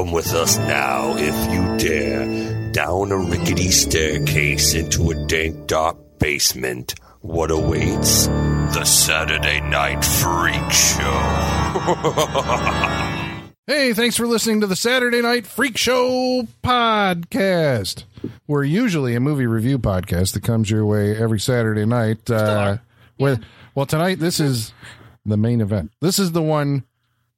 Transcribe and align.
Come 0.00 0.12
with 0.12 0.32
us 0.32 0.56
now, 0.56 1.14
if 1.18 1.52
you 1.52 1.76
dare, 1.76 2.72
down 2.72 3.12
a 3.12 3.18
rickety 3.18 3.70
staircase 3.70 4.72
into 4.72 5.10
a 5.10 5.26
dank, 5.26 5.66
dark 5.66 5.98
basement. 6.18 6.94
What 7.20 7.50
awaits? 7.50 8.26
The 8.26 8.84
Saturday 8.86 9.60
Night 9.60 10.02
Freak 10.02 10.70
Show. 10.72 11.06
Hey, 13.66 13.92
thanks 13.92 14.16
for 14.16 14.26
listening 14.26 14.62
to 14.62 14.66
the 14.66 14.74
Saturday 14.74 15.20
Night 15.20 15.46
Freak 15.46 15.76
Show 15.76 16.48
podcast. 16.64 18.02
We're 18.48 18.64
usually 18.64 19.14
a 19.14 19.20
movie 19.20 19.46
review 19.46 19.78
podcast 19.78 20.32
that 20.32 20.42
comes 20.42 20.70
your 20.70 20.84
way 20.86 21.16
every 21.16 21.38
Saturday 21.38 21.84
night. 21.84 22.28
Uh, 22.28 22.78
with, 23.16 23.44
well, 23.76 23.86
tonight 23.86 24.18
this 24.18 24.40
is 24.40 24.72
the 25.24 25.36
main 25.36 25.60
event. 25.60 25.92
This 26.00 26.18
is 26.18 26.32
the 26.32 26.42
one 26.42 26.84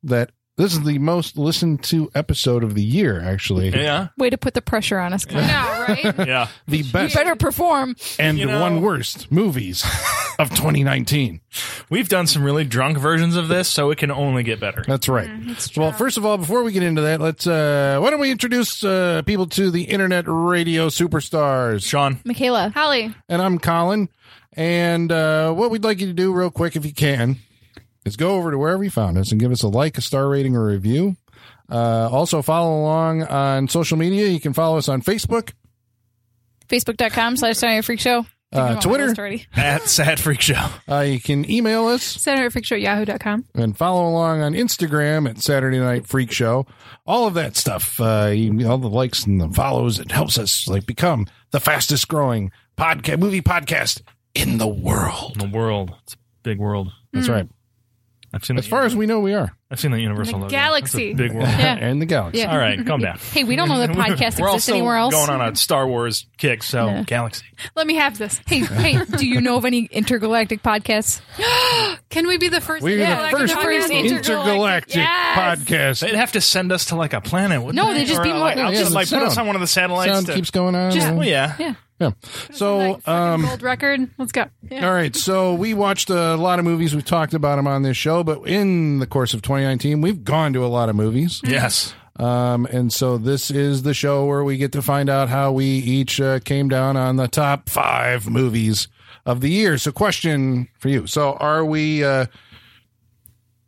that 0.05 0.31
this 0.63 0.73
is 0.75 0.83
the 0.85 0.99
most 0.99 1.37
listened 1.37 1.83
to 1.85 2.11
episode 2.15 2.63
of 2.65 2.75
the 2.75 2.83
year. 2.85 3.21
Actually, 3.21 3.71
Yeah. 3.71 4.09
Way 4.17 4.31
to 4.31 4.39
put 4.39 4.55
the 4.55 4.63
pressure 4.63 4.99
on 4.99 5.13
us. 5.13 5.25
Kyle. 5.25 5.41
Yeah, 5.41 5.83
right? 5.93 6.19
Yeah. 6.29 6.49
the 6.69 6.79
You 6.79 6.93
better 6.93 7.35
perform. 7.37 7.97
and 8.19 8.39
You 8.39 8.47
the 8.47 8.53
know- 8.53 8.61
one 8.61 8.81
worst 8.83 9.31
movies 9.33 9.85
of 10.39 10.51
2019. 10.51 11.41
We've 11.91 12.09
done 12.09 12.27
some 12.27 12.43
really 12.45 12.65
drunk 12.65 12.97
versions 12.99 13.37
of 13.37 13.49
this, 13.49 13.69
so 13.69 13.91
it 13.91 13.99
can 13.99 14.11
only 14.11 14.43
get 14.45 14.61
better. 14.61 14.85
That's 14.87 15.09
right. 15.09 15.29
well, 15.77 15.93
first 15.93 16.17
of 16.17 16.25
all, 16.25 16.39
before 16.39 16.63
we 16.63 16.73
get 16.73 16.83
into 16.83 17.03
that, 17.03 17.21
let's 17.21 17.47
uh 17.47 17.99
why 18.01 18.11
don't 18.11 18.21
we 18.21 18.31
introduce 18.31 18.83
uh 18.85 19.23
people 19.27 19.47
to 19.49 19.71
the 19.71 19.83
internet 19.83 20.25
radio 20.29 20.89
superstars? 20.89 21.85
Sean. 21.85 22.21
Michaela. 22.25 22.71
Holly. 22.75 23.15
And 23.29 23.43
I'm 23.43 23.59
Colin. 23.59 24.09
And 24.55 25.11
uh 25.11 25.53
what 25.53 25.71
we'd 25.71 25.85
like 25.85 26.01
you 26.01 26.07
to 26.07 26.13
do 26.13 26.33
real 26.33 26.51
quick 26.51 26.77
if 26.77 26.85
you 26.87 26.93
can 26.95 27.39
is 28.05 28.17
go 28.17 28.37
over 28.37 28.51
to 28.51 28.59
wherever 28.59 28.83
you 28.85 28.91
found 28.91 29.17
us 29.19 29.31
and 29.33 29.41
give 29.41 29.53
us 29.53 29.63
a 29.63 29.69
like, 29.69 29.99
a 29.99 30.01
star 30.01 30.29
rating, 30.29 30.57
or 30.57 30.69
a 30.69 30.73
review. 30.73 31.17
Uh 31.71 32.09
also 32.11 32.43
follow 32.43 32.81
along 32.81 33.23
on 33.25 33.69
social 33.69 33.97
media. 33.97 34.27
You 34.29 34.41
can 34.41 34.53
follow 34.53 34.77
us 34.79 34.89
on 34.89 35.01
Facebook, 35.03 35.53
Facebook.com 36.69 37.37
slash 37.37 37.57
Saturday 37.57 37.81
Freak 37.83 38.01
Show. 38.01 38.27
Uh, 38.55 38.67
Thinking 38.67 38.73
about 38.73 38.75
my 38.75 38.81
Twitter. 39.15 39.31
list. 39.31 39.47
At 39.57 39.83
Sad 39.89 40.21
Freak 40.21 40.41
Show. 40.43 40.67
uh 40.89 41.01
you 41.01 41.19
can 41.21 41.51
email 41.51 41.87
us 41.87 42.03
Saturday 42.03 42.51
Freak 42.51 42.67
Show 42.67 42.75
at 42.75 42.83
yahoo.com. 42.83 43.47
and 43.55 43.77
follow 43.77 44.07
along 44.07 44.43
on 44.43 44.53
Instagram 44.53 45.29
at 45.29 45.39
Saturday 45.39 45.79
Night 45.79 46.07
Freak 46.07 46.31
Show. 46.31 46.67
All 47.07 47.27
of 47.27 47.35
that 47.35 47.57
stuff, 47.57 47.99
uh, 48.01 48.31
you, 48.35 48.69
all 48.69 48.77
the 48.79 48.91
likes 48.91 49.25
and 49.25 49.41
the 49.41 49.49
follows, 49.49 49.99
it 49.99 50.13
helps 50.13 50.37
us 50.39 50.69
like 50.69 50.85
become 50.87 51.27
the 51.51 51.61
fastest 51.61 52.09
growing 52.09 52.53
podcast, 52.77 53.19
movie 53.19 53.41
podcast 53.41 54.03
in 54.35 54.59
the 54.59 54.69
world. 54.69 55.33
In 55.43 55.51
The 55.51 55.57
world. 55.57 55.95
It's 56.05 56.13
a 56.15 56.19
big 56.43 56.59
world. 56.59 56.93
That's 57.15 57.29
right. 57.31 57.49
I've 58.35 58.45
seen 58.45 58.57
As 58.57 58.65
the, 58.65 58.71
far 58.71 58.85
as 58.85 58.97
we 58.97 59.05
know, 59.05 59.21
we 59.21 59.35
are. 59.35 59.53
I've 59.71 59.79
seen 59.79 59.91
the 59.91 60.01
Universal 60.01 60.35
The 60.39 60.45
logo. 60.45 60.51
galaxy. 60.51 61.13
That's 61.13 61.21
a 61.21 61.29
big 61.29 61.33
world. 61.37 61.49
Yeah. 61.49 61.77
and 61.79 62.01
the 62.01 62.07
galaxy. 62.07 62.39
Yeah. 62.41 62.51
All 62.53 62.59
right, 62.59 62.85
calm 62.87 63.01
down. 63.01 63.19
Hey, 63.33 63.45
we 63.45 63.57
don't 63.57 63.69
know 63.69 63.79
the 63.81 63.89
podcast 63.93 63.97
We're 64.41 64.49
exists 64.49 64.69
also 64.69 64.73
anywhere 64.73 64.97
else. 64.97 65.15
going 65.15 65.29
on 65.29 65.41
a 65.53 65.55
Star 65.57 65.87
Wars 65.87 66.27
kick, 66.39 66.63
so 66.63 66.87
Yeah. 66.87 67.03
Galaxy. 67.07 67.45
Let 67.77 67.87
me 67.87 67.97
have 67.97 68.17
this. 68.19 68.41
Hey, 68.47 68.61
hey, 68.61 69.05
do 69.05 69.27
you 69.27 69.41
know 69.43 69.57
of 69.57 69.65
any 69.67 69.85
intergalactic 69.91 70.63
podcasts? 70.63 71.21
Can 72.09 72.27
we 72.27 72.39
be 72.39 72.49
the 72.49 72.61
first? 72.61 72.83
We're 72.83 72.99
Yeah, 72.99 73.31
the 73.31 73.37
first 73.37 73.55
the 73.55 73.61
first 73.61 73.91
intergalactic, 73.91 74.97
Yes. 74.97 75.39
podcast. 75.39 76.01
They'd 76.01 76.15
have 76.15 76.33
to 76.33 76.41
send 76.41 76.73
us 76.73 76.87
to 76.87 76.97
like 76.97 77.13
a 77.13 77.21
planet. 77.21 77.61
wouldn't 77.61 77.77
No, 77.77 77.93
they 77.93 78.05
just 78.05 78.21
Or, 78.21 78.25
beam 78.25 78.37
uh, 78.37 78.41
like, 78.41 78.57
I'll 78.59 78.73
Yeah, 78.73 78.81
just 78.81 78.93
like 78.93 79.09
put 79.09 79.23
us 79.23 79.37
on 79.39 79.47
one 79.47 79.57
of 79.57 79.61
the 79.61 79.67
satellites. 79.67 80.13
Sound 80.13 80.27
to, 80.27 80.35
keeps 80.35 80.51
going 80.51 80.75
on. 80.75 80.91
Just- 80.93 81.07
well, 81.09 81.21
oh, 81.21 81.23
yeah. 81.23 81.55
Yeah. 81.59 81.75
Yeah. 82.03 82.11
So, 82.53 82.79
Like, 82.79 83.09
um, 83.09 83.43
gold 83.43 83.63
record. 83.63 84.11
Let's 84.19 84.33
go. 84.33 84.47
Yeah. 84.71 84.87
all 84.89 84.95
right. 84.95 85.15
So 85.15 85.55
we 85.55 85.75
watched 85.75 86.11
a 86.11 86.37
lot 86.37 86.59
of 86.59 86.65
movies. 86.65 86.95
We've 86.95 87.05
talked 87.05 87.35
about 87.35 87.57
them 87.57 87.67
on 87.67 87.83
this 87.83 87.97
show, 87.97 88.23
but 88.25 88.47
in 88.47 88.99
the 88.99 89.07
course 89.07 89.35
of 89.35 89.43
2019, 89.43 90.01
we've 90.01 90.25
gone 90.25 90.53
to 90.55 90.65
a 90.65 90.69
lot 90.69 90.89
of 90.89 90.97
movies. 90.97 91.41
Yes. 91.45 91.95
Um, 92.17 92.67
and 92.67 92.93
so 92.93 93.17
this 93.17 93.51
is 93.51 93.83
the 93.85 93.95
show 93.95 94.27
where 94.27 94.45
we 94.45 94.59
get 94.59 94.73
to 94.73 94.83
find 94.83 95.09
out 95.09 95.29
how 95.31 95.51
we 95.53 95.65
each 95.67 96.21
uh, 96.21 96.41
came 96.41 96.69
down 96.69 96.97
on 96.97 97.17
the 97.17 97.27
top 97.27 97.71
five 97.71 98.29
movies 98.29 98.87
of 99.25 99.41
the 99.41 99.49
year. 99.51 99.79
So, 99.79 99.93
question 99.93 100.69
for 100.79 100.89
you: 100.91 101.07
So, 101.07 101.33
are 101.35 101.65
we? 101.65 102.05
Uh, 102.05 102.27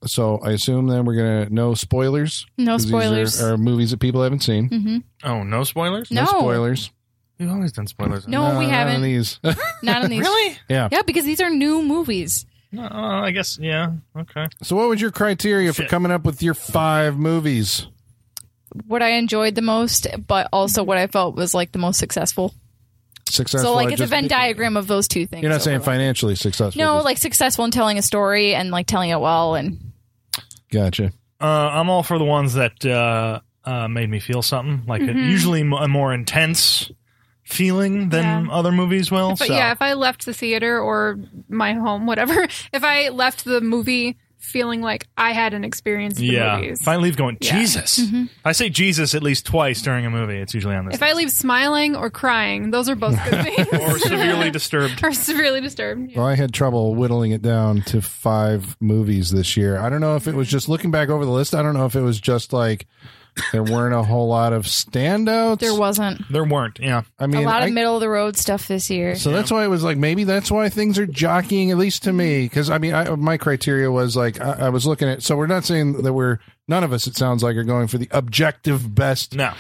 so, 0.06 0.38
I 0.44 0.50
assume 0.50 0.88
then 0.88 1.06
we're 1.06 1.14
gonna 1.16 1.48
no 1.48 1.72
spoilers. 1.72 2.44
No 2.58 2.72
'Cause 2.72 2.82
these 2.82 2.90
spoilers. 2.90 3.42
Are, 3.42 3.54
are 3.54 3.56
movies 3.58 3.90
that 3.92 4.00
people 4.00 4.22
haven't 4.22 4.40
seen. 4.42 5.02
Oh, 5.22 5.42
no 5.42 5.64
spoilers? 5.64 6.10
No. 6.10 6.26
spoilers. 6.26 6.90
We've 7.38 7.50
always 7.50 7.72
done 7.72 7.86
spoilers. 7.86 8.28
No, 8.28 8.42
we 8.42 8.46
Uh, 8.46 8.52
none 8.52 8.64
of 8.64 8.70
haven't. 8.70 9.02
these. 9.02 9.40
Not 9.82 10.04
on 10.04 10.10
these. 10.10 10.20
Really? 10.20 10.58
yeah. 10.68 10.88
Yeah, 10.92 11.02
because 11.02 11.24
these 11.24 11.40
are 11.40 11.50
new 11.50 11.82
movies. 11.82 12.46
No, 12.72 12.82
uh, 12.84 13.22
I 13.22 13.30
guess, 13.30 13.58
yeah. 13.60 13.92
Okay. 14.16 14.48
So, 14.62 14.74
what 14.76 14.88
was 14.88 15.00
your 15.00 15.10
criteria 15.12 15.72
for 15.72 15.82
Shit. 15.82 15.90
coming 15.90 16.10
up 16.12 16.24
with 16.24 16.42
your 16.42 16.54
five 16.54 17.16
movies? 17.18 17.86
What 18.86 19.02
I 19.02 19.10
enjoyed 19.10 19.54
the 19.54 19.62
most, 19.62 20.06
but 20.26 20.48
also 20.52 20.82
what 20.82 20.98
I 20.98 21.06
felt 21.06 21.36
was 21.36 21.54
like 21.54 21.70
the 21.72 21.78
most 21.78 21.98
successful. 21.98 22.52
Successful. 23.28 23.70
so, 23.70 23.74
like, 23.76 23.86
at 23.88 23.92
it's 23.94 24.00
a 24.00 24.04
just- 24.04 24.10
Venn 24.10 24.26
diagram 24.28 24.76
of 24.76 24.86
those 24.88 25.06
two 25.08 25.26
things. 25.26 25.42
You're 25.42 25.52
not 25.52 25.62
saying 25.62 25.76
overlap. 25.76 25.94
financially 25.94 26.34
successful. 26.34 26.78
No, 26.80 26.96
just- 26.96 27.04
like 27.04 27.18
successful 27.18 27.64
in 27.64 27.70
telling 27.70 27.98
a 27.98 28.02
story 28.02 28.54
and 28.54 28.70
like 28.70 28.86
telling 28.86 29.10
it 29.10 29.20
well. 29.20 29.54
And 29.54 29.92
gotcha. 30.70 31.12
Uh, 31.40 31.44
I'm 31.46 31.90
all 31.90 32.02
for 32.02 32.18
the 32.18 32.24
ones 32.24 32.54
that 32.54 32.84
uh, 32.84 33.40
uh, 33.64 33.88
made 33.88 34.08
me 34.10 34.18
feel 34.20 34.42
something, 34.42 34.84
like 34.86 35.02
a, 35.02 35.12
usually 35.12 35.60
m- 35.60 35.72
a 35.72 35.86
more 35.88 36.12
intense 36.12 36.90
feeling 37.44 38.08
than 38.08 38.46
Yeah. 38.46 38.52
other 38.52 38.72
movies 38.72 39.10
will. 39.10 39.30
But 39.30 39.48
so. 39.48 39.54
yeah, 39.54 39.72
if 39.72 39.82
I 39.82 39.92
left 39.94 40.26
the 40.26 40.34
theater 40.34 40.80
or 40.80 41.18
my 41.48 41.74
home, 41.74 42.06
whatever, 42.06 42.42
if 42.72 42.82
I 42.84 43.10
left 43.10 43.44
the 43.44 43.60
movie 43.60 44.16
feeling 44.38 44.82
like 44.82 45.06
I 45.16 45.32
had 45.32 45.54
an 45.54 45.64
experience 45.64 46.20
in 46.20 46.26
the 46.26 46.32
yeah. 46.34 46.56
movies. 46.56 46.82
If 46.82 46.86
I 46.88 46.96
leave 46.96 47.16
going, 47.16 47.38
Yeah. 47.40 47.58
Jesus. 47.58 47.98
Mm-hmm. 47.98 48.24
If 48.24 48.40
I 48.46 48.52
say 48.52 48.68
Jesus 48.68 49.14
at 49.14 49.22
least 49.22 49.46
twice 49.46 49.80
during 49.80 50.04
a 50.04 50.10
movie, 50.10 50.36
it's 50.36 50.52
usually 50.52 50.74
on 50.74 50.84
this. 50.84 50.96
If 50.96 51.02
I 51.02 51.14
leave 51.14 51.30
smiling 51.30 51.96
or 51.96 52.10
crying, 52.10 52.70
those 52.70 52.90
are 52.90 52.94
both 52.94 53.16
good 53.24 53.42
things. 53.56 53.68
or 53.72 53.98
severely 53.98 54.50
disturbed. 54.52 55.02
or 55.02 55.12
severely 55.12 55.62
disturbed. 55.62 56.10
Yeah. 56.10 56.18
Well, 56.18 56.26
I 56.26 56.34
had 56.34 56.52
trouble 56.52 56.94
whittling 56.94 57.30
it 57.32 57.40
down 57.40 57.80
to 57.86 58.02
five 58.02 58.76
movies 58.80 59.30
this 59.30 59.56
year. 59.56 59.78
I 59.78 59.88
don't 59.88 60.02
know 60.02 60.16
if 60.16 60.28
it 60.28 60.34
was 60.34 60.48
just 60.48 60.68
looking 60.68 60.90
back 60.90 61.08
over 61.08 61.24
the 61.24 61.30
list. 61.32 61.54
I 61.54 61.62
don't 61.62 61.74
know 61.74 61.86
if 61.86 61.96
it 61.96 62.02
was 62.02 62.20
just 62.20 62.52
like 62.52 62.86
there 63.52 63.62
weren't 63.64 63.94
a 63.94 64.02
whole 64.02 64.28
lot 64.28 64.52
of 64.52 64.64
standouts. 64.64 65.58
there 65.58 65.74
wasn't 65.74 66.20
There 66.30 66.44
weren't, 66.44 66.78
yeah. 66.80 67.02
I 67.18 67.26
mean, 67.26 67.42
a 67.42 67.46
lot 67.46 67.62
I- 67.62 67.66
of 67.66 67.72
middle 67.72 67.94
of 67.94 68.00
the 68.00 68.08
road 68.08 68.36
stuff 68.36 68.68
this 68.68 68.90
year. 68.90 69.16
so 69.16 69.30
that's 69.32 69.50
why 69.50 69.64
it 69.64 69.68
was 69.68 69.82
like 69.82 69.96
maybe 69.98 70.24
that's 70.24 70.50
why 70.50 70.68
things 70.68 70.98
are 70.98 71.06
jockeying 71.06 71.70
at 71.70 71.76
least 71.78 72.04
to 72.04 72.12
me 72.12 72.42
mm. 72.42 72.44
because 72.44 72.70
I 72.70 72.78
mean 72.78 72.94
I, 72.94 73.14
my 73.16 73.36
criteria 73.36 73.90
was 73.90 74.16
like 74.16 74.40
I, 74.40 74.66
I 74.66 74.68
was 74.68 74.86
looking 74.86 75.08
at 75.08 75.22
so 75.22 75.36
we're 75.36 75.46
not 75.46 75.64
saying 75.64 76.02
that 76.02 76.12
we're 76.12 76.38
none 76.68 76.84
of 76.84 76.92
us 76.92 77.06
it 77.06 77.16
sounds 77.16 77.42
like 77.42 77.56
are 77.56 77.64
going 77.64 77.88
for 77.88 77.98
the 77.98 78.08
objective 78.10 78.94
best 78.94 79.34
No. 79.34 79.52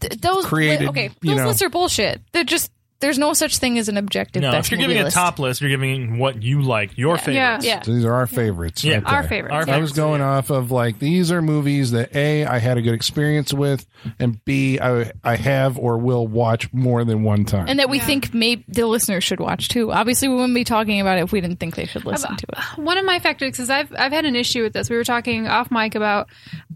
Th- 0.00 0.12
those 0.20 0.44
created, 0.46 0.88
okay, 0.88 1.10
you 1.22 1.30
those 1.30 1.38
know. 1.38 1.46
lists 1.48 1.62
are 1.62 1.68
bullshit. 1.68 2.22
They're 2.32 2.42
just 2.44 2.70
there's 3.00 3.18
no 3.18 3.32
such 3.32 3.58
thing 3.58 3.78
as 3.78 3.88
an 3.88 3.96
objective. 3.96 4.42
No, 4.42 4.52
best 4.52 4.66
if 4.66 4.72
you're 4.72 4.80
movie 4.80 4.94
giving 4.94 5.06
a 5.08 5.10
top 5.10 5.38
list, 5.38 5.60
you're 5.60 5.70
giving 5.70 6.18
what 6.18 6.42
you 6.42 6.62
like, 6.62 6.96
your 6.96 7.16
favorites. 7.18 7.64
Yeah. 7.64 7.82
so 7.82 7.92
these 7.92 8.04
are 8.04 8.12
our 8.12 8.26
favorites 8.26 8.84
Yeah. 8.84 8.98
Okay. 8.98 9.06
Our 9.06 9.22
favorites. 9.22 9.54
Our 9.68 9.74
I 9.74 9.78
was 9.78 9.92
going 9.92 10.20
yeah. 10.20 10.28
off 10.28 10.50
of 10.50 10.70
like 10.70 10.98
these 10.98 11.32
are 11.32 11.40
movies 11.42 11.90
that 11.92 12.14
a 12.14 12.44
I 12.44 12.58
had 12.58 12.78
a 12.78 12.82
good 12.82 12.94
experience 12.94 13.52
with, 13.52 13.86
and 14.18 14.42
b 14.44 14.78
I 14.80 15.12
I 15.24 15.36
have 15.36 15.78
or 15.78 15.98
will 15.98 16.26
watch 16.26 16.72
more 16.72 17.04
than 17.04 17.22
one 17.22 17.44
time. 17.44 17.66
and 17.68 17.78
that 17.78 17.88
we 17.88 17.98
Yeah. 17.98 18.04
think 18.06 18.34
maybe 18.34 18.64
the 18.68 18.86
listeners 18.86 19.24
should 19.24 19.40
watch 19.40 19.68
too. 19.68 19.90
Obviously, 19.92 20.28
we 20.28 20.34
wouldn't 20.34 20.54
be 20.54 20.64
talking 20.64 21.00
about 21.00 21.18
it 21.18 21.22
if 21.24 21.32
we 21.32 21.40
didn't 21.40 21.58
think 21.60 21.76
they 21.76 21.86
should 21.86 22.04
listen 22.04 22.36
to 22.36 22.46
it. 22.50 22.58
Uh, 22.58 22.82
one 22.82 22.98
of 22.98 23.04
my 23.04 23.18
factors 23.18 23.58
is 23.58 23.70
I've 23.70 23.92
I've 23.98 24.12
had 24.12 24.24
an 24.24 24.36
issue 24.36 24.62
with 24.62 24.72
this. 24.72 24.90
We 24.90 24.96
were 24.96 25.04
talking 25.04 25.48
off 25.48 25.70
mic 25.70 25.94
about 25.94 26.28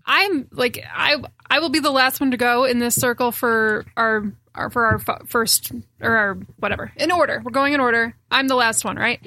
I'm 0.07 0.49
like 0.53 0.85
I 0.93 1.17
I 1.49 1.61
will 1.61 1.71
be 1.71 1.79
the 1.81 1.91
last 1.91 2.21
one 2.21 2.31
to 2.33 2.37
go 2.37 2.65
in 2.65 2.79
this 2.79 2.95
circle 2.95 3.33
for 3.33 3.85
our, 3.97 4.25
our 4.55 4.71
for 4.71 4.87
our 4.87 4.99
first 5.27 5.73
or 6.01 6.17
our 6.17 6.35
whatever 6.59 6.93
in 6.97 7.11
order. 7.11 7.41
We're 7.45 7.53
going 7.53 7.73
in 7.73 7.81
order. 7.81 8.15
I'm 8.31 8.49
the 8.49 8.55
last 8.57 8.85
one, 8.85 8.97
right? 8.97 9.21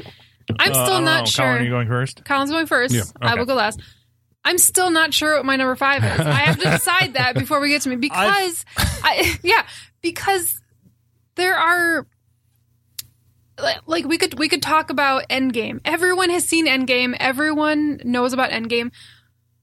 I'm 0.60 0.72
Uh, 0.72 0.86
still 0.86 0.96
don't 0.98 1.06
know. 1.06 1.26
sure. 1.26 1.46
Colin, 1.46 1.62
are 1.62 1.64
you 1.66 1.70
going 1.72 1.88
first? 1.88 2.24
Colin's 2.26 2.52
going 2.52 2.68
first. 2.68 2.94
Yeah, 2.94 3.04
I 3.22 3.36
will 3.36 3.46
go 3.46 3.56
last. 3.56 3.82
I'm 4.46 4.58
still 4.58 4.90
not 4.92 5.14
sure 5.14 5.36
what 5.36 5.46
my 5.46 5.56
number 5.58 5.76
five 5.76 6.04
is. 6.04 6.20
I 6.22 6.32
have 6.42 6.58
to 6.60 6.70
decide 6.70 7.16
that 7.16 7.36
before 7.36 7.60
we 7.60 7.70
get 7.70 7.82
to 7.82 7.90
me 7.90 7.96
because 7.98 8.64
I 8.78 9.38
yeah 9.44 9.66
because 10.02 10.62
there 11.36 11.56
are 11.56 12.08
like- 13.60 13.82
like 13.88 14.06
we 14.06 14.18
could 14.18 14.38
we 14.38 14.48
could 14.48 14.62
talk 14.62 14.90
about 14.90 15.28
Endgame. 15.30 15.82
Everyone 15.84 16.30
has 16.30 16.46
seen 16.46 16.68
Endgame. 16.68 17.16
Everyone 17.20 18.00
knows 18.04 18.34
about 18.34 18.52
Endgame. 18.52 18.92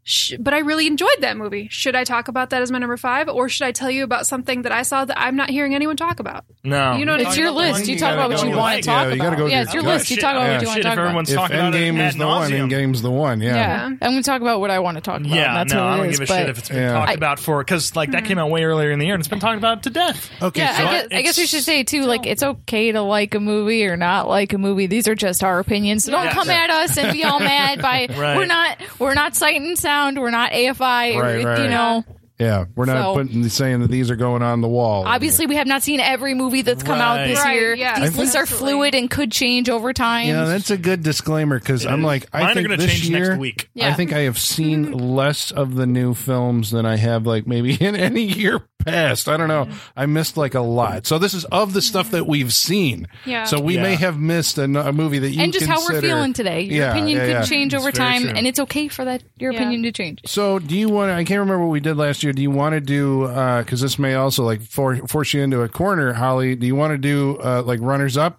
Sh- 0.06 0.34
but 0.38 0.52
I 0.52 0.58
really 0.58 0.86
enjoyed 0.86 1.16
that 1.20 1.36
movie. 1.36 1.68
Should 1.70 1.96
I 1.96 2.04
talk 2.04 2.28
about 2.28 2.50
that 2.50 2.60
as 2.60 2.70
my 2.70 2.78
number 2.78 2.98
five, 2.98 3.28
or 3.28 3.48
should 3.48 3.66
I 3.66 3.72
tell 3.72 3.90
you 3.90 4.04
about 4.04 4.26
something 4.26 4.62
that 4.62 4.72
I 4.72 4.82
saw 4.82 5.04
that 5.06 5.18
I'm 5.18 5.34
not 5.34 5.48
hearing 5.48 5.74
anyone 5.74 5.96
talk 5.96 6.20
about? 6.20 6.44
No. 6.62 6.96
You 6.96 7.06
know 7.06 7.14
It's 7.14 7.36
your 7.38 7.50
list. 7.50 7.86
the 7.86 7.92
You 7.92 7.98
talk 7.98 8.12
about 8.12 8.30
what 8.30 8.42
you 8.44 8.50
want 8.50 8.74
Yeah, 8.76 8.80
to 8.80 8.86
talk 8.86 9.12
you 9.12 9.16
gotta 9.16 9.28
about. 9.28 9.38
go 9.38 9.46
Yeah, 9.46 9.62
it's 9.62 9.72
your 9.72 9.82
gut. 9.82 9.94
list. 9.94 10.10
You 10.10 10.16
talk 10.18 10.32
about 10.36 10.42
yeah, 10.44 10.52
what 10.52 10.60
you 10.62 10.66
want 10.68 10.76
to 10.76 10.82
talk 10.82 10.92
about. 10.92 11.04
everyone's 11.06 11.30
if 11.30 11.36
talking 11.36 11.56
Endgame 11.56 11.98
ad 11.98 12.08
is 12.10 12.16
the 12.18 12.26
one, 12.26 12.50
nauseum. 12.50 12.70
Endgame's 12.70 13.02
the 13.02 13.10
one. 13.10 13.40
Yeah. 13.40 13.54
Yeah. 13.54 13.84
I'm 13.86 13.98
going 13.98 14.16
to 14.16 14.22
talk 14.22 14.42
about 14.42 14.60
what 14.60 14.70
I 14.70 14.78
want 14.80 14.96
to 14.96 15.00
talk 15.00 15.20
about. 15.20 15.32
Yeah, 15.32 15.48
and 15.48 15.56
that's 15.56 15.72
no, 15.72 15.80
what 15.82 15.86
I 15.86 15.94
it 15.94 15.96
don't 15.98 16.06
is, 16.10 16.18
give 16.20 16.30
a 16.30 16.32
shit 16.34 16.48
if 16.50 16.58
it's 16.58 16.68
been 16.68 16.78
Yeah. 16.78 16.92
talked 16.92 17.14
about 17.14 17.38
for 17.40 17.64
because 17.64 17.96
like 17.96 18.10
that 18.10 18.18
mm-hmm. 18.18 18.26
came 18.28 18.38
out 18.38 18.50
way 18.50 18.64
earlier 18.64 18.90
in 18.90 18.98
the 18.98 19.06
year 19.06 19.14
and 19.14 19.20
it's 19.22 19.28
been 19.28 19.40
talked 19.40 19.56
about 19.58 19.84
to 19.84 19.90
death. 19.90 20.30
Okay. 20.42 20.60
Yeah, 20.60 20.74
I 20.76 20.82
guess, 20.82 21.08
I 21.12 21.22
guess 21.22 21.38
we 21.38 21.46
should 21.46 21.62
say 21.62 21.82
too, 21.82 22.02
like 22.02 22.26
it's 22.26 22.42
okay 22.42 22.92
to 22.92 23.00
like 23.00 23.34
a 23.34 23.40
movie 23.40 23.86
or 23.86 23.96
not 23.96 24.28
like 24.28 24.52
a 24.52 24.58
movie. 24.58 24.86
These 24.86 25.08
are 25.08 25.14
just 25.14 25.42
our 25.42 25.58
opinions. 25.60 26.04
So 26.04 26.12
don't 26.12 26.30
come 26.30 26.50
at 26.50 26.68
us 26.68 26.98
and 26.98 27.12
be 27.12 27.24
all 27.24 27.40
mad 27.40 27.80
by 27.80 28.08
we're 28.36 28.44
not 28.46 28.76
we're 28.98 29.14
not 29.14 29.34
sight 29.34 29.60
and 29.60 29.78
sound. 29.94 30.18
We're 30.20 30.30
not 30.30 30.52
AFI. 30.52 31.16
Right, 31.20 31.44
right, 31.44 31.62
you 31.62 31.68
know, 31.68 32.04
Yeah, 32.36 32.64
we're 32.74 32.86
not 32.86 32.96
So- 32.96 33.14
putting 33.14 33.48
saying 33.48 33.80
that 33.82 33.90
these 33.92 34.10
are 34.10 34.16
going 34.16 34.42
on 34.42 34.60
the 34.60 34.66
wall. 34.68 35.04
Obviously, 35.06 35.46
we 35.46 35.54
have 35.54 35.68
not 35.68 35.84
seen 35.84 36.00
every 36.00 36.34
movie 36.34 36.62
that's 36.62 36.82
come 36.82 37.00
out 37.00 37.18
Right. 37.18 37.28
this 37.28 37.38
Right, 37.38 37.54
year. 37.54 37.74
yeah. 37.74 38.00
These 38.00 38.16
I 38.16 38.20
lists 38.20 38.34
are 38.34 38.42
Absolutely. 38.42 38.70
fluid 38.72 38.94
and 38.96 39.08
could 39.08 39.30
change 39.30 39.70
over 39.70 39.92
time. 39.92 40.26
Yeah, 40.26 40.44
that's 40.46 40.68
a 40.72 40.76
good 40.76 41.04
disclaimer 41.04 41.60
because 41.60 41.86
I'm 41.86 42.02
like, 42.02 42.26
I 42.32 42.40
Mine 42.40 42.50
are 42.50 42.54
think 42.54 42.66
going 42.68 42.80
to 42.80 42.86
this 42.86 42.92
change 42.96 43.08
year, 43.10 43.28
next 43.28 43.38
week. 43.38 43.68
I 43.80 43.92
think 43.92 44.12
I 44.12 44.22
have 44.22 44.36
seen 44.40 44.90
less 45.14 45.52
of 45.52 45.76
the 45.76 45.86
new 45.86 46.12
films 46.12 46.72
than 46.72 46.84
I 46.84 46.96
have 46.96 47.24
like 47.24 47.46
maybe 47.46 47.74
in 47.80 47.94
any 47.94 48.22
year 48.24 48.62
past. 48.84 49.28
I 49.28 49.36
don't 49.36 49.48
know. 49.48 49.68
I 49.96 50.06
missed 50.06 50.36
like 50.36 50.54
a 50.54 50.60
lot. 50.60 51.06
So 51.06 51.18
this 51.18 51.34
is 51.34 51.44
of 51.46 51.72
the 51.72 51.82
stuff 51.82 52.10
that 52.12 52.26
we've 52.26 52.52
seen. 52.52 53.08
Yeah. 53.24 53.44
So 53.44 53.60
we 53.60 53.76
may 53.78 53.94
have 53.96 54.18
missed 54.18 54.58
a, 54.58 54.64
a 54.64 54.92
movie 54.92 55.18
that 55.20 55.30
you 55.30 55.42
and 55.42 55.52
just 55.52 55.66
how 55.66 55.80
we're 55.86 56.00
feeling 56.00 56.32
today. 56.32 56.62
Your 56.62 56.84
Yeah, 56.86 56.90
opinion 56.92 57.18
yeah, 57.18 57.40
could 57.40 57.48
change 57.48 57.74
over 57.74 57.90
time, 57.92 58.22
true. 58.22 58.32
and 58.34 58.46
it's 58.46 58.60
okay 58.60 58.88
for 58.88 59.04
that 59.04 59.22
your 59.36 59.52
Yeah. 59.52 59.58
opinion 59.60 59.82
to 59.84 59.92
change. 59.92 60.20
So 60.26 60.58
do 60.58 60.76
you 60.76 60.88
want 60.88 61.10
to, 61.10 61.14
I 61.14 61.24
can't 61.24 61.40
remember 61.40 61.64
what 61.66 61.72
we 61.72 61.80
did 61.80 61.96
last 61.96 62.22
year. 62.22 62.32
Do 62.32 62.42
you 62.42 62.50
want 62.50 62.74
to 62.74 62.80
do, 62.80 63.24
uh, 63.24 63.62
cause 63.64 63.80
this 63.80 63.98
may 63.98 64.14
also 64.14 64.44
like 64.44 64.62
for, 64.62 64.96
force 65.06 65.32
you 65.34 65.42
into 65.42 65.62
a 65.62 65.68
corner, 65.68 66.12
Holly. 66.12 66.54
Do 66.56 66.66
you 66.66 66.74
want 66.76 66.92
to 66.92 66.98
do, 66.98 67.38
uh, 67.38 67.62
like 67.64 67.80
runners 67.80 68.16
up? 68.16 68.38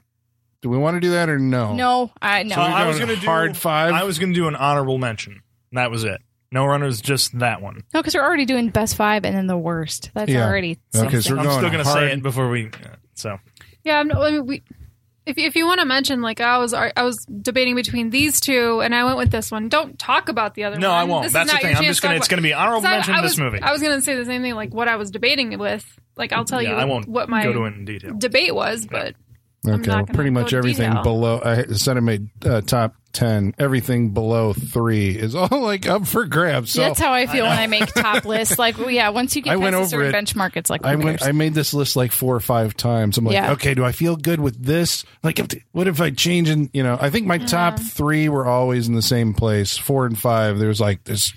Do 0.61 0.69
we 0.69 0.77
want 0.79 0.95
to 0.95 0.99
do 0.99 1.11
that 1.11 1.29
or 1.29 1.37
no? 1.37 1.75
No, 1.75 2.11
I 2.21 2.41
no. 2.43 2.55
So 2.55 2.61
I 2.61 2.87
was 2.87 2.97
going 2.97 3.07
going 3.09 3.19
to 3.19 3.21
do 3.21 3.27
hard 3.27 3.55
five? 3.55 3.93
I 3.93 4.03
was 4.03 4.17
going 4.17 4.33
to 4.33 4.35
do 4.39 4.47
an 4.47 4.55
honorable 4.55 4.97
mention. 4.97 5.41
That 5.73 5.91
was 5.91 6.03
it. 6.03 6.21
No 6.55 6.65
runners, 6.65 7.01
just 7.01 7.37
that 7.39 7.61
one. 7.61 7.83
No, 7.93 8.01
because 8.01 8.15
we're 8.15 8.23
already 8.23 8.45
doing 8.45 8.69
best 8.69 8.95
five 8.95 9.25
and 9.25 9.35
then 9.35 9.45
the 9.45 9.57
worst. 9.57 10.09
That's 10.15 10.31
Yeah. 10.31 10.47
already 10.47 10.79
Okay, 10.95 11.19
so 11.21 11.33
we're 11.35 11.39
I'm 11.41 11.45
going 11.45 11.57
still 11.59 11.69
going 11.69 11.83
to 11.83 11.89
hard. 11.89 11.99
say 12.09 12.13
it 12.13 12.23
before 12.23 12.49
we. 12.49 12.67
uh, 12.67 12.95
So 13.13 13.37
Yeah, 13.83 13.99
I'm, 13.99 14.11
I 14.11 14.31
mean, 14.31 14.45
we. 14.47 14.63
If 15.27 15.39
if 15.39 15.55
you 15.55 15.65
want 15.65 15.79
to 15.79 15.87
mention, 15.87 16.21
like 16.21 16.39
I 16.39 16.59
was 16.59 16.71
I 16.73 16.91
was 17.01 17.25
debating 17.25 17.73
between 17.75 18.11
these 18.11 18.39
two, 18.39 18.79
and 18.81 18.93
I 18.93 19.03
went 19.05 19.17
with 19.17 19.31
this 19.31 19.49
one. 19.51 19.69
Don't 19.69 19.97
talk 19.97 20.29
about 20.29 20.53
the 20.53 20.65
other 20.65 20.77
no, 20.77 20.89
one. 20.91 20.97
I 20.99 21.03
won't. 21.03 21.23
This 21.23 21.29
is 21.29 21.33
That's 21.33 21.49
the 21.49 21.53
not 21.55 21.61
your 21.63 21.69
thing. 21.71 21.77
I'm 21.77 21.83
chance 21.83 21.87
just 21.95 22.01
going 22.03 22.11
to. 22.13 22.19
talk 22.19 22.21
It's 22.21 22.27
going 22.29 22.37
to 22.37 22.43
be 22.47 22.53
honorable 22.53 22.79
about- 22.81 22.91
mention 22.91 23.13
I 23.15 23.17
of 23.17 23.23
was, 23.23 23.31
this 23.31 23.39
movie. 23.39 23.59
I 23.59 23.71
was 23.71 23.81
going 23.81 23.95
to 23.95 24.01
say 24.03 24.15
the 24.15 24.25
same 24.25 24.43
thing, 24.43 24.53
like 24.53 24.71
what 24.71 24.87
I 24.87 24.97
was 24.97 25.09
debating 25.09 25.57
with. 25.57 25.83
Like 26.15 26.31
I'll 26.31 26.45
tell 26.45 26.61
yeah, 26.61 26.69
you 26.69 26.75
I 26.75 26.85
won't 26.85 27.07
what 27.07 27.27
my 27.27 27.43
go 27.43 27.53
to 27.53 27.63
it 27.65 27.73
in 27.73 27.85
detail. 27.85 28.13
debate 28.15 28.53
was, 28.53 28.85
but 28.85 29.07
I'm 29.07 29.24
Okay, 29.67 29.89
well, 29.91 30.05
pretty 30.05 30.29
much 30.29 30.53
everything 30.53 30.89
detail. 30.89 31.03
below. 31.03 31.41
I 31.43 31.63
said 31.73 31.97
I 31.97 31.99
made 32.01 32.29
uh, 32.45 32.61
top 32.61 32.95
ten. 33.13 33.53
Everything 33.57 34.09
below 34.09 34.53
three 34.53 35.09
is 35.09 35.35
all 35.35 35.47
like 35.61 35.87
up 35.87 36.05
for 36.05 36.25
grabs. 36.25 36.71
So 36.71 36.81
That's 36.81 36.99
how 36.99 37.13
I 37.13 37.25
feel 37.27 37.45
when 37.45 37.57
I 37.57 37.67
make 37.67 37.85
top 37.93 38.25
lists. 38.25 38.59
Like, 38.59 38.77
well, 38.77 38.89
yeah, 38.91 39.09
once 39.09 39.35
you 39.35 39.41
get 39.41 39.51
I 39.51 39.53
past 39.55 39.63
went 39.63 39.75
over 39.75 39.87
certain 39.87 40.13
it. 40.13 40.17
benchmark, 40.25 40.55
it's 40.57 40.69
like, 40.69 40.85
I 40.85 40.95
went. 40.95 41.23
I 41.23 41.31
made 41.31 41.53
this 41.53 41.73
list 41.73 41.95
like 41.95 42.11
four 42.11 42.35
or 42.35 42.39
five 42.41 42.75
times. 42.75 43.17
I'm 43.17 43.25
like, 43.25 43.33
Yeah. 43.33 43.53
okay, 43.53 43.73
do 43.73 43.83
I 43.85 43.91
feel 43.91 44.15
good 44.15 44.39
with 44.39 44.61
this? 44.63 45.05
Like, 45.23 45.39
what 45.71 45.87
if 45.87 46.01
I 46.01 46.11
change? 46.11 46.49
And 46.49 46.69
you 46.73 46.83
know, 46.83 46.97
I 46.99 47.09
think 47.09 47.25
my 47.27 47.37
top 47.37 47.79
three 47.79 48.29
were 48.29 48.45
always 48.45 48.87
in 48.87 48.95
the 48.95 49.01
same 49.01 49.33
place. 49.33 49.77
Four 49.77 50.05
and 50.05 50.17
five, 50.17 50.59
there 50.59 50.67
was 50.67 50.81
like 50.81 51.03
this 51.05 51.33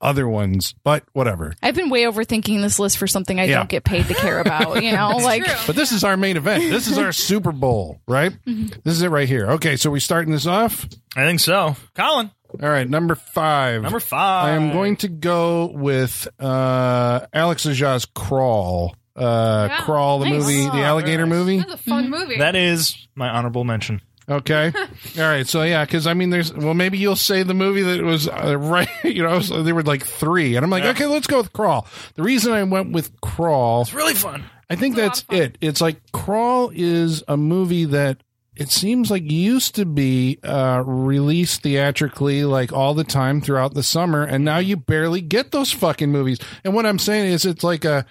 other 0.00 0.28
ones, 0.28 0.74
but 0.84 1.04
whatever. 1.12 1.54
I've 1.62 1.74
been 1.74 1.90
way 1.90 2.02
overthinking 2.04 2.60
this 2.62 2.78
list 2.78 2.98
for 2.98 3.06
something 3.06 3.38
I 3.40 3.44
Yeah. 3.44 3.58
don't 3.58 3.68
get 3.68 3.84
paid 3.84 4.06
to 4.08 4.14
care 4.14 4.40
about. 4.40 4.82
You 4.82 4.92
know, 4.92 5.16
like 5.16 5.44
true. 5.44 5.54
But 5.66 5.76
this 5.76 5.92
is 5.92 6.04
our 6.04 6.16
main 6.16 6.36
event. 6.36 6.64
This 6.70 6.86
is 6.88 6.98
our 6.98 7.12
Super 7.26 7.52
Bowl, 7.52 8.00
right? 8.06 8.32
Mm-hmm. 8.46 8.66
This 8.84 8.94
is 8.94 9.02
it 9.02 9.08
right 9.08 9.28
here. 9.28 9.52
Okay, 9.52 9.76
so 9.76 9.90
we 9.90 10.00
starting 10.00 10.32
this 10.32 10.46
off. 10.46 10.86
I 11.16 11.24
think 11.24 11.40
so. 11.40 11.76
Colin, 11.94 12.30
All 12.62 12.68
right, 12.68 12.88
number 12.88 13.14
five. 13.14 13.82
number 13.82 14.00
five. 14.00 14.46
I 14.46 14.50
am 14.56 14.72
going 14.72 14.96
to 14.96 15.08
go 15.08 15.66
with 15.66 16.28
uh, 16.38 17.26
Alex 17.32 17.64
Aja's 17.66 18.04
Crawl. 18.06 18.94
Uh, 19.16 19.68
Yeah. 19.70 19.80
Crawl, 19.80 20.18
the 20.18 20.28
Nice. 20.28 20.42
movie, 20.42 20.64
the 20.64 20.82
alligator 20.84 21.24
very 21.24 21.28
nice. 21.30 21.38
movie. 21.38 21.58
that's 21.58 21.72
a 21.72 21.78
fun 21.78 22.10
movie. 22.10 22.36
That 22.38 22.54
is 22.54 23.08
my 23.14 23.30
honorable 23.30 23.64
mention. 23.64 24.02
Okay. 24.28 24.72
All 25.18 25.22
right. 25.22 25.46
So 25.46 25.62
yeah, 25.62 25.84
because 25.84 26.06
I 26.06 26.14
mean, 26.14 26.30
there's 26.30 26.52
well, 26.52 26.74
maybe 26.74 26.98
you'll 26.98 27.16
say 27.16 27.42
the 27.42 27.54
movie 27.54 27.82
that 27.82 28.02
was 28.02 28.28
uh, 28.28 28.56
right. 28.60 28.88
You 29.04 29.22
know, 29.22 29.40
so 29.40 29.62
there 29.62 29.74
were 29.74 29.82
like 29.82 30.04
three, 30.04 30.56
and 30.56 30.64
I'm 30.64 30.70
like, 30.70 30.84
Yeah. 30.84 30.90
okay, 30.90 31.06
let's 31.06 31.26
go 31.26 31.38
with 31.38 31.52
Crawl. 31.52 31.86
The 32.14 32.22
reason 32.22 32.52
I 32.52 32.62
went 32.64 32.92
with 32.92 33.20
Crawl, 33.20 33.82
It's 33.82 33.94
really 33.94 34.14
fun. 34.14 34.44
I 34.68 34.74
think 34.74 34.98
It's 34.98 35.22
that's 35.22 35.40
it. 35.40 35.58
It's 35.60 35.80
like 35.80 36.00
Crawl 36.12 36.70
is 36.74 37.22
a 37.28 37.36
movie 37.36 37.84
that 37.84 38.18
it 38.56 38.70
seems 38.70 39.10
like 39.10 39.30
used 39.30 39.74
to 39.76 39.84
be 39.84 40.38
uh, 40.42 40.82
released 40.84 41.62
theatrically 41.62 42.42
like 42.44 42.72
all 42.72 42.94
the 42.94 43.04
time 43.04 43.40
throughout 43.40 43.74
the 43.74 43.82
summer, 43.82 44.24
and 44.24 44.44
now 44.44 44.58
you 44.58 44.76
barely 44.76 45.20
get 45.20 45.52
those 45.52 45.70
fucking 45.70 46.10
movies. 46.10 46.40
And 46.64 46.74
what 46.74 46.86
I'm 46.86 46.98
saying 46.98 47.30
is, 47.32 47.44
it's 47.44 47.62
like 47.62 47.84
a, 47.84 48.06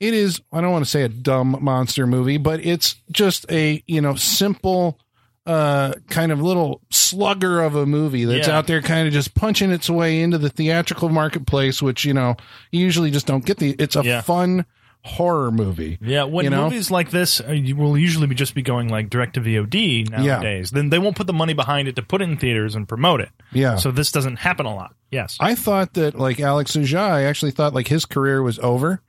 it 0.00 0.14
is. 0.14 0.40
I 0.52 0.60
don't 0.62 0.72
want 0.72 0.84
to 0.84 0.90
say 0.90 1.02
a 1.02 1.08
dumb 1.08 1.58
monster 1.60 2.06
movie, 2.06 2.38
but 2.38 2.64
it's 2.64 2.96
just 3.12 3.46
a 3.52 3.84
you 3.86 4.00
know 4.00 4.16
simple. 4.16 4.98
Uh, 5.46 5.94
kind 6.10 6.30
of 6.32 6.40
little 6.40 6.82
slugger 6.90 7.62
of 7.62 7.74
a 7.74 7.86
movie 7.86 8.24
that's 8.26 8.46
Yeah. 8.46 8.58
out 8.58 8.66
there, 8.66 8.82
kind 8.82 9.06
of 9.08 9.12
just 9.12 9.34
punching 9.34 9.70
its 9.70 9.88
way 9.88 10.20
into 10.20 10.36
the 10.36 10.50
theatrical 10.50 11.08
marketplace, 11.08 11.80
which 11.82 12.04
you 12.04 12.12
know 12.12 12.36
you 12.70 12.80
usually 12.80 13.10
just 13.10 13.26
don't 13.26 13.44
get. 13.44 13.56
The 13.56 13.74
it's 13.78 13.96
a 13.96 14.02
Yeah. 14.04 14.20
fun 14.20 14.66
horror 15.02 15.50
movie. 15.50 15.98
Yeah, 16.02 16.24
when 16.24 16.44
You 16.44 16.50
know? 16.50 16.64
movies 16.64 16.90
like 16.90 17.10
this 17.10 17.40
uh, 17.40 17.56
will 17.74 17.96
usually 17.96 18.26
be 18.26 18.34
just 18.34 18.54
be 18.54 18.60
going 18.60 18.88
like 18.88 19.08
direct 19.08 19.32
to 19.34 19.40
VOD 19.40 20.04
nowadays, 20.10 20.72
then 20.72 20.90
they 20.90 20.98
won't 20.98 21.16
put 21.16 21.26
the 21.26 21.32
money 21.32 21.54
behind 21.54 21.88
it 21.88 21.96
to 21.96 22.02
put 22.02 22.20
it 22.20 22.28
in 22.28 22.36
theaters 22.36 22.74
and 22.74 22.86
promote 22.86 23.22
it. 23.22 23.30
Yeah. 23.50 23.76
So 23.76 23.90
this 23.90 24.12
doesn't 24.12 24.40
happen 24.40 24.66
a 24.66 24.74
lot. 24.74 24.94
Yes. 25.10 25.38
I 25.40 25.54
thought 25.54 25.94
that 25.94 26.18
like 26.18 26.38
Alex 26.38 26.76
Aja, 26.76 26.98
I 27.00 27.22
actually 27.22 27.52
thought 27.52 27.72
like 27.72 27.88
his 27.88 28.04
career 28.04 28.42
was 28.42 28.58
over 28.58 29.00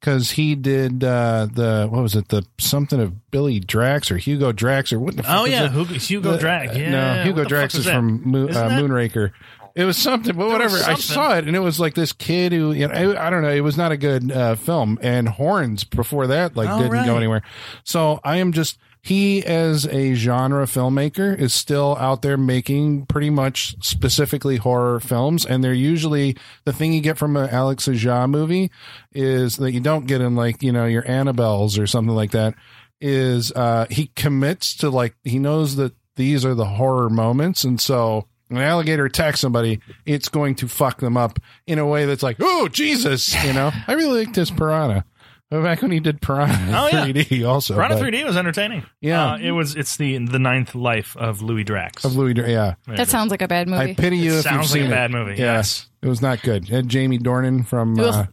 because 0.00 0.30
he 0.32 0.54
did 0.54 1.04
uh 1.04 1.46
the 1.52 1.86
what 1.90 2.02
was 2.02 2.14
it 2.16 2.28
the 2.28 2.44
something 2.58 3.00
of 3.00 3.30
Billy 3.30 3.60
Drax 3.60 4.10
or 4.10 4.16
Hugo 4.16 4.50
Drax 4.52 4.92
or 4.92 4.98
what 5.00 5.16
the 5.16 5.22
fuck 5.22 5.40
oh 5.40 5.44
is 5.44 5.52
yeah? 5.52 5.68
Hugo, 5.68 5.94
Hugo 5.94 6.36
The- 6.36 6.48
uh, 6.50 6.62
Yeah. 6.74 6.90
no 6.90 7.22
Hugo 7.24 7.44
Drax 7.44 7.74
is 7.74 7.84
that? 7.84 7.94
from 7.94 8.34
Isn't 8.34 8.56
uh, 8.56 8.68
that- 8.68 8.82
Moonraker. 8.82 9.32
It 9.76 9.84
was 9.84 9.96
something, 9.96 10.36
but 10.36 10.48
whatever. 10.48 10.74
was 10.74 10.82
I 10.82 10.94
saw 10.94 11.36
it, 11.36 11.46
and 11.46 11.54
it 11.54 11.60
was 11.60 11.78
like 11.78 11.94
this 11.94 12.12
kid 12.12 12.50
who, 12.50 12.72
you 12.72 12.88
know, 12.88 12.92
I, 13.12 13.28
I 13.28 13.30
don't 13.30 13.40
know. 13.42 13.50
It 13.52 13.60
was 13.60 13.76
not 13.76 13.92
a 13.92 13.96
good 13.96 14.30
uh, 14.32 14.56
film, 14.56 14.98
and 15.00 15.28
Horns 15.28 15.84
before 15.84 16.26
that, 16.26 16.56
like, 16.56 16.68
Oh, 16.68 16.78
didn't 16.78 16.90
right. 16.92 17.06
go 17.06 17.16
anywhere. 17.16 17.42
So 17.84 18.18
I 18.24 18.38
am 18.38 18.50
just 18.52 18.78
he 19.02 19.44
as 19.44 19.86
a 19.86 20.14
genre 20.14 20.66
filmmaker 20.66 21.38
is 21.38 21.54
still 21.54 21.96
out 21.98 22.22
there 22.22 22.36
making 22.36 23.06
pretty 23.06 23.30
much 23.30 23.74
specifically 23.82 24.56
horror 24.56 25.00
films, 25.00 25.46
and 25.46 25.64
they're 25.64 25.72
usually 25.72 26.36
the 26.64 26.72
thing 26.72 26.92
you 26.92 27.00
get 27.00 27.18
from 27.18 27.36
an 27.36 27.48
Alex 27.48 27.88
Aja 27.88 28.26
movie 28.26 28.70
is 29.12 29.56
that 29.56 29.72
you 29.72 29.80
don't 29.80 30.06
get 30.06 30.20
in 30.20 30.36
like 30.36 30.62
you 30.62 30.72
know 30.72 30.86
your 30.86 31.02
Annabelles 31.02 31.78
or 31.78 31.86
something 31.86 32.14
like 32.14 32.32
that. 32.32 32.54
Is 33.00 33.50
uh 33.52 33.86
he 33.90 34.08
commits 34.08 34.76
to 34.76 34.90
like 34.90 35.14
he 35.24 35.38
knows 35.38 35.76
that 35.76 35.94
these 36.16 36.44
are 36.44 36.54
the 36.54 36.66
horror 36.66 37.08
moments, 37.08 37.64
and 37.64 37.80
so 37.80 38.26
an 38.50 38.58
alligator 38.58 39.04
attacks 39.06 39.40
somebody, 39.40 39.80
it's 40.04 40.28
going 40.28 40.56
to 40.56 40.68
fuck 40.68 40.98
them 40.98 41.16
up 41.16 41.38
in 41.66 41.78
a 41.78 41.86
way 41.86 42.04
that's 42.04 42.22
like, 42.22 42.36
oh 42.40 42.68
Jesus, 42.68 43.42
you 43.44 43.52
know. 43.52 43.70
I 43.86 43.94
really 43.94 44.26
like 44.26 44.34
this 44.34 44.50
Piranha. 44.50 45.04
Back 45.50 45.82
when 45.82 45.90
he 45.90 45.98
did 45.98 46.20
Piranha 46.22 46.54
Oh, 46.78 46.88
yeah. 46.92 47.06
3D, 47.06 47.44
also 47.48 47.74
Piranha 47.74 47.96
but- 47.96 48.04
3D 48.04 48.24
was 48.24 48.36
entertaining. 48.36 48.84
Yeah. 49.00 49.32
Uh, 49.32 49.38
it 49.38 49.50
was. 49.50 49.74
It's 49.74 49.96
the 49.96 50.18
the 50.18 50.38
ninth 50.38 50.74
life 50.76 51.16
of 51.16 51.42
Louis 51.42 51.64
Drax. 51.64 52.04
of 52.04 52.14
Louis. 52.14 52.34
Dra- 52.34 52.48
Yeah, 52.48 52.74
There 52.86 53.00
it 53.00 53.08
sounds 53.08 53.30
like 53.32 53.42
a 53.42 53.48
bad 53.48 53.68
movie. 53.68 53.90
I 53.90 53.94
pity 53.94 54.18
you 54.18 54.26
It 54.26 54.28
if 54.28 54.34
you've 54.36 54.42
sounds 54.44 54.70
like 54.70 54.80
seen 54.80 54.82
a 54.84 54.86
it. 54.86 54.90
bad 54.90 55.10
movie. 55.10 55.32
Yeah. 55.32 55.54
Yes. 55.56 55.88
It 56.02 56.08
was 56.08 56.22
not 56.22 56.40
good. 56.42 56.64
It 56.64 56.68
had 56.70 56.88
Jamie 56.88 57.18
Dornan 57.18 57.66
from 57.66 57.98
uh, 57.98 58.26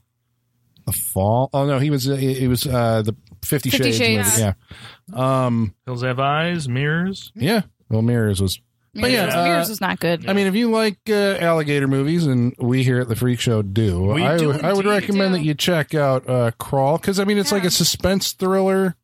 The 0.85 0.91
Fall. 0.93 1.49
Oh 1.53 1.65
no, 1.65 1.79
he 1.79 1.89
was. 1.89 2.07
It 2.07 2.47
was 2.47 2.65
uh, 2.67 3.01
the 3.01 3.15
Fifty 3.43 3.69
Shades, 3.71 3.97
Shades. 3.97 4.29
movie. 4.37 4.53
Yeah, 5.13 5.45
um, 5.45 5.73
Hills 5.85 6.03
have 6.03 6.19
eyes, 6.19 6.69
mirrors. 6.69 7.31
yeah. 7.35 7.61
Well, 7.89 8.01
Mirrors 8.03 8.41
was. 8.41 8.59
But 8.99 9.11
yeah, 9.11 9.21
Mirrors, 9.21 9.33
uh, 9.35 9.43
Mirrors 9.43 9.69
is 9.69 9.81
not 9.81 9.99
good. 9.99 10.27
I 10.29 10.33
mean, 10.33 10.47
if 10.47 10.55
you 10.55 10.71
like 10.71 10.97
uh, 11.09 11.37
alligator 11.39 11.87
movies, 11.87 12.25
and 12.25 12.53
we 12.57 12.83
here 12.83 12.99
at 12.99 13.07
the 13.07 13.15
Freak 13.15 13.39
Show 13.39 13.61
do, 13.61 14.01
We 14.01 14.23
I, 14.25 14.37
do 14.37 14.47
would- 14.47 14.63
I 14.63 14.73
would 14.73 14.85
indeed. 14.85 15.01
recommend 15.01 15.33
do. 15.33 15.39
that 15.39 15.45
you 15.45 15.53
check 15.53 15.93
out 15.93 16.27
uh, 16.29 16.51
Crawl 16.57 16.97
because 16.97 17.19
I 17.19 17.23
mean, 17.25 17.37
it's 17.37 17.51
like 17.51 17.63
a 17.63 17.71
suspense 17.71 18.31
thriller. 18.33 18.95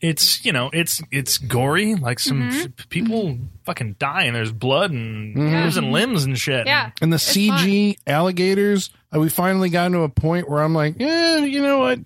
It's 0.00 0.44
you 0.44 0.52
know 0.52 0.68
it's 0.72 1.00
it's 1.12 1.38
gory. 1.38 1.94
Like 1.94 2.18
some 2.18 2.50
Mm-hmm. 2.50 2.66
f- 2.76 2.88
people 2.88 3.38
fucking 3.64 3.94
die 4.00 4.24
and 4.24 4.34
there's 4.34 4.50
blood 4.50 4.90
and 4.90 5.36
Mhm. 5.36 5.64
losing 5.64 5.92
limbs 5.92 6.24
and 6.24 6.36
shit. 6.36 6.66
yeah. 6.66 6.90
And 7.00 7.12
the 7.12 7.16
It's 7.16 7.32
CG 7.36 7.96
alligators, 8.06 8.90
uh, 9.14 9.20
we 9.20 9.28
finally 9.28 9.68
gotten 9.70 9.92
to 9.92 10.00
a 10.00 10.08
point 10.08 10.50
where 10.50 10.60
I'm 10.60 10.74
like, 10.74 10.96
yeah, 10.98 11.38
you 11.38 11.62
know 11.62 11.78
what? 11.78 12.00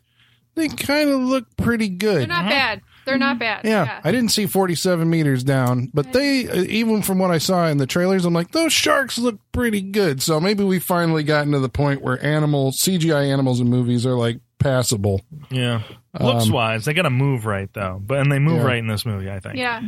They 0.57 0.69
kind 0.69 1.09
of 1.09 1.21
look 1.23 1.47
pretty 1.57 1.89
good. 1.89 2.21
They're 2.21 2.27
not 2.27 2.49
bad. 2.51 2.83
They're 3.07 3.17
not 3.19 3.39
bad. 3.39 3.59
Mm-hmm. 3.61 3.69
Yeah, 3.69 4.01
I 4.05 4.13
didn't 4.13 4.31
see 4.31 4.47
47 4.47 5.09
meters 5.09 5.43
down, 5.45 5.91
but 5.95 6.13
they, 6.13 6.49
uh, 6.49 6.63
even 6.65 7.01
from 7.03 7.19
what 7.19 7.31
I 7.31 7.39
saw 7.39 7.67
in 7.69 7.79
the 7.79 7.87
trailers, 7.87 8.25
I'm 8.25 8.35
like, 8.35 8.51
those 8.51 8.73
sharks 8.73 9.17
look 9.19 9.39
pretty 9.53 9.81
good. 9.81 10.21
So 10.23 10.39
maybe 10.41 10.65
we 10.65 10.79
finally 10.81 11.23
gotten 11.23 11.53
to 11.53 11.59
the 11.61 11.69
point 11.69 12.03
where 12.03 12.23
animals, 12.25 12.79
CGI 12.81 13.33
animals 13.33 13.61
in 13.61 13.69
movies 13.71 14.05
are 14.05 14.15
like 14.17 14.41
passable. 14.59 15.23
Yeah. 15.51 15.83
Looks 16.19 16.49
wise, 16.51 16.87
they 16.87 16.95
got 16.95 17.03
to 17.03 17.11
move 17.11 17.45
right 17.45 17.69
though, 17.75 18.01
but 18.03 18.19
and 18.21 18.33
they 18.33 18.39
move 18.39 18.55
Um, 18.55 18.61
Yeah. 18.61 18.67
right 18.67 18.79
in 18.79 18.87
this 18.87 19.05
movie. 19.05 19.31
I 19.31 19.39
think. 19.39 19.57
Yeah. 19.57 19.83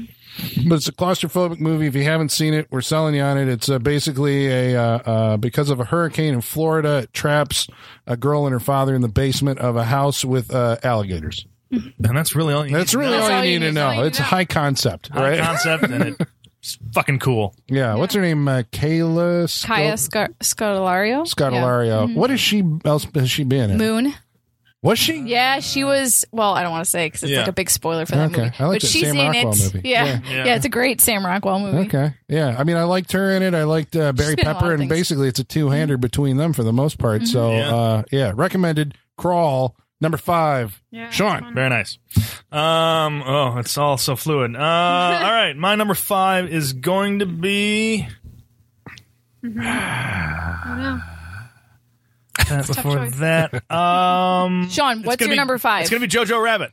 But 0.69 0.77
it's 0.77 0.89
a 0.89 0.93
claustrophobic 0.93 1.59
movie. 1.59 1.87
If 1.87 1.95
you 1.97 2.05
haven't 2.05 2.31
seen 2.33 2.53
it, 2.53 2.67
we're 2.71 2.83
selling 2.83 3.15
you 3.15 3.23
on 3.23 3.39
it. 3.39 3.49
It's 3.49 3.69
uh, 3.71 3.79
basically 3.79 4.47
a 4.47 4.77
uh, 4.77 4.99
uh, 4.99 5.37
because 5.39 5.71
of 5.71 5.81
a 5.81 5.85
hurricane 5.87 6.35
in 6.35 6.43
Florida, 6.43 6.99
it 7.05 7.15
traps 7.15 7.67
a 8.07 8.15
girl 8.17 8.45
and 8.45 8.53
her 8.53 8.61
father 8.61 8.95
in 8.95 9.01
the 9.01 9.09
basement 9.09 9.59
of 9.59 9.77
a 9.77 9.85
house 9.85 10.23
with 10.23 10.55
uh, 10.55 10.77
alligators. 10.83 11.47
And 11.71 11.95
that's 12.17 12.35
really 12.35 12.55
all. 12.55 12.67
You 12.67 12.73
That's 12.77 12.93
need 12.95 12.99
to 13.03 13.07
really 13.07 13.19
know. 13.19 13.23
all 13.25 13.31
all 13.33 13.45
you 13.45 13.51
you 13.53 13.59
need 13.61 13.67
to 13.67 13.73
need- 13.73 13.75
know. 13.75 13.87
all 13.89 13.95
you 13.95 14.05
It's 14.05 14.19
a 14.19 14.23
know. 14.23 14.29
high 14.29 14.45
concept, 14.45 15.09
High 15.09 15.31
right? 15.31 15.41
concept, 15.41 15.85
and 15.85 16.17
It's 16.61 16.79
fucking 16.93 17.19
cool. 17.21 17.55
Yeah, 17.69 17.95
what's 17.95 18.15
her 18.15 18.21
name? 18.21 18.49
Uh, 18.49 18.63
Kayla 18.73 19.49
Sco- 19.49 19.69
Kaya 19.69 19.97
Scar- 19.97 20.31
Scodelario. 20.41 21.23
Scodelario. 21.27 22.15
What 22.15 22.31
is 22.31 22.41
she 22.41 22.63
else 22.85 23.07
has 23.15 23.31
she 23.31 23.45
been 23.45 23.71
in? 23.71 23.79
Moon. 23.79 24.15
Was 24.81 24.99
she? 24.99 25.17
Yeah, 25.19 25.59
she 25.59 25.83
was. 25.83 26.25
Well, 26.31 26.55
I 26.55 26.63
don't 26.63 26.71
want 26.71 26.85
to 26.85 26.91
say 26.91 27.07
because 27.09 27.25
it's 27.25 27.33
Yeah. 27.33 27.41
like 27.41 27.49
a 27.49 27.53
big 27.53 27.69
spoiler 27.69 28.07
for 28.07 28.13
that 28.15 28.31
Okay. 28.31 28.43
movie. 28.45 28.55
I 28.61 28.65
like 28.67 28.75
but 28.77 28.83
that 28.83 28.87
she's 28.87 29.03
Sam 29.03 29.17
in 29.17 29.27
Rockwell 29.27 29.53
it. 29.53 29.59
movie. 29.75 29.89
Yeah. 29.89 30.05
Yeah. 30.05 30.21
Yeah. 30.31 30.45
Yeah. 30.45 30.55
it's 30.55 30.65
a 30.67 30.69
great 30.69 31.01
Sam 31.01 31.27
Rockwell 31.27 31.59
movie. 31.59 31.79
Okay. 31.89 32.15
Yeah. 32.29 32.55
I 32.57 32.63
mean, 32.63 32.77
I 32.77 32.85
liked 32.85 33.11
her 33.13 33.33
in 33.33 33.43
it. 33.43 33.55
I 33.55 33.65
liked 33.65 33.97
uh, 33.97 34.13
Barry 34.13 34.37
been 34.37 34.45
in 34.45 34.47
a 34.47 34.53
lot 34.55 34.61
Pepper, 34.61 34.73
of 34.75 34.81
and 34.81 34.89
things. 34.89 35.01
basically 35.01 35.27
it's 35.29 35.41
a 35.41 35.45
two 35.45 35.71
hander 35.71 35.97
between 35.97 36.37
them 36.37 36.53
for 36.53 36.63
the 36.63 36.73
most 36.73 36.97
part. 36.99 37.27
So, 37.27 37.53
Yeah. 37.53 37.75
uh, 37.75 38.03
yeah, 38.13 38.33
recommended. 38.37 38.95
Crawl 39.17 39.75
number 40.01 40.17
five. 40.19 40.81
Yeah. 40.91 41.11
Sean. 41.11 41.55
Very 41.55 41.69
nice. 41.71 41.99
Um, 42.51 43.23
oh, 43.27 43.59
it's 43.59 43.77
all 43.77 43.99
so 43.99 44.17
fluid. 44.17 44.57
Uh, 44.57 44.59
all 44.63 44.65
right, 45.33 45.57
my 45.57 45.75
number 45.75 45.95
five 45.95 46.49
is 46.53 46.73
going 46.73 47.21
to 47.21 47.27
be. 47.27 48.07
know. 49.43 51.01
Uh, 52.51 52.67
before 52.67 52.97
choice. 52.97 53.17
that, 53.17 53.71
um, 53.71 54.69
Sean, 54.71 55.03
what's 55.03 55.21
your 55.21 55.31
be- 55.31 55.37
number 55.37 55.59
five? 55.59 55.83
It's 55.83 55.91
gonna 55.91 56.01
be 56.01 56.09
Jojo 56.09 56.43
Rabbit. 56.43 56.73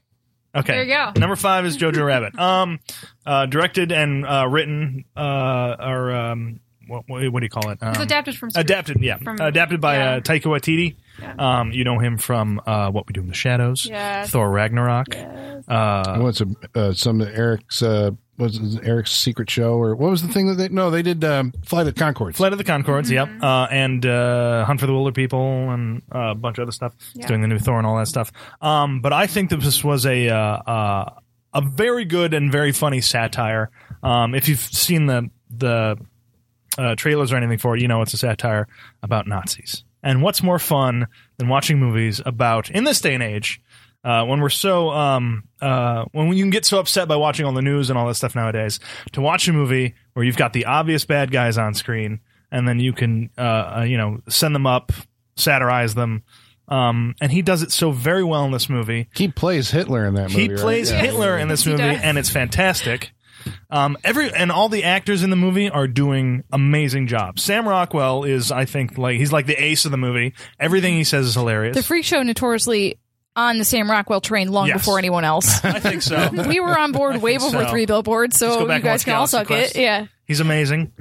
Okay, 0.56 0.72
There 0.74 0.84
you 0.84 0.94
go. 0.94 1.20
Number 1.20 1.36
five 1.36 1.66
is 1.66 1.78
Jojo 1.78 2.06
Rabbit. 2.06 2.40
Um, 2.40 2.80
uh, 3.26 3.46
directed 3.46 3.92
and 3.92 4.26
uh, 4.26 4.48
written, 4.50 5.04
uh, 5.18 5.76
or 5.80 6.12
um, 6.14 6.62
what, 6.88 7.04
what 7.10 7.40
do 7.42 7.46
you 7.46 7.50
call 7.50 7.72
it? 7.72 7.80
Um, 7.82 7.90
It's 7.90 8.00
adapted 8.00 8.38
from 8.38 8.52
Adapted, 8.56 9.02
yeah, 9.02 9.18
From- 9.18 9.42
adapted 9.42 9.82
by 9.82 9.98
yeah. 9.98 10.12
uh, 10.12 10.20
Taika 10.22 10.44
Waititi. 10.44 10.96
Um, 11.38 11.72
you 11.72 11.84
know 11.84 12.00
him 12.00 12.18
from 12.18 12.62
uh, 12.66 12.92
What 12.92 13.08
We 13.08 13.14
Do 13.14 13.22
in 13.22 13.28
the 13.28 13.34
Shadows, 13.34 13.86
Yes. 13.86 14.30
Thor 14.30 14.50
Ragnarok. 14.50 15.16
Uh, 15.68 16.18
What's 16.20 16.42
a, 16.42 16.48
uh, 16.76 16.94
some 16.94 17.22
of 17.22 17.28
Eric's, 17.30 17.82
uh, 17.82 18.12
was 18.38 18.58
it 18.58 18.86
Eric's 18.86 19.12
secret 19.12 19.50
show 19.50 19.76
or 19.76 19.96
what 19.96 20.12
was 20.12 20.22
the 20.22 20.28
thing 20.28 20.48
that 20.48 20.56
they, 20.56 20.68
no, 20.70 20.92
they 20.92 21.02
did, 21.02 21.24
um, 21.24 21.54
Flight 21.64 21.88
of 21.88 21.96
the 21.96 22.02
Conchords. 22.02 22.36
Flight 22.36 22.52
of 22.52 22.58
the 22.58 22.66
Conchords, 22.66 23.10
yep, 23.10 23.30
uh, 23.42 23.68
and 23.72 24.06
uh, 24.06 24.66
Hunt 24.66 24.80
for 24.82 24.88
the 24.88 24.92
Wilderpeople, 24.94 25.74
and 25.74 26.02
uh, 26.14 26.32
a 26.32 26.36
bunch 26.36 26.58
of 26.58 26.64
other 26.64 26.74
stuff. 26.74 26.94
He's 27.14 27.26
doing 27.26 27.42
the 27.42 27.48
new 27.48 27.60
Thor 27.60 27.78
and 27.78 27.88
all 27.88 27.96
that 27.98 28.08
stuff. 28.08 28.32
Um, 28.62 29.00
but 29.00 29.14
I 29.14 29.28
think 29.28 29.52
that 29.52 29.62
this 29.62 29.84
was 29.86 30.06
a 30.06 30.28
uh, 30.30 30.38
uh, 30.38 31.10
a 31.54 31.62
very 31.62 32.04
good 32.04 32.34
and 32.34 32.52
very 32.52 32.74
funny 32.74 33.00
satire. 33.00 33.72
Um, 34.04 34.36
if 34.36 34.50
you've 34.50 34.60
seen 34.60 35.06
the 35.06 35.30
the 35.50 35.98
uh, 36.78 36.96
trailers 36.96 37.32
or 37.32 37.38
anything 37.38 37.58
for 37.58 37.78
it, 37.78 37.82
you 37.82 37.88
know 37.88 38.02
it's 38.02 38.14
a 38.14 38.18
satire 38.18 38.68
about 39.02 39.28
Nazis. 39.28 39.85
And 40.06 40.22
what's 40.22 40.42
more 40.44 40.60
fun 40.60 41.08
than 41.38 41.50
watching 41.50 41.80
movies 41.80 42.22
about 42.26 42.70
in 42.70 42.86
this 42.86 43.02
day 43.02 43.16
and 43.16 43.24
age? 43.24 43.60
Uh, 44.04 44.24
when 44.24 44.40
we're 44.40 44.50
so 44.50 44.92
um, 44.92 45.46
uh, 45.62 46.06
when 46.12 46.32
you 46.32 46.44
can 46.44 46.52
get 46.52 46.64
so 46.64 46.78
upset 46.78 47.08
by 47.08 47.16
watching 47.16 47.44
all 47.44 47.54
the 47.54 47.62
news 47.64 47.90
and 47.90 47.98
all 47.98 48.08
that 48.08 48.14
stuff 48.14 48.36
nowadays, 48.36 48.80
to 49.14 49.20
watch 49.20 49.48
a 49.48 49.54
movie 49.54 49.96
where 50.14 50.24
you've 50.24 50.38
got 50.38 50.54
the 50.54 50.66
obvious 50.66 51.06
bad 51.06 51.32
guys 51.32 51.58
on 51.58 51.74
screen, 51.74 52.20
and 52.52 52.68
then 52.68 52.80
you 52.80 52.94
can 52.94 53.32
uh, 53.36 53.78
uh, 53.78 53.82
you 53.82 53.98
know 53.98 54.22
send 54.30 54.54
them 54.54 54.68
up, 54.68 54.92
satirize 55.38 55.96
them, 55.96 56.22
um, 56.68 57.16
and 57.20 57.32
he 57.32 57.42
does 57.42 57.64
it 57.64 57.72
so 57.72 57.90
very 57.90 58.24
well 58.24 58.46
in 58.46 58.52
this 58.52 58.70
movie. 58.70 59.10
He 59.16 59.28
plays 59.28 59.72
Hitler 59.72 60.06
in 60.06 60.14
that 60.14 60.30
movie. 60.30 60.42
He 60.44 60.50
right? 60.50 60.60
plays 60.60 60.92
Yeah. 60.92 61.00
Hitler 61.02 61.38
in 61.40 61.48
this 61.48 61.66
movie, 61.66 61.82
and 61.82 62.20
it's 62.20 62.30
fantastic. 62.30 63.12
Um, 63.70 63.98
every 64.04 64.32
and 64.34 64.52
all 64.52 64.70
the 64.70 64.84
actors 64.84 65.24
in 65.24 65.30
the 65.30 65.36
movie 65.36 65.70
are 65.70 65.88
doing 65.88 66.44
amazing 66.52 67.08
jobs. 67.08 67.44
Sam 67.44 67.68
Rockwell 67.68 68.24
is, 68.24 68.52
I 68.52 68.66
think, 68.66 68.98
like 68.98 69.18
he's 69.18 69.32
like 69.32 69.46
the 69.46 69.62
ace 69.62 69.86
of 69.86 69.92
the 69.92 69.98
movie. 69.98 70.34
Everything 70.60 70.94
he 70.96 71.04
says 71.04 71.26
is 71.28 71.34
hilarious. 71.36 71.76
The 71.76 71.84
Freak 71.84 72.06
Show 72.06 72.22
notoriously 72.24 72.98
on 73.36 73.58
the 73.58 73.66
Sam 73.66 73.92
Rockwell 73.92 74.22
train 74.22 74.50
long 74.50 74.68
Yes. 74.68 74.78
before 74.78 74.98
anyone 74.98 75.26
else. 75.26 75.64
I 75.66 75.80
think 75.80 76.02
so. 76.02 76.30
we 76.48 76.60
were 76.60 76.78
on 76.78 76.92
board 76.94 77.18
way 77.22 77.38
think 77.38 77.52
before 77.52 77.66
so. 77.66 77.70
Three 77.72 77.86
Billboards, 77.86 78.40
Let's 78.42 78.54
so 78.56 78.60
back 78.62 78.68
you 78.68 78.72
and 78.76 78.84
guys 78.84 79.00
watch 79.00 79.06
can 79.06 79.14
all 79.14 79.28
Galaxy 79.28 79.38
suck 79.38 79.48
Quest. 79.48 79.76
it. 79.76 79.82
Yeah. 79.82 80.06
He's 80.26 80.40
amazing. 80.40 80.92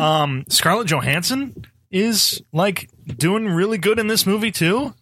Um, 0.00 0.44
Scarlett 0.48 0.86
Johansson 0.86 1.64
is 1.90 2.40
like 2.52 2.88
doing 3.06 3.46
really 3.48 3.76
good 3.78 3.98
in 3.98 4.06
this 4.06 4.24
movie 4.24 4.52
too. 4.52 4.94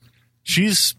She's 0.42 0.94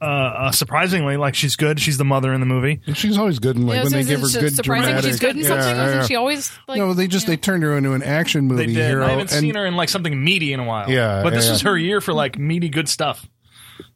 uh, 0.00 0.04
uh, 0.04 0.50
surprisingly 0.52 1.16
like 1.16 1.34
she's 1.34 1.56
good. 1.56 1.80
She's 1.80 1.98
the 1.98 2.04
mother 2.04 2.32
in 2.32 2.40
the 2.40 2.46
movie. 2.46 2.80
And 2.86 2.96
she's 2.96 3.18
always 3.18 3.38
good 3.40 3.56
in 3.56 3.66
like 3.66 3.76
Yeah, 3.76 3.82
when 3.82 3.90
so 3.90 3.96
they 3.96 4.04
give 4.04 4.20
her 4.20 4.26
just 4.26 4.38
good 4.40 4.54
surprising 4.54 4.84
dramatic. 4.84 5.10
she's 5.10 5.18
good 5.20 5.36
in 5.36 5.44
something. 5.44 5.66
yeah, 5.76 5.84
Isn't 5.86 5.98
yeah. 6.00 6.06
she 6.06 6.14
always 6.16 6.52
like? 6.68 6.78
no, 6.78 6.94
they 6.94 7.08
just 7.08 7.26
they 7.26 7.36
turned 7.36 7.62
her 7.64 7.76
into 7.76 7.92
an 7.94 8.02
action 8.02 8.46
movie 8.46 8.66
They 8.66 8.74
did. 8.74 8.88
hero. 8.90 9.04
I 9.04 9.10
haven't 9.10 9.32
and 9.32 9.40
seen 9.40 9.54
her 9.56 9.66
in 9.66 9.74
like 9.76 9.88
something 9.88 10.22
meaty 10.22 10.52
in 10.52 10.60
a 10.60 10.64
while. 10.64 10.88
Yeah, 10.90 11.22
but 11.22 11.32
this 11.34 11.46
yeah. 11.46 11.52
is 11.54 11.60
her 11.62 11.76
year 11.76 12.00
for 12.00 12.12
like 12.12 12.38
meaty 12.38 12.68
good 12.68 12.88
stuff. 12.88 13.28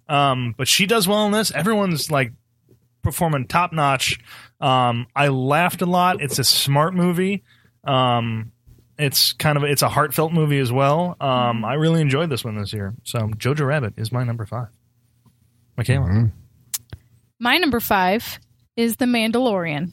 Um, 0.09 0.55
but 0.59 0.67
she 0.69 0.87
does 0.87 1.07
well 1.07 1.25
in 1.27 1.33
this. 1.33 1.53
Everyone's 1.53 2.11
like 2.11 2.33
performing 3.03 3.47
top 3.47 3.73
notch. 3.73 4.19
Um, 4.61 5.07
I 5.15 5.29
laughed 5.29 5.83
a 5.83 5.87
lot. 5.87 6.21
It's 6.21 6.39
a 6.39 6.45
smart 6.45 6.95
movie. 6.95 7.45
Um, 7.85 8.53
it's 8.99 9.33
kind 9.33 9.57
of 9.57 9.65
it's 9.65 9.83
a 9.83 9.89
heartfelt 9.89 10.33
movie 10.33 10.59
as 10.59 10.71
well. 10.71 11.17
Um, 11.21 11.65
I 11.65 11.75
really 11.75 12.01
enjoyed 12.01 12.29
this 12.29 12.45
one 12.45 12.57
this 12.61 12.73
year. 12.73 12.95
So 13.05 13.21
Jojo 13.29 13.67
Rabbit 13.67 13.95
is 13.97 14.13
my 14.13 14.23
number 14.25 14.45
five. 14.47 14.69
Michaela, 15.77 16.07
Mm-hmm. 16.07 16.27
My 17.41 17.59
number 17.59 17.81
five 17.81 18.39
is 18.77 18.97
The 18.97 19.05
Mandalorian. 19.07 19.93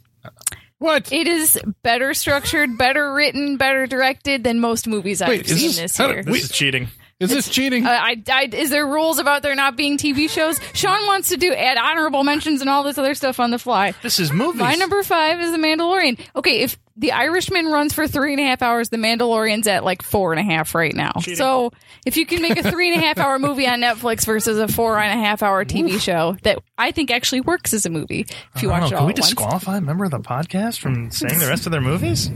what? 0.78 1.12
It 1.12 1.28
is 1.28 1.60
better 1.84 2.14
structured, 2.14 2.78
better 2.78 3.14
written, 3.14 3.58
better 3.58 3.88
directed 3.88 4.44
than 4.44 4.60
most 4.60 4.88
movies 4.88 5.22
I've 5.22 5.30
Wait, 5.30 5.48
seen 5.48 5.58
this- 5.70 5.78
this, 5.78 6.00
year. 6.00 6.16
did- 6.24 6.26
this 6.26 6.44
is 6.46 6.52
cheating. 6.52 6.88
Is 7.20 7.32
this 7.32 7.50
cheating? 7.50 7.86
Uh, 7.86 7.90
I, 7.90 8.24
I, 8.32 8.44
is 8.50 8.70
there 8.70 8.88
rules 8.88 9.18
about 9.20 9.42
there 9.44 9.54
not 9.54 9.76
being 9.76 9.98
TV 9.98 10.30
shows? 10.30 10.58
Sean 10.74 11.06
wants 11.06 11.28
to 11.30 11.36
do 11.38 11.52
add 11.54 11.78
honorable 11.78 12.24
mentions 12.24 12.62
and 12.62 12.70
all 12.70 12.82
this 12.84 12.98
other 12.98 13.14
stuff 13.14 13.42
on 13.42 13.52
the 13.52 13.60
fly. 13.60 13.94
This 14.02 14.20
is 14.20 14.32
movies. 14.32 14.62
My 14.62 14.76
number 14.76 15.04
five 15.04 15.38
is 15.42 15.52
The 15.52 15.58
Mandalorian. 15.58 16.18
Okay, 16.38 16.62
if 16.62 16.78
The 17.00 17.14
Irishman 17.14 17.68
runs 17.68 17.94
for 17.94 18.08
three 18.10 18.34
and 18.34 18.42
a 18.42 18.44
half 18.44 18.62
hours, 18.62 18.90
The 18.90 18.98
Mandalorian's 18.98 19.68
at 19.68 19.86
like 19.86 20.02
four 20.04 20.34
and 20.34 20.40
a 20.40 20.44
half 20.44 20.76
right 20.76 20.94
now. 20.94 21.14
So 21.34 21.72
if 22.06 22.18
you 22.18 22.26
can 22.26 22.42
make 22.42 22.58
a 22.58 22.70
three 22.70 22.92
and 22.94 23.02
a 23.02 23.06
half 23.06 23.18
hour 23.20 23.40
movie 23.40 23.66
on 23.68 23.80
Netflix 23.80 24.26
versus 24.26 24.60
a 24.60 24.68
four 24.68 25.00
and 25.00 25.18
a 25.18 25.24
half 25.24 25.42
hour 25.42 25.64
TV 25.64 25.98
show 26.00 26.36
that 26.44 26.60
I 26.78 26.92
think 26.92 27.10
actually 27.10 27.40
works 27.42 27.74
as 27.74 27.86
a 27.86 27.90
movie, 27.90 28.28
if 28.54 28.62
you 28.62 28.68
watch 28.70 28.82
know. 28.82 28.88
it 28.88 28.90
Can 29.00 29.06
we 29.06 29.14
at 29.14 29.18
once. 29.20 29.28
disqualify 29.28 29.78
a 29.78 29.82
member 29.82 30.04
of 30.04 30.12
the 30.12 30.20
podcast 30.20 30.80
from 30.80 31.10
saying 31.12 31.40
the 31.40 31.48
rest 31.48 31.66
of 31.66 31.72
their 31.72 31.80
movies? 31.82 32.30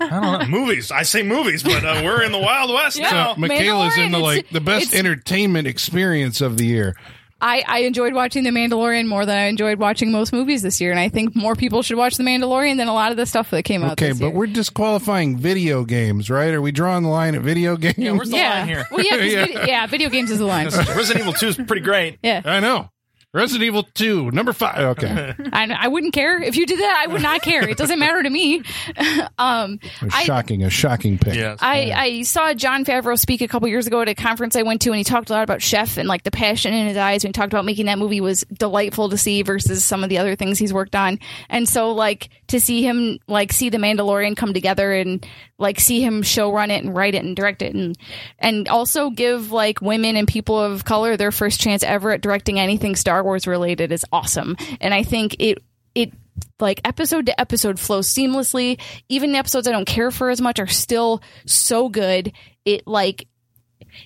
I 0.00 0.08
don't 0.08 0.22
know. 0.50 0.58
movies. 0.58 0.90
I 0.90 1.02
say 1.02 1.22
movies, 1.22 1.62
but 1.62 1.84
uh, 1.84 2.00
we're 2.02 2.22
in 2.22 2.32
the 2.32 2.38
Wild 2.38 2.72
West 2.72 2.98
Yeah. 2.98 3.10
now. 3.10 3.34
Michaela's 3.36 3.98
in 3.98 4.12
the 4.12 4.18
like 4.18 4.48
the 4.48 4.62
best 4.62 4.94
entertainment 4.94 5.66
experience 5.68 6.40
of 6.40 6.56
the 6.56 6.64
year. 6.64 6.96
I, 7.40 7.62
I 7.66 7.78
enjoyed 7.80 8.12
watching 8.14 8.44
The 8.44 8.50
Mandalorian 8.50 9.06
more 9.06 9.24
than 9.24 9.38
I 9.38 9.44
enjoyed 9.46 9.78
watching 9.78 10.12
most 10.12 10.32
movies 10.32 10.62
this 10.62 10.80
year, 10.80 10.90
and 10.90 11.00
I 11.00 11.08
think 11.08 11.34
more 11.34 11.54
people 11.56 11.82
should 11.82 11.96
watch 11.96 12.16
The 12.16 12.22
Mandalorian 12.24 12.76
than 12.76 12.88
a 12.88 12.94
lot 12.94 13.10
of 13.10 13.16
the 13.16 13.26
stuff 13.26 13.50
that 13.50 13.62
came 13.62 13.82
out 13.82 13.92
Okay, 13.92 14.12
but 14.12 14.20
year. 14.20 14.30
we're 14.30 14.46
disqualifying 14.46 15.38
video 15.38 15.84
games, 15.84 16.28
right? 16.30 16.52
Are 16.52 16.60
we 16.62 16.72
drawing 16.72 17.02
the 17.02 17.08
line 17.08 17.34
at 17.34 17.42
video 17.42 17.76
games? 17.76 17.98
Yeah, 17.98 18.12
where's 18.12 18.30
the 18.30 18.36
yeah. 18.36 18.50
line 18.50 18.68
here? 18.68 18.86
Well, 18.90 19.04
yeah, 19.04 19.16
'cause 19.16 19.26
Yeah. 19.32 19.44
Video, 19.46 19.64
yeah, 19.66 19.86
video 19.86 20.08
games 20.10 20.30
is 20.30 20.38
the 20.38 20.44
line. 20.46 20.66
Resident 20.66 21.20
Evil 21.20 21.32
2 21.32 21.46
is 21.48 21.56
pretty 21.56 21.82
great. 21.82 22.18
Yeah, 22.22 22.42
I 22.44 22.60
know. 22.60 22.90
Resident 23.32 23.62
Evil 23.64 23.84
2, 23.94 24.32
number 24.32 24.52
5. 24.52 24.78
Okay. 24.98 25.34
I, 25.52 25.76
I 25.82 25.86
wouldn't 25.88 26.12
care 26.12 26.42
if 26.42 26.56
you 26.56 26.66
did 26.66 26.80
that. 26.80 27.04
I 27.06 27.12
would 27.12 27.22
not 27.22 27.42
care. 27.42 27.68
It 27.68 27.76
doesn't 27.76 27.98
matter 28.00 28.20
to 28.22 28.28
me. 28.28 28.58
um, 29.38 29.78
A 30.02 30.08
I- 30.10 30.24
shocking, 30.24 30.64
a 30.64 30.70
shocking 30.70 31.16
pick. 31.16 31.36
Yes. 31.36 31.60
I, 31.62 31.92
I 31.94 32.22
saw 32.22 32.52
Jon 32.54 32.84
Favreau 32.84 33.16
speak 33.16 33.40
a 33.40 33.46
couple 33.46 33.68
years 33.68 33.86
ago 33.86 34.00
at 34.00 34.08
a 34.08 34.16
conference 34.16 34.56
I 34.56 34.62
went 34.62 34.82
to, 34.82 34.90
and 34.90 34.98
he 34.98 35.04
talked 35.04 35.30
a 35.30 35.32
lot 35.32 35.44
about 35.44 35.62
Chef 35.62 35.96
and 35.96 36.08
like 36.08 36.24
the 36.24 36.32
passion 36.32 36.74
in 36.74 36.88
his 36.88 36.96
eyes. 36.96 37.22
When 37.22 37.28
he 37.28 37.32
talked 37.32 37.52
about 37.52 37.64
making 37.64 37.86
that 37.86 37.98
movie 37.98 38.20
was 38.20 38.44
delightful 38.52 39.08
to 39.10 39.16
see 39.16 39.42
versus 39.42 39.84
some 39.84 40.02
of 40.02 40.10
the 40.10 40.18
other 40.18 40.34
things 40.34 40.58
he's 40.58 40.72
worked 40.74 40.96
on. 40.96 41.20
And 41.48 41.68
so, 41.68 41.92
like 41.92 42.30
to 42.48 42.58
see 42.58 42.82
him 42.82 43.20
like 43.28 43.52
see 43.52 43.68
the 43.68 43.78
Mandalorian 43.78 44.36
come 44.36 44.52
together 44.54 44.92
and 44.92 45.24
like 45.60 45.78
see 45.78 46.02
him 46.02 46.22
show 46.22 46.52
run 46.52 46.70
it 46.70 46.82
and 46.82 46.96
write 46.96 47.14
it 47.14 47.24
and 47.24 47.36
direct 47.36 47.62
it 47.62 47.74
and 47.74 47.96
and 48.38 48.66
also 48.68 49.10
give 49.10 49.52
like 49.52 49.80
women 49.80 50.16
and 50.16 50.26
people 50.26 50.58
of 50.58 50.84
color 50.84 51.16
their 51.16 51.30
first 51.30 51.60
chance 51.60 51.82
ever 51.82 52.10
at 52.10 52.22
directing 52.22 52.58
anything 52.58 52.96
Star 52.96 53.22
Wars 53.22 53.46
related 53.46 53.92
is 53.92 54.04
awesome. 54.12 54.56
And 54.80 54.92
I 54.92 55.02
think 55.02 55.36
it 55.38 55.62
it 55.94 56.12
like 56.58 56.80
episode 56.84 57.26
to 57.26 57.40
episode 57.40 57.78
flows 57.78 58.12
seamlessly. 58.12 58.80
Even 59.08 59.32
the 59.32 59.38
episodes 59.38 59.68
I 59.68 59.72
don't 59.72 59.86
care 59.86 60.10
for 60.10 60.30
as 60.30 60.40
much 60.40 60.58
are 60.58 60.66
still 60.66 61.22
so 61.46 61.88
good. 61.88 62.32
It 62.64 62.86
like 62.86 63.26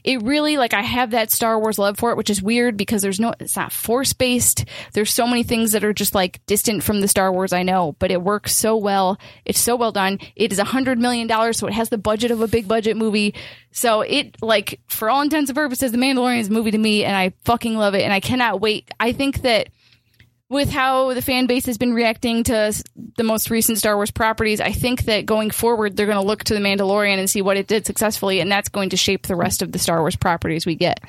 it 0.03 0.23
really 0.23 0.57
like 0.57 0.75
I 0.75 0.83
have 0.83 1.11
that 1.11 1.31
Star 1.31 1.59
Wars 1.59 1.79
love 1.79 1.99
for 1.99 2.11
it, 2.11 2.17
which 2.17 2.31
is 2.31 2.43
weird 2.43 2.77
because 2.77 3.03
there's 3.03 3.21
no 3.21 3.35
it's 3.41 3.57
not 3.57 3.73
force 3.73 4.13
based. 4.13 4.65
There's 4.93 5.13
so 5.13 5.27
many 5.27 5.43
things 5.43 5.73
that 5.73 5.85
are 5.85 5.93
just 5.93 6.15
like 6.15 6.45
distant 6.47 6.83
from 6.83 7.01
the 7.01 7.09
Star 7.09 7.33
Wars 7.33 7.53
I 7.53 7.63
know, 7.63 7.97
but 7.99 8.11
it 8.11 8.23
works 8.23 8.55
so 8.55 8.77
well. 8.77 9.19
It's 9.45 9.61
so 9.61 9.77
well 9.77 9.93
done. 9.93 10.19
It 10.37 10.53
is 10.53 10.59
a 10.59 10.65
hundred 10.65 10.99
million 10.99 11.27
dollars, 11.27 11.59
so 11.59 11.67
it 11.67 11.75
has 11.75 11.89
the 11.89 11.99
budget 11.99 12.31
of 12.31 12.41
a 12.41 12.49
big 12.49 12.69
budget 12.69 12.97
movie. 12.97 13.35
So 13.73 14.03
it 14.03 14.41
like 14.41 14.81
for 14.89 15.11
all 15.11 15.23
intents 15.23 15.51
and 15.51 15.57
purposes, 15.57 15.93
The 15.93 15.99
Mandalorian 15.99 16.39
is 16.39 16.49
a 16.49 16.53
movie 16.53 16.71
to 16.71 16.79
me, 16.79 17.05
and 17.05 17.17
I 17.17 17.33
fucking 17.45 17.77
love 17.77 17.95
it, 17.95 18.03
and 18.03 18.13
I 18.13 18.21
cannot 18.21 18.61
wait. 18.61 18.91
I 19.01 19.13
think 19.13 19.43
that 19.43 19.69
with 20.55 20.71
how 20.71 21.13
the 21.13 21.21
fan 21.21 21.47
base 21.47 21.67
has 21.67 21.77
been 21.77 21.93
reacting 21.93 22.45
to 22.45 22.73
the 23.17 23.25
most 23.25 23.51
recent 23.51 23.77
Star 23.77 23.97
Wars 23.97 24.11
properties, 24.11 24.61
I 24.61 24.71
think 24.73 25.03
that 25.03 25.27
going 25.27 25.51
forward, 25.51 25.97
they're 25.97 26.07
going 26.07 26.19
to 26.19 26.25
look 26.27 26.45
to 26.45 26.55
the 26.55 26.61
Mandalorian 26.61 27.19
and 27.19 27.29
see 27.29 27.43
what 27.43 27.57
it 27.57 27.67
did 27.67 27.85
successfully, 27.87 28.41
and 28.41 28.51
that's 28.51 28.69
going 28.69 28.91
to 28.91 28.97
shape 28.97 29.27
the 29.27 29.37
rest 29.37 29.63
of 29.63 29.73
the 29.73 29.79
Star 29.79 30.01
Wars 30.01 30.17
properties 30.17 30.65
we 30.65 30.77
get. 30.77 31.01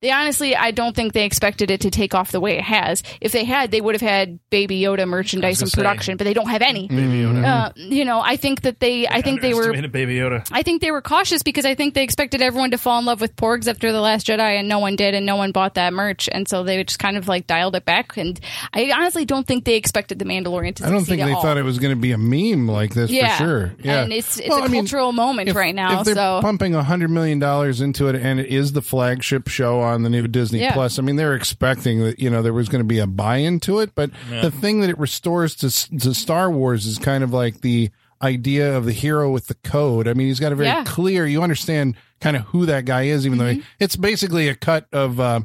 They 0.00 0.10
honestly, 0.10 0.56
I 0.56 0.70
don't 0.70 0.96
think 0.96 1.12
they 1.12 1.24
expected 1.24 1.70
it 1.70 1.82
to 1.82 1.90
take 1.90 2.14
off 2.14 2.32
the 2.32 2.40
way 2.40 2.56
it 2.56 2.64
has. 2.64 3.02
If 3.20 3.32
they 3.32 3.44
had, 3.44 3.70
they 3.70 3.80
would 3.80 3.94
have 3.94 4.02
had 4.02 4.40
Baby 4.50 4.80
Yoda 4.80 5.06
merchandise 5.06 5.62
in 5.62 5.68
production, 5.68 6.16
but 6.16 6.24
they 6.24 6.34
don't 6.34 6.48
have 6.48 6.62
any. 6.62 6.88
Baby 6.88 7.24
Uh, 7.44 7.72
you 7.76 8.04
know, 8.04 8.20
I 8.20 8.36
think 8.36 8.62
that 8.62 8.80
they, 8.80 9.06
I 9.06 9.20
think 9.20 9.42
they 9.42 9.52
were 9.52 9.70
Baby 9.70 10.16
Yoda. 10.16 10.48
I 10.50 10.62
think 10.62 10.80
they 10.80 10.90
were 10.90 11.02
cautious 11.02 11.42
because 11.42 11.66
I 11.66 11.74
think 11.74 11.94
they 11.94 12.02
expected 12.02 12.40
everyone 12.40 12.70
to 12.70 12.78
fall 12.78 12.98
in 12.98 13.04
love 13.04 13.20
with 13.20 13.36
Porgs 13.36 13.68
after 13.68 13.92
The 13.92 14.00
Last 14.00 14.26
Jedi, 14.26 14.58
and 14.58 14.66
no 14.66 14.78
one 14.78 14.96
did, 14.96 15.14
and 15.14 15.26
no 15.26 15.36
one 15.36 15.52
bought 15.52 15.74
that 15.74 15.92
merch, 15.92 16.28
and 16.32 16.48
so 16.48 16.62
they 16.64 16.82
just 16.82 16.98
kind 16.98 17.18
of 17.18 17.28
like 17.28 17.46
dialed 17.46 17.76
it 17.76 17.84
back. 17.84 18.16
And 18.16 18.40
I 18.72 18.93
honestly 18.98 19.24
don't 19.24 19.46
think 19.46 19.64
they 19.64 19.76
expected 19.76 20.18
The 20.18 20.24
Mandalorian 20.24 20.74
to. 20.76 20.86
I 20.86 20.90
don't 20.90 21.04
think 21.04 21.20
at 21.22 21.26
they 21.26 21.32
all. 21.32 21.42
thought 21.42 21.56
it 21.56 21.62
was 21.64 21.78
going 21.78 21.94
to 21.94 22.00
be 22.00 22.12
a 22.12 22.18
meme 22.18 22.68
like 22.68 22.94
this 22.94 23.10
Yeah, 23.10 23.36
for 23.36 23.44
sure. 23.44 23.74
Yeah, 23.82 24.02
and 24.02 24.12
it's 24.12 24.38
it's 24.38 24.48
Well, 24.48 24.58
a 24.60 24.64
I 24.64 24.68
mean, 24.68 24.82
cultural 24.82 25.12
moment 25.12 25.48
if- 25.48 25.56
right 25.56 25.74
now. 25.74 26.00
If 26.00 26.06
they're 26.06 26.14
So 26.14 26.40
pumping 26.42 26.74
a 26.74 26.82
hundred 26.82 27.10
million 27.10 27.38
dollars 27.38 27.80
into 27.80 28.08
it, 28.08 28.16
and 28.16 28.40
it 28.40 28.46
is 28.46 28.72
the 28.72 28.82
flagship 28.82 29.48
show 29.48 29.80
on 29.80 30.02
the 30.02 30.10
new 30.10 30.26
Disney 30.28 30.60
Yeah. 30.60 30.72
Plus, 30.72 30.98
I 30.98 31.02
mean, 31.02 31.16
they're 31.16 31.34
expecting 31.34 32.00
that 32.04 32.18
you 32.18 32.30
know 32.30 32.42
there 32.42 32.52
was 32.52 32.68
going 32.68 32.80
to 32.80 32.88
be 32.88 32.98
a 32.98 33.06
buy-in 33.06 33.60
to 33.60 33.80
it. 33.80 33.94
But 33.94 34.10
the 34.30 34.50
thing 34.50 34.80
that 34.80 34.90
it 34.90 34.98
restores 34.98 35.54
to 35.56 35.98
to 35.98 36.14
Star 36.14 36.50
Wars 36.50 36.86
is 36.86 36.98
kind 36.98 37.22
of 37.24 37.32
like 37.32 37.60
the 37.60 37.90
idea 38.22 38.74
of 38.76 38.86
the 38.86 38.92
hero 38.92 39.30
with 39.30 39.48
the 39.48 39.54
code. 39.56 40.08
I 40.08 40.14
mean, 40.14 40.28
he's 40.28 40.40
got 40.40 40.52
a 40.52 40.54
very 40.54 40.68
Yeah. 40.68 40.84
clear. 40.84 41.26
You 41.26 41.42
understand 41.42 41.94
kind 42.20 42.36
of 42.36 42.42
who 42.46 42.64
that 42.66 42.86
guy 42.86 43.02
is, 43.02 43.26
even 43.26 43.36
though 43.38 43.44
Mm-hmm. 43.46 43.60
he, 43.60 43.66
it's 43.84 43.96
basically 43.96 44.48
a 44.48 44.54
cut 44.54 44.86
of. 44.92 45.20
Uh, 45.20 45.40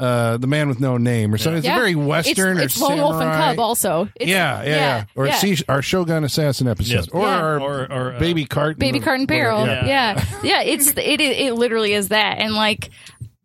uh, 0.00 0.36
the 0.38 0.46
man 0.46 0.68
with 0.68 0.80
no 0.80 0.96
name, 0.96 1.32
or 1.32 1.38
something. 1.38 1.58
It's 1.58 1.66
yeah. 1.66 1.74
a 1.76 1.78
very 1.78 1.94
western 1.94 2.56
It's, 2.58 2.74
it's 2.74 2.82
or 2.82 2.88
Lone 2.88 2.98
Wolf 2.98 3.12
and 3.14 3.20
samurai. 3.22 3.50
Cub 3.50 3.60
also. 3.60 4.08
It's, 4.16 4.28
Yeah, 4.30 4.62
yeah, 4.62 4.68
yeah. 4.68 5.04
Or 5.14 5.26
yeah. 5.26 5.34
See, 5.36 5.56
our 5.68 5.82
Shogun 5.82 6.24
Assassin 6.24 6.66
episode, 6.66 6.92
Yes. 6.92 7.08
or 7.12 7.22
Yeah. 7.22 7.28
our 7.36 7.60
Or- 7.60 7.92
or, 7.92 8.12
uh, 8.14 8.18
Baby 8.18 8.44
Carton, 8.46 8.80
Baby 8.80 9.00
Carton 9.00 9.26
Barrel. 9.26 9.66
Yeah. 9.66 9.86
Yeah. 9.86 10.24
yeah, 10.42 10.62
It's 10.62 10.88
it, 10.90 10.98
it 10.98 11.20
it 11.20 11.54
literally 11.54 11.92
is 11.92 12.08
that, 12.08 12.38
and 12.38 12.54
like. 12.54 12.90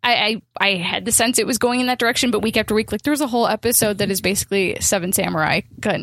I, 0.06 0.40
I, 0.58 0.66
I 0.68 0.74
had 0.76 1.04
the 1.04 1.10
sense 1.12 1.38
it 1.38 1.46
was 1.46 1.58
going 1.58 1.80
in 1.80 1.86
that 1.88 1.98
direction, 1.98 2.30
but 2.30 2.40
week 2.40 2.56
after 2.56 2.74
week, 2.74 2.92
like 2.92 3.02
there 3.02 3.10
was 3.10 3.20
a 3.20 3.26
whole 3.26 3.48
episode 3.48 3.98
that 3.98 4.10
is 4.10 4.20
basically 4.20 4.76
Seven 4.80 5.12
Samurai 5.12 5.62
cut 5.82 6.00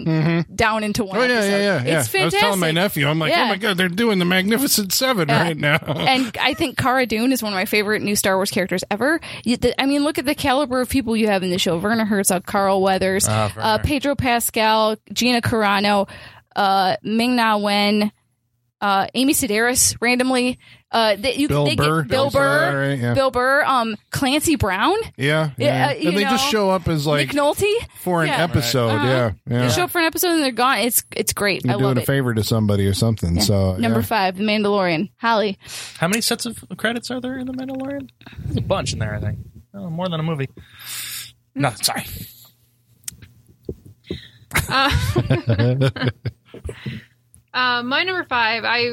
down 0.56 0.84
into 0.84 1.06
one. 1.06 1.18
Oh 1.18 1.24
yeah, 1.24 1.34
episode. 1.36 1.48
yeah, 1.50 1.58
yeah, 1.58 1.84
yeah. 1.86 2.00
It's 2.00 2.08
fantastic. 2.10 2.22
I 2.22 2.26
was 2.26 2.34
telling 2.34 2.60
my 2.60 2.72
nephew, 2.72 3.08
I'm 3.08 3.20
like, 3.20 3.32
Yeah. 3.32 3.44
oh 3.46 3.48
my 3.48 3.58
god, 3.58 3.78
they're 3.78 3.88
doing 3.88 4.20
the 4.20 4.26
Magnificent 4.26 4.92
Seven 4.92 5.30
Yeah. 5.30 5.42
right 5.42 5.58
now. 5.58 5.78
and 5.88 6.36
I 6.42 6.54
think 6.54 6.78
Cara 6.78 7.06
Dune 7.06 7.32
is 7.32 7.42
one 7.42 7.54
of 7.54 7.56
my 7.58 7.66
favorite 7.66 8.02
new 8.02 8.16
Star 8.16 8.36
Wars 8.36 8.52
characters 8.52 8.84
ever. 8.92 9.22
I 9.80 9.86
mean, 9.86 10.04
look 10.04 10.18
at 10.18 10.26
the 10.26 10.36
caliber 10.36 10.82
of 10.82 10.90
people 10.90 11.16
you 11.16 11.28
have 11.28 11.42
in 11.44 11.50
the 11.50 11.58
show: 11.60 11.78
Werner 11.78 12.06
Herzog, 12.06 12.46
Carl 12.46 12.82
Weathers, 12.82 13.26
Ah, 13.28 13.54
uh, 13.58 13.78
Pedro 13.80 14.16
Pascal, 14.16 14.98
Gina 15.14 15.42
Carano, 15.42 16.10
uh, 16.56 16.98
Ming 17.04 17.36
Na 17.36 17.58
Wen, 17.58 18.12
uh, 18.84 19.08
Amy 19.14 19.34
Sedaris, 19.34 19.96
randomly. 20.02 20.60
Uh, 20.92 21.16
they, 21.16 21.36
you, 21.36 21.48
Bill 21.48 21.66
they 21.66 21.76
Burr. 21.76 22.02
get 22.04 22.10
Bill 22.12 22.24
Bill's 22.26 22.36
all 22.36 22.42
Burr, 22.42 22.90
right, 22.90 23.00
yeah. 23.00 23.14
Bill 23.16 23.32
Burr, 23.32 23.64
um, 23.64 23.96
Clancy 24.12 24.58
Brown, 24.58 24.96
yeah, 25.18 25.52
Yeah, 25.58 25.94
yeah. 25.96 26.08
uh, 26.08 26.10
and 26.10 26.18
they 26.18 26.24
just 26.24 26.48
show 26.52 26.70
up 26.70 26.88
as 26.88 27.08
like 27.08 27.30
McNulty. 27.30 27.74
for 28.02 28.22
an 28.22 28.28
Yeah. 28.28 28.44
episode. 28.44 28.90
Uh-huh. 28.90 29.08
Yeah, 29.08 29.32
yeah. 29.50 29.62
They 29.68 29.74
show 29.74 29.84
up 29.86 29.90
for 29.90 29.98
an 30.00 30.06
episode 30.06 30.34
and 30.34 30.44
they're 30.44 30.52
gone. 30.52 30.80
It's 30.80 31.04
it's 31.16 31.34
great. 31.34 31.64
You're 31.66 31.74
I 31.74 31.78
doing 31.78 31.86
love 31.86 31.98
a 31.98 32.02
it. 32.02 32.06
favor 32.06 32.34
to 32.36 32.44
somebody 32.44 32.86
or 32.86 32.94
something. 32.94 33.42
So 33.42 33.76
Number 33.78 34.00
yeah. 34.02 34.06
five, 34.06 34.38
The 34.38 34.44
Mandalorian. 34.44 35.10
Holly. 35.18 35.58
How 35.98 36.08
many 36.08 36.22
sets 36.22 36.46
of 36.46 36.64
credits 36.78 37.10
are 37.10 37.20
there 37.22 37.40
in 37.40 37.48
The 37.48 37.54
Mandalorian? 37.54 38.10
There's 38.40 38.58
a 38.58 38.62
bunch 38.62 38.94
in 38.94 39.00
there, 39.00 39.16
I 39.16 39.20
think. 39.20 39.40
Oh, 39.74 39.90
more 39.90 40.08
than 40.10 40.20
a 40.20 40.24
movie. 40.24 40.50
No, 41.56 41.72
sorry. 41.82 42.04
Uh, 47.54 47.84
my 47.84 48.04
number 48.04 48.24
five, 48.24 48.64
I, 48.66 48.90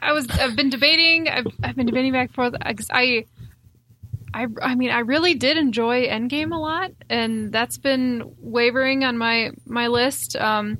I 0.00 0.12
was, 0.12 0.28
I've 0.30 0.54
been 0.54 0.70
debating, 0.70 1.28
I've, 1.28 1.46
I've 1.62 1.76
been 1.76 1.86
debating 1.86 2.12
back 2.12 2.28
and 2.28 2.34
forth. 2.34 2.54
I, 2.60 3.24
I, 4.36 4.46
I 4.60 4.74
mean, 4.74 4.90
I 4.90 4.98
really 4.98 5.34
did 5.34 5.56
enjoy 5.56 6.06
Endgame 6.08 6.52
a 6.52 6.58
lot, 6.58 6.90
and 7.08 7.50
that's 7.50 7.78
been 7.78 8.34
wavering 8.38 9.02
on 9.02 9.16
my 9.16 9.52
my 9.64 9.86
list. 9.86 10.36
Um, 10.36 10.76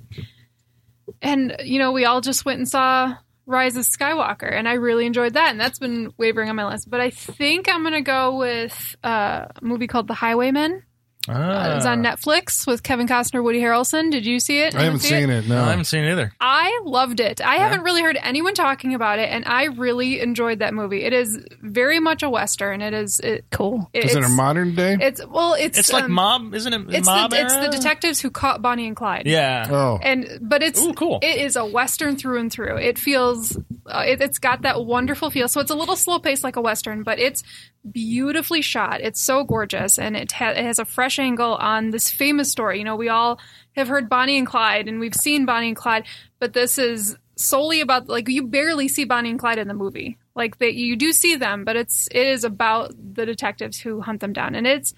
and 1.23 1.57
you 1.65 1.79
know, 1.79 1.93
we 1.93 2.05
all 2.05 2.21
just 2.21 2.45
went 2.45 2.59
and 2.59 2.69
saw 2.69 3.15
Rise 3.47 3.77
of 3.77 3.85
Skywalker, 3.87 4.53
and 4.53 4.69
I 4.69 4.75
really 4.75 5.07
enjoyed 5.07 5.35
that, 5.35 5.53
and 5.53 5.59
that's 5.59 5.79
been 5.79 6.13
wavering 6.19 6.51
on 6.51 6.57
my 6.57 6.67
list. 6.67 6.91
But 6.91 7.01
I 7.01 7.09
think 7.09 7.67
I'm 7.71 7.83
gonna 7.83 8.03
go 8.03 8.37
with 8.37 8.97
uh, 9.03 9.47
a 9.57 9.65
movie 9.65 9.87
called 9.87 10.09
The 10.09 10.15
Highwaymen. 10.15 10.83
Uh, 11.29 11.75
it's 11.77 11.87
on 11.87 12.03
Netflix 12.03 12.67
with 12.67 12.83
Kevin 12.83 13.07
Costner, 13.07 13.43
Woody 13.43 13.61
Harrelson. 13.61 14.11
Did 14.11 14.25
you 14.27 14.39
see 14.41 14.61
it? 14.61 14.75
I 14.75 14.83
haven't 14.83 15.01
seen 15.01 15.31
it. 15.31 15.47
No, 15.49 15.57
No, 15.57 15.65
I 15.65 15.71
haven't 15.71 15.87
seen 15.87 16.05
it 16.05 16.13
either. 16.13 16.33
I 16.41 16.81
loved 16.85 17.21
it. 17.21 17.41
I 17.41 17.57
haven't 17.57 17.83
really 17.83 18.03
heard 18.03 18.19
anyone 18.23 18.55
talking 18.55 18.95
about 18.95 19.19
it, 19.19 19.29
and 19.31 19.45
I 19.47 19.65
really 19.65 20.21
enjoyed 20.21 20.61
that 20.61 20.75
movie. 20.75 21.05
It 21.05 21.13
is 21.13 21.39
very 21.61 22.01
much 22.01 22.23
a 22.23 22.31
western. 22.31 22.81
It 22.81 22.95
is 22.95 23.21
it, 23.21 23.47
Cool. 23.51 23.91
is 23.93 24.15
it 24.15 24.23
a 24.25 24.29
modern 24.29 24.75
day? 24.75 24.97
It's 25.01 25.25
well, 25.27 25.55
it's 25.55 25.79
It's 25.79 25.93
like 25.93 26.05
um, 26.05 26.13
mob, 26.13 26.55
isn't 26.55 26.73
it? 26.73 26.95
It's 26.95 27.07
mob 27.07 27.31
the, 27.31 27.41
it's 27.41 27.57
the 27.57 27.69
detectives 27.69 28.21
who 28.21 28.31
caught 28.31 28.63
Bonnie 28.63 28.87
and 28.87 28.97
Clyde. 28.97 29.27
Yeah. 29.27 29.67
oh, 29.71 29.99
And 30.03 30.39
but 30.43 30.63
it's 30.63 30.81
Ooh, 30.81 30.93
cool. 30.95 31.19
It 31.23 31.41
is 31.41 31.57
a 31.57 31.65
western 31.65 32.17
through 32.17 32.41
and 32.41 32.53
through. 32.53 32.77
It 32.77 32.99
feels 32.99 33.57
uh, 33.87 34.05
it, 34.07 34.21
it's 34.21 34.39
got 34.39 34.63
that 34.63 34.85
wonderful 34.85 35.31
feel. 35.31 35.49
So 35.49 35.61
it's 35.61 35.71
a 35.71 35.75
little 35.75 35.97
slow 35.97 36.19
paced 36.19 36.45
like 36.45 36.57
a 36.57 36.61
western, 36.61 37.03
but 37.03 37.19
it's 37.19 37.43
beautifully 37.91 38.63
shot. 38.63 39.01
It's 39.01 39.21
so 39.21 39.45
gorgeous, 39.45 39.99
and 39.99 40.17
it, 40.17 40.33
ha- 40.33 40.51
it 40.51 40.65
has 40.65 40.79
a 40.79 40.85
fresh 40.85 41.16
angle 41.19 41.55
on 41.55 41.91
this 41.91 42.11
famous 42.11 42.51
story. 42.51 42.79
You 42.79 42.85
know, 42.85 42.97
we 42.97 43.09
all 43.09 43.39
have 43.75 43.89
heard 43.89 44.09
Bonnie 44.09 44.39
and 44.39 44.47
Clyde, 44.47 44.89
and 44.89 45.01
we've 45.01 45.15
seen 45.15 45.47
Bonnie 45.47 45.69
and 45.69 45.77
Clyde, 45.77 46.05
but 46.39 46.53
this 46.53 46.79
is 46.79 47.17
solely 47.37 47.81
about 47.81 48.09
like 48.09 48.29
you 48.29 48.47
barely 48.47 48.89
see 48.89 49.05
Bonnie 49.05 49.31
and 49.31 49.39
Clyde 49.39 49.59
in 49.59 49.69
the 49.69 49.75
movie. 49.75 50.19
Like 50.35 50.59
that, 50.59 50.75
you 50.75 50.97
do 50.97 51.13
see 51.13 51.37
them, 51.37 51.65
but 51.65 51.77
it's 51.77 52.09
it 52.11 52.27
is 52.27 52.45
about 52.45 52.95
the 53.15 53.27
detectives 53.27 53.79
who 53.79 54.01
hunt 54.01 54.21
them 54.21 54.33
down, 54.33 54.55
and 54.55 54.67
it's 54.67 54.95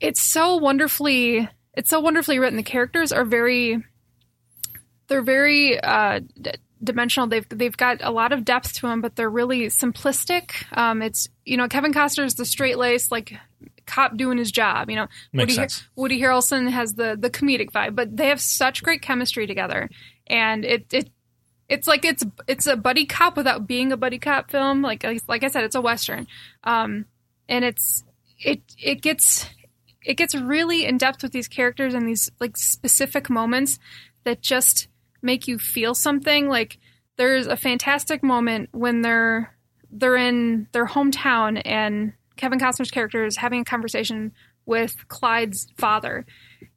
it's 0.00 0.20
so 0.20 0.56
wonderfully 0.56 1.48
it's 1.74 1.90
so 1.90 2.00
wonderfully 2.00 2.38
written. 2.38 2.56
The 2.56 2.62
characters 2.62 3.12
are 3.12 3.24
very 3.24 3.82
they're 5.08 5.22
very 5.22 5.78
uh, 5.80 6.20
d- 6.40 6.52
dimensional. 6.82 7.28
They've 7.28 7.48
they've 7.48 7.76
got 7.76 7.98
a 8.02 8.10
lot 8.10 8.32
of 8.32 8.44
depth 8.44 8.74
to 8.74 8.82
them, 8.82 9.00
but 9.00 9.16
they're 9.16 9.30
really 9.30 9.66
simplistic. 9.66 10.64
Um, 10.76 11.02
it's 11.02 11.28
you 11.44 11.56
know 11.56 11.68
Kevin 11.68 11.92
Costner 11.92 12.24
is 12.24 12.34
the 12.34 12.44
straight 12.44 12.78
laced 12.78 13.10
like 13.10 13.34
cop 13.92 14.16
doing 14.16 14.38
his 14.38 14.50
job. 14.50 14.90
You 14.90 14.96
know 14.96 15.08
Makes 15.32 15.42
Woody, 15.42 15.54
sense. 15.54 15.84
Woody 15.96 16.20
Harrelson 16.20 16.70
has 16.70 16.94
the 16.94 17.16
the 17.18 17.30
comedic 17.30 17.70
vibe, 17.70 17.94
but 17.94 18.16
they 18.16 18.28
have 18.28 18.40
such 18.40 18.82
great 18.82 19.02
chemistry 19.02 19.46
together, 19.46 19.88
and 20.26 20.64
it 20.64 20.86
it. 20.92 21.10
It's 21.68 21.86
like 21.86 22.04
it's 22.04 22.24
it's 22.46 22.66
a 22.66 22.76
buddy 22.76 23.06
cop 23.06 23.36
without 23.36 23.66
being 23.66 23.92
a 23.92 23.96
buddy 23.96 24.18
cop 24.18 24.50
film. 24.50 24.82
Like 24.82 25.04
like 25.28 25.44
I 25.44 25.48
said, 25.48 25.64
it's 25.64 25.74
a 25.74 25.80
western, 25.80 26.26
um, 26.64 27.06
and 27.48 27.64
it's 27.64 28.04
it 28.38 28.62
it 28.78 29.00
gets 29.00 29.48
it 30.04 30.14
gets 30.14 30.34
really 30.34 30.84
in 30.84 30.98
depth 30.98 31.22
with 31.22 31.32
these 31.32 31.48
characters 31.48 31.94
and 31.94 32.06
these 32.08 32.30
like 32.40 32.56
specific 32.56 33.30
moments 33.30 33.78
that 34.24 34.42
just 34.42 34.88
make 35.22 35.46
you 35.48 35.58
feel 35.58 35.94
something 35.94 36.48
like 36.48 36.78
there's 37.16 37.46
a 37.46 37.56
fantastic 37.56 38.22
moment 38.22 38.68
when 38.72 39.02
they're 39.02 39.54
they're 39.90 40.16
in 40.16 40.66
their 40.72 40.86
hometown 40.86 41.60
and 41.64 42.12
Kevin 42.36 42.58
Costner's 42.58 42.90
character 42.90 43.24
is 43.24 43.36
having 43.36 43.60
a 43.60 43.64
conversation 43.64 44.32
with 44.64 45.08
Clyde's 45.08 45.66
father 45.76 46.24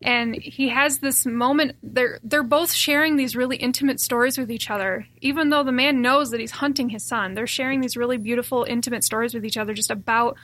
and 0.01 0.35
he 0.35 0.69
has 0.69 0.99
this 0.99 1.23
moment 1.25 1.73
they're 1.83 2.19
they're 2.23 2.41
both 2.41 2.73
sharing 2.73 3.15
these 3.15 3.35
really 3.35 3.57
intimate 3.57 3.99
stories 3.99 4.39
with 4.39 4.49
each 4.49 4.71
other 4.71 5.05
even 5.21 5.49
though 5.49 5.63
the 5.63 5.71
man 5.71 6.01
knows 6.01 6.31
that 6.31 6.39
he's 6.39 6.49
hunting 6.49 6.89
his 6.89 7.07
son 7.07 7.35
they're 7.35 7.45
sharing 7.45 7.81
these 7.81 7.95
really 7.95 8.17
beautiful 8.17 8.65
intimate 8.67 9.03
stories 9.03 9.35
with 9.35 9.45
each 9.45 9.55
other 9.55 9.75
just 9.75 9.91
about 9.91 10.35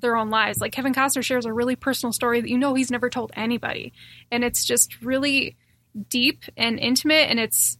their 0.00 0.16
own 0.16 0.30
lives. 0.30 0.60
Like 0.60 0.72
Kevin 0.72 0.94
Costner 0.94 1.22
shares 1.22 1.46
a 1.46 1.52
really 1.52 1.76
personal 1.76 2.12
story 2.12 2.40
that 2.40 2.48
you 2.48 2.58
know 2.58 2.74
he's 2.74 2.90
never 2.90 3.10
told 3.10 3.32
anybody. 3.34 3.92
And 4.30 4.44
it's 4.44 4.64
just 4.64 5.00
really 5.02 5.56
deep 6.08 6.44
and 6.56 6.78
intimate 6.78 7.28
and 7.30 7.40
it's 7.40 7.78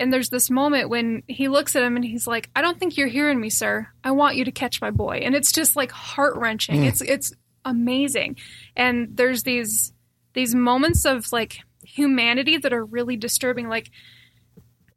and 0.00 0.12
there's 0.12 0.30
this 0.30 0.50
moment 0.50 0.88
when 0.88 1.22
he 1.28 1.48
looks 1.48 1.76
at 1.76 1.82
him 1.82 1.96
and 1.96 2.04
he's 2.04 2.26
like, 2.26 2.50
"I 2.56 2.62
don't 2.62 2.78
think 2.78 2.96
you're 2.96 3.08
hearing 3.08 3.40
me, 3.40 3.50
sir. 3.50 3.86
I 4.02 4.10
want 4.10 4.36
you 4.36 4.44
to 4.44 4.52
catch 4.52 4.80
my 4.80 4.90
boy." 4.90 5.18
And 5.18 5.34
it's 5.34 5.52
just 5.52 5.76
like 5.76 5.92
heart-wrenching. 5.92 6.84
It's 6.84 7.00
it's 7.00 7.32
amazing. 7.64 8.36
And 8.74 9.16
there's 9.16 9.42
these 9.44 9.92
these 10.34 10.54
moments 10.54 11.04
of 11.04 11.32
like 11.32 11.58
humanity 11.84 12.56
that 12.58 12.72
are 12.72 12.84
really 12.84 13.16
disturbing 13.16 13.68
like 13.68 13.90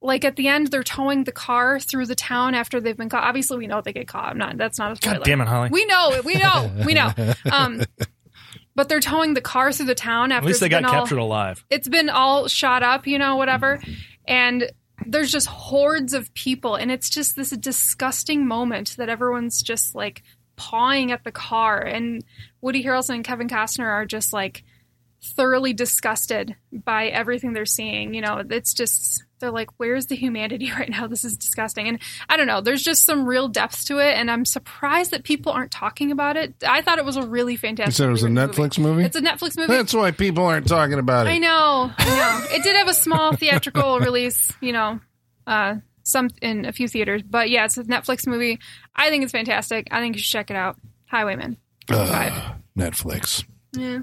like 0.02 0.26
at 0.26 0.36
the 0.36 0.48
end 0.50 0.68
they're 0.68 0.84
towing 0.84 1.24
the 1.24 1.32
car 1.32 1.80
through 1.80 2.06
the 2.06 2.14
town 2.14 2.54
after 2.54 2.82
they've 2.82 2.98
been 2.98 3.10
caught 3.10 3.24
obviously 3.24 3.58
we 3.58 3.68
know 3.68 3.82
they 3.82 3.94
get 3.94 4.06
caught 4.08 4.30
i'm 4.30 4.38
not 4.38 4.58
that's 4.58 4.78
not 4.78 4.92
a 4.92 4.96
spoiler 4.98 5.16
God 5.16 5.24
damn 5.24 5.42
it, 5.42 5.48
Holly. 5.48 5.70
we 5.72 5.86
know. 5.86 6.22
We 6.26 6.36
know. 6.36 6.72
We 6.86 6.94
know. 6.94 7.12
Um, 7.52 7.82
but 8.76 8.90
they're 8.90 9.00
towing 9.00 9.34
the 9.34 9.42
car 9.42 9.72
through 9.72 9.86
the 9.86 9.96
town 9.96 10.32
after 10.32 10.46
At 10.46 10.48
least 10.48 10.60
they 10.60 10.70
got 10.70 10.84
all, 10.84 10.92
captured 10.92 11.20
alive. 11.20 11.64
It's 11.70 11.88
been 11.88 12.10
all 12.10 12.48
shot 12.48 12.84
up, 12.84 13.06
you 13.08 13.20
know, 13.20 13.36
whatever. 13.36 13.80
And 14.28 14.72
there's 15.06 15.32
just 15.32 15.48
hordes 15.48 16.14
of 16.14 16.34
people, 16.34 16.76
and 16.76 16.92
it's 16.92 17.10
just 17.10 17.36
this 17.36 17.52
disgusting 17.52 18.48
moment 18.48 18.96
that 18.98 19.10
everyone's 19.10 19.62
just 19.62 19.96
like 19.96 20.24
pawing 20.56 21.12
at 21.12 21.24
the 21.24 21.32
car, 21.32 21.80
and 21.82 22.24
Woody 22.62 22.84
Harrelson 22.84 23.16
and 23.16 23.24
Kevin 23.24 23.48
Costner 23.50 23.86
are 23.86 24.06
just 24.06 24.34
like 24.34 24.64
thoroughly 25.24 25.74
disgusted 25.74 26.56
by 26.72 27.08
everything 27.08 27.54
they're 27.54 27.66
seeing. 27.66 28.14
You 28.14 28.22
know, 28.22 28.44
it's 28.50 28.74
just 28.74 29.24
they're 29.44 29.52
like, 29.52 29.70
"Where's 29.78 30.08
the 30.08 30.16
humanity 30.16 30.72
right 30.78 30.90
now? 30.90 31.06
This 31.08 31.26
is 31.26 31.38
disgusting." 31.38 31.88
And 31.88 32.00
I 32.30 32.38
don't 32.38 32.48
know. 32.48 32.62
There's 32.62 32.82
just 32.82 33.06
some 33.06 33.26
real 33.26 33.50
depth 33.50 33.86
to 33.86 34.00
it, 34.00 34.18
and 34.18 34.32
I'm 34.32 34.46
surprised 34.46 35.12
that 35.12 35.24
people 35.24 35.52
aren't 35.52 35.72
talking 35.72 36.12
about 36.12 36.38
it. 36.38 36.56
I 36.68 36.82
thought 36.82 36.98
it 36.98 37.06
was 37.06 37.18
a 37.18 37.24
really 37.24 37.58
fantastic. 37.58 37.92
You 37.92 37.96
said 37.96 38.08
it 38.08 38.12
was 38.12 38.24
a 38.24 38.30
Netflix 38.30 38.80
movie? 38.80 39.04
It's 39.04 39.16
a 39.16 39.22
Netflix 39.22 39.58
movie. 39.58 39.74
That's 39.74 39.94
why 39.94 40.12
people 40.12 40.46
aren't 40.46 40.68
talking 40.68 40.98
about 40.98 41.28
it. 41.28 41.32
I 41.32 41.38
know, 41.38 41.92
I 41.98 42.06
know. 42.06 42.56
it 42.56 42.64
did 42.64 42.76
have 42.76 42.88
a 42.88 42.94
small 42.94 43.34
theatrical 43.36 44.00
release, 44.00 44.52
you 44.62 44.72
know, 44.72 45.00
uh, 45.46 45.76
some 46.04 46.30
in 46.42 46.66
a 46.66 46.72
few 46.72 46.88
theaters, 46.88 47.22
but 47.24 47.50
yeah, 47.50 47.66
it's 47.66 47.78
a 47.78 47.84
Netflix 47.84 48.26
movie. 48.26 48.60
I 48.96 49.10
think 49.10 49.24
it's 49.24 49.32
fantastic. 49.32 49.88
I 49.92 50.00
think 50.00 50.16
you 50.16 50.22
should 50.22 50.32
check 50.32 50.50
it 50.50 50.56
out. 50.56 50.78
Highwayman. 51.08 51.58
Five. 51.88 52.34
Netflix. 52.78 53.44
Yeah. 53.74 54.00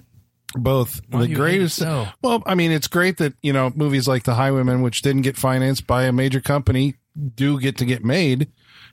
Both 0.56 1.00
Why 1.10 1.20
the 1.20 1.26
do 1.26 1.30
you 1.32 1.36
hate 1.38 1.42
it 1.54 1.56
greatest. 1.58 1.76
so? 1.76 2.08
Well, 2.22 2.42
I 2.46 2.54
mean, 2.54 2.72
it's 2.72 2.88
great 2.88 3.18
that 3.18 3.34
you 3.42 3.52
know 3.52 3.70
movies 3.74 4.08
like 4.08 4.24
The 4.24 4.34
Highwaymen, 4.34 4.82
which 4.82 5.02
didn't 5.02 5.22
get 5.22 5.36
financed 5.36 5.86
by 5.86 6.04
a 6.04 6.12
major 6.12 6.40
company, 6.40 6.96
do 7.36 7.60
get 7.60 7.76
to 7.78 7.84
get 7.84 8.04
made. 8.04 8.48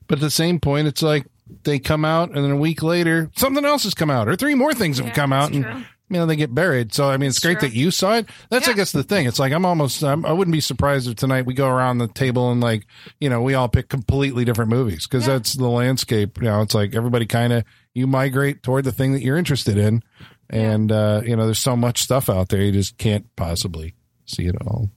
But 0.07 0.19
at 0.19 0.21
the 0.21 0.29
same 0.31 0.59
point, 0.59 0.87
it's 0.87 1.01
like 1.01 1.25
they 1.63 1.79
come 1.79 2.05
out, 2.05 2.29
and 2.31 2.43
then 2.43 2.51
a 2.51 2.55
week 2.57 2.83
later, 2.83 3.31
something 3.35 3.65
else 3.65 3.83
has 3.83 3.93
come 3.93 4.09
out, 4.11 4.27
or 4.27 4.35
three 4.35 4.53
more 4.55 4.73
things 4.73 4.97
have 4.99 5.07
Yeah, 5.07 5.13
come 5.13 5.33
out, 5.33 5.51
and 5.51 5.63
true. 5.65 5.73
you 6.09 6.17
know 6.17 6.25
they 6.27 6.35
get 6.35 6.53
buried. 6.53 6.93
So 6.93 7.09
I 7.09 7.17
mean, 7.17 7.29
it's 7.29 7.39
great 7.39 7.59
true. 7.59 7.69
that 7.69 7.75
you 7.75 7.89
saw 7.89 8.17
it. 8.17 8.27
That's 8.49 8.67
I 8.67 8.73
guess 8.73 8.91
the 8.91 9.03
thing. 9.03 9.25
It's 9.25 9.39
like 9.39 9.51
I'm 9.51 9.65
almost. 9.65 10.03
I'm, 10.03 10.25
I 10.27 10.31
wouldn't 10.33 10.53
be 10.53 10.61
surprised 10.61 11.09
if 11.09 11.15
tonight 11.15 11.45
we 11.47 11.53
go 11.55 11.67
around 11.67 11.97
the 11.97 12.07
table 12.07 12.51
and 12.51 12.61
like 12.61 12.85
you 13.19 13.29
know 13.29 13.41
we 13.41 13.55
all 13.55 13.67
pick 13.67 13.89
completely 13.89 14.45
different 14.45 14.69
movies 14.69 15.07
because 15.07 15.25
Yeah. 15.27 15.33
that's 15.33 15.53
the 15.53 15.67
landscape. 15.67 16.37
You 16.37 16.43
know, 16.49 16.61
it's 16.61 16.75
like 16.75 16.93
everybody 16.95 17.25
kind 17.25 17.51
of 17.51 17.63
you 17.95 18.05
migrate 18.05 18.61
toward 18.61 18.83
the 18.85 18.91
thing 18.91 19.13
that 19.13 19.23
you're 19.23 19.37
interested 19.37 19.75
in, 19.77 20.03
and 20.49 20.91
uh, 20.91 21.21
you 21.25 21.35
know 21.35 21.45
there's 21.45 21.59
so 21.59 21.75
much 21.75 22.01
stuff 22.01 22.29
out 22.29 22.49
there 22.49 22.61
you 22.61 22.71
just 22.71 22.97
can't 22.97 23.25
possibly 23.35 23.93
see 24.25 24.45
it 24.45 24.55
all. 24.65 24.89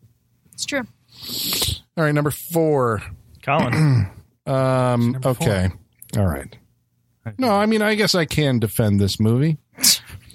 It's 0.52 0.64
true. 0.66 0.82
All 1.96 2.04
right, 2.04 2.14
number 2.14 2.30
four. 2.30 3.02
Colin. 3.42 4.10
Um, 4.46 5.12
number 5.12 5.34
four. 5.34 5.46
okay, 5.48 5.68
all 6.16 6.26
right. 6.26 6.56
No, 7.38 7.50
I 7.52 7.66
mean 7.66 7.82
I 7.82 7.94
guess 7.94 8.14
I 8.16 8.24
can 8.24 8.58
defend 8.58 8.98
this 8.98 9.20
movie. 9.20 9.58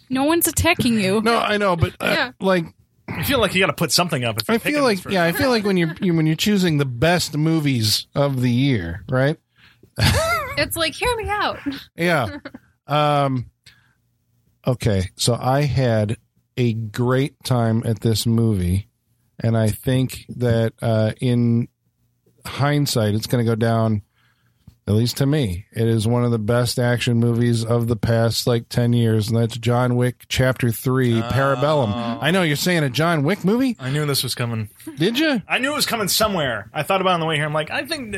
No 0.10 0.23
one's 0.23 0.47
attacking 0.47 0.99
you. 0.99 1.21
No, 1.21 1.36
I 1.38 1.58
know, 1.58 1.75
but 1.75 1.93
uh, 1.99 2.06
Yeah. 2.06 2.32
like 2.39 2.65
I 3.10 3.23
feel 3.23 3.39
like 3.39 3.54
you 3.56 3.60
got 3.60 3.67
to 3.67 3.73
put 3.73 3.91
something 3.91 4.23
up. 4.23 4.39
If 4.39 4.49
I 4.49 4.58
feel 4.60 4.84
like 4.84 5.04
yeah, 5.06 5.23
I 5.25 5.32
feel 5.32 5.49
like 5.49 5.65
when 5.65 5.75
you're 5.75 5.95
you, 5.99 6.13
when 6.15 6.28
you're 6.28 6.36
choosing 6.36 6.78
the 6.78 6.86
best 6.86 7.36
movies 7.36 8.08
of 8.15 8.41
the 8.41 8.51
year, 8.51 9.04
right? 9.10 9.38
It's 10.58 10.78
like, 10.78 10.93
hear 10.93 11.13
me 11.17 11.28
out. 11.30 11.60
Yeah. 11.97 12.38
um 12.88 13.49
okay, 14.67 15.10
so 15.15 15.36
I 15.39 15.62
had 15.63 16.17
a 16.58 16.73
great 16.73 17.43
time 17.43 17.84
at 17.86 17.99
this 18.01 18.25
movie 18.25 18.88
and 19.39 19.58
I 19.58 19.67
think 19.69 20.25
that 20.30 20.73
uh 20.82 21.12
in 21.19 21.67
hindsight 22.45 23.13
it's 23.15 23.28
going 23.28 23.43
to 23.43 23.49
go 23.49 23.56
down 23.56 24.01
at 24.88 24.93
least 24.93 25.17
to 25.17 25.25
me. 25.25 25.65
It 25.71 25.88
is 25.88 26.08
one 26.08 26.23
of 26.23 26.30
the 26.30 26.38
best 26.38 26.78
action 26.78 27.17
movies 27.17 27.65
of 27.65 27.88
the 27.88 27.95
past 27.95 28.45
like 28.45 28.69
10 28.69 28.93
years 28.93 29.28
and 29.30 29.38
that's 29.38 29.58
John 29.58 29.95
Wick 29.95 30.25
Chapter 30.30 30.71
3 30.71 31.21
Parabellum. 31.23 32.19
I 32.21 32.30
know 32.32 32.43
you're 32.43 32.56
saying 32.56 32.84
a 32.84 32.89
John 32.91 33.23
Wick 33.23 33.43
movie? 33.43 33.75
I 33.80 33.89
knew 33.89 34.06
this 34.06 34.21
was 34.21 34.36
coming. 34.36 34.69
Did 34.95 35.17
you? 35.17 35.41
I 35.49 35.58
knew 35.58 35.71
it 35.71 35.75
was 35.75 35.88
coming 35.88 36.08
somewhere. 36.08 36.69
I 36.71 36.84
thought 36.84 37.01
about 37.01 37.12
it 37.12 37.13
on 37.15 37.19
the 37.19 37.25
way 37.25 37.36
here. 37.36 37.45
I'm 37.45 37.54
like, 37.54 37.71
I 37.71 37.86
think 37.88 38.17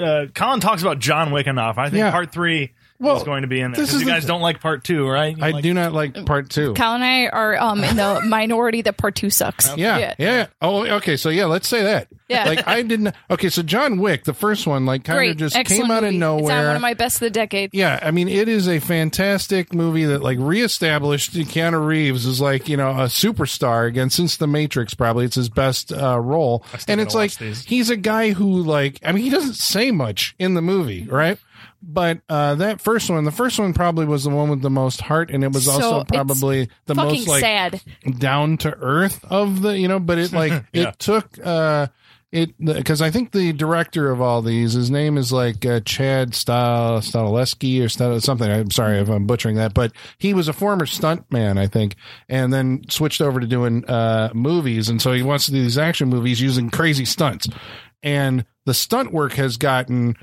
uh, 0.00 0.26
Colin 0.34 0.60
talks 0.60 0.82
about 0.82 0.98
John 0.98 1.30
Wick 1.32 1.46
enough. 1.46 1.78
I 1.78 1.84
think 1.88 2.00
Yeah. 2.00 2.10
part 2.10 2.30
three 2.32 2.74
Well, 3.00 3.16
is 3.16 3.24
going 3.24 3.42
to 3.42 3.48
be 3.48 3.60
in 3.60 3.72
there. 3.72 3.80
this 3.80 3.90
Because 3.90 3.94
is 4.02 4.06
you 4.06 4.06
guys 4.12 4.22
th- 4.22 4.28
don't 4.28 4.40
like 4.40 4.60
part 4.60 4.84
two, 4.84 5.06
right? 5.08 5.36
You 5.36 5.42
I 5.44 5.50
like- 5.50 5.62
do 5.62 5.74
not 5.74 5.92
like 5.92 6.24
part 6.26 6.48
2. 6.48 6.74
Kyle 6.74 6.94
and 6.94 7.02
I 7.04 7.26
are 7.26 7.56
um, 7.56 7.82
in 7.82 7.96
the 7.96 8.20
minority 8.26 8.82
that 8.82 8.96
part 8.96 9.16
two 9.16 9.30
sucks. 9.30 9.66
Yeah, 9.76 9.98
yeah, 9.98 10.14
Yeah. 10.18 10.46
Oh, 10.62 10.86
okay. 10.86 11.16
So 11.16 11.28
yeah, 11.28 11.46
let's 11.46 11.66
say 11.68 11.82
that. 11.82 12.08
Yeah. 12.28 12.44
Like 12.44 12.66
I 12.66 12.82
didn't. 12.82 13.14
Okay, 13.30 13.50
so 13.50 13.62
John 13.62 13.98
Wick, 13.98 14.24
the 14.24 14.32
first 14.32 14.66
one, 14.66 14.86
like 14.86 15.04
kind 15.04 15.30
of 15.30 15.36
just 15.36 15.54
Excellent 15.56 15.82
came 15.82 15.90
out 15.90 16.02
movie. 16.04 16.16
of 16.16 16.20
nowhere. 16.20 16.58
It's 16.60 16.66
one 16.68 16.76
of 16.76 16.82
my 16.82 16.94
best 16.94 17.16
of 17.16 17.20
the 17.20 17.30
decade. 17.30 17.70
yeah, 17.74 17.98
I 18.02 18.10
mean, 18.12 18.28
it 18.28 18.48
is 18.48 18.66
a 18.68 18.78
fantastic 18.78 19.74
movie 19.74 20.04
that 20.06 20.22
like 20.22 20.38
reestablished 20.40 21.34
Keanu 21.34 21.84
Reeves 21.84 22.26
as 22.26 22.40
like 22.40 22.68
you 22.68 22.76
know 22.76 22.90
a 22.90 23.04
superstar 23.06 23.86
again 23.86 24.08
since 24.10 24.36
The 24.36 24.46
Matrix. 24.46 24.94
Probably 24.94 25.26
it's 25.26 25.34
his 25.36 25.48
best 25.50 25.92
uh, 25.92 26.18
role, 26.18 26.64
and 26.88 27.00
it's 27.00 27.14
like 27.14 27.34
these. 27.36 27.64
he's 27.64 27.90
a 27.90 27.96
guy 27.96 28.30
who 28.32 28.62
like 28.62 28.98
I 29.04 29.12
mean 29.12 29.24
he 29.24 29.30
doesn't 29.30 29.54
say 29.54 29.90
much 29.90 30.34
in 30.38 30.54
the 30.54 30.62
movie, 30.62 31.04
right? 31.10 31.38
But 31.86 32.20
uh, 32.28 32.54
that 32.56 32.80
first 32.80 33.10
one, 33.10 33.24
the 33.24 33.30
first 33.30 33.58
one 33.58 33.74
probably 33.74 34.06
was 34.06 34.24
the 34.24 34.30
one 34.30 34.48
with 34.48 34.62
the 34.62 34.70
most 34.70 35.00
heart, 35.02 35.30
and 35.30 35.44
it 35.44 35.52
was 35.52 35.66
So 35.66 35.72
also 35.72 36.00
it's 36.00 36.10
probably 36.10 36.68
the 36.86 36.94
most 36.94 37.28
like 37.28 37.40
sad. 37.40 37.82
down 38.18 38.56
to 38.58 38.74
earth 38.74 39.24
of 39.30 39.60
the 39.62 39.78
you 39.78 39.86
know 39.88 40.00
but 40.00 40.18
it 40.18 40.32
like 40.34 40.52
Yeah. 40.72 40.88
it 40.88 40.98
took 40.98 41.38
uh 41.44 41.88
it 42.32 42.58
because 42.58 43.00
I 43.00 43.10
think 43.12 43.30
the 43.30 43.52
director 43.52 44.10
of 44.10 44.20
all 44.20 44.42
these, 44.42 44.72
his 44.72 44.90
name 44.90 45.16
is 45.18 45.30
like 45.32 45.64
uh, 45.64 45.78
Chad 45.84 46.32
Stal 46.32 46.98
Staleski 46.98 47.80
or 47.80 47.84
Stal- 47.86 48.20
something. 48.20 48.50
I'm 48.50 48.72
sorry 48.72 48.98
if 48.98 49.08
I'm 49.08 49.24
butchering 49.26 49.54
that, 49.56 49.72
but 49.72 49.92
he 50.18 50.34
was 50.34 50.48
a 50.48 50.52
former 50.52 50.84
stuntman, 50.84 51.58
I 51.58 51.68
think, 51.68 51.94
and 52.28 52.52
then 52.52 52.82
switched 52.90 53.20
over 53.20 53.38
to 53.38 53.46
doing 53.46 53.84
uh, 53.84 54.30
movies, 54.34 54.88
and 54.88 55.00
so 55.00 55.12
he 55.12 55.22
wants 55.22 55.44
to 55.46 55.52
do 55.52 55.62
these 55.62 55.78
action 55.78 56.08
movies 56.08 56.40
using 56.40 56.70
crazy 56.70 57.04
stunts, 57.04 57.46
and 58.02 58.44
the 58.66 58.74
stunt 58.74 59.12
work 59.12 59.34
has 59.34 59.56
gotten 59.56 60.16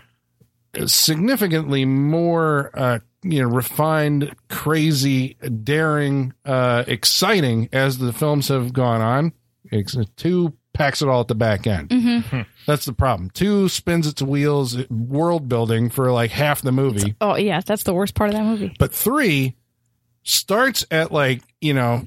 significantly 0.85 1.85
more 1.85 2.71
uh 2.73 2.99
you 3.23 3.41
know 3.41 3.49
refined 3.49 4.33
crazy 4.49 5.35
daring 5.63 6.33
uh 6.45 6.83
exciting 6.87 7.69
as 7.73 7.97
the 7.97 8.13
films 8.13 8.47
have 8.47 8.73
gone 8.73 9.01
on. 9.01 9.33
It's 9.71 9.95
two 10.15 10.53
packs 10.73 11.01
it 11.01 11.07
all 11.09 11.21
at 11.21 11.27
the 11.27 11.35
back 11.35 11.67
end. 11.67 11.91
That's 12.65 12.85
the 12.85 12.93
problem. 12.93 13.29
Two 13.31 13.67
spins 13.69 14.07
its 14.07 14.21
wheels 14.21 14.77
world 14.89 15.49
building 15.49 15.89
for 15.89 16.11
like 16.11 16.31
half 16.31 16.61
the 16.61 16.71
movie. 16.71 17.15
Oh 17.21 17.35
yeah, 17.35 17.61
that's 17.61 17.83
the 17.83 17.93
worst 17.93 18.15
part 18.15 18.29
of 18.29 18.35
that 18.35 18.43
movie. 18.45 18.73
but 18.79 18.93
three 18.93 19.55
starts 20.23 20.85
at 20.91 21.11
like 21.11 21.41
you 21.61 21.73
know 21.73 22.05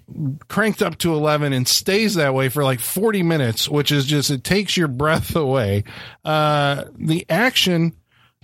cranked 0.49 0.83
up 0.83 0.97
to 0.99 1.13
11 1.13 1.53
and 1.53 1.67
stays 1.67 2.15
that 2.15 2.33
way 2.33 2.49
for 2.49 2.63
like 2.63 2.79
40 2.79 3.25
minutes 3.25 3.69
which 3.69 3.91
is 3.91 4.07
just 4.07 4.31
it 4.31 4.45
takes 4.45 4.77
your 4.77 4.89
breath 4.89 5.35
away. 5.37 5.85
Uh 6.25 6.85
the 6.97 7.27
action 7.29 7.93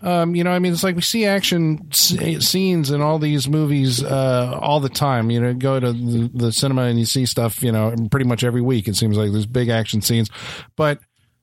um 0.02 0.34
you 0.34 0.42
know 0.44 0.50
i 0.50 0.58
mean 0.58 0.72
it's 0.72 0.82
like 0.82 0.96
we 0.96 1.02
see 1.02 1.26
action 1.26 1.90
scenes 1.92 2.90
in 2.90 3.00
all 3.00 3.18
these 3.18 3.48
movies 3.48 4.02
uh 4.02 4.58
all 4.60 4.80
the 4.80 4.88
time. 4.88 5.30
You 5.30 5.40
know 5.40 5.54
go 5.54 5.78
to 5.78 5.92
the, 5.92 6.30
the 6.32 6.52
cinema 6.52 6.82
and 6.82 6.98
you 6.98 7.04
see 7.04 7.26
stuff 7.26 7.62
you 7.62 7.72
know 7.72 7.94
pretty 8.10 8.26
much 8.26 8.44
every 8.44 8.62
week 8.62 8.88
it 8.88 8.96
seems 8.96 9.16
like 9.16 9.32
there's 9.32 9.46
big 9.46 9.68
action 9.68 10.00
scenes. 10.00 10.30
But 10.76 11.00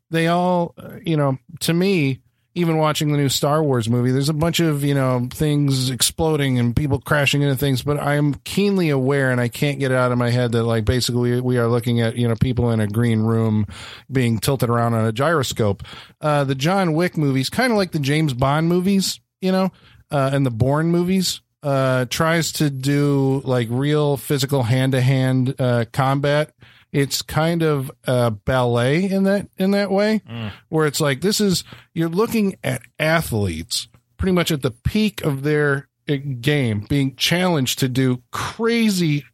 they 0.09 0.27
all, 0.27 0.73
uh, 0.77 0.97
you 1.03 1.17
know, 1.17 1.37
to 1.61 1.73
me, 1.73 2.21
even 2.57 2.77
watching 2.77 3.11
the 3.11 3.17
new 3.17 3.29
Star 3.29 3.63
Wars 3.63 3.87
movie, 3.87 4.11
there's 4.11 4.29
a 4.29 4.33
bunch 4.33 4.59
of, 4.59 4.83
you 4.83 4.95
know, 4.95 5.27
things 5.31 5.91
exploding 5.91 6.57
and 6.57 6.75
people 6.75 6.99
crashing 6.99 7.43
into 7.43 7.55
things, 7.55 7.83
but 7.83 7.99
I 7.99 8.15
am 8.15 8.33
keenly 8.43 8.89
aware 8.89 9.31
and 9.31 9.39
I 9.39 9.47
can't 9.47 9.79
get 9.79 9.91
it 9.91 9.95
out 9.95 10.11
of 10.11 10.17
my 10.17 10.31
head 10.31 10.53
that, 10.53 10.63
like, 10.63 10.83
basically 10.83 11.39
we 11.39 11.57
are 11.59 11.67
looking 11.67 12.01
at, 12.01 12.17
you 12.17 12.27
know, 12.27 12.35
people 12.35 12.71
in 12.71 12.79
a 12.79 12.87
green 12.87 13.21
room 13.21 13.67
being 14.11 14.39
tilted 14.39 14.69
around 14.69 14.95
on 14.95 15.05
a 15.05 15.11
gyroscope. 15.11 15.83
Uh, 16.19 16.43
the 16.43 16.55
John 16.55 16.93
Wick 16.93 17.15
movies, 17.15 17.49
kind 17.49 17.71
of 17.71 17.77
like 17.77 17.91
the 17.91 17.99
James 17.99 18.33
Bond 18.33 18.67
movies, 18.67 19.19
you 19.39 19.51
know, 19.51 19.71
uh, 20.09 20.31
and 20.33 20.45
the 20.45 20.51
Bourne 20.51 20.91
movies. 20.91 21.41
Uh, 21.63 22.05
tries 22.05 22.51
to 22.53 22.69
do 22.69 23.41
like 23.43 23.67
real 23.69 24.15
physical 24.15 24.63
hand 24.63 24.91
to 24.93 25.01
hand 25.01 25.55
combat 25.91 26.53
it's 26.91 27.21
kind 27.21 27.61
of 27.63 27.91
a 28.05 28.31
ballet 28.31 29.03
in 29.09 29.23
that 29.23 29.47
in 29.57 29.71
that 29.71 29.91
way 29.91 30.21
where 30.69 30.87
it's 30.87 31.01
like 31.01 31.21
this 31.21 31.41
is 31.41 31.63
you're 31.93 32.09
looking 32.09 32.55
at 32.63 32.81
athletes 32.97 33.87
pretty 34.17 34.31
much 34.31 34.51
at 34.51 34.61
the 34.61 34.71
peak 34.71 35.21
of 35.23 35.43
their 35.43 35.87
uh, 36.09 36.15
game 36.39 36.85
being 36.89 37.15
challenged 37.15 37.79
to 37.79 37.89
do 37.89 38.23
crazy 38.31 39.25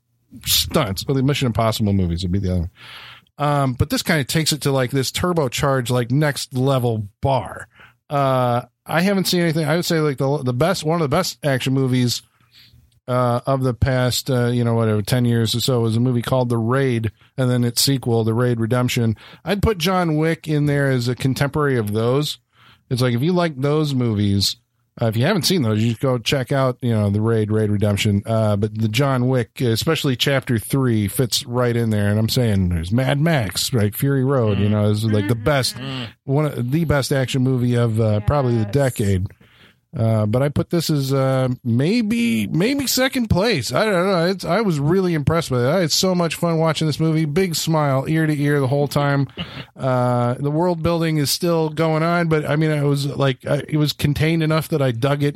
stunts. 0.45 1.05
Well 1.07 1.15
the 1.15 1.23
mission 1.23 1.45
impossible 1.45 1.93
movies 1.93 2.23
would 2.23 2.31
be 2.31 2.39
the 2.39 2.51
other 2.51 2.59
one. 2.61 2.71
um 3.37 3.73
but 3.73 3.89
this 3.89 4.01
kind 4.01 4.19
of 4.19 4.27
takes 4.27 4.51
it 4.51 4.61
to 4.61 4.71
like 4.71 4.91
this 4.91 5.11
turbocharged 5.11 5.89
like 5.89 6.11
next 6.11 6.53
level 6.55 7.07
bar. 7.21 7.67
Uh 8.09 8.63
i 8.85 9.01
haven't 9.01 9.25
seen 9.25 9.41
anything. 9.41 9.65
I 9.65 9.75
would 9.75 9.85
say 9.85 9.99
like 9.99 10.17
the 10.17 10.39
the 10.43 10.53
best 10.53 10.83
one 10.83 10.95
of 11.01 11.01
the 11.09 11.15
best 11.15 11.37
action 11.45 11.73
movies 11.73 12.21
uh, 13.07 13.41
of 13.45 13.63
the 13.63 13.73
past, 13.73 14.29
uh, 14.29 14.47
you 14.47 14.63
know, 14.63 14.73
whatever, 14.73 15.01
10 15.01 15.25
years 15.25 15.53
or 15.55 15.59
so 15.59 15.81
was 15.81 15.95
a 15.95 15.99
movie 15.99 16.21
called 16.21 16.49
The 16.49 16.57
Raid 16.57 17.11
and 17.37 17.49
then 17.49 17.63
its 17.63 17.81
sequel, 17.81 18.23
The 18.23 18.33
Raid 18.33 18.59
Redemption. 18.59 19.17
I'd 19.43 19.61
put 19.61 19.77
John 19.77 20.15
Wick 20.15 20.47
in 20.47 20.65
there 20.65 20.89
as 20.89 21.07
a 21.07 21.15
contemporary 21.15 21.77
of 21.77 21.91
those. 21.93 22.39
It's 22.89 23.01
like, 23.01 23.13
if 23.13 23.21
you 23.21 23.33
like 23.33 23.57
those 23.57 23.93
movies, 23.93 24.57
uh, 25.01 25.07
if 25.07 25.17
you 25.17 25.25
haven't 25.25 25.43
seen 25.43 25.63
those, 25.63 25.81
you 25.81 25.91
should 25.91 25.99
go 25.99 26.17
check 26.19 26.51
out, 26.51 26.77
you 26.81 26.91
know, 26.91 27.09
The 27.09 27.19
Raid, 27.19 27.51
Raid 27.51 27.71
Redemption. 27.71 28.21
Uh, 28.25 28.55
but 28.55 28.77
the 28.77 28.87
John 28.87 29.27
Wick, 29.27 29.59
especially 29.59 30.15
chapter 30.15 30.59
three, 30.59 31.07
fits 31.07 31.45
right 31.45 31.75
in 31.75 31.89
there. 31.89 32.09
And 32.09 32.19
I'm 32.19 32.29
saying 32.29 32.69
there's 32.69 32.91
Mad 32.91 33.19
Max, 33.19 33.73
right? 33.73 33.95
Fury 33.95 34.23
Road, 34.23 34.59
you 34.59 34.69
know, 34.69 34.89
is 34.91 35.03
like 35.05 35.27
the 35.27 35.35
best, 35.35 35.75
one 36.25 36.45
of 36.45 36.71
the 36.71 36.85
best 36.85 37.11
action 37.11 37.41
movie 37.41 37.75
of 37.75 37.99
uh, 37.99 38.19
probably 38.21 38.57
the 38.57 38.65
decade. 38.65 39.27
Uh, 39.95 40.25
but 40.25 40.41
I 40.41 40.49
put 40.49 40.71
this 40.71 40.89
as 40.89 41.13
uh, 41.13 41.49
maybe 41.63 42.47
maybe 42.47 42.87
second 42.87 43.29
place. 43.29 43.71
I 43.71 43.85
don't 43.85 44.07
know. 44.07 44.25
It's, 44.25 44.43
I 44.43 44.61
was 44.61 44.79
really 44.79 45.13
impressed 45.13 45.51
with 45.51 45.61
it. 45.61 45.69
I 45.69 45.81
had 45.81 45.91
so 45.91 46.15
much 46.15 46.35
fun 46.35 46.57
watching 46.57 46.87
this 46.87 46.99
movie. 46.99 47.25
Big 47.25 47.53
smile 47.55 48.05
ear 48.07 48.25
to 48.25 48.33
ear 48.41 48.59
the 48.59 48.67
whole 48.67 48.87
time. 48.87 49.27
Uh, 49.75 50.33
the 50.35 50.49
world 50.49 50.81
building 50.81 51.17
is 51.17 51.29
still 51.29 51.69
going 51.69 52.01
on, 52.01 52.27
but 52.27 52.49
I 52.49 52.55
mean, 52.55 52.71
I 52.71 52.83
was 52.83 53.05
like, 53.05 53.45
I, 53.45 53.63
it 53.67 53.77
was 53.77 53.93
contained 53.93 54.41
enough 54.41 54.67
that 54.69 54.81
I 54.81 54.91
dug 54.91 55.21
it. 55.21 55.35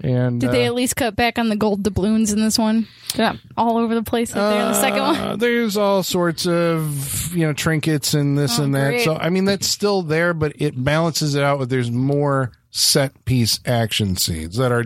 And 0.00 0.40
Did 0.40 0.50
they 0.50 0.64
uh, 0.64 0.66
at 0.68 0.74
least 0.74 0.96
cut 0.96 1.14
back 1.14 1.38
on 1.38 1.48
the 1.48 1.54
gold 1.56 1.82
doubloons 1.84 2.32
in 2.32 2.40
this 2.40 2.58
one? 2.58 2.88
Yeah, 3.14 3.34
all 3.56 3.78
over 3.78 3.94
the 3.94 4.02
place 4.02 4.30
up 4.30 4.36
there 4.52 4.62
in 4.62 4.72
the 4.72 4.80
second 4.80 5.00
one. 5.02 5.16
Uh, 5.16 5.36
there's 5.36 5.76
all 5.76 6.02
sorts 6.02 6.46
of 6.46 7.32
you 7.36 7.46
know 7.46 7.52
trinkets 7.52 8.14
and 8.14 8.36
this 8.36 8.58
Oh, 8.58 8.64
and 8.64 8.74
that. 8.74 8.88
great. 8.88 9.04
So 9.04 9.14
I 9.16 9.28
mean 9.30 9.44
that's 9.44 9.66
still 9.68 10.02
there, 10.02 10.34
but 10.34 10.54
it 10.60 10.82
balances 10.82 11.34
it 11.36 11.42
out 11.44 11.58
with 11.60 11.70
there's 11.70 11.90
more 11.90 12.50
set 12.70 13.24
piece 13.24 13.60
action 13.66 14.16
scenes 14.16 14.56
that 14.56 14.72
are 14.72 14.84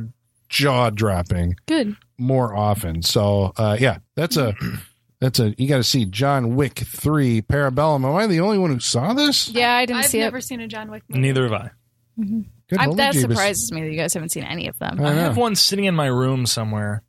jaw 0.48 0.90
dropping 0.90 1.56
Good. 1.66 1.96
more 2.18 2.54
often. 2.54 3.02
So 3.02 3.52
uh, 3.56 3.76
yeah, 3.80 3.98
that's 4.16 4.36
a 4.36 4.54
that's 5.20 5.38
a 5.38 5.54
you 5.56 5.66
got 5.68 5.78
to 5.78 5.84
see 5.84 6.04
John 6.04 6.56
Wick 6.56 6.74
three 6.80 7.40
Parabellum. 7.40 8.04
Am 8.04 8.14
I 8.16 8.26
the 8.26 8.40
only 8.40 8.58
one 8.58 8.70
who 8.70 8.80
saw 8.80 9.14
this? 9.14 9.48
Yeah, 9.48 9.72
I 9.72 9.86
didn't 9.86 10.00
I've 10.00 10.06
see 10.10 10.18
never 10.18 10.40
seen 10.42 10.60
a 10.60 10.68
John 10.68 10.90
Wick 10.90 11.04
movie. 11.08 11.20
Neither 11.22 11.44
have 11.44 11.52
I. 11.54 11.70
Good 12.68 12.78
I, 12.80 12.84
holy 12.84 12.96
that 12.96 13.14
Jeebus. 13.14 13.20
surprises 13.20 13.72
me 13.72 13.82
that 13.82 13.90
you 13.90 13.96
guys 13.96 14.14
haven't 14.14 14.30
seen 14.30 14.44
any 14.44 14.68
of 14.68 14.78
them. 14.78 15.00
I 15.00 15.10
I 15.10 15.12
have 15.14 15.36
one 15.36 15.54
sitting 15.54 15.84
in 15.84 15.94
my 15.94 16.06
room 16.06 16.46
somewhere. 16.46 17.02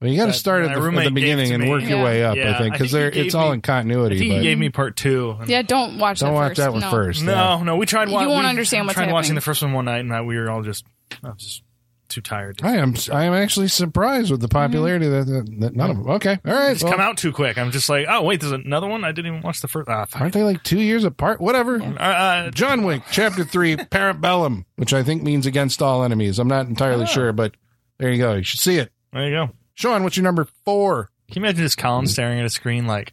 Well, 0.00 0.10
you 0.10 0.16
got 0.16 0.26
to 0.26 0.32
start 0.32 0.64
at 0.64 0.74
the, 0.74 0.80
at 0.82 1.04
the 1.04 1.10
beginning 1.10 1.52
and 1.52 1.64
me. 1.64 1.68
work 1.68 1.82
your 1.82 2.02
way 2.02 2.24
up. 2.24 2.34
Yeah, 2.34 2.54
I 2.54 2.58
think 2.58 2.72
because 2.72 2.94
it's 2.94 3.14
gave 3.14 3.34
all 3.34 3.48
me- 3.48 3.54
in 3.54 3.58
I 3.58 3.60
continuity. 3.60 4.18
think 4.18 4.30
he 4.30 4.38
but 4.38 4.42
gave 4.42 4.58
me 4.58 4.70
part 4.70 4.96
two. 4.96 5.36
Yeah, 5.46 5.60
don't 5.60 5.98
watch 5.98 6.20
don't 6.20 6.30
that 6.30 6.34
watch 6.34 6.48
first. 6.50 6.56
that 6.58 6.72
one 6.72 6.80
no. 6.80 6.90
first. 6.90 7.22
No, 7.22 7.32
yeah. 7.32 7.62
no, 7.62 7.76
we 7.76 7.84
tried. 7.84 8.08
You 8.08 8.14
won't 8.14 8.28
we 8.30 8.46
understand 8.46 8.86
what's 8.86 8.96
tried 8.96 9.12
watching 9.12 9.34
the 9.34 9.42
first 9.42 9.62
one 9.62 9.74
one 9.74 9.84
night, 9.84 9.98
and 9.98 10.12
I, 10.12 10.22
we 10.22 10.38
were 10.38 10.48
all 10.48 10.62
just, 10.62 10.86
I 11.22 11.28
was 11.28 11.42
just 11.42 11.62
too 12.10 12.20
tired. 12.20 12.58
to 12.58 12.66
I 12.66 12.72
am. 12.76 12.94
I 13.12 13.24
am 13.24 13.32
actually 13.32 13.68
surprised 13.68 14.30
with 14.30 14.40
the 14.40 14.48
popularity 14.48 15.08
that, 15.08 15.26
that, 15.26 15.56
that 15.60 15.76
none 15.76 15.90
of 15.90 15.96
them. 15.96 16.08
Okay, 16.10 16.38
all 16.44 16.52
right. 16.54 16.72
It's 16.72 16.82
well, 16.82 16.92
come 16.92 17.00
out 17.00 17.16
too 17.16 17.32
quick. 17.32 17.56
I'm 17.58 17.70
just 17.70 17.88
like, 17.88 18.06
oh 18.08 18.22
wait, 18.22 18.40
there's 18.40 18.52
another 18.52 18.86
one. 18.88 19.04
I 19.04 19.12
didn't 19.12 19.28
even 19.32 19.42
watch 19.42 19.60
the 19.60 19.68
first. 19.68 19.88
Ah, 19.88 20.04
fuck. 20.04 20.20
aren't 20.20 20.34
they 20.34 20.42
like 20.42 20.62
two 20.62 20.80
years 20.80 21.04
apart? 21.04 21.40
Whatever. 21.40 21.80
Uh, 21.80 21.94
uh, 21.96 22.50
John 22.50 22.82
Wick, 22.82 23.02
Chapter 23.10 23.44
Three, 23.44 23.76
Parabellum, 23.76 24.64
which 24.76 24.92
I 24.92 25.02
think 25.02 25.22
means 25.22 25.46
against 25.46 25.80
all 25.82 26.02
enemies. 26.04 26.38
I'm 26.38 26.48
not 26.48 26.66
entirely 26.66 27.04
Oh. 27.04 27.06
sure, 27.06 27.32
but 27.32 27.54
there 27.98 28.10
you 28.12 28.18
go. 28.18 28.34
You 28.34 28.42
should 28.42 28.60
see 28.60 28.76
it. 28.78 28.90
there 29.12 29.24
you 29.24 29.30
go. 29.30 29.50
Sean, 29.74 30.02
what's 30.02 30.16
your 30.16 30.24
number 30.24 30.46
four? 30.64 31.08
Can 31.30 31.42
you 31.42 31.46
imagine 31.46 31.64
just 31.64 31.78
Colin 31.78 32.06
staring 32.06 32.40
at 32.40 32.44
a 32.44 32.50
screen 32.50 32.86
like 32.86 33.12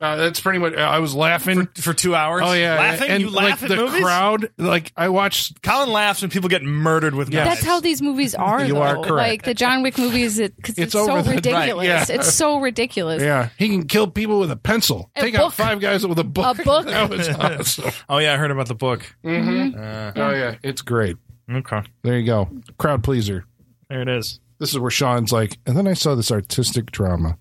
Uh, 0.00 0.16
that's 0.16 0.40
pretty 0.40 0.58
much. 0.58 0.74
I 0.74 0.98
was 0.98 1.14
laughing. 1.14 1.66
for, 1.74 1.82
for 1.82 1.92
two 1.94 2.14
hours? 2.14 2.40
oh 2.44 2.52
yeah, 2.54 2.78
laughing. 2.78 3.10
and 3.10 3.22
you 3.22 3.28
laugh 3.28 3.60
like 3.60 3.70
at 3.70 3.76
the 3.76 3.84
movies. 3.84 4.02
crowd. 4.02 4.50
Like 4.56 4.92
I 4.96 5.10
watched. 5.10 5.60
Colin 5.62 5.90
laughs 5.92 6.22
when 6.22 6.30
people 6.30 6.48
get 6.48 6.62
murdered 6.62 7.14
with 7.14 7.28
Yeah. 7.28 7.44
knives. 7.44 7.56
That's 7.56 7.66
how 7.66 7.80
these 7.80 8.00
movies 8.00 8.34
are. 8.34 8.64
You 8.64 8.74
though. 8.74 8.82
are 8.82 8.94
correct. 8.96 9.10
Like 9.28 9.42
the 9.42 9.52
John 9.52 9.82
Wick 9.82 9.98
movies, 9.98 10.38
it, 10.38 10.54
cause 10.62 10.70
It's 10.78 10.78
it's, 10.78 10.92
so 10.94 11.04
the- 11.06 11.12
right, 11.12 11.26
ridiculous. 11.34 11.86
yeah. 11.86 12.06
It's 12.08 12.32
so 12.32 12.60
ridiculous. 12.60 13.22
Yeah, 13.22 13.50
he 13.58 13.68
can 13.68 13.86
kill 13.86 14.06
people 14.06 14.40
with 14.40 14.50
a 14.50 14.56
pencil. 14.56 15.10
A 15.16 15.20
Take 15.20 15.34
out 15.34 15.52
five 15.52 15.80
guys 15.80 16.06
with 16.06 16.18
a 16.18 16.24
book. 16.24 16.58
A 16.58 16.62
book. 16.62 16.86
that 16.86 17.10
was 17.10 17.28
awesome. 17.78 17.90
Oh 18.08 18.16
yeah, 18.18 18.32
I 18.32 18.36
heard 18.38 18.50
about 18.50 18.68
the 18.68 18.74
book. 18.74 19.02
Mm-hmm. 19.22 19.78
Uh, 19.78 20.12
Oh 20.16 20.30
yeah, 20.30 20.56
it's 20.62 20.80
great. 20.82 21.16
okay, 21.52 21.82
There 22.04 22.18
you 22.18 22.24
go. 22.24 22.48
Crowd 22.78 23.04
pleaser. 23.04 23.44
there 23.90 24.00
it 24.00 24.08
is. 24.08 24.40
This 24.58 24.70
is 24.72 24.78
where 24.78 24.90
Sean's 24.90 25.30
like, 25.32 25.58
and 25.66 25.76
then 25.76 25.86
I 25.86 25.92
saw 25.94 26.14
this 26.14 26.30
artistic 26.32 26.90
drama. 26.90 27.36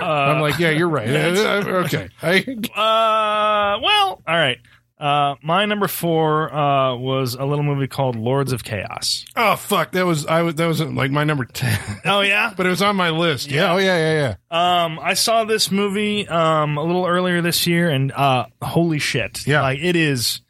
I'm 0.00 0.40
like, 0.40 0.58
yeah, 0.58 0.70
you're 0.70 0.88
right. 0.88 1.08
okay. 1.08 2.08
I, 2.22 2.38
Uh, 2.74 3.80
well, 3.82 4.22
all 4.26 4.36
right. 4.36 4.58
Uh, 4.98 5.34
my 5.42 5.66
number 5.66 5.88
four 5.88 6.50
uh, 6.54 6.96
was 6.96 7.34
a 7.34 7.44
little 7.44 7.62
movie 7.62 7.86
called 7.86 8.16
Lords 8.16 8.52
of 8.52 8.64
Chaos. 8.64 9.26
oh 9.36 9.54
fuck, 9.56 9.92
that 9.92 10.06
was 10.06 10.24
I 10.24 10.40
was 10.40 10.54
that 10.54 10.64
was 10.66 10.80
like 10.80 11.10
my 11.10 11.22
number 11.24 11.44
ten, 11.44 11.78
Oh 12.06 12.22
yeah. 12.22 12.54
but 12.56 12.64
it 12.64 12.70
was 12.70 12.80
on 12.80 12.96
my 12.96 13.10
list. 13.10 13.50
Yeah. 13.50 13.74
Oh 13.74 13.76
yeah, 13.76 13.98
yeah, 13.98 14.36
yeah. 14.50 14.84
Um, 14.84 14.98
I 14.98 15.12
saw 15.12 15.44
this 15.44 15.70
movie 15.70 16.26
um 16.26 16.78
a 16.78 16.82
little 16.82 17.04
earlier 17.04 17.42
this 17.42 17.66
year, 17.66 17.90
and 17.90 18.10
uh, 18.10 18.46
holy 18.62 18.98
shit! 18.98 19.46
Yeah. 19.46 19.60
like 19.60 19.80
it 19.80 19.96
is, 19.96 20.40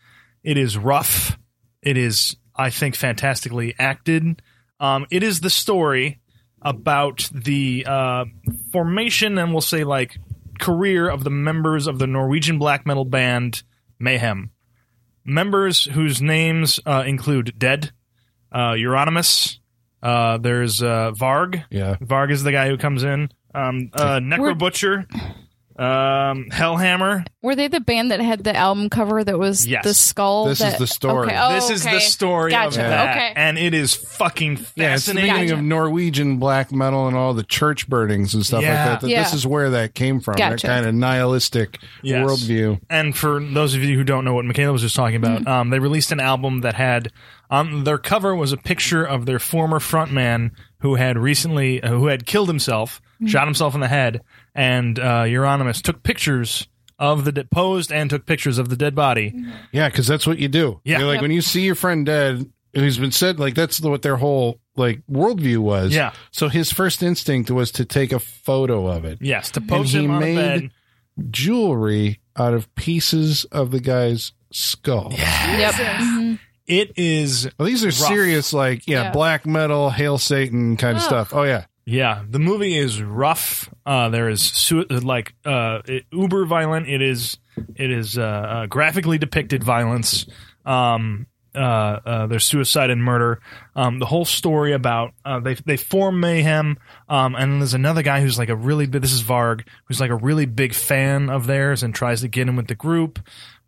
it 0.44 0.56
is 0.56 0.78
rough. 0.78 1.36
It 1.82 1.96
is, 1.96 2.36
I 2.54 2.70
think, 2.70 2.94
fantastically 2.94 3.74
acted. 3.80 4.42
Um, 4.78 5.06
it 5.10 5.24
is 5.24 5.40
the 5.40 5.50
story 5.50 6.20
about 6.66 7.30
the 7.32 7.86
uh, 7.86 8.24
formation 8.72 9.38
and 9.38 9.52
we'll 9.52 9.60
say 9.60 9.84
like 9.84 10.18
career 10.58 11.08
of 11.08 11.22
the 11.22 11.30
members 11.30 11.86
of 11.86 12.00
the 12.00 12.08
Norwegian 12.08 12.58
black 12.58 12.84
metal 12.84 13.04
band 13.04 13.62
Mayhem. 14.00 14.50
Members 15.24 15.84
whose 15.84 16.20
names 16.20 16.80
uh, 16.84 17.04
include 17.06 17.54
Dead, 17.56 17.92
uh, 18.50 18.72
Euronymous. 18.72 19.58
Uh, 20.02 20.38
there's 20.38 20.82
uh, 20.82 21.12
Varg. 21.12 21.64
Yeah. 21.70 21.96
Varg 22.00 22.32
is 22.32 22.42
the 22.42 22.52
guy 22.52 22.68
who 22.68 22.76
comes 22.76 23.04
in. 23.04 23.30
Um, 23.54 23.90
uh, 23.92 24.18
Necro 24.18 24.58
Butcher. 24.58 25.06
Um, 25.78 26.46
Hellhammer. 26.50 27.26
Were 27.42 27.54
they 27.54 27.68
the 27.68 27.80
band 27.80 28.10
that 28.10 28.20
had 28.20 28.42
the 28.44 28.56
album 28.56 28.88
cover 28.90 29.22
that 29.22 29.38
was 29.38 29.66
Yes. 29.66 29.84
the 29.84 29.94
skull? 29.94 30.46
This 30.46 30.60
is 30.60 30.70
that- 30.72 30.78
the 30.78 30.86
story. 30.86 31.26
Okay. 31.28 31.36
Oh, 31.38 31.52
this 31.54 31.70
is 31.70 31.84
the 31.84 32.00
story 32.00 32.50
Gotcha. 32.50 32.68
of 32.82 32.90
that, 32.90 33.10
Okay. 33.16 33.32
and 33.36 33.58
it 33.58 33.74
is 33.74 33.94
fucking 33.94 34.52
Yeah, 34.52 34.94
it's 34.94 35.06
the 35.06 35.12
fascinating. 35.12 35.30
beginning 35.30 35.48
Gotcha. 35.48 35.58
of 35.60 35.64
Norwegian 35.64 36.36
black 36.38 36.72
metal 36.72 37.06
and 37.08 37.16
all 37.16 37.34
the 37.34 37.42
church 37.44 37.88
burnings 37.88 38.34
and 38.34 38.44
stuff 38.44 38.62
Yeah. 38.62 38.68
like 38.74 38.86
that. 38.86 39.00
that 39.02 39.08
Yeah. 39.10 39.22
This 39.22 39.34
is 39.34 39.46
where 39.46 39.70
that 39.70 39.94
came 39.94 40.20
from. 40.20 40.34
Gotcha. 40.36 40.56
That 40.56 40.62
kind 40.62 40.86
of 40.86 40.94
nihilistic 40.94 41.78
Yes. 42.02 42.24
worldview. 42.26 42.80
And 42.90 43.16
for 43.16 43.40
those 43.40 43.74
of 43.74 43.82
you 43.84 43.96
who 43.96 44.04
don't 44.04 44.24
know 44.24 44.34
what 44.34 44.44
Michaela 44.44 44.72
was 44.72 44.82
just 44.82 44.96
talking 44.96 45.20
Mm-hmm. 45.20 45.42
about, 45.42 45.60
um, 45.60 45.70
they 45.70 45.78
released 45.78 46.10
an 46.12 46.20
album 46.20 46.62
that 46.62 46.74
had 46.74 47.10
on 47.50 47.84
their 47.84 47.98
cover 47.98 48.34
was 48.34 48.52
a 48.52 48.56
picture 48.56 49.04
of 49.04 49.26
their 49.26 49.38
former 49.38 49.78
frontman 49.78 50.50
who 50.80 50.96
had 50.96 51.16
recently 51.18 51.82
uh, 51.82 51.88
who 51.90 52.06
had 52.08 52.26
killed 52.26 52.48
himself, 52.48 53.00
Mm-hmm. 53.16 53.28
shot 53.28 53.46
himself 53.46 53.74
in 53.74 53.80
the 53.80 53.88
head, 53.88 54.20
and 54.56 54.98
uh, 54.98 55.22
Euronymous 55.24 55.80
took 55.82 56.02
pictures 56.02 56.66
of 56.98 57.24
the 57.24 57.32
de- 57.32 57.44
posed 57.44 57.92
and 57.92 58.08
took 58.10 58.24
pictures 58.26 58.58
of 58.58 58.68
the 58.70 58.76
dead 58.76 58.94
body. 58.94 59.30
Mm-hmm. 59.30 59.50
Yeah, 59.72 59.88
because 59.88 60.06
that's 60.06 60.26
what 60.26 60.38
you 60.38 60.48
do. 60.48 60.80
Yeah. 60.84 60.98
You're 60.98 61.06
like 61.08 61.16
Yep. 61.16 61.22
when 61.22 61.30
you 61.30 61.42
see 61.42 61.62
your 61.62 61.74
friend 61.74 62.06
dead, 62.06 62.50
who's 62.74 62.98
been 62.98 63.12
said 63.12 63.38
like 63.38 63.54
that's 63.54 63.80
what 63.80 64.02
their 64.02 64.16
whole 64.16 64.60
like 64.76 65.02
worldview 65.10 65.58
was. 65.58 65.94
Yeah. 65.94 66.12
So 66.30 66.48
his 66.48 66.72
first 66.72 67.02
instinct 67.02 67.50
was 67.50 67.70
to 67.72 67.84
take 67.84 68.12
a 68.12 68.18
photo 68.18 68.86
of 68.86 69.04
it. 69.04 69.18
Yes, 69.20 69.50
to 69.52 69.60
post 69.60 69.92
he 69.92 70.04
him 70.04 70.10
on 70.10 70.22
a 70.22 70.26
made- 70.26 70.60
bed. 70.62 70.70
Jewelry 71.30 72.20
out 72.36 72.54
of 72.54 72.72
pieces 72.74 73.44
of 73.46 73.70
the 73.70 73.80
guy's 73.80 74.32
skull. 74.52 75.12
Yep. 75.12 75.74
Mhm. 75.74 76.38
It 76.66 76.92
is 76.96 77.48
Well, 77.58 77.66
these 77.66 77.84
are 77.84 77.90
serious, 77.90 78.52
like 78.52 78.86
yeah, 78.86 79.04
Yeah. 79.04 79.10
black 79.12 79.46
metal, 79.46 79.90
hail 79.90 80.18
Satan 80.18 80.76
kind 80.76 80.96
of 80.96 81.02
Ugh. 81.02 81.08
stuff. 81.08 81.34
Oh 81.34 81.44
yeah, 81.44 81.64
Yeah, 81.88 82.24
the 82.28 82.40
movie 82.40 82.76
is 82.76 83.00
rough. 83.00 83.70
Uh, 83.86 84.08
there 84.08 84.28
is 84.28 84.42
su- 84.42 84.86
like 84.90 85.34
uh, 85.44 85.82
it, 85.86 86.04
uber 86.10 86.44
violent. 86.44 86.88
It 86.88 87.00
is 87.00 87.38
it 87.76 87.92
is 87.92 88.18
uh, 88.18 88.22
uh, 88.22 88.66
graphically 88.66 89.18
depicted 89.18 89.62
violence. 89.62 90.26
Um, 90.64 91.28
uh, 91.54 91.58
uh, 92.04 92.26
there's 92.26 92.44
suicide 92.44 92.90
and 92.90 93.02
murder. 93.02 93.40
Um, 93.76 94.00
the 94.00 94.04
whole 94.04 94.24
story 94.24 94.72
about 94.72 95.14
they 95.44 95.54
they 95.54 95.76
form 95.76 96.18
mayhem. 96.18 96.76
Um, 97.08 97.36
and 97.36 97.52
then 97.52 97.58
there's 97.60 97.72
another 97.74 98.02
guy 98.02 98.20
who's 98.20 98.36
like 98.36 98.48
a 98.48 98.56
really 98.56 98.86
big. 98.86 99.00
This 99.00 99.12
is 99.12 99.22
Varg, 99.22 99.64
who's 99.84 100.00
like 100.00 100.10
a 100.10 100.16
really 100.16 100.46
big 100.46 100.74
fan 100.74 101.30
of 101.30 101.46
theirs 101.46 101.84
and 101.84 101.94
tries 101.94 102.22
to 102.22 102.28
get 102.28 102.48
in 102.48 102.56
with 102.56 102.66
the 102.66 102.74
group. 102.74 103.20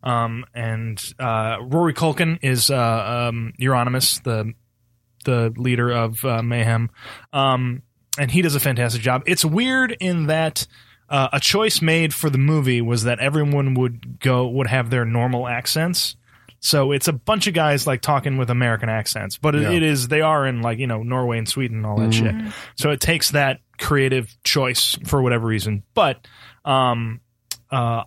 Um, 0.03 0.43
and 0.53 1.01
Rory 1.17 1.93
Culkin 1.93 2.39
is 2.41 2.69
um, 2.69 3.53
Euronymous, 3.57 4.21
the 4.23 4.53
the 5.23 5.53
leader 5.55 5.89
of 5.89 6.21
Mayhem. 6.43 6.89
And 8.17 8.31
he 8.31 8.41
does 8.41 8.55
a 8.55 8.59
fantastic 8.59 9.01
job. 9.01 9.23
It's 9.25 9.45
weird 9.45 9.95
in 9.99 10.27
that 10.27 10.65
uh, 11.09 11.29
a 11.33 11.39
choice 11.39 11.81
made 11.81 12.13
for 12.13 12.29
the 12.29 12.37
movie 12.37 12.81
was 12.81 13.03
that 13.03 13.19
everyone 13.19 13.73
would 13.75 14.19
go 14.19 14.47
would 14.47 14.67
have 14.67 14.89
their 14.89 15.05
normal 15.05 15.47
accents. 15.47 16.15
So 16.61 16.91
it's 16.91 17.07
a 17.07 17.13
bunch 17.13 17.47
of 17.47 17.53
guys 17.53 17.87
like 17.87 18.01
talking 18.01 18.37
with 18.37 18.49
American 18.49 18.89
accents, 18.89 19.37
but 19.37 19.55
it, 19.55 19.61
Yeah. 19.61 19.71
it 19.71 19.83
is 19.83 20.09
they 20.09 20.19
are 20.21 20.45
in 20.45 20.61
like 20.61 20.77
you 20.77 20.87
know 20.87 21.01
Norway 21.03 21.37
and 21.37 21.47
Sweden 21.47 21.77
and 21.77 21.85
all 21.85 21.97
that 21.97 22.13
shit. 22.13 22.35
So 22.75 22.91
it 22.91 22.99
takes 22.99 23.31
that 23.31 23.59
creative 23.77 24.35
choice 24.43 24.97
for 25.05 25.21
whatever 25.21 25.47
reason. 25.47 25.83
But 25.93 26.27
um, 26.65 27.21
uh, 27.71 28.03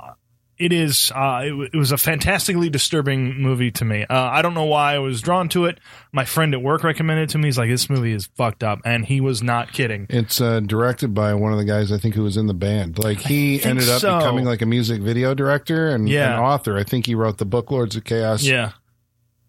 it 0.62 0.72
is 0.72 1.10
uh, 1.14 1.42
it, 1.44 1.50
w- 1.50 1.70
it 1.72 1.76
was 1.76 1.92
a 1.92 1.98
fantastically 1.98 2.70
disturbing 2.70 3.40
movie 3.40 3.70
to 3.72 3.84
me. 3.84 4.04
Uh, 4.08 4.14
I 4.22 4.42
don't 4.42 4.54
know 4.54 4.64
why 4.64 4.94
I 4.94 4.98
was 4.98 5.20
drawn 5.20 5.48
to 5.50 5.64
it. 5.66 5.78
My 6.12 6.24
friend 6.24 6.54
at 6.54 6.62
work 6.62 6.84
recommended 6.84 7.24
it 7.24 7.28
to 7.30 7.38
me. 7.38 7.48
He's 7.48 7.58
like, 7.58 7.68
"This 7.70 7.88
movie 7.90 8.12
is 8.12 8.26
fucked 8.36 8.62
up," 8.62 8.80
and 8.84 9.04
he 9.04 9.20
was 9.20 9.42
not 9.42 9.72
kidding. 9.72 10.06
it's 10.08 10.40
uh, 10.40 10.60
directed 10.60 11.14
by 11.14 11.34
one 11.34 11.52
of 11.52 11.58
the 11.58 11.64
guys 11.64 11.90
I 11.92 11.98
think 11.98 12.14
who 12.14 12.22
was 12.22 12.36
in 12.36 12.46
the 12.46 12.54
band. 12.54 12.98
Like 12.98 13.18
he 13.18 13.62
ended 13.62 13.88
up 13.88 14.00
so. 14.00 14.18
becoming 14.18 14.44
like 14.44 14.62
a 14.62 14.66
music 14.66 15.00
video 15.02 15.34
director 15.34 15.88
and 15.88 16.08
Yeah. 16.08 16.34
an 16.34 16.40
author. 16.40 16.76
I 16.76 16.84
think 16.84 17.06
he 17.06 17.14
wrote 17.14 17.38
the 17.38 17.44
book 17.46 17.70
Lords 17.70 17.96
of 17.96 18.04
Chaos. 18.04 18.42
Yeah, 18.42 18.72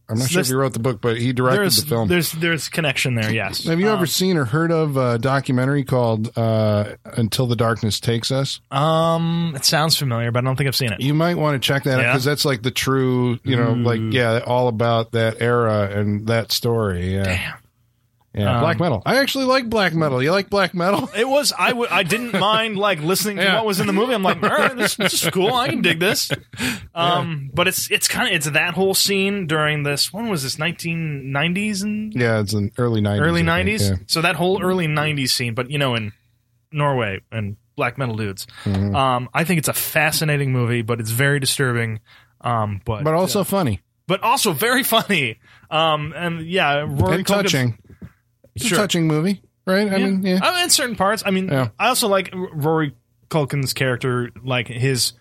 I'm 0.10 0.20
not 0.20 0.30
sure 0.30 0.42
if 0.42 0.48
he 0.48 0.54
wrote 0.54 0.74
the 0.74 0.80
book, 0.80 1.00
but 1.02 1.18
he 1.18 1.32
directed 1.34 1.72
the 1.72 1.86
film. 1.86 2.08
there's 2.10 2.32
there's 2.34 2.68
connection 2.70 3.16
there. 3.16 3.32
Yes. 3.32 3.64
Have 3.66 3.80
you 3.80 3.88
Um, 3.90 3.96
ever 3.96 4.06
seen 4.06 4.38
or 4.38 4.46
heard 4.46 4.72
of 4.72 4.98
a 4.98 5.18
documentary 5.18 5.84
called 5.84 6.38
uh, 6.38 6.94
"Until 7.06 7.48
the 7.48 7.56
Darkness 7.56 8.00
Takes 8.00 8.30
Us"? 8.32 8.60
Um, 8.70 9.54
it 9.56 9.64
sounds 9.66 9.96
familiar, 9.98 10.32
but 10.32 10.44
I 10.44 10.46
don't 10.46 10.56
think 10.58 10.68
I've 10.68 10.76
seen 10.76 10.92
it. 10.92 11.00
You 11.02 11.14
might 11.14 11.36
want 11.36 11.62
to 11.62 11.66
check 11.66 11.84
that 11.84 12.00
out 12.00 12.12
because 12.12 12.26
that's 12.26 12.44
like 12.46 12.62
the 12.64 12.72
true, 12.72 13.40
you 13.44 13.56
know, 13.56 13.74
like 13.74 14.02
yeah, 14.12 14.40
all 14.46 14.68
about 14.68 15.12
that 15.14 15.42
era 15.42 15.90
and 15.94 16.28
that 16.28 16.52
story. 16.52 17.14
Yeah, 17.16 17.24
Damn. 17.24 17.54
Yeah. 18.34 18.56
Um, 18.56 18.62
black 18.62 18.80
metal. 18.80 19.02
I 19.06 19.18
actually 19.18 19.46
like 19.46 19.70
black 19.70 19.94
metal. 19.94 20.22
You 20.24 20.32
like 20.32 20.50
black 20.50 20.74
metal? 20.74 21.10
It 21.16 21.28
was 21.28 21.54
I 21.58 21.72
I 21.92 22.04
didn't 22.04 22.40
mind 22.40 22.78
like 22.78 23.00
listening 23.02 23.38
to 23.38 23.44
Yeah. 23.44 23.56
what 23.58 23.66
was 23.66 23.80
in 23.80 23.88
the 23.88 23.94
movie. 23.94 24.14
I'm 24.14 24.24
like, 24.24 24.42
all 24.42 24.50
right, 24.50 24.76
this, 24.76 24.96
this 24.96 25.14
is 25.24 25.30
cool. 25.30 25.54
I 25.54 25.70
can 25.70 25.82
dig 25.82 26.00
this. 26.00 26.32
Um, 26.96 27.50
but 27.54 27.68
it's 27.68 27.90
it's 27.90 28.08
kind 28.08 28.30
of 28.30 28.36
it's 28.36 28.46
that 28.52 28.76
whole 28.76 28.94
scene 28.94 29.48
during 29.48 29.82
this. 29.82 30.14
When 30.14 30.30
was 30.30 30.44
this? 30.44 30.58
1990s 30.58 31.82
and 31.84 32.14
Yeah, 32.14 32.40
it's 32.40 32.54
in 32.54 32.72
early 32.78 33.02
'90s. 33.02 33.20
early 33.22 33.42
I 33.50 33.64
think, 33.64 33.80
90s. 33.82 33.90
yeah. 33.90 33.96
So 34.08 34.22
that 34.22 34.36
whole 34.36 34.62
early 34.62 34.86
90s 34.88 35.30
scene, 35.30 35.54
but 35.56 35.72
you 35.72 35.80
know, 35.80 35.96
in 35.96 36.12
Norway 36.72 37.22
and 37.32 37.58
black 37.76 37.98
metal 37.98 38.16
dudes. 38.16 38.46
Mm-hmm. 38.66 38.96
Um, 38.96 39.30
I 39.34 39.44
think 39.44 39.58
it's 39.58 39.68
a 39.68 39.74
fascinating 39.74 40.52
movie, 40.52 40.84
but 40.84 41.00
it's 41.00 41.10
very 41.10 41.40
disturbing. 41.40 42.00
Um, 42.42 42.82
but 42.86 43.04
But 43.04 43.14
also 43.16 43.44
funny 43.44 43.82
but 44.06 44.22
also 44.22 44.52
very 44.52 44.84
funny. 44.84 45.40
Um, 45.72 46.14
and 46.16 46.46
yeah, 46.46 46.86
Rory 46.88 47.16
and 47.16 47.26
touching. 47.28 47.80
It's 48.56 48.66
Sure. 48.66 48.78
a 48.78 48.82
touching 48.82 49.08
movie, 49.08 49.42
right? 49.66 49.92
I 49.92 49.98
mean, 49.98 50.24
yeah. 50.24 50.40
Uh, 50.44 50.64
in 50.64 50.70
certain 50.70 50.96
parts. 50.96 51.24
I 51.26 51.32
mean, 51.32 51.48
Yeah. 51.50 51.70
I 51.80 51.88
also 51.88 52.08
like 52.08 52.30
Rory 52.34 52.94
Culkin's 53.30 53.74
character, 53.74 54.30
like 54.44 54.68
his 54.68 55.14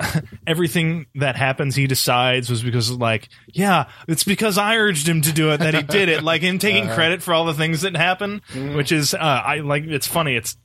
everything 0.46 1.06
that 1.14 1.36
happens 1.36 1.76
he 1.76 1.86
decides 1.86 2.50
was 2.50 2.62
because 2.62 2.90
like 2.90 3.28
yeah 3.52 3.84
it's 4.08 4.24
because 4.24 4.58
i 4.58 4.76
urged 4.76 5.06
him 5.08 5.20
to 5.20 5.32
do 5.32 5.50
it 5.52 5.58
that 5.58 5.74
he 5.74 5.82
did 5.82 6.08
it 6.08 6.24
like 6.24 6.42
him 6.42 6.58
taking 6.58 6.84
Uh-huh. 6.86 6.94
credit 6.94 7.22
for 7.22 7.32
all 7.34 7.44
the 7.44 7.54
things 7.54 7.82
that 7.82 7.96
happen 7.96 8.40
Mm-hmm. 8.52 8.74
which 8.76 8.90
is 8.90 9.14
uh 9.14 9.18
i 9.18 9.58
like 9.58 9.84
it's 9.84 10.06
funny 10.08 10.34
it's 10.34 10.56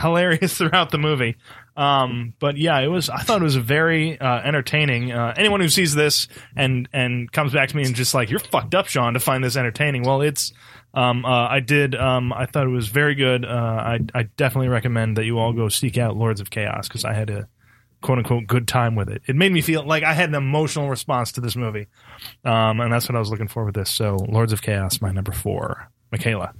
hilarious 0.00 0.56
throughout 0.58 0.90
the 0.90 0.98
movie 0.98 1.36
um 1.76 2.32
but 2.38 2.56
yeah 2.56 2.78
it 2.80 2.86
was 2.86 3.10
i 3.10 3.18
thought 3.18 3.40
it 3.40 3.44
was 3.44 3.56
very 3.56 4.18
uh 4.18 4.38
entertaining 4.40 5.12
uh 5.12 5.34
anyone 5.36 5.60
who 5.60 5.68
sees 5.68 5.94
this 5.94 6.26
and 6.56 6.88
and 6.92 7.30
comes 7.30 7.52
back 7.52 7.68
to 7.68 7.76
me 7.76 7.82
and 7.84 7.94
just 7.94 8.14
like 8.14 8.30
you're 8.30 8.38
fucked 8.40 8.74
up 8.74 8.86
sean 8.86 9.12
to 9.14 9.20
find 9.20 9.44
this 9.44 9.56
entertaining 9.56 10.04
well 10.04 10.22
it's 10.22 10.52
um, 10.96 11.24
uh, 11.24 11.28
I 11.48 11.60
did. 11.60 11.94
Um, 11.94 12.32
I 12.32 12.46
thought 12.46 12.66
it 12.66 12.70
was 12.70 12.88
very 12.88 13.14
good. 13.14 13.44
Uh, 13.44 13.48
I, 13.48 14.00
I 14.14 14.22
definitely 14.36 14.68
recommend 14.68 15.16
that 15.18 15.24
you 15.24 15.38
all 15.38 15.52
go 15.52 15.68
seek 15.68 15.98
out 15.98 16.16
Lords 16.16 16.40
of 16.40 16.50
Chaos 16.50 16.88
because 16.88 17.04
I 17.04 17.12
had 17.12 17.30
a 17.30 17.46
quote 18.02 18.18
unquote 18.18 18.46
good 18.46 18.66
time 18.66 18.94
with 18.96 19.08
it. 19.08 19.22
It 19.26 19.36
made 19.36 19.52
me 19.52 19.60
feel 19.62 19.84
like 19.84 20.02
I 20.02 20.12
had 20.14 20.28
an 20.28 20.34
emotional 20.34 20.88
response 20.88 21.32
to 21.32 21.40
this 21.40 21.54
movie, 21.56 21.86
um, 22.44 22.80
and 22.80 22.92
that's 22.92 23.08
what 23.08 23.14
I 23.16 23.18
was 23.20 23.30
looking 23.30 23.48
for 23.48 23.64
with 23.64 23.74
this. 23.74 23.90
So, 23.90 24.16
Lords 24.28 24.52
of 24.52 24.62
Chaos, 24.62 25.00
my 25.00 25.12
number 25.12 25.32
four. 25.32 25.88
Michaela, 26.12 26.52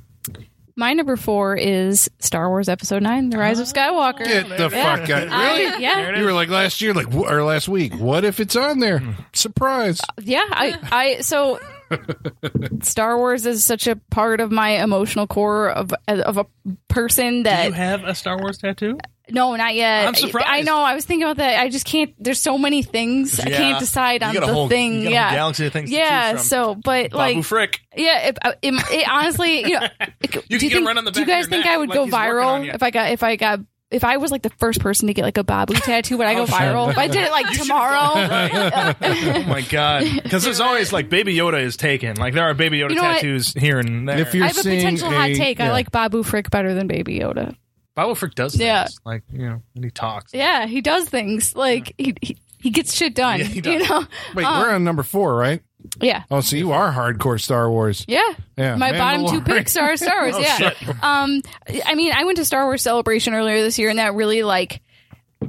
My 0.76 0.92
number 0.92 1.16
four 1.16 1.56
is 1.56 2.10
Star 2.18 2.48
Wars 2.50 2.68
Episode 2.68 3.02
Nine: 3.02 3.30
The 3.30 3.38
Rise 3.38 3.58
of 3.60 3.66
Skywalker. 3.68 4.24
Get 4.24 4.48
the 4.48 4.68
Yeah. 4.70 4.96
fuck 4.96 5.08
out! 5.10 5.28
I- 5.30 5.56
Really? 5.58 5.82
yeah, 5.82 6.18
You 6.18 6.24
were 6.24 6.32
like 6.32 6.48
last 6.50 6.80
year, 6.82 6.92
like 6.92 7.14
or 7.14 7.42
last 7.44 7.68
week. 7.68 7.94
What 7.94 8.24
if 8.24 8.40
it's 8.40 8.56
on 8.56 8.80
there? 8.80 8.98
Hmm. 8.98 9.12
Surprise! 9.32 10.00
yeah. 10.20 10.44
I, 10.50 10.78
I 10.90 11.20
so 11.20 11.60
Star 12.82 13.16
Wars 13.16 13.46
is 13.46 13.64
such 13.64 13.86
a 13.86 13.96
part 13.96 14.40
of 14.40 14.50
my 14.50 14.82
emotional 14.82 15.26
core 15.26 15.70
of 15.70 15.92
of 16.08 16.36
a 16.38 16.46
person 16.88 17.38
do 17.38 17.42
that 17.44 17.66
you 17.66 17.72
have 17.72 18.04
a 18.04 18.14
Star 18.14 18.38
Wars 18.38 18.58
tattoo? 18.58 18.98
no, 19.28 19.56
not 19.56 19.74
yet. 19.74 20.06
I'm 20.06 20.14
surprised. 20.14 20.46
I 20.48 20.60
know. 20.62 20.78
I 20.78 20.94
was 20.94 21.04
thinking 21.04 21.24
about 21.24 21.38
that. 21.38 21.58
I 21.60 21.68
just 21.68 21.84
can't. 21.84 22.14
There's 22.18 22.40
so 22.40 22.58
many 22.58 22.82
things. 22.84 23.40
I 23.40 23.50
can't 23.50 23.78
decide 23.80 24.22
You 24.22 24.28
on 24.28 24.34
got 24.34 24.42
a 24.44 24.46
the 24.46 24.52
whole- 24.52 24.68
thing. 24.68 25.02
you 25.02 25.10
got 25.10 25.12
a 25.12 25.18
whole 25.18 25.30
yeah, 25.30 25.34
galaxy 25.34 25.66
of 25.66 25.72
things 25.72 25.90
Yeah. 25.90 26.32
choose 26.32 26.40
from. 26.42 26.46
So, 26.48 26.74
but 26.76 27.10
Babu 27.10 27.16
like, 27.16 27.36
Frik. 27.38 27.78
Yeah, 27.96 28.28
it, 28.28 28.38
uh, 28.40 28.52
it, 28.62 28.72
it 28.92 29.08
honestly, 29.08 29.60
you 29.62 29.80
know, 29.80 29.88
it- 30.00 30.10
do 30.20 30.28
can 30.28 30.42
you 30.50 30.58
get 30.60 30.72
think, 30.72 30.86
right 30.86 30.96
on 30.96 31.04
the 31.04 31.10
do 31.10 31.20
you 31.20 31.26
back 31.26 31.32
of 31.32 31.36
guys 31.36 31.44
your 31.44 31.50
think 31.50 31.64
neck 31.64 31.74
I 31.74 31.78
would 31.78 31.88
like 31.88 31.96
go 31.96 32.04
he's 32.04 32.12
working 32.12 32.38
on 32.38 32.62
viral 32.66 32.74
if 32.74 32.82
I 32.84 32.90
got 32.90 33.10
if 33.10 33.22
I 33.24 33.34
got 33.36 33.60
if 33.90 34.04
I 34.04 34.16
was 34.16 34.30
like 34.30 34.42
the 34.42 34.50
first 34.50 34.80
person 34.80 35.06
to 35.06 35.14
get 35.14 35.22
like 35.22 35.38
a 35.38 35.44
Babu 35.44 35.74
tattoo? 35.74 36.18
Would 36.18 36.26
I 36.26 36.34
go 36.34 36.42
oh, 36.42 36.46
viral? 36.46 36.90
If 36.90 36.98
I 36.98 37.06
did 37.06 37.24
it 37.24 37.30
like 37.30 37.50
tomorrow, 37.58 38.12
Oh 38.14 39.42
my 39.48 39.64
god! 39.68 40.06
Because 40.22 40.44
there's 40.44 40.60
always 40.60 40.92
like 40.92 41.08
Baby 41.08 41.36
Yoda 41.36 41.60
is 41.60 41.76
taken. 41.76 42.16
Like 42.16 42.34
there 42.34 42.44
are 42.44 42.54
Baby 42.54 42.78
Yoda 42.78 42.90
You 42.90 42.96
know 42.96 43.02
what? 43.02 43.14
tattoos 43.14 43.52
here 43.52 43.78
and 43.78 44.08
there. 44.08 44.18
If 44.18 44.34
you're 44.34 44.44
I 44.44 44.48
have 44.48 44.58
a 44.58 44.62
seeing 44.62 44.78
potential 44.78 45.10
hot 45.10 45.30
a- 45.30 45.34
take. 45.34 45.60
I 45.60 45.70
like 45.70 45.90
Babu 45.90 46.22
Frik 46.22 46.50
better 46.50 46.74
than 46.74 46.86
Baby 46.86 47.18
Yoda. 47.18 47.56
Babu 47.94 48.12
Frik 48.12 48.34
does 48.34 48.52
things. 48.52 48.62
Yeah. 48.62 48.86
Like 49.04 49.22
you 49.32 49.48
know, 49.48 49.62
and 49.74 49.84
he 49.84 49.90
talks. 49.90 50.34
Yeah, 50.34 50.66
he 50.66 50.80
does 50.80 51.08
things 51.08 51.54
like 51.54 51.94
he 51.96 52.14
he, 52.20 52.36
he 52.58 52.70
gets 52.70 52.94
shit 52.94 53.14
done. 53.14 53.38
Yeah, 53.38 53.44
he 53.46 53.60
does. 53.60 53.72
You 53.72 53.88
know? 53.88 54.00
Wait, 54.34 54.44
we're 54.44 54.68
um, 54.68 54.74
on 54.74 54.84
number 54.84 55.02
four, 55.02 55.34
right? 55.36 55.62
Yeah. 56.00 56.24
Oh, 56.30 56.40
so 56.40 56.56
you 56.56 56.72
are 56.72 56.92
hardcore 56.92 57.40
Star 57.40 57.70
Wars. 57.70 58.04
Yeah. 58.08 58.22
Yeah, 58.56 58.76
My 58.76 58.92
bottom 58.92 59.26
two 59.26 59.40
picks 59.40 59.76
are 59.76 59.96
Star 59.96 60.22
Wars. 60.22 60.34
Oh, 60.36 60.40
yeah. 60.40 60.56
shit. 60.56 60.88
Um, 61.02 61.42
I 61.84 61.94
mean, 61.94 62.12
I 62.14 62.24
went 62.24 62.38
to 62.38 62.44
Star 62.44 62.64
Wars 62.64 62.82
Celebration 62.82 63.34
earlier 63.34 63.60
this 63.62 63.78
year, 63.78 63.90
and 63.90 63.98
that 63.98 64.14
really 64.14 64.42
like. 64.42 64.82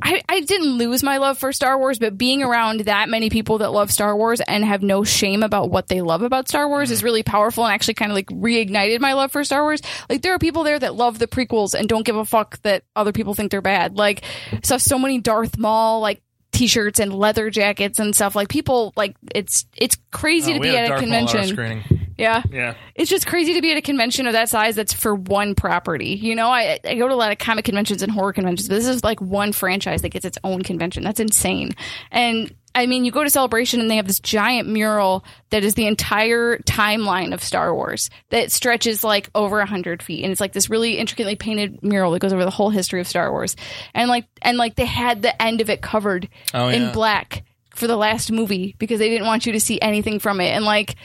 I, 0.02 0.22
I 0.28 0.42
didn't 0.42 0.78
lose 0.78 1.02
my 1.02 1.18
love 1.18 1.38
for 1.38 1.52
Star 1.54 1.78
Wars, 1.80 1.98
but 1.98 2.18
being 2.18 2.44
around 2.44 2.82
that 2.82 3.08
many 3.10 3.30
people 3.30 3.60
that 3.60 3.72
love 3.72 3.90
Star 3.90 4.16
Wars 4.16 4.42
and 4.42 4.64
have 4.64 4.84
no 4.84 5.04
shame 5.06 5.44
about 5.44 5.72
what 5.72 5.88
they 5.88 6.02
love 6.02 6.22
about 6.22 6.50
Star 6.50 6.68
Wars 6.68 6.92
is 6.92 7.04
really 7.04 7.24
powerful 7.24 7.66
and 7.66 7.74
actually 7.74 7.94
kind 7.96 8.12
of 8.12 8.16
like 8.16 8.28
reignited 8.28 9.00
my 9.00 9.14
love 9.14 9.32
for 9.32 9.44
Star 9.46 9.64
Wars. 9.64 9.82
Like 10.10 10.22
there 10.22 10.34
are 10.34 10.40
people 10.40 10.64
there 10.64 10.78
that 10.78 10.94
love 10.94 11.18
the 11.20 11.26
prequels 11.28 11.74
and 11.74 11.88
don't 11.88 12.06
give 12.06 12.18
a 12.18 12.26
fuck 12.26 12.62
that 12.64 12.84
other 12.98 13.14
people 13.14 13.34
think 13.34 13.50
they're 13.50 13.62
bad. 13.62 13.98
Like 13.98 14.24
so 14.62 14.78
so 14.78 15.00
many 15.00 15.20
Darth 15.20 15.58
Maul 15.58 16.02
like 16.02 16.22
t-shirts 16.58 17.00
and 17.00 17.14
leather 17.14 17.50
jackets 17.50 18.00
and 18.00 18.16
stuff. 18.16 18.36
Like 18.36 18.50
people 18.50 18.94
like 18.96 19.16
it's 19.34 19.66
it's 19.78 19.98
crazy 20.12 20.52
Oh, 20.54 20.56
to 20.56 20.62
be 20.62 20.76
at 20.76 20.86
a 20.86 20.88
Darth 20.88 21.06
Maul 21.06 21.14
at 21.14 21.36
our 21.36 21.46
convention. 21.56 21.84
Yeah. 22.18 22.42
Yeah. 22.52 22.74
It's 22.96 23.10
just 23.12 23.28
crazy 23.28 23.54
to 23.54 23.62
be 23.62 23.72
at 23.72 23.78
a 23.78 23.82
convention 23.82 24.26
of 24.26 24.34
that 24.34 24.50
size 24.50 24.76
that's 24.76 24.92
for 24.94 25.14
one 25.14 25.54
property. 25.54 26.16
You 26.16 26.34
know, 26.34 26.50
I, 26.50 26.80
I 26.84 26.96
go 26.96 27.08
to 27.08 27.14
a 27.14 27.16
lot 27.16 27.32
of 27.32 27.38
comic 27.38 27.66
conventions 27.66 28.02
and 28.02 28.12
horror 28.12 28.34
conventions, 28.34 28.68
but 28.68 28.76
this 28.76 28.88
is 28.88 29.04
like 29.04 29.22
one 29.22 29.54
franchise 29.54 30.02
that 30.02 30.10
gets 30.10 30.26
its 30.26 30.38
own 30.44 30.64
convention. 30.64 31.04
That's 31.04 31.20
insane. 31.20 31.74
And 32.12 32.52
I 32.78 32.86
mean, 32.86 33.06
you 33.06 33.12
go 33.12 33.24
to 33.24 33.30
Celebration 33.30 33.82
and 33.82 33.90
they 33.90 33.96
have 33.96 34.08
this 34.08 34.20
giant 34.20 34.70
mural 34.70 35.26
that 35.50 35.64
is 35.64 35.74
the 35.74 35.88
entire 35.88 36.58
timeline 36.60 37.34
of 37.34 37.44
Star 37.44 37.74
Wars 37.74 38.10
that 38.30 38.52
stretches 38.52 39.04
like 39.04 39.30
over 39.34 39.60
a 39.60 39.66
hundred 39.66 40.04
feet. 40.04 40.24
And 40.24 40.32
it's 40.32 40.40
like 40.40 40.54
this 40.54 40.70
really 40.70 40.98
intricately 40.98 41.36
painted 41.36 41.82
mural 41.84 42.12
that 42.12 42.20
goes 42.20 42.34
over 42.34 42.46
the 42.46 42.52
whole 42.52 42.70
history 42.70 43.02
of 43.02 43.08
Star 43.08 43.32
Wars. 43.32 43.56
And 43.94 44.10
like, 44.10 44.26
and 44.42 44.58
like 44.58 44.76
they 44.76 44.86
had 44.86 45.22
the 45.22 45.42
end 45.42 45.62
of 45.62 45.70
it 45.70 45.82
covered 45.82 46.30
Oh, 46.54 46.68
in 46.68 46.84
yeah. 46.84 46.92
black 46.92 47.44
for 47.76 47.88
the 47.88 47.98
last 47.98 48.32
movie 48.32 48.76
because 48.78 49.00
they 49.00 49.10
didn't 49.10 49.28
want 49.28 49.46
you 49.46 49.54
to 49.54 49.60
see 49.60 49.80
anything 49.82 50.20
from 50.20 50.40
it. 50.40 50.50
And 50.50 50.64
like, 50.64 50.96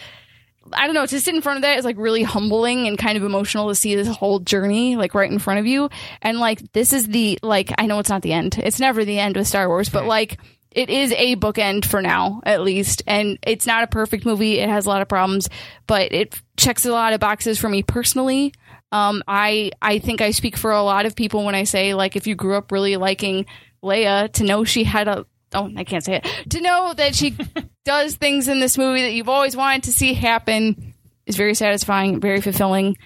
I 0.73 0.87
don't 0.87 0.95
know, 0.95 1.05
to 1.07 1.21
sit 1.21 1.35
in 1.35 1.43
front 1.43 1.57
of 1.57 1.63
that 1.63 1.79
is 1.79 1.85
like 1.85 1.97
really 1.99 2.23
humbling 2.23 2.87
and 2.87 2.97
kind 2.97 3.17
of 3.17 3.25
emotional 3.25 3.69
to 3.69 3.75
see 3.75 3.95
this 3.95 4.09
whole 4.09 4.39
journey 4.39 4.97
like 4.97 5.15
right 5.15 5.31
in 5.31 5.39
front 5.39 5.61
of 5.61 5.67
you. 5.67 5.91
And 6.23 6.39
like 6.39 6.73
this 6.73 6.93
is 6.93 7.09
the 7.09 7.39
like 7.43 7.73
I 7.79 7.87
know 7.87 7.99
it's 7.99 8.09
not 8.11 8.23
the 8.23 8.33
end. 8.33 8.59
It's 8.59 8.79
never 8.79 9.05
the 9.05 9.19
end 9.19 9.37
with 9.37 9.49
Star 9.49 9.69
Wars, 9.69 9.89
but 9.89 10.05
like 10.07 10.39
it 10.75 10.91
is 10.91 11.13
a 11.13 11.37
bookend 11.37 11.85
for 11.85 12.03
now 12.03 12.41
at 12.45 12.63
least. 12.63 13.03
And 13.07 13.39
it's 13.47 13.67
not 13.67 13.85
a 13.85 13.87
perfect 13.87 14.25
movie. 14.25 14.59
It 14.59 14.69
has 14.69 14.87
a 14.87 14.89
lot 14.89 15.03
of 15.03 15.09
problems, 15.09 15.49
but 15.87 16.13
it 16.13 16.35
checks 16.57 16.85
a 16.85 16.93
lot 16.93 17.13
of 17.13 17.21
boxes 17.21 17.59
for 17.59 17.69
me 17.69 17.83
personally. 17.83 18.55
Um 18.91 19.23
I 19.27 19.73
I 19.81 19.99
think 19.99 20.21
I 20.21 20.31
speak 20.31 20.57
for 20.57 20.73
a 20.73 20.83
lot 20.83 21.07
of 21.07 21.17
people 21.17 21.45
when 21.45 21.55
I 21.55 21.65
say 21.65 21.95
like 21.95 22.17
if 22.17 22.27
you 22.27 22.35
grew 22.35 22.57
up 22.57 22.73
really 22.73 22.97
liking 22.97 23.47
Leia 23.83 24.33
to 24.35 24.45
know 24.45 24.65
she 24.65 24.85
had 24.85 25.09
a 25.09 25.27
oh 25.55 25.71
I 25.77 25.85
can't 25.85 26.05
say 26.05 26.17
it 26.17 26.51
to 26.51 26.61
know 26.61 26.93
that 26.95 27.15
she 27.15 27.37
does 27.85 28.15
things 28.17 28.49
in 28.49 28.61
this 28.61 28.79
movie 28.79 29.03
that 29.03 29.13
you've 29.13 29.29
always 29.29 29.57
wanted 29.57 29.85
to 29.85 29.93
see 29.93 30.15
happen 30.15 30.93
is 31.27 31.37
very 31.37 31.55
satisfying, 31.55 32.21
very 32.21 32.41
fulfilling. 32.41 32.97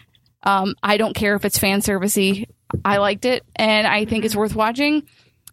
Um, 0.43 0.75
I 0.83 0.97
don't 0.97 1.15
care 1.15 1.35
if 1.35 1.45
it's 1.45 1.59
fan 1.59 1.81
servicey. 1.81 2.47
I 2.85 2.99
liked 2.99 3.25
it, 3.25 3.45
and 3.55 3.87
I 3.87 4.05
think 4.05 4.25
it's 4.25 4.37
worth 4.37 4.55
watching. 4.55 5.07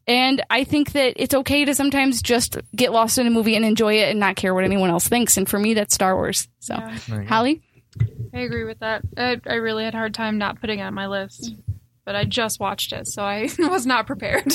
And 0.08 0.44
I 0.50 0.63
think 0.63 0.92
that 0.94 1.13
it's 1.16 1.34
okay 1.34 1.66
to 1.66 1.74
sometimes 1.74 2.22
just 2.22 2.58
get 2.76 2.92
lost 2.92 3.18
in 3.18 3.28
a 3.28 3.30
movie 3.30 3.56
and 3.56 3.63
enjoy 3.63 3.96
it 4.00 4.10
and 4.10 4.20
not 4.20 4.36
care 4.36 4.54
what 4.54 4.66
anyone 4.66 4.89
else 4.89 5.08
thinks. 5.08 5.38
And 5.38 5.48
for 5.48 5.58
me, 5.58 5.76
that's 5.76 5.96
Star 5.96 6.16
Wars. 6.16 6.48
So, 6.60 6.76
Holly, 6.76 7.62
I 8.34 8.39
agree 8.39 8.66
with 8.66 8.80
that. 8.80 9.04
I, 9.18 9.39
I 9.46 9.56
really 9.56 9.86
had 9.86 9.94
a 9.94 9.98
hard 9.98 10.13
time 10.13 10.38
not 10.38 10.60
putting 10.60 10.80
it 10.80 10.84
on 10.84 10.94
my 10.94 11.08
list, 11.08 11.56
but 12.06 12.16
I 12.16 12.26
just 12.26 12.60
watched 12.60 12.92
it, 12.92 13.08
so 13.08 13.24
I 13.24 13.50
was 13.60 13.86
not 13.86 14.08
prepared. 14.08 14.52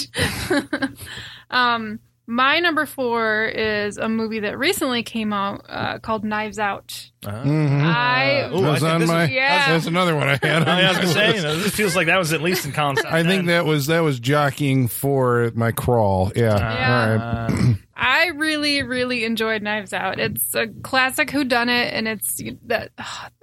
um, 1.50 2.00
my 2.26 2.61
number 2.61 2.84
four 2.84 3.46
is 3.46 3.96
a 3.96 4.08
movie 4.08 4.40
that 4.40 4.58
recently 4.58 5.02
came 5.02 5.32
out 5.32 5.64
uh, 5.68 5.98
called 5.98 6.24
Knives 6.24 6.58
Out. 6.58 7.11
Mm-hmm. 7.22 7.81
I 7.85 8.48
Ooh, 8.52 8.62
was 8.62 8.81
think 8.81 8.92
on 8.92 9.07
my. 9.07 9.24
is- 9.24 9.31
Yeah. 9.31 9.72
That's 9.72 9.87
another 9.87 10.14
one 10.14 10.28
I 10.28 10.38
had. 10.40 10.62
On 10.62 10.68
I 10.68 10.88
was 10.88 10.98
gonna 10.98 11.09
say, 11.09 11.37
you 11.37 11.42
know, 11.42 11.57
this 11.59 11.74
feels 11.74 11.96
like 11.96 12.07
that 12.07 12.18
was 12.18 12.33
at 12.33 12.40
least 12.42 12.64
in 12.64 12.72
column. 12.72 12.96
I 13.07 13.22
think 13.24 13.46
that 13.46 13.64
was 13.64 13.87
that 13.88 14.00
was 14.00 14.20
jockeying 14.20 14.88
for 14.88 15.50
my 15.54 15.72
crawl. 15.72 16.31
Yeah. 16.37 16.57
Yeah. 16.59 17.48
All 17.50 17.57
right. 17.57 17.76
I 18.00 18.26
really, 18.26 18.83
really 18.85 19.24
enjoyed 19.24 19.61
Knives 19.62 19.92
Out. 19.92 20.20
It's 20.20 20.54
a 20.54 20.68
classic 20.68 21.31
whodunit, 21.31 21.90
and 21.92 22.07
it's 22.07 22.40
that 22.66 22.92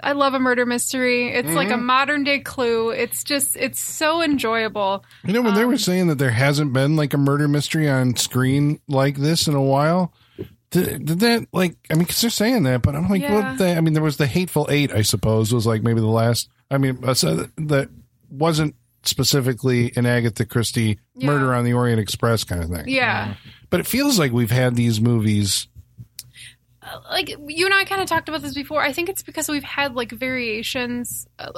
I 0.02 0.14
love 0.14 0.34
a 0.34 0.40
murder 0.40 0.66
mystery. 0.66 1.28
It's 1.34 1.50
like 1.50 1.72
a 1.72 1.78
modern 1.78 2.24
day 2.24 2.40
Clue. 2.40 2.90
It's 2.92 3.26
just, 3.26 3.58
it's 3.58 3.82
so 3.82 4.22
enjoyable. 4.22 5.04
You 5.26 5.34
know, 5.34 5.42
when 5.42 5.56
they 5.56 5.64
Um, 5.64 5.68
were 5.72 5.78
saying 5.78 6.08
that 6.08 6.20
there 6.20 6.32
hasn't 6.32 6.72
been 6.72 6.96
like 6.96 7.14
a 7.14 7.18
murder 7.18 7.50
mystery 7.50 7.90
on 7.90 8.16
screen 8.16 8.80
like 8.88 9.18
this 9.18 9.46
in 9.50 9.56
a 9.56 9.62
while, 9.62 10.14
Did, 10.84 11.06
did 11.06 11.20
that 11.22 11.48
like? 11.54 11.78
I 11.90 11.94
mean, 11.94 12.04
because 12.04 12.20
they're 12.22 12.30
saying 12.30 12.64
that, 12.64 12.82
but 12.82 12.96
I'm 12.96 13.08
like, 13.08 13.22
Yeah. 13.22 13.52
what? 13.52 13.58
The, 13.60 13.76
I 13.76 13.82
mean, 13.82 13.94
there 13.94 14.04
was 14.04 14.18
the 14.18 14.28
Hateful 14.28 14.68
Eight. 14.70 14.92
I 14.94 15.04
suppose 15.04 15.54
was 15.54 15.66
like 15.66 15.82
maybe 15.84 16.02
the 16.02 16.08
last. 16.08 16.50
I 16.70 16.78
mean, 16.78 17.00
uh, 17.04 17.14
so 17.14 17.48
that 17.58 17.90
wasn't 18.30 18.76
specifically 19.04 19.94
an 19.96 20.06
Agatha 20.06 20.46
Christie 20.46 21.00
Yeah. 21.16 21.28
Murder 21.28 21.54
on 21.54 21.64
the 21.64 21.74
Orient 21.74 22.00
Express 22.02 22.44
kind 22.44 22.64
of 22.64 22.70
thing. 22.70 22.86
Yeah. 22.90 23.36
But 23.70 23.80
it 23.80 23.88
feels 23.88 24.18
like 24.20 24.32
we've 24.32 24.52
had 24.52 24.76
these 24.76 25.00
movies. 25.00 25.68
like 27.10 27.30
you 27.30 27.66
and 27.66 27.74
I 27.74 27.86
kind 27.86 28.02
of 28.02 28.08
talked 28.08 28.30
about 28.30 28.42
this 28.42 28.54
before. 28.54 28.82
I 28.82 28.92
think 28.94 29.10
it's 29.10 29.24
because 29.24 29.48
we've 29.48 29.64
had 29.64 29.96
like 29.96 30.12
variations, 30.12 31.26
uh, 31.40 31.52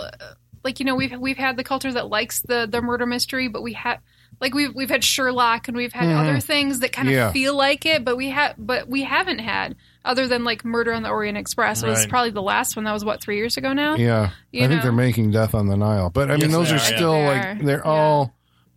like 0.63 0.79
you 0.79 0.85
know 0.85 0.95
we've 0.95 1.17
we've 1.19 1.37
had 1.37 1.57
the 1.57 1.63
culture 1.63 1.91
that 1.91 2.07
likes 2.09 2.41
the 2.41 2.67
the 2.69 2.81
murder 2.81 3.05
mystery, 3.05 3.47
but 3.47 3.61
we 3.63 3.73
had 3.73 3.99
like 4.39 4.53
we've 4.53 4.73
we've 4.75 4.89
had 4.89 5.03
Sherlock 5.03 5.67
and 5.67 5.75
we've 5.77 5.93
had 5.93 6.09
other 6.15 6.39
things 6.39 6.79
that 6.79 6.91
kind 6.91 7.07
of 7.07 7.13
Yeah. 7.13 7.31
feel 7.31 7.55
like 7.55 7.85
it, 7.85 8.05
but 8.05 8.17
we 8.17 8.29
have 8.29 8.55
but 8.57 8.87
we 8.87 9.03
haven't 9.03 9.39
had 9.39 9.75
other 10.05 10.27
than 10.27 10.43
like 10.43 10.63
Murder 10.63 10.93
on 10.93 11.03
the 11.03 11.09
Orient 11.09 11.37
Express 11.37 11.83
was 11.83 12.05
probably 12.05 12.29
the 12.31 12.41
last 12.41 12.75
one. 12.75 12.85
That 12.85 12.93
was 12.93 13.03
what 13.03 13.21
three 13.21 13.37
years 13.37 13.57
ago 13.57 13.73
now. 13.73 13.95
Yeah, 13.95 14.29
You 14.51 14.63
I 14.63 14.67
think 14.67 14.81
they're 14.83 14.91
making 14.91 15.31
Death 15.31 15.53
on 15.55 15.67
the 15.67 15.75
Nile, 15.75 16.09
but 16.09 16.29
I 16.29 16.33
mean, 16.37 16.49
Yes, 16.49 16.51
those 16.51 16.69
they 16.69 16.75
are 16.75 16.77
are, 16.77 16.79
yeah. 16.91 16.95
still 16.97 17.11
They 17.13 17.25
like 17.27 17.45
are. 17.45 17.55
they're 17.63 17.77
Yeah. 17.83 17.91
all. 17.91 18.33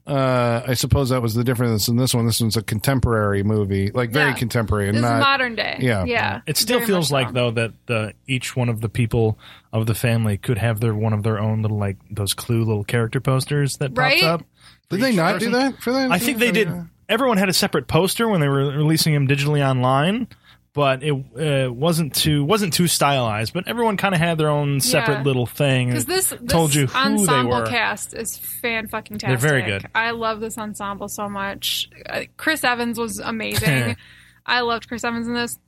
Uh, 0.06 0.62
I 0.66 0.74
suppose 0.74 1.10
that 1.10 1.22
was 1.22 1.34
the 1.34 1.44
difference 1.44 1.86
in 1.86 1.96
this 1.96 2.14
one. 2.14 2.26
This 2.26 2.40
one's 2.40 2.56
a 2.56 2.62
contemporary 2.62 3.44
movie, 3.44 3.90
like 3.92 4.10
very 4.10 4.30
Yeah. 4.30 4.34
contemporary, 4.36 4.88
and 4.88 4.96
This 4.96 5.02
not 5.02 5.18
is 5.18 5.20
modern 5.20 5.54
day. 5.54 5.76
yeah. 5.80 6.04
yeah. 6.04 6.40
It 6.46 6.56
still 6.56 6.78
Very 6.78 6.86
feels 6.88 7.12
like 7.12 7.28
so. 7.28 7.32
though 7.34 7.50
that 7.52 7.72
the, 7.86 8.14
each 8.26 8.56
one 8.56 8.68
of 8.68 8.80
the 8.80 8.88
people 8.88 9.38
of 9.72 9.86
the 9.86 9.94
family 9.94 10.36
could 10.36 10.58
have 10.58 10.80
their 10.80 10.94
one 10.94 11.12
of 11.12 11.22
their 11.22 11.38
own 11.38 11.62
little 11.62 11.78
like 11.78 11.96
those 12.10 12.34
clue 12.34 12.64
little 12.64 12.82
character 12.82 13.20
posters 13.20 13.76
that 13.76 13.96
Right? 13.96 14.20
pops 14.20 14.42
up. 14.42 14.42
Did 14.90 15.00
they 15.00 15.14
not 15.16 15.34
person. 15.34 15.52
do 15.52 15.58
that 15.58 15.80
for 15.82 15.92
that? 15.92 16.10
I 16.10 16.18
think 16.18 16.38
they 16.38 16.50
did. 16.52 16.68
Everyone 17.08 17.38
had 17.38 17.48
a 17.48 17.52
separate 17.52 17.88
poster 17.88 18.28
when 18.28 18.40
they 18.40 18.48
were 18.48 18.66
releasing 18.70 19.14
them 19.14 19.26
digitally 19.26 19.66
online, 19.66 20.28
but 20.74 21.02
it 21.02 21.12
uh, 21.12 21.72
wasn't 21.72 22.14
too 22.14 22.44
wasn't 22.44 22.72
too 22.72 22.86
stylized. 22.86 23.52
But 23.52 23.66
everyone 23.66 23.96
kind 23.96 24.14
of 24.14 24.20
had 24.20 24.38
their 24.38 24.48
own 24.48 24.80
separate 24.80 25.18
Yeah. 25.18 25.22
little 25.24 25.46
thing. 25.46 25.88
Because 25.88 26.04
this, 26.06 26.28
this 26.30 26.40
told 26.52 26.72
you 26.74 26.86
who 26.86 26.92
they 26.92 26.98
ensemble 26.98 27.56
were. 27.58 27.66
cast 27.66 28.14
is 28.14 28.36
fan 28.36 28.86
fucking 28.88 29.18
tastic. 29.18 29.40
They're 29.40 29.48
very 29.50 29.62
good. 29.62 29.86
I 29.94 30.10
love 30.12 30.40
this 30.40 30.56
ensemble 30.58 31.08
so 31.08 31.28
much. 31.28 31.88
Uh, 32.08 32.22
Chris 32.36 32.62
Evans 32.62 32.98
was 32.98 33.18
amazing. 33.18 33.96
I 34.46 34.60
loved 34.60 34.86
Chris 34.88 35.02
Evans 35.04 35.26
in 35.26 35.34
this. 35.34 35.58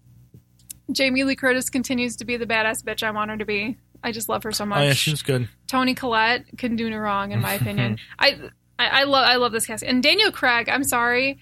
Jamie 0.91 1.25
Lee 1.25 1.37
Curtis 1.37 1.71
continues 1.71 2.17
to 2.17 2.25
be 2.25 2.37
the 2.37 2.47
badass 2.47 2.83
bitch 2.83 3.03
I 3.03 3.11
want 3.13 3.31
her 3.31 3.37
to 3.37 3.45
be. 3.45 3.77
I 4.05 4.11
just 4.13 4.29
love 4.29 4.43
her 4.43 4.53
so 4.53 4.67
much. 4.67 4.81
Oh 4.81 4.83
yeah, 4.83 4.93
she 4.95 5.11
was 5.11 5.23
good. 5.23 5.49
Toni 5.69 5.95
Collette 5.95 6.45
can 6.59 6.75
do 6.77 6.91
no 6.91 6.99
wrong, 6.99 7.31
in 7.33 7.41
my 7.41 7.55
opinion. 7.61 7.99
I, 8.19 8.39
I 8.79 9.03
I 9.03 9.05
love 9.05 9.25
I 9.27 9.37
love 9.37 9.53
this 9.53 9.67
cast. 9.67 9.83
And 9.83 10.03
Daniel 10.03 10.33
Craig, 10.33 10.69
I'm 10.69 10.85
sorry, 10.85 11.39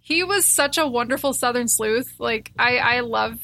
he 0.00 0.22
was 0.22 0.46
such 0.46 0.78
a 0.78 0.86
wonderful 0.86 1.32
Southern 1.32 1.68
sleuth. 1.68 2.14
Like 2.18 2.52
I 2.58 2.78
I 2.78 3.00
love. 3.00 3.38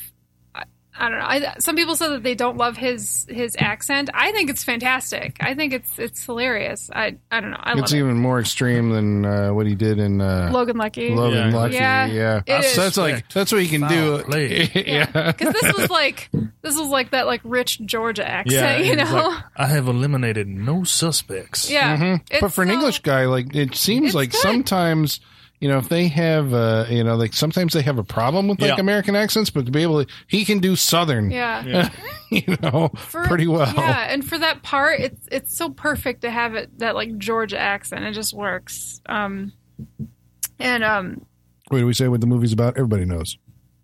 I, 0.98 1.06
I 1.06 1.08
don't 1.10 1.18
know. 1.18 1.24
I, 1.26 1.54
some 1.58 1.76
people 1.76 1.96
say 1.96 2.08
that 2.08 2.22
they 2.22 2.34
don't 2.34 2.56
love 2.56 2.76
his 2.76 3.26
his 3.28 3.56
accent. 3.58 4.10
I 4.14 4.32
think 4.32 4.50
it's 4.50 4.64
fantastic. 4.64 5.36
I 5.40 5.54
think 5.54 5.72
it's 5.72 5.98
it's 5.98 6.24
hilarious. 6.24 6.90
I 6.92 7.16
I 7.30 7.40
don't 7.40 7.50
know. 7.50 7.56
I 7.60 7.74
love 7.74 7.84
It's 7.84 7.92
it. 7.92 7.98
even 7.98 8.16
more 8.18 8.40
extreme 8.40 8.90
than 8.90 9.24
uh, 9.24 9.50
what 9.50 9.66
he 9.66 9.74
did 9.74 9.98
in 9.98 10.20
uh, 10.20 10.50
Logan 10.52 10.76
Lucky. 10.76 11.10
Logan 11.14 11.50
Yeah. 11.52 11.56
Lucky. 11.58 11.74
Yeah, 11.74 12.06
Yeah, 12.06 12.42
it 12.46 12.64
is. 12.64 12.72
So 12.74 12.80
that's 12.82 12.96
like 12.96 13.28
that's 13.32 13.52
what 13.52 13.62
he 13.62 13.68
can 13.68 13.88
do. 13.88 14.16
Foul 14.18 14.24
play. 14.24 14.70
yeah. 14.86 15.32
Because 15.32 15.52
this 15.54 15.76
was 15.76 15.90
like 15.90 16.28
this 16.62 16.76
was 16.78 16.88
like 16.88 17.10
that 17.10 17.26
like 17.26 17.40
rich 17.44 17.80
Georgia 17.84 18.26
accent, 18.28 18.84
Yeah, 18.84 18.90
you 18.90 18.96
know. 18.96 19.28
like, 19.28 19.44
I 19.56 19.66
have 19.66 19.88
eliminated 19.88 20.46
no 20.48 20.84
suspects. 20.84 21.70
yeah, 21.70 22.18
It's 22.30 22.40
but 22.40 22.52
for 22.52 22.62
an 22.62 22.70
English 22.70 23.00
guy, 23.00 23.26
like 23.26 23.54
it 23.54 23.74
seems 23.74 24.14
like 24.14 24.30
good. 24.32 24.40
sometimes 24.40 25.20
you 25.60 25.68
know 25.68 25.78
if 25.78 25.88
they 25.88 26.08
have 26.08 26.52
uh 26.52 26.84
you 26.90 27.02
know 27.04 27.16
like 27.16 27.32
sometimes 27.32 27.72
they 27.72 27.82
have 27.82 27.98
a 27.98 28.04
problem 28.04 28.48
with 28.48 28.60
like 28.60 28.70
Yeah. 28.76 28.80
American 28.80 29.16
accents, 29.16 29.50
but 29.50 29.66
to 29.66 29.72
be 29.72 29.82
able 29.82 30.04
to 30.04 30.12
he 30.26 30.44
can 30.44 30.58
do 30.58 30.76
Southern, 30.76 31.30
yeah. 31.30 31.88
you 32.30 32.56
know, 32.62 32.88
for- 32.96 33.24
pretty 33.24 33.46
well. 33.46 33.72
Yeah, 33.74 34.06
and 34.12 34.26
for 34.26 34.38
that 34.38 34.62
part, 34.62 35.00
it's 35.00 35.28
it's 35.32 35.56
so 35.56 35.70
perfect 35.70 36.22
to 36.22 36.30
have 36.30 36.54
it 36.54 36.78
that 36.78 36.94
like 36.94 37.16
Georgia 37.18 37.58
accent. 37.58 38.04
It 38.04 38.12
just 38.12 38.34
works. 38.34 39.00
Um, 39.06 39.52
and 40.58 40.82
um, 40.84 41.26
What 41.68 41.78
do 41.78 41.86
we 41.86 41.94
say 41.94 42.08
what 42.08 42.20
the 42.20 42.26
movie's 42.26 42.52
about? 42.52 42.76
Everybody 42.76 43.04
knows. 43.04 43.36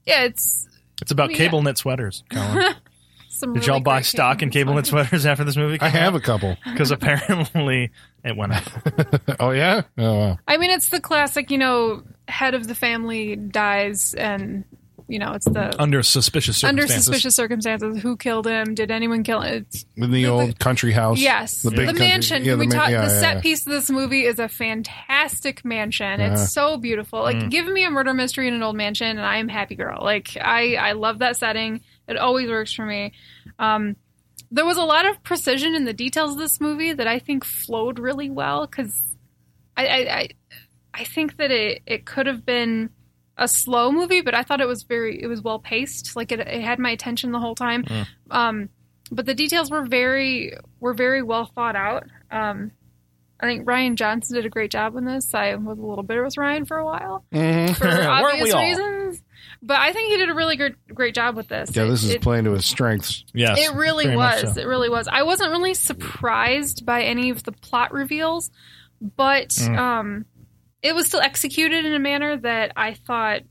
yeah, 0.06 0.24
it's 0.24 0.68
It's 1.00 1.10
about 1.10 1.30
Yeah. 1.30 1.36
cable 1.38 1.62
knit 1.62 1.78
sweaters. 1.78 2.24
Colin. 2.30 2.74
some. 3.28 3.54
Did 3.54 3.60
really 3.60 3.72
y'all 3.72 3.80
buy 3.80 4.02
stock 4.02 4.42
in 4.42 4.50
cable 4.50 4.74
knit 4.74 4.86
sweaters 4.86 5.26
after 5.26 5.44
this 5.44 5.56
movie? 5.56 5.80
I 5.80 5.88
have 5.88 6.14
a 6.14 6.20
couple. 6.20 6.56
because 6.64 6.90
apparently 6.90 7.90
it 8.24 8.36
went 8.36 8.52
up. 8.52 8.62
oh 9.40 9.50
yeah. 9.50 9.82
Oh 9.98 10.18
wow. 10.18 10.38
I 10.48 10.56
mean, 10.56 10.70
it's 10.70 10.88
the 10.88 11.00
classic. 11.00 11.50
You 11.50 11.58
know, 11.58 12.02
head 12.28 12.54
of 12.54 12.66
the 12.68 12.74
family 12.74 13.36
dies, 13.36 14.14
and 14.14 14.64
you 15.08 15.18
know, 15.18 15.32
it's 15.32 15.44
the 15.44 15.78
under 15.82 16.02
suspicious 16.02 16.62
under 16.64 16.82
circumstances. 16.82 17.04
suspicious 17.04 17.34
circumstances. 17.34 18.00
Who 18.02 18.16
killed 18.16 18.46
him? 18.46 18.74
Did 18.74 18.90
anyone 18.90 19.24
kill 19.24 19.40
him? 19.42 19.66
It's, 19.68 19.84
In 19.96 20.10
the 20.10 20.22
The- 20.24 20.26
old 20.30 20.50
the- 20.50 20.54
country 20.54 20.92
house. 20.92 21.18
Yes, 21.18 21.60
The 21.62 21.70
the, 21.70 21.76
big 21.76 21.86
country- 21.86 22.06
mansion. 22.06 22.44
yeah, 22.44 22.52
Can 22.52 22.58
we 22.60 22.66
the 22.68 22.76
ma- 22.76 22.82
talk? 22.82 22.90
yeah, 22.92 23.06
the 23.06 23.12
yeah, 23.14 23.20
set 23.20 23.34
yeah. 23.36 23.40
piece 23.42 23.66
of 23.66 23.72
this 23.72 23.90
movie 23.90 24.24
is 24.24 24.38
a 24.38 24.48
fantastic 24.48 25.64
mansion. 25.64 26.20
Yeah. 26.20 26.32
It's 26.32 26.52
so 26.52 26.78
beautiful. 26.78 27.20
Like, 27.20 27.50
give 27.50 27.66
me 27.66 27.84
a 27.84 27.90
murder 27.90 28.14
mystery 28.14 28.48
in 28.48 28.54
an 28.54 28.62
old 28.62 28.76
mansion, 28.76 29.08
and 29.08 29.20
I 29.20 29.36
am 29.38 29.48
happy 29.48 29.74
girl. 29.74 29.98
Like, 30.02 30.36
I 30.40 30.76
I 30.76 30.92
love 30.92 31.18
that 31.18 31.36
setting. 31.36 31.82
It 32.08 32.16
always 32.16 32.48
works 32.48 32.72
for 32.72 32.86
me. 32.86 33.12
Um, 33.58 33.96
there 34.52 34.64
was 34.66 34.76
a 34.76 34.82
lot 34.84 35.06
of 35.06 35.22
precision 35.24 35.74
in 35.74 35.84
the 35.86 35.92
details 35.92 36.32
of 36.32 36.38
this 36.38 36.60
movie 36.60 36.92
that 36.92 37.06
I 37.08 37.18
think 37.18 37.44
flowed 37.44 37.98
really 37.98 38.30
well 38.30 38.66
because 38.66 38.92
I, 39.76 39.86
I 39.86 39.98
I 40.18 40.28
I 40.94 41.04
think 41.04 41.38
that 41.38 41.50
it 41.50 41.82
it 41.86 42.04
could 42.04 42.26
have 42.26 42.44
been 42.44 42.90
a 43.38 43.48
slow 43.48 43.90
movie, 43.90 44.20
but 44.20 44.34
I 44.34 44.42
thought 44.42 44.60
it 44.60 44.68
was 44.68 44.82
very 44.82 45.20
it 45.20 45.26
was 45.26 45.40
well 45.42 45.58
paced. 45.58 46.14
Like 46.14 46.30
it, 46.32 46.40
it 46.40 46.62
had 46.62 46.78
my 46.78 46.90
attention 46.90 47.32
the 47.32 47.40
whole 47.40 47.54
time. 47.54 47.84
Um, 48.30 48.68
but 49.10 49.24
the 49.26 49.34
details 49.34 49.70
were 49.70 49.86
very 49.86 50.52
were 50.80 50.94
very 50.94 51.22
well 51.22 51.46
thought 51.46 51.74
out. 51.76 52.04
Um, 52.30 52.72
I 53.40 53.46
think 53.46 53.66
Rian 53.66 53.96
Johnson 53.96 54.36
did 54.36 54.46
a 54.46 54.50
great 54.50 54.70
job 54.70 54.94
in 54.96 55.04
this. 55.04 55.34
I 55.34 55.54
was 55.56 55.78
a 55.78 55.82
little 55.82 56.04
bitter 56.04 56.22
with 56.22 56.36
Rian 56.36 56.66
for 56.68 56.76
a 56.78 56.84
while 56.84 57.24
Mhm. 57.32 57.74
for 57.74 57.88
obvious 58.08 58.54
reasons, 58.54 59.22
but 59.62 59.78
I 59.78 59.92
think 59.92 60.10
he 60.10 60.16
did 60.18 60.28
a 60.28 60.34
really 60.34 60.56
great 60.56 60.74
great 60.88 61.14
job 61.14 61.36
with 61.36 61.48
this. 61.48 61.74
Yeah, 61.74 61.84
this 61.84 62.02
is 62.02 62.10
it, 62.10 62.22
playing 62.22 62.44
to 62.44 62.52
his 62.52 62.66
strengths. 62.66 63.24
Yes, 63.32 63.58
it 63.58 63.74
really 63.76 64.14
was. 64.14 64.54
so. 64.54 64.60
It 64.60 64.66
really 64.66 64.88
was. 64.90 65.08
I 65.08 65.22
wasn't 65.22 65.50
really 65.50 65.74
surprised 65.74 66.84
by 66.84 67.02
any 67.02 67.30
of 67.30 67.42
the 67.44 67.52
plot 67.52 67.92
reveals, 67.92 68.50
but 69.00 69.48
Mm. 69.50 69.78
um, 69.78 70.24
it 70.82 70.94
was 70.94 71.06
still 71.06 71.20
executed 71.20 71.84
in 71.84 71.94
a 71.94 71.98
manner 72.00 72.36
that 72.38 72.72
I 72.76 72.94
thought, 72.94 73.42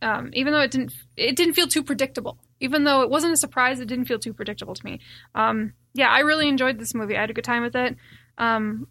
um, 0.00 0.30
even 0.32 0.52
though 0.52 0.60
it 0.60 0.70
didn't, 0.70 0.94
it 1.16 1.36
didn't 1.36 1.54
feel 1.54 1.66
too 1.68 1.82
predictable. 1.82 2.38
Even 2.60 2.84
though 2.84 3.02
it 3.02 3.10
wasn't 3.10 3.32
a 3.34 3.36
surprise, 3.36 3.80
it 3.80 3.86
didn't 3.88 4.06
feel 4.06 4.18
too 4.18 4.32
predictable 4.32 4.74
to 4.74 4.84
me. 4.84 5.00
Um, 5.34 5.74
yeah, 5.92 6.08
I 6.08 6.20
really 6.20 6.48
enjoyed 6.48 6.78
this 6.78 6.94
movie. 6.94 7.16
I 7.16 7.20
had 7.20 7.28
a 7.30 7.34
good 7.34 7.44
time 7.44 7.62
with 7.62 7.76
it. 7.76 7.96
Um, 8.38 8.86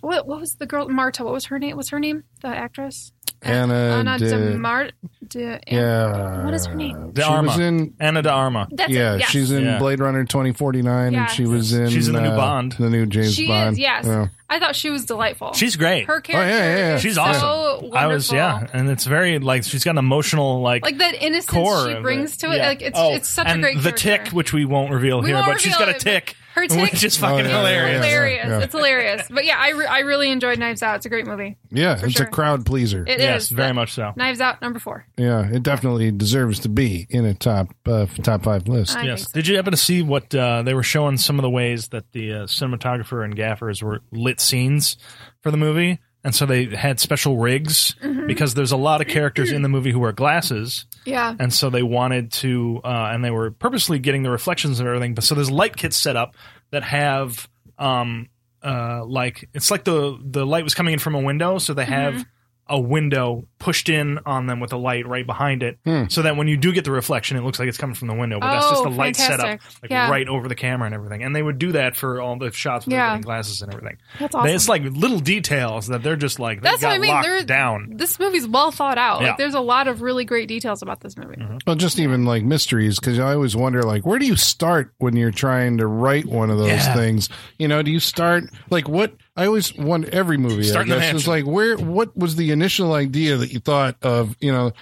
what 0.00 0.26
what 0.26 0.40
was 0.40 0.54
the 0.54 0.66
girl 0.66 0.88
Marta? 0.88 1.22
What 1.24 1.32
was 1.34 1.44
her 1.46 1.58
name? 1.58 1.76
What's 1.76 1.90
her 1.90 2.00
name? 2.00 2.24
The 2.40 2.48
actress 2.48 3.12
Anna 3.42 3.74
Anna 3.74 4.18
de- 4.18 4.28
de 4.52 4.58
Mar. 4.58 4.90
De, 5.28 5.58
Yeah. 5.66 6.44
What 6.44 6.54
is 6.54 6.66
her 6.66 6.74
name? 6.74 7.12
De 7.12 7.22
she 7.22 7.28
Arma. 7.28 7.48
was 7.48 7.58
in 7.58 7.94
Anna 7.98 8.22
de 8.22 8.30
Arma. 8.30 8.68
That's 8.70 8.90
yeah, 8.92 9.14
it. 9.14 9.20
Yes. 9.20 9.30
she's 9.30 9.50
in 9.50 9.64
Yeah. 9.64 9.78
Blade 9.78 9.98
Runner 10.00 10.24
2049 10.24 11.14
and 11.14 11.30
she 11.30 11.46
was 11.46 11.72
in 11.72 11.88
She's 11.88 12.08
in 12.08 12.14
the 12.14 12.20
new 12.20 12.28
uh, 12.28 12.36
Bond. 12.36 12.72
The 12.72 12.90
new 12.90 13.06
James 13.06 13.34
She 13.34 13.46
Bond. 13.48 13.72
is. 13.72 13.78
Yes, 13.78 14.04
Yeah. 14.06 14.28
I 14.50 14.58
thought 14.58 14.76
she 14.76 14.90
was 14.90 15.06
delightful. 15.06 15.54
She's 15.54 15.76
great. 15.76 16.06
her 16.06 16.20
character. 16.20 16.44
Oh, 16.44 16.56
yeah, 16.56 16.76
yeah. 16.76 16.94
is 16.96 17.00
She's 17.02 17.14
so 17.14 17.22
awesome. 17.22 17.90
I 17.94 18.06
was 18.08 18.30
yeah, 18.30 18.66
and 18.74 18.90
it's 18.90 19.06
very 19.06 19.38
like 19.38 19.64
she's 19.64 19.82
got 19.84 19.92
an 19.92 19.98
emotional 19.98 20.60
like 20.60 20.82
like 20.84 20.98
that 20.98 21.14
innocence 21.14 21.46
core 21.50 21.88
she 21.88 21.94
brings 22.00 22.34
it. 22.34 22.40
to 22.40 22.52
it. 22.52 22.56
Yeah. 22.58 22.68
Like 22.68 22.82
it's 22.82 22.98
Oh, 22.98 23.14
it's 23.14 23.28
such 23.28 23.46
and 23.46 23.60
a 23.60 23.62
great 23.62 23.72
character. 23.80 23.90
the 23.90 23.96
character. 23.98 24.24
tick, 24.26 24.34
which 24.34 24.52
we 24.52 24.64
won't 24.66 24.90
reveal 24.92 25.20
We 25.22 25.28
here, 25.28 25.36
won't 25.36 25.46
but 25.46 25.60
she's 25.60 25.76
got 25.76 25.88
a 25.88 25.92
it, 25.92 25.94
but 25.94 26.00
tick, 26.02 26.36
her 26.54 26.66
tick- 26.66 26.92
which 26.92 27.02
is 27.04 27.16
fucking 27.16 27.46
Oh, 27.46 27.48
yeah, 27.48 27.56
hilarious. 27.58 27.92
yeah, 28.04 28.10
hilarious. 28.10 28.46
yeah. 28.48 28.58
It's 28.60 28.72
hilarious. 28.74 29.22
But 29.30 29.44
yeah, 29.44 29.56
I, 29.58 29.70
re- 29.70 29.86
I 29.86 29.98
really 30.00 30.30
enjoyed 30.30 30.58
Knives 30.58 30.82
Out. 30.82 30.96
It's 30.96 31.06
a 31.06 31.08
great 31.08 31.26
movie. 31.26 31.56
Yeah, 31.70 31.98
it's 32.02 32.12
sure. 32.14 32.26
a 32.26 32.30
crowd 32.30 32.66
pleaser. 32.66 33.02
It 33.06 33.14
is 33.18 33.20
Yes, 33.20 33.48
very 33.48 33.72
much 33.72 33.92
so. 33.92 34.12
Knives 34.16 34.40
Out 34.40 34.60
number 34.62 34.78
four. 34.78 35.06
yeah, 35.16 35.48
it 35.50 35.62
definitely 35.62 36.10
deserves 36.10 36.58
to 36.60 36.68
be 36.68 37.06
in 37.10 37.24
a 37.24 37.34
top 37.34 37.74
uh, 37.86 38.06
top 38.22 38.42
five 38.44 38.68
list. 38.68 38.96
I 38.96 39.04
Yes. 39.04 39.20
think 39.20 39.28
so. 39.30 39.32
Did 39.38 39.46
you 39.48 39.56
happen 39.56 39.70
to 39.72 39.76
see 39.76 40.02
what 40.02 40.34
uh, 40.34 40.62
they 40.62 40.74
were 40.74 40.82
showing? 40.82 41.16
Some 41.16 41.38
of 41.38 41.42
the 41.42 41.50
ways 41.50 41.88
that 41.88 42.10
the 42.12 42.32
uh, 42.32 42.36
cinematographer 42.44 43.24
and 43.24 43.34
gaffers 43.36 43.82
were 43.82 44.00
lit 44.10 44.40
scenes 44.40 44.96
for 45.40 45.50
the 45.50 45.56
movie, 45.56 45.98
and 46.24 46.34
so 46.34 46.46
they 46.46 46.66
had 46.66 47.00
special 47.00 47.36
rigs 47.38 47.94
Mm-hmm. 48.02 48.26
because 48.26 48.54
there's 48.54 48.72
a 48.72 48.76
lot 48.76 49.00
of 49.00 49.08
characters 49.08 49.50
in 49.52 49.62
the 49.62 49.68
movie 49.68 49.90
who 49.92 49.98
wear 49.98 50.12
glasses, 50.12 50.86
Yeah. 51.04 51.34
and 51.38 51.52
so 51.52 51.70
they 51.70 51.82
wanted 51.82 52.32
to, 52.32 52.80
uh, 52.84 53.10
and 53.12 53.24
they 53.24 53.30
were 53.30 53.50
purposely 53.50 53.98
getting 53.98 54.22
the 54.22 54.30
reflections 54.30 54.78
of 54.80 54.86
everything. 54.86 55.14
But 55.14 55.24
so 55.24 55.34
there's 55.34 55.50
light 55.50 55.76
kits 55.76 55.96
set 55.96 56.16
up 56.16 56.34
that 56.70 56.82
have, 56.84 57.48
um, 57.78 58.28
uh, 58.62 59.04
like 59.04 59.48
it's 59.54 59.70
like 59.70 59.82
the 59.84 60.18
the 60.24 60.46
light 60.46 60.62
was 60.64 60.74
coming 60.74 60.92
in 60.92 60.98
from 61.00 61.14
a 61.16 61.20
window, 61.20 61.58
so 61.58 61.74
they 61.74 61.84
have. 61.84 62.14
Mm-hmm. 62.14 62.22
A 62.68 62.78
window 62.80 63.44
pushed 63.58 63.88
in 63.88 64.18
on 64.24 64.46
them 64.46 64.58
with 64.60 64.72
a 64.72 64.76
light 64.76 65.06
right 65.06 65.26
behind 65.26 65.62
it, 65.62 65.78
Hmm. 65.84 66.04
so 66.08 66.22
that 66.22 66.36
when 66.36 66.48
you 66.48 66.56
do 66.56 66.72
get 66.72 66.84
the 66.84 66.90
reflection, 66.90 67.36
it 67.36 67.42
looks 67.44 67.58
like 67.58 67.68
it's 67.68 67.76
coming 67.76 67.94
from 67.94 68.08
the 68.08 68.14
window. 68.14 68.40
But 68.40 68.52
that's 68.52 68.70
just 68.70 68.80
Oh, 68.80 68.84
the 68.84 68.96
light 68.96 69.14
setup, 69.16 69.40
fantastic. 69.46 69.82
like 69.82 69.90
Yeah. 69.90 70.10
right 70.10 70.26
over 70.28 70.48
the 70.48 70.54
camera 70.54 70.86
and 70.86 70.94
everything. 70.94 71.22
And 71.22 71.34
they 71.36 71.42
would 71.42 71.58
do 71.58 71.72
that 71.72 71.96
for 71.96 72.20
all 72.20 72.36
the 72.38 72.50
shots 72.52 72.86
with 72.86 72.94
Yeah. 72.94 73.08
everything, 73.08 73.22
glasses 73.22 73.62
and 73.62 73.72
everything. 73.74 73.98
That's 74.18 74.32
They- 74.32 74.38
awesome. 74.38 74.54
It's 74.54 74.68
like 74.68 74.82
little 74.84 75.18
details 75.18 75.88
that 75.88 76.02
they're 76.02 76.16
just 76.16 76.38
like 76.40 76.62
they 76.62 76.70
That's 76.70 76.80
got 76.82 76.88
what 76.88 76.94
I 76.94 76.98
mean. 76.98 77.10
locked 77.10 77.26
They're- 77.26 77.42
down. 77.44 77.92
This 77.96 78.18
movie's 78.18 78.46
well 78.48 78.70
thought 78.70 78.96
out. 78.98 79.20
Yeah. 79.20 79.28
Like, 79.28 79.38
there's 79.38 79.54
a 79.54 79.60
lot 79.60 79.86
of 79.88 80.00
really 80.02 80.24
great 80.24 80.48
details 80.48 80.82
about 80.82 81.00
this 81.00 81.16
movie. 81.16 81.42
Well, 81.66 81.76
just 81.76 81.98
even 81.98 82.24
like 82.24 82.42
mysteries, 82.44 82.98
because 82.98 83.18
I 83.18 83.34
always 83.34 83.54
wonder, 83.54 83.82
like, 83.82 84.06
where 84.06 84.18
do 84.18 84.26
you 84.26 84.36
start 84.36 84.92
when 84.98 85.14
you're 85.16 85.30
trying 85.30 85.78
to 85.78 85.86
write 85.86 86.26
one 86.26 86.50
of 86.50 86.58
those 86.58 86.68
Yeah. 86.68 86.94
things? 86.94 87.28
You 87.58 87.68
know, 87.68 87.82
do 87.82 87.90
you 87.90 88.00
start 88.00 88.44
like 88.70 88.88
what? 88.88 89.12
I 89.34 89.46
always 89.46 89.74
want 89.74 90.08
every 90.10 90.36
movie. 90.36 90.64
Start 90.64 90.86
I 90.86 90.88
guess 90.88 90.96
is 90.96 91.12
mansion. 91.26 91.30
like 91.32 91.46
where? 91.46 91.76
What 91.78 92.16
was 92.16 92.36
the 92.36 92.50
initial 92.50 92.92
idea 92.92 93.36
that 93.38 93.52
you 93.52 93.60
thought 93.60 93.96
of? 94.02 94.36
You 94.40 94.52
know, 94.52 94.72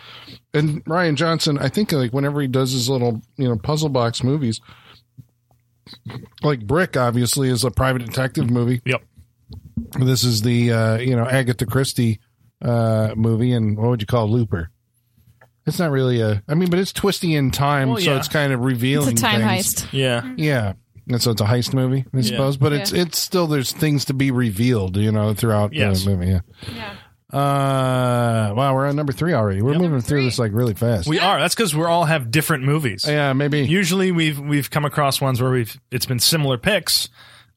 and 0.52 0.84
Rian 0.86 1.14
Johnson, 1.14 1.56
I 1.58 1.68
think 1.68 1.92
like 1.92 2.12
whenever 2.12 2.40
he 2.40 2.48
does 2.48 2.72
his 2.72 2.88
little 2.88 3.22
you 3.36 3.48
know 3.48 3.56
puzzle 3.56 3.90
box 3.90 4.24
movies, 4.24 4.60
like 6.42 6.66
Brick, 6.66 6.96
obviously 6.96 7.48
is 7.48 7.64
a 7.64 7.70
private 7.70 8.04
detective 8.04 8.50
movie. 8.50 8.82
Yep. 8.84 9.02
This 10.00 10.24
is 10.24 10.42
the 10.42 10.72
uh, 10.72 10.98
you 10.98 11.16
know 11.16 11.26
Agatha 11.26 11.66
Christie 11.66 12.20
uh, 12.62 13.14
movie, 13.16 13.52
and 13.52 13.76
what 13.76 13.90
would 13.90 14.00
you 14.00 14.06
call 14.06 14.28
Looper? 14.28 14.70
It's 15.66 15.78
not 15.78 15.90
really 15.90 16.20
a. 16.20 16.42
I 16.48 16.54
mean, 16.54 16.70
but 16.70 16.78
it's 16.78 16.92
twisty 16.92 17.34
in 17.34 17.50
time, 17.50 17.90
Well, 17.90 17.98
so 17.98 18.16
it's 18.16 18.28
kind 18.28 18.52
of 18.52 18.60
revealing. 18.60 19.12
It's 19.12 19.20
a 19.20 19.24
time 19.24 19.40
things. 19.42 19.74
heist. 19.84 19.88
Yeah. 19.92 20.32
Yeah, 20.36 20.72
and 21.10 21.20
so 21.22 21.30
it's 21.32 21.40
a 21.40 21.44
heist 21.44 21.74
movie, 21.74 22.04
I 22.14 22.20
suppose. 22.22 22.56
But 22.56 22.72
it's 22.72 22.92
it's 22.92 23.18
still 23.18 23.46
there's 23.46 23.72
things 23.72 24.06
to 24.06 24.14
be 24.14 24.30
revealed, 24.30 24.96
you 24.96 25.12
know, 25.12 25.34
throughout 25.34 25.72
Yes. 25.74 26.04
the 26.04 26.10
movie. 26.16 26.28
Yeah. 26.32 26.40
Yeah. 26.74 26.94
Uh, 27.32 28.52
wow, 28.54 28.74
we're 28.74 28.86
on 28.88 28.96
number 28.96 29.12
three 29.12 29.32
already. 29.34 29.62
We're 29.62 29.74
moving 29.78 30.00
through 30.00 30.24
this 30.24 30.38
like 30.38 30.52
really 30.52 30.74
fast. 30.74 31.08
We 31.08 31.20
are. 31.20 31.38
That's 31.38 31.54
because 31.54 31.74
we 31.76 31.84
all 31.84 32.04
have 32.04 32.30
different 32.30 32.64
movies. 32.64 33.04
yeah, 33.06 33.32
maybe. 33.32 33.60
Usually, 33.60 34.10
we've 34.12 34.38
we've 34.38 34.68
come 34.70 34.84
across 34.84 35.20
ones 35.20 35.40
where 35.40 35.50
we've 35.52 35.78
it's 35.92 36.06
been 36.06 36.18
similar 36.18 36.58
picks, 36.58 37.08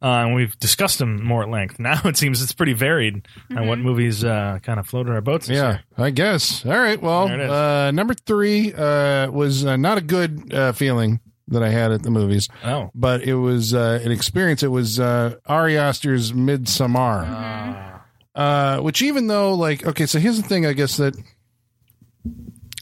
uh, 0.01 0.05
and 0.05 0.35
we've 0.35 0.57
discussed 0.59 0.99
them 0.99 1.23
more 1.23 1.41
at 1.43 1.49
length. 1.49 1.79
Now 1.83 1.99
it 2.05 2.17
seems 2.17 2.41
it's 2.43 2.53
pretty 2.53 2.73
varied 2.73 3.27
on 3.49 3.67
what 3.67 3.79
movies 3.79 4.23
uh, 4.23 4.59
kind 4.61 4.79
of 4.79 4.85
floated 4.87 5.11
our 5.11 5.21
boats. 5.21 5.47
this 5.47 5.57
Yeah, 5.57 5.69
year. 5.71 5.83
I 5.97 6.09
guess. 6.11 6.63
All 6.65 6.71
right. 6.77 7.01
Well, 7.01 7.27
There 7.27 7.39
it 7.41 7.45
is. 7.45 7.51
uh, 7.51 7.91
number 7.91 8.13
three 8.13 8.73
uh, 8.73 9.31
was 9.31 9.65
uh, 9.65 9.75
not 9.77 9.97
a 9.97 10.01
good 10.01 10.53
uh, 10.53 10.71
feeling 10.73 11.19
that 11.53 11.63
I 11.63 11.69
had 11.69 11.91
at 11.91 12.03
the 12.03 12.11
movies, 12.11 12.49
Oh. 12.63 12.91
but 12.93 13.23
it 13.23 13.35
was 13.35 13.73
uh, 13.73 13.99
an 14.03 14.11
experience. 14.11 14.61
It 14.63 14.67
was 14.71 14.99
uh, 14.99 15.35
Ari 15.45 15.77
Aster's 15.77 16.31
Midsommar. 16.33 17.23
Ah. 17.27 18.01
Uh, 18.35 18.79
which 18.81 19.01
even 19.01 19.27
though 19.27 19.53
like 19.53 19.85
okay, 19.85 20.05
so 20.05 20.19
here's 20.19 20.37
the 20.41 20.47
thing. 20.47 20.65
I 20.65 20.73
guess 20.73 20.97
that 20.97 21.15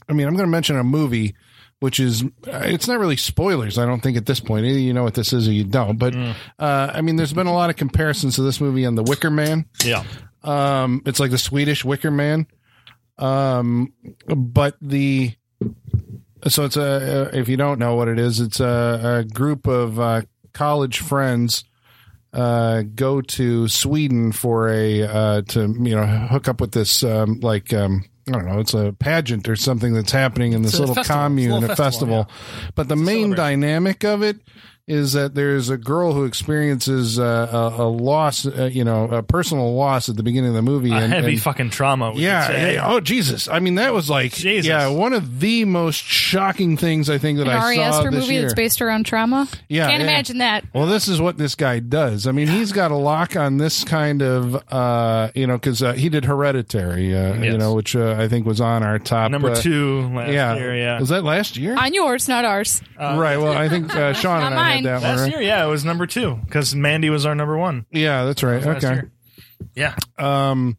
I 0.08 0.12
mean 0.12 0.26
I'm 0.26 0.34
going 0.34 0.46
to 0.46 0.50
mention 0.50 0.76
a 0.76 0.84
movie. 0.84 1.34
Which 1.80 1.98
is, 1.98 2.22
uh, 2.22 2.62
it's 2.62 2.86
not 2.86 3.00
really 3.00 3.16
spoilers. 3.16 3.76
I 3.76 3.86
don't 3.86 4.00
think 4.00 4.16
at 4.16 4.24
this 4.24 4.38
point. 4.38 4.64
Either 4.66 4.78
you 4.78 4.92
know 4.92 5.02
what 5.02 5.14
this 5.14 5.32
is 5.32 5.48
or 5.48 5.52
you 5.52 5.64
don't. 5.64 5.98
But 5.98 6.14
Mm. 6.14 6.36
uh, 6.56 6.92
I 6.94 7.00
mean, 7.00 7.16
there's 7.16 7.32
been 7.32 7.48
a 7.48 7.52
lot 7.52 7.70
of 7.70 7.76
comparisons 7.76 8.36
to 8.36 8.42
this 8.42 8.60
movie 8.60 8.84
and 8.84 8.96
The 8.96 9.02
Wicker 9.02 9.30
Man. 9.30 9.64
Yeah. 9.84 10.04
Um, 10.44 11.02
it's 11.06 11.18
like 11.18 11.32
the 11.32 11.38
Swedish 11.38 11.84
Wicker 11.84 12.12
Man. 12.12 12.46
Um, 13.18 13.94
but 14.28 14.76
the 14.80 15.34
so 16.48 16.64
it's 16.64 16.76
a 16.76 17.30
if 17.32 17.48
you 17.48 17.56
don't 17.56 17.78
know 17.78 17.94
what 17.94 18.08
it 18.08 18.18
is, 18.18 18.40
it's 18.40 18.60
a, 18.60 19.20
a 19.20 19.24
group 19.24 19.66
of 19.66 20.00
uh, 20.00 20.22
college 20.52 20.98
friends 20.98 21.64
uh, 22.32 22.82
go 22.94 23.20
to 23.20 23.68
Sweden 23.68 24.32
for 24.32 24.68
a 24.68 25.02
uh, 25.02 25.42
to 25.42 25.60
you 25.60 25.94
know 25.94 26.06
hook 26.06 26.48
up 26.48 26.60
with 26.60 26.72
this 26.72 27.04
um, 27.04 27.40
like 27.40 27.72
um, 27.72 28.04
I 28.28 28.32
don't 28.32 28.46
know, 28.46 28.60
it's 28.60 28.74
a 28.74 28.94
pageant 28.98 29.48
or 29.48 29.56
something 29.56 29.94
that's 29.94 30.12
happening 30.12 30.52
in 30.52 30.62
this 30.62 30.78
little 30.78 30.94
festival. 30.94 31.22
commune, 31.22 31.64
a 31.64 31.74
festival. 31.74 32.24
festival, 32.24 32.72
But 32.74 32.88
the 32.88 32.96
main 32.96 33.30
dynamic 33.30 34.04
of 34.04 34.22
it 34.22 34.38
is 34.88 35.12
that 35.12 35.34
there's 35.36 35.70
a 35.70 35.76
girl 35.76 36.12
who 36.12 36.24
experiences 36.24 37.16
uh, 37.16 37.48
a, 37.78 37.82
a 37.82 37.86
loss, 37.88 38.44
uh, 38.44 38.68
you 38.72 38.82
know, 38.82 39.04
a 39.04 39.22
personal 39.22 39.74
loss 39.76 40.08
at 40.08 40.16
the 40.16 40.24
beginning 40.24 40.48
of 40.50 40.54
the 40.56 40.62
movie. 40.62 40.90
A 40.90 40.94
and, 40.96 41.12
heavy 41.12 41.34
and- 41.34 41.42
fucking 41.42 41.70
trauma. 41.70 42.10
we 42.10 42.22
yeah, 42.22 42.46
could 42.48 42.56
say. 42.56 42.74
yeah, 42.74 42.88
Oh 42.92 42.98
Jesus! 42.98 43.46
I 43.46 43.60
mean, 43.60 43.76
that 43.76 43.94
was 43.94 44.10
like 44.10 44.32
Jesus. 44.32 44.66
yeah, 44.68 44.88
one 44.88 45.12
of 45.12 45.38
the 45.38 45.64
most 45.66 46.02
shocking 46.02 46.76
things 46.76 47.08
I 47.08 47.18
think 47.18 47.38
that 47.38 47.46
An 47.46 47.52
I 47.52 47.58
Ari 47.58 47.76
saw 47.76 47.82
Aster 47.82 48.10
this 48.10 48.20
movie 48.22 48.32
year. 48.34 48.42
that's 48.42 48.54
based 48.54 48.82
around 48.82 49.06
trauma. 49.06 49.48
Yeah, 49.68 49.88
Can't 49.88 50.02
yeah. 50.02 50.08
imagine 50.08 50.38
that. 50.38 50.64
Well, 50.74 50.86
this 50.86 51.06
is 51.06 51.20
what 51.20 51.38
this 51.38 51.54
guy 51.54 51.78
does. 51.78 52.26
I 52.26 52.32
mean, 52.32 52.48
he's 52.48 52.72
got 52.72 52.90
a 52.90 52.96
lock 52.96 53.36
on 53.36 53.58
this 53.58 53.84
kind 53.84 54.20
of, 54.20 54.56
uh, 54.72 55.30
you 55.36 55.46
know, 55.46 55.58
because 55.58 55.80
uh, 55.82 55.92
he 55.92 56.08
did 56.08 56.24
Hereditary, 56.24 57.14
uh, 57.16 57.34
you 57.40 57.56
know, 57.56 57.74
which 57.74 57.94
uh, 57.94 58.16
I 58.18 58.26
think 58.26 58.46
was 58.46 58.60
on 58.60 58.82
our 58.82 58.98
top 58.98 59.30
Number 59.30 59.50
uh, 59.50 59.54
two 59.54 60.08
last 60.08 60.30
Yeah, 60.32 60.54
year. 60.56 60.76
Yeah. 60.76 60.98
was 60.98 61.10
that 61.10 61.22
last 61.22 61.56
year? 61.56 61.76
On 61.78 61.94
yours, 61.94 62.28
not 62.28 62.44
ours. 62.44 62.82
right. 62.98 63.36
Well, 63.36 63.52
I 63.56 63.68
think 63.68 63.94
uh, 63.94 64.12
Sean 64.14 64.42
and 64.42 64.54
I 64.56 64.70
had 64.71 64.71
mine. 64.74 64.82
that 64.84 64.92
one. 64.94 65.02
last 65.02 65.20
Right? 65.20 65.30
year, 65.32 65.40
yeah, 65.42 65.64
it 65.64 65.68
was 65.68 65.84
number 65.84 66.06
two 66.06 66.36
because 66.44 66.74
Mandy 66.74 67.10
was 67.10 67.26
our 67.26 67.34
number 67.34 67.56
one. 67.56 67.86
Yeah, 67.90 68.24
that's 68.24 68.42
right. 68.42 68.64
last 68.64 68.84
Okay. 68.84 69.02
Yeah. 69.74 69.94
Um, 70.18 70.76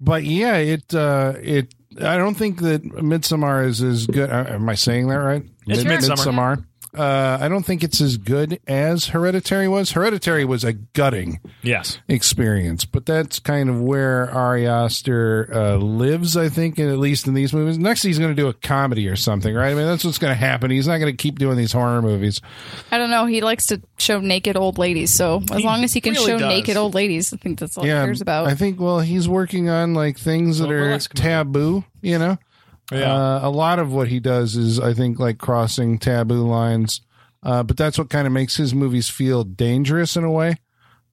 but 0.00 0.24
yeah, 0.24 0.56
it 0.56 0.94
uh, 0.94 1.34
it. 1.40 1.74
I 2.00 2.16
don't 2.18 2.34
think 2.34 2.60
that 2.60 2.84
Midsummer 2.84 3.62
is 3.62 3.82
as 3.82 4.06
good. 4.06 4.30
Uh, 4.30 4.44
am 4.48 4.68
I 4.68 4.74
saying 4.74 5.08
that 5.08 5.16
right? 5.16 5.42
It's 5.66 5.84
Mid- 5.84 6.00
Midsommar. 6.00 6.64
Midsommar. 6.96 7.40
Uh, 7.40 7.44
I 7.44 7.48
don't 7.48 7.64
think 7.64 7.84
it's 7.84 8.00
as 8.00 8.16
good 8.16 8.58
as 8.66 9.06
Hereditary 9.08 9.68
was. 9.68 9.92
Hereditary 9.92 10.44
was 10.44 10.64
a 10.64 10.72
gutting 10.72 11.40
Yes. 11.62 11.98
experience, 12.08 12.84
but 12.84 13.06
that's 13.06 13.38
kind 13.38 13.68
of 13.70 13.80
where 13.80 14.30
Ari 14.30 14.66
Aster 14.66 15.50
uh, 15.52 15.76
lives. 15.76 16.36
I 16.36 16.48
think, 16.48 16.78
at 16.78 16.98
least 16.98 17.26
in 17.26 17.34
these 17.34 17.52
movies. 17.52 17.78
Next, 17.78 18.02
he's 18.02 18.18
going 18.18 18.34
to 18.34 18.40
do 18.42 18.48
a 18.48 18.54
comedy 18.54 19.08
or 19.08 19.16
something, 19.16 19.54
right? 19.54 19.70
I 19.70 19.74
mean, 19.74 19.86
that's 19.86 20.04
what's 20.04 20.18
going 20.18 20.32
to 20.32 20.38
happen. 20.38 20.70
He's 20.70 20.88
not 20.88 20.98
going 20.98 21.12
to 21.12 21.16
keep 21.16 21.38
doing 21.38 21.56
these 21.56 21.72
horror 21.72 22.02
movies. 22.02 22.40
I 22.90 22.98
don't 22.98 23.10
know. 23.10 23.26
He 23.26 23.40
likes 23.40 23.66
to 23.68 23.80
show 23.98 24.20
naked 24.20 24.56
old 24.56 24.78
ladies. 24.78 25.12
So 25.12 25.42
as 25.50 25.58
He 25.58 25.64
long 25.64 25.84
as 25.84 25.92
he 25.92 26.00
can 26.00 26.14
really 26.14 26.26
show 26.26 26.38
does. 26.38 26.48
naked 26.48 26.76
old 26.76 26.94
ladies, 26.94 27.32
I 27.32 27.36
think 27.36 27.58
that's 27.58 27.76
all 27.76 27.84
he 27.84 27.90
cares 27.90 28.20
about. 28.20 28.46
I 28.46 28.54
think. 28.54 28.80
Well, 28.80 29.00
he's 29.00 29.28
working 29.28 29.68
on 29.68 29.94
like 29.94 30.18
things 30.18 30.58
that 30.58 30.68
Well, 30.68 30.76
are 30.76 30.84
burlesque 30.86 31.14
movie. 31.14 31.22
taboo. 31.28 31.84
You 32.02 32.18
know. 32.18 32.38
Yeah. 32.92 33.12
Uh, 33.12 33.40
a 33.42 33.50
lot 33.50 33.78
of 33.78 33.92
what 33.92 34.08
he 34.08 34.20
does 34.20 34.56
is, 34.56 34.78
I 34.78 34.94
think, 34.94 35.18
like 35.18 35.38
crossing 35.38 35.98
taboo 35.98 36.46
lines. 36.46 37.00
Uh, 37.42 37.62
but 37.62 37.76
that's 37.76 37.98
what 37.98 38.10
kind 38.10 38.26
of 38.26 38.32
makes 38.32 38.56
his 38.56 38.74
movies 38.74 39.08
feel 39.08 39.44
dangerous 39.44 40.16
in 40.16 40.24
a 40.24 40.30
way. 40.30 40.56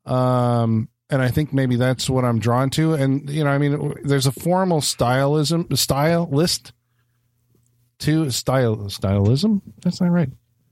Um, 0.06 0.90
and 1.10 1.22
I 1.22 1.30
think 1.30 1.54
maybe 1.54 1.76
that's 1.76 2.10
what 2.10 2.26
I'm 2.26 2.40
drawn 2.40 2.70
to. 2.72 2.94
And 2.94 3.30
you 3.30 3.44
know, 3.44 3.50
I 3.50 3.58
mean, 3.58 3.94
there's 4.04 4.26
a 4.26 4.32
formal 4.32 4.82
stylism, 4.82 5.76
style 5.78 6.28
list 6.32 6.74
to 8.00 8.32
style 8.32 8.78
stylism. 8.90 9.62
That's 9.84 10.02
not 10.02 10.12
right. 10.12 10.30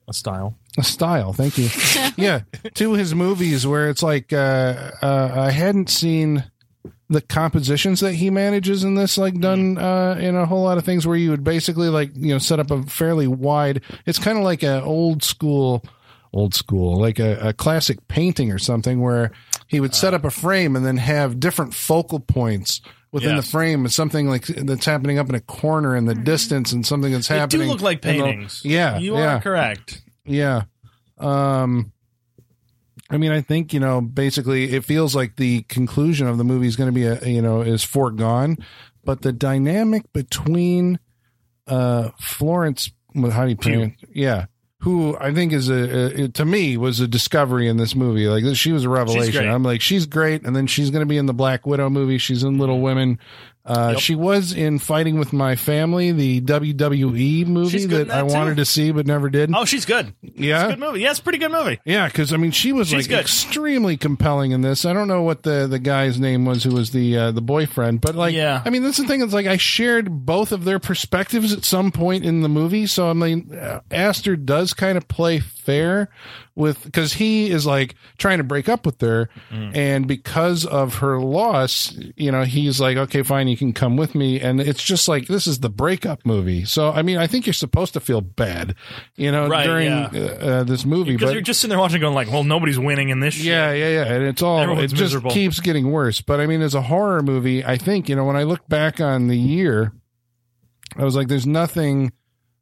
A 0.07 0.13
style. 0.13 0.57
A 0.77 0.83
style. 0.83 1.31
Thank 1.33 1.57
you. 1.57 1.69
yeah, 2.17 2.41
to 2.73 2.93
his 2.93 3.13
movies 3.13 3.67
where 3.67 3.89
it's 3.89 4.01
like 4.01 4.33
uh, 4.33 4.91
uh, 5.01 5.31
I 5.35 5.51
hadn't 5.51 5.89
seen 5.89 6.50
the 7.11 7.21
compositions 7.21 7.99
that 7.99 8.13
he 8.15 8.29
manages 8.31 8.83
in 8.83 8.95
this 8.95 9.17
like 9.17 9.39
done 9.39 9.77
uh, 9.77 10.15
in 10.19 10.35
a 10.35 10.45
whole 10.47 10.63
lot 10.63 10.77
of 10.79 10.83
things 10.85 11.05
where 11.05 11.15
you 11.17 11.29
would 11.29 11.43
basically 11.43 11.89
like 11.89 12.09
you 12.15 12.29
know 12.33 12.39
set 12.39 12.59
up 12.59 12.71
a 12.71 12.81
fairly 12.83 13.27
wide. 13.27 13.81
It's 14.07 14.17
kind 14.17 14.37
of 14.37 14.43
like 14.43 14.63
a 14.63 14.81
old 14.81 15.21
school. 15.23 15.83
Old 16.33 16.55
school, 16.55 16.95
like 16.97 17.19
a, 17.19 17.49
a 17.49 17.51
classic 17.53 18.07
painting 18.07 18.53
or 18.53 18.57
something, 18.57 19.01
where 19.01 19.31
he 19.67 19.81
would 19.81 19.93
set 19.93 20.13
up 20.13 20.23
a 20.23 20.31
frame 20.31 20.77
and 20.77 20.85
then 20.85 20.95
have 20.95 21.41
different 21.41 21.73
focal 21.73 22.21
points 22.21 22.79
within 23.11 23.35
Yes. 23.35 23.43
the 23.45 23.51
frame. 23.51 23.85
It's 23.85 23.95
something 23.95 24.29
like 24.29 24.45
that's 24.45 24.85
happening 24.85 25.19
up 25.19 25.27
in 25.27 25.35
a 25.35 25.41
corner 25.41 25.93
in 25.93 26.05
the 26.05 26.15
distance, 26.15 26.71
and 26.71 26.85
something 26.87 27.11
that's 27.11 27.27
They 27.27 27.37
happening. 27.37 27.67
do 27.67 27.73
look 27.73 27.81
like 27.81 28.05
in 28.05 28.15
the- 28.15 28.23
paintings. 28.23 28.61
yeah, 28.63 28.97
You 28.97 29.17
yeah. 29.17 29.35
are 29.35 29.41
correct. 29.41 30.01
Yeah. 30.23 30.61
Um 31.17 31.91
I 33.11 33.17
mean, 33.17 33.31
I 33.31 33.41
think, 33.41 33.73
you 33.73 33.79
know, 33.79 34.01
basically 34.01 34.73
it 34.73 34.85
feels 34.85 35.15
like 35.15 35.35
the 35.35 35.63
conclusion 35.63 36.27
of 36.27 36.37
the 36.37 36.43
movie 36.43 36.67
is 36.67 36.75
going 36.75 36.87
to 36.87 36.93
be 36.93 37.05
a, 37.05 37.19
you 37.27 37.41
know, 37.41 37.61
is 37.61 37.83
foregone, 37.83 38.57
but 39.03 39.21
the 39.21 39.31
dynamic 39.33 40.11
between 40.13 40.99
uh 41.67 42.09
Florence 42.19 42.89
how 43.13 43.43
do 43.43 43.49
you 43.49 43.55
pronounce 43.57 43.93
Yeah. 44.13 44.45
Who 44.79 45.15
I 45.19 45.31
think 45.31 45.53
is 45.53 45.69
a, 45.69 46.23
a 46.23 46.27
to 46.29 46.45
me 46.45 46.75
was 46.75 46.99
a 46.99 47.07
discovery 47.07 47.67
in 47.67 47.77
this 47.77 47.93
movie. 47.93 48.27
Like 48.27 48.55
she 48.55 48.71
was 48.71 48.83
a 48.83 48.89
revelation. 48.89 49.47
I'm 49.47 49.61
like 49.63 49.81
she's 49.81 50.07
great 50.07 50.43
and 50.43 50.55
then 50.55 50.65
she's 50.65 50.89
going 50.89 51.01
to 51.01 51.05
be 51.05 51.17
in 51.17 51.27
the 51.27 51.33
Black 51.33 51.67
Widow 51.67 51.89
movie. 51.89 52.17
She's 52.17 52.43
in 52.43 52.57
Little 52.57 52.81
Women. 52.81 53.19
Uh, 53.65 53.89
Yep. 53.91 53.99
She 53.99 54.15
was 54.15 54.53
in 54.53 54.79
Fighting 54.79 55.19
with 55.19 55.33
My 55.33 55.55
Family, 55.55 56.11
the 56.11 56.41
WWE 56.41 57.45
movie 57.45 57.83
in 57.83 57.89
that 57.91 58.09
I 58.09 58.21
too. 58.27 58.33
wanted 58.33 58.57
to 58.57 58.65
see 58.65 58.91
but 58.91 59.05
never 59.05 59.29
did. 59.29 59.51
Oh, 59.53 59.65
she's 59.65 59.85
good. 59.85 60.13
yeah, 60.21 60.69
Good 60.69 60.79
movie. 60.79 61.01
Yeah, 61.01 61.11
it's 61.11 61.19
a 61.19 61.23
pretty 61.23 61.37
good 61.37 61.51
movie. 61.51 61.79
yeah, 61.85 62.07
because 62.07 62.33
I 62.33 62.37
mean, 62.37 62.51
she 62.51 62.71
was 62.73 62.87
She's 62.87 63.03
like 63.03 63.09
good. 63.09 63.19
extremely 63.19 63.97
compelling 63.97 64.51
in 64.51 64.61
this. 64.61 64.85
I 64.85 64.93
don't 64.93 65.07
know 65.07 65.21
what 65.21 65.43
the 65.43 65.67
the 65.67 65.79
guy's 65.79 66.19
name 66.19 66.45
was 66.45 66.63
who 66.63 66.71
was 66.71 66.91
the 66.91 67.17
uh, 67.17 67.31
the 67.31 67.41
boyfriend, 67.41 68.01
but 68.01 68.15
like, 68.15 68.33
Yeah. 68.33 68.61
I 68.65 68.69
mean, 68.69 68.83
that's 68.83 68.97
the 68.97 69.05
thing. 69.05 69.21
It's 69.21 69.33
like 69.33 69.45
I 69.47 69.57
shared 69.57 70.25
both 70.25 70.51
of 70.51 70.63
their 70.63 70.79
perspectives 70.79 71.53
at 71.53 71.63
some 71.63 71.91
point 71.91 72.25
in 72.25 72.41
the 72.41 72.49
movie. 72.49 72.87
So 72.87 73.09
I 73.09 73.13
mean, 73.13 73.53
uh, 73.55 73.81
Aster 73.91 74.35
does 74.35 74.73
kind 74.73 74.97
of 74.97 75.07
play 75.07 75.39
fair 75.71 76.09
with 76.55 76.83
because 76.83 77.13
he 77.13 77.49
is 77.49 77.65
like 77.65 77.95
trying 78.17 78.39
to 78.39 78.43
break 78.43 78.67
up 78.67 78.85
with 78.85 78.99
her, 79.01 79.29
Mm. 79.51 79.75
and 79.75 80.07
because 80.07 80.65
of 80.65 80.95
her 80.95 81.19
loss, 81.19 81.97
you 82.17 82.31
know, 82.31 82.43
he's 82.43 82.79
like, 82.81 82.97
okay, 82.97 83.23
fine, 83.23 83.47
you 83.47 83.55
can 83.55 83.71
come 83.73 83.95
with 83.95 84.13
me, 84.15 84.39
and 84.41 84.59
it's 84.59 84.83
just 84.83 85.07
like 85.07 85.27
this 85.27 85.47
is 85.47 85.59
the 85.59 85.69
breakup 85.69 86.25
movie. 86.25 86.65
So 86.65 86.91
I 86.91 87.01
mean, 87.03 87.17
I 87.17 87.27
think 87.27 87.45
you're 87.45 87.53
supposed 87.53 87.93
to 87.93 87.99
feel 87.99 88.21
bad, 88.21 88.75
you 89.15 89.31
know, 89.31 89.47
Right, 89.47 89.65
during 89.65 89.87
yeah. 89.87 90.09
uh, 90.13 90.17
uh, 90.59 90.63
this 90.63 90.85
movie, 90.85 91.13
Because 91.15 91.31
you're 91.33 91.41
just 91.41 91.61
sitting 91.61 91.69
there 91.71 91.79
watching, 91.79 92.01
going 92.01 92.13
like, 92.15 92.29
"Well, 92.29 92.43
nobody's 92.43 92.77
winning 92.79 93.09
in 93.09 93.19
this." 93.21 93.35
shit. 93.35 93.45
yeah, 93.45 93.71
yeah, 93.71 93.89
yeah. 93.89 94.13
And 94.13 94.23
it's 94.25 94.41
all, 94.41 94.59
Everyone's 94.59 94.91
it 94.91 94.95
just 94.97 95.01
miserable. 95.13 95.31
keeps 95.31 95.59
getting 95.61 95.89
worse. 95.91 96.19
But 96.21 96.39
I 96.41 96.47
mean, 96.47 96.61
as 96.61 96.75
a 96.75 96.81
horror 96.81 97.21
movie, 97.23 97.63
I 97.63 97.77
think, 97.77 98.09
you 98.09 98.15
know, 98.15 98.25
when 98.25 98.35
I 98.35 98.43
look 98.43 98.67
back 98.67 98.99
on 98.99 99.27
the 99.27 99.37
year, 99.37 99.93
I 100.97 101.05
was 101.05 101.15
like, 101.15 101.27
there's 101.29 101.47
nothing 101.47 102.11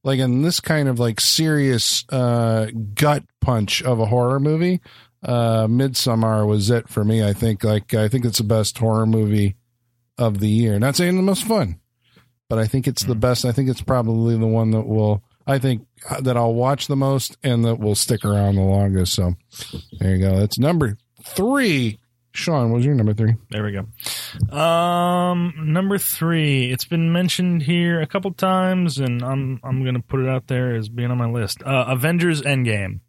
like 0.03 0.19
in 0.19 0.41
this 0.41 0.59
kind 0.59 0.87
of 0.87 0.99
like 0.99 1.19
serious 1.19 2.05
uh, 2.09 2.67
gut 2.93 3.23
punch 3.41 3.81
of 3.83 3.99
a 3.99 4.05
horror 4.05 4.39
movie. 4.39 4.81
Uh, 5.21 5.67
Midsommar 5.67 6.47
was 6.47 6.69
it 6.69 6.87
for 6.87 7.03
me. 7.03 7.21
I 7.23 7.33
think, 7.33 7.63
like, 7.65 7.93
I 7.93 8.07
think 8.07 8.23
it's 8.23 8.37
the 8.37 8.45
best 8.45 8.77
horror 8.77 9.05
movie 9.05 9.55
of 10.17 10.39
the 10.39 10.47
year. 10.47 10.79
Not 10.79 10.95
saying 10.95 11.17
the 11.17 11.21
most 11.21 11.43
fun, 11.43 11.79
but 12.47 12.57
I 12.57 12.67
think 12.67 12.87
it's 12.87 13.03
the 13.03 13.15
best. 13.15 13.43
I 13.43 13.51
think 13.51 13.69
it's 13.69 13.81
probably 13.81 14.37
the 14.37 14.47
one 14.47 14.71
that 14.71 14.87
will, 14.87 15.21
I 15.45 15.59
think, 15.59 15.85
uh, 16.09 16.21
that 16.21 16.37
I'll 16.37 16.53
watch 16.53 16.87
the 16.87 16.95
most 16.95 17.37
and 17.43 17.65
that 17.65 17.79
will 17.79 17.95
stick 17.95 18.23
around 18.23 18.55
the 18.55 18.61
longest. 18.61 19.13
So 19.13 19.35
there 19.99 20.15
you 20.15 20.21
go. 20.21 20.39
That's 20.39 20.57
number 20.57 20.95
three. 21.23 21.99
Sean, 22.31 22.69
what 22.69 22.77
was 22.77 22.85
your 22.85 22.95
number 22.95 23.13
three? 23.13 23.35
There 23.49 23.63
we 23.63 23.71
go. 23.71 24.55
Um, 24.55 25.53
number 25.73 25.97
three. 25.97 26.71
It's 26.71 26.85
been 26.85 27.11
mentioned 27.11 27.63
here 27.63 28.01
a 28.01 28.07
couple 28.07 28.31
times, 28.33 28.99
and 28.99 29.23
I'm 29.23 29.59
I'm 29.63 29.83
gonna 29.83 30.01
put 30.01 30.19
it 30.19 30.29
out 30.29 30.47
there 30.47 30.75
as 30.75 30.89
being 30.89 31.11
on 31.11 31.17
my 31.17 31.27
list. 31.29 31.63
Uh, 31.63 31.85
Avengers 31.87 32.41
Endgame. 32.41 32.99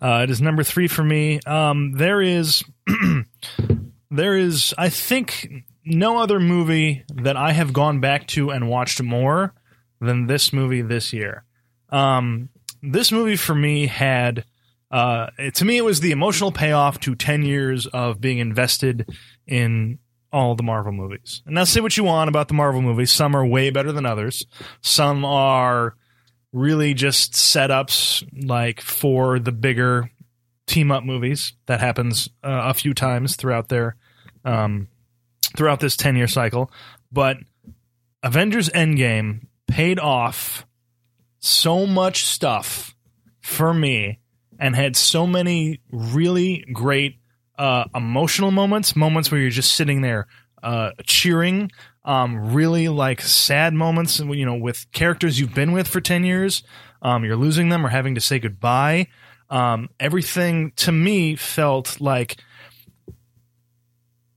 Uh, 0.00 0.20
it 0.22 0.30
is 0.30 0.40
number 0.40 0.62
three 0.62 0.86
for 0.86 1.02
me. 1.02 1.40
Um, 1.40 1.92
there 1.92 2.20
is, 2.20 2.62
there 4.10 4.36
is, 4.36 4.74
I 4.78 4.90
think, 4.90 5.48
no 5.84 6.18
other 6.18 6.38
movie 6.38 7.04
that 7.14 7.36
I 7.36 7.52
have 7.52 7.72
gone 7.72 8.00
back 8.00 8.26
to 8.28 8.50
and 8.50 8.68
watched 8.68 9.02
more 9.02 9.54
than 10.00 10.26
this 10.26 10.52
movie 10.52 10.82
this 10.82 11.12
year. 11.12 11.44
Um, 11.88 12.50
this 12.82 13.10
movie 13.10 13.36
for 13.36 13.54
me 13.54 13.86
had 13.86 14.44
uh, 14.90 15.28
to 15.54 15.64
me, 15.64 15.76
it 15.76 15.84
was 15.84 16.00
the 16.00 16.12
emotional 16.12 16.52
payoff 16.52 16.98
to 17.00 17.14
10 17.14 17.42
years 17.42 17.86
of 17.86 18.20
being 18.20 18.38
invested 18.38 19.08
in 19.46 19.98
all 20.32 20.54
the 20.54 20.62
Marvel 20.62 20.92
movies. 20.92 21.42
And 21.46 21.54
now 21.54 21.64
say 21.64 21.80
what 21.80 21.96
you 21.96 22.04
want 22.04 22.28
about 22.28 22.48
the 22.48 22.54
Marvel 22.54 22.82
movies. 22.82 23.12
Some 23.12 23.34
are 23.34 23.44
way 23.44 23.70
better 23.70 23.92
than 23.92 24.06
others. 24.06 24.46
Some 24.80 25.24
are 25.24 25.94
really 26.52 26.94
just 26.94 27.32
setups 27.32 28.26
like 28.46 28.80
for 28.80 29.38
the 29.38 29.52
bigger 29.52 30.10
team 30.66 30.90
up 30.90 31.04
movies 31.04 31.54
that 31.66 31.80
happens 31.80 32.28
uh, 32.42 32.62
a 32.64 32.74
few 32.74 32.94
times 32.94 33.36
throughout 33.36 33.68
their 33.68 33.96
um, 34.44 34.88
throughout 35.56 35.80
this 35.80 35.96
10 35.96 36.16
year 36.16 36.28
cycle. 36.28 36.70
But 37.10 37.38
Avengers 38.22 38.68
Endgame 38.70 39.46
paid 39.66 39.98
off 39.98 40.66
so 41.40 41.86
much 41.86 42.24
stuff 42.24 42.94
for 43.40 43.72
me 43.72 44.20
and 44.58 44.74
had 44.74 44.96
so 44.96 45.26
many 45.26 45.80
really 45.90 46.64
great 46.72 47.18
uh, 47.58 47.84
emotional 47.94 48.50
moments, 48.50 48.96
moments 48.96 49.30
where 49.30 49.40
you're 49.40 49.50
just 49.50 49.72
sitting 49.72 50.00
there 50.00 50.26
uh, 50.62 50.90
cheering, 51.04 51.70
um, 52.04 52.52
really 52.52 52.88
like 52.88 53.20
sad 53.20 53.74
moments, 53.74 54.18
you 54.18 54.46
know, 54.46 54.56
with 54.56 54.90
characters 54.92 55.38
you've 55.38 55.54
been 55.54 55.72
with 55.72 55.86
for 55.86 56.00
10 56.00 56.24
years. 56.24 56.62
Um, 57.02 57.24
you're 57.24 57.36
losing 57.36 57.68
them 57.68 57.84
or 57.84 57.88
having 57.88 58.14
to 58.16 58.20
say 58.20 58.38
goodbye. 58.38 59.08
Um, 59.50 59.88
everything 60.00 60.72
to 60.76 60.92
me 60.92 61.36
felt 61.36 62.00
like 62.00 62.36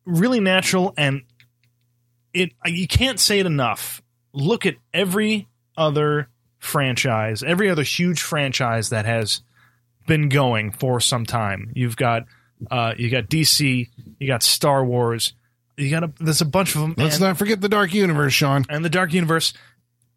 really 0.06 0.40
natural 0.40 0.94
and 0.98 1.22
it 2.34 2.54
you 2.66 2.88
can't 2.88 3.20
say 3.20 3.40
it 3.40 3.46
enough. 3.46 4.02
Look 4.34 4.66
at 4.66 4.76
every 4.94 5.48
other 5.76 6.30
franchise, 6.60 7.44
every 7.44 7.70
other 7.70 7.84
huge 7.84 8.22
franchise 8.22 8.90
that 8.90 9.06
has 9.06 9.42
been 10.08 10.30
going 10.30 10.72
for 10.72 11.00
some 11.00 11.26
time. 11.26 11.72
You've 11.76 11.96
got 11.96 12.26
uh, 12.70 12.94
you 12.98 13.10
got 13.10 13.26
DC, 13.26 13.90
you 14.20 14.28
got 14.28 14.44
Star 14.44 14.86
Wars, 14.86 15.34
you 15.78 15.90
got 15.90 16.04
a, 16.04 16.12
there's 16.20 16.42
a 16.42 16.46
bunch 16.46 16.76
of 16.76 16.82
them. 16.82 16.96
Let's 16.98 17.16
and, 17.16 17.26
not 17.26 17.38
forget 17.38 17.62
the 17.62 17.70
Dark 17.70 17.94
Universe, 17.94 18.34
Sean. 18.34 18.66
and 18.70 18.86
the 18.86 18.90
Dark 18.90 19.14
Universe. 19.14 19.54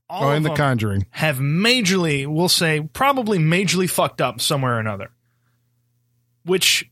All 0.09 0.29
Oh, 0.29 0.31
and 0.31 0.45
The 0.45 0.51
Conjuring. 0.51 1.07
have 1.11 1.39
majorly, 1.39 2.27
we'll 2.27 2.51
say, 2.51 2.87
probably 2.93 3.39
majorly 3.39 3.89
fucked 3.89 4.21
up 4.21 4.41
somewhere 4.41 4.75
or 4.75 4.79
another. 4.79 5.11
Which 6.45 6.91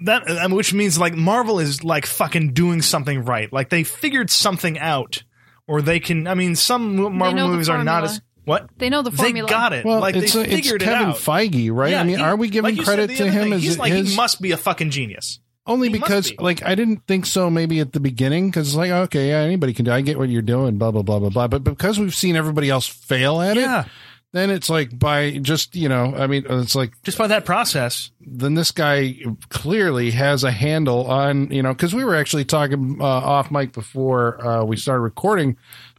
that 0.00 0.22
I 0.28 0.46
mean, 0.46 0.56
which 0.56 0.72
means 0.72 0.98
like 0.98 1.14
Marvel 1.14 1.60
is 1.60 1.84
like 1.84 2.06
fucking 2.06 2.54
doing 2.54 2.80
something 2.80 3.24
right. 3.24 3.52
Like 3.52 3.68
they 3.68 3.84
figured 3.84 4.30
something 4.30 4.78
out, 4.78 5.22
or 5.66 5.82
they 5.82 6.00
can. 6.00 6.26
I 6.26 6.34
mean, 6.34 6.56
some 6.56 6.96
Marvel 6.96 7.48
movies 7.48 7.68
are 7.68 7.84
not 7.84 8.04
as 8.04 8.22
what 8.44 8.68
They 8.78 8.88
know 8.90 9.02
the 9.02 9.10
formula. 9.10 9.46
they 9.48 9.52
got 9.54 9.72
it. 9.72 9.84
Well, 9.84 10.00
like 10.00 10.16
it's, 10.16 10.32
they 10.32 10.40
uh, 10.40 10.42
it's 10.42 10.54
figured 10.54 10.82
Kevin 10.82 11.08
it 11.08 11.10
out. 11.12 11.16
Feige, 11.16 11.70
right? 11.72 11.92
Yeah, 11.92 12.00
I 12.00 12.04
mean, 12.04 12.16
he- 12.18 12.22
are 12.22 12.36
we 12.36 12.48
giving 12.48 12.76
like 12.76 12.84
credit 12.84 13.08
to 13.16 13.30
him 13.30 13.50
day, 13.50 13.56
as 13.56 13.62
he's 13.62 13.78
like 13.78 13.92
his 13.92 14.10
he 14.10 14.16
must 14.16 14.40
be 14.40 14.52
a 14.52 14.56
fucking 14.56 14.90
genius. 14.90 15.40
only 15.66 15.88
he 15.88 15.92
because 15.98 16.30
be. 16.30 16.36
like 16.38 16.62
I 16.62 16.74
didn't 16.74 17.06
think 17.06 17.26
so 17.26 17.48
maybe 17.50 17.80
at 17.80 17.92
the 17.92 18.00
beginning 18.00 18.48
because 18.50 18.68
it's 18.68 18.76
like 18.76 18.90
okay 18.90 19.28
yeah 19.30 19.38
anybody 19.38 19.72
can 19.72 19.84
do 19.86 19.92
I 19.92 20.00
get 20.02 20.18
what 20.18 20.28
you're 20.28 20.42
doing 20.42 20.76
blah 20.78 20.90
blah 20.90 21.02
blah 21.02 21.18
blah 21.18 21.30
blah 21.30 21.48
but 21.48 21.64
because 21.64 21.98
we've 21.98 22.14
seen 22.14 22.36
everybody 22.36 22.68
else 22.70 22.86
fail 22.86 23.40
at 23.40 23.56
Yeah, 23.56 23.82
it 23.84 23.86
then 24.32 24.50
it's 24.50 24.68
like 24.68 24.98
by 24.98 25.38
just 25.38 25.74
you 25.74 25.88
know 25.88 26.14
I 26.14 26.26
mean 26.26 26.44
it's 26.48 26.74
like 26.74 26.92
just 27.02 27.16
by 27.16 27.28
that 27.28 27.44
process. 27.46 28.10
then 28.20 28.54
this 28.54 28.72
guy 28.72 29.16
clearly 29.48 30.10
has 30.10 30.44
a 30.44 30.50
handle 30.50 31.06
on 31.06 31.50
you 31.50 31.62
know 31.62 31.72
because 31.72 31.94
we 31.94 32.04
were 32.04 32.14
actually 32.16 32.44
talking 32.44 32.98
uh, 33.00 33.04
off 33.04 33.50
mic 33.50 33.72
before 33.72 34.44
uh, 34.46 34.64
we 34.64 34.76
started 34.76 35.00
recording 35.00 35.56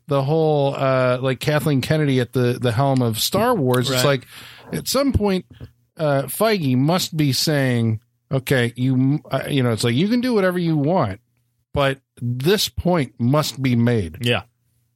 the 0.08 0.24
whole 0.24 0.76
uh, 0.76 1.18
like 1.22 1.40
Kathleen 1.40 1.82
Kennedy 1.82 2.20
at 2.20 2.34
the 2.34 2.58
the 2.62 2.72
helm 2.72 3.02
of 3.02 3.20
Star 3.20 3.56
Wars. 3.56 3.90
It's 3.90 4.06
like 4.06 4.26
at 4.72 4.88
some 4.88 5.14
point 5.14 5.46
uh, 5.98 6.24
Feige 6.24 6.78
must 6.78 7.16
be 7.16 7.32
saying, 7.34 8.02
okay, 8.32 8.74
you 8.76 9.20
uh, 9.32 9.44
you 9.50 9.64
know, 9.64 9.72
it's 9.72 9.84
like 9.84 9.96
you 9.96 10.08
can 10.08 10.22
do 10.22 10.34
whatever 10.34 10.60
you 10.60 10.78
want, 10.78 11.22
but 11.74 12.00
this 12.22 12.70
point 12.70 13.14
must 13.20 13.62
be 13.62 13.76
made. 13.76 14.18
Yeah. 14.26 14.44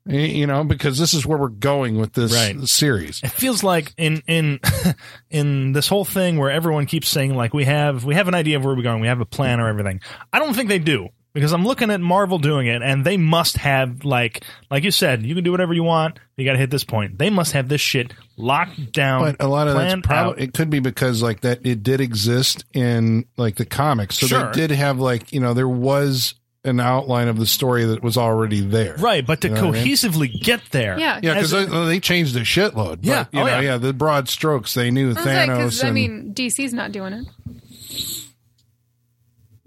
You 0.05 0.47
know, 0.47 0.63
because 0.63 0.97
this 0.97 1.13
is 1.13 1.23
where 1.23 1.37
we're 1.37 1.49
going 1.49 1.99
with 1.99 2.13
this 2.13 2.33
Right. 2.33 2.59
series. 2.67 3.21
it 3.23 3.29
feels 3.31 3.63
like 3.63 3.93
in 3.97 4.23
in 4.27 4.59
in 5.29 5.71
this 5.73 5.87
whole 5.87 6.05
thing 6.05 6.37
where 6.37 6.49
everyone 6.49 6.87
keeps 6.87 7.09
saying 7.09 7.35
like 7.35 7.53
we 7.53 7.65
have 7.65 8.05
we 8.05 8.15
have 8.15 8.27
an 8.27 8.33
idea 8.33 8.57
of 8.57 8.63
where 8.65 8.75
we're 8.75 8.81
going 8.81 9.01
we 9.01 9.07
have 9.07 9.21
a 9.21 9.25
plan 9.25 9.59
or 9.59 9.67
everything 9.67 10.01
i 10.33 10.39
don't 10.39 10.55
think 10.55 10.67
they 10.69 10.79
do 10.79 11.09
because 11.33 11.51
i'm 11.53 11.63
looking 11.65 11.91
at 11.91 12.01
marvel 12.01 12.37
doing 12.39 12.67
it 12.67 12.81
and 12.81 13.05
they 13.05 13.17
must 13.17 13.57
have 13.57 14.03
like 14.05 14.43
like 14.71 14.83
you 14.83 14.91
said 14.91 15.23
you 15.25 15.35
can 15.35 15.43
do 15.43 15.51
whatever 15.51 15.73
you 15.73 15.83
want 15.83 16.19
you 16.37 16.45
got 16.45 16.53
to 16.53 16.57
hit 16.59 16.69
this 16.69 16.83
point 16.83 17.17
they 17.17 17.29
must 17.29 17.51
have 17.53 17.67
this 17.69 17.81
shit 17.81 18.13
locked 18.37 18.91
down 18.91 19.21
But 19.21 19.35
a 19.39 19.47
lot 19.47 19.67
of 19.67 19.75
that's 19.75 20.01
probably 20.01 20.43
it 20.43 20.53
could 20.53 20.69
be 20.69 20.79
because 20.79 21.21
like 21.21 21.41
that 21.41 21.65
it 21.65 21.83
did 21.83 22.01
exist 22.01 22.65
in 22.73 23.25
like 23.37 23.55
the 23.55 23.65
comics, 23.65 24.17
so 24.17 24.27
Sure. 24.27 24.45
they 24.51 24.67
did 24.67 24.71
have 24.71 24.99
like 24.99 25.33
you 25.33 25.39
know 25.39 25.53
there 25.53 25.67
was 25.67 26.35
an 26.65 26.79
outline 26.81 27.27
of 27.29 27.37
the 27.37 27.45
story 27.45 27.85
that 27.85 28.03
was 28.03 28.17
already 28.17 28.59
there, 28.61 28.95
right 28.97 29.25
but 29.25 29.41
to 29.41 29.47
You 29.47 29.53
know 29.55 29.67
what 29.67 29.77
I 29.77 29.83
mean? 29.83 29.93
cohesively 29.93 30.41
get 30.41 30.61
there 30.71 30.97
Yeah. 30.99 31.19
Yeah, 31.23 31.33
because 31.35 31.51
they, 31.51 31.65
they 31.65 31.99
changed 32.01 32.35
a 32.35 32.41
shitload. 32.41 32.97
But, 32.97 33.05
Yeah. 33.05 33.25
you 33.31 33.39
Oh, 33.39 33.45
know, 33.45 33.47
yeah. 33.47 33.61
yeah, 33.61 33.77
the 33.77 33.93
broad 33.93 34.27
strokes 34.27 34.73
they 34.73 34.91
knew 34.91 35.13
Thanos. 35.13 35.47
Because 35.57 35.83
I 35.85 35.91
mean, 35.91 36.33
DC's 36.33 36.73
not 36.73 36.91
doing 36.91 37.13
it. 37.13 37.27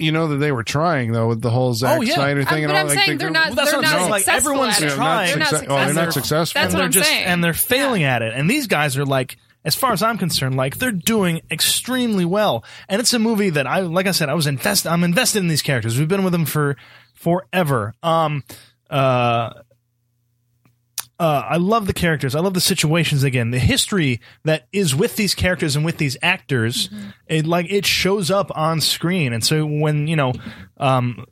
You 0.03 0.13
know 0.13 0.29
that 0.29 0.37
they 0.37 0.53
were 0.53 0.63
trying 0.65 1.13
though 1.13 1.29
with 1.29 1.41
the 1.41 1.51
whole 1.51 1.73
Zack 1.75 1.99
Oh, 1.99 2.03
yeah. 2.03 2.15
Snyder 2.15 2.45
thing. 2.45 2.65
Uh, 2.65 2.69
and 2.69 2.73
but 2.73 2.75
all. 2.75 2.81
I'm 2.83 2.87
like, 2.89 2.99
saying 2.99 3.11
they- 3.19 3.25
they're 3.25 3.31
not. 3.31 3.55
Well, 3.55 3.67
they're 3.67 3.81
not. 3.83 4.11
Like, 4.11 4.23
successful 4.25 4.51
everyone's 4.53 4.77
at 4.77 4.83
not 4.89 4.95
trying. 4.97 5.29
They're 5.31 5.39
not 5.39 5.49
success- 5.49 5.67
oh, 5.69 5.75
they're 5.77 5.95
not 5.95 6.13
successful. 6.13 6.23
successful. 6.23 6.61
That's 6.61 6.75
and 6.75 6.75
what 6.75 6.79
they're 6.79 6.85
I'm 6.87 6.93
just 6.93 7.09
saying. 7.11 7.25
and 7.25 7.45
they're 7.45 7.55
failing 7.55 8.03
at 8.05 8.23
it 8.23 8.35
and 8.35 8.51
these 8.51 8.67
guys 8.67 8.99
are 8.99 9.05
like 9.07 9.37
as 9.65 9.77
far 9.77 9.93
as 9.93 10.03
i'm 10.03 10.19
concerned 10.19 10.57
like 10.57 10.77
they're 10.79 10.91
doing 10.91 11.41
extremely 11.49 12.25
well 12.25 12.65
and 12.89 13.01
it's 13.01 13.15
a 13.15 13.19
movie 13.21 13.51
that 13.51 13.65
i 13.65 13.79
like 13.79 14.09
i 14.09 14.11
said 14.11 14.29
i 14.29 14.35
was 14.35 14.49
invest 14.49 14.89
i'm 14.89 15.05
invested 15.05 15.39
in 15.39 15.47
these 15.47 15.63
characters 15.63 15.97
we've 15.97 16.09
been 16.09 16.25
with 16.25 16.33
them 16.33 16.45
for 16.45 16.77
forever 17.15 17.95
um 18.03 18.43
uh 18.91 19.53
uh, 21.23 21.47
I 21.51 21.57
love 21.59 21.87
the 21.87 21.93
characters. 21.93 22.35
I 22.35 22.41
love 22.41 22.55
the 22.55 22.61
situations 22.61 23.23
again. 23.23 23.53
The 23.53 23.61
history 23.61 24.21
that 24.43 24.67
is 24.73 24.93
with 24.93 25.15
these 25.15 25.37
characters 25.37 25.77
and 25.77 25.85
with 25.85 25.97
these 25.97 26.17
actors, 26.21 26.91
it 27.29 27.47
like 27.47 27.71
it 27.71 27.87
shows 27.87 28.29
up 28.29 28.51
on 28.57 28.81
screen. 28.81 29.33
And 29.33 29.45
so 29.45 29.65
when 29.65 30.09
you 30.09 30.17
know, 30.17 30.33
um, 30.79 31.25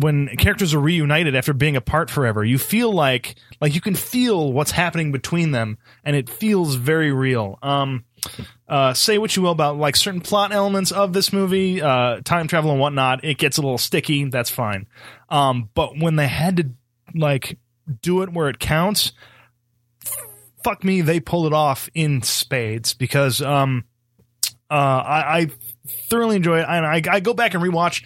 when 0.00 0.28
characters 0.38 0.72
are 0.72 0.80
reunited 0.80 1.36
after 1.36 1.52
being 1.52 1.76
apart 1.76 2.08
forever, 2.08 2.42
you 2.42 2.56
feel 2.56 2.90
like 2.90 3.34
like 3.60 3.74
you 3.74 3.82
can 3.82 3.94
feel 3.94 4.50
what's 4.50 4.70
happening 4.70 5.12
between 5.12 5.50
them, 5.50 5.76
and 6.04 6.16
it 6.16 6.30
feels 6.30 6.76
very 6.76 7.12
real. 7.12 7.58
Um, 7.62 8.06
uh, 8.66 8.94
say 8.94 9.18
what 9.18 9.36
you 9.36 9.42
will 9.42 9.50
about 9.50 9.76
like 9.76 9.94
certain 9.96 10.22
plot 10.22 10.52
elements 10.52 10.90
of 10.90 11.12
this 11.12 11.34
movie, 11.34 11.82
uh, 11.82 12.22
time 12.24 12.48
travel 12.48 12.70
and 12.70 12.80
whatnot. 12.80 13.22
It 13.24 13.36
gets 13.36 13.58
a 13.58 13.60
little 13.60 13.76
sticky. 13.76 14.24
That's 14.24 14.48
fine. 14.48 14.86
Um, 15.28 15.68
but 15.74 15.98
when 15.98 16.16
they 16.16 16.28
had 16.28 16.56
to 16.56 16.70
like 17.14 17.58
do 18.00 18.22
it 18.22 18.32
where 18.32 18.48
it 18.48 18.58
counts, 18.58 19.12
fuck 20.64 20.82
me, 20.82 21.02
they 21.02 21.20
pull 21.20 21.46
it 21.46 21.52
off 21.52 21.88
in 21.94 22.22
spades 22.22 22.94
because 22.94 23.40
um 23.40 23.84
Uh, 24.70 24.74
I, 24.74 25.38
I 25.38 25.50
thoroughly 26.08 26.36
enjoy 26.36 26.58
it, 26.58 26.66
and 26.68 26.86
I, 26.86 27.02
I 27.08 27.20
go 27.20 27.34
back 27.34 27.54
and 27.54 27.62
rewatch. 27.62 28.02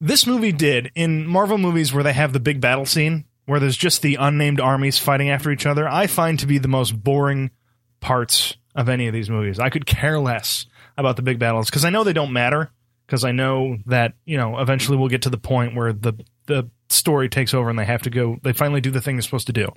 This 0.00 0.26
movie 0.26 0.52
did 0.52 0.90
in 0.94 1.26
Marvel 1.26 1.56
movies 1.56 1.94
where 1.94 2.04
they 2.04 2.12
have 2.12 2.32
the 2.32 2.40
big 2.40 2.60
battle 2.60 2.84
scene 2.84 3.24
where 3.46 3.60
there's 3.60 3.76
just 3.76 4.02
the 4.02 4.16
unnamed 4.16 4.60
armies 4.60 4.98
fighting 4.98 5.30
after 5.30 5.50
each 5.50 5.64
other. 5.64 5.88
I 5.88 6.06
find 6.06 6.38
to 6.40 6.46
be 6.46 6.58
the 6.58 6.68
most 6.68 6.92
boring 7.02 7.50
parts 8.00 8.56
of 8.74 8.88
any 8.88 9.06
of 9.06 9.14
these 9.14 9.30
movies. 9.30 9.58
I 9.58 9.70
could 9.70 9.86
care 9.86 10.18
less 10.18 10.66
about 10.96 11.16
the 11.16 11.22
big 11.22 11.38
battles 11.38 11.70
because 11.70 11.84
I 11.84 11.90
know 11.90 12.04
they 12.04 12.12
don't 12.12 12.32
matter. 12.32 12.70
Because 13.06 13.24
I 13.24 13.32
know 13.32 13.78
that 13.86 14.12
you 14.26 14.36
know 14.36 14.58
eventually 14.58 14.98
we'll 14.98 15.08
get 15.08 15.22
to 15.22 15.30
the 15.30 15.38
point 15.38 15.74
where 15.74 15.94
the 15.94 16.12
the 16.46 16.68
story 16.90 17.30
takes 17.30 17.54
over 17.54 17.70
and 17.70 17.78
they 17.78 17.86
have 17.86 18.02
to 18.02 18.10
go. 18.10 18.36
They 18.42 18.52
finally 18.52 18.82
do 18.82 18.90
the 18.90 19.00
thing 19.00 19.16
they're 19.16 19.22
supposed 19.22 19.46
to 19.46 19.52
do. 19.54 19.68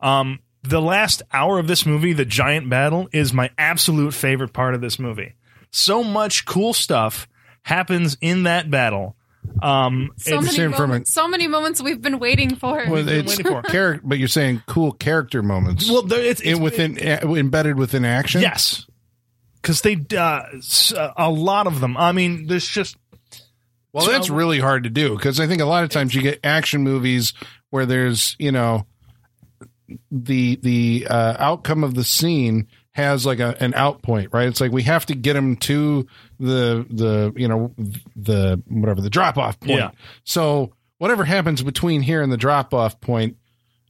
Um, 0.00 0.40
the 0.64 0.80
last 0.80 1.22
hour 1.32 1.58
of 1.58 1.66
this 1.68 1.84
movie, 1.86 2.12
the 2.12 2.24
giant 2.24 2.68
battle, 2.70 3.08
is 3.12 3.32
my 3.32 3.50
absolute 3.58 4.12
favorite 4.14 4.52
part 4.52 4.74
of 4.74 4.80
this 4.80 4.98
movie. 4.98 5.34
So 5.70 6.02
much 6.04 6.44
cool 6.46 6.72
stuff 6.72 7.28
happens 7.62 8.16
in 8.20 8.44
that 8.44 8.70
battle. 8.70 9.16
Um, 9.62 10.10
So 10.16 10.40
many, 10.40 10.48
same 10.56 10.72
from 10.72 10.88
moments, 10.90 11.12
so 11.12 11.28
many 11.28 11.48
moments 11.48 11.82
we've 11.82 12.00
been 12.00 12.18
waiting 12.18 12.56
for. 12.56 12.82
Well, 12.88 13.06
it's 13.08 13.36
waiting 13.36 13.52
for. 13.52 13.62
char- 13.70 14.00
but 14.02 14.18
you're 14.18 14.26
saying 14.28 14.62
cool 14.66 14.92
character 14.92 15.42
moments. 15.42 15.88
well, 15.90 16.02
there- 16.02 16.20
it's, 16.22 16.40
it's 16.40 16.56
in, 16.58 16.62
within 16.62 16.98
uh, 16.98 17.34
embedded 17.34 17.76
within 17.78 18.04
action. 18.06 18.40
Yes, 18.40 18.86
because 19.60 19.82
they 19.82 19.96
uh, 20.16 20.42
s- 20.56 20.94
a 21.16 21.30
lot 21.30 21.66
of 21.66 21.80
them. 21.80 21.96
I 21.96 22.12
mean, 22.12 22.46
there's 22.46 22.66
just 22.66 22.96
Well, 23.92 24.06
So- 24.06 24.12
that's 24.12 24.30
really 24.30 24.60
hard 24.60 24.84
to 24.84 24.90
do 24.90 25.14
because 25.14 25.38
I 25.40 25.46
think 25.46 25.60
a 25.60 25.66
lot 25.66 25.84
of 25.84 25.90
times 25.90 26.14
you 26.14 26.22
get 26.22 26.40
action 26.42 26.82
movies 26.82 27.34
where 27.68 27.84
there's 27.84 28.36
you 28.38 28.50
know 28.50 28.86
the 30.10 30.56
the 30.62 31.06
uh, 31.08 31.36
outcome 31.38 31.84
of 31.84 31.94
the 31.94 32.04
scene 32.04 32.68
has 32.92 33.26
like 33.26 33.40
a, 33.40 33.56
an 33.60 33.74
out 33.74 34.02
point, 34.02 34.30
right? 34.32 34.46
It's 34.48 34.60
like 34.60 34.72
we 34.72 34.84
have 34.84 35.06
to 35.06 35.14
get 35.14 35.34
them 35.34 35.56
to 35.56 36.06
the 36.38 36.86
the 36.90 37.32
you 37.36 37.48
know 37.48 37.74
the 38.16 38.62
whatever 38.68 39.00
the 39.00 39.10
drop 39.10 39.36
off 39.36 39.58
point. 39.60 39.72
Yeah. 39.72 39.90
So 40.24 40.72
whatever 40.98 41.24
happens 41.24 41.62
between 41.62 42.02
here 42.02 42.22
and 42.22 42.32
the 42.32 42.36
drop 42.36 42.72
off 42.72 43.00
point 43.00 43.36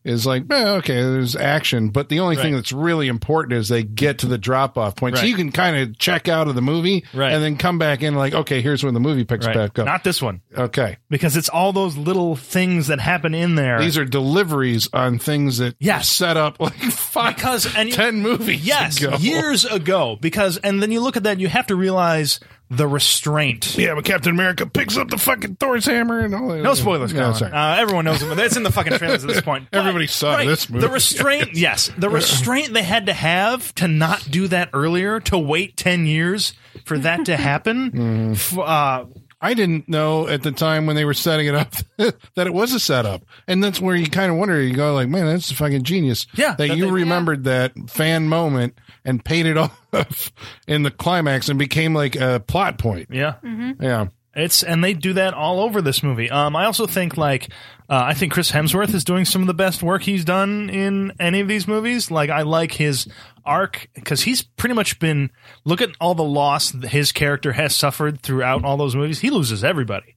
is 0.04 0.26
like 0.26 0.44
eh, 0.50 0.68
okay, 0.76 1.00
there's 1.00 1.34
action, 1.34 1.88
but 1.88 2.08
the 2.08 2.20
only 2.20 2.36
thing 2.36 2.54
that's 2.54 2.72
really 2.72 3.08
important 3.08 3.54
is 3.54 3.68
they 3.68 3.82
get 3.82 4.18
to 4.18 4.26
the 4.26 4.36
drop 4.38 4.76
off 4.76 4.96
point. 4.96 5.16
So 5.16 5.24
you 5.24 5.34
can 5.34 5.50
kind 5.50 5.76
of 5.76 5.98
check 5.98 6.28
out 6.28 6.46
of 6.48 6.54
the 6.54 6.62
movie 6.62 7.04
Right. 7.14 7.32
and 7.32 7.42
then 7.42 7.56
come 7.56 7.78
back 7.78 8.02
in 8.02 8.14
like 8.14 8.34
okay, 8.34 8.60
here's 8.60 8.84
when 8.84 8.94
the 8.94 9.00
movie 9.00 9.24
picks 9.24 9.46
right. 9.46 9.54
back 9.56 9.78
up. 9.78 9.86
not 9.86 10.04
this 10.04 10.20
one 10.20 10.42
Okay. 10.56 10.98
because 11.08 11.36
it's 11.36 11.48
all 11.48 11.72
those 11.72 11.96
little 11.96 12.36
things 12.36 12.88
that 12.88 13.00
happen 13.00 13.34
in 13.34 13.54
there. 13.54 13.80
These 13.80 13.96
are 13.98 14.04
deliveries 14.04 14.88
on 14.92 15.18
things 15.18 15.58
that 15.58 15.74
Yes. 15.80 16.08
set 16.10 16.36
up 16.36 16.60
like 16.60 16.74
five, 16.92 17.34
because 17.36 17.74
and 17.76 17.88
you- 17.88 17.94
10 17.94 18.20
movies 18.20 18.64
yes, 18.64 19.00
ago. 19.02 19.16
years 19.18 19.64
ago. 19.64 20.18
Because 20.20 20.58
and 20.58 20.82
then 20.82 20.90
you 20.90 21.00
look 21.00 21.16
at 21.16 21.22
that, 21.24 21.32
and 21.32 21.40
you 21.40 21.48
have 21.48 21.66
to 21.68 21.76
realize 21.76 22.40
the 22.70 22.88
restraint. 22.88 23.76
Yeah, 23.76 23.94
but 23.94 24.04
Captain 24.04 24.32
America 24.32 24.66
picks 24.66 24.96
up 24.96 25.08
the 25.10 25.18
fucking 25.18 25.56
Thor's 25.56 25.84
hammer 25.86 26.20
and 26.20 26.34
all 26.34 26.48
that. 26.48 26.62
No 26.62 26.74
spoilers, 26.74 27.12
Yeah, 27.12 27.20
Colin. 27.20 27.34
sorry. 27.36 27.52
Uh, 27.52 27.76
everyone 27.76 28.04
knows 28.06 28.22
it. 28.22 28.34
That's 28.36 28.56
in 28.56 28.62
the 28.62 28.72
fucking 28.72 28.98
trailers 28.98 29.22
at 29.22 29.28
this 29.28 29.42
point. 29.42 29.68
But- 29.70 29.78
Everybody 29.84 30.06
saw 30.06 30.38
this 30.38 30.68
movie. 30.70 30.86
The 30.86 30.92
restraint, 30.92 31.50
yes, 31.54 31.90
the 31.98 32.08
restraint 32.10 32.72
they 32.72 32.82
had 32.82 33.06
to 33.06 33.12
have 33.12 33.74
to 33.76 33.86
not 33.88 34.28
do 34.30 34.48
that 34.48 34.70
earlier, 34.72 35.20
to 35.20 35.38
wait 35.38 35.76
ten 35.76 36.06
years 36.06 36.54
for 36.84 36.98
that 36.98 37.26
to 37.26 37.36
happen. 37.36 38.32
F- 38.32 38.58
uh, 38.58 39.04
I 39.44 39.54
didn't 39.54 39.88
know 39.88 40.26
at 40.26 40.42
the 40.42 40.50
time 40.52 40.86
when 40.86 40.96
they 40.96 41.04
were 41.04 41.14
setting 41.14 41.46
it 41.46 41.54
up 41.54 41.72
that 42.34 42.46
it 42.46 42.54
was 42.54 42.72
a 42.72 42.80
setup. 42.80 43.22
And 43.46 43.62
that's 43.62 43.80
where 43.80 43.94
you 43.94 44.06
kind 44.06 44.32
of 44.32 44.38
wonder, 44.38 44.60
you 44.60 44.74
go 44.74 44.94
like, 44.94 45.08
man, 45.08 45.26
that's 45.26 45.50
a 45.50 45.54
fucking 45.54 45.82
genius. 45.82 46.26
Yeah, 46.34 46.50
That 46.56 46.68
that 46.68 46.76
you 46.76 46.86
they- 46.86 46.90
remembered 46.90 47.44
that 47.44 47.72
fan 47.88 48.28
moment 48.28 48.78
and 49.04 49.24
paid 49.24 49.46
it 49.46 49.56
off 49.92 50.32
in 50.66 50.82
the 50.82 50.90
climax 50.90 51.48
and 51.48 51.58
became 51.58 51.94
like 51.94 52.16
a 52.16 52.42
plot 52.46 52.78
point. 52.78 53.08
yeah, 53.10 53.34
mm-hmm. 53.44 53.82
Yeah. 53.82 54.06
It's 54.36 54.62
and 54.62 54.82
they 54.82 54.94
do 54.94 55.12
that 55.14 55.32
all 55.34 55.60
over 55.60 55.80
this 55.80 56.02
movie. 56.02 56.30
Um, 56.30 56.56
I 56.56 56.64
also 56.64 56.86
think 56.86 57.16
like 57.16 57.48
uh, 57.88 58.02
I 58.06 58.14
think 58.14 58.32
Chris 58.32 58.50
Hemsworth 58.50 58.92
is 58.94 59.04
doing 59.04 59.24
some 59.24 59.42
of 59.42 59.46
the 59.46 59.54
best 59.54 59.82
work 59.82 60.02
he's 60.02 60.24
done 60.24 60.70
in 60.70 61.12
any 61.20 61.40
of 61.40 61.48
these 61.48 61.68
movies. 61.68 62.10
Like 62.10 62.30
I 62.30 62.42
like 62.42 62.72
his 62.72 63.06
arc 63.44 63.88
because 63.94 64.22
he's 64.22 64.42
pretty 64.42 64.74
much 64.74 64.98
been 64.98 65.30
look 65.64 65.80
at 65.80 65.90
all 66.00 66.14
the 66.14 66.24
loss 66.24 66.70
that 66.72 66.88
his 66.90 67.12
character 67.12 67.52
has 67.52 67.76
suffered 67.76 68.22
throughout 68.22 68.64
all 68.64 68.76
those 68.76 68.96
movies. 68.96 69.20
He 69.20 69.30
loses 69.30 69.62
everybody, 69.62 70.16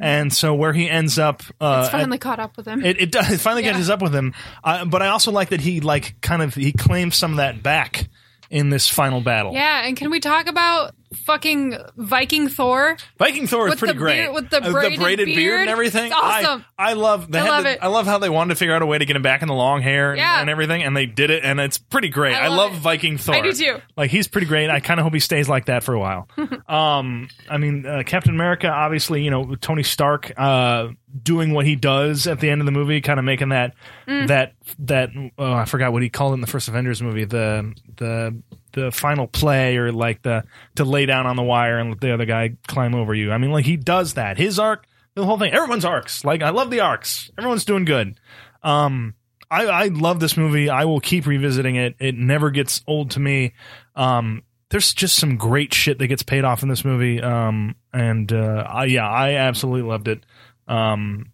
and 0.00 0.32
so 0.32 0.54
where 0.54 0.72
he 0.72 0.88
ends 0.88 1.18
up, 1.18 1.42
uh, 1.60 1.80
it's 1.82 1.90
finally 1.92 2.18
caught 2.18 2.38
up 2.40 2.56
with 2.56 2.66
him. 2.66 2.82
it, 2.84 3.00
it 3.00 3.12
does. 3.12 3.30
It 3.30 3.38
finally 3.40 3.64
Yeah. 3.64 3.72
catches 3.72 3.90
up 3.90 4.00
with 4.00 4.14
him. 4.14 4.32
Uh, 4.64 4.84
but 4.86 5.02
I 5.02 5.08
also 5.08 5.30
like 5.32 5.50
that 5.50 5.60
he 5.60 5.80
like 5.80 6.20
kind 6.22 6.40
of 6.40 6.54
he 6.54 6.72
claims 6.72 7.16
some 7.16 7.32
of 7.32 7.36
that 7.38 7.62
back 7.62 8.08
in 8.50 8.70
this 8.70 8.88
final 8.88 9.20
battle. 9.20 9.52
yeah, 9.52 9.84
and 9.86 9.96
can 9.96 10.10
we 10.10 10.20
talk 10.20 10.46
about 10.46 10.94
fucking 11.24 11.74
Viking 11.96 12.48
Thor? 12.48 12.96
Viking 13.18 13.46
Thor 13.46 13.66
is 13.66 13.70
With 13.72 13.78
pretty 13.78 13.94
the 13.94 13.98
great 13.98 14.14
beard- 14.16 14.34
with 14.34 14.50
the 14.50 14.62
Uh, 14.62 14.70
braided 14.72 14.98
beard. 15.26 15.26
beard. 15.36 15.60
and 15.62 15.70
everything. 15.70 16.06
It's 16.06 16.14
awesome. 16.14 16.64
I, 16.78 16.90
I 16.90 16.92
love. 16.94 17.30
They 17.30 17.38
I 17.40 17.48
love 17.48 17.64
the- 17.64 17.72
it. 17.72 17.78
I 17.82 17.86
love 17.88 18.06
how 18.06 18.18
they 18.18 18.28
wanted 18.28 18.50
to 18.54 18.58
figure 18.58 18.74
out 18.74 18.82
a 18.82 18.86
way 18.86 18.98
to 18.98 19.04
get 19.04 19.16
him 19.16 19.22
back 19.22 19.42
in 19.42 19.48
the 19.48 19.54
long 19.54 19.82
hair 19.82 20.10
and, 20.12 20.18
Yeah. 20.18 20.40
and 20.40 20.48
everything, 20.50 20.82
and 20.82 20.96
they 20.96 21.06
did 21.06 21.30
it, 21.30 21.44
and 21.44 21.60
it's 21.60 21.78
pretty 21.78 22.08
great. 22.08 22.34
I, 22.34 22.44
I 22.44 22.48
love, 22.48 22.72
love. 22.72 22.80
Viking 22.80 23.18
Thor. 23.18 23.34
I 23.34 23.40
do 23.42 23.52
too. 23.52 23.78
Like 23.96 24.10
he's 24.10 24.28
pretty 24.28 24.46
great. 24.46 24.70
I 24.70 24.80
kind 24.80 25.00
of 25.00 25.04
hope 25.04 25.14
he 25.14 25.20
stays 25.20 25.48
like 25.48 25.66
that 25.66 25.82
for 25.82 25.94
a 25.94 25.98
while. 25.98 26.28
um, 26.68 27.28
I 27.50 27.58
mean, 27.58 27.86
uh, 27.86 28.02
Captain 28.06 28.34
America, 28.34 28.68
obviously, 28.68 29.22
you 29.24 29.30
know, 29.30 29.54
Tony 29.56 29.82
Stark, 29.82 30.32
uh, 30.36 30.88
doing 31.22 31.52
what 31.54 31.66
he 31.66 31.74
does 31.76 32.26
at 32.26 32.40
the 32.40 32.50
end 32.50 32.60
of 32.60 32.66
the 32.66 32.72
movie, 32.72 33.00
kind 33.00 33.18
of 33.18 33.24
making 33.24 33.48
that 33.50 33.74
Mm. 34.06 34.28
that 34.28 34.54
that 34.80 35.10
oh, 35.38 35.52
I 35.52 35.64
forgot 35.64 35.92
what 35.92 36.02
he 36.02 36.08
called 36.08 36.32
it 36.32 36.34
in 36.34 36.40
the 36.40 36.46
first 36.46 36.68
Avengers 36.68 37.02
movie, 37.02 37.24
the 37.24 37.74
the 37.96 38.42
the 38.72 38.90
final 38.92 39.26
play 39.26 39.76
or 39.76 39.90
like 39.92 40.22
the 40.22 40.44
to 40.76 40.84
lay 40.84 41.06
down 41.06 41.26
on 41.26 41.36
the 41.36 41.42
wire 41.42 41.78
and 41.78 41.90
let 41.90 42.00
the 42.00 42.12
other 42.12 42.26
guy 42.26 42.56
climb 42.66 42.94
over 42.94 43.14
you. 43.14 43.32
I 43.32 43.38
mean, 43.38 43.50
like 43.50 43.64
he 43.64 43.76
does 43.76 44.14
that. 44.14 44.36
His 44.38 44.58
arc, 44.58 44.86
the 45.14 45.24
whole 45.24 45.38
thing. 45.38 45.52
Everyone's 45.52 45.84
arcs. 45.84 46.24
Like 46.24 46.42
I 46.42 46.50
love 46.50 46.70
the 46.70 46.80
arcs. 46.80 47.30
Everyone's 47.38 47.64
doing 47.64 47.84
good. 47.84 48.18
Um, 48.62 49.14
I, 49.50 49.66
I 49.66 49.84
love 49.86 50.20
this 50.20 50.36
movie. 50.36 50.68
I 50.68 50.84
will 50.84 51.00
keep 51.00 51.26
revisiting 51.26 51.76
it. 51.76 51.94
It 51.98 52.14
never 52.14 52.50
gets 52.50 52.82
old 52.86 53.12
to 53.12 53.20
me. 53.20 53.54
Um, 53.96 54.42
there's 54.70 54.92
just 54.92 55.16
some 55.16 55.38
great 55.38 55.72
shit 55.72 55.98
that 55.98 56.08
gets 56.08 56.22
paid 56.22 56.44
off 56.44 56.62
in 56.62 56.68
this 56.68 56.84
movie. 56.84 57.22
Um, 57.22 57.74
and 57.92 58.30
uh, 58.30 58.66
I, 58.68 58.84
yeah, 58.84 59.08
I 59.08 59.34
absolutely 59.36 59.88
loved 59.88 60.08
it. 60.08 60.22
Um, 60.68 61.32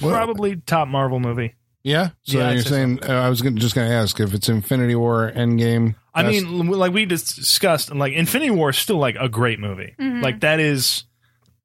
Well- 0.00 0.10
probably 0.12 0.56
top 0.56 0.88
Marvel 0.88 1.20
movie. 1.20 1.54
Yeah. 1.82 2.10
So 2.22 2.38
Yeah, 2.38 2.52
you're 2.52 2.62
say 2.62 2.70
saying, 2.70 3.00
uh, 3.04 3.12
I 3.12 3.28
was 3.28 3.42
gonna, 3.42 3.60
just 3.60 3.74
going 3.74 3.88
to 3.88 3.94
ask 3.94 4.18
if 4.18 4.32
it's 4.32 4.48
Infinity 4.48 4.94
War 4.94 5.30
Endgame. 5.36 5.94
I 6.14 6.22
best- 6.22 6.44
mean, 6.46 6.68
like 6.68 6.92
we 6.92 7.04
discussed, 7.04 7.94
like 7.94 8.14
Infinity 8.14 8.50
War 8.52 8.70
is 8.70 8.78
still 8.78 8.96
like 8.96 9.16
a 9.20 9.28
great 9.28 9.60
movie. 9.60 9.94
Like 9.98 10.40
that 10.40 10.60
is 10.60 11.04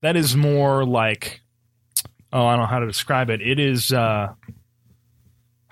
that 0.02 0.16
is 0.18 0.36
more 0.36 0.84
like 0.86 1.40
oh, 2.34 2.46
I 2.46 2.52
don't 2.54 2.62
know 2.62 2.68
how 2.68 2.80
to 2.80 2.88
describe 2.88 3.30
it. 3.30 3.42
It 3.42 3.60
is 3.60 3.94
uh 3.94 4.34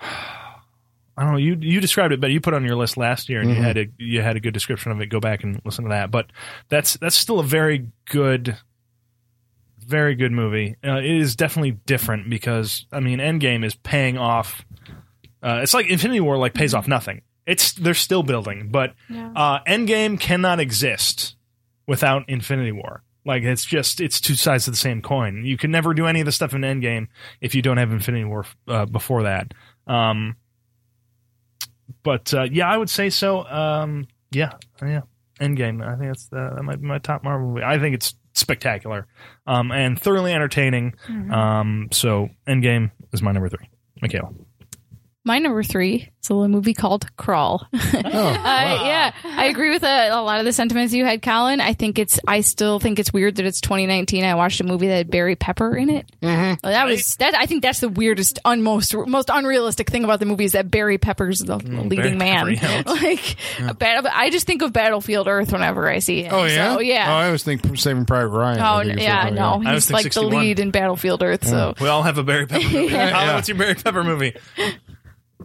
I 0.00 1.22
don't 1.24 1.32
know. 1.32 1.38
You 1.38 1.56
you 1.60 1.80
described 1.80 2.14
it, 2.14 2.20
but 2.20 2.30
you 2.30 2.40
put 2.40 2.54
it 2.54 2.56
on 2.58 2.64
your 2.64 2.76
list 2.76 2.96
last 2.96 3.28
year, 3.28 3.40
and 3.40 3.50
you 3.50 3.56
had 3.56 3.76
a 3.76 3.86
you 3.98 4.22
had 4.22 4.36
a 4.36 4.40
good 4.40 4.54
description 4.54 4.92
of 4.92 5.00
it. 5.00 5.06
Go 5.06 5.18
back 5.18 5.42
and 5.42 5.60
listen 5.64 5.84
to 5.84 5.90
that. 5.90 6.12
But 6.12 6.26
that's 6.68 6.94
that's 6.94 7.16
still 7.16 7.40
a 7.40 7.44
very 7.44 7.88
good, 8.08 8.56
very 9.88 10.14
good 10.14 10.30
movie. 10.32 10.76
Uh, 10.84 10.98
it 10.98 11.04
is 11.06 11.34
definitely 11.34 11.72
different 11.72 12.28
because 12.30 12.86
I 12.92 13.00
mean, 13.00 13.18
Endgame 13.18 13.64
is 13.64 13.74
paying 13.74 14.18
off. 14.18 14.64
Uh, 15.42 15.60
it's 15.62 15.74
like 15.74 15.86
Infinity 15.88 16.20
War, 16.20 16.36
like 16.36 16.54
pays 16.54 16.74
off 16.74 16.86
nothing. 16.86 17.22
It's 17.46 17.72
they're 17.72 17.94
still 17.94 18.22
building, 18.22 18.68
but 18.70 18.94
Yeah. 19.08 19.32
uh, 19.34 19.60
Endgame 19.64 20.20
cannot 20.20 20.60
exist 20.60 21.36
without 21.86 22.28
Infinity 22.28 22.72
War. 22.72 23.02
Like 23.24 23.42
it's 23.42 23.64
just 23.64 24.00
it's 24.00 24.20
two 24.20 24.34
sides 24.34 24.68
of 24.68 24.72
the 24.74 24.78
same 24.78 25.00
coin. 25.02 25.44
You 25.44 25.56
can 25.56 25.70
never 25.70 25.94
do 25.94 26.06
any 26.06 26.20
of 26.20 26.26
the 26.26 26.32
stuff 26.32 26.52
in 26.54 26.60
Endgame 26.62 27.08
if 27.40 27.54
you 27.54 27.62
don't 27.62 27.76
have 27.78 27.90
Infinity 27.92 28.24
War 28.24 28.44
uh, 28.68 28.84
before 28.86 29.22
that. 29.24 29.52
Um, 29.86 30.36
but 32.02 32.32
uh, 32.34 32.42
yeah, 32.44 32.68
I 32.70 32.76
would 32.76 32.90
say 32.90 33.10
so. 33.10 33.44
Um, 33.46 34.06
yeah, 34.30 34.52
yeah, 34.82 35.02
Endgame. 35.40 35.82
I 35.86 35.96
think 35.96 36.08
that's 36.10 36.28
uh, 36.32 36.54
that 36.56 36.62
might 36.62 36.80
be 36.80 36.86
my 36.86 36.98
top 36.98 37.24
Marvel 37.24 37.48
movie. 37.48 37.62
I 37.64 37.78
think 37.78 37.94
it's 37.94 38.14
spectacular 38.38 39.06
um, 39.46 39.70
and 39.72 40.00
thoroughly 40.00 40.32
entertaining. 40.32 40.94
Um, 41.32 41.88
so 41.92 42.28
Endgame 42.46 42.90
is 43.12 43.22
my 43.22 43.32
number 43.32 43.48
three. 43.48 43.68
Michaela. 44.00 44.30
My 45.28 45.38
number 45.40 45.62
three 45.62 46.08
is 46.22 46.30
a 46.30 46.34
little 46.34 46.48
movie 46.48 46.72
called 46.72 47.06
Crawl. 47.18 47.66
Oh, 48.10 48.28
Uh, 48.28 48.80
yeah, 48.84 49.12
I 49.24 49.46
agree 49.46 49.70
with 49.70 49.84
uh, 49.84 50.08
a 50.10 50.22
lot 50.22 50.38
of 50.38 50.44
the 50.46 50.52
sentiments 50.52 50.94
you 50.94 51.04
had, 51.04 51.20
Colin. 51.20 51.60
I 51.60 51.74
think 51.74 51.98
it's. 51.98 52.18
I 52.26 52.40
still 52.40 52.78
think 52.80 52.98
it's 52.98 53.12
weird 53.12 53.36
that 53.36 53.44
it's 53.44 53.60
2019. 53.60 54.24
I 54.24 54.34
watched 54.34 54.60
a 54.60 54.64
movie 54.64 54.86
that 54.88 54.96
had 54.96 55.10
Barry 55.10 55.36
Pepper 55.36 55.76
in 55.76 55.90
it. 55.90 56.10
Mm-hmm. 56.22 56.66
That 56.66 56.84
was 56.86 57.14
that. 57.16 57.34
I 57.34 57.44
think 57.46 57.62
that's 57.62 57.80
the 57.80 57.88
weirdest, 57.88 58.38
un, 58.44 58.62
most 58.62 58.94
most 59.06 59.30
unrealistic 59.32 59.90
thing 59.90 60.04
about 60.04 60.20
the 60.20 60.26
movie 60.26 60.44
is 60.44 60.52
that 60.52 60.70
Barry 60.70 60.96
Pepper's 60.98 61.40
the 61.40 61.58
leading 61.58 61.88
Barry 61.88 62.14
man. 62.14 62.56
Pepper, 62.56 62.90
yeah. 62.90 62.92
like, 63.02 63.36
a 63.60 63.74
bat- 63.74 64.06
I 64.10 64.30
just 64.30 64.46
think 64.46 64.62
of 64.62 64.72
Battlefield 64.72 65.28
Earth 65.28 65.52
whenever 65.52 65.88
I 65.88 65.98
see 65.98 66.20
it. 66.20 66.32
oh 66.32 66.44
yeah. 66.44 66.74
So, 66.74 66.80
yeah. 66.80 67.06
Oh, 67.12 67.16
I 67.16 67.26
always 67.26 67.42
think 67.44 67.76
Saving 67.76 68.06
Private 68.06 68.28
Ryan. 68.28 68.60
Oh 68.60 68.82
think 68.86 68.98
is 68.98 69.04
yeah, 69.04 69.24
what- 69.24 69.34
no, 69.34 69.62
I 69.68 69.74
was 69.74 69.84
he's 69.88 69.92
like 69.92 70.02
thinking 70.12 70.30
the 70.30 70.36
lead 70.36 70.60
in 70.60 70.70
Battlefield 70.70 71.22
Earth. 71.22 71.46
So 71.46 71.74
We 71.80 71.88
all 71.88 72.02
have 72.02 72.16
a 72.18 72.24
Barry 72.24 72.46
Pepper 72.46 72.64
movie. 72.64 72.88
Colin, 72.88 72.90
Yeah. 72.92 73.34
what's 73.34 73.48
your 73.48 73.58
Barry 73.58 73.74
Pepper 73.74 74.02
movie? 74.04 74.34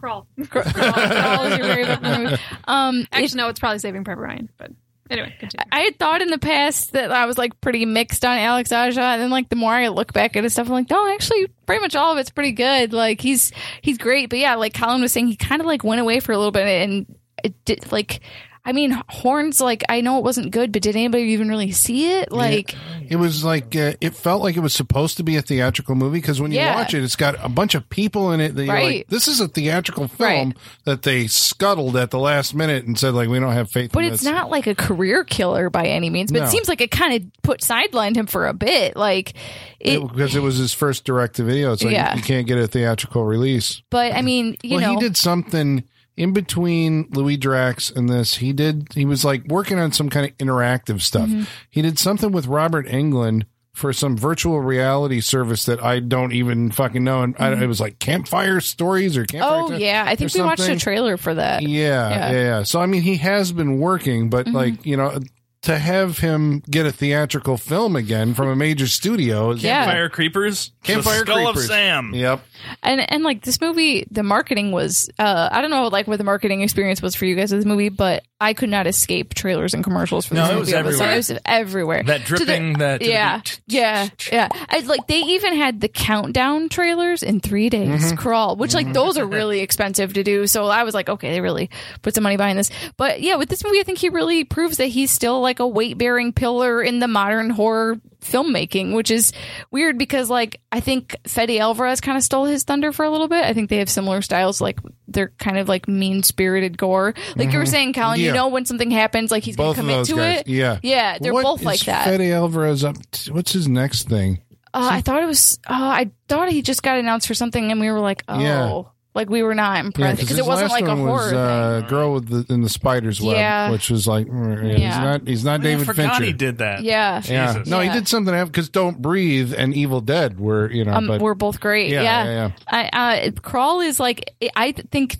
Crawl. 0.48 0.64
Crawl 0.64 1.44
is 1.44 1.58
your 1.58 1.66
Barry 1.66 1.84
Pepper 1.84 2.18
movie. 2.18 2.36
Um, 2.66 3.06
it- 3.12 3.34
no, 3.34 3.48
it's 3.48 3.60
probably 3.60 3.78
Saving 3.78 4.04
Private 4.04 4.20
Ryan, 4.22 4.48
but 4.58 4.70
Anyway, 5.10 5.34
continue. 5.38 5.66
I 5.70 5.80
had 5.80 5.98
thought 5.98 6.22
in 6.22 6.28
the 6.28 6.38
past 6.38 6.92
that 6.92 7.12
I 7.12 7.26
was 7.26 7.36
like 7.36 7.60
pretty 7.60 7.84
mixed 7.84 8.24
on 8.24 8.38
Alex 8.38 8.72
Aja, 8.72 9.00
and 9.02 9.20
then 9.20 9.28
like 9.30 9.50
the 9.50 9.56
more 9.56 9.72
I 9.72 9.88
look 9.88 10.14
back 10.14 10.34
at 10.34 10.44
his 10.44 10.54
stuff, 10.54 10.66
I'm 10.68 10.72
like, 10.72 10.88
no, 10.88 11.12
actually, 11.12 11.46
pretty 11.66 11.82
much 11.82 11.94
all 11.94 12.12
of 12.12 12.18
it's 12.18 12.30
pretty 12.30 12.52
good. 12.52 12.94
Like 12.94 13.20
he's 13.20 13.52
he's 13.82 13.98
great, 13.98 14.30
but 14.30 14.38
yeah, 14.38 14.54
like 14.54 14.72
Colin 14.72 15.02
was 15.02 15.12
saying, 15.12 15.26
he 15.26 15.36
kind 15.36 15.60
of 15.60 15.66
like 15.66 15.84
went 15.84 16.00
away 16.00 16.20
for 16.20 16.32
a 16.32 16.38
little 16.38 16.52
bit, 16.52 16.66
and 16.66 17.06
it 17.44 17.54
did 17.66 17.92
like. 17.92 18.20
I 18.66 18.72
mean, 18.72 18.98
Horns, 19.10 19.60
like, 19.60 19.82
I 19.90 20.00
know 20.00 20.16
it 20.16 20.24
wasn't 20.24 20.50
good, 20.50 20.72
but 20.72 20.80
did 20.80 20.96
anybody 20.96 21.24
even 21.24 21.48
really 21.50 21.70
see 21.72 22.10
it? 22.12 22.32
Like, 22.32 22.74
It 23.06 23.16
was 23.16 23.44
like 23.44 23.76
uh, 23.76 23.92
it 24.00 24.14
felt 24.14 24.42
like 24.42 24.56
it 24.56 24.60
was 24.60 24.72
supposed 24.72 25.18
to 25.18 25.22
be 25.22 25.36
a 25.36 25.42
theatrical 25.42 25.94
movie 25.94 26.18
because 26.18 26.40
when 26.40 26.50
you 26.50 26.56
Yeah. 26.60 26.74
watch 26.74 26.94
it, 26.94 27.04
it's 27.04 27.16
got 27.16 27.36
a 27.44 27.50
bunch 27.50 27.74
of 27.74 27.90
people 27.90 28.32
in 28.32 28.40
it 28.40 28.54
that 28.54 28.64
you're 28.64 28.74
like, 28.74 28.82
Right. 28.82 29.06
this 29.10 29.28
is 29.28 29.40
a 29.40 29.48
theatrical 29.48 30.08
film 30.08 30.48
Right. 30.48 30.56
that 30.84 31.02
they 31.02 31.26
scuttled 31.26 31.94
at 31.98 32.10
the 32.10 32.18
last 32.18 32.54
minute 32.54 32.86
and 32.86 32.98
said 32.98 33.12
like 33.12 33.28
we 33.28 33.38
don't 33.38 33.52
have 33.52 33.70
faith. 33.70 33.90
but 33.92 34.04
it's 34.04 34.22
this. 34.22 34.32
not 34.32 34.50
like 34.50 34.66
a 34.66 34.74
career 34.74 35.24
killer 35.24 35.68
by 35.68 35.84
any 35.86 36.08
means, 36.08 36.32
but 36.32 36.38
No. 36.38 36.44
it 36.46 36.48
seems 36.50 36.66
like 36.66 36.80
it 36.80 36.90
kind 36.90 37.14
of 37.22 37.30
put 37.42 37.60
sidelined 37.60 38.16
him 38.16 38.26
for 38.26 38.46
a 38.46 38.54
bit. 38.54 38.96
Like, 38.96 39.34
it, 39.78 39.98
It- 39.98 40.08
because 40.08 40.34
it 40.34 40.40
was 40.42 40.56
his 40.56 40.72
first 40.72 41.04
direct 41.04 41.36
to 41.36 41.44
video. 41.44 41.72
It's 41.74 41.82
like 41.84 41.92
Yeah. 41.92 42.16
you 42.16 42.22
can't 42.22 42.46
get 42.46 42.56
a 42.56 42.66
theatrical 42.66 43.24
release. 43.26 43.82
but 43.90 44.14
I 44.14 44.22
mean, 44.22 44.56
you 44.62 44.78
well, 44.78 44.94
know, 44.94 44.98
he 45.00 45.06
did 45.06 45.18
something 45.18 45.84
in 46.16 46.32
between 46.32 47.08
Louis 47.10 47.36
Drax 47.36 47.90
and 47.90 48.08
this. 48.08 48.36
He 48.36 48.52
did. 48.52 48.88
He 48.94 49.04
was 49.04 49.24
like 49.24 49.44
working 49.46 49.78
on 49.78 49.92
some 49.92 50.08
kind 50.10 50.26
of 50.26 50.36
interactive 50.38 51.00
stuff. 51.00 51.28
Mm-hmm. 51.28 51.44
He 51.70 51.82
did 51.82 51.98
something 51.98 52.32
with 52.32 52.46
Robert 52.46 52.86
Englund 52.86 53.44
for 53.72 53.92
some 53.92 54.16
virtual 54.16 54.60
reality 54.60 55.20
service 55.20 55.64
that 55.66 55.82
I 55.82 55.98
don't 55.98 56.32
even 56.32 56.70
fucking 56.70 57.02
know. 57.02 57.22
And 57.22 57.34
I, 57.40 57.60
it 57.60 57.66
was 57.66 57.80
like 57.80 57.98
Campfire 57.98 58.60
Stories 58.60 59.16
or 59.16 59.24
Campfire. 59.26 59.62
Mm-hmm. 59.64 59.74
oh, 59.74 59.76
yeah, 59.76 60.04
I 60.06 60.14
think 60.14 60.32
we 60.32 60.42
watched 60.42 60.68
a 60.68 60.78
trailer 60.78 61.16
for 61.16 61.34
that. 61.34 61.62
Yeah, 61.62 61.68
Yeah. 61.68 62.20
Mm-hmm. 62.20 62.34
yeah, 62.34 62.42
yeah. 62.42 62.62
So 62.62 62.80
I 62.80 62.86
mean, 62.86 63.02
he 63.02 63.16
has 63.16 63.50
been 63.50 63.78
working, 63.80 64.30
but 64.30 64.46
like 64.46 64.86
you 64.86 64.96
know, 64.96 65.18
to 65.64 65.78
have 65.78 66.18
him 66.18 66.60
get 66.70 66.86
a 66.86 66.92
theatrical 66.92 67.56
film 67.56 67.96
again 67.96 68.34
from 68.34 68.48
a 68.48 68.56
major 68.56 68.86
studio 68.86 69.50
is 69.50 69.62
Yeah. 69.62 69.84
Fire 69.86 70.08
Creepers. 70.08 70.70
Campfire 70.82 71.20
the 71.24 71.32
Skull 71.32 71.44
Creepers. 71.52 71.64
of 71.64 71.68
Sam. 71.70 72.12
Yep. 72.14 72.44
and 72.82 73.10
and 73.12 73.24
like 73.24 73.42
this 73.42 73.60
movie 73.60 74.06
the 74.10 74.22
marketing 74.22 74.70
was 74.72 75.08
uh 75.18 75.48
i 75.50 75.60
don't 75.62 75.70
know 75.70 75.88
like 75.88 76.06
what 76.06 76.18
the 76.18 76.24
marketing 76.24 76.60
experience 76.62 77.00
was 77.02 77.14
for 77.14 77.24
you 77.24 77.34
guys 77.34 77.50
with 77.52 77.60
this 77.60 77.66
movie 77.66 77.88
but 77.88 78.22
i 78.40 78.52
could 78.54 78.68
not 78.68 78.86
escape 78.86 79.32
trailers 79.34 79.72
and 79.74 79.82
commercials 79.82 80.26
for 80.26 80.34
this 80.34 80.48
it 80.48 80.52
movie 80.54 80.60
was 80.60 80.72
All 80.74 80.80
of 80.80 80.86
a 80.86 80.92
sudden. 80.92 81.00
everywhere. 81.00 81.12
it 81.12 81.16
was 81.16 81.32
everywhere 81.46 82.02
That 82.04 82.26
To 82.26 82.32
the- 82.32 82.36
dripping, 82.44 82.72
that- 82.78 83.02
yeah 83.02 83.40
yeah 83.66 84.08
yeah 84.30 84.48
I, 84.68 84.80
like 84.80 85.06
they 85.06 85.20
even 85.20 85.54
had 85.56 85.80
the 85.80 85.88
countdown 85.88 86.68
trailers 86.68 87.22
in 87.22 87.40
three 87.40 87.68
days 87.70 88.12
crawl 88.12 88.56
which 88.56 88.74
like 88.74 88.92
those 88.92 89.16
are 89.16 89.26
really 89.26 89.60
expensive 89.60 90.12
to 90.14 90.22
do 90.22 90.46
so 90.46 90.66
i 90.66 90.82
was 90.84 90.94
like 90.94 91.08
okay 91.08 91.30
they 91.32 91.40
really 91.40 91.70
put 92.02 92.14
some 92.14 92.22
money 92.24 92.36
behind 92.36 92.58
this 92.58 92.70
but 92.98 93.20
yeah 93.22 93.36
with 93.36 93.48
this 93.48 93.64
movie 93.64 93.80
i 93.80 93.82
think 93.84 93.98
he 93.98 94.10
really 94.10 94.44
proves 94.44 94.76
that 94.76 94.86
he's 94.86 95.10
still 95.10 95.40
like 95.40 95.53
a 95.58 95.66
weight-bearing 95.66 96.32
pillar 96.32 96.82
in 96.82 96.98
the 96.98 97.08
modern 97.08 97.50
horror 97.50 98.00
filmmaking, 98.20 98.94
which 98.94 99.10
is 99.10 99.32
weird 99.70 99.98
because 99.98 100.30
like 100.30 100.60
I 100.72 100.80
think 100.80 101.14
Fede 101.26 101.58
Alvarez 101.60 102.00
kind 102.00 102.16
of 102.16 102.24
stole 102.24 102.46
his 102.46 102.64
thunder 102.64 102.90
for 102.92 103.04
a 103.04 103.10
little 103.10 103.28
bit. 103.28 103.44
I 103.44 103.52
think 103.52 103.68
they 103.70 103.78
have 103.78 103.90
similar 103.90 104.22
styles, 104.22 104.60
like 104.60 104.78
they're 105.08 105.32
kind 105.38 105.58
of 105.58 105.68
like 105.68 105.86
mean 105.88 106.22
spirited 106.22 106.78
gore. 106.78 107.14
Like 107.36 107.52
you 107.52 107.58
were 107.58 107.66
saying, 107.66 107.92
Colin, 107.92 108.20
you 108.20 108.26
Mm-hmm. 108.28 108.34
Know 108.36 108.48
when 108.48 108.64
something 108.64 108.90
happens, 108.90 109.30
like 109.30 109.42
he's 109.44 109.56
Both 109.56 109.76
gonna 109.76 109.88
commit 109.88 110.06
to 110.06 110.16
guys. 110.16 110.40
it. 110.40 110.48
Yeah. 110.48 110.78
yeah, 110.82 111.18
they're 111.20 111.32
What 111.34 111.42
both 111.44 111.62
like 111.62 111.80
that. 111.80 112.06
Fede 112.06 112.32
Alvarez 112.32 112.82
up. 112.84 112.96
To, 113.12 113.32
what's 113.34 113.52
his 113.52 113.68
next 113.68 114.08
thing? 114.08 114.40
Uh, 114.72 114.88
I 114.90 115.00
thought 115.02 115.22
it 115.22 115.26
was. 115.26 115.58
Uh, 115.68 115.72
I 115.74 116.10
thought 116.28 116.48
he 116.50 116.62
just 116.62 116.82
got 116.82 116.98
announced 116.98 117.28
for 117.28 117.34
something, 117.34 117.70
and 117.70 117.80
we 117.80 117.90
were 117.92 118.00
like, 118.00 118.24
oh. 118.26 118.40
Yeah. 118.40 118.82
Like 119.14 119.30
we 119.30 119.44
were 119.44 119.54
not 119.54 119.78
impressed 119.84 120.16
because 120.20 120.30
his 120.36 120.38
it 120.40 120.44
wasn't 120.46 120.72
last 120.72 120.80
like 120.82 120.90
a 120.90 120.96
horror 120.96 121.12
was, 121.12 121.32
uh, 121.32 121.78
thing. 121.82 121.88
Girl 121.88 122.14
with 122.14 122.28
the 122.28 122.52
in 122.52 122.62
the 122.62 122.68
spider's 122.68 123.20
web, 123.20 123.36
Yeah. 123.36 123.70
which 123.70 123.88
was 123.88 124.08
like 124.08 124.26
mm, 124.26 124.76
yeah, 124.76 124.76
he's 124.76 124.98
not 124.98 125.28
he's 125.28 125.44
not 125.44 125.60
I 125.60 125.62
David 125.62 125.86
forgot 125.86 126.16
Fincher. 126.16 126.24
he 126.24 126.32
did 126.32 126.58
that. 126.58 126.82
Yeah, 126.82 127.22
Yeah, 127.24 127.52
Jesus. 127.52 127.68
no, 127.68 127.78
he 127.78 127.90
did 127.90 128.08
something 128.08 128.34
because 128.46 128.68
Don't 128.70 129.00
Breathe 129.00 129.54
and 129.56 129.72
Evil 129.72 130.00
Dead 130.00 130.40
were 130.40 130.68
you 130.68 130.84
know, 130.84 130.94
um, 130.94 131.06
but 131.06 131.20
we're 131.20 131.34
both 131.34 131.60
great. 131.60 131.90
Yeah, 131.90 132.02
Yeah, 132.02 132.24
yeah, 132.24 132.50
I, 132.92 133.28
uh, 133.28 133.30
Crawl 133.40 133.82
is 133.82 134.00
like 134.00 134.30
I 134.56 134.72
think 134.72 135.16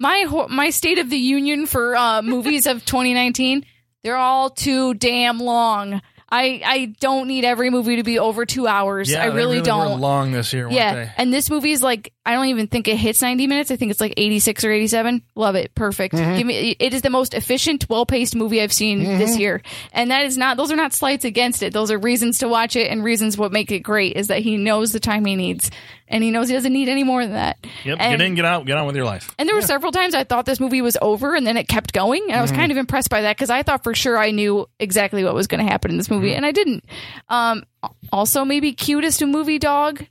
my 0.00 0.24
ho- 0.28 0.48
my 0.48 0.70
state 0.70 0.98
of 0.98 1.08
the 1.08 1.16
union 1.16 1.66
for 1.66 1.94
uh, 1.94 2.22
movies 2.22 2.66
of 2.66 2.84
2019. 2.84 3.64
They're 4.02 4.16
all 4.16 4.50
too 4.50 4.94
damn 4.94 5.38
long. 5.38 6.02
I 6.34 6.62
I 6.64 6.94
don't 6.98 7.28
need 7.28 7.44
every 7.44 7.68
movie 7.68 7.96
to 7.96 8.02
be 8.02 8.18
over 8.18 8.46
two 8.46 8.66
hours. 8.66 9.10
Yeah, 9.10 9.22
I 9.24 9.28
they 9.28 9.36
really, 9.36 9.60
don't. 9.60 10.00
long 10.00 10.32
this 10.32 10.52
year, 10.54 10.68
Yeah, 10.70 10.94
they? 10.94 11.10
and 11.18 11.32
this 11.32 11.50
movie 11.50 11.72
is 11.72 11.82
like 11.82 12.12
I 12.24 12.32
don't 12.32 12.46
even 12.46 12.68
think 12.68 12.88
it 12.88 12.96
hits 12.96 13.20
90 13.20 13.46
minutes. 13.48 13.70
I 13.70 13.76
think 13.76 13.90
it's 13.90 14.00
like 14.00 14.14
86 14.16 14.64
or 14.64 14.70
87. 14.72 15.22
Love 15.34 15.56
it. 15.56 15.74
Perfect. 15.74 16.14
Mm-hmm. 16.14 16.36
Give 16.38 16.46
me 16.46 16.76
it 16.78 16.94
is 16.94 17.02
the 17.02 17.10
most 17.10 17.34
efficient, 17.34 17.86
well-paced 17.90 18.34
movie 18.34 18.62
I've 18.62 18.72
seen 18.72 19.00
Mm-hmm. 19.02 19.18
this 19.18 19.36
year. 19.38 19.60
And 19.92 20.10
that 20.10 20.24
is 20.24 20.38
not 20.38 20.56
those 20.56 20.72
are 20.72 20.76
not 20.76 20.94
slights 20.94 21.24
against 21.26 21.62
it. 21.62 21.72
Those 21.74 21.90
are 21.90 21.98
reasons 21.98 22.38
to 22.38 22.48
watch 22.48 22.76
it 22.76 22.90
and 22.90 23.04
reasons 23.04 23.36
what 23.36 23.52
make 23.52 23.70
it 23.70 23.80
great 23.80 24.16
is 24.16 24.28
that 24.28 24.38
he 24.40 24.56
knows 24.56 24.92
the 24.92 25.00
time 25.00 25.24
he 25.26 25.36
needs 25.36 25.70
and 26.12 26.22
he 26.22 26.30
knows 26.30 26.48
he 26.48 26.54
doesn't 26.54 26.72
need 26.72 26.88
any 26.88 27.02
more 27.02 27.22
than 27.24 27.32
that. 27.34 27.58
Yep, 27.84 27.96
And- 28.00 28.18
get 28.18 28.24
in, 28.26 28.34
get 28.36 28.44
out, 28.44 28.64
get 28.66 28.76
on 28.78 28.86
with 28.86 28.94
your 28.94 29.04
life. 29.04 29.34
and 29.38 29.48
there 29.48 29.56
were 29.56 29.62
several 29.62 29.90
times 29.90 30.14
I 30.14 30.22
thought 30.22 30.46
this 30.46 30.60
movie 30.60 30.80
was 30.82 30.96
over 31.02 31.34
and 31.34 31.44
then 31.46 31.56
it 31.56 31.66
kept 31.66 31.92
going. 31.92 32.22
And 32.28 32.38
I 32.38 32.42
was 32.42 32.52
kind 32.52 32.70
of 32.70 32.78
impressed 32.78 33.10
by 33.10 33.22
that 33.22 33.36
because 33.36 33.50
I 33.50 33.62
thought 33.64 33.82
for 33.82 33.94
sure 33.94 34.16
I 34.16 34.30
knew 34.30 34.68
exactly 34.78 35.24
what 35.24 35.34
was 35.34 35.48
going 35.48 35.64
to 35.64 35.70
happen 35.70 35.90
in 35.90 35.96
this 35.96 36.10
movie 36.10 36.34
and 36.34 36.46
I 36.46 36.52
didn't. 36.52 36.84
Um, 37.28 37.64
also, 38.12 38.44
maybe 38.44 38.72
cutest 38.72 39.24
movie 39.24 39.58
dog 39.58 40.04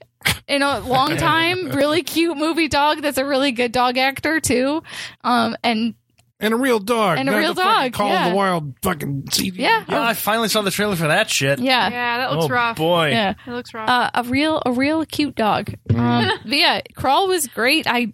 in 0.47 0.61
a 0.61 0.79
long 0.81 1.15
time. 1.17 1.69
really 1.71 2.03
cute 2.03 2.35
movie 2.37 2.67
dog 2.67 3.01
that's 3.01 3.17
a 3.17 3.25
really 3.25 3.51
good 3.53 3.71
dog 3.71 3.97
actor 3.97 4.39
too. 4.39 4.83
Um, 5.23 5.55
and 5.63 5.93
and 6.41 6.53
a 6.53 6.57
real 6.57 6.79
dog 6.79 7.17
And 7.19 7.29
a 7.29 7.31
not 7.31 7.37
real 7.37 7.53
the 7.53 7.61
dog, 7.61 7.93
Call 7.93 8.07
of 8.07 8.13
yeah. 8.13 8.29
the 8.29 8.35
Wild 8.35 8.73
fucking 8.81 9.23
CG. 9.29 9.53
yeah, 9.55 9.85
Yeah, 9.87 10.01
I 10.01 10.13
finally 10.13 10.49
saw 10.49 10.61
the 10.61 10.71
trailer 10.71 10.95
for 10.95 11.07
that 11.07 11.29
shit. 11.29 11.59
yeah. 11.59 11.89
Yeah, 11.89 12.17
that 12.17 12.31
looks 12.33 12.45
oh 12.45 12.49
rough. 12.49 12.77
boy. 12.77 13.11
Yeah. 13.11 13.35
It 13.47 13.51
looks 13.51 13.73
rough. 13.73 13.87
Uh, 13.89 14.09
a 14.15 14.23
real, 14.23 14.61
a 14.65 14.71
real 14.71 15.05
cute 15.05 15.35
dog. 15.35 15.73
Um, 15.95 16.29
but 16.43 16.51
yeah, 16.57 16.81
Crawl 16.95 17.27
was 17.27 17.47
great. 17.47 17.85
I, 17.87 18.11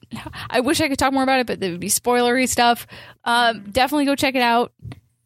I 0.50 0.60
wish 0.60 0.82
I 0.82 0.88
could 0.90 1.00
talk 1.00 1.14
more 1.14 1.24
about 1.24 1.40
it, 1.40 1.48
but 1.48 1.60
there 1.60 1.72
would 1.72 1.80
be 1.80 1.90
spoilery 1.90 2.48
stuff. 2.48 2.86
Um, 3.24 3.66
definitely 3.72 4.06
go 4.06 4.16
check 4.16 4.36
it 4.36 4.42
out. 4.42 4.74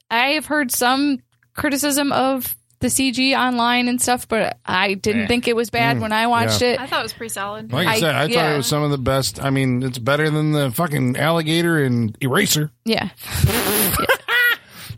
I 0.09 0.29
have 0.33 0.45
heard 0.45 0.71
some 0.71 1.19
criticism 1.55 2.11
of 2.11 2.55
the 2.81 2.87
CG 2.87 3.37
online 3.37 3.87
and 3.87 4.01
stuff, 4.01 4.27
but 4.27 4.57
I 4.65 4.95
didn't 4.95 5.27
think 5.27 5.47
it 5.47 5.55
was 5.55 5.69
bad 5.69 5.97
mm. 5.97 6.01
when 6.01 6.11
I 6.11 6.27
watched 6.27 6.61
yeah. 6.61 6.73
it. 6.73 6.79
I 6.79 6.87
thought 6.87 6.99
it 6.99 7.03
was 7.03 7.13
pretty 7.13 7.33
solid. 7.33 7.71
Like 7.71 7.87
I, 7.87 7.93
I- 7.93 7.99
said, 7.99 8.15
I 8.15 8.21
thought 8.23 8.31
yeah. 8.31 8.53
it 8.53 8.57
was 8.57 8.67
some 8.67 8.83
of 8.83 8.91
the 8.91 8.97
best. 8.97 9.41
I 9.41 9.49
mean, 9.49 9.83
it's 9.83 9.97
better 9.97 10.29
than 10.29 10.51
the 10.51 10.71
fucking 10.71 11.17
alligator 11.17 11.81
and 11.81 12.17
Eraser. 12.21 12.71
Yeah, 12.83 13.09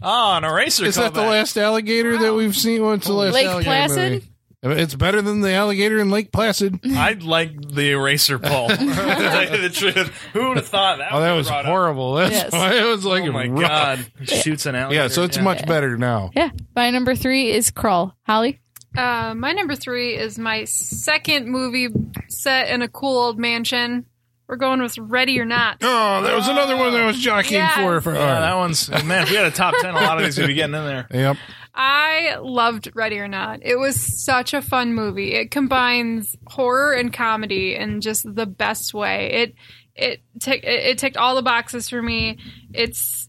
Oh, 0.02 0.34
an 0.38 0.44
eraser. 0.44 0.86
Is 0.86 0.96
that 0.96 1.14
the 1.14 1.22
callback. 1.22 1.30
last 1.30 1.58
alligator 1.58 2.18
that 2.18 2.34
we've 2.34 2.56
seen? 2.56 2.84
What's 2.84 3.08
the 3.08 3.14
last 3.14 3.34
Lake 3.34 3.48
alligator 3.48 3.70
Placid? 3.70 4.12
movie? 4.14 4.28
It's 4.66 4.96
better 4.96 5.22
than 5.22 5.42
the 5.42 5.52
alligator 5.54 6.00
in 6.00 6.10
Lake 6.10 6.32
Placid. 6.32 6.80
I'd 6.96 7.24
like 7.24 7.52
the 7.70 7.92
eraser 7.92 8.40
Paul. 8.40 8.70
to 8.70 8.78
tell 8.78 9.52
you 9.52 9.62
the 9.62 9.70
truth. 9.70 10.08
Who 10.32 10.48
would 10.50 10.58
have 10.58 10.68
thought 10.68 11.00
that? 11.00 11.10
Oh, 11.12 11.20
that 11.20 11.34
was 11.34 11.48
brought 11.48 11.66
up? 11.66 11.72
horrible. 11.72 12.14
That's 12.16 12.32
Yes. 12.34 12.52
why 12.54 12.74
it 12.76 12.86
was 12.86 13.04
like 13.04 13.24
Oh 13.26 13.32
my 13.34 13.48
rough. 13.48 13.62
god! 13.70 14.06
He 14.20 14.26
shoots 14.28 14.66
an 14.66 14.76
alligator. 14.76 15.02
Yeah, 15.04 15.08
so 15.10 15.24
it's 15.24 15.38
much 15.38 15.66
better 15.68 15.98
now. 15.98 16.32
yeah. 16.36 16.50
My 16.76 16.90
number 16.92 17.14
three 17.16 17.52
is 17.52 17.72
Crawl. 17.72 18.16
Holly. 18.26 18.62
Uh, 18.98 19.34
my 19.36 19.52
number 19.54 19.76
three 19.76 20.16
is 20.16 20.38
my 20.40 20.64
second 20.66 21.48
movie 21.50 21.90
set 22.30 22.70
in 22.70 22.82
a 22.82 22.88
cool 22.88 23.18
old 23.18 23.40
mansion. 23.40 24.06
We're 24.48 24.58
going 24.58 24.82
with 24.82 24.98
Ready 24.98 25.40
or 25.40 25.46
Not. 25.46 25.78
Oh, 25.82 26.22
that 26.22 26.36
was 26.36 26.48
another 26.48 26.78
one 26.78 26.92
that 26.94 27.02
I 27.02 27.08
was 27.08 27.18
jockeying 27.20 27.62
Yes. 27.62 27.76
for. 27.76 28.02
for 28.02 28.14
Yeah, 28.14 28.42
that 28.42 28.56
one's 28.56 28.88
man. 29.04 29.24
If 29.24 29.32
we 29.32 29.36
had 29.36 29.46
a 29.46 29.52
top 29.52 29.74
ten, 29.82 29.96
a 29.96 30.02
lot 30.02 30.20
of 30.20 30.26
these 30.26 30.38
would 30.38 30.48
be 30.48 30.54
getting 30.54 30.76
in 30.76 30.86
there. 30.86 31.08
Yep. 31.12 31.38
I 31.76 32.38
loved 32.40 32.92
Ready 32.94 33.20
or 33.20 33.28
Not. 33.28 33.60
It 33.64 33.78
was 33.78 34.24
such 34.24 34.54
a 34.54 34.62
fun 34.62 34.94
movie. 34.94 35.34
It 35.34 35.52
combines 35.52 36.36
horror 36.46 36.94
and 36.94 37.12
comedy 37.12 37.76
in 37.76 38.02
just 38.02 38.24
the 38.36 38.46
best 38.46 38.94
way. 38.94 39.32
It 39.32 39.56
it 39.96 40.22
it, 40.48 40.64
it 40.64 40.98
ticked 40.98 41.18
all 41.18 41.36
the 41.36 41.42
boxes 41.42 41.90
for 41.90 42.02
me. 42.02 42.38
It's 42.74 43.28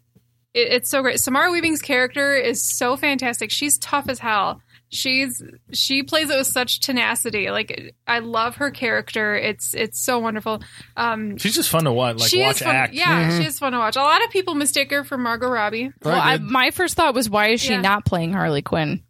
it, 0.52 0.72
it's 0.72 0.90
so 0.90 1.02
great. 1.02 1.20
Samara 1.20 1.50
Weaving's 1.50 1.82
character 1.82 2.34
is 2.34 2.62
so 2.62 2.96
fantastic. 2.96 3.50
She's 3.50 3.78
tough 3.78 4.08
as 4.08 4.18
hell. 4.18 4.60
She's 4.94 5.42
she 5.72 6.02
plays 6.02 6.30
it 6.30 6.36
with 6.36 6.46
such 6.46 6.80
tenacity. 6.80 7.50
Like 7.50 7.94
I 8.06 8.20
love 8.20 8.56
her 8.56 8.70
character. 8.70 9.34
It's 9.36 9.74
it's 9.74 10.04
so 10.04 10.18
wonderful. 10.18 10.62
Um, 10.96 11.36
She's 11.38 11.54
just 11.54 11.68
fun 11.70 11.84
to 11.84 11.92
watch. 11.92 12.18
Like 12.18 12.30
she 12.30 12.40
watch 12.42 12.56
is 12.56 12.62
fun. 12.62 12.74
act. 12.74 12.94
Yeah, 12.94 13.38
she 13.38 13.46
is 13.46 13.58
fun 13.58 13.72
to 13.72 13.78
watch. 13.78 13.96
A 13.96 14.00
lot 14.00 14.24
of 14.24 14.30
people 14.30 14.54
mistake 14.54 14.90
her 14.90 15.04
for 15.04 15.16
Margot 15.16 15.48
Robbie. 15.48 15.90
Well, 16.02 16.18
I, 16.20 16.38
my 16.38 16.70
first 16.70 16.94
thought 16.96 17.14
was, 17.14 17.30
why 17.30 17.48
is 17.48 17.60
she 17.60 17.72
Yeah. 17.72 17.80
not 17.80 18.04
playing 18.04 18.32
Harley 18.32 18.62
Quinn? 18.62 19.02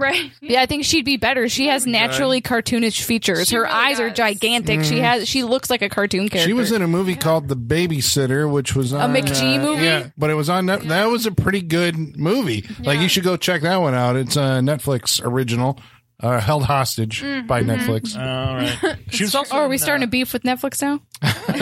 Right. 0.00 0.30
Yeah, 0.42 0.62
I 0.62 0.66
think 0.66 0.84
she'd 0.84 1.04
be 1.04 1.16
better. 1.16 1.48
She 1.48 1.68
has 1.68 1.86
naturally 1.86 2.40
cartoonish 2.40 3.02
features. 3.02 3.46
She 3.48 3.54
Her 3.54 3.62
really 3.62 3.74
eyes 3.74 4.00
are 4.00 4.08
does. 4.08 4.16
gigantic. 4.16 4.82
She 4.84 4.98
has. 4.98 5.28
She 5.28 5.44
looks 5.44 5.70
like 5.70 5.82
a 5.82 5.88
cartoon 5.88 6.28
character. 6.28 6.48
She 6.48 6.52
was 6.54 6.72
in 6.72 6.82
a 6.82 6.88
movie 6.88 7.14
called 7.14 7.46
The 7.48 7.56
Babysitter, 7.56 8.50
which 8.50 8.74
was 8.74 8.92
on, 8.92 9.12
McG 9.14 9.58
uh, 9.58 9.62
movie? 9.62 9.84
Yeah, 9.84 10.08
but 10.18 10.30
it 10.30 10.34
was 10.34 10.48
on. 10.48 10.66
Net- 10.66 10.82
That 10.88 11.06
was 11.06 11.26
a 11.26 11.32
pretty 11.32 11.60
good 11.62 12.16
movie. 12.16 12.64
Like 12.82 13.00
you 13.00 13.08
should 13.08 13.22
go 13.24 13.36
check 13.36 13.62
that 13.62 13.76
one 13.76 13.94
out. 13.94 14.16
It's 14.16 14.36
a 14.36 14.60
Netflix 14.60 15.20
original. 15.24 15.78
Uh, 16.22 16.40
held 16.40 16.64
hostage 16.64 17.22
Mm-hmm. 17.22 17.46
by 17.46 17.62
Netflix. 17.62 18.16
All 18.16 18.56
right. 18.56 18.96
She 19.10 19.24
was 19.24 19.34
also. 19.34 19.56
Oh, 19.56 19.58
are 19.60 19.68
we 19.68 19.74
in, 19.74 19.78
starting 19.80 20.04
uh, 20.04 20.06
a 20.06 20.10
beef 20.10 20.32
with 20.32 20.42
Netflix 20.44 20.80
now? 20.82 21.00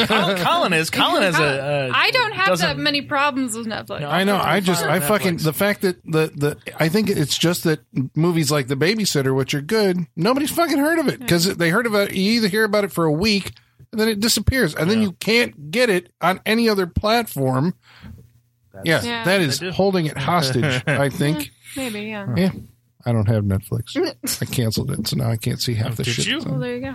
Colin, 0.07 0.37
Colin 0.39 0.73
is. 0.75 0.91
Colin 0.91 1.23
has 1.23 1.39
a. 1.39 1.43
a 1.43 1.91
I 1.91 2.11
don't 2.11 2.33
have 2.33 2.47
that 2.59 2.67
doesn't- 2.67 2.83
many 2.83 3.03
problems 3.03 3.57
with 3.57 3.67
Netflix. 3.67 4.01
No. 4.01 4.09
I 4.11 4.25
know. 4.25 4.37
I 4.37 4.61
just, 4.61 4.85
I 4.85 4.99
Netflix. 4.99 5.09
fucking, 5.09 5.37
the 5.39 5.53
fact 5.53 5.81
that 5.83 6.05
the, 6.05 6.27
the, 6.35 6.59
I 6.79 6.89
think 6.89 7.09
it's 7.09 7.39
just 7.39 7.65
that 7.65 7.81
movies 8.15 8.51
like 8.51 8.69
The 8.69 8.77
Babysitter, 8.77 9.35
which 9.35 9.55
are 9.55 9.61
good, 9.63 10.07
nobody's 10.17 10.51
fucking 10.51 10.79
heard 10.79 10.99
of 10.99 11.09
it 11.09 11.19
because 11.21 11.57
they 11.57 11.71
heard 11.71 11.87
about 11.87 12.11
it. 12.11 12.15
You 12.17 12.33
either 12.33 12.49
hear 12.49 12.65
about 12.65 12.85
it 12.85 12.93
for 12.93 13.05
a 13.07 13.13
week 13.13 13.53
and 13.93 14.01
then 14.01 14.09
it 14.09 14.21
disappears 14.21 14.75
and 14.75 14.91
then 14.91 15.01
you 15.03 15.13
can't 15.13 15.71
get 15.71 15.89
it 15.89 16.13
on 16.21 16.41
any 16.45 16.69
other 16.69 16.87
platform. 16.87 17.75
Yeah, 18.85 19.03
Yeah. 19.03 19.25
that 19.25 19.41
is 19.41 19.61
holding 19.75 20.07
it 20.07 20.17
hostage, 20.19 20.83
I 20.87 21.09
think. 21.09 21.51
Maybe, 21.77 22.03
yeah. 22.03 22.27
Yeah. 22.37 22.51
I 23.07 23.13
don't 23.13 23.27
have 23.27 23.45
Netflix. 23.45 23.97
I 24.43 24.45
canceled 24.47 24.91
it, 24.91 25.07
so 25.09 25.17
now 25.17 25.31
I 25.31 25.37
can't 25.37 25.61
see 25.61 25.75
half 25.75 25.97
the 25.97 26.03
Did 26.05 26.15
shit. 26.15 26.27
you? 26.27 26.35
that's 26.41 26.47
Well, 26.47 26.59
there 26.61 26.75
you 26.75 26.81
go. 26.83 26.95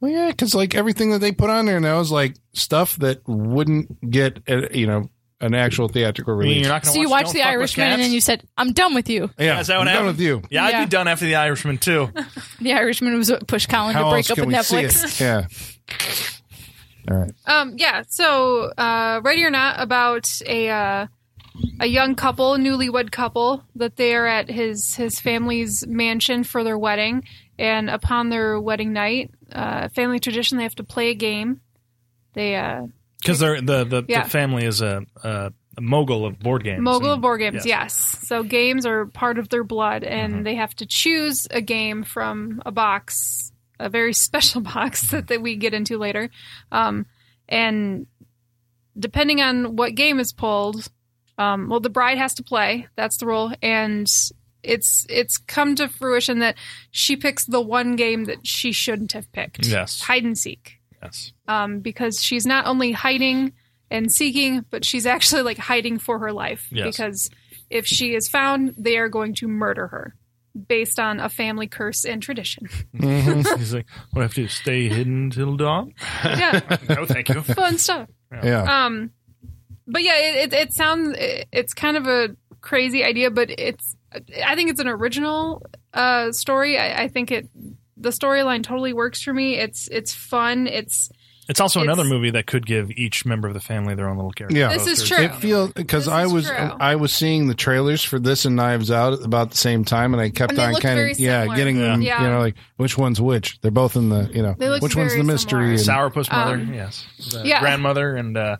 Well, 0.00 0.10
yeah, 0.12 0.28
because 0.28 0.54
like 0.54 0.74
everything 0.74 1.10
that 1.10 1.18
they 1.20 1.32
put 1.32 1.50
on 1.50 1.66
there 1.66 1.80
now 1.80 2.00
is 2.00 2.10
like 2.12 2.36
stuff 2.52 2.96
that 2.98 3.26
wouldn't 3.26 4.10
get, 4.10 4.38
a, 4.46 4.76
you 4.76 4.86
know, 4.86 5.10
an 5.40 5.54
actual 5.54 5.88
theatrical 5.88 6.34
I 6.34 6.36
mean, 6.36 6.48
release. 6.48 6.60
you're 6.62 6.72
not 6.72 6.82
gonna 6.82 6.94
So 6.94 7.00
you 7.00 7.08
watched 7.08 7.32
The 7.32 7.42
Irishman 7.42 7.86
and 7.88 8.02
then 8.02 8.10
you 8.12 8.20
said, 8.20 8.42
"I'm 8.56 8.72
done 8.72 8.92
with 8.94 9.08
you." 9.08 9.30
yeah, 9.38 9.60
Is 9.60 9.68
that 9.68 9.78
what 9.78 9.82
I'm 9.82 9.86
done 9.86 9.94
happened? 9.94 10.06
with 10.18 10.20
you. 10.20 10.42
Yeah, 10.50 10.64
I'd 10.64 10.70
Yeah. 10.70 10.84
be 10.84 10.90
done 10.90 11.06
after 11.08 11.24
The 11.26 11.36
Irishman 11.36 11.78
too. 11.78 12.10
The 12.60 12.72
Irishman 12.72 13.16
was 13.16 13.30
what 13.30 13.46
pushed 13.46 13.68
Colin 13.68 13.94
How 13.94 14.04
to 14.04 14.10
break 14.10 14.28
else 14.28 14.38
up 14.38 14.46
with 14.46 14.54
Netflix. 14.54 15.04
it? 15.04 15.20
Yeah. 15.20 15.46
All 17.10 17.16
right. 17.16 17.32
Um, 17.46 17.74
yeah. 17.78 18.02
So, 18.08 18.64
uh, 18.76 19.20
ready 19.24 19.42
or 19.44 19.50
not, 19.50 19.80
about 19.80 20.28
a 20.44 20.68
uh, 20.68 21.06
a 21.80 21.86
young 21.86 22.14
couple, 22.14 22.56
newlywed 22.56 23.10
couple, 23.10 23.64
that 23.76 23.96
they 23.96 24.14
are 24.14 24.26
at 24.26 24.48
his 24.50 24.94
his 24.94 25.20
family's 25.20 25.86
mansion 25.86 26.44
for 26.44 26.64
their 26.64 26.78
wedding, 26.78 27.24
and 27.58 27.88
upon 27.90 28.28
their 28.30 28.60
wedding 28.60 28.92
night, 28.92 29.30
uh, 29.52 29.88
family 29.88 30.18
tradition, 30.20 30.56
they 30.58 30.64
have 30.64 30.74
to 30.76 30.84
play 30.84 31.10
a 31.10 31.14
game. 31.14 31.60
They 32.34 32.56
uh, 32.56 32.86
Because 33.20 33.38
the 33.40 33.60
the, 33.88 34.04
Yeah. 34.08 34.24
the 34.24 34.30
family 34.30 34.64
is 34.64 34.80
a, 34.80 35.02
a, 35.24 35.52
a 35.76 35.80
mogul 35.80 36.26
of 36.26 36.38
board 36.38 36.62
games. 36.64 36.80
mogul 36.82 37.10
of 37.12 37.20
board 37.20 37.40
games, 37.40 37.64
yes. 37.66 37.66
yes. 37.66 38.28
So 38.28 38.42
games 38.42 38.84
are 38.86 39.06
part 39.06 39.38
of 39.38 39.48
their 39.48 39.64
blood, 39.64 40.04
and 40.04 40.32
Mm-hmm. 40.34 40.42
they 40.44 40.54
have 40.56 40.74
to 40.76 40.86
choose 40.86 41.46
a 41.50 41.60
game 41.60 42.02
from 42.04 42.62
a 42.66 42.70
box, 42.72 43.52
a 43.80 43.88
very 43.88 44.12
special 44.26 44.60
box 44.60 45.10
that, 45.10 45.28
that 45.28 45.40
we 45.42 45.56
get 45.56 45.74
into 45.74 45.98
later. 45.98 46.30
Um, 46.70 47.06
and 47.48 48.06
depending 48.98 49.40
on 49.40 49.76
what 49.76 49.94
game 49.94 50.18
is 50.20 50.32
pulled, 50.32 50.88
um, 51.38 51.68
well, 51.68 51.80
the 51.80 51.90
bride 51.90 52.18
has 52.18 52.34
to 52.34 52.42
play. 52.42 52.86
That's 52.96 53.16
the 53.18 53.26
rule, 53.26 53.52
and 53.62 54.06
it's 54.62 55.06
it's 55.08 55.38
come 55.38 55.76
to 55.76 55.88
fruition 55.88 56.40
that 56.40 56.56
she 56.90 57.16
picks 57.16 57.46
the 57.46 57.60
one 57.60 57.96
game 57.96 58.24
that 58.24 58.46
she 58.46 58.72
shouldn't 58.72 59.12
have 59.12 59.30
picked. 59.32 59.66
Yes. 59.66 60.00
hide 60.02 60.24
and 60.24 60.36
seek 60.36 60.78
Yes. 61.02 61.32
um, 61.46 61.78
because 61.80 62.22
she's 62.22 62.44
not 62.44 62.66
only 62.66 62.90
hiding 62.92 63.52
and 63.90 64.10
seeking, 64.12 64.64
but 64.70 64.84
she's 64.84 65.06
actually 65.06 65.42
like 65.42 65.58
hiding 65.58 65.98
for 65.98 66.18
her 66.18 66.32
life. 66.32 66.66
Yes. 66.72 66.86
Because 66.96 67.30
if 67.70 67.86
she 67.86 68.14
is 68.14 68.28
found, 68.28 68.74
they 68.76 68.98
are 68.98 69.08
going 69.08 69.34
to 69.36 69.46
murder 69.48 69.86
her 69.86 70.14
based 70.66 70.98
on 70.98 71.20
a 71.20 71.28
family 71.28 71.68
curse 71.68 72.04
and 72.04 72.20
tradition. 72.20 72.66
He's 73.00 73.72
like, 73.72 73.86
what 74.10 74.14
do 74.14 74.20
I 74.20 74.22
have 74.22 74.34
to? 74.34 74.48
Stay 74.48 74.88
hidden 74.88 75.30
till 75.30 75.56
dawn? 75.56 75.94
yeah, 76.24 76.60
no, 76.88 77.06
thank 77.06 77.28
you. 77.28 77.42
fun 77.42 77.78
stuff. 77.78 78.08
Yeah. 78.42 78.84
Um, 78.86 79.12
but 79.88 80.02
yeah, 80.02 80.16
it, 80.16 80.52
it, 80.52 80.52
it 80.52 80.72
sounds 80.72 81.16
it, 81.18 81.48
it's 81.52 81.74
kind 81.74 81.96
of 81.96 82.06
a 82.06 82.36
crazy 82.60 83.02
idea, 83.04 83.30
but 83.30 83.50
it's 83.50 83.96
I 84.44 84.54
think 84.54 84.70
it's 84.70 84.80
an 84.80 84.88
original 84.88 85.66
uh, 85.94 86.32
story. 86.32 86.78
I, 86.78 87.02
I 87.04 87.08
think 87.08 87.30
it 87.32 87.48
the 87.96 88.10
storyline 88.10 88.62
totally 88.62 88.92
works 88.92 89.22
for 89.22 89.34
me. 89.34 89.56
It's 89.56 89.88
it's 89.88 90.14
fun. 90.14 90.66
It's 90.66 91.10
It's 91.48 91.60
also 91.60 91.80
It's- 91.80 91.92
another 91.92 92.08
movie 92.08 92.30
that 92.30 92.46
could 92.46 92.64
give 92.66 92.90
each 92.92 93.24
member 93.26 93.48
of 93.48 93.54
the 93.54 93.60
family 93.60 93.94
their 93.94 94.08
own 94.08 94.16
little 94.16 94.30
character. 94.32 94.56
Yeah. 94.56 94.68
This 94.68 94.86
is 94.86 95.08
true. 95.08 95.18
It 95.24 95.34
feels 95.34 95.72
because 95.72 96.06
I 96.06 96.26
was 96.26 96.46
true. 96.46 96.56
I 96.56 96.94
was 96.96 97.12
seeing 97.12 97.48
the 97.48 97.54
trailers 97.54 98.04
for 98.04 98.18
this 98.18 98.44
and 98.44 98.54
Knives 98.54 98.90
Out 98.90 99.14
at 99.14 99.24
about 99.24 99.50
the 99.50 99.56
same 99.56 99.84
time, 99.84 100.12
and 100.14 100.20
I 100.20 100.30
kept 100.30 100.52
And 100.52 100.60
on 100.60 100.80
kind 100.80 101.00
of 101.10 101.18
yeah 101.18 101.40
similar. 101.42 101.56
getting 101.56 101.78
them 101.78 102.02
Yeah. 102.02 102.22
you 102.22 102.28
know 102.30 102.38
like 102.38 102.54
which 102.76 102.96
one's 102.96 103.20
which. 103.20 103.60
They're 103.62 103.70
both 103.70 103.96
in 103.96 104.10
the 104.10 104.30
you 104.32 104.42
know 104.42 104.52
which 104.80 104.94
one's 104.94 105.16
the 105.16 105.24
mystery. 105.24 105.76
similar. 105.78 106.06
and- 106.06 106.14
Sourpuss 106.14 106.30
Mother, 106.32 106.54
Um, 106.54 106.72
yes. 106.74 107.04
The 107.32 107.42
yeah. 107.46 107.60
grandmother 107.60 108.14
and 108.16 108.36
uh, 108.36 108.56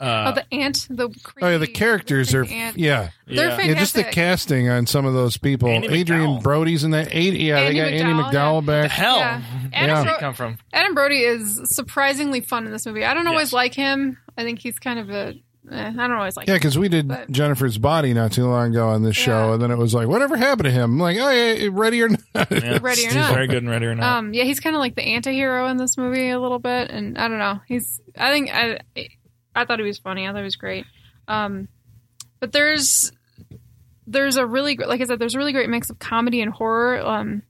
uh, 0.00 0.32
oh 0.32 0.34
the 0.34 0.54
aunt 0.54 0.86
the 0.90 1.08
oh 1.42 1.48
yeah, 1.48 1.58
the 1.58 1.66
creepy- 1.66 1.72
characters 1.72 2.34
are 2.34 2.42
creepy 2.44 2.54
aunt. 2.54 2.76
yeah. 2.78 3.10
They're 3.26 3.48
Yeah. 3.50 3.60
Yeah, 3.62 3.74
just 3.78 3.94
the 3.94 4.04
casting 4.04 4.68
on 4.68 4.86
some 4.86 5.04
of 5.04 5.12
those 5.14 5.36
people. 5.36 5.68
Andy 5.68 5.88
Adrian 5.88 6.22
McDowell. 6.22 6.42
Brody's 6.42 6.84
in 6.84 6.92
that. 6.92 7.08
Eight, 7.10 7.34
yeah, 7.34 7.58
Andy 7.58 7.72
they 7.80 7.84
got 7.84 7.92
Andie 7.92 8.22
MacDowell, 8.22 8.62
McDowell 8.62 8.66
back. 8.66 8.90
hell. 8.90 9.18
Yeah. 9.18 9.40
Where 9.40 9.70
Adam, 9.72 9.88
does 9.96 10.04
Bro- 10.04 10.12
he 10.14 10.20
come 10.20 10.34
from? 10.34 10.58
Adam 10.72 10.94
Brody 10.94 11.20
is 11.20 11.60
surprisingly 11.64 12.40
fun 12.40 12.66
in 12.66 12.72
this 12.72 12.86
movie. 12.86 13.04
I 13.04 13.12
don't 13.14 13.26
always 13.26 13.48
Yes. 13.48 13.52
like 13.54 13.74
him. 13.74 14.18
I 14.36 14.44
think 14.44 14.60
he's 14.60 14.78
kind 14.78 14.98
of 14.98 15.10
a. 15.10 15.34
Eh, 15.70 15.90
don't 15.90 16.12
always 16.12 16.34
like. 16.34 16.48
Yeah, 16.48 16.54
because 16.54 16.78
we 16.78 16.88
did 16.88 17.08
But- 17.08 17.30
Jennifer's 17.30 17.76
Body 17.76 18.14
not 18.14 18.32
too 18.32 18.46
long 18.46 18.70
ago 18.70 18.88
on 18.88 19.02
this 19.02 19.16
show, 19.16 19.52
and 19.52 19.60
then 19.60 19.70
it 19.70 19.76
was 19.76 19.92
like, 19.92 20.08
whatever 20.08 20.34
happened 20.38 20.64
to 20.64 20.70
him? 20.70 20.92
I'm 20.92 20.98
like, 20.98 21.18
oh 21.20 21.28
yeah, 21.28 21.68
ready 21.70 22.00
or 22.00 22.08
not? 22.08 22.18
Yeah. 22.50 22.78
Ready 22.80 23.02
or 23.02 23.08
He's 23.08 23.14
not. 23.14 23.34
very 23.34 23.46
good 23.48 23.62
in 23.62 23.68
Ready 23.68 23.84
or 23.84 23.94
Not. 23.94 24.18
Um, 24.18 24.32
yeah, 24.32 24.44
he's 24.44 24.60
kind 24.60 24.74
of 24.74 24.80
like 24.80 24.94
the 24.94 25.02
anti-hero 25.02 25.66
in 25.66 25.76
this 25.76 25.98
movie 25.98 26.30
a 26.30 26.40
little 26.40 26.58
bit, 26.58 26.90
and 26.90 27.18
I 27.18 27.28
don't 27.28 27.38
know. 27.38 27.60
He's. 27.66 28.00
I 28.16 28.30
think 28.32 28.48
I. 28.54 28.78
I 29.58 29.64
thought 29.64 29.78
he 29.78 29.84
was 29.84 29.98
funny. 29.98 30.26
I 30.26 30.30
thought 30.32 30.38
he 30.38 30.44
was 30.44 30.56
great. 30.56 30.84
Um, 31.26 31.68
but 32.40 32.52
there's 32.52 33.12
there's 34.06 34.36
a 34.36 34.46
really 34.46 34.76
like 34.76 35.00
I 35.00 35.04
said, 35.04 35.18
there's 35.18 35.34
a 35.34 35.38
really 35.38 35.52
great 35.52 35.68
mix 35.68 35.90
of 35.90 35.98
comedy 35.98 36.40
and 36.40 36.52
horror. 36.52 37.00
Um, 37.00 37.42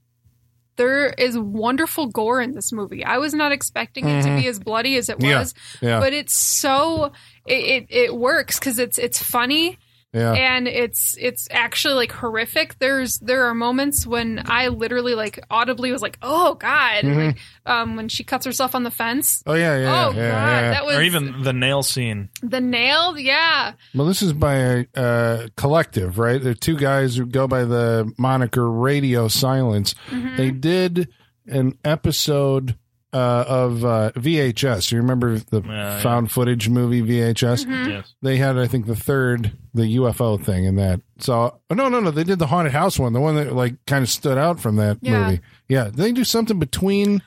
there 0.77 1.09
is 1.09 1.37
wonderful 1.37 2.07
gore 2.07 2.41
in 2.41 2.53
this 2.55 2.73
movie. 2.73 3.05
I 3.05 3.19
was 3.19 3.35
not 3.35 3.51
expecting 3.53 4.09
it 4.09 4.23
to 4.23 4.37
be 4.37 4.47
as 4.47 4.61
bloody 4.61 4.97
as 4.97 5.09
it 5.09 5.19
Mm-hmm. 5.19 5.27
Yeah. 5.27 5.39
was, 5.41 5.55
Yeah. 5.81 6.01
but 6.01 6.13
it's 6.13 6.35
so 6.35 7.13
it 7.47 7.53
it, 7.65 7.87
it 7.91 8.15
works 8.17 8.59
because 8.59 8.79
it's 8.79 8.99
it's 8.99 9.21
funny 9.23 9.79
yeah, 10.13 10.33
and 10.33 10.67
it's 10.67 11.17
it's 11.21 11.49
actually 11.51 11.95
like 11.95 12.13
horrific 12.13 12.79
there's 12.79 13.19
there 13.19 13.45
are 13.45 13.55
moments 13.55 14.07
when 14.07 14.43
i 14.47 14.69
literally 14.69 15.15
like 15.15 15.39
audibly 15.51 15.93
was 15.93 16.01
like 16.03 16.19
oh 16.23 16.55
god 16.55 17.05
Mm-hmm. 17.05 17.19
like 17.27 17.39
um 17.67 17.97
when 17.97 18.09
she 18.09 18.25
cuts 18.25 18.47
herself 18.47 18.75
on 18.75 18.83
the 18.85 18.91
fence 18.91 19.43
oh 19.47 19.55
yeah, 19.55 19.77
yeah, 19.79 20.07
oh 20.07 20.11
yeah, 20.13 20.31
god 20.31 20.61
yeah. 20.63 20.71
that 20.71 20.87
was 20.87 20.97
or 20.97 21.03
even 21.03 21.43
the 21.43 21.53
nail 21.53 21.83
scene. 21.83 22.29
the 22.43 22.61
nail 22.61 23.19
yeah 23.19 23.73
Well, 23.95 24.07
this 24.07 24.23
is 24.23 24.33
by 24.33 24.55
a 24.55 24.87
uh, 24.97 25.49
collective, 25.57 26.19
right? 26.19 26.41
There 26.43 26.53
are 26.53 26.55
two 26.55 26.77
guys 26.77 27.17
who 27.17 27.27
go 27.27 27.47
by 27.47 27.65
the 27.65 28.11
moniker 28.19 28.71
Radio 28.71 29.29
Silence. 29.29 29.95
Mm-hmm. 30.11 30.37
They 30.37 30.51
did 30.51 31.09
an 31.47 31.79
episode 31.85 32.77
uh, 33.13 33.45
of 33.47 33.85
uh, 33.85 34.13
VHS. 34.17 34.93
You 34.93 34.99
remember 34.99 35.39
the 35.39 35.63
yeah. 35.63 36.01
found 36.01 36.31
footage 36.31 36.69
movie 36.69 37.03
VHS? 37.03 37.65
Mm-hmm. 37.65 37.91
Yes. 37.91 38.15
They 38.23 38.37
had, 38.37 38.59
I 38.59 38.67
think, 38.67 38.87
the 38.87 38.97
third, 38.97 39.53
the 39.75 39.97
UFO 39.97 40.43
thing 40.43 40.65
in 40.65 40.77
that. 40.77 41.01
So, 41.19 41.59
oh, 41.71 41.75
no, 41.75 41.89
no, 41.89 42.01
no. 42.01 42.11
They 42.11 42.25
did 42.25 42.39
the 42.39 42.47
haunted 42.49 42.73
house 42.73 42.99
one, 42.99 43.13
the 43.13 43.21
one 43.21 43.37
that 43.37 43.53
like 43.55 43.75
kind 43.87 44.03
of 44.03 44.09
stood 44.11 44.39
out 44.39 44.61
from 44.61 44.77
that 44.77 44.99
Yeah. 45.01 45.25
movie. 45.25 45.41
Yeah, 45.69 45.85
did 45.85 45.97
they 45.97 46.13
do 46.13 46.25
something 46.25 46.59
between 46.59 47.23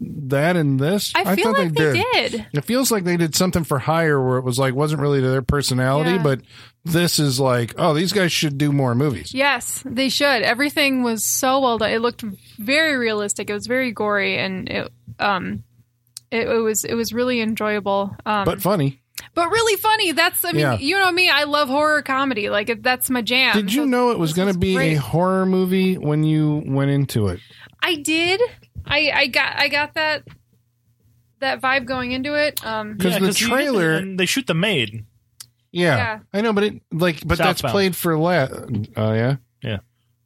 that 0.00 0.56
and 0.56 0.80
this. 0.80 1.12
i, 1.14 1.36
feel 1.36 1.54
thought 1.54 1.58
like 1.62 1.72
they 1.74 2.02
did, 2.12 2.46
It 2.52 2.64
feels 2.64 2.90
like 2.90 3.04
they 3.04 3.16
did 3.16 3.36
something 3.36 3.62
for 3.62 3.78
hire 3.78 4.20
where 4.20 4.36
it 4.38 4.42
was 4.44 4.58
like 4.58 4.74
wasn't 4.74 5.00
really 5.00 5.20
to 5.20 5.28
their 5.28 5.42
personality, 5.42 6.10
Yeah. 6.12 6.22
but 6.24 6.40
this 6.84 7.20
is 7.20 7.38
like, 7.38 7.72
oh, 7.78 7.94
these 7.94 8.12
guys 8.12 8.32
should 8.32 8.58
do 8.58 8.72
more 8.72 8.96
movies. 8.96 9.32
yes 9.32 9.82
they 9.86 10.08
should 10.08 10.42
everything 10.42 11.04
was 11.04 11.24
so 11.24 11.60
well 11.60 11.78
done 11.78 11.90
it 11.90 12.00
looked 12.00 12.22
very 12.58 12.96
realistic 12.96 13.48
it 13.48 13.52
was 13.52 13.66
very 13.68 13.92
gory 13.92 14.36
and 14.38 14.68
it 14.68 14.92
um 15.18 15.62
it, 16.30 16.48
it 16.48 16.58
was 16.58 16.84
it 16.84 16.94
was 16.94 17.12
really 17.12 17.40
enjoyable 17.40 18.14
um 18.26 18.44
But 18.44 18.60
funny. 18.60 19.00
but 19.34 19.48
really 19.50 19.76
funny 19.76 20.12
that's 20.12 20.44
i 20.44 20.52
mean 20.52 20.60
Yeah. 20.60 20.76
you 20.78 20.98
know 20.98 21.10
me 21.12 21.28
i 21.30 21.44
love 21.44 21.68
horror 21.68 22.02
comedy 22.02 22.50
like 22.50 22.68
if 22.68 22.82
that's 22.82 23.08
my 23.10 23.22
jam 23.22 23.54
Did 23.56 23.72
you 23.72 23.82
So 23.82 23.86
know 23.86 24.10
it 24.10 24.18
was 24.18 24.32
going 24.32 24.52
to 24.52 24.58
be 24.58 24.74
great. 24.74 24.94
a 24.96 25.00
horror 25.00 25.46
movie 25.46 25.96
when 25.98 26.24
you 26.24 26.62
went 26.66 26.90
into 26.90 27.28
it? 27.28 27.40
I 27.82 27.94
did. 27.96 28.40
I 28.84 29.10
I 29.14 29.26
got 29.28 29.58
I 29.58 29.68
got 29.68 29.94
that 29.94 30.24
that 31.40 31.60
vibe 31.60 31.84
going 31.86 32.12
into 32.12 32.34
it. 32.34 32.64
Um, 32.66 32.96
'Cause 32.98 33.14
the 33.14 33.20
you 33.20 33.26
get 33.26 33.36
trailer- 33.36 33.92
and 33.92 34.18
they 34.18 34.26
shoot 34.26 34.46
the 34.46 34.54
maid. 34.54 35.04
Yeah, 35.72 35.96
Yeah. 35.96 36.18
I 36.32 36.40
know, 36.40 36.52
but 36.52 36.64
it 36.64 36.82
like, 36.92 37.20
but 37.26 37.36
that's 37.38 37.60
played 37.62 37.94
for 37.94 38.16
la 38.18 38.48
Oh 38.96 39.12
yeah, 39.12 39.14
Yeah. 39.14 39.36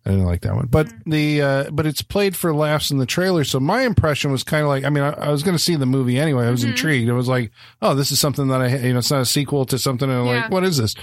I 0.06 0.10
didn't 0.10 0.24
like 0.24 0.40
that 0.42 0.54
one, 0.54 0.66
but 0.70 0.90
the 1.04 1.42
uh, 1.42 1.70
but 1.70 1.84
it's 1.86 2.00
played 2.00 2.34
for 2.34 2.54
laughs 2.54 2.90
in 2.90 2.96
the 2.96 3.04
trailer. 3.04 3.44
So 3.44 3.60
my 3.60 3.82
impression 3.82 4.32
was 4.32 4.42
kind 4.42 4.62
of 4.62 4.68
like, 4.68 4.84
I 4.84 4.88
mean, 4.88 5.04
I, 5.04 5.10
I 5.10 5.28
was 5.28 5.42
going 5.42 5.56
to 5.56 5.62
see 5.62 5.76
the 5.76 5.84
movie 5.84 6.18
anyway. 6.18 6.46
I 6.46 6.50
was 6.50 6.64
intrigued. 6.64 7.10
I 7.10 7.12
was 7.12 7.28
like, 7.28 7.50
oh, 7.82 7.94
this 7.94 8.10
is 8.10 8.18
something 8.18 8.48
that 8.48 8.62
I, 8.62 8.76
you 8.78 8.92
know, 8.94 9.00
it's 9.00 9.10
not 9.10 9.20
a 9.20 9.26
sequel 9.26 9.66
to 9.66 9.78
something. 9.78 10.08
And 10.08 10.20
I'm 10.20 10.26
Yeah. 10.26 10.40
like, 10.42 10.50
what 10.50 10.64
is 10.64 10.78
this? 10.78 10.94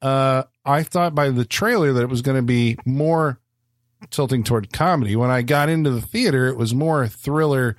Uh, 0.00 0.42
I 0.64 0.82
thought 0.82 1.14
by 1.14 1.30
the 1.30 1.44
trailer 1.44 1.92
that 1.92 2.02
it 2.02 2.08
was 2.08 2.22
going 2.22 2.36
to 2.36 2.42
be 2.42 2.76
more 2.84 3.38
tilting 4.10 4.42
toward 4.42 4.72
comedy. 4.72 5.14
When 5.14 5.30
I 5.30 5.42
got 5.42 5.68
into 5.68 5.90
the 5.90 6.00
theater, 6.02 6.48
it 6.48 6.56
was 6.56 6.74
more 6.74 7.06
thriller, 7.06 7.76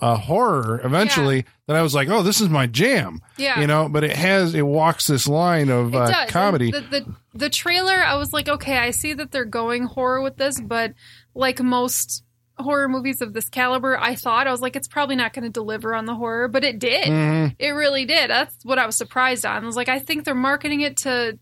uh, 0.00 0.16
horror. 0.16 0.80
Eventually, 0.84 1.44
that 1.66 1.76
I 1.76 1.82
was 1.82 1.94
like, 1.94 2.08
oh, 2.08 2.22
this 2.22 2.40
is 2.40 2.48
my 2.48 2.66
jam. 2.66 3.20
Yeah. 3.36 3.60
you 3.60 3.66
know. 3.66 3.88
But 3.88 4.04
it 4.04 4.16
has 4.16 4.54
it 4.54 4.62
walks 4.62 5.06
this 5.06 5.26
line 5.28 5.68
of 5.68 5.94
uh, 5.94 6.26
comedy. 6.28 6.70
The, 6.70 6.80
the 6.80 7.14
the 7.34 7.50
trailer, 7.50 7.94
I 7.94 8.16
was 8.16 8.32
like, 8.32 8.48
okay, 8.48 8.78
I 8.78 8.90
see 8.90 9.12
that 9.14 9.30
they're 9.30 9.44
going 9.44 9.84
horror 9.84 10.22
with 10.22 10.36
this, 10.36 10.60
but 10.60 10.94
like 11.34 11.60
most 11.60 12.24
horror 12.58 12.88
movies 12.88 13.20
of 13.20 13.32
this 13.34 13.48
caliber, 13.48 13.96
I 13.96 14.16
thought 14.16 14.48
I 14.48 14.50
was 14.50 14.60
like, 14.60 14.74
it's 14.74 14.88
probably 14.88 15.14
not 15.14 15.32
going 15.32 15.44
to 15.44 15.50
deliver 15.50 15.94
on 15.94 16.06
the 16.06 16.14
horror, 16.16 16.48
but 16.48 16.64
it 16.64 16.80
did. 16.80 17.06
Mhm. 17.06 17.54
It 17.58 17.68
really 17.70 18.04
did. 18.04 18.30
That's 18.30 18.64
what 18.64 18.80
I 18.80 18.86
was 18.86 18.96
surprised 18.96 19.46
on. 19.46 19.62
I 19.62 19.66
was 19.66 19.76
like, 19.76 19.88
I 19.88 20.00
think 20.00 20.24
they're 20.24 20.34
marketing 20.34 20.80
it 20.80 20.96
to 20.98 21.38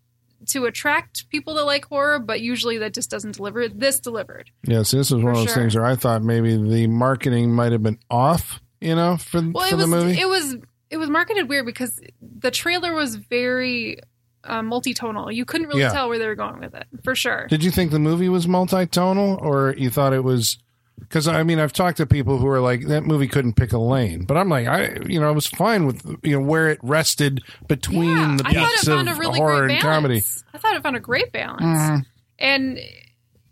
to 0.48 0.64
attract 0.66 1.28
people 1.30 1.54
that 1.54 1.64
like 1.64 1.84
horror, 1.86 2.18
but 2.18 2.40
usually 2.40 2.78
that 2.78 2.94
just 2.94 3.10
doesn't 3.10 3.36
deliver. 3.36 3.68
This 3.68 4.00
delivered. 4.00 4.50
Yeah, 4.64 4.82
so 4.82 4.96
this 4.96 5.08
is 5.10 5.14
one 5.14 5.28
of 5.32 5.34
those 5.36 5.46
sure. 5.46 5.54
things 5.54 5.74
where 5.74 5.84
I 5.84 5.94
thought 5.96 6.22
maybe 6.22 6.56
the 6.56 6.86
marketing 6.86 7.52
might 7.52 7.72
have 7.72 7.82
been 7.82 7.98
off, 8.10 8.60
you 8.80 8.94
know, 8.94 9.16
for, 9.16 9.40
Well, 9.40 9.68
for 9.68 9.74
it 9.74 9.76
was 9.76 9.90
the 9.90 9.96
movie. 9.96 10.20
it 10.20 10.28
was 10.28 10.56
it 10.90 10.96
was 10.98 11.10
marketed 11.10 11.48
weird 11.48 11.66
because 11.66 12.00
the 12.20 12.50
trailer 12.50 12.92
was 12.94 13.16
very 13.16 13.98
uh, 14.44 14.62
multi-tonal. 14.62 15.32
You 15.32 15.44
couldn't 15.44 15.66
really 15.66 15.80
Yeah. 15.80 15.92
tell 15.92 16.08
where 16.08 16.18
they 16.20 16.26
were 16.28 16.36
going 16.36 16.60
with 16.60 16.74
it, 16.74 16.86
for 17.02 17.16
sure. 17.16 17.46
Did 17.48 17.64
you 17.64 17.72
think 17.72 17.90
the 17.90 17.98
movie 17.98 18.28
was 18.28 18.46
multi-tonal, 18.46 19.38
or 19.42 19.74
you 19.76 19.90
thought 19.90 20.12
it 20.12 20.22
was? 20.22 20.58
Because 20.98 21.28
I 21.28 21.42
mean, 21.42 21.58
I've 21.60 21.72
talked 21.72 21.98
to 21.98 22.06
people 22.06 22.38
who 22.38 22.46
are 22.48 22.60
like 22.60 22.86
that 22.88 23.04
movie 23.04 23.28
couldn't 23.28 23.54
pick 23.54 23.72
a 23.72 23.78
lane, 23.78 24.24
but 24.24 24.36
I'm 24.36 24.48
like, 24.48 24.66
I 24.66 24.98
you 25.06 25.20
know, 25.20 25.28
I 25.28 25.32
was 25.32 25.46
fine 25.46 25.86
with 25.86 26.04
you 26.22 26.38
know 26.38 26.44
where 26.46 26.68
it 26.70 26.78
rested 26.82 27.42
between 27.68 28.08
yeah, 28.08 28.36
the 28.38 28.46
I 28.46 28.52
beats 28.52 28.86
of 28.88 28.94
found 28.94 29.08
a 29.08 29.14
really 29.14 29.38
horror 29.38 29.66
great 29.66 29.72
and 29.76 29.82
balance. 29.82 29.96
comedy. 29.96 30.22
I 30.54 30.58
thought 30.58 30.74
it 30.76 30.82
found 30.82 30.96
a 30.96 31.00
great 31.00 31.32
balance, 31.32 31.62
Mhm. 31.62 32.06
and 32.38 32.78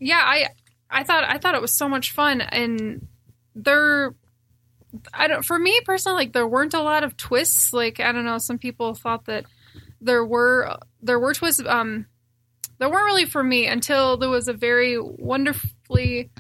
yeah, 0.01 0.21
I 0.25 0.49
I 0.91 1.05
thought 1.05 1.25
I 1.25 1.39
thought 1.39 1.55
it 1.55 1.61
was 1.63 1.77
so 1.77 1.89
much 1.89 2.13
fun, 2.13 2.41
and 2.41 3.07
there. 3.55 4.15
I 5.13 5.27
don't. 5.27 5.45
For 5.45 5.59
me 5.59 5.81
personally, 5.85 6.17
like 6.19 6.33
there 6.33 6.47
weren't 6.47 6.73
a 6.75 6.81
lot 6.81 7.03
of 7.05 7.17
twists. 7.17 7.73
Like 7.73 7.99
I 8.01 8.13
don't 8.13 8.25
know. 8.25 8.39
Some 8.39 8.59
people 8.59 8.95
thought 8.95 9.25
that 9.27 9.45
there 10.01 10.25
were 10.25 10.77
there 11.03 11.19
were 11.19 11.35
twists. 11.35 11.63
Um, 11.67 12.07
there 12.79 12.89
weren't 12.89 13.05
really 13.07 13.25
for 13.27 13.43
me 13.43 13.67
until 13.67 14.17
there 14.17 14.29
was 14.31 14.47
a 14.49 14.53
very 14.53 14.97
wonderfully 15.01 16.31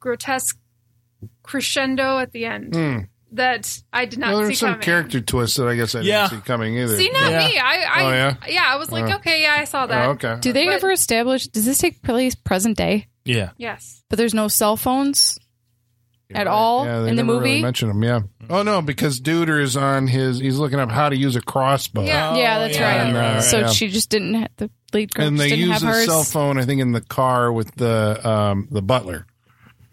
grotesque 0.00 0.56
crescendo 1.42 2.18
at 2.18 2.32
the 2.32 2.46
end 2.46 2.74
Hmm. 2.74 2.98
that 3.32 3.80
I 3.92 4.04
did 4.06 4.18
not 4.18 4.30
Well, 4.32 4.40
see 4.40 4.44
there's 4.46 4.58
some 4.58 4.68
coming. 4.72 4.82
character 4.84 5.20
twists 5.20 5.56
that 5.56 5.68
I 5.68 5.76
guess 5.76 5.94
I 5.94 6.00
Yeah. 6.00 6.28
didn't 6.28 6.42
see 6.42 6.46
coming 6.46 6.76
either. 6.78 6.96
See, 6.96 7.10
not 7.10 7.30
Yeah. 7.30 7.38
me. 7.48 7.58
I, 7.58 7.74
I 7.84 8.02
Oh, 8.04 8.10
yeah? 8.10 8.34
yeah? 8.48 8.64
I 8.66 8.76
was 8.76 8.90
like, 8.90 9.04
Oh. 9.12 9.16
okay, 9.16 9.42
yeah, 9.42 9.56
I 9.60 9.64
saw 9.64 9.86
that. 9.86 10.06
Oh, 10.08 10.10
okay. 10.12 10.36
Do 10.40 10.52
they 10.52 10.66
But- 10.66 10.74
ever 10.74 10.90
establish? 10.90 11.46
Does 11.46 11.64
this 11.64 11.78
take 11.78 12.02
place 12.02 12.34
present 12.34 12.76
day? 12.76 13.06
Yeah. 13.24 13.50
Yes. 13.58 14.02
But 14.08 14.16
there's 14.18 14.34
no 14.34 14.48
cell 14.48 14.76
phones 14.76 15.38
at 16.34 16.46
all 16.46 16.84
Yeah, 16.86 17.00
they 17.02 17.10
in 17.10 17.16
the 17.16 17.22
never 17.22 17.38
really 17.38 17.50
movie. 17.50 17.62
mention 17.62 17.88
them. 17.88 18.02
Yeah. 18.02 18.20
Oh 18.48 18.62
no, 18.62 18.82
because 18.82 19.20
Duder 19.20 19.60
is 19.62 19.76
on 19.76 20.06
his. 20.08 20.38
He's 20.40 20.56
looking 20.58 20.80
up 20.80 20.90
how 20.90 21.08
to 21.08 21.16
use 21.16 21.36
a 21.36 21.40
crossbow. 21.40 22.02
Yeah. 22.04 22.34
yeah, 22.36 22.58
that's 22.60 22.76
yeah, 22.76 22.84
right. 22.98 23.06
And, 23.08 23.16
uh, 23.16 23.40
so 23.42 23.58
yeah. 23.60 23.68
she 23.68 23.88
just 23.88 24.10
didn't. 24.10 24.34
have 24.34 24.48
The 24.56 24.70
lead 24.92 25.12
girl 25.14 25.26
and 25.26 25.38
they 25.38 25.54
use 25.54 25.82
a 25.82 25.86
hers. 25.86 26.06
cell 26.06 26.24
phone. 26.24 26.58
I 26.58 26.64
think 26.64 26.80
in 26.80 26.92
the 26.92 27.00
car 27.00 27.52
with 27.52 27.72
the 27.76 28.20
um 28.28 28.66
the 28.70 28.82
butler. 28.82 29.26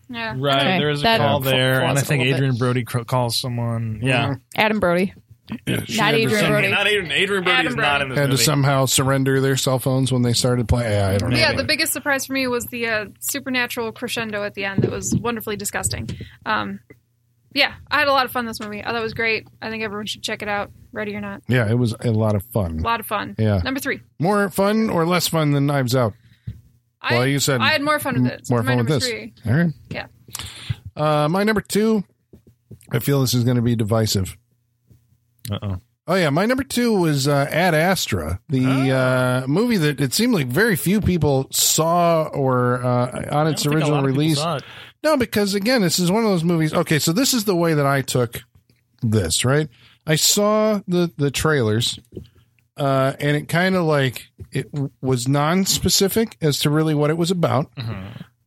Yeah. 0.10 0.36
Right. 0.38 0.58
Okay. 0.62 0.78
There's 0.80 0.99
a 1.01 1.03
That 1.03 1.20
call 1.20 1.39
there, 1.41 1.82
it 1.82 1.89
and 1.89 1.97
I 1.97 2.01
think 2.01 2.20
little 2.22 2.26
bit. 2.26 2.36
Adrian 2.38 2.55
Brody 2.58 2.84
cr- 2.84 2.99
calls 3.03 3.38
someone. 3.38 3.99
Yeah. 4.01 4.36
Adam 4.55 4.80
Brody. 4.80 5.14
She 5.49 5.55
Not 5.68 5.88
had 5.88 6.12
to 6.12 6.18
Adrian 6.18 6.39
some- 6.41 6.51
Brody. 6.51 6.72
Not 6.72 6.88
Adrian. 6.88 7.12
Adrian 7.12 7.43
Brody 7.43 7.58
Adam 7.60 7.68
is 7.72 7.76
not 7.78 8.01
in 8.01 8.10
this 8.10 8.18
Had 8.18 8.24
to 8.26 8.30
movie. 8.32 8.43
somehow 8.43 8.86
surrender 8.86 9.39
their 9.39 9.55
cell 9.55 9.80
phones 9.80 10.12
when 10.12 10.22
they 10.22 10.34
started 10.34 10.68
playing. 10.68 10.91
Yeah, 10.91 11.08
I 11.10 11.18
don't 11.18 11.30
know. 11.32 11.38
Yeah, 11.38 11.53
the 11.53 11.64
biggest 11.64 11.93
surprise 11.93 12.26
for 12.26 12.34
me 12.34 12.47
was 12.47 12.66
the 12.66 12.88
uh, 12.88 13.05
supernatural 13.20 13.91
crescendo 13.93 14.43
at 14.43 14.55
the 14.55 14.66
end 14.66 14.84
that 14.84 14.91
was 14.91 15.16
wonderfully 15.16 15.55
disgusting. 15.55 16.10
Um, 16.45 16.82
yeah, 17.53 17.74
I 17.89 17.99
had 17.99 18.10
a 18.10 18.12
lot 18.12 18.26
of 18.26 18.32
fun 18.34 18.45
this 18.45 18.60
movie. 18.60 18.82
I 18.84 18.88
thought 18.88 18.97
it 18.97 19.01
was 19.03 19.14
great. 19.14 19.47
I 19.62 19.70
think 19.70 19.84
everyone 19.84 20.05
should 20.05 20.22
check 20.22 20.41
it 20.41 20.49
out, 20.49 20.70
ready 20.91 21.16
or 21.16 21.22
not. 21.22 21.41
yeah, 21.47 21.70
it 21.70 21.76
was 21.76 21.95
a 22.01 22.12
lot 22.12 22.36
of 22.36 22.43
fun. 22.51 22.80
A 22.80 22.84
lot 22.84 22.99
of 22.99 23.05
fun. 23.05 23.34
Yeah. 23.39 23.60
Number 23.64 23.80
three. 23.80 24.01
More 24.20 24.49
fun 24.49 24.89
or 24.89 25.05
less 25.05 25.28
fun 25.30 25.51
than 25.51 25.66
Knives 25.66 25.95
Out? 25.95 26.14
I, 27.02 27.14
Well, 27.16 27.28
you 27.28 27.39
said 27.39 27.62
I 27.62 27.70
had 27.70 27.82
more 27.82 28.00
fun 28.00 28.24
with 28.24 28.32
it. 28.32 28.50
More 28.50 28.64
my 28.64 28.72
fun 28.72 28.78
with 28.80 28.88
number 28.89 29.00
this. 29.00 29.08
three. 29.10 29.34
All 29.45 29.54
right. 29.54 29.74
Yeah. 29.89 30.08
Uh, 30.95 31.28
my 31.30 31.43
number 31.43 31.62
two. 31.62 32.04
I 32.91 33.00
feel 33.00 33.22
this 33.22 33.34
is 33.34 33.43
going 33.43 33.58
to 33.58 33.62
be 33.62 33.76
divisive. 33.76 34.38
Uh-oh. 35.52 35.82
Oh 36.10 36.16
yeah, 36.16 36.30
my 36.30 36.45
number 36.45 36.64
two 36.64 36.98
was 36.98 37.28
uh, 37.28 37.48
Ad 37.52 37.76
Astra, 37.76 38.39
the 38.48 38.91
uh, 38.93 39.45
movie 39.48 39.76
that 39.76 40.00
it 40.00 40.14
seemed 40.14 40.34
like 40.34 40.48
very 40.48 40.78
few 40.78 41.02
people 41.02 41.48
saw 41.52 42.24
or 42.28 42.82
uh, 42.82 43.26
on 43.30 43.48
its 43.48 43.66
I 43.66 43.66
don't 43.66 43.66
think 43.66 43.66
a 43.66 43.76
original 43.76 43.91
lot 43.91 44.00
of 44.00 44.06
people 44.06 44.22
release. 44.24 44.39
it. 44.41 44.64
No, 45.04 45.18
because 45.18 45.54
again, 45.54 45.82
this 45.82 46.00
is 46.00 46.10
one 46.10 46.24
of 46.24 46.30
those 46.30 46.45
movies. 46.45 46.74
Okay, 46.74 46.98
so 47.00 47.12
this 47.12 47.34
is 47.34 47.43
the 47.43 47.58
way 47.58 47.74
that 47.74 47.86
I 47.86 48.02
took 48.04 48.41
this. 49.02 49.43
Right, 49.43 49.68
I 50.06 50.16
saw 50.16 50.80
the 50.88 51.12
the 51.18 51.30
trailers, 51.30 52.00
uh, 52.78 53.13
and 53.19 53.36
it 53.38 53.47
kind 53.47 53.75
of 53.75 53.84
like 53.86 54.28
it 54.51 54.71
w- 54.71 54.91
was 55.01 55.28
non-specific 55.28 56.38
as 56.41 56.59
to 56.59 56.69
really 56.69 56.93
what 56.95 57.09
it 57.09 57.17
was 57.17 57.32
about. 57.32 57.71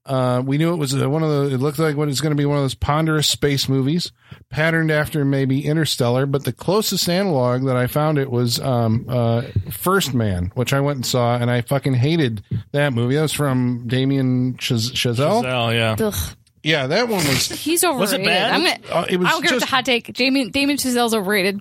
Uh, 0.07 0.43
we 0.45 0.59
knew 0.59 0.73
it 0.73 0.77
was 0.77 0.95
uh 0.95 1.09
one 1.09 1.23
of 1.23 1.29
the. 1.29 1.55
It 1.55 1.59
looked 1.59 1.79
like 1.79 1.95
what 1.97 2.09
it's 2.09 2.21
going 2.23 2.31
to 2.33 2.37
be 2.37 2.47
one 2.47 2.57
of 2.57 2.65
those 2.65 2.75
ponderous 2.75 3.29
space 3.29 3.69
movies, 3.69 4.11
patterned 4.49 4.91
after 4.91 5.25
maybe 5.25 5.65
Interstellar. 5.65 6.27
But 6.27 6.45
the 6.45 6.53
closest 6.55 7.09
analog 7.09 7.65
that 7.67 7.77
I 7.77 7.87
found 7.87 8.19
it 8.19 8.31
was 8.31 8.59
um, 8.61 9.05
uh, 9.09 9.43
First 9.71 10.13
Man, 10.15 10.51
which 10.55 10.73
I 10.73 10.81
went 10.81 10.97
and 10.97 11.07
saw, 11.07 11.37
and 11.37 11.49
I 11.51 11.61
fucking 11.61 11.95
hated 11.95 12.43
that 12.73 12.93
movie. 12.93 13.15
That 13.17 13.23
was 13.23 13.33
from 13.33 13.85
Damien 13.87 14.55
Chaz- 14.55 14.91
Chazelle. 14.93 15.43
Giselle, 15.43 15.75
yeah. 15.75 15.97
Ugh, 16.01 16.37
Yeah, 16.63 16.87
that 16.89 17.09
one 17.09 17.19
was. 17.27 17.49
he's 17.51 17.83
overrated. 17.83 18.01
Was 18.01 18.13
it 18.13 18.25
bad? 18.25 18.53
I'm 18.53 18.63
gonna. 18.63 18.95
Uh, 18.95 19.07
it 19.09 19.17
was 19.17 19.29
I 19.29 19.31
don't 19.31 19.43
care 19.43 19.51
just. 19.51 19.63
it's 19.63 19.73
a 19.73 19.75
hot 19.75 19.85
take. 19.85 20.13
Damien 20.13 20.51
Damien 20.51 20.79
Chazelle's 20.79 21.15
overrated. 21.15 21.61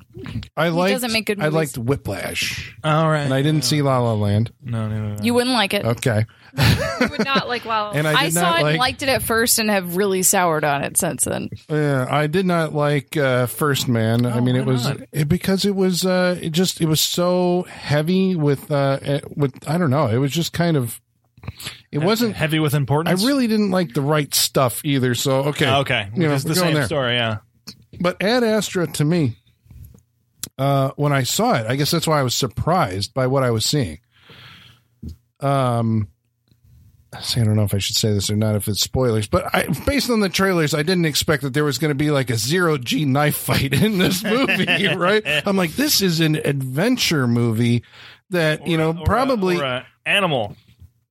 I 0.58 0.70
liked. 0.70 0.94
doesn't 0.94 1.14
make 1.14 1.26
good 1.26 1.38
Movies. 1.38 1.54
I 1.54 1.58
liked 1.58 1.78
Whiplash, 1.78 2.76
All 2.84 3.10
right. 3.10 3.22
and 3.22 3.34
I 3.34 3.42
didn't 3.42 3.64
see 3.64 3.82
La 3.82 4.00
La 4.00 4.14
Land. 4.14 4.52
No, 4.62 4.90
no, 4.90 5.14
no. 5.16 5.24
You 5.24 5.34
wouldn't 5.34 5.54
like 5.54 5.74
it. 5.74 5.86
Okay, 5.86 6.26
You 6.58 7.08
would 7.10 7.24
not 7.24 7.48
like 7.48 7.64
wow. 7.64 7.92
and 7.96 8.06
I 8.08 8.14
I, 8.14 8.24
did 8.26 8.34
saw 8.34 8.42
not 8.42 8.60
it 8.60 8.64
like. 8.64 8.72
and 8.72 8.80
liked 8.80 9.04
it 9.04 9.10
at 9.10 9.24
first 9.24 9.60
and 9.60 9.70
have 9.70 9.96
really 9.96 10.22
soured 10.22 10.66
on 10.66 10.84
it 10.84 10.98
since 10.98 11.24
then. 11.24 11.50
Yeah, 11.70 12.06
I 12.10 12.28
did 12.28 12.46
not 12.46 12.74
like 12.76 13.16
uh, 13.16 13.46
First 13.46 13.88
Man. 13.88 14.26
I 14.26 14.42
mean, 14.42 14.58
it 14.58 14.66
was 14.66 14.86
it, 15.14 15.30
because 15.30 15.64
it 15.64 15.76
was 15.76 16.06
uh, 16.06 16.38
it 16.42 16.50
just 16.50 16.82
it 16.82 16.88
was 16.88 17.00
so 17.00 17.66
heavy 17.70 18.36
with 18.36 18.70
uh, 18.70 19.00
eh, 19.02 19.22
with 19.36 19.54
I 19.68 19.78
don't 19.78 19.92
know. 19.92 20.08
It 20.08 20.18
was 20.18 20.32
just 20.32 20.52
kind 20.52 20.76
of 20.76 21.00
it 21.92 22.00
wasn't. 22.00 22.36
heavy 22.36 22.60
with 22.60 22.74
importance. 22.74 23.24
I 23.24 23.28
really 23.28 23.48
didn't 23.48 23.72
like 23.72 23.94
the 23.94 24.02
right 24.02 24.34
stuff 24.34 24.82
either. 24.84 25.16
So 25.16 25.46
okay, 25.46 25.66
Oh, 25.68 25.80
okay. 25.82 26.10
you 26.16 26.28
know, 26.28 26.34
it's 26.34 26.44
the 26.44 26.56
same 26.56 26.74
there. 26.74 26.86
story. 26.86 27.14
Yeah. 27.16 27.38
But 28.00 28.22
Ad 28.22 28.44
Astra 28.44 28.88
to 28.88 29.06
me, 29.06 29.38
uh, 30.58 30.92
when 30.96 31.12
I 31.14 31.24
saw 31.24 31.54
it, 31.56 31.66
I 31.68 31.76
guess 31.76 31.92
that's 31.92 32.08
why 32.08 32.20
I 32.20 32.24
was 32.24 32.34
surprised 32.36 33.14
by 33.14 33.28
what 33.28 33.44
I 33.44 33.52
was 33.52 33.66
seeing. 33.66 34.00
Um, 35.40 36.10
I 37.14 37.22
don't 37.44 37.56
know 37.56 37.64
if 37.64 37.74
I 37.74 37.80
should 37.80 37.96
say 37.96 38.14
this 38.14 38.30
or 38.30 38.36
not 38.36 38.56
if 38.56 38.68
it's 38.68 38.82
spoilers, 38.82 39.28
but 39.28 39.54
I, 39.56 39.66
based 39.88 40.10
on 40.12 40.20
the 40.20 40.30
trailers, 40.30 40.74
I 40.76 40.84
didn't 40.84 41.06
expect 41.06 41.42
that 41.44 41.54
there 41.54 41.64
was 41.64 41.78
going 41.80 41.90
to 41.90 41.96
be 41.96 42.12
like 42.12 42.30
a 42.30 42.36
zero 42.36 42.78
G 42.78 43.06
knife 43.06 43.36
fight 43.38 43.74
in 43.74 43.98
this 43.98 44.24
movie, 44.24 44.88
right? 44.96 45.24
I'm 45.48 45.58
like, 45.58 45.72
this 45.72 46.02
is 46.02 46.20
an 46.20 46.36
adventure 46.36 47.26
movie 47.28 47.84
that 48.30 48.68
you 48.68 48.78
know 48.78 48.90
Or 48.92 49.02
a- 49.02 49.06
probably 49.06 49.58
or 49.60 49.64
a 49.64 49.88
animal. 50.06 50.56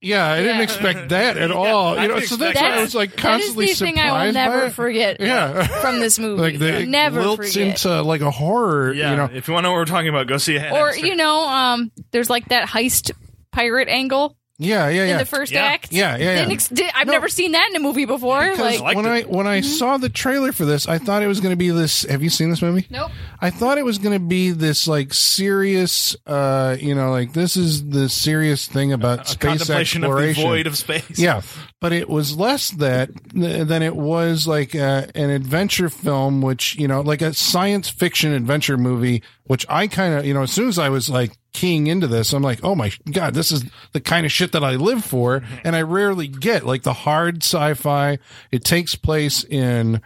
Yeah 0.00 0.26
i 0.26 0.38
didn't 0.38 0.56
Yeah. 0.58 0.62
expect 0.62 1.08
that 1.10 1.36
at 1.36 1.50
all 1.50 1.98
I 1.98 2.02
you 2.02 2.08
know 2.08 2.20
so 2.20 2.36
that's 2.36 2.50
expect 2.52 2.56
why 2.56 2.66
i 2.72 2.74
that. 2.76 2.80
was 2.82 2.94
like 2.94 3.16
constantly 3.16 3.66
That 3.66 3.70
is 3.72 3.78
constantly 3.80 3.92
the 3.92 3.96
thing 3.96 3.98
I 3.98 4.04
will 4.04 4.32
surprised 4.32 4.34
by 4.34 4.40
never 4.44 4.70
forget 4.70 5.20
yeah 5.20 5.66
from 5.80 6.00
this 6.00 6.18
movie. 6.18 6.40
like 6.42 6.58
the, 6.58 6.80
it 6.82 6.88
never 6.88 7.20
wilts 7.20 7.52
forget. 7.54 7.68
into 7.84 8.02
like 8.02 8.20
a 8.20 8.30
horror 8.30 8.92
Yeah. 8.92 9.10
you 9.10 9.16
know 9.16 9.28
if 9.32 9.48
you 9.48 9.54
want 9.54 9.64
to 9.64 9.68
know 9.68 9.72
what 9.72 9.78
we're 9.80 9.84
talking 9.86 10.08
about, 10.08 10.26
go 10.28 10.36
see 10.38 10.56
it. 10.56 10.72
or 10.72 10.94
you 10.96 11.16
know, 11.16 11.46
um, 11.48 11.90
there's 12.12 12.30
like 12.30 12.48
that 12.50 12.68
heist 12.68 13.10
pirate 13.50 13.88
angle 13.88 14.36
yeah 14.58 14.88
yeah 14.88 15.02
in 15.04 15.08
yeah 15.10 15.18
the 15.18 15.24
first 15.24 15.52
Yeah. 15.52 15.62
act. 15.64 15.92
Yeah, 15.92 16.16
yeah, 16.16 16.22
yeah. 16.24 16.34
Didn't 16.40 16.52
ex- 16.52 16.68
did- 16.68 16.90
I've 16.94 17.06
No. 17.06 17.12
never 17.12 17.28
seen 17.28 17.52
that 17.52 17.68
in 17.70 17.76
a 17.76 17.80
movie 17.80 18.04
before. 18.04 18.40
Because 18.42 18.58
Like, 18.58 18.80
liked 18.80 18.96
when 18.96 19.06
it. 19.06 19.08
I 19.08 19.20
when 19.22 19.46
I 19.46 19.60
saw 19.60 19.96
the 19.98 20.08
trailer 20.08 20.52
for 20.52 20.64
this, 20.64 20.88
I 20.88 20.98
thought 20.98 21.22
it 21.22 21.26
was 21.28 21.40
going 21.40 21.52
to 21.52 21.56
be 21.56 21.70
this. 21.70 22.02
Have 22.02 22.22
you 22.22 22.30
seen 22.30 22.50
this 22.50 22.60
movie? 22.62 22.86
Nope. 22.90 23.10
I 23.40 23.50
thought 23.50 23.78
it 23.78 23.84
was 23.84 23.98
going 23.98 24.14
to 24.18 24.24
be 24.24 24.50
this 24.50 24.88
like 24.88 25.14
serious, 25.14 26.16
uh, 26.26 26.76
you 26.80 26.94
know, 26.94 27.10
like 27.10 27.32
this 27.32 27.56
is 27.56 27.88
the 27.88 28.08
serious 28.08 28.66
thing 28.66 28.92
about 28.92 29.20
a 29.22 29.24
space 29.26 29.36
contemplation 29.38 30.04
of 30.04 30.10
the 30.16 30.16
exploration. 30.28 30.42
void 30.50 30.66
of 30.66 30.76
space. 30.76 31.04
Yeah, 31.18 31.42
but 31.80 31.92
it 31.92 32.08
was 32.08 32.36
less 32.36 32.70
that 32.72 33.10
than 33.32 33.82
it 33.82 33.94
was 33.96 34.46
like 34.46 34.74
uh, 34.74 35.06
an 35.14 35.30
adventure 35.30 35.88
film, 35.88 36.42
which 36.42 36.76
you 36.76 36.88
know, 36.88 37.00
like 37.00 37.22
a 37.22 37.32
science 37.34 37.88
fiction 37.88 38.32
adventure 38.32 38.76
movie. 38.76 39.22
Which 39.48 39.66
I 39.68 39.88
kind 39.88 40.14
of, 40.14 40.24
you 40.24 40.34
know, 40.34 40.42
as 40.42 40.52
soon 40.52 40.68
as 40.68 40.78
I 40.78 40.90
was 40.90 41.10
like 41.10 41.32
keying 41.52 41.88
into 41.88 42.06
this, 42.06 42.32
I'm 42.32 42.42
like, 42.42 42.60
oh 42.62 42.74
my 42.74 42.92
god, 43.10 43.34
this 43.34 43.50
is 43.50 43.64
the 43.92 44.00
kind 44.00 44.24
of 44.24 44.30
shit 44.30 44.52
that 44.52 44.62
I 44.62 44.76
live 44.76 45.04
for, 45.04 45.40
mm-hmm. 45.40 45.56
and 45.64 45.74
I 45.74 45.82
rarely 45.82 46.28
get 46.28 46.64
like 46.64 46.82
the 46.82 46.92
hard 46.92 47.42
sci-fi. 47.42 48.18
It 48.52 48.62
takes 48.62 48.94
place 48.94 49.42
in 49.42 50.00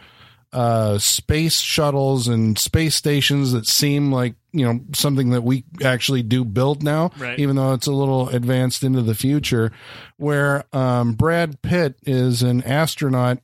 uh, 0.52 0.98
space 0.98 1.60
shuttles 1.60 2.28
and 2.28 2.58
space 2.58 2.94
stations 2.94 3.52
that 3.52 3.66
seem 3.66 4.12
like 4.12 4.34
you 4.52 4.64
know 4.66 4.80
something 4.94 5.30
that 5.30 5.42
we 5.42 5.64
actually 5.82 6.22
do 6.22 6.44
build 6.44 6.82
now, 6.82 7.10
Right. 7.18 7.38
even 7.38 7.56
though 7.56 7.72
it's 7.72 7.86
a 7.86 7.92
little 7.92 8.28
advanced 8.28 8.82
into 8.84 9.00
the 9.02 9.14
future. 9.14 9.72
Where 10.18 10.64
um, 10.74 11.14
Brad 11.14 11.62
Pitt 11.62 11.96
is 12.02 12.42
an 12.42 12.62
astronaut 12.64 13.38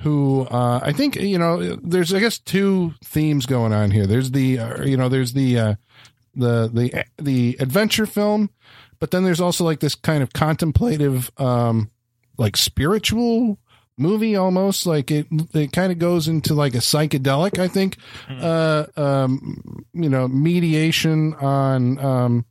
who 0.00 0.46
uh, 0.50 0.80
I 0.82 0.92
think 0.92 1.16
you 1.16 1.38
know. 1.38 1.76
There's 1.76 2.14
I 2.14 2.20
guess 2.20 2.38
two 2.38 2.94
themes 3.04 3.44
going 3.46 3.72
on 3.72 3.90
here. 3.90 4.06
There's 4.06 4.30
the 4.30 4.58
uh, 4.58 4.84
you 4.84 4.96
know 4.96 5.08
there's 5.10 5.34
the 5.34 5.58
uh, 5.58 5.74
the 6.34 6.70
the 6.72 7.04
the 7.22 7.56
adventure 7.60 8.06
film, 8.06 8.48
but 9.00 9.10
then 9.10 9.24
there's 9.24 9.40
also 9.40 9.64
like 9.64 9.80
this 9.80 9.94
kind 9.94 10.22
of 10.22 10.32
contemplative 10.32 11.30
um, 11.36 11.90
like 12.38 12.56
spiritual 12.56 13.58
movie 13.98 14.36
almost 14.36 14.86
like 14.86 15.10
it 15.10 15.26
it 15.54 15.72
kind 15.72 15.92
of 15.92 15.98
goes 15.98 16.28
into 16.28 16.54
like 16.54 16.74
a 16.74 16.78
psychedelic 16.78 17.58
i 17.58 17.68
think 17.68 17.96
uh 18.28 18.84
um 18.96 19.84
you 19.92 20.08
know 20.08 20.28
mediation 20.28 21.34
on 21.34 21.98
um 21.98 22.44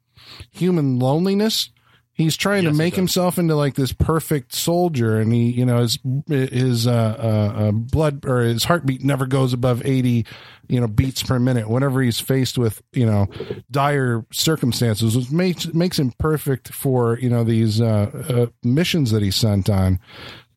human 0.51 0.99
loneliness. 0.99 1.69
He's 2.13 2.35
trying 2.35 2.63
Yes, 2.63 2.73
to 2.73 2.77
make 2.77 2.95
himself 2.95 3.37
into 3.37 3.55
like 3.55 3.75
this 3.75 3.93
perfect 3.93 4.51
soldier 4.51 5.19
and 5.19 5.31
he 5.31 5.51
you 5.51 5.67
know 5.67 5.81
his 5.81 5.99
his 6.27 6.87
uh, 6.87 6.91
uh, 6.91 7.59
uh 7.61 7.71
blood 7.71 8.25
or 8.25 8.39
his 8.39 8.63
heartbeat 8.63 9.03
never 9.03 9.27
goes 9.27 9.53
above 9.53 9.85
80 9.85 10.25
you 10.67 10.79
know 10.81 10.87
beats 10.87 11.21
per 11.21 11.37
minute. 11.37 11.69
Whenever 11.69 12.01
he's 12.01 12.19
faced 12.19 12.57
with 12.57 12.81
you 12.91 13.05
know 13.05 13.27
dire 13.69 14.25
circumstances 14.31 15.15
which 15.15 15.29
makes 15.29 15.71
makes 15.75 15.99
him 15.99 16.11
perfect 16.17 16.73
for 16.73 17.19
you 17.19 17.29
know 17.29 17.43
these 17.43 17.79
uh, 17.79 18.09
uh 18.29 18.45
missions 18.63 19.11
that 19.11 19.21
he's 19.21 19.35
sent 19.35 19.69
on 19.69 19.99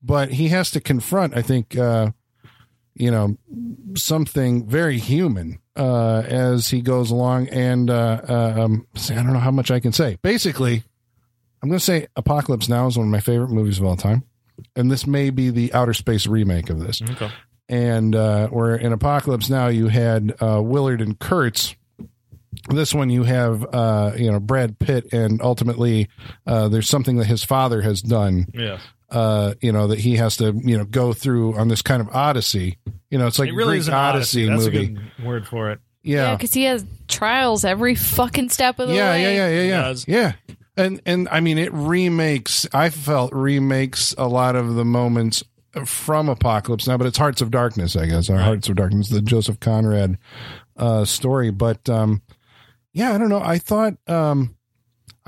but 0.02 0.30
he 0.32 0.48
has 0.48 0.70
to 0.70 0.80
confront 0.80 1.36
i 1.36 1.42
think 1.42 1.76
uh 1.76 2.10
you 2.94 3.10
know 3.10 3.36
something 3.96 4.66
very 4.66 4.98
human 4.98 5.58
uh 5.76 6.22
as 6.26 6.68
he 6.68 6.80
goes 6.80 7.10
along 7.10 7.48
and 7.48 7.90
uh 7.90 8.20
um 8.28 8.86
i 9.10 9.14
don't 9.14 9.32
know 9.32 9.38
how 9.38 9.50
much 9.50 9.70
i 9.70 9.80
can 9.80 9.92
say 9.92 10.16
basically 10.22 10.82
i'm 11.62 11.68
going 11.68 11.78
to 11.78 11.84
say 11.84 12.06
apocalypse 12.16 12.68
now 12.68 12.86
is 12.86 12.96
one 12.96 13.06
of 13.06 13.10
my 13.12 13.20
favorite 13.20 13.50
movies 13.50 13.78
of 13.78 13.84
all 13.84 13.96
time 13.96 14.24
and 14.76 14.90
this 14.90 15.06
may 15.06 15.30
be 15.30 15.50
the 15.50 15.72
outer 15.72 15.94
space 15.94 16.26
remake 16.26 16.68
of 16.70 16.80
this 16.80 17.00
Okay. 17.02 17.30
and 17.68 18.14
uh 18.14 18.48
where 18.48 18.74
in 18.76 18.92
apocalypse 18.92 19.48
now 19.48 19.68
you 19.68 19.88
had 19.88 20.34
uh 20.42 20.60
willard 20.62 21.00
and 21.00 21.18
kurtz 21.18 21.74
this 22.68 22.92
one 22.92 23.08
you 23.10 23.22
have 23.22 23.64
uh 23.72 24.12
you 24.16 24.30
know 24.30 24.40
brad 24.40 24.78
pitt 24.78 25.12
and 25.12 25.40
ultimately 25.40 26.08
uh 26.46 26.68
there's 26.68 26.88
something 26.88 27.16
that 27.16 27.26
his 27.26 27.42
father 27.44 27.80
has 27.82 28.02
done 28.02 28.46
Yeah. 28.52 28.78
Uh, 29.10 29.54
you 29.60 29.72
know, 29.72 29.88
that 29.88 29.98
he 29.98 30.16
has 30.16 30.36
to, 30.38 30.52
you 30.64 30.78
know, 30.78 30.84
go 30.84 31.12
through 31.12 31.56
on 31.56 31.68
this 31.68 31.82
kind 31.82 32.00
of 32.00 32.08
odyssey. 32.14 32.78
You 33.10 33.18
know, 33.18 33.26
it's 33.26 33.38
like 33.38 33.48
It 33.48 33.54
really 33.54 33.72
Greek 33.72 33.80
is 33.80 33.88
an 33.88 33.94
Odyssey, 33.94 34.48
odyssey. 34.48 34.64
That's 34.66 34.74
movie. 34.74 34.84
a 34.84 34.88
good 35.18 35.24
word 35.26 35.46
for 35.48 35.70
it. 35.70 35.80
Yeah, 36.02 36.30
yeah. 36.30 36.36
because 36.36 36.54
he 36.54 36.64
has 36.64 36.84
trials 37.08 37.64
every 37.64 37.94
fucking 37.94 38.48
step 38.50 38.78
of 38.78 38.88
the 38.88 38.94
Yeah, 38.94 39.10
way. 39.10 39.22
yeah, 39.22 39.30
yeah, 39.30 39.48
yeah, 39.48 39.62
yeah, 39.68 39.82
does. 39.82 40.08
yeah. 40.08 40.32
And 40.76 41.02
and 41.04 41.28
I 41.30 41.40
mean, 41.40 41.58
it 41.58 41.72
remakes. 41.74 42.66
I 42.72 42.88
felt 42.90 43.34
remakes 43.34 44.14
a 44.16 44.26
lot 44.28 44.56
of 44.56 44.74
the 44.76 44.84
moments 44.84 45.42
from 45.84 46.28
Apocalypse 46.28 46.86
Now, 46.88 46.96
but 46.96 47.06
it's 47.06 47.18
Hearts 47.18 47.42
of 47.42 47.50
Darkness, 47.50 47.96
I 47.96 48.06
guess, 48.06 48.30
or 48.30 48.38
Hearts 48.38 48.68
of 48.68 48.76
Darkness, 48.76 49.08
the 49.08 49.20
Joseph 49.20 49.60
Conrad 49.60 50.16
uh, 50.76 51.04
story. 51.04 51.50
But 51.50 51.88
um, 51.90 52.22
yeah, 52.94 53.12
I 53.12 53.18
don't 53.18 53.28
know. 53.28 53.42
I 53.42 53.58
thought 53.58 53.94
um, 54.08 54.56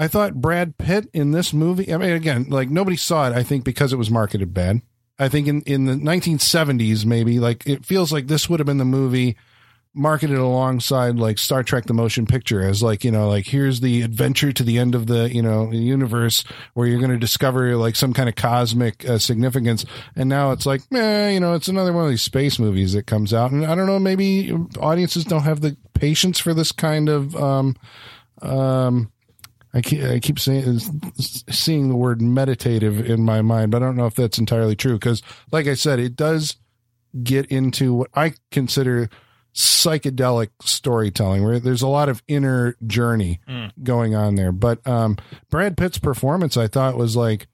I 0.02 0.08
thought 0.08 0.40
Brad 0.40 0.78
Pitt 0.78 1.08
in 1.12 1.30
this 1.30 1.52
movie. 1.52 1.94
I 1.94 1.96
mean, 1.96 2.10
again, 2.10 2.46
like 2.48 2.68
nobody 2.68 2.96
saw 2.96 3.28
it. 3.28 3.34
I 3.34 3.44
think 3.44 3.62
because 3.62 3.92
it 3.92 3.98
was 3.98 4.10
marketed 4.10 4.52
bad. 4.52 4.82
I 5.16 5.28
think 5.28 5.46
in 5.46 5.62
in 5.62 5.84
the 5.84 5.94
1970s, 5.94 7.04
maybe 7.04 7.38
like 7.38 7.64
it 7.68 7.86
feels 7.86 8.12
like 8.12 8.26
this 8.26 8.50
would 8.50 8.58
have 8.58 8.66
been 8.66 8.78
the 8.78 8.84
movie 8.84 9.36
marketed 9.94 10.38
alongside 10.38 11.14
like 11.20 11.38
Star 11.38 11.62
Trek 11.62 11.84
the 11.84 11.94
motion 11.94 12.26
picture 12.26 12.66
as 12.66 12.82
like, 12.82 13.04
you 13.04 13.12
know, 13.12 13.28
like 13.28 13.46
here's 13.46 13.78
the 13.78 14.02
adventure 14.02 14.52
to 14.52 14.64
the 14.64 14.76
end 14.76 14.96
of 14.96 15.06
the, 15.06 15.32
you 15.32 15.40
know, 15.40 15.70
universe 15.70 16.42
where 16.74 16.88
you're 16.88 16.98
going 16.98 17.12
to 17.12 17.16
discover 17.16 17.76
like 17.76 17.94
some 17.94 18.12
kind 18.12 18.28
of 18.28 18.34
cosmic 18.34 19.08
uh, 19.08 19.18
significance. 19.18 19.84
And 20.16 20.28
now 20.28 20.50
it's 20.50 20.66
like, 20.66 20.80
eh, 20.92 21.30
you 21.30 21.38
know, 21.38 21.54
it's 21.54 21.68
another 21.68 21.92
one 21.92 22.02
of 22.02 22.10
these 22.10 22.22
space 22.22 22.58
movies 22.58 22.94
that 22.94 23.06
comes 23.06 23.32
out. 23.32 23.52
And 23.52 23.64
I 23.64 23.76
don't 23.76 23.86
know, 23.86 24.00
maybe 24.00 24.52
audiences 24.80 25.24
don't 25.24 25.44
have 25.44 25.60
the 25.60 25.76
patience 25.94 26.40
for 26.40 26.54
this 26.54 26.72
kind 26.72 27.08
of, 27.08 27.36
um, 27.36 27.76
um, 28.40 29.11
I 29.74 29.80
keep, 29.80 30.02
I 30.02 30.18
keep 30.18 30.38
saying 30.38 30.80
seeing 31.18 31.88
the 31.88 31.96
word 31.96 32.20
meditative 32.20 33.08
in 33.08 33.24
my 33.24 33.40
mind, 33.40 33.70
but 33.70 33.82
I 33.82 33.86
don't 33.86 33.96
know 33.96 34.06
if 34.06 34.14
that's 34.14 34.38
entirely 34.38 34.76
true 34.76 34.94
because, 34.94 35.22
like 35.50 35.66
I 35.66 35.74
said, 35.74 35.98
it 35.98 36.14
does 36.14 36.56
get 37.22 37.46
into 37.46 37.94
what 37.94 38.10
I 38.14 38.34
consider 38.50 39.08
psychedelic 39.54 40.48
storytelling, 40.60 41.44
where 41.44 41.58
there's 41.58 41.82
a 41.82 41.88
lot 41.88 42.08
of 42.08 42.22
inner 42.28 42.76
journey 42.86 43.40
going 43.82 44.14
on 44.14 44.34
there. 44.34 44.52
But 44.52 44.86
um, 44.86 45.16
Brad 45.50 45.76
Pitt's 45.76 45.98
performance, 45.98 46.56
I 46.56 46.68
thought, 46.68 46.96
was 46.96 47.16
like 47.16 47.46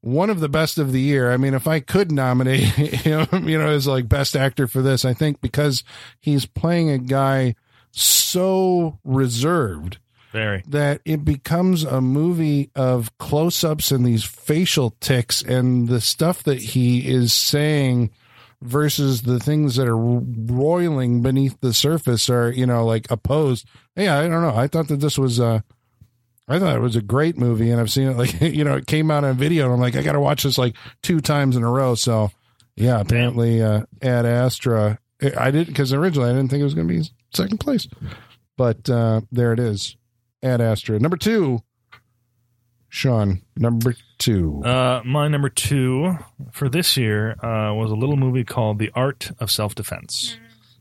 one 0.00 0.30
of 0.30 0.40
the 0.40 0.48
best 0.48 0.78
of 0.78 0.92
the 0.92 1.00
year. 1.00 1.32
I 1.32 1.36
mean, 1.36 1.54
if 1.54 1.66
I 1.66 1.80
could 1.80 2.12
nominate 2.12 2.60
him, 2.62 3.48
you 3.48 3.58
know, 3.58 3.68
as 3.68 3.86
like 3.86 4.08
best 4.08 4.36
actor 4.36 4.66
for 4.66 4.82
this, 4.82 5.04
I 5.04 5.14
think 5.14 5.40
because 5.40 5.82
he's 6.20 6.46
playing 6.46 6.90
a 6.90 6.98
guy 6.98 7.54
so 7.90 8.98
reserved 9.04 9.98
Very. 10.32 10.62
that 10.68 11.00
it 11.04 11.24
becomes 11.24 11.84
a 11.84 12.00
movie 12.00 12.70
of 12.74 13.16
close 13.18 13.64
ups 13.64 13.90
and 13.90 14.04
these 14.04 14.24
facial 14.24 14.90
ticks 15.00 15.40
and 15.42 15.88
the 15.88 16.00
stuff 16.00 16.42
that 16.42 16.60
he 16.60 17.08
is 17.08 17.32
saying 17.32 18.10
versus 18.60 19.22
the 19.22 19.38
things 19.38 19.76
that 19.76 19.86
are 19.88 19.96
roiling 19.96 21.22
beneath 21.22 21.58
the 21.60 21.72
surface 21.72 22.28
are, 22.28 22.50
you 22.50 22.66
know, 22.66 22.84
like 22.84 23.10
opposed. 23.10 23.66
Yeah, 23.96 24.18
I 24.18 24.22
don't 24.28 24.42
know. 24.42 24.54
I 24.54 24.66
thought 24.66 24.88
that 24.88 25.00
this 25.00 25.16
was 25.16 25.38
uh 25.40 25.60
I 26.48 26.58
thought 26.58 26.76
it 26.76 26.80
was 26.80 26.96
a 26.96 27.02
great 27.02 27.36
movie 27.38 27.70
and 27.70 27.80
I've 27.80 27.90
seen 27.92 28.08
it 28.08 28.16
like 28.16 28.40
you 28.40 28.64
know, 28.64 28.76
it 28.76 28.86
came 28.86 29.10
out 29.10 29.24
on 29.24 29.36
video 29.36 29.64
and 29.64 29.74
I'm 29.74 29.80
like, 29.80 29.96
I 29.96 30.02
gotta 30.02 30.20
watch 30.20 30.42
this 30.42 30.58
like 30.58 30.76
two 31.02 31.20
times 31.20 31.56
in 31.56 31.62
a 31.62 31.70
row. 31.70 31.94
So 31.94 32.30
yeah, 32.76 33.00
apparently 33.00 33.62
uh 33.62 33.82
Ad 34.02 34.26
Astra 34.26 34.98
I 35.36 35.50
didn't 35.50 35.68
because 35.68 35.92
originally 35.92 36.30
I 36.30 36.34
didn't 36.34 36.50
think 36.50 36.60
it 36.60 36.64
was 36.64 36.74
gonna 36.74 36.88
be 36.88 37.02
second 37.32 37.58
place. 37.58 37.88
But 38.56 38.90
uh 38.90 39.20
there 39.30 39.52
it 39.52 39.60
is. 39.60 39.96
Ad 40.42 40.60
Astra. 40.60 40.98
Number 40.98 41.16
two, 41.16 41.62
Sean. 42.88 43.42
Number 43.56 43.94
two. 44.18 44.62
Uh, 44.64 45.02
my 45.04 45.28
number 45.28 45.48
two 45.48 46.16
for 46.52 46.68
this 46.68 46.96
year 46.96 47.32
uh, 47.44 47.74
was 47.74 47.90
a 47.90 47.94
little 47.94 48.16
movie 48.16 48.44
called 48.44 48.78
The 48.78 48.90
Art 48.94 49.30
of 49.38 49.50
Self 49.50 49.74
Defense. 49.74 50.38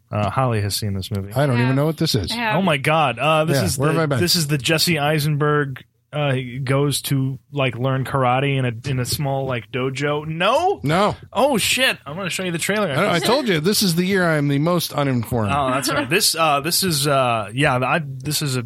Uh, 0.09 0.29
Holly 0.29 0.61
has 0.61 0.73
seen 0.75 0.93
this 0.93 1.11
movie. 1.11 1.33
I 1.33 1.45
don't 1.45 1.57
Yeah. 1.57 1.63
even 1.65 1.75
know 1.75 1.85
what 1.85 1.97
this 1.97 2.15
is. 2.15 2.31
Oh 2.31 2.61
my 2.61 2.77
god! 2.77 3.19
Uh, 3.19 3.43
this 3.45 3.57
Yeah, 3.57 3.63
is 3.65 3.77
where 3.77 3.89
the, 3.91 3.99
have 3.99 4.03
I 4.03 4.05
been? 4.15 4.19
this 4.21 4.35
is 4.37 4.47
the 4.47 4.57
Jesse 4.57 4.97
Eisenberg 4.99 5.83
uh, 6.13 6.31
he 6.31 6.59
goes 6.59 7.01
to 7.01 7.37
like 7.51 7.75
learn 7.77 8.05
karate 8.05 8.55
in 8.57 8.63
a 8.63 8.89
in 8.89 8.99
a 8.99 9.05
small 9.05 9.45
like 9.45 9.69
dojo. 9.73 10.25
No. 10.25 10.79
No, 10.81 11.17
Oh 11.33 11.57
shit! 11.57 11.97
I'm 12.05 12.15
going 12.15 12.25
to 12.27 12.29
show 12.33 12.43
you 12.43 12.53
the 12.53 12.57
trailer. 12.57 12.89
I, 12.89 13.15
I 13.15 13.19
told 13.19 13.49
you 13.49 13.59
this 13.59 13.83
is 13.83 13.95
the 13.95 14.05
year 14.05 14.23
I 14.25 14.37
am 14.37 14.47
the 14.47 14.59
most 14.59 14.93
uninformed. 14.93 15.51
Oh, 15.53 15.71
that's 15.71 15.91
right. 15.91 16.09
This 16.09 16.33
uh 16.35 16.61
this 16.61 16.83
is 16.83 17.05
uh 17.05 17.51
yeah, 17.53 17.75
I 17.77 17.99
this 18.05 18.41
is 18.41 18.55
a 18.55 18.63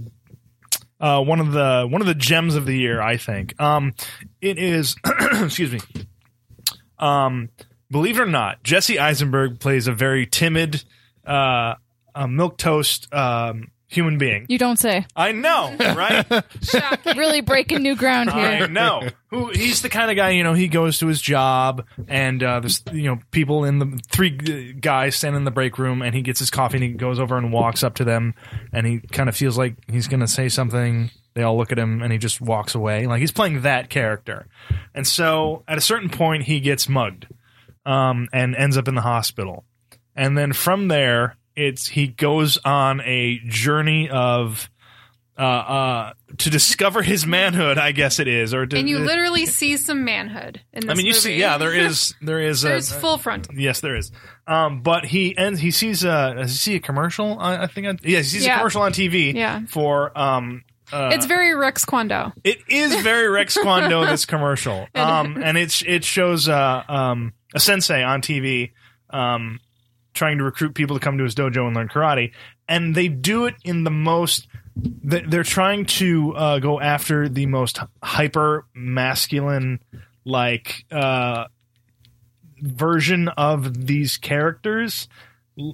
uh 1.01 1.21
one 1.21 1.39
of 1.41 1.51
the 1.51 1.85
one 1.89 1.99
of 2.01 2.07
the 2.07 2.15
gems 2.15 2.55
of 2.55 2.65
the 2.65 2.77
year, 2.77 3.01
I 3.01 3.17
think. 3.17 3.59
Um 3.59 3.93
it 4.39 4.57
is 4.57 4.95
excuse 5.33 5.73
me. 5.73 5.79
Um 6.99 7.49
believe 7.89 8.17
it 8.17 8.21
or 8.21 8.27
not, 8.27 8.63
Jesse 8.63 8.99
Eisenberg 8.99 9.59
plays 9.59 9.87
a 9.87 9.93
very 9.93 10.25
timid 10.25 10.83
uh 11.25 11.75
milk 12.29 12.57
toast 12.57 13.13
um 13.13 13.70
human 13.91 14.17
being. 14.17 14.45
You 14.47 14.57
don't 14.57 14.77
say. 14.79 15.05
I 15.15 15.33
know, 15.33 15.75
right? 15.79 16.25
Shocking. 16.63 17.17
Really 17.17 17.41
breaking 17.41 17.83
new 17.83 17.95
ground 17.95 18.29
I 18.29 18.57
here. 18.57 18.67
know. 18.67 19.07
Who 19.27 19.49
he's 19.49 19.81
the 19.81 19.89
kind 19.89 20.09
of 20.09 20.15
guy, 20.17 20.29
you 20.31 20.43
know, 20.43 20.53
he 20.53 20.67
goes 20.67 20.97
to 20.99 21.07
his 21.07 21.21
job 21.21 21.85
and 22.07 22.41
uh 22.41 22.61
there's 22.61 22.81
you 22.91 23.03
know, 23.03 23.19
people 23.31 23.65
in 23.65 23.79
the 23.79 24.01
three 24.09 24.73
guys 24.73 25.15
stand 25.17 25.35
in 25.35 25.43
the 25.43 25.51
break 25.51 25.77
room 25.77 26.01
and 26.01 26.15
he 26.15 26.21
gets 26.21 26.39
his 26.39 26.49
coffee 26.49 26.77
and 26.77 26.83
he 26.83 26.91
goes 26.91 27.19
over 27.19 27.37
and 27.37 27.51
walks 27.53 27.83
up 27.83 27.95
to 27.95 28.03
them 28.05 28.33
and 28.73 28.87
he 28.87 28.99
kind 28.99 29.29
of 29.29 29.35
feels 29.35 29.57
like 29.57 29.75
he's 29.89 30.07
going 30.07 30.21
to 30.21 30.27
say 30.27 30.49
something. 30.49 31.11
They 31.33 31.43
all 31.43 31.57
look 31.57 31.71
at 31.71 31.79
him 31.79 32.01
and 32.01 32.11
he 32.11 32.17
just 32.17 32.41
walks 32.41 32.75
away. 32.75 33.07
Like 33.07 33.19
he's 33.19 33.31
playing 33.31 33.61
that 33.61 33.89
character. 33.89 34.47
And 34.95 35.05
so 35.05 35.63
at 35.67 35.77
a 35.77 35.81
certain 35.81 36.09
point 36.09 36.43
he 36.43 36.59
gets 36.61 36.87
mugged 36.89 37.27
um 37.85 38.29
and 38.31 38.55
ends 38.55 38.77
up 38.77 38.87
in 38.87 38.95
the 38.95 39.01
hospital. 39.01 39.65
And 40.15 40.37
then 40.37 40.53
from 40.53 40.87
there 40.87 41.37
it's 41.55 41.87
he 41.87 42.07
goes 42.07 42.57
on 42.63 43.01
a 43.01 43.39
journey 43.47 44.09
of 44.09 44.69
uh, 45.37 45.41
uh, 45.43 46.13
to 46.37 46.49
discover 46.51 47.01
his 47.01 47.25
manhood, 47.25 47.77
I 47.79 47.93
guess 47.93 48.19
it 48.19 48.27
is, 48.27 48.53
or 48.53 48.65
to, 48.67 48.77
and 48.77 48.87
you 48.87 48.99
literally 48.99 49.45
see 49.47 49.75
some 49.77 50.05
manhood 50.05 50.61
in 50.71 50.81
this 50.81 50.89
I 50.91 50.93
mean, 50.93 51.05
you 51.07 51.13
movie. 51.13 51.19
see, 51.21 51.35
yeah, 51.37 51.57
there 51.57 51.73
is, 51.73 52.13
there 52.21 52.39
is, 52.39 52.61
There's 52.61 52.91
a, 52.91 52.99
full 52.99 53.17
frontal. 53.17 53.55
yes, 53.57 53.79
there 53.79 53.95
is. 53.95 54.11
Um, 54.45 54.81
but 54.81 55.05
he 55.05 55.35
ends, 55.35 55.59
he 55.59 55.71
sees 55.71 56.03
a, 56.03 56.35
does 56.37 56.51
he 56.51 56.57
see 56.57 56.75
a 56.75 56.79
commercial? 56.79 57.39
I, 57.39 57.63
I 57.63 57.67
think, 57.67 57.87
on, 57.87 57.99
yeah, 58.03 58.17
he 58.17 58.23
sees 58.23 58.45
a 58.45 58.51
commercial 58.51 58.83
on 58.83 58.91
TV. 58.91 59.33
Yeah. 59.33 59.61
For 59.67 60.15
um, 60.19 60.63
uh, 60.91 61.09
It's 61.13 61.25
very 61.25 61.55
Rex 61.55 61.85
Kwon 61.85 62.09
Do. 62.09 62.39
it 62.43 62.59
is 62.67 63.01
very 63.01 63.27
Rex 63.29 63.57
Kwon 63.63 63.89
Do 63.89 64.05
this 64.05 64.25
commercial. 64.25 64.87
Um, 64.93 65.41
and 65.41 65.57
it's 65.57 65.81
it 65.81 66.03
shows 66.03 66.49
uh 66.49 66.83
um 66.87 67.33
a 67.55 67.59
sensei 67.59 68.03
on 68.03 68.21
TV 68.21 68.73
um 69.09 69.59
trying 70.13 70.37
to 70.37 70.43
recruit 70.43 70.73
people 70.73 70.95
to 70.97 70.99
come 71.03 71.17
to 71.17 71.23
his 71.23 71.35
dojo 71.35 71.65
and 71.67 71.75
learn 71.75 71.87
karate, 71.89 72.31
and 72.67 72.93
they 72.95 73.07
do 73.07 73.45
it 73.45 73.55
in 73.63 73.83
the 73.83 73.91
most. 73.91 74.47
they- 74.75 75.21
They're 75.21 75.43
trying 75.43 75.85
to 75.85 76.35
uh, 76.35 76.59
go 76.59 76.79
after 76.79 77.27
the 77.29 77.45
most 77.45 77.79
hyper 78.03 78.65
masculine, 78.73 79.79
like 80.25 80.85
uh, 80.91 81.45
version 82.61 83.27
of 83.29 83.85
these 83.87 84.17
characters. 84.17 85.07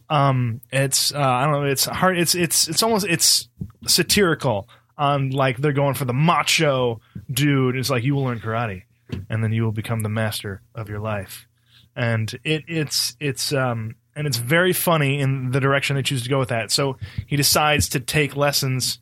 Um, 0.09 0.61
it's 0.71 1.13
uh, 1.13 1.19
I 1.19 1.43
don't 1.45 1.53
know. 1.53 1.63
It's 1.63 1.85
hard. 1.85 2.17
It's 2.17 2.35
it's 2.35 2.67
it's 2.67 2.83
almost 2.83 3.05
it's 3.07 3.47
satirical 3.85 4.67
on 4.97 5.29
like 5.29 5.57
they're 5.57 5.71
going 5.73 5.93
for 5.93 6.05
the 6.05 6.13
macho 6.13 6.99
dude. 7.31 7.75
It's 7.75 7.89
like 7.89 8.03
you 8.03 8.15
will 8.15 8.23
learn 8.23 8.39
karate, 8.39 8.83
and 9.29 9.43
then 9.43 9.53
you 9.53 9.63
will 9.63 9.71
become 9.71 10.01
the 10.01 10.09
master 10.09 10.61
of 10.75 10.89
your 10.89 10.99
life. 10.99 11.47
and 11.95 12.37
it 12.43 12.63
it's 12.67 13.15
it's 13.19 13.53
um 13.53 13.95
and 14.17 14.27
it's 14.27 14.37
very 14.37 14.73
funny 14.73 15.19
in 15.19 15.51
the 15.51 15.59
direction 15.59 15.95
they 15.95 16.01
choose 16.01 16.23
to 16.23 16.29
go 16.29 16.39
with 16.39 16.49
that. 16.49 16.71
So 16.71 16.97
he 17.27 17.35
decides 17.35 17.87
to 17.89 17.99
take 17.99 18.35
lessons. 18.35 18.99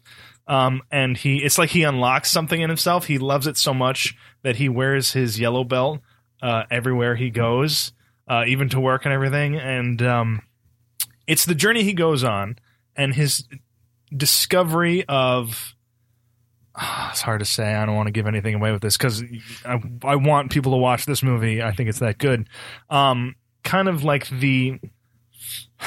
Um, 0.48 0.82
and 0.92 1.18
he, 1.18 1.38
it's 1.38 1.58
like 1.58 1.70
he 1.72 1.84
unlocks 1.84 2.30
something 2.30 2.62
in 2.62 2.70
himself. 2.70 3.06
He 3.06 3.18
loves 3.18 3.48
it 3.48 3.58
so 3.58 3.74
much 3.74 4.16
that 4.44 4.58
he 4.58 4.70
wears 4.70 5.14
his 5.14 5.40
yellow 5.40 5.64
belt, 5.64 6.02
uh, 6.42 6.64
everywhere 6.70 7.16
he 7.16 7.30
goes, 7.30 7.94
uh, 8.28 8.44
even 8.46 8.70
to 8.70 8.80
work 8.80 9.06
and 9.06 9.14
everything. 9.14 9.56
And, 9.56 10.02
um, 10.02 10.42
it's 11.26 11.46
the 11.46 11.56
journey 11.56 11.84
he 11.84 11.94
goes 11.94 12.24
on 12.24 12.60
and 12.96 13.16
his 13.16 13.48
discovery 14.16 15.06
of 15.08 15.76
it's 17.10 17.22
hard 17.22 17.40
to 17.40 17.46
say. 17.46 17.74
I 17.74 17.86
don't 17.86 17.96
want 17.96 18.08
to 18.08 18.12
give 18.12 18.28
anything 18.28 18.54
away 18.54 18.72
with 18.72 18.82
this 18.82 18.98
because 18.98 19.24
I, 19.66 19.82
I 20.04 20.18
want 20.18 20.52
people 20.52 20.74
to 20.74 20.78
watch 20.78 21.06
this 21.06 21.24
movie. 21.24 21.64
I 21.64 21.72
think 21.72 21.88
it's 21.90 22.00
that 22.00 22.18
good. 22.18 22.50
Um, 22.90 23.36
kind 23.64 23.88
of 23.88 24.04
like 24.04 24.28
the 24.28 24.80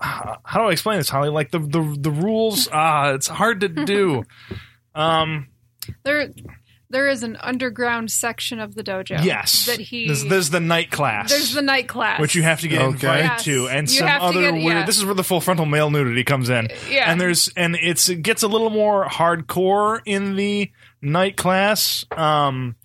how 0.00 0.38
do 0.54 0.60
I 0.62 0.72
explain 0.72 0.98
this, 0.98 1.08
Holly? 1.08 1.28
Like 1.30 1.50
the 1.50 1.58
the 1.58 1.96
the 1.98 2.10
rules. 2.10 2.68
Ah, 2.72 3.10
it's 3.12 3.28
hard 3.28 3.60
to 3.60 3.68
do. 3.68 4.24
Um, 4.96 5.48
There, 6.04 6.28
there 6.88 7.08
is 7.08 7.24
an 7.24 7.36
underground 7.40 8.12
section 8.12 8.60
of 8.60 8.76
the 8.76 8.84
dojo. 8.84 9.24
yes, 9.24 9.66
that 9.66 9.80
he. 9.80 10.06
There's, 10.06 10.22
there's 10.24 10.50
the 10.50 10.60
night 10.60 10.92
class. 10.92 11.30
there's 11.30 11.52
the 11.52 11.62
night 11.62 11.88
class, 11.88 12.20
which 12.20 12.36
you 12.36 12.44
have 12.44 12.60
to 12.60 12.68
get 12.68 12.80
Okay. 12.80 12.90
invited 12.92 13.24
Yes. 13.24 13.44
to, 13.44 13.66
and 13.68 13.90
You 13.90 13.98
some 13.98 14.08
other 14.08 14.40
get- 14.40 14.52
weird. 14.54 14.64
yeah. 14.66 14.86
This 14.86 14.98
is 14.98 15.04
where 15.04 15.16
the 15.16 15.24
full 15.24 15.40
frontal 15.40 15.66
male 15.66 15.90
nudity 15.90 16.22
comes 16.22 16.48
in. 16.48 16.68
Yeah. 16.88 17.10
and 17.10 17.20
there's 17.20 17.48
and 17.56 17.74
it's 17.74 18.08
it 18.08 18.22
gets 18.22 18.44
a 18.44 18.46
little 18.48 18.70
more 18.70 19.04
hardcore 19.06 20.00
in 20.04 20.36
the 20.36 20.70
night 21.02 21.36
class. 21.36 22.04
Um, 22.12 22.76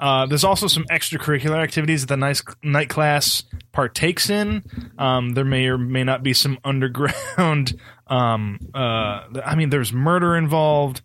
uh, 0.00 0.26
there's 0.26 0.44
also 0.44 0.66
some 0.66 0.84
extracurricular 0.84 1.62
activities 1.62 2.02
that 2.02 2.08
the 2.08 2.16
nice 2.16 2.42
night 2.62 2.88
class 2.88 3.42
partakes 3.72 4.30
in. 4.30 4.62
Um, 4.96 5.30
there 5.30 5.44
may 5.44 5.66
or 5.66 5.78
may 5.78 6.04
not 6.04 6.22
be 6.22 6.32
some 6.32 6.58
underground. 6.64 7.78
Um, 8.06 8.58
uh, 8.74 9.24
I 9.44 9.54
mean, 9.56 9.70
there's 9.70 9.92
murder 9.92 10.36
involved, 10.36 11.02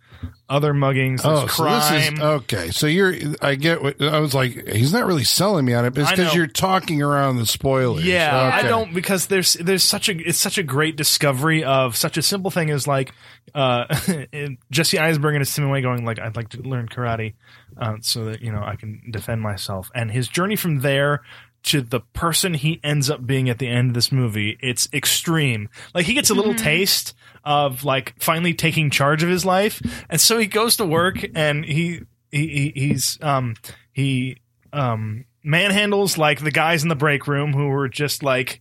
other 0.48 0.72
muggings, 0.74 1.20
Oh, 1.24 1.46
so 1.46 1.62
crime. 1.62 1.94
this 1.94 2.12
is 2.12 2.20
okay. 2.20 2.70
So 2.70 2.86
you're, 2.86 3.14
I 3.40 3.54
get 3.54 3.82
what 3.82 4.00
I 4.02 4.18
was 4.20 4.34
like. 4.34 4.68
He's 4.68 4.92
not 4.92 5.06
really 5.06 5.24
selling 5.24 5.64
me 5.64 5.72
on 5.74 5.84
it, 5.84 5.94
but 5.94 6.02
it's 6.02 6.10
I 6.10 6.16
because 6.16 6.32
know. 6.32 6.38
you're 6.38 6.46
talking 6.46 7.02
around 7.02 7.36
the 7.38 7.46
spoilers. 7.46 8.04
Yeah, 8.04 8.50
I 8.52 8.62
don't 8.62 8.92
because 8.92 9.26
there's 9.26 9.54
there's 9.54 9.82
such 9.82 10.08
a 10.08 10.12
it's 10.16 10.38
such 10.38 10.58
a 10.58 10.62
great 10.62 10.96
discovery 10.96 11.64
of 11.64 11.96
such 11.96 12.16
a 12.18 12.22
simple 12.22 12.50
thing 12.50 12.70
as 12.70 12.86
like 12.86 13.12
uh, 13.54 13.84
Jesse 14.70 14.98
Eisenberg 14.98 15.34
and 15.34 15.40
his 15.46 15.58
Way 15.58 15.80
going 15.80 16.04
like 16.04 16.18
I'd 16.18 16.36
like 16.36 16.50
to 16.50 16.60
learn 16.62 16.88
karate 16.88 17.34
uh, 17.76 17.96
so 18.00 18.26
that 18.26 18.42
you 18.42 18.52
know 18.52 18.62
I 18.62 18.76
can 18.76 19.02
defend 19.10 19.40
myself 19.40 19.90
and 19.94 20.10
his 20.10 20.28
journey 20.28 20.56
from 20.56 20.80
there 20.80 21.22
to 21.64 21.80
the 21.80 22.00
person 22.12 22.52
he 22.52 22.78
ends 22.84 23.08
up 23.08 23.26
being 23.26 23.48
at 23.48 23.58
the 23.58 23.66
end 23.68 23.88
of 23.88 23.94
this 23.94 24.12
movie 24.12 24.58
it's 24.60 24.86
extreme 24.92 25.70
like 25.94 26.04
he 26.04 26.12
gets 26.12 26.28
a 26.28 26.34
little 26.34 26.54
taste 26.54 27.14
of 27.44 27.84
like 27.84 28.14
finally 28.18 28.54
taking 28.54 28.90
charge 28.90 29.22
of 29.22 29.28
his 29.28 29.44
life. 29.44 29.82
And 30.08 30.20
so 30.20 30.38
he 30.38 30.46
goes 30.46 30.76
to 30.78 30.86
work 30.86 31.24
and 31.34 31.64
he 31.64 32.00
he, 32.30 32.48
he 32.48 32.72
he's 32.74 33.18
um 33.22 33.54
he 33.92 34.38
um 34.72 35.24
manhandles 35.44 36.16
like 36.16 36.42
the 36.42 36.50
guys 36.50 36.82
in 36.82 36.88
the 36.88 36.96
break 36.96 37.26
room 37.26 37.52
who 37.52 37.68
were 37.68 37.88
just 37.88 38.22
like 38.22 38.60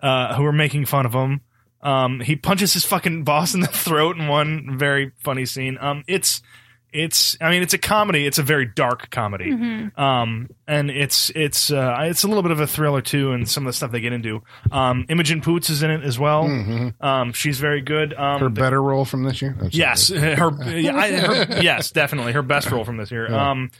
uh 0.00 0.34
who 0.34 0.42
were 0.42 0.52
making 0.52 0.86
fun 0.86 1.06
of 1.06 1.14
him. 1.14 1.40
Um 1.82 2.20
he 2.20 2.36
punches 2.36 2.74
his 2.74 2.84
fucking 2.84 3.24
boss 3.24 3.54
in 3.54 3.60
the 3.60 3.66
throat 3.84 4.16
in 4.16 4.28
one 4.28 4.78
very 4.78 5.12
funny 5.18 5.46
scene. 5.46 5.78
Um 5.80 6.04
it's 6.06 6.42
it's 6.92 7.36
i 7.40 7.50
mean 7.50 7.62
it's 7.62 7.74
a 7.74 7.78
comedy. 7.78 8.26
It's 8.26 8.38
a 8.38 8.42
very 8.42 8.64
dark 8.66 9.10
comedy. 9.10 9.50
Um 9.96 10.48
and 10.66 10.90
it's 10.90 11.30
it's 11.34 11.70
uh 11.70 11.96
it's 12.00 12.24
a 12.24 12.28
little 12.28 12.42
bit 12.42 12.52
of 12.52 12.60
a 12.60 12.66
thriller 12.66 13.00
too 13.02 13.32
and 13.32 13.48
some 13.48 13.64
of 13.64 13.68
the 13.68 13.72
stuff 13.74 13.90
they 13.90 14.00
get 14.00 14.12
into. 14.12 14.42
Um 14.72 15.04
imogen 15.08 15.40
poots 15.40 15.70
is 15.70 15.82
in 15.82 15.90
it 15.90 16.02
as 16.02 16.18
well. 16.18 16.44
Um 17.00 17.32
she's 17.32 17.58
very 17.60 17.80
good. 17.82 18.14
Um 18.14 18.40
Her 18.40 18.46
the- 18.48 18.60
better 18.60 18.82
role 18.82 19.04
from 19.04 19.22
this 19.24 19.42
year. 19.42 19.56
I'm. 19.60 19.68
Yes, 19.72 20.08
her, 20.10 20.50
yeah, 20.76 20.96
I, 20.96 21.12
her 21.12 21.60
yes, 21.62 21.90
definitely. 21.90 22.32
Her 22.32 22.42
best 22.42 22.70
role 22.70 22.84
from 22.84 22.96
this 22.96 23.10
year. 23.10 23.32
Um, 23.32 23.70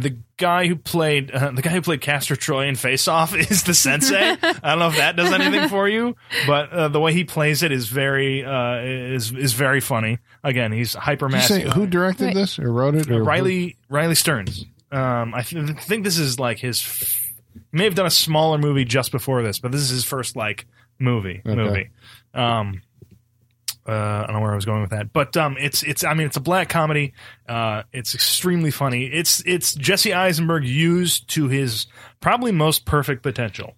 the 0.00 0.16
guy 0.36 0.66
who 0.68 0.76
played 0.76 1.30
uh, 1.30 1.50
the 1.50 1.62
guy 1.62 1.70
who 1.70 1.82
played 1.82 2.00
Castor 2.00 2.36
Troy 2.36 2.66
in 2.68 2.76
Face 2.76 3.08
Off 3.08 3.34
is 3.50 3.64
the 3.64 3.74
sensei. 3.74 4.16
I 4.42 4.52
don't 4.62 4.78
know 4.78 4.88
if 4.88 4.96
that 4.96 5.16
does 5.16 5.32
anything 5.32 5.68
for 5.68 5.88
you, 5.88 6.16
but 6.46 6.70
uh, 6.72 6.88
the 6.88 7.00
way 7.00 7.12
he 7.12 7.24
plays 7.24 7.62
it 7.62 7.72
is 7.72 7.88
very 7.88 8.44
uh, 8.44 8.80
is 8.82 9.32
is 9.32 9.52
very 9.52 9.80
funny. 9.80 10.18
Again, 10.44 10.72
he's 10.72 10.94
hyper 10.94 11.28
Did 11.28 11.42
say 11.42 11.54
masculine. 11.54 11.70
who 11.76 11.86
directed 11.86 12.24
Right. 12.26 12.34
this 12.34 12.58
or 12.58 12.72
wrote 12.72 12.94
it? 12.94 13.10
Or 13.10 13.22
Riley 13.22 13.76
Riley 13.88 14.14
Stearns. 14.14 14.64
Um, 14.90 15.34
I 15.34 15.42
th- 15.42 15.78
think 15.80 16.04
this 16.04 16.18
is 16.18 16.38
like 16.40 16.58
his. 16.58 16.80
F- 16.80 17.24
may 17.72 17.84
have 17.84 17.94
done 17.94 18.06
a 18.06 18.10
smaller 18.10 18.56
movie 18.56 18.84
just 18.84 19.12
before 19.12 19.42
this, 19.42 19.58
but 19.58 19.72
this 19.72 19.82
is 19.82 19.90
his 19.90 20.04
first 20.04 20.36
like 20.36 20.66
movie 20.98 21.42
Okay. 21.44 21.54
movie. 21.56 21.90
Um, 22.32 22.82
uh, 23.88 24.22
I 24.22 24.26
don't 24.26 24.34
know 24.34 24.40
where 24.40 24.52
I 24.52 24.54
was 24.54 24.66
going 24.66 24.82
with 24.82 24.90
that, 24.90 25.12
but 25.12 25.36
um, 25.36 25.56
it's 25.58 25.82
it's. 25.82 26.04
I 26.04 26.12
mean, 26.14 26.26
it's 26.26 26.36
a 26.36 26.40
black 26.40 26.68
comedy. 26.68 27.14
Uh, 27.48 27.84
it's 27.92 28.14
extremely 28.14 28.70
funny. 28.70 29.06
It's 29.06 29.42
it's 29.46 29.74
Jesse 29.74 30.12
Eisenberg 30.12 30.64
used 30.64 31.28
to 31.30 31.48
his 31.48 31.86
probably 32.20 32.52
most 32.52 32.84
perfect 32.84 33.22
potential. 33.22 33.74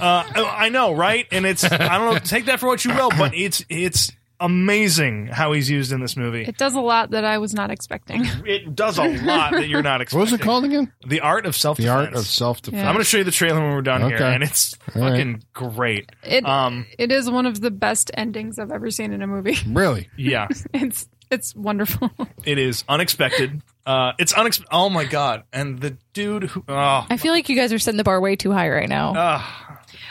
Uh, 0.00 0.24
I 0.34 0.68
know, 0.68 0.94
right? 0.94 1.26
And 1.30 1.44
it's 1.44 1.64
I 1.64 1.98
don't 1.98 2.14
know. 2.14 2.18
Take 2.20 2.46
that 2.46 2.60
for 2.60 2.66
what 2.66 2.84
you 2.84 2.94
will, 2.94 3.10
but 3.10 3.34
it's 3.34 3.64
it's 3.68 4.12
amazing 4.40 5.26
how 5.28 5.52
he's 5.52 5.70
used 5.70 5.92
in 5.92 6.00
this 6.00 6.16
movie. 6.16 6.42
It 6.44 6.56
does 6.56 6.74
a 6.74 6.80
lot 6.80 7.10
that 7.10 7.24
I 7.24 7.38
was 7.38 7.54
not 7.54 7.70
expecting. 7.70 8.24
It 8.46 8.74
does 8.74 8.98
a 8.98 9.04
lot 9.04 9.52
that 9.52 9.68
you're 9.68 9.82
not 9.82 10.00
expecting. 10.00 10.18
What 10.20 10.30
was 10.32 10.40
it 10.40 10.42
called 10.42 10.64
again? 10.64 10.92
The 11.06 11.20
Art 11.20 11.46
of 11.46 11.54
Self 11.56 11.78
The 11.78 11.88
Art 11.88 12.14
of 12.14 12.26
Self 12.26 12.62
Defense. 12.62 12.80
Yeah. 12.82 12.88
I'm 12.88 12.94
going 12.94 13.04
to 13.04 13.08
show 13.08 13.18
you 13.18 13.24
the 13.24 13.30
trailer 13.30 13.60
when 13.60 13.72
we're 13.72 13.82
done 13.82 14.02
here, 14.02 14.16
and 14.18 14.42
it's 14.42 14.74
All 14.94 15.02
right. 15.02 15.10
fucking 15.10 15.44
great. 15.52 16.10
It 16.22 16.44
Um, 16.46 16.86
it 16.98 17.12
is 17.12 17.30
one 17.30 17.46
of 17.46 17.60
the 17.60 17.70
best 17.70 18.10
endings 18.14 18.58
I've 18.58 18.70
ever 18.72 18.90
seen 18.90 19.12
in 19.12 19.22
a 19.22 19.26
movie. 19.26 19.56
Really? 19.66 20.08
yeah, 20.16 20.48
It's 20.74 21.08
it's 21.30 21.54
wonderful. 21.54 22.10
it 22.44 22.58
is 22.58 22.82
unexpected. 22.88 23.62
Uh, 23.86 24.12
it's 24.18 24.32
unexpected. 24.32 24.68
Oh 24.74 24.90
my 24.90 25.04
god! 25.04 25.44
And 25.52 25.80
the 25.80 25.96
dude 26.12 26.44
who, 26.44 26.64
oh, 26.68 27.06
I 27.08 27.16
feel 27.16 27.32
like 27.32 27.48
you 27.48 27.56
guys 27.56 27.72
are 27.72 27.78
setting 27.78 27.98
the 27.98 28.04
bar 28.04 28.20
way 28.20 28.34
too 28.36 28.50
high 28.52 28.68
right 28.68 28.88
now. 28.88 29.14
uh, 29.14 29.42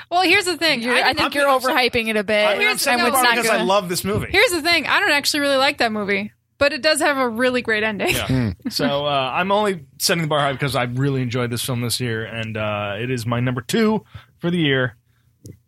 well, 0.10 0.22
here's 0.24 0.46
the 0.46 0.58
thing. 0.58 0.82
You're- 0.82 1.00
I, 1.02 1.14
didn't- 1.14 1.32
think 1.32 1.36
I'm- 1.36 1.42
you're 1.48 1.60
overhyping 1.60 2.08
it 2.08 2.16
a 2.18 2.24
bit. 2.24 2.46
I, 2.46 2.54
I'm 2.54 2.60
here's- 2.60 2.82
saying 2.82 2.98
no, 3.00 3.08
it's 3.08 3.22
not 3.22 3.36
because 3.36 3.50
I 3.50 3.62
love 3.64 3.90
this 3.90 4.04
movie. 4.04 4.28
Here's 4.32 4.52
the 4.52 4.62
thing. 4.62 4.88
I 4.88 5.00
don't 5.00 5.12
actually 5.12 5.42
really 5.42 5.58
like 5.58 5.78
that 5.80 5.92
movie, 5.92 6.32
but 6.58 6.74
it 6.74 6.82
does 6.82 7.00
have 7.02 7.18
a 7.18 7.28
really 7.30 7.62
great 7.62 7.84
ending. 7.84 8.10
Yeah. 8.16 8.54
so 8.70 9.06
uh, 9.06 9.32
I'm 9.34 9.52
only 9.52 9.86
setting 10.00 10.22
the 10.24 10.28
bar 10.28 10.40
high 10.40 10.54
because 10.54 10.76
I 10.76 10.84
really 10.84 11.22
enjoyed 11.22 11.52
this 11.52 11.64
film 11.64 11.82
this 11.82 12.00
year, 12.00 12.24
and 12.26 12.58
uh, 12.58 12.96
it 13.00 13.10
is 13.12 13.26
my 13.26 13.40
number 13.40 13.62
two 13.62 14.04
for 14.40 14.50
the 14.52 14.58
year, 14.58 14.96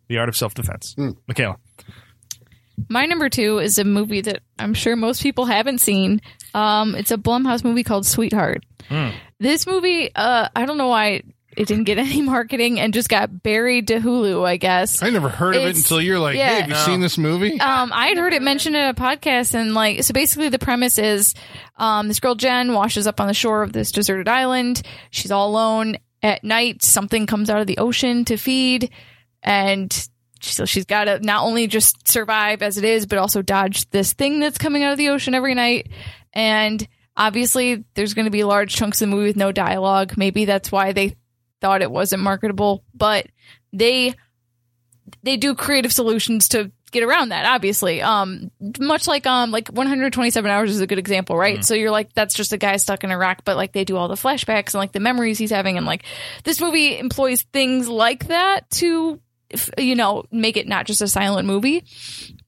The 0.08 0.18
Art 0.18 0.28
of 0.28 0.36
Self 0.36 0.54
Defense. 0.54 0.94
Michaela. 1.28 1.56
My 2.88 3.04
number 3.06 3.28
two 3.28 3.58
is 3.58 3.78
a 3.78 3.84
movie 3.84 4.22
that 4.22 4.40
I'm 4.58 4.74
sure 4.74 4.96
most 4.96 5.22
people 5.22 5.44
haven't 5.44 5.78
seen. 5.78 6.20
Um, 6.54 6.94
it's 6.94 7.10
a 7.10 7.16
Blumhouse 7.16 7.62
movie 7.62 7.84
called 7.84 8.06
Sweetheart. 8.06 8.64
This 9.38 9.66
movie, 9.66 10.10
uh, 10.14 10.48
I 10.54 10.66
don't 10.66 10.78
know 10.78 10.88
why 10.88 11.22
it 11.56 11.66
didn't 11.68 11.84
get 11.84 11.98
any 11.98 12.22
marketing 12.22 12.80
and 12.80 12.94
just 12.94 13.08
got 13.08 13.42
buried 13.42 13.88
to 13.88 14.00
Hulu. 14.00 14.46
I 14.46 14.56
guess. 14.56 15.02
I 15.02 15.10
never 15.10 15.28
heard 15.28 15.54
of 15.56 15.62
it 15.62 15.76
until 15.76 16.00
you're 16.00 16.18
like, 16.18 16.36
yeah. 16.36 16.48
hey, 16.48 16.60
have 16.60 16.68
you 16.68 16.74
No. 16.74 16.80
seen 16.84 17.00
this 17.00 17.18
movie? 17.18 17.60
Um, 17.60 17.90
I 17.92 18.08
had 18.08 18.16
heard 18.18 18.32
it 18.32 18.42
mentioned 18.42 18.76
in 18.76 18.84
a 18.86 18.94
podcast, 18.94 19.54
and 19.54 19.74
like, 19.74 20.02
so 20.04 20.12
basically, 20.12 20.48
the 20.48 20.58
premise 20.58 20.98
is, 20.98 21.34
um, 21.76 22.08
this 22.08 22.20
girl 22.20 22.34
Jen 22.34 22.72
washes 22.72 23.06
up 23.06 23.20
on 23.20 23.26
the 23.26 23.34
shore 23.34 23.62
of 23.62 23.72
this 23.72 23.92
deserted 23.92 24.28
island. 24.28 24.82
She's 25.10 25.30
all 25.30 25.48
alone 25.50 25.96
at 26.22 26.44
night. 26.44 26.82
Something 26.82 27.26
comes 27.26 27.50
out 27.50 27.60
of 27.60 27.66
the 27.66 27.78
ocean 27.78 28.24
to 28.26 28.36
feed, 28.36 28.90
and 29.42 30.08
so 30.40 30.64
she's 30.64 30.84
got 30.86 31.04
to 31.04 31.20
not 31.20 31.44
only 31.44 31.66
just 31.68 32.08
survive 32.08 32.62
as 32.62 32.76
it 32.78 32.84
is, 32.84 33.06
but 33.06 33.18
also 33.18 33.42
dodge 33.42 33.88
this 33.90 34.12
thing 34.12 34.40
that's 34.40 34.58
coming 34.58 34.82
out 34.82 34.92
of 34.92 34.98
the 34.98 35.10
ocean 35.10 35.34
every 35.34 35.54
night. 35.54 35.88
And 36.32 36.86
obviously, 37.16 37.84
there's 37.94 38.14
going 38.14 38.24
to 38.24 38.30
be 38.30 38.42
large 38.42 38.74
chunks 38.74 39.00
of 39.02 39.08
the 39.10 39.14
movie 39.14 39.28
with 39.28 39.36
no 39.36 39.52
dialogue. 39.52 40.14
Maybe 40.16 40.44
that's 40.44 40.72
why 40.72 40.92
they 40.92 41.14
thought 41.62 41.80
it 41.80 41.90
wasn't 41.90 42.22
marketable, 42.22 42.84
but 42.92 43.26
they 43.72 44.14
they 45.22 45.36
do 45.38 45.54
creative 45.54 45.92
solutions 45.92 46.48
to 46.48 46.70
get 46.90 47.02
around 47.02 47.30
that 47.30 47.46
obviously. 47.46 48.02
Um 48.02 48.50
much 48.78 49.08
like 49.08 49.26
um 49.26 49.50
like 49.50 49.68
127 49.68 50.50
hours 50.50 50.70
is 50.70 50.80
a 50.82 50.86
good 50.86 50.98
example 50.98 51.38
right? 51.38 51.64
So 51.64 51.74
you're 51.74 51.90
like 51.90 52.12
that's 52.12 52.34
just 52.34 52.52
a 52.52 52.58
guy 52.58 52.76
stuck 52.76 53.04
in 53.04 53.10
a 53.10 53.16
rock 53.16 53.42
but 53.44 53.56
like 53.56 53.72
they 53.72 53.84
do 53.84 53.96
all 53.96 54.08
the 54.08 54.14
flashbacks 54.14 54.74
and 54.74 54.80
like 54.80 54.92
the 54.92 55.00
memories 55.00 55.38
he's 55.38 55.50
having 55.50 55.78
and 55.78 55.86
like 55.86 56.04
this 56.44 56.60
movie 56.60 56.98
employs 56.98 57.42
things 57.52 57.88
like 57.88 58.26
that 58.26 58.68
to 58.72 59.20
you 59.78 59.94
know 59.94 60.24
make 60.30 60.56
it 60.56 60.66
not 60.68 60.86
just 60.86 61.00
a 61.00 61.08
silent 61.08 61.46
movie 61.46 61.84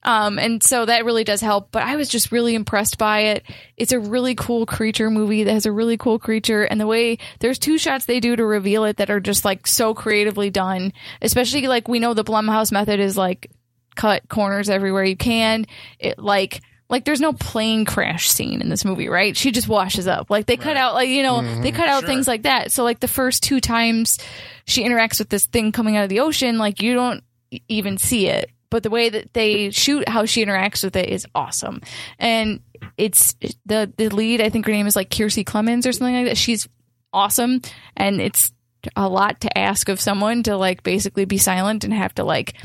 um 0.05 0.39
and 0.39 0.63
so 0.63 0.85
that 0.85 1.03
really 1.03 1.25
does 1.25 1.41
help 1.41 1.69
but 1.71 1.83
i 1.83 1.97
was 1.97 2.07
just 2.07 2.31
really 2.31 2.55
impressed 2.55 2.97
by 2.97 3.19
it 3.19 3.43
it's 3.75 3.91
a 3.91 3.99
really 3.99 4.35
cool 4.35 4.65
creature 4.65 5.09
movie 5.09 5.43
that 5.43 5.51
has 5.53 5.65
a 5.65 5.71
really 5.71 5.97
cool 5.97 6.17
creature 6.17 6.63
and 6.63 6.79
the 6.79 6.87
way 6.87 7.17
there's 7.39 7.59
two 7.59 7.77
shots 7.77 8.05
they 8.05 8.21
do 8.21 8.35
to 8.35 8.45
reveal 8.45 8.85
it 8.85 8.97
that 8.97 9.09
are 9.09 9.19
just 9.19 9.43
like 9.43 9.67
so 9.67 9.93
creatively 9.93 10.49
done 10.49 10.93
especially 11.21 11.67
like 11.67 11.87
we 11.87 11.99
know 11.99 12.13
the 12.13 12.23
blumhouse 12.23 12.71
method 12.71 12.99
is 12.99 13.17
like 13.17 13.51
cut 13.95 14.27
corners 14.29 14.69
everywhere 14.69 15.03
you 15.03 15.17
can 15.17 15.65
it 15.99 16.17
like 16.19 16.61
like 16.89 17.03
there's 17.03 17.21
no 17.21 17.33
plane 17.33 17.85
crash 17.85 18.29
scene 18.29 18.61
in 18.61 18.69
this 18.69 18.85
movie, 18.85 19.09
right? 19.09 19.35
She 19.35 19.51
just 19.51 19.67
washes 19.67 20.07
up. 20.07 20.29
Like 20.29 20.45
they 20.45 20.55
cut 20.55 20.77
out 20.77 20.93
like 20.93 21.09
you 21.09 21.23
know 21.23 21.41
they 21.61 21.71
cut 21.71 21.89
out 21.89 22.03
things 22.03 22.27
like 22.27 22.43
that. 22.43 22.71
So 22.71 22.83
like 22.83 22.99
the 22.99 23.07
first 23.07 23.41
two 23.41 23.59
times 23.59 24.19
she 24.67 24.83
interacts 24.83 25.19
with 25.19 25.29
this 25.29 25.45
thing 25.45 25.71
coming 25.71 25.97
out 25.97 26.03
of 26.03 26.09
the 26.09 26.19
ocean, 26.19 26.57
like 26.57 26.81
you 26.81 26.93
don't 26.93 27.23
even 27.67 27.97
see 27.97 28.27
it. 28.27 28.51
But 28.69 28.83
the 28.83 28.89
way 28.89 29.09
that 29.09 29.33
they 29.33 29.69
shoot 29.69 30.07
how 30.07 30.25
she 30.25 30.43
interacts 30.45 30.83
with 30.83 30.95
it 30.95 31.09
is 31.09 31.25
awesome, 31.35 31.81
and 32.19 32.59
it's 32.97 33.35
the 33.65 33.91
the 33.97 34.09
lead. 34.09 34.41
I 34.41 34.49
think 34.49 34.65
her 34.65 34.71
name 34.71 34.87
is 34.87 34.95
like 34.95 35.09
Kiersey 35.09 35.43
Clemons 35.43 35.87
or 35.87 35.91
something 35.91 36.15
like 36.15 36.25
that. 36.27 36.37
She's 36.37 36.67
awesome, 37.13 37.61
and 37.95 38.21
it's 38.21 38.51
a 38.95 39.09
lot 39.09 39.41
to 39.41 39.57
ask 39.57 39.89
of 39.89 39.99
someone 39.99 40.43
to 40.43 40.57
like 40.57 40.83
basically 40.83 41.25
be 41.25 41.37
silent 41.37 41.83
and 41.83 41.93
have 41.93 42.13
to 42.15 42.23
like 42.23 42.55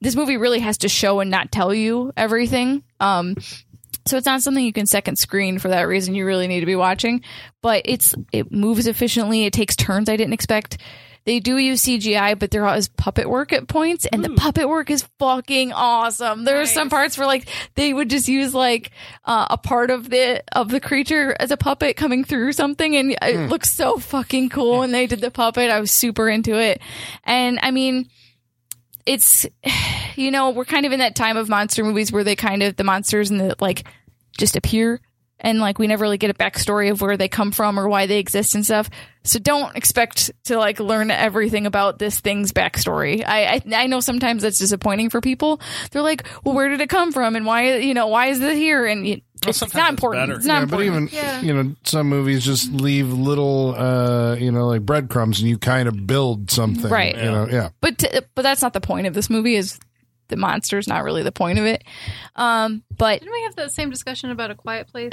this 0.00 0.16
movie 0.16 0.36
really 0.36 0.58
has 0.58 0.78
to 0.78 0.88
show 0.88 1.20
and 1.20 1.30
not 1.30 1.50
tell 1.50 1.72
you 1.72 2.12
everything. 2.16 2.82
Um 3.00 3.36
so 4.04 4.16
it's 4.16 4.26
not 4.26 4.42
something 4.42 4.64
you 4.64 4.72
can 4.72 4.86
second 4.86 5.16
screen 5.16 5.58
for 5.58 5.68
that 5.68 5.82
reason. 5.82 6.14
You 6.14 6.26
really 6.26 6.48
need 6.48 6.60
to 6.60 6.66
be 6.66 6.76
watching. 6.76 7.22
But 7.62 7.82
it's 7.84 8.14
it 8.32 8.50
moves 8.50 8.86
efficiently. 8.86 9.44
It 9.44 9.52
takes 9.52 9.76
turns 9.76 10.08
i 10.08 10.16
didn't 10.16 10.34
expect 10.34 10.78
they 11.24 11.40
do 11.40 11.56
use 11.58 11.82
CGI, 11.82 12.38
but 12.38 12.50
there 12.50 12.66
is 12.74 12.88
puppet 12.88 13.28
work 13.28 13.52
at 13.52 13.68
points, 13.68 14.06
and 14.06 14.24
the 14.24 14.30
puppet 14.30 14.68
work 14.68 14.90
is 14.90 15.06
fucking 15.18 15.72
awesome. 15.72 16.44
There 16.44 16.60
are 16.60 16.66
some 16.66 16.90
parts 16.90 17.16
where 17.16 17.26
like 17.26 17.48
they 17.74 17.92
would 17.92 18.10
just 18.10 18.28
use 18.28 18.54
like 18.54 18.90
uh, 19.24 19.46
a 19.50 19.58
part 19.58 19.90
of 19.90 20.10
the 20.10 20.42
of 20.52 20.70
the 20.70 20.80
creature 20.80 21.36
as 21.38 21.50
a 21.50 21.56
puppet 21.56 21.96
coming 21.96 22.24
through 22.24 22.52
something, 22.52 22.96
and 22.96 23.16
it 23.22 23.48
looks 23.48 23.70
so 23.70 23.98
fucking 23.98 24.48
cool. 24.50 24.80
When 24.80 24.92
they 24.92 25.06
did 25.06 25.20
the 25.20 25.30
puppet, 25.30 25.70
I 25.70 25.80
was 25.80 25.92
super 25.92 26.28
into 26.28 26.58
it, 26.58 26.80
and 27.24 27.58
I 27.62 27.70
mean 27.70 28.08
it's 29.06 29.46
you 30.16 30.30
know 30.30 30.50
we're 30.50 30.64
kind 30.64 30.86
of 30.86 30.92
in 30.92 30.98
that 31.00 31.14
time 31.14 31.36
of 31.36 31.48
monster 31.48 31.84
movies 31.84 32.12
where 32.12 32.24
they 32.24 32.36
kind 32.36 32.62
of 32.62 32.76
the 32.76 32.84
monsters 32.84 33.30
and 33.30 33.40
the 33.40 33.56
like 33.60 33.84
just 34.38 34.56
appear 34.56 35.00
and 35.42 35.58
like 35.58 35.78
we 35.78 35.86
never 35.86 36.02
really 36.02 36.16
get 36.18 36.30
a 36.30 36.34
backstory 36.34 36.90
of 36.90 37.00
where 37.02 37.16
they 37.18 37.28
come 37.28 37.52
from 37.52 37.78
or 37.78 37.88
why 37.88 38.06
they 38.06 38.18
exist 38.18 38.54
and 38.54 38.64
stuff. 38.64 38.88
So 39.24 39.38
don't 39.38 39.76
expect 39.76 40.30
to 40.44 40.56
like 40.58 40.80
learn 40.80 41.10
everything 41.10 41.66
about 41.66 41.98
this 41.98 42.18
thing's 42.20 42.52
backstory. 42.52 43.22
I 43.26 43.54
i, 43.56 43.62
I 43.82 43.86
know 43.88 44.00
sometimes 44.00 44.42
that's 44.42 44.58
disappointing 44.58 45.10
for 45.10 45.20
people. 45.20 45.60
They're 45.90 46.00
like 46.02 46.26
well 46.44 46.54
where 46.54 46.68
did 46.70 46.80
it 46.80 46.88
come 46.88 47.12
from? 47.12 47.36
And 47.36 47.44
why 47.44 47.76
you 47.76 47.92
know 47.92 48.06
why 48.06 48.28
is 48.28 48.40
it 48.40 48.56
here? 48.56 48.86
And 48.86 49.06
it, 49.06 49.22
it's, 49.46 49.60
not 49.60 49.74
it's 49.74 49.88
important. 49.90 50.28
better. 50.28 50.38
it's 50.38 50.46
not 50.46 50.60
yeah, 50.60 50.64
but 50.66 50.80
even 50.82 51.08
Yeah. 51.12 51.40
you 51.40 51.52
know 51.52 51.74
some 51.84 52.08
movies 52.08 52.44
just 52.44 52.72
leave 52.72 53.12
little 53.12 53.74
uh 53.76 54.36
you 54.36 54.50
know 54.52 54.68
like 54.68 54.82
breadcrumbs 54.82 55.40
and 55.40 55.48
you 55.48 55.58
kind 55.58 55.88
of 55.88 56.06
build 56.06 56.50
something 56.50 56.88
Right. 56.90 57.16
you 57.16 57.30
know 57.30 57.48
yeah. 57.50 57.70
But 57.80 57.98
t- 57.98 58.08
but 58.36 58.42
that's 58.42 58.62
not 58.62 58.72
the 58.72 58.80
point 58.80 59.06
of 59.08 59.14
this 59.14 59.28
movie 59.28 59.56
is 59.56 59.78
the 60.28 60.36
monster's 60.36 60.88
not 60.88 61.04
really 61.04 61.22
the 61.22 61.32
point 61.32 61.58
of 61.58 61.64
it. 61.66 61.84
Um 62.36 62.82
but 62.96 63.20
Didn't 63.20 63.32
we 63.34 63.42
have 63.42 63.56
that 63.56 63.70
same 63.72 63.90
discussion 63.90 64.30
about 64.30 64.50
a 64.50 64.54
quiet 64.54 64.88
place? 64.88 65.12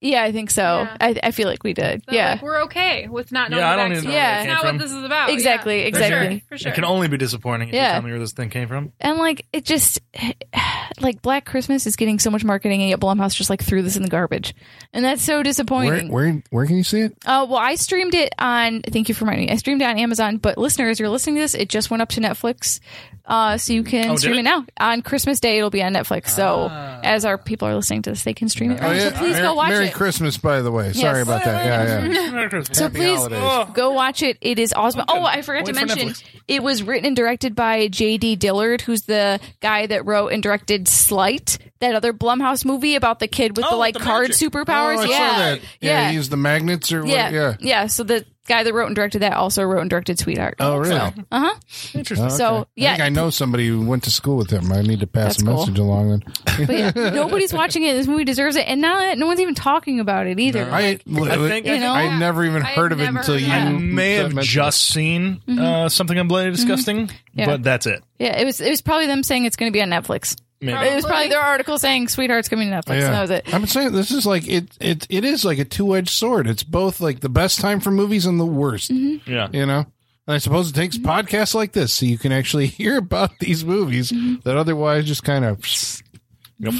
Yeah, 0.00 0.22
I 0.22 0.30
think 0.30 0.50
so. 0.50 0.62
Yeah. 0.62 0.96
I, 1.00 1.16
I 1.22 1.30
feel 1.30 1.48
like 1.48 1.64
we 1.64 1.72
did. 1.72 2.02
That, 2.06 2.14
yeah. 2.14 2.30
like, 2.32 2.42
we're 2.42 2.62
okay 2.64 3.08
with 3.08 3.32
not 3.32 3.50
knowing. 3.50 3.62
Yeah, 3.62 3.70
I 3.72 3.76
don't 3.76 3.92
even 3.92 4.04
know 4.04 4.10
backstory. 4.10 4.12
where 4.12 4.14
Yeah. 4.14 4.28
it 4.28 4.36
It's 4.36 4.44
came 4.46 4.54
not 4.54 4.60
from. 4.62 4.76
what 4.76 4.82
this 4.82 4.92
is 4.92 5.04
about. 5.04 5.30
Exactly, 5.30 5.80
Yeah, 5.80 5.86
exactly. 5.86 6.26
For 6.26 6.30
sure. 6.40 6.40
For 6.48 6.58
sure. 6.58 6.72
It 6.72 6.74
can 6.74 6.84
only 6.84 7.08
be 7.08 7.16
disappointing 7.16 7.68
if 7.70 7.74
Yeah. 7.74 7.86
you 7.88 7.92
tell 7.94 8.02
me 8.02 8.10
where 8.10 8.20
this 8.20 8.32
thing 8.32 8.50
came 8.50 8.68
from. 8.68 8.92
and 9.00 9.16
like 9.18 9.46
it 9.54 9.64
just 9.64 10.00
like 11.00 11.22
Black 11.22 11.44
Christmas 11.46 11.86
is 11.86 11.96
getting 11.96 12.18
so 12.18 12.30
much 12.30 12.44
marketing 12.44 12.80
and 12.82 12.90
yet 12.90 13.00
Blumhouse 13.00 13.34
just 13.34 13.50
like 13.50 13.62
threw 13.62 13.82
this 13.82 13.96
in 13.96 14.02
the 14.02 14.08
garbage. 14.08 14.54
And 14.92 15.04
that's 15.04 15.22
so 15.22 15.42
disappointing. 15.42 16.10
where 16.12 16.42
where 16.50 16.66
can 16.66 16.76
you 16.76 16.84
see 16.84 17.00
it 17.00 17.12
Uh, 17.24 17.46
well, 17.48 17.58
I 17.58 17.74
streamed 17.76 18.14
it 18.14 18.32
on. 18.38 18.82
Thank 18.82 19.08
you 19.08 19.14
for 19.14 19.24
reminding 19.24 19.46
me. 19.46 19.52
I 19.52 19.56
streamed 19.56 19.82
it 19.82 19.86
on 19.86 19.98
Amazon, 19.98 20.36
but 20.36 20.58
listeners, 20.58 21.00
you're 21.00 21.08
listening 21.08 21.36
to 21.36 21.40
this. 21.42 21.54
It 21.54 21.68
just 21.68 21.90
went 21.90 22.02
up 22.02 22.10
to 22.10 22.20
Netflix, 22.20 22.80
uh, 23.26 23.56
so 23.58 23.72
you 23.72 23.82
can 23.82 24.10
Oh, 24.10 24.16
stream 24.16 24.34
it? 24.36 24.40
it? 24.40 24.42
now 24.44 24.64
on 24.78 25.02
Christmas 25.02 25.40
Day. 25.40 25.58
It'll 25.58 25.70
be 25.70 25.82
on 25.82 25.92
Netflix. 25.94 26.28
So 26.28 26.68
as 26.70 27.24
our 27.24 27.38
people 27.38 27.66
are 27.68 27.74
listening 27.74 28.02
to 28.02 28.10
this, 28.10 28.24
they 28.24 28.34
can 28.34 28.48
stream 28.48 28.70
it. 28.72 28.80
oh 28.82 28.90
yeah 28.92 29.10
So 29.10 29.16
please 29.16 29.32
Merry, 29.32 29.42
go 29.42 29.54
watch 29.54 29.68
Merry 29.70 29.85
it. 29.85 29.85
Christmas 29.94 30.36
by 30.38 30.60
the 30.62 30.70
way 30.70 30.92
sorry 30.92 31.18
Yes. 31.18 31.26
about 31.26 31.44
that 31.44 31.64
yeah 31.66 32.04
yeah 32.06 32.62
So 32.72 32.84
Happy 32.84 32.96
please 32.96 33.16
holidays. 33.18 33.38
Oh. 33.42 33.70
go 33.72 33.92
watch 33.92 34.22
it. 34.22 34.38
It 34.40 34.58
is 34.58 34.72
awesome. 34.72 35.04
Oh, 35.08 35.22
I 35.24 35.42
forgot 35.42 35.66
Wait 35.66 35.74
to 35.74 35.80
for 35.80 35.86
mention 35.86 36.08
Netflix. 36.10 36.22
it 36.48 36.62
was 36.62 36.82
written 36.82 37.06
and 37.06 37.16
directed 37.16 37.54
by 37.54 37.88
J.D. 37.88 38.36
Dillard, 38.36 38.80
who's 38.82 39.02
the 39.02 39.40
guy 39.60 39.86
that 39.86 40.06
wrote 40.06 40.28
and 40.32 40.42
directed 40.42 40.86
Sleight, 40.88 41.58
that 41.80 41.94
other 41.94 42.12
Blumhouse 42.12 42.64
movie 42.64 42.94
about 42.94 43.18
the 43.18 43.28
kid 43.28 43.56
with 43.56 43.66
the 43.66 43.74
Oh, 43.74 43.78
like 43.78 43.94
the 43.94 44.00
card 44.00 44.28
magic. 44.30 44.36
superpowers. 44.52 44.96
oh, 44.98 45.00
I 45.02 45.04
yeah. 45.06 45.30
saw 45.32 45.38
that. 45.38 45.60
yeah 45.80 46.00
yeah, 46.02 46.08
he 46.10 46.14
used 46.16 46.30
the 46.30 46.36
magnets 46.36 46.92
or 46.92 47.00
what 47.02 47.10
yeah, 47.10 47.30
yeah 47.30 47.56
yeah. 47.60 47.86
So 47.88 48.02
the 48.04 48.24
guy 48.46 48.62
that 48.62 48.72
wrote 48.72 48.86
and 48.86 48.96
directed 48.96 49.20
that 49.20 49.34
also 49.34 49.62
wrote 49.64 49.80
and 49.80 49.90
directed 49.90 50.18
Sweetheart. 50.18 50.54
oh 50.60 50.76
really 50.78 50.94
Uh 50.96 51.10
huh. 51.30 51.54
Interesting. 51.94 52.26
Oh, 52.26 52.30
So, 52.30 52.54
okay. 52.56 52.70
yeah. 52.76 52.92
I 52.92 52.96
think 52.96 53.04
I 53.04 53.08
know 53.10 53.30
somebody 53.30 53.66
who 53.68 53.84
went 53.86 54.04
to 54.04 54.10
school 54.10 54.36
with 54.36 54.50
him. 54.50 54.70
I 54.72 54.82
need 54.82 55.00
to 55.00 55.06
pass 55.06 55.36
That's 55.36 55.42
a 55.42 55.44
cool. 55.46 55.58
message 55.58 55.78
along. 55.78 56.08
Then 56.10 56.66
But 56.66 56.76
yeah, 56.76 57.10
nobody's 57.10 57.52
watching 57.52 57.82
it. 57.82 57.92
This 57.94 58.06
movie 58.06 58.24
deserves 58.24 58.56
it, 58.56 58.66
and 58.68 58.80
now 58.80 58.98
that 58.98 59.18
no 59.18 59.26
one's 59.26 59.40
even 59.40 59.54
talking 59.54 60.00
about 60.00 60.26
it 60.26 60.38
either. 60.40 60.64
I, 60.70 60.80
I 60.80 60.94
think- 60.96 61.66
You 61.66 61.78
know? 61.78 61.92
I 61.92 62.18
never 62.18 62.44
even 62.44 62.62
I 62.62 62.66
heard 62.74 62.92
of 62.92 63.00
it 63.00 63.08
until 63.08 63.38
you. 63.38 63.50
I 63.52 63.68
may 63.70 64.14
have 64.14 64.34
mentioned 64.34 64.42
just 64.52 64.82
seen 64.90 65.40
Mm-hmm. 65.46 65.58
uh, 65.58 65.88
something 65.88 66.18
on 66.18 66.28
Bloody 66.28 66.50
Disgusting, 66.50 67.10
Yeah. 67.34 67.46
but 67.46 67.62
that's 67.62 67.86
it. 67.86 68.02
yeah, 68.18 68.38
it 68.38 68.44
was. 68.44 68.60
It 68.60 68.70
was 68.70 68.80
probably 68.82 69.06
them 69.06 69.22
saying 69.22 69.44
it's 69.44 69.56
going 69.56 69.70
to 69.70 69.72
be 69.72 69.82
on 69.82 69.88
Netflix. 69.90 70.36
Maybe. 70.60 70.88
It 70.88 70.94
was 70.94 71.04
probably 71.04 71.28
their 71.28 71.40
article 71.40 71.78
saying 71.78 72.08
"Sweetheart's 72.08 72.48
coming 72.48 72.70
to 72.70 72.76
Netflix." 72.76 73.00
Yeah. 73.00 73.06
And 73.06 73.14
that 73.14 73.20
was 73.22 73.30
it. 73.30 73.54
I'm 73.54 73.66
saying 73.66 73.92
this 73.92 74.10
is 74.10 74.24
like 74.26 74.48
it. 74.48 74.68
It 74.80 75.06
it 75.10 75.24
is 75.24 75.44
like 75.44 75.58
a 75.58 75.64
two 75.64 75.94
edged 75.96 76.08
sword. 76.10 76.46
It's 76.46 76.62
both 76.62 77.00
like 77.00 77.20
the 77.20 77.28
best 77.28 77.60
time 77.60 77.80
for 77.80 77.90
movies 77.90 78.24
and 78.26 78.40
the 78.40 78.46
worst. 78.46 78.90
Mm-hmm. 78.90 79.30
Yeah. 79.30 79.48
You 79.52 79.66
know. 79.66 79.84
And 80.28 80.34
I 80.34 80.38
suppose 80.38 80.70
it 80.70 80.74
takes 80.74 80.98
podcasts 80.98 81.54
like 81.54 81.72
this 81.72 81.92
so 81.92 82.06
you 82.06 82.18
can 82.18 82.32
actually 82.32 82.66
hear 82.66 82.96
about 82.96 83.38
these 83.38 83.64
movies 83.64 84.10
Mm-hmm. 84.10 84.36
that 84.44 84.56
otherwise 84.56 85.04
just 85.06 85.22
kind 85.24 85.44
of 85.44 85.64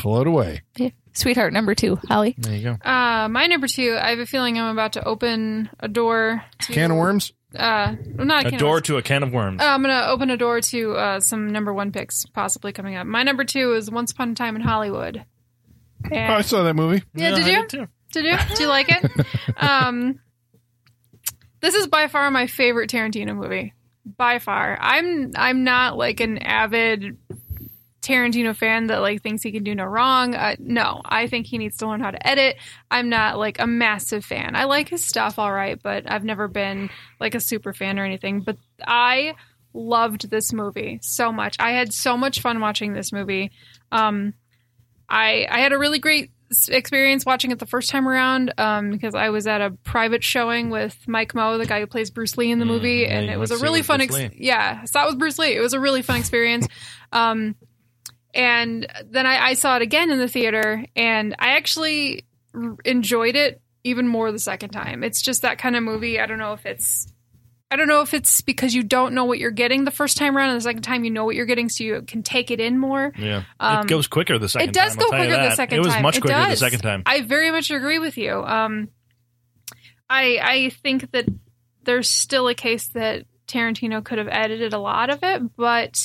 float 0.01 0.27
away. 0.27 0.62
Yeah. 0.77 0.90
Sweetheart 1.12 1.53
number 1.53 1.74
two, 1.74 1.97
Holly. 2.09 2.35
There 2.36 2.55
you 2.55 2.62
go. 2.62 2.90
Uh, 2.90 3.28
my 3.28 3.47
number 3.47 3.66
two. 3.69 3.97
I 4.01 4.11
have 4.11 4.19
a 4.19 4.27
feeling 4.27 4.59
I'm 4.59 4.70
about 4.73 4.93
to 4.94 5.05
open 5.05 5.70
a 5.81 5.89
door. 5.89 6.43
To, 6.62 6.73
Can 6.73 6.90
of 6.90 6.97
worms. 6.98 7.32
Uh, 7.57 7.97
not 8.16 8.45
a, 8.45 8.49
A 8.49 8.51
can 8.51 8.59
door 8.61 8.69
Of 8.69 8.74
worms. 8.77 8.87
to 8.89 8.97
a 8.99 9.03
can 9.03 9.23
of 9.23 9.33
worms. 9.33 9.61
Uh, 9.61 9.65
I'm 9.66 9.83
gonna 9.83 10.07
open 10.09 10.31
a 10.31 10.37
door 10.37 10.61
to 10.61 10.93
uh, 10.95 11.20
some 11.20 11.51
number 11.51 11.73
one 11.73 11.93
picks 11.93 12.24
possibly 12.27 12.73
coming 12.73 12.95
up. 12.97 13.07
My 13.07 13.23
number 13.23 13.45
two 13.45 13.73
is 13.74 13.91
Once 13.91 14.12
Upon 14.12 14.31
a 14.31 14.35
Time 14.35 14.57
in 14.57 14.62
Hollywood. 14.62 15.24
And, 16.11 16.33
Oh, 16.33 16.37
I 16.37 16.41
saw 16.43 16.62
that 16.62 16.74
movie. 16.74 17.03
yeah, 17.15 17.35
did 17.35 17.45
I 17.45 17.51
you? 17.61 17.66
too. 17.66 17.89
Did 18.12 18.24
you? 18.27 18.37
Do 18.57 18.62
you 18.62 18.69
like 18.69 18.87
it? 18.89 19.27
um, 19.57 20.20
this 21.61 21.74
is 21.74 21.87
by 21.87 22.07
far 22.09 22.31
my 22.31 22.47
favorite 22.47 22.91
Tarantino 22.91 23.35
movie. 23.35 23.73
By 24.16 24.39
far, 24.39 24.78
I'm 24.81 25.33
I'm 25.35 25.65
not 25.65 25.97
like 25.97 26.20
an 26.20 26.39
avid 26.39 27.16
Tarantino 28.02 28.55
fan 28.55 28.86
that 28.86 28.98
like 29.01 29.23
thinks 29.23 29.43
he 29.43 29.52
can 29.52 29.64
do 29.64 29.74
no 29.74 29.85
wrong. 29.85 30.35
Uh, 30.35 30.56
no, 30.59 31.01
I 31.05 31.27
think 31.27 31.47
he 31.47 31.59
needs 31.59 31.77
to 31.78 31.89
learn 31.89 32.01
how 32.01 32.10
to 32.10 32.27
edit. 32.27 32.56
I'm 32.90 33.09
not 33.09 33.39
like 33.39 33.59
a 33.59 33.66
massive 33.66 34.24
fan. 34.24 34.55
I 34.55 34.64
like 34.64 34.89
his 34.89 35.05
stuff, 35.05 35.39
all 35.39 35.52
right, 35.52 35.81
but 35.82 36.10
I've 36.10 36.24
never 36.24 36.48
been 36.48 36.90
like 37.18 37.35
a 37.35 37.40
super 37.40 37.73
fan 37.73 37.98
or 37.98 38.05
anything. 38.05 38.40
But 38.40 38.59
I 38.86 39.35
loved 39.73 40.31
this 40.31 40.52
movie 40.52 41.01
so 41.02 41.32
much. 41.32 41.56
I 41.59 41.73
had 41.73 41.93
so 41.93 42.16
much 42.16 42.40
fun 42.40 42.60
watching 42.60 42.93
this 42.93 43.12
movie. 43.12 43.51
Um, 43.90 44.35
I 45.09 45.47
I 45.51 45.60
had 45.60 45.73
a 45.73 45.78
really 45.78 45.98
great 45.98 46.31
experience 46.68 47.27
watching 47.27 47.51
it 47.51 47.59
the 47.59 47.66
first 47.66 47.90
time 47.90 48.09
around 48.09 48.52
um, 48.59 48.90
because 48.90 49.14
I 49.14 49.31
was 49.31 49.47
at 49.47 49.60
a 49.60 49.70
private 49.82 50.23
showing 50.23 50.70
with 50.70 50.97
Mike 51.09 51.35
Moh, 51.35 51.59
the 51.59 51.66
guy 51.66 51.81
who 51.81 51.86
plays 51.86 52.10
Bruce 52.10 52.36
Lee 52.39 52.51
in 52.51 52.59
the 52.59 52.64
movie, 52.64 52.98
yeah, 52.98 53.18
and 53.18 53.31
it 53.31 53.39
was 53.39 53.51
a 53.51 53.55
to 53.55 53.59
see 53.59 53.64
it 53.64 53.68
really 53.68 53.82
fun. 53.82 54.01
Ex- 54.01 54.16
yeah, 54.36 54.81
I 54.82 54.85
saw 54.86 55.05
it 55.05 55.10
with 55.10 55.18
Bruce 55.18 55.39
Lee. 55.39 55.56
It 55.56 55.60
was 55.60 55.73
a 55.73 55.81
really 55.81 56.02
fun 56.02 56.18
experience. 56.18 56.68
Um, 57.12 57.56
and 58.37 58.87
then 59.11 59.27
I, 59.27 59.47
I 59.49 59.55
saw 59.55 59.77
it 59.77 59.83
again 59.83 60.11
in 60.11 60.19
the 60.19 60.29
theater, 60.29 60.85
and 60.95 61.35
I 61.39 61.57
actually 61.57 62.27
r- 62.55 62.77
enjoyed 62.85 63.35
it 63.35 63.61
even 63.83 64.07
more 64.07 64.31
the 64.31 64.39
second 64.39 64.71
time. 64.71 65.03
It's 65.03 65.23
just 65.23 65.43
that 65.43 65.59
kind 65.59 65.75
of 65.77 65.83
movie. 65.83 66.21
I 66.21 66.27
don't 66.27 66.39
know 66.39 66.53
if 66.53 66.67
it's 66.67 67.13
I 67.71 67.75
don't 67.75 67.89
know 67.89 68.03
if 68.03 68.15
it's 68.15 68.43
because 68.43 68.75
you 68.75 68.85
don't 68.85 69.13
know 69.13 69.25
what 69.25 69.41
you're 69.41 69.51
getting 69.51 69.85
the 69.85 69.91
first 69.91 70.17
time 70.17 70.37
around, 70.37 70.51
and 70.51 70.57
the 70.57 70.63
second 70.63 70.83
time 70.83 71.03
you 71.05 71.11
know 71.11 71.25
what 71.25 71.35
you're 71.35 71.47
getting, 71.47 71.69
so 71.69 71.83
you 71.83 72.03
can 72.03 72.23
take 72.23 72.51
it 72.53 72.61
in 72.61 72.79
more. 72.79 73.13
Yeah. 73.19 73.43
Um, 73.59 73.81
it 73.81 73.89
goes 73.89 74.07
quicker 74.07 74.39
the 74.39 74.49
second 74.49 74.69
It 74.69 74.73
does 74.73 74.95
time. 74.95 74.99
Go 75.01 75.09
quicker 75.09 75.37
the 75.37 75.55
second 75.55 75.79
It 75.79 75.81
was 75.81 75.95
time. 75.95 76.03
much 76.03 76.21
quicker 76.21 76.49
the 76.49 76.57
second 76.57 76.81
time. 76.81 77.03
I 77.07 77.23
very 77.23 77.51
much 77.51 77.71
agree 77.71 77.99
with 77.99 78.17
you. 78.19 78.33
Um, 78.33 78.89
I 80.09 80.39
I 80.41 80.71
think 80.83 81.11
that 81.11 81.27
there's 81.83 82.09
still 82.09 82.47
a 82.49 82.55
case 82.55 82.89
that 82.89 83.25
Tarantino 83.49 84.05
could 84.05 84.19
have 84.19 84.29
edited 84.29 84.73
a 84.73 84.79
lot 84.79 85.11
of 85.11 85.21
it, 85.23 85.57
but 85.57 85.97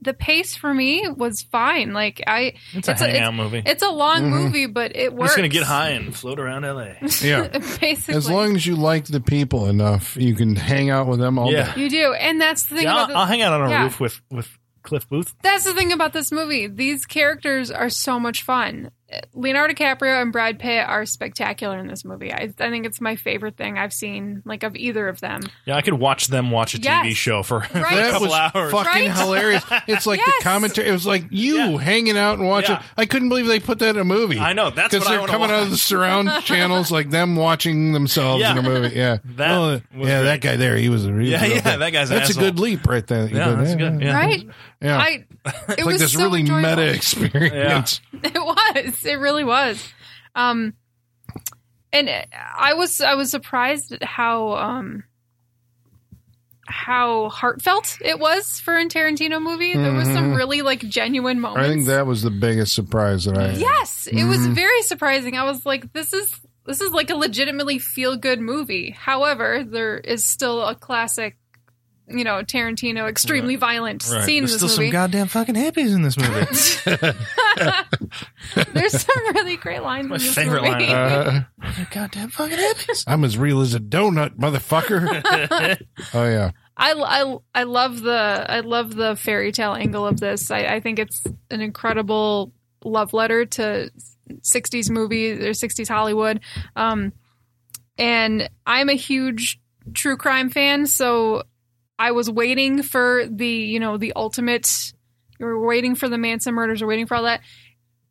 the 0.00 0.14
pace 0.14 0.56
for 0.56 0.72
me 0.72 1.08
was 1.08 1.42
fine. 1.42 1.92
Like 1.92 2.22
I, 2.26 2.54
It's 2.72 2.88
a 2.88 2.94
hangout 2.94 3.34
movie. 3.34 3.62
It's 3.64 3.82
a 3.82 3.90
long 3.90 4.22
mm-hmm. 4.22 4.30
movie, 4.30 4.66
but 4.66 4.94
it 4.94 5.12
We're 5.12 5.20
works. 5.20 5.30
just 5.30 5.36
gonna 5.36 5.48
get 5.48 5.64
high 5.64 5.90
and 5.90 6.14
float 6.14 6.38
around 6.38 6.62
LA. 6.62 6.94
Yeah. 7.22 7.48
Basically, 7.80 8.14
As 8.14 8.30
long 8.30 8.54
as 8.54 8.66
you 8.66 8.76
like 8.76 9.06
the 9.06 9.20
people 9.20 9.66
enough, 9.66 10.16
you 10.16 10.34
can 10.34 10.54
hang 10.56 10.90
out 10.90 11.06
with 11.08 11.18
them 11.18 11.38
all 11.38 11.50
Yeah. 11.50 11.74
day. 11.74 11.82
you 11.82 11.90
do, 11.90 12.12
and 12.14 12.40
that's 12.40 12.64
the 12.66 12.76
thing 12.76 12.84
Yeah, 12.84 12.92
about 12.92 13.00
I'll, 13.00 13.06
the, 13.08 13.14
I'll 13.14 13.26
hang 13.26 13.42
out 13.42 13.52
on 13.52 13.66
a 13.66 13.70
yeah. 13.70 13.82
roof 13.84 14.00
with 14.00 14.20
with 14.30 14.48
Cliff 14.82 15.08
Booth. 15.08 15.34
That's 15.42 15.64
the 15.64 15.74
thing 15.74 15.92
about 15.92 16.12
this 16.12 16.32
movie. 16.32 16.66
These 16.66 17.04
characters 17.04 17.70
are 17.70 17.90
so 17.90 18.18
much 18.18 18.42
fun. 18.42 18.90
Leonardo 19.32 19.72
DiCaprio 19.72 20.20
and 20.20 20.32
Brad 20.32 20.58
Pitt 20.58 20.86
are 20.86 21.06
spectacular 21.06 21.78
in 21.78 21.86
this 21.86 22.04
movie. 22.04 22.30
I, 22.30 22.52
I 22.58 22.68
think 22.70 22.84
it's 22.84 23.00
my 23.00 23.16
favorite 23.16 23.56
thing 23.56 23.78
I've 23.78 23.92
seen, 23.94 24.42
like 24.44 24.62
of 24.64 24.76
either 24.76 25.08
of 25.08 25.20
them. 25.20 25.40
Yeah, 25.64 25.76
I 25.76 25.82
could 25.82 25.94
watch 25.94 26.26
them 26.26 26.50
watch 26.50 26.74
a 26.74 26.78
TV 26.78 26.84
Yes. 27.08 27.16
show 27.16 27.42
for, 27.42 27.60
for 27.62 27.78
a 27.78 27.82
Right. 27.82 27.94
That 27.96 28.10
couple 28.12 28.28
was 28.28 28.34
hours. 28.54 28.70
fucking 28.72 29.08
Right? 29.08 29.16
hilarious. 29.16 29.64
It's 29.86 30.06
like 30.06 30.18
Yes. 30.26 30.34
the 30.38 30.44
commentary. 30.44 30.88
It 30.88 30.92
was 30.92 31.06
like 31.06 31.24
you 31.30 31.56
Yeah. 31.56 31.78
hanging 31.78 32.18
out 32.18 32.38
and 32.38 32.46
watching. 32.46 32.74
Yeah. 32.76 32.82
I 32.98 33.06
couldn't 33.06 33.30
believe 33.30 33.46
they 33.46 33.60
put 33.60 33.78
that 33.78 33.94
in 33.96 34.00
a 34.00 34.04
movie. 34.04 34.38
I 34.38 34.52
know, 34.52 34.68
that's 34.68 34.92
because 34.92 35.08
they're 35.08 35.20
wanna 35.20 35.32
coming 35.32 35.50
out 35.50 35.62
of 35.62 35.70
the 35.70 35.78
surround 35.78 36.28
channels, 36.44 36.90
like 36.92 37.08
them 37.08 37.34
watching 37.34 37.92
themselves 37.92 38.42
Yeah. 38.42 38.52
in 38.52 38.58
a 38.58 38.62
movie. 38.62 38.94
Yeah, 38.94 39.18
That 39.36 39.50
Oh, 39.52 39.80
was 39.96 40.08
yeah, 40.08 40.22
that 40.22 40.42
guy 40.42 40.56
there. 40.56 40.76
He 40.76 40.90
was 40.90 41.06
a 41.06 41.12
real 41.14 41.30
Yeah, 41.30 41.44
yeah, 41.46 41.60
thing. 41.60 41.78
that 41.78 41.90
guy's 41.94 42.10
an 42.10 42.18
That's 42.18 42.36
a 42.36 42.38
good 42.38 42.58
leap 42.58 42.86
right 42.86 43.06
there. 43.06 43.26
Yeah, 43.26 43.52
that's 43.52 43.74
good. 43.74 44.02
Yeah. 44.02 44.14
Right? 44.14 44.46
Yeah. 44.82 44.98
I. 44.98 45.08
It 45.08 45.24
It's 45.46 45.78
like 45.78 45.84
was 45.86 46.00
this 46.00 46.12
so 46.12 46.22
really 46.24 46.40
enjoyable. 46.40 46.68
meta 46.76 46.92
experience. 46.94 48.00
It 48.22 48.34
was. 48.34 48.97
It 49.04 49.14
really 49.18 49.44
was. 49.44 49.82
Um, 50.34 50.74
and 51.92 52.08
I 52.56 52.74
was 52.74 53.00
I 53.00 53.14
was 53.14 53.30
surprised 53.30 53.92
at 53.92 54.02
how 54.04 54.52
um 54.56 55.04
how 56.66 57.30
heartfelt 57.30 57.96
it 58.02 58.18
was 58.18 58.60
for 58.60 58.76
a 58.76 58.84
Tarantino 58.86 59.40
movie. 59.40 59.72
There 59.74 59.92
was 59.94 60.06
some 60.08 60.34
really 60.34 60.60
like 60.60 60.80
genuine 60.80 61.40
moments. 61.40 61.62
Mm-hmm. 61.62 61.70
I 61.72 61.74
think 61.74 61.86
that 61.86 62.06
was 62.06 62.22
the 62.22 62.30
biggest 62.30 62.74
surprise 62.74 63.24
that 63.24 63.38
I. 63.38 63.52
Yes, 63.52 64.06
it 64.06 64.24
was 64.24 64.38
Mm-hmm. 64.40 64.52
very 64.54 64.82
surprising. 64.82 65.36
I 65.36 65.44
was 65.44 65.64
like, 65.64 65.92
this 65.94 66.12
is 66.12 66.38
this 66.66 66.82
is 66.82 66.90
like 66.92 67.08
a 67.08 67.14
legitimately 67.14 67.78
feel 67.78 68.16
good 68.18 68.38
movie. 68.40 68.90
However, 68.90 69.64
there 69.66 69.96
is 69.96 70.26
still 70.28 70.62
a 70.62 70.74
classic, 70.74 71.38
you 72.10 72.24
know, 72.24 72.42
Tarantino 72.42 73.08
extremely 73.08 73.56
violent 73.56 74.06
Right. 74.10 74.24
scene 74.24 74.38
in 74.38 74.44
this 74.44 74.56
still 74.56 74.68
some 74.68 74.84
movie. 74.84 74.92
goddamn 74.92 75.26
fucking 75.28 75.54
hippies 75.54 75.94
in 75.94 76.02
this 76.02 76.16
movie. 76.16 76.46
There's 78.72 79.00
some 79.02 79.34
really 79.34 79.56
great 79.56 79.82
lines 79.82 80.08
My 80.08 80.16
in 80.16 80.22
this 80.22 80.34
favorite 80.34 80.62
movie. 80.62 80.86
line. 80.86 80.90
Uh, 80.90 81.44
goddamn 81.90 82.30
fucking 82.30 82.56
hippies. 82.58 83.04
I'm 83.06 83.24
as 83.24 83.36
real 83.36 83.60
as 83.60 83.74
a 83.74 83.80
donut, 83.80 84.36
motherfucker. 84.38 85.78
oh 86.14 86.24
yeah. 86.24 86.50
I, 86.76 86.92
I, 86.92 87.36
I 87.54 87.62
love 87.64 88.00
the 88.02 88.46
I 88.48 88.60
love 88.60 88.94
the 88.94 89.16
fairy 89.16 89.50
tale 89.52 89.74
angle 89.74 90.06
of 90.06 90.20
this. 90.20 90.50
I, 90.50 90.60
I 90.60 90.80
think 90.80 90.98
it's 91.00 91.22
an 91.50 91.60
incredible 91.60 92.52
love 92.84 93.12
letter 93.12 93.44
to 93.44 93.90
60s 94.30 94.88
movies 94.90 95.40
or 95.40 95.50
60s 95.50 95.88
Hollywood. 95.88 96.40
Um, 96.76 97.12
and 97.98 98.48
I'm 98.64 98.88
a 98.88 98.94
huge 98.94 99.60
true 99.94 100.16
crime 100.16 100.50
fan, 100.50 100.86
so 100.86 101.42
I 101.98 102.12
was 102.12 102.30
waiting 102.30 102.82
for 102.82 103.24
the 103.28 103.48
you 103.48 103.80
know 103.80 103.96
the 103.96 104.12
ultimate. 104.14 104.92
We 105.40 105.46
were 105.46 105.66
waiting 105.66 105.94
for 105.94 106.08
the 106.08 106.18
Manson 106.18 106.54
murders, 106.54 106.82
or 106.82 106.86
waiting 106.86 107.06
for 107.06 107.16
all 107.16 107.22
that, 107.24 107.40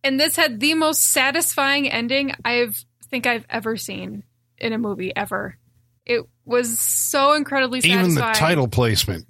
and 0.03 0.19
this 0.19 0.35
had 0.35 0.59
the 0.59 0.73
most 0.75 1.03
satisfying 1.03 1.89
ending 1.89 2.33
I've 2.45 2.83
think 3.09 3.25
I've 3.25 3.45
ever 3.49 3.77
seen 3.77 4.23
in 4.57 4.73
a 4.73 4.77
movie 4.77 5.15
ever. 5.15 5.57
It 6.05 6.25
was 6.45 6.77
so 6.79 7.33
incredibly 7.33 7.81
satisfying. 7.81 8.11
Even 8.11 8.15
the 8.15 8.31
title 8.33 8.67
placement, 8.67 9.25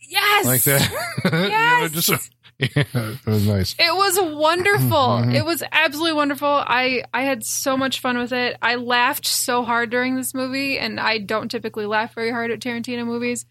Yes. 0.00 0.44
like 0.46 0.62
that. 0.64 0.90
You 1.24 1.30
know, 1.30 1.46
Yes. 1.46 2.30
yeah, 2.58 2.68
it 2.84 3.26
was 3.26 3.46
nice. 3.48 3.74
It 3.80 3.92
was 3.94 4.16
wonderful. 4.36 4.88
Mhm. 4.88 5.34
It 5.34 5.44
was 5.44 5.62
absolutely 5.72 6.12
wonderful. 6.12 6.48
I 6.48 7.02
I 7.12 7.22
had 7.22 7.44
so 7.44 7.76
much 7.76 7.98
fun 8.00 8.16
with 8.18 8.32
it. 8.32 8.56
I 8.62 8.76
laughed 8.76 9.26
so 9.26 9.64
hard 9.64 9.90
during 9.90 10.14
this 10.14 10.34
movie 10.34 10.78
and 10.78 11.00
I 11.00 11.18
don't 11.18 11.50
typically 11.50 11.86
laugh 11.86 12.14
very 12.14 12.30
hard 12.30 12.52
at 12.52 12.60
Tarantino 12.60 13.04
movies, 13.04 13.44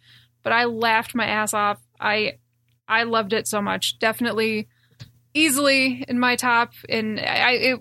but 0.44 0.54
I 0.54 0.66
laughed 0.66 1.16
my 1.16 1.26
ass 1.26 1.54
off. 1.54 1.82
I 2.00 2.34
I 2.88 3.04
loved 3.04 3.34
it 3.34 3.48
so 3.48 3.62
much. 3.62 3.98
Definitely 4.00 4.68
easily 5.34 6.04
in 6.08 6.20
my 6.20 6.36
top 6.36 6.74
and 6.90 7.20
I 7.20 7.52
it 7.54 7.80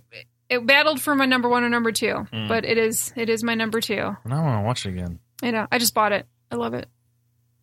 it 0.49 0.67
battled 0.67 1.01
for 1.01 1.15
my 1.15 1.25
number 1.25 1.49
1 1.49 1.65
or 1.65 1.69
number 1.71 1.93
2, 1.93 2.07
Mm. 2.33 2.49
but 2.49 2.65
it 2.65 2.77
is 2.79 3.13
it 3.17 3.29
is 3.29 3.43
my 3.43 3.55
number 3.55 3.81
2. 3.81 3.95
Now 3.97 4.19
I 4.27 4.41
want 4.43 4.63
to 4.63 4.67
watch 4.67 4.87
it 4.87 4.91
again. 4.91 5.19
I 5.43 5.51
know. 5.51 5.67
I 5.73 5.79
just 5.79 5.95
bought 5.95 6.13
it. 6.13 6.27
I 6.51 6.57
love 6.57 6.75
it. 6.75 6.89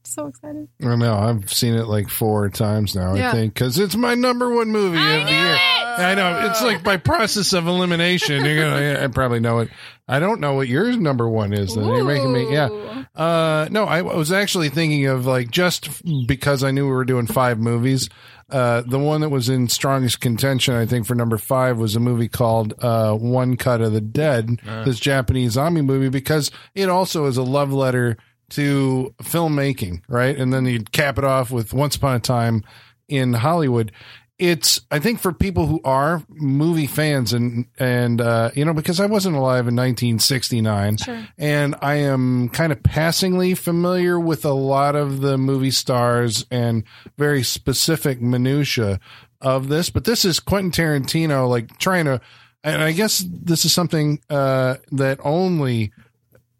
So 0.10 0.26
excited. 0.26 0.68
I 0.82 0.96
know. 0.96 1.14
I've 1.14 1.54
seen 1.54 1.76
it 1.76 1.86
like 1.88 2.10
four 2.10 2.50
times 2.50 2.96
now. 2.96 3.14
I 3.14 3.32
think 3.32 3.54
because 3.54 3.78
it's 3.78 3.96
my 3.96 4.16
number 4.16 4.50
one 4.50 4.70
movie 4.70 4.98
I 4.98 5.14
of 5.14 5.26
the 5.26 5.32
year. 5.32 5.54
it! 5.54 5.80
I 6.00 6.16
know. 6.16 6.48
It's 6.48 6.64
like 6.64 6.84
by 6.84 6.98
process 6.98 7.54
of 7.54 7.68
elimination. 7.68 8.44
You're 8.44 8.70
gonna. 8.70 9.04
I 9.04 9.08
probably 9.08 9.40
know 9.40 9.60
it. 9.60 9.70
I 10.08 10.20
don't 10.20 10.40
know 10.40 10.54
what 10.56 10.68
your 10.68 10.92
number 10.98 11.30
one 11.30 11.54
is. 11.54 11.76
Then 11.76 11.86
you're 11.86 12.04
making 12.04 12.34
me. 12.34 12.52
Yeah. 12.52 13.06
Uh, 13.16 13.68
no, 13.70 13.84
I 13.84 14.02
was 14.02 14.32
actually 14.32 14.70
thinking 14.70 15.06
of 15.06 15.26
like 15.26 15.52
just 15.52 15.90
because 16.26 16.64
I 16.64 16.72
knew 16.72 16.86
we 16.86 16.92
were 16.92 17.06
doing 17.06 17.28
five 17.28 17.60
movies. 17.60 18.10
Uh, 18.50 18.82
the 18.82 18.98
one 18.98 19.22
that 19.22 19.30
was 19.30 19.48
in 19.48 19.68
strongest 19.68 20.22
contention, 20.22 20.74
I 20.74 20.88
think, 20.88 21.06
for 21.06 21.14
number 21.14 21.38
five 21.38 21.78
was 21.78 21.96
a 21.96 22.00
movie 22.00 22.28
called 22.28 22.74
uh, 22.80 23.14
One 23.14 23.58
Cut 23.58 23.82
of 23.82 23.94
the 23.94 24.02
Dead, 24.02 24.60
this 24.86 25.00
Japanese 25.00 25.52
zombie 25.52 25.84
movie, 25.84 26.10
because 26.10 26.50
it 26.74 26.90
also 26.90 27.28
is 27.28 27.38
a 27.38 27.44
love 27.44 27.72
letter 27.72 28.18
to 28.52 29.14
filmmaking, 29.24 30.02
right? 30.08 30.38
And 30.38 30.52
then 30.54 30.66
you'd 30.66 30.92
cap 30.92 31.18
it 31.18 31.24
off 31.24 31.52
with 31.52 31.74
Once 31.74 31.96
Upon 31.96 32.16
a 32.16 32.20
Time 32.20 32.64
in 33.08 33.34
Hollywood. 33.34 33.92
It's, 34.38 34.80
I 34.90 35.00
think, 35.00 35.20
for 35.20 35.34
people 35.34 35.66
who 35.68 35.82
are 35.84 36.24
movie 36.30 36.88
fans, 36.88 37.34
and 37.34 37.66
and 37.78 38.22
uh, 38.22 38.52
you 38.56 38.64
know, 38.64 38.74
because 38.74 39.02
I 39.02 39.06
wasn't 39.06 39.36
alive 39.36 39.68
in 39.68 39.76
1969, 39.76 40.96
Sure. 40.98 41.28
and 41.38 41.76
I 41.82 41.96
am 41.96 42.48
kind 42.48 42.72
of 42.72 42.82
passingly 42.82 43.54
familiar 43.54 44.18
with 44.18 44.46
a 44.46 44.54
lot 44.54 44.96
of 44.96 45.20
the 45.20 45.38
movie 45.38 45.72
stars 45.72 46.46
and 46.50 46.86
very 47.18 47.44
specific 47.44 48.22
minutia 48.22 49.02
of 49.42 49.68
this. 49.68 49.90
But 49.90 50.06
this 50.06 50.24
is 50.24 50.40
Quentin 50.40 50.72
Tarantino, 50.72 51.50
like 51.50 51.78
trying 51.78 52.06
to, 52.06 52.22
and 52.64 52.82
I 52.82 52.94
guess 52.94 53.22
this 53.30 53.66
is 53.66 53.74
something 53.74 54.22
uh, 54.30 54.76
that 54.94 55.20
only 55.22 55.92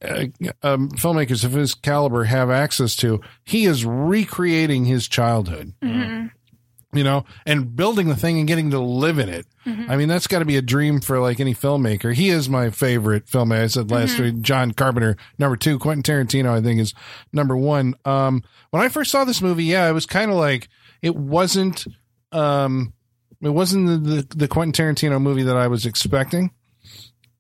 uh, 0.04 0.26
um, 0.64 0.90
filmmakers 0.92 1.44
of 1.44 1.52
his 1.52 1.76
caliber 1.76 2.24
have 2.26 2.50
access 2.50 2.96
to. 2.98 3.22
He 3.44 3.66
is 3.66 3.86
recreating 3.86 4.86
his 4.86 5.08
childhood 5.08 5.74
Mhm. 5.84 6.32
you 6.94 7.04
know, 7.04 7.24
and 7.46 7.76
building 7.76 8.08
the 8.08 8.16
thing 8.16 8.40
and 8.40 8.48
getting 8.48 8.72
to 8.72 8.80
live 8.80 9.20
in 9.20 9.30
it. 9.30 9.46
I 9.88 9.98
mean, 9.98 10.08
that's 10.08 10.26
got 10.26 10.40
to 10.40 10.46
be 10.46 10.58
a 10.58 10.64
dream 10.64 11.00
for 11.00 11.20
like 11.20 11.40
any 11.40 11.54
filmmaker. 11.54 12.12
He 12.12 12.30
is 12.30 12.50
my 12.50 12.72
favorite 12.72 13.28
filmmaker. 13.28 13.64
I 13.64 13.68
said 13.68 13.92
last 13.92 14.18
week, 14.18 14.42
John 14.42 14.72
Carpenter, 14.72 15.16
number 15.38 15.56
two, 15.56 15.78
Quentin 15.78 16.02
Tarantino, 16.02 16.50
I 16.50 16.60
think 16.62 16.80
is 16.80 16.96
number 17.32 17.56
one. 17.56 17.94
Um, 18.04 18.42
when 18.72 18.82
I 18.82 18.90
first 18.90 19.12
saw 19.12 19.26
this 19.26 19.44
movie, 19.44 19.66
yeah, 19.66 19.88
it 19.88 19.92
was 19.94 20.08
kind 20.08 20.32
of 20.32 20.38
like, 20.38 20.70
it 21.04 21.16
wasn't, 21.16 21.86
um, 22.32 22.94
it 23.44 23.50
wasn't 23.50 23.86
the, 24.04 24.16
the, 24.24 24.36
the 24.38 24.48
Quentin 24.48 24.74
Tarantino 24.96 25.22
movie 25.22 25.44
that 25.44 25.56
I 25.58 25.68
was 25.68 25.86
expecting. 25.86 26.50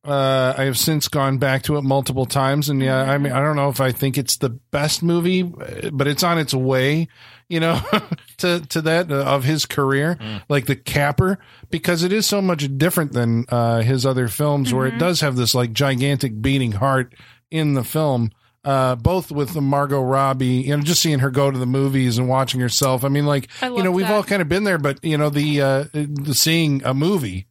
Uh, 0.06 0.54
I 0.58 0.64
have 0.64 0.78
since 0.78 1.10
gone 1.10 1.40
back 1.40 1.64
to 1.64 1.76
it 1.76 1.82
multiple 1.84 2.26
times, 2.26 2.70
and 2.70 2.82
yeah, 2.82 3.02
I 3.02 3.18
mean, 3.18 3.34
I 3.34 3.42
don't 3.42 3.58
know 3.58 3.68
if 3.68 3.82
I 3.82 3.92
think 3.92 4.18
it's 4.18 4.38
the 4.38 4.50
best 4.50 5.04
movie, 5.04 5.44
but 5.44 6.08
it's 6.08 6.24
on 6.24 6.38
its 6.38 6.54
way, 6.54 7.10
you 7.50 7.60
know, 7.60 7.82
to 8.38 8.62
to 8.62 8.82
that 8.82 9.12
uh, 9.12 9.26
of 9.26 9.44
his 9.44 9.66
career, 9.66 10.18
like 10.48 10.68
the 10.68 10.78
capper, 10.78 11.38
because 11.70 12.04
it 12.04 12.14
is 12.14 12.26
so 12.26 12.42
much 12.42 12.78
different 12.78 13.12
than 13.12 13.44
uh, 13.50 13.82
his 13.82 14.06
other 14.06 14.30
films, 14.30 14.74
where 14.74 14.88
it 14.88 14.98
does 15.00 15.20
have 15.20 15.36
this 15.36 15.54
like 15.54 15.74
gigantic 15.74 16.42
beating 16.42 16.72
heart 16.72 17.14
in 17.52 17.74
the 17.74 17.84
film. 17.84 18.32
Uh, 18.64 18.94
both 18.96 19.32
with 19.32 19.54
the 19.54 19.62
Margot 19.62 20.02
Robbie, 20.02 20.48
you 20.48 20.76
know, 20.76 20.84
just 20.84 21.02
seeing 21.02 21.20
her 21.20 21.32
go 21.32 21.50
to 21.50 21.58
the 21.58 21.66
movies 21.66 22.18
and 22.18 22.28
watching 22.28 22.60
herself. 22.60 23.06
I 23.06 23.08
mean, 23.08 23.26
like, 23.26 23.48
I 23.62 23.70
you 23.70 23.84
know, 23.84 23.92
we've 23.92 24.06
that. 24.06 24.14
all 24.14 24.22
kind 24.24 24.42
of 24.42 24.50
been 24.50 24.66
there, 24.66 24.78
but 24.78 25.04
you 25.04 25.18
know, 25.18 25.30
the, 25.30 25.62
uh, 25.62 25.86
the 25.94 26.34
seeing 26.34 26.84
a 26.84 26.94
movie, 26.94 27.48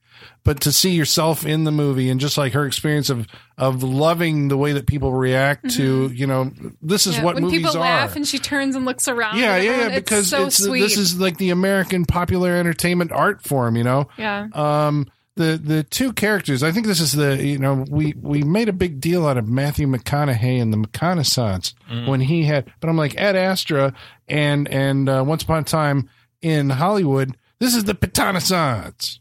but 0.49 0.63
to 0.63 0.73
see 0.73 0.93
yourself 0.93 1.45
in 1.45 1.65
the 1.65 1.71
movie 1.71 2.09
and 2.09 2.19
just 2.19 2.39
like 2.39 2.55
her 2.55 2.65
experience 2.65 3.11
of, 3.11 3.27
of 3.59 3.83
loving 3.83 4.49
the 4.49 4.57
way 4.57 4.73
that 4.73 4.87
people 4.87 5.13
react 5.13 5.69
to, 5.73 6.09
you 6.09 6.27
know, 6.27 6.51
this 6.81 7.07
is 7.07 7.17
Mm-hmm. 7.17 7.21
Yeah, 7.21 7.25
what 7.27 7.35
when 7.35 7.45
movies 7.45 7.59
people 7.59 7.77
are. 7.77 7.81
laugh 7.81 8.17
and 8.17 8.27
she 8.27 8.39
turns 8.39 8.75
and 8.75 8.87
looks 8.87 9.09
around. 9.09 9.37
yeah, 9.37 9.59
yeah, 9.59 9.89
yeah, 9.89 9.95
because 9.95 10.21
it's 10.21 10.31
so 10.31 10.47
it's, 10.47 10.65
sweet. 10.65 10.81
this 10.81 10.97
is 10.97 11.21
like 11.21 11.37
the 11.37 11.51
American 11.51 12.07
popular 12.07 12.55
entertainment 12.57 13.13
art 13.13 13.43
form, 13.43 13.77
you 13.77 13.85
know? 13.85 14.09
yeah. 14.17 14.49
Um, 14.55 15.07
the 15.37 15.61
the 15.63 15.83
two 15.83 16.15
characters, 16.15 16.63
I 16.63 16.73
think 16.73 16.87
this 16.87 16.99
is 17.01 17.13
the 17.13 17.37
you 17.45 17.59
know 17.59 17.85
we 17.91 18.15
we 18.21 18.43
made 18.43 18.71
a 18.71 18.73
big 18.73 19.01
deal 19.01 19.27
out 19.27 19.37
of 19.37 19.47
Matthew 19.47 19.87
McConaughey 19.87 20.63
and 20.63 20.73
the 20.73 20.79
McConaissance 20.79 21.75
when 22.09 22.21
he 22.21 22.45
had, 22.45 22.73
but 22.81 22.89
I'm 22.89 22.97
like 22.97 23.17
Ad 23.17 23.37
Astra 23.37 23.93
and 24.27 24.67
and 24.69 25.09
uh, 25.11 25.23
Once 25.27 25.43
Upon 25.43 25.59
a 25.59 25.65
Time 25.65 26.09
in 26.41 26.71
Hollywood. 26.71 27.37
This 27.61 27.75
is 27.75 27.85
the 27.85 27.95
Petonaissance. 27.95 29.21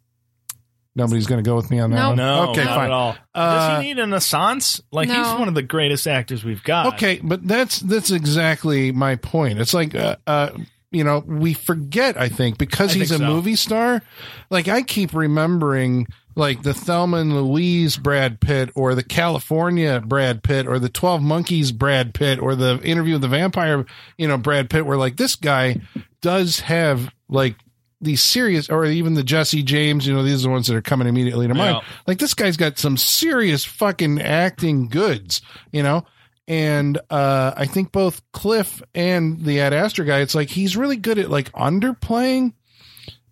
Nobody's 0.97 1.27
going 1.27 1.43
to 1.43 1.47
go 1.47 1.55
with 1.55 1.69
me 1.69 1.79
on 1.79 1.91
that 1.91 1.95
No. 1.95 2.07
one. 2.09 2.17
No, 2.17 2.49
okay, 2.49 2.65
not 2.65 2.75
fine. 2.75 2.85
at 2.85 2.91
all. 2.91 3.15
Uh, 3.35 3.67
Does 3.75 3.81
he 3.83 3.87
need 3.87 3.99
an 3.99 4.13
assance? 4.13 4.81
Like 4.91 5.07
he's 5.07 5.27
one 5.27 5.47
of 5.47 5.53
the 5.53 5.61
greatest 5.61 6.07
actors 6.07 6.43
we've 6.43 6.63
got. 6.63 6.95
Okay, 6.95 7.21
but 7.23 7.47
that's 7.47 7.79
that's 7.79 8.09
exactly 8.09 8.91
my 8.91 9.15
point. 9.15 9.59
It's 9.59 9.75
like 9.75 9.93
uh, 9.93 10.15
uh 10.25 10.49
you 10.89 11.03
know, 11.03 11.19
we 11.19 11.53
forget 11.53 12.19
I 12.19 12.29
think 12.29 12.57
because 12.57 12.91
I 12.95 12.99
he's 12.99 13.09
think 13.09 13.21
a 13.21 13.25
so. 13.25 13.31
movie 13.31 13.55
star, 13.55 14.01
like 14.49 14.67
I 14.67 14.81
keep 14.81 15.13
remembering 15.13 16.07
like 16.35 16.63
the 16.63 16.73
Thelma 16.73 17.17
and 17.17 17.35
Louise 17.35 17.97
Brad 17.97 18.39
Pitt 18.39 18.71
or 18.73 18.95
the 18.95 19.03
Kalifornia 19.03 20.03
Brad 20.03 20.43
Pitt 20.43 20.65
or 20.67 20.79
the 20.79 20.89
12 20.89 21.21
Monkeys 21.21 21.71
Brad 21.71 22.13
Pitt 22.13 22.39
or 22.39 22.55
the 22.55 22.79
interview 22.83 23.13
with 23.13 23.21
the 23.21 23.27
vampire, 23.27 23.85
you 24.17 24.27
know, 24.27 24.37
Brad 24.37 24.69
Pitt 24.69 24.85
where 24.85 24.97
like 24.97 25.17
this 25.17 25.35
guy 25.35 25.81
does 26.21 26.61
have 26.61 27.11
like 27.29 27.55
these 28.01 28.21
serious, 28.21 28.69
or 28.69 28.85
even 28.85 29.13
the 29.13 29.23
Jesse 29.23 29.63
James. 29.63 30.05
You 30.07 30.13
know, 30.13 30.23
these 30.23 30.43
are 30.43 30.47
the 30.47 30.51
ones 30.51 30.67
that 30.67 30.75
are 30.75 30.81
coming 30.81 31.07
immediately 31.07 31.47
to 31.47 31.53
mind. 31.53 31.77
Yeah. 31.77 31.89
Like 32.05 32.19
this 32.19 32.33
guy's 32.33 32.57
got 32.57 32.77
some 32.77 32.97
serious 32.97 33.65
fucking 33.65 34.21
acting 34.21 34.87
goods. 34.87 35.41
You 35.71 35.83
know. 35.83 36.05
And 36.49 36.97
uh, 37.09 37.53
I 37.57 37.65
think 37.65 37.91
both 37.91 38.21
Cliff 38.31 38.81
and 38.95 39.43
the 39.43 39.59
Ad 39.59 39.73
Astra 39.73 40.05
guy, 40.05 40.19
it's 40.19 40.33
like 40.33 40.49
he's 40.49 40.77
really 40.77 40.95
good 40.95 41.17
at 41.17 41.29
like 41.29 41.51
underplaying 41.51 42.53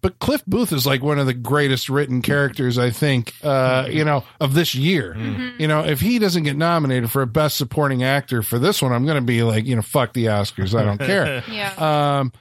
but 0.06 0.20
Cliff 0.20 0.46
Booth 0.46 0.72
is 0.72 0.86
like 0.86 1.02
one 1.02 1.18
of 1.18 1.26
the 1.26 1.34
greatest 1.34 1.90
written 1.90 2.22
characters 2.22 2.78
I 2.78 2.92
think 2.92 3.34
uh 3.42 3.88
you 3.90 4.06
know 4.06 4.24
of 4.40 4.54
this 4.54 4.76
year. 4.76 5.18
You 5.58 5.68
know, 5.68 5.84
if 5.84 6.00
he 6.00 6.20
doesn't 6.20 6.44
get 6.44 6.56
nominated 6.56 7.10
for 7.10 7.24
a 7.24 7.28
best 7.28 7.58
supporting 7.58 8.04
actor 8.04 8.44
for 8.44 8.60
this 8.60 8.84
one, 8.84 8.92
I'm 8.92 9.06
going 9.06 9.16
to 9.16 9.26
be 9.26 9.42
like, 9.42 9.66
you 9.66 9.76
know, 9.76 9.82
fuck 9.82 10.14
the 10.14 10.26
Oscars. 10.26 10.80
I 10.80 10.84
don't 10.84 11.00
care. 11.00 11.44
Yeah. 11.50 12.20
Um 12.20 12.34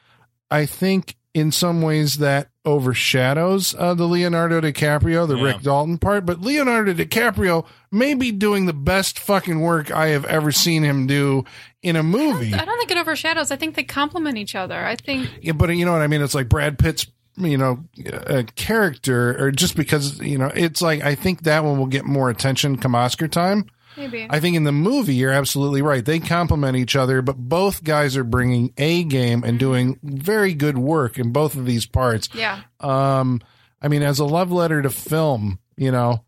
I 0.51 0.67
think 0.67 1.17
in 1.35 1.51
some 1.51 1.83
ways 1.83 2.15
that 2.17 2.49
overshadows 2.65 3.75
uh, 3.79 3.93
the 3.95 4.07
Leonardo 4.07 4.61
DiCaprio, 4.61 5.27
the 5.27 5.37
Yeah. 5.37 5.45
Rick 5.45 5.63
Dalton 5.63 5.99
part, 5.99 6.25
but 6.25 6.41
Leonardo 6.41 6.95
DiCaprio 6.95 7.67
may 7.91 8.15
be 8.15 8.31
doing 8.31 8.67
the 8.67 8.73
best 8.73 9.19
fucking 9.19 9.61
work 9.61 9.91
I 9.91 10.09
have 10.09 10.25
ever 10.27 10.53
seen 10.53 10.83
him 10.85 11.07
do 11.07 11.45
in 11.83 11.97
a 11.97 12.03
movie. 12.03 12.55
I 12.55 12.65
don't 12.65 12.79
think 12.79 12.91
it 12.93 12.97
overshadows. 12.97 13.51
I 13.51 13.57
think 13.57 13.75
they 13.75 13.83
complement 13.85 14.39
each 14.39 14.55
other. 14.55 14.87
I 14.87 14.97
think 14.97 15.29
Yeah, 15.43 15.53
but 15.53 15.71
you 15.71 15.85
know 15.85 15.93
what 15.93 16.03
I 16.03 16.07
mean? 16.07 16.23
It's 16.23 16.35
like 16.35 16.49
Brad 16.49 16.79
Pitt's, 16.79 17.07
you 17.37 17.59
know, 17.59 17.85
uh, 18.13 18.45
character, 18.55 19.37
or 19.45 19.51
just 19.51 19.77
because, 19.77 20.21
you 20.21 20.39
know, 20.39 20.53
it's 20.55 20.81
like, 20.81 21.03
I 21.03 21.17
think 21.17 21.43
that 21.43 21.65
one 21.65 21.79
will 21.79 21.87
get 21.87 22.05
more 22.05 22.31
attention 22.31 22.79
come 22.79 22.95
Oscar 22.95 23.27
time. 23.29 23.67
Maybe. 23.97 24.27
I 24.29 24.41
think 24.41 24.57
in 24.57 24.65
the 24.65 24.73
movie, 24.73 25.15
you're 25.15 25.33
absolutely 25.33 25.83
right. 25.83 26.05
They 26.05 26.21
complement 26.21 26.77
each 26.77 26.97
other, 26.97 27.23
but 27.23 27.37
both 27.37 27.85
guys 27.85 28.17
are 28.17 28.25
bringing 28.25 28.73
A 28.79 29.05
game 29.05 29.45
and 29.45 29.59
doing 29.59 29.99
very 30.03 30.55
good 30.55 30.79
work 30.79 31.19
in 31.19 31.33
both 31.33 31.57
of 31.57 31.67
these 31.67 31.87
parts. 31.87 32.29
yeah. 32.35 32.63
Um, 32.81 33.41
I 33.83 33.89
mean, 33.89 34.03
as 34.03 34.19
a 34.19 34.25
love 34.25 34.51
letter 34.51 34.81
to 34.81 34.91
film, 34.91 35.59
you 35.77 35.91
know, 35.91 36.25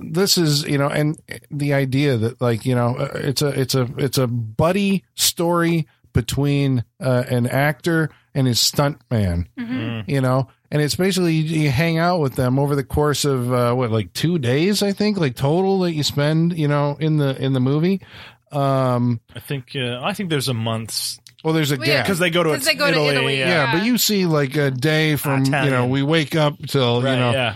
this 0.00 0.38
is, 0.38 0.62
you 0.64 0.78
know, 0.78 0.88
and 0.88 1.20
the 1.50 1.74
idea 1.74 2.16
that 2.16 2.40
like, 2.40 2.64
you 2.64 2.74
know, 2.74 2.96
uh, 2.96 3.10
it's 3.14 3.42
a, 3.42 3.48
it's 3.48 3.74
a, 3.74 3.88
it's 3.98 4.18
a 4.18 4.26
buddy 4.26 5.04
story 5.14 5.88
between 6.12 6.84
uh, 7.00 7.24
an 7.28 7.46
actor 7.46 8.10
and 8.34 8.46
his 8.46 8.60
stunt 8.60 8.98
man, 9.10 9.48
you 10.06 10.20
know, 10.20 10.48
and 10.70 10.82
it's 10.82 10.96
basically 10.96 11.34
you, 11.34 11.62
you 11.62 11.70
hang 11.70 11.98
out 11.98 12.20
with 12.20 12.34
them 12.34 12.58
over 12.58 12.74
the 12.74 12.84
course 12.84 13.24
of 13.24 13.52
uh, 13.52 13.72
what, 13.74 13.90
like 13.90 14.12
two 14.12 14.38
days, 14.38 14.82
I 14.82 14.92
think, 14.92 15.18
like 15.18 15.36
total 15.36 15.80
that 15.80 15.92
you 15.92 16.02
spend, 16.02 16.56
you 16.58 16.68
know, 16.68 16.96
in 17.00 17.16
the 17.18 17.36
in 17.42 17.52
the 17.52 17.60
movie. 17.60 18.00
Um, 18.52 19.20
I 19.34 19.40
think 19.40 19.72
uh, 19.74 20.00
I 20.02 20.12
think 20.12 20.30
there's 20.30 20.48
a 20.48 20.54
month's 20.54 21.18
well, 21.44 21.52
there's 21.52 21.70
a 21.72 21.76
Well, 21.76 21.86
yeah, 21.86 21.94
gap 21.98 22.06
because 22.06 22.18
they 22.18 22.30
go 22.30 22.42
to, 22.42 22.50
'Cause 22.50 22.64
they 22.64 22.74
go 22.74 22.86
to 22.86 22.92
Italy. 22.92 23.08
Italy, 23.16 23.38
yeah. 23.38 23.48
yeah, 23.48 23.64
Yeah. 23.72 23.78
but 23.78 23.86
you 23.86 23.98
see 23.98 24.26
like 24.26 24.56
a 24.56 24.70
day 24.70 25.16
from 25.16 25.44
you 25.44 25.50
know 25.50 25.86
we 25.86 26.02
wake 26.02 26.34
up 26.34 26.54
till 26.66 27.02
Right, 27.02 27.14
you 27.14 27.20
know 27.20 27.32
yeah. 27.32 27.54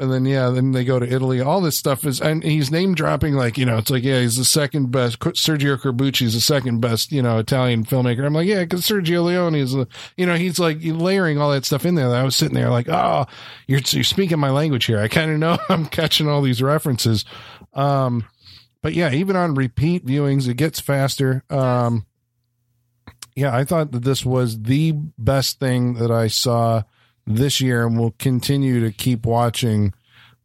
And 0.00 0.12
then 0.12 0.24
yeah, 0.24 0.48
then 0.50 0.72
they 0.72 0.84
go 0.84 0.98
to 0.98 1.06
Italy. 1.06 1.40
All 1.40 1.60
this 1.60 1.76
stuff 1.76 2.04
is, 2.04 2.20
and 2.20 2.42
he's 2.42 2.70
name 2.70 2.94
dropping 2.94 3.34
like 3.34 3.58
you 3.58 3.66
know, 3.66 3.78
it's 3.78 3.90
like 3.90 4.02
yeah, 4.02 4.20
he's 4.20 4.36
the 4.36 4.44
second 4.44 4.90
best. 4.90 5.18
Sergio 5.20 5.76
Corbucci 5.76 6.22
is 6.22 6.34
the 6.34 6.40
second 6.40 6.80
best, 6.80 7.12
you 7.12 7.22
know, 7.22 7.38
Italian 7.38 7.84
filmmaker. 7.84 8.24
I'm 8.24 8.32
like 8.32 8.46
yeah, 8.46 8.62
because 8.62 8.82
Sergio 8.82 9.24
Leone 9.24 9.54
is, 9.54 9.74
you 10.16 10.26
know, 10.26 10.36
he's 10.36 10.58
like 10.58 10.78
layering 10.82 11.38
all 11.38 11.50
that 11.52 11.64
stuff 11.64 11.84
in 11.84 11.94
there. 11.94 12.14
I 12.14 12.22
was 12.22 12.34
sitting 12.34 12.54
there 12.54 12.70
like, 12.70 12.88
oh, 12.88 13.26
you're 13.66 13.80
you're 13.90 14.04
speaking 14.04 14.38
my 14.38 14.50
language 14.50 14.86
here. 14.86 14.98
I 14.98 15.08
kind 15.08 15.30
of 15.30 15.38
know 15.38 15.58
I'm 15.68 15.86
catching 15.86 16.28
all 16.28 16.42
these 16.42 16.62
references. 16.62 17.24
Um, 17.74 18.24
but 18.82 18.94
yeah, 18.94 19.12
even 19.12 19.36
on 19.36 19.54
repeat 19.54 20.06
viewings, 20.06 20.48
it 20.48 20.56
gets 20.56 20.80
faster. 20.80 21.44
Um, 21.50 22.06
yeah, 23.36 23.54
I 23.54 23.64
thought 23.64 23.92
that 23.92 24.02
this 24.02 24.24
was 24.24 24.62
the 24.62 24.92
best 24.92 25.60
thing 25.60 25.94
that 25.94 26.10
I 26.10 26.26
saw 26.26 26.82
this 27.26 27.60
year 27.60 27.86
and 27.86 27.98
we'll 27.98 28.14
continue 28.18 28.80
to 28.80 28.92
keep 28.92 29.24
watching 29.26 29.92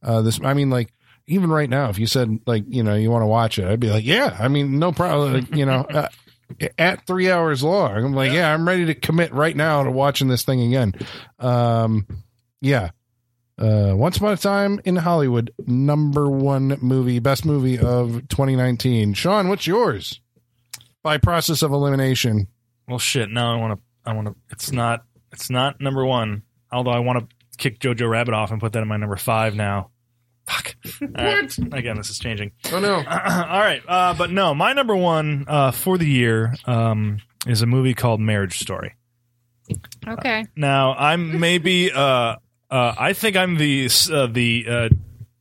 uh 0.04 0.22
this 0.22 0.40
i 0.44 0.54
mean 0.54 0.70
like 0.70 0.92
even 1.28 1.50
right 1.50 1.70
now 1.70 1.90
if 1.90 1.98
you 1.98 2.06
said 2.06 2.40
like 2.46 2.64
you 2.68 2.84
know 2.84 2.94
you 2.96 3.10
want 3.10 3.24
to 3.24 3.28
watch 3.28 3.58
it 3.58 3.66
i'd 3.68 3.80
be 3.80 3.90
like 3.90 4.06
yeah 4.06 4.36
i 4.40 4.48
mean 4.48 4.78
no 4.80 4.92
problem 4.92 5.34
like, 5.34 5.56
you 5.56 5.66
know 5.66 5.82
uh, 5.90 6.08
at 6.78 7.06
three 7.08 7.32
hours 7.32 7.64
long 7.64 8.06
i'm 8.06 8.14
like 8.14 8.32
yeah 8.32 8.54
i'm 8.54 8.68
ready 8.68 8.86
to 8.86 8.94
commit 8.94 9.34
right 9.34 9.56
now 9.56 9.84
to 9.84 9.90
watching 9.92 10.28
this 10.28 10.44
thing 10.44 10.62
again 10.62 10.94
um 11.40 12.06
yeah 12.62 12.90
uh 13.58 13.94
once 13.96 14.18
upon 14.18 14.34
a 14.34 14.38
time 14.38 14.80
in 14.86 14.96
hollywood 14.96 15.52
number 15.66 16.30
one 16.30 16.78
movie 16.82 17.20
best 17.20 17.46
movie 17.46 17.80
of 17.80 18.28
2019 18.28 19.14
sean 19.16 19.48
what's 19.48 19.66
yours 19.66 20.20
by 21.02 21.18
process 21.18 21.62
of 21.62 21.72
elimination 21.72 22.48
Well, 22.88 22.98
shit. 23.00 23.30
Now 23.30 23.54
I 23.56 23.60
want 23.60 23.80
to. 23.80 24.10
I 24.10 24.14
want 24.14 24.28
to. 24.28 24.36
It's 24.50 24.72
not. 24.72 25.06
It's 25.32 25.50
not 25.52 25.80
number 25.80 26.04
one. 26.04 26.42
Although 26.76 26.92
I 26.92 27.00
want 27.00 27.30
to 27.30 27.36
kick 27.58 27.80
Jojo 27.80 28.10
Rabbit 28.10 28.34
off 28.34 28.52
and 28.52 28.60
put 28.60 28.74
that 28.74 28.82
in 28.82 28.88
my 28.88 28.98
number 28.98 29.16
five 29.16 29.56
now. 29.56 29.90
Fuck. 30.46 30.76
All 31.02 31.26
right. 31.26 31.58
Again, 31.72 31.98
this 31.98 32.10
is 32.10 32.20
changing. 32.20 32.52
oh 32.72 32.80
no 32.80 32.96
All 33.08 33.60
right. 33.60 33.82
Uh, 33.88 34.14
but 34.14 34.30
no, 34.30 34.54
my 34.54 34.74
number 34.74 34.96
one 34.96 35.46
uh, 35.48 35.72
for 35.72 35.98
the 35.98 36.08
year 36.08 36.54
um, 36.66 37.20
is 37.48 37.62
a 37.62 37.66
movie 37.66 37.94
called 37.94 38.20
Marriage 38.20 38.60
Story. 38.60 38.94
Okay. 40.08 40.46
Now 40.56 40.94
I'm 40.94 41.40
maybe. 41.40 41.92
Uh, 41.92 42.36
uh, 42.70 42.96
I 42.98 43.14
think 43.14 43.36
I'm 43.38 43.58
the 43.58 43.90
uh, 44.12 44.28
the 44.28 44.66
uh, 44.70 44.90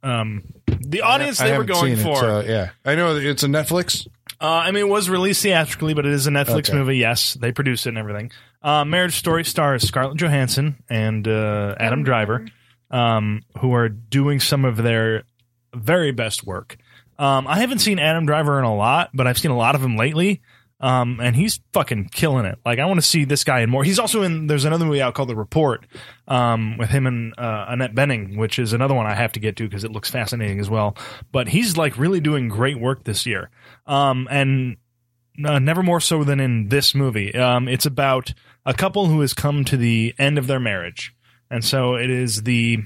um, 0.02 0.44
the 0.66 1.02
audience 1.02 1.40
I 1.40 1.48
they 1.50 1.58
were 1.58 1.64
going 1.64 1.96
seen 1.96 1.98
it, 1.98 2.02
for. 2.02 2.16
so, 2.16 2.40
yeah 2.40 2.70
i 2.84 2.94
know 2.94 3.16
it's 3.16 3.42
a 3.42 3.46
netflix 3.46 4.06
Uh, 4.44 4.58
I 4.66 4.72
mean, 4.72 4.82
it 4.84 4.88
was 4.90 5.08
released 5.08 5.42
theatrically, 5.42 5.94
but 5.94 6.04
it 6.04 6.12
is 6.12 6.26
a 6.26 6.30
Netflix 6.30 6.68
Okay. 6.68 6.74
movie. 6.74 6.98
Yes, 6.98 7.32
they 7.32 7.50
produced 7.50 7.86
it 7.86 7.90
and 7.90 7.98
everything. 7.98 8.30
Uh, 8.62 8.84
Marriage 8.84 9.14
Story 9.16 9.42
stars 9.42 9.88
Scarlett 9.88 10.18
Johansson 10.18 10.76
and 10.90 11.26
uh, 11.26 11.74
Adam 11.80 12.02
Driver, 12.04 12.44
um, 12.90 13.40
who 13.60 13.72
are 13.74 13.88
doing 13.88 14.40
some 14.40 14.66
of 14.66 14.76
their 14.76 15.22
very 15.74 16.12
best 16.12 16.44
work. 16.44 16.76
Um, 17.18 17.46
I 17.46 17.60
haven't 17.60 17.78
seen 17.78 17.98
Adam 17.98 18.26
Driver 18.26 18.58
in 18.58 18.66
a 18.66 18.74
lot, 18.74 19.10
but 19.14 19.26
I've 19.26 19.38
seen 19.38 19.50
a 19.50 19.56
lot 19.56 19.76
of 19.76 19.82
him 19.82 19.96
lately. 19.96 20.42
Um, 20.80 21.20
and 21.22 21.34
he's 21.34 21.60
fucking 21.72 22.10
killing 22.10 22.44
it. 22.44 22.58
Like, 22.66 22.78
I 22.78 22.84
want 22.84 22.98
to 22.98 23.06
see 23.06 23.24
this 23.24 23.44
guy 23.44 23.60
in 23.60 23.70
more. 23.70 23.84
He's 23.84 23.98
also 23.98 24.22
in, 24.22 24.48
there's 24.48 24.64
another 24.64 24.84
movie 24.84 25.00
out 25.00 25.14
called 25.14 25.28
The 25.28 25.36
Report, 25.36 25.86
um, 26.28 26.76
with 26.76 26.90
him 26.90 27.06
and, 27.06 27.32
uh, 27.38 27.66
Annette 27.68 27.94
Bening, 27.94 28.36
which 28.36 28.58
is 28.58 28.72
another 28.72 28.94
one 28.94 29.06
I 29.06 29.14
have 29.14 29.32
to 29.32 29.40
get 29.40 29.56
to 29.56 29.64
because 29.64 29.84
it 29.84 29.92
looks 29.92 30.10
fascinating 30.10 30.60
as 30.60 30.68
well. 30.68 30.96
But 31.32 31.48
he's 31.48 31.76
like 31.76 31.96
really 31.96 32.20
doing 32.20 32.48
great 32.48 32.78
work 32.78 33.04
this 33.04 33.24
year. 33.24 33.50
Um, 33.86 34.28
and, 34.30 34.76
uh, 35.42 35.58
never 35.58 35.82
more 35.82 36.00
so 36.00 36.22
than 36.22 36.40
in 36.40 36.68
this 36.68 36.94
movie. 36.94 37.34
Um, 37.34 37.66
it's 37.66 37.86
about 37.86 38.34
a 38.66 38.74
couple 38.74 39.06
who 39.06 39.20
has 39.20 39.32
come 39.32 39.64
to 39.66 39.76
the 39.76 40.14
end 40.18 40.38
of 40.38 40.48
their 40.48 40.60
marriage. 40.60 41.14
And 41.50 41.64
so 41.64 41.94
it 41.94 42.10
is 42.10 42.42
the, 42.42 42.78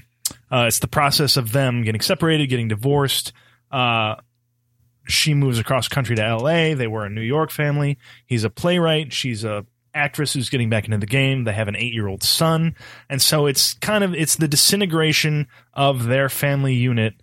uh, 0.51 0.65
it's 0.67 0.79
the 0.79 0.87
process 0.87 1.37
of 1.37 1.51
them 1.51 1.83
getting 1.83 2.01
separated, 2.01 2.47
getting 2.47 2.67
divorced, 2.67 3.33
uh, 3.71 4.15
she 5.09 5.33
moves 5.33 5.59
across 5.59 5.87
country 5.87 6.15
to 6.15 6.35
LA. 6.37 6.75
They 6.75 6.87
were 6.87 7.05
a 7.05 7.09
New 7.09 7.21
York 7.21 7.51
family. 7.51 7.97
He's 8.25 8.43
a 8.43 8.49
playwright. 8.49 9.11
She's 9.11 9.43
a 9.43 9.65
actress 9.93 10.33
who's 10.33 10.49
getting 10.49 10.69
back 10.69 10.85
into 10.85 10.97
the 10.97 11.05
game. 11.05 11.43
They 11.43 11.53
have 11.53 11.67
an 11.67 11.75
8-year-old 11.75 12.23
son. 12.23 12.75
And 13.09 13.21
so 13.21 13.47
it's 13.47 13.73
kind 13.75 14.03
of 14.03 14.13
it's 14.13 14.35
the 14.35 14.47
disintegration 14.47 15.47
of 15.73 16.05
their 16.05 16.29
family 16.29 16.75
unit 16.75 17.15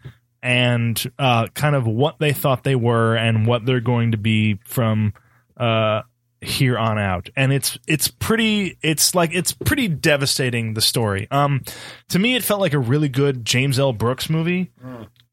and 0.42 1.10
uh 1.18 1.46
kind 1.54 1.74
of 1.74 1.86
what 1.86 2.18
they 2.18 2.32
thought 2.32 2.62
they 2.62 2.76
were 2.76 3.16
and 3.16 3.46
what 3.46 3.64
they're 3.64 3.80
going 3.80 4.12
to 4.12 4.18
be 4.18 4.58
from 4.64 5.12
uh 5.56 6.02
here 6.42 6.78
on 6.78 6.98
out 6.98 7.30
and 7.34 7.52
it's 7.52 7.78
it's 7.88 8.08
pretty 8.08 8.76
it's 8.82 9.14
like 9.14 9.30
it's 9.32 9.52
pretty 9.52 9.88
devastating 9.88 10.74
the 10.74 10.80
story 10.82 11.26
um 11.30 11.62
to 12.10 12.18
me 12.18 12.36
it 12.36 12.44
felt 12.44 12.60
like 12.60 12.74
a 12.74 12.78
really 12.78 13.08
good 13.08 13.44
james 13.44 13.78
l 13.78 13.94
brooks 13.94 14.28
movie 14.28 14.70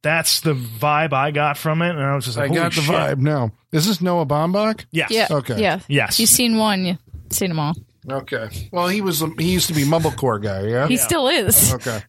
that's 0.03 0.41
the 0.41 0.53
vibe 0.53 1.13
I 1.13 1.31
got 1.31 1.57
from 1.57 1.81
it, 1.81 1.89
and 1.89 1.99
I 2.01 2.13
was 2.13 2.25
just 2.25 2.37
like, 2.37 2.51
I 2.51 2.53
like, 2.53 2.59
got 2.61 2.73
the 2.73 2.81
shit." 2.81 2.95
vibe 2.95 3.17
now. 3.19 3.51
Is 3.71 3.87
this 3.87 4.01
Noah 4.01 4.25
Baumbach? 4.25 4.85
Yes. 4.91 5.09
Yeah. 5.09 5.27
Okay. 5.31 5.59
Yeah. 5.59 5.79
Yes. 5.87 6.19
You've 6.19 6.29
seen 6.29 6.57
one. 6.57 6.85
You've 6.85 6.99
seen 7.31 7.49
them 7.49 7.59
all. 7.59 7.73
Okay. 8.09 8.69
Well, 8.71 8.87
he 8.89 9.01
was 9.01 9.23
he 9.39 9.51
used 9.51 9.67
to 9.67 9.73
be 9.73 9.83
Mumblecore 9.83 10.43
guy. 10.43 10.67
Yeah. 10.67 10.87
He 10.87 10.97
still 10.97 11.27
is. 11.27 11.73
okay. 11.73 12.01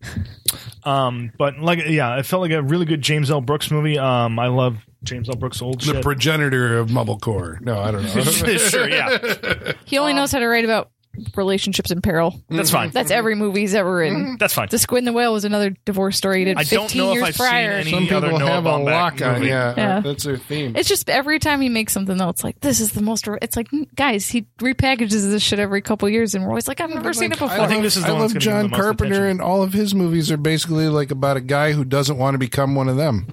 Um, 0.83 1.33
but 1.39 1.59
like, 1.59 1.87
yeah, 1.87 2.19
it 2.19 2.27
felt 2.27 2.43
like 2.43 2.51
a 2.51 2.63
really 2.63 2.85
good 2.85 3.01
James 3.01 3.31
L. 3.31 3.41
Brooks 3.41 3.71
movie. 3.71 3.99
Um, 3.99 4.39
I 4.39 4.49
love 4.49 4.85
James 5.03 5.29
L. 5.29 5.37
Brooks' 5.37 5.63
old 5.63 5.81
shit. 5.81 5.89
The 5.89 5.95
shit. 5.99 6.03
progenitor 6.03 6.79
of 6.79 6.89
Mumblecore. 6.89 7.61
No, 7.61 7.79
I 7.79 7.91
don't 7.91 8.03
know. 8.03 8.23
sure, 8.59 8.89
yeah, 8.89 9.73
He 9.85 9.99
only 9.99 10.13
knows 10.13 10.33
how 10.33 10.41
to 10.41 10.47
write 10.47 10.65
about 10.65 10.91
relationships 11.37 11.91
in 11.91 12.01
peril. 12.03 12.43
that's 12.51 12.71
fine. 12.71 12.91
That's 12.91 13.11
every 13.11 13.35
movie 13.35 13.61
he's 13.61 13.75
ever 13.75 14.03
in. 14.03 14.15
Mm-hmm. 14.15 14.35
That's 14.39 14.55
fine. 14.55 14.69
The 14.71 14.79
Squid 14.79 14.99
and 15.01 15.07
the 15.09 15.13
Whale 15.13 15.33
was 15.33 15.45
another 15.45 15.71
divorce 15.85 16.17
story 16.17 16.41
he 16.41 16.45
did 16.47 16.57
I 16.59 16.65
15 16.65 16.79
don't 16.79 16.95
know 16.97 17.09
if 17.11 17.15
years 17.17 17.25
I've 17.29 17.35
seen 17.37 17.47
prior. 17.47 17.71
any- 17.73 17.91
Some 17.91 18.05
other 18.17 18.27
people 18.29 18.39
Noah 18.41 18.51
have 18.51 18.67
a 18.67 18.69
Baumbach 18.71 18.85
lock 18.85 19.23
on. 19.23 19.35
movie. 19.35 19.47
Yeah, 19.47 19.75
Yeah. 19.77 20.01
that's 20.01 20.25
their 20.25 20.37
theme. 20.37 20.77
It's 20.77 20.89
just 20.89 21.09
every 21.11 21.39
time 21.39 21.61
he 21.61 21.69
makes 21.69 21.93
something 21.93 22.17
though, 22.17 22.29
it's 22.29 22.45
like 22.45 22.61
this 22.61 22.81
is 22.81 22.93
the 22.93 23.03
most. 23.03 23.27
It's 23.43 23.57
like 23.57 23.69
guys, 23.95 24.29
he 24.29 24.47
repackages 24.59 25.31
this 25.31 25.43
shit 25.43 25.59
every 25.59 25.83
couple 25.83 26.09
years, 26.09 26.35
and 26.35 26.45
we're 26.45 26.51
always 26.51 26.69
like, 26.69 26.81
I've 26.81 26.91
never 26.91 27.13
seen 27.13 27.33
it 27.33 27.39
before. 27.39 27.49
I 27.51 27.67
think 27.67 27.83
this 27.83 27.97
is 27.97 28.03
the 28.03 28.09
I 28.09 28.13
one 28.13 28.21
love 28.23 28.33
that's 28.33 28.45
gonna 28.45 28.57
John 28.57 28.63
give 28.65 28.71
the 28.73 28.77
most 28.77 28.85
Carpenter, 28.85 29.15
attention. 29.15 29.31
and 29.31 29.41
all 29.41 29.63
of 29.63 29.73
his 29.73 29.95
movies 29.95 30.31
are 30.31 30.37
basically 30.37 30.89
like 30.89 31.11
about 31.11 31.37
a 31.37 31.41
guy 31.41 31.73
who 31.73 31.85
doesn't 31.85 32.19
want 32.19 32.35
to 32.35 32.39
become 32.39 32.75
one 32.75 32.89
of 32.89 32.97
them. 32.97 33.27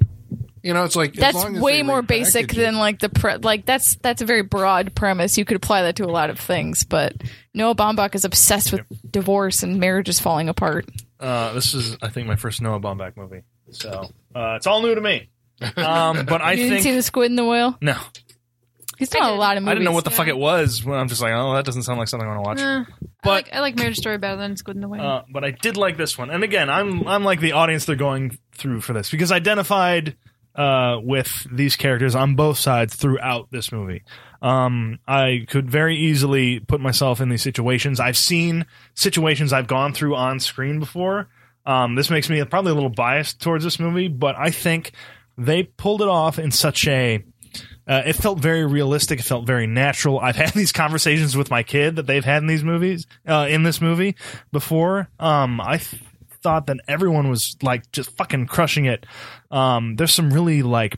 You 0.64 0.74
know, 0.74 0.84
it's 0.84 0.96
like 0.96 1.14
as 1.14 1.20
that's 1.20 1.36
long 1.36 1.56
as 1.56 1.62
way 1.62 1.82
more 1.82 2.02
repackage 2.04 2.08
basic 2.08 2.54
it- 2.54 2.56
than 2.58 2.76
like 2.78 3.00
the 3.00 3.10
pre- 3.10 3.38
like 3.38 3.66
that's 3.66 3.96
that's 3.96 4.22
a 4.22 4.26
very 4.26 4.44
broad 4.44 4.94
premise. 4.96 5.38
You 5.38 5.46
could 5.46 5.58
apply 5.58 5.84
that 5.84 5.96
to 5.98 6.06
a 6.06 6.12
lot 6.12 6.30
of 6.30 6.40
things, 6.40 6.84
but 6.84 7.16
Noah 7.54 7.76
Baumbach 7.76 8.14
is 8.16 8.26
obsessed 8.26 8.72
with 8.72 8.82
divorce 9.12 9.64
and 9.64 9.80
marriages 9.80 10.20
falling 10.20 10.50
apart. 10.50 10.88
Uh, 11.20 11.54
this 11.54 11.74
is, 11.74 11.98
I 12.02 12.10
think, 12.10 12.28
my 12.28 12.36
first 12.36 12.62
Noah 12.62 12.80
Baumbach 12.80 13.18
movie, 13.18 13.42
so 13.72 14.10
uh, 14.36 14.54
it's 14.56 14.68
all 14.68 14.82
new 14.82 14.94
to 14.96 15.02
me. 15.02 15.30
Um, 15.78 16.26
but 16.26 16.42
I 16.42 16.52
You 16.52 16.58
didn't 16.58 16.70
think 16.72 16.84
see 16.84 16.96
the 16.96 17.02
squid 17.04 17.30
in 17.32 17.36
the 17.36 17.46
whale? 17.46 17.78
no, 17.82 17.96
He's 18.98 19.10
done 19.10 19.24
a 19.24 19.34
lot 19.34 19.58
of 19.58 19.64
movies. 19.64 19.72
I 19.72 19.74
didn't 19.76 19.86
know 19.86 19.92
what 19.94 20.04
the 20.04 20.12
yeah. 20.12 20.18
fuck 20.18 20.28
it 20.28 20.38
was. 20.38 20.84
When 20.86 20.98
I'm 21.00 21.08
just 21.08 21.22
like, 21.22 21.34
oh, 21.34 21.54
that 21.56 21.66
doesn't 21.66 21.84
sound 21.84 21.98
like 21.98 22.08
something 22.08 22.28
I 22.30 22.38
want 22.38 22.58
to 22.58 22.64
watch. 22.64 22.88
But- 23.24 23.30
I 23.30 23.34
like, 23.36 23.54
I 23.54 23.60
like 23.62 23.76
Marriage 23.78 23.98
Story 23.98 24.18
better 24.20 24.38
than 24.38 24.58
Squid 24.58 24.78
in 24.78 24.82
the 24.82 24.88
Whale. 24.88 25.02
Uh, 25.02 25.22
but 25.32 25.44
I 25.44 25.52
did 25.52 25.76
like 25.78 25.98
this 25.98 26.18
one, 26.20 26.30
and 26.30 26.44
again, 26.44 26.70
I'm 26.70 27.08
I'm 27.08 27.24
like 27.24 27.40
the 27.40 27.52
audience 27.54 27.86
they're 27.86 27.96
going 27.96 28.38
through 28.56 28.82
for 28.82 28.94
this 28.94 29.10
because 29.12 29.32
I 29.32 29.36
identified 29.38 30.16
uh, 30.56 31.00
with 31.02 31.48
these 31.52 31.76
characters 31.76 32.16
on 32.16 32.36
both 32.36 32.58
sides 32.58 32.96
throughout 32.96 33.50
this 33.52 33.72
movie. 33.72 34.04
Um, 34.42 35.00
I 35.08 35.46
could 35.48 35.70
very 35.70 35.96
easily 35.96 36.60
put 36.60 36.82
myself 36.82 37.22
in 37.22 37.30
these 37.30 37.44
situations. 37.44 38.00
I've 38.00 38.18
seen 38.18 38.66
situations 38.96 39.54
I've 39.54 39.68
gone 39.68 39.94
through 39.94 40.16
on 40.16 40.40
screen 40.40 40.80
before. 40.80 41.30
Um, 41.66 41.96
this 41.96 42.10
makes 42.10 42.30
me 42.30 42.44
probably 42.46 42.72
a 42.72 42.76
little 42.76 42.90
biased 42.90 43.40
towards 43.40 43.64
this 43.64 43.80
movie, 43.80 44.08
but 44.08 44.36
I 44.36 44.50
think 44.50 44.94
they 45.38 45.64
pulled 45.64 46.02
it 46.02 46.08
off 46.08 46.40
in 46.40 46.52
such 46.52 46.88
a 46.88 47.24
uh, 47.88 48.04
it 48.06 48.14
felt 48.14 48.40
very 48.40 48.66
realistic. 48.66 49.20
It 49.20 49.24
felt 49.24 49.46
very 49.46 49.68
natural. 49.68 50.20
I've 50.20 50.36
had 50.36 50.50
these 50.56 50.72
conversations 50.72 51.36
with 51.36 51.50
my 51.50 51.64
kid 51.64 51.98
that 51.98 52.08
they've 52.08 52.24
had 52.24 52.42
in 52.42 52.48
these 52.48 52.64
movies, 52.64 53.08
uh, 53.28 53.48
in 53.50 53.64
this 53.64 53.82
movie 53.82 54.16
before. 54.52 55.10
Um, 55.20 55.60
I 55.60 55.82
thought 56.42 56.68
that 56.68 56.78
everyone 56.88 57.30
was 57.30 57.56
like 57.62 57.92
just 57.92 58.12
fucking 58.18 58.48
crushing 58.48 58.86
it. 58.86 59.06
Um, 59.50 59.96
there's 59.96 60.14
some 60.14 60.32
really 60.32 60.62
like 60.62 60.98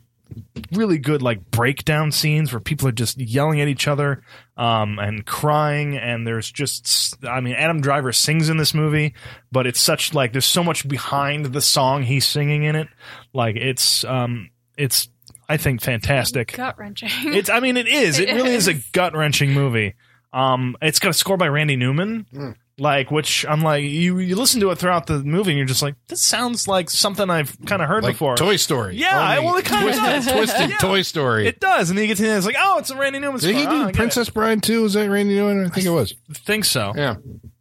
really 0.72 0.98
good 0.98 1.22
like 1.22 1.50
breakdown 1.50 2.10
scenes 2.10 2.52
where 2.52 2.58
people 2.58 2.88
are 2.88 2.92
just 2.92 3.18
yelling 3.18 3.60
at 3.60 3.68
each 3.68 3.86
other 3.86 4.22
um, 4.56 4.98
and 4.98 5.24
crying 5.26 5.96
and 5.96 6.26
there's 6.26 6.50
just 6.50 7.14
i 7.26 7.40
mean 7.40 7.54
adam 7.54 7.80
driver 7.80 8.10
sings 8.10 8.48
in 8.48 8.56
this 8.56 8.74
movie 8.74 9.14
but 9.52 9.66
it's 9.66 9.80
such 9.80 10.14
like 10.14 10.32
there's 10.32 10.46
so 10.46 10.64
much 10.64 10.88
behind 10.88 11.46
the 11.46 11.60
song 11.60 12.02
he's 12.02 12.26
singing 12.26 12.64
in 12.64 12.74
it. 12.74 12.88
Like 13.32 13.54
it's 13.56 14.02
um 14.04 14.50
it's 14.76 15.08
i 15.48 15.56
think 15.56 15.82
fantastic. 15.82 16.52
Gut 16.52 16.78
wrenching. 16.78 17.10
it's 17.34 17.50
i 17.50 17.60
mean 17.60 17.76
it 17.76 17.86
is. 17.86 18.18
It, 18.24 18.30
It 18.30 18.34
really 18.34 18.54
is 18.54 18.66
a 18.66 18.74
gut-wrenching 18.92 19.52
movie. 19.52 19.94
Um 20.32 20.76
it's 20.82 20.98
got 20.98 21.10
a 21.10 21.14
score 21.14 21.36
by 21.36 21.48
randy 21.48 21.76
newman 21.76 22.56
like 22.78 23.10
which 23.10 23.46
i'm 23.48 23.62
like 23.62 23.84
you 23.84 24.18
you 24.18 24.34
listen 24.34 24.60
to 24.60 24.70
it 24.70 24.76
throughout 24.78 25.06
the 25.06 25.20
movie 25.22 25.50
and 25.52 25.58
you're 25.58 25.66
just 25.66 25.80
like 25.82 25.94
this 26.08 26.20
sounds 26.20 26.66
like 26.66 26.90
something 26.90 27.30
i've 27.30 27.56
kind 27.66 27.80
of 27.80 27.88
heard 27.88 28.02
like 28.02 28.14
before 28.14 28.36
Toy 28.36 28.56
Story. 28.56 28.96
Yeah, 28.96 29.36
Only 29.38 29.44
well, 29.44 29.56
it 29.58 29.64
kinda 29.64 29.82
twisted, 29.84 30.04
does. 30.04 30.32
twisted 30.32 30.70
Yeah. 30.70 30.78
Toy 30.78 31.02
Story. 31.02 31.46
it 31.46 31.60
does, 31.60 31.90
and 31.90 31.96
then 31.98 32.04
you 32.04 32.08
get 32.08 32.16
to 32.16 32.22
the 32.24 32.28
end, 32.30 32.38
it's 32.38 32.46
like, 32.46 32.56
oh, 32.58 32.78
it's 32.78 32.90
a 32.90 32.96
Randy 32.96 33.20
Newman. 33.20 33.40
Did 33.40 33.54
he. 33.54 33.64
Oh, 33.66 33.70
do 33.70 33.86
get 33.86 33.94
Princess 33.94 34.28
Bride 34.30 34.62
too? 34.62 34.82
Was 34.82 34.94
that 34.94 35.08
Randy 35.08 35.34
Newman? 35.36 35.66
I 35.66 35.68
think 35.68 35.86
it 35.86 35.90
was. 35.90 36.14
think 36.32 36.64
so. 36.64 36.92
Yeah. 36.96 37.16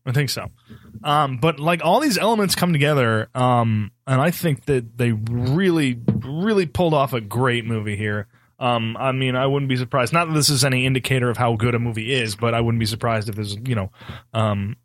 I 0.06 0.12
think 0.14 0.30
so. 0.32 0.48
Um, 1.04 1.38
but 1.38 1.60
like 1.60 1.84
all 1.86 2.00
these 2.00 2.18
elements 2.18 2.56
come 2.56 2.74
together, 2.74 3.30
um, 3.36 3.92
and 4.08 4.20
I 4.22 4.32
think 4.32 4.66
that 4.66 4.98
they 4.98 5.12
really, 5.12 6.00
really 6.08 6.66
pulled 6.66 6.94
off 6.94 7.14
a 7.14 7.22
great 7.22 7.66
movie 7.66 7.96
here. 7.98 8.28
Um, 8.60 8.96
I 8.98 9.12
mean, 9.12 9.36
I 9.36 9.46
wouldn't 9.46 9.68
be 9.70 9.76
surprised. 9.76 10.14
Not 10.14 10.28
that 10.30 10.34
this 10.34 10.50
is 10.50 10.64
any 10.64 10.86
indicator 10.86 11.30
of 11.30 11.36
how 11.38 11.56
good 11.56 11.76
a 11.76 11.80
movie 11.80 12.14
is, 12.14 12.36
but 12.36 12.54
I 12.54 12.62
wouldn't 12.62 12.80
be 12.80 12.86
surprised 12.86 13.28
if 13.28 13.36
there's, 13.36 13.58
you 13.68 13.76
know, 13.76 13.92
um, 14.34 14.78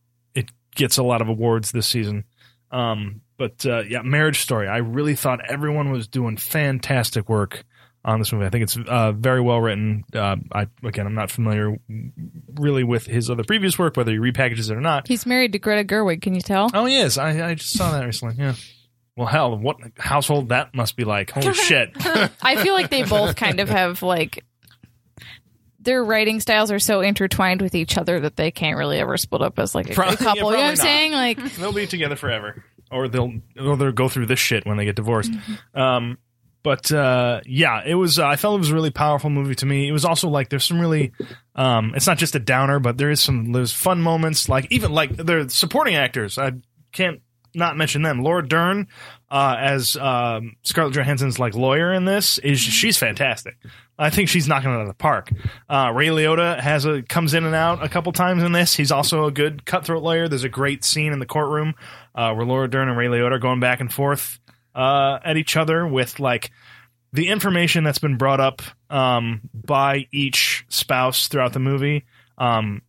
gets 0.79 0.97
a 0.97 1.03
lot 1.03 1.21
of 1.21 1.29
awards 1.29 1.73
this 1.73 1.87
season. 1.87 2.25
Um, 2.71 3.21
but 3.37 3.67
uh, 3.67 3.81
yeah, 3.81 4.03
Marriage 4.03 4.41
Story. 4.41 4.69
I 4.69 4.79
really 4.79 5.15
thought 5.15 5.41
everyone 5.51 5.91
was 5.91 6.09
doing 6.09 6.37
fantastic 6.37 7.29
work 7.29 7.65
on 8.05 8.19
this 8.19 8.33
movie. 8.33 8.47
I 8.47 8.51
think 8.51 8.65
it's 8.65 8.77
uh, 8.77 9.13
very 9.13 9.41
well 9.41 9.61
written. 9.61 10.05
Uh, 10.15 10.37
I 10.53 10.67
again, 10.83 11.07
I'm 11.07 11.15
not 11.15 11.31
familiar 11.31 11.77
really 12.55 12.85
with 12.85 13.07
his 13.07 13.31
other 13.31 13.45
previous 13.45 13.79
work, 13.79 13.97
whether 13.97 14.13
he 14.13 14.19
repackages 14.19 14.71
it 14.71 14.77
or 14.77 14.81
not. 14.81 15.07
He's 15.09 15.27
married 15.27 15.53
to 15.53 15.59
Greta 15.59 15.85
Gerwig. 15.85 16.23
Can 16.23 16.35
you 16.35 16.41
tell? 16.41 16.71
Oh 16.73 16.87
yes, 16.87 17.19
I, 17.19 17.51
I 17.51 17.55
just 17.55 17.77
saw 17.77 17.93
that 17.93 18.05
recently. 18.05 18.37
Yeah. 18.39 18.55
Well, 19.17 19.27
hell, 19.27 19.59
what 19.59 19.79
household 19.99 20.51
that 20.51 20.75
must 20.75 20.95
be 20.97 21.05
like? 21.05 21.31
Holy 21.33 21.53
shit! 21.55 21.91
I 22.41 22.63
feel 22.63 22.73
like 22.73 22.89
they 22.89 23.03
both 23.03 23.35
kind 23.35 23.59
of 23.59 23.69
have 23.69 24.03
like 24.03 24.45
their 25.81 26.03
writing 26.03 26.41
styles 26.41 26.71
are 26.71 26.79
so 26.79 27.01
intertwined 27.01 27.63
with 27.63 27.75
each 27.75 27.97
other 27.97 28.21
that 28.21 28.37
they 28.37 28.51
can't 28.51 28.77
really 28.77 28.99
ever 28.99 29.17
split 29.17 29.43
up 29.43 29.59
as 29.59 29.75
like 29.75 29.91
a, 29.91 29.95
Probably- 29.95 30.15
a 30.15 30.17
couple. 30.19 30.37
yeah, 30.37 30.43
you 30.43 30.43
know 30.43 30.57
what 30.57 30.59
I'm 30.65 30.69
not. 30.71 30.79
saying? 30.79 31.13
Like 31.13 31.45
They'll 31.57 31.73
be 31.73 31.87
together 31.87 32.17
forever, 32.17 32.65
or 32.91 33.09
they'll 33.09 33.33
or 33.59 33.77
they'll 33.77 33.93
go 33.93 34.09
through 34.09 34.27
this 34.27 34.41
shit 34.41 34.67
when 34.67 34.77
they 34.77 34.85
get 34.85 34.97
divorced. 34.97 35.33
Um, 35.75 36.19
but 36.65 36.91
uh, 36.91 37.41
yeah, 37.47 37.83
it 37.87 37.95
was. 37.95 38.19
Uh, 38.19 38.27
I 38.27 38.37
felt 38.37 38.57
it 38.57 38.59
was 38.59 38.71
a 38.71 38.75
really 38.75 38.91
powerful 38.91 39.31
movie 39.31 39.55
to 39.55 39.67
me. 39.67 39.89
It 39.89 39.93
was 39.93 40.05
also 40.05 40.29
like 40.29 40.49
there's 40.49 40.65
some 40.65 40.81
really. 40.81 41.13
Um, 41.55 41.93
it's 41.95 42.07
not 42.07 42.19
just 42.19 42.35
a 42.35 42.41
downer, 42.41 42.81
but 42.81 42.99
there 42.99 43.11
is 43.11 43.21
some 43.21 43.53
there's 43.53 43.73
fun 43.73 44.01
moments. 44.03 44.49
Like 44.49 44.67
even 44.71 44.93
like 44.93 45.17
the 45.17 45.47
supporting 45.49 45.95
actors. 45.95 46.37
I 46.37 46.53
can't 46.93 47.23
not 47.55 47.77
mention 47.77 48.03
them. 48.03 48.23
Laura 48.23 48.47
Dern 48.47 48.89
uh, 49.31 49.57
as 49.59 49.97
um, 49.97 50.57
Scarlett 50.63 50.95
Johansson's 50.95 51.39
like 51.39 51.55
lawyer 51.55 51.93
in 51.93 52.05
this 52.05 52.39
is 52.39 52.59
she's 52.61 52.97
fantastic. 52.99 53.57
I 53.99 54.11
think 54.11 54.29
she's 54.29 54.47
knocking 54.47 54.70
it 54.70 54.75
out 54.75 54.83
of 54.83 54.89
the 54.89 54.95
park. 54.95 55.31
Uh, 55.69 55.91
Ray 55.95 56.07
Liotta 56.07 56.61
has 56.61 56.85
a 56.85 57.03
comes 57.03 57.35
in 57.35 57.45
and 57.45 57.55
out 57.55 57.83
a 57.83 57.89
couple 57.89 58.12
times 58.12 58.43
in 58.43 58.53
this. 58.53 58.75
He's 58.75 58.93
also 58.93 59.25
a 59.25 59.33
good 59.33 59.65
cutthroat 59.65 60.03
lawyer. 60.03 60.29
There's 60.29 60.45
a 60.45 60.49
great 60.49 60.85
scene 60.85 61.12
in 61.12 61.19
the 61.19 61.27
courtroom 61.27 61.75
uh, 62.15 62.33
where 62.35 62.47
Laura 62.47 62.70
Dern 62.70 62.89
and 62.89 62.97
Ray 62.97 63.07
Liotta 63.07 63.33
are 63.33 63.39
going 63.39 63.61
back 63.61 63.81
and 63.81 63.93
forth 63.93 64.39
uh, 64.75 65.19
at 65.25 65.37
each 65.37 65.57
other 65.57 65.87
with 65.87 66.20
like 66.20 66.53
the 67.12 67.29
information 67.29 67.83
that's 67.83 67.99
been 67.99 68.16
brought 68.16 68.41
up 68.41 68.62
um, 68.91 69.41
by 69.53 70.07
each 70.12 70.65
spouse 70.69 71.27
throughout 71.27 71.53
the 71.53 71.59
movie. 71.59 72.05
Um, 72.37 72.83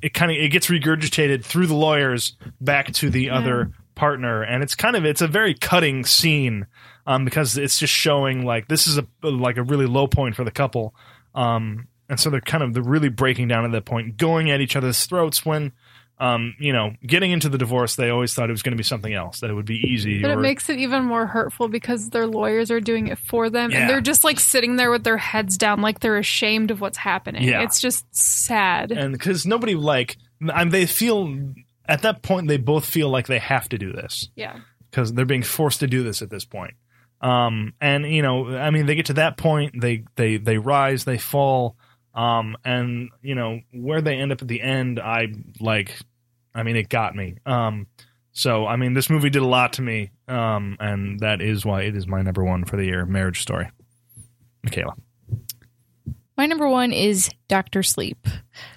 it 0.00 0.14
kind 0.14 0.30
of 0.30 0.38
it 0.38 0.48
gets 0.48 0.68
regurgitated 0.68 1.44
through 1.44 1.66
the 1.66 1.74
lawyers 1.74 2.36
back 2.60 2.92
to 2.94 3.10
the 3.10 3.30
other 3.30 3.72
partner, 3.94 4.42
and 4.42 4.62
it's 4.62 4.74
kind 4.74 4.96
of 4.96 5.04
it's 5.04 5.20
a 5.20 5.28
very 5.28 5.54
cutting 5.54 6.04
scene 6.04 6.66
um, 7.06 7.24
because 7.24 7.56
it's 7.56 7.78
just 7.78 7.92
showing 7.92 8.44
like 8.44 8.68
this 8.68 8.86
is 8.86 8.98
a 8.98 9.06
like 9.22 9.56
a 9.56 9.62
really 9.62 9.86
low 9.86 10.06
point 10.06 10.34
for 10.36 10.44
the 10.44 10.50
couple, 10.50 10.94
um, 11.34 11.86
and 12.08 12.18
so 12.18 12.30
they're 12.30 12.40
kind 12.40 12.62
of 12.64 12.74
they're 12.74 12.82
really 12.82 13.08
breaking 13.08 13.48
down 13.48 13.64
at 13.64 13.72
that 13.72 13.84
point, 13.84 14.16
going 14.16 14.50
at 14.50 14.60
each 14.60 14.76
other's 14.76 15.04
throats 15.06 15.44
when. 15.44 15.72
Um, 16.18 16.54
you 16.58 16.72
know, 16.72 16.94
getting 17.06 17.30
into 17.30 17.50
the 17.50 17.58
divorce, 17.58 17.94
they 17.96 18.08
always 18.08 18.32
thought 18.32 18.48
it 18.48 18.52
was 18.54 18.62
going 18.62 18.72
to 18.72 18.76
be 18.78 18.82
something 18.82 19.12
else, 19.12 19.40
that 19.40 19.50
it 19.50 19.52
would 19.52 19.66
be 19.66 19.76
easy. 19.86 20.22
But 20.22 20.30
or, 20.30 20.38
it 20.38 20.40
makes 20.40 20.70
it 20.70 20.78
even 20.78 21.04
more 21.04 21.26
hurtful 21.26 21.68
because 21.68 22.08
their 22.08 22.26
lawyers 22.26 22.70
are 22.70 22.80
doing 22.80 23.08
it 23.08 23.18
for 23.18 23.50
them 23.50 23.70
Yeah. 23.70 23.80
and 23.80 23.90
they're 23.90 24.00
just 24.00 24.24
like 24.24 24.40
sitting 24.40 24.76
there 24.76 24.90
with 24.90 25.04
their 25.04 25.18
heads 25.18 25.58
down 25.58 25.82
like 25.82 26.00
they're 26.00 26.16
ashamed 26.16 26.70
of 26.70 26.80
what's 26.80 26.96
happening. 26.96 27.42
Yeah. 27.42 27.64
It's 27.64 27.82
just 27.82 28.06
sad. 28.16 28.92
and 28.92 29.12
because 29.12 29.44
nobody 29.44 29.74
like, 29.74 30.16
I 30.50 30.64
mean, 30.64 30.70
they 30.70 30.86
feel 30.86 31.36
at 31.86 32.00
that 32.00 32.22
point 32.22 32.48
they 32.48 32.56
both 32.56 32.86
feel 32.86 33.10
like 33.10 33.26
they 33.26 33.38
have 33.38 33.68
to 33.68 33.76
do 33.76 33.92
this. 33.92 34.30
yeah. 34.36 34.60
because 34.90 35.12
they're 35.12 35.26
being 35.26 35.42
forced 35.42 35.80
to 35.80 35.86
do 35.86 36.02
this 36.02 36.22
at 36.22 36.30
this 36.30 36.46
point. 36.46 36.72
Um, 37.20 37.72
and 37.80 38.04
you 38.06 38.22
know, 38.22 38.56
I 38.56 38.70
mean, 38.70 38.86
they 38.86 38.94
get 38.94 39.06
to 39.06 39.14
that 39.14 39.36
point, 39.36 39.80
they 39.80 40.04
they 40.16 40.36
they 40.36 40.58
rise, 40.58 41.04
they 41.04 41.18
fall, 41.18 41.76
um, 42.14 42.56
and 42.64 43.10
you 43.22 43.34
know 43.34 43.60
where 43.72 44.00
they 44.00 44.16
end 44.16 44.32
up 44.32 44.42
at 44.42 44.48
the 44.48 44.60
end. 44.60 45.00
I 45.00 45.28
like, 45.60 45.96
I 46.54 46.62
mean, 46.62 46.76
it 46.76 46.88
got 46.88 47.14
me. 47.14 47.36
Um, 47.46 47.86
so 48.32 48.66
I 48.66 48.76
mean, 48.76 48.92
this 48.92 49.08
movie 49.08 49.30
did 49.30 49.42
a 49.42 49.46
lot 49.46 49.74
to 49.74 49.82
me, 49.82 50.10
um, 50.28 50.76
and 50.78 51.20
that 51.20 51.40
is 51.40 51.64
why 51.64 51.82
it 51.82 51.96
is 51.96 52.06
my 52.06 52.22
number 52.22 52.44
one 52.44 52.64
for 52.64 52.76
the 52.76 52.84
year. 52.84 53.06
Marriage 53.06 53.40
Story. 53.40 53.70
Michaela. 54.62 54.94
My 56.36 56.46
number 56.46 56.68
one 56.68 56.92
is 56.92 57.30
Doctor 57.48 57.82
Sleep. 57.82 58.18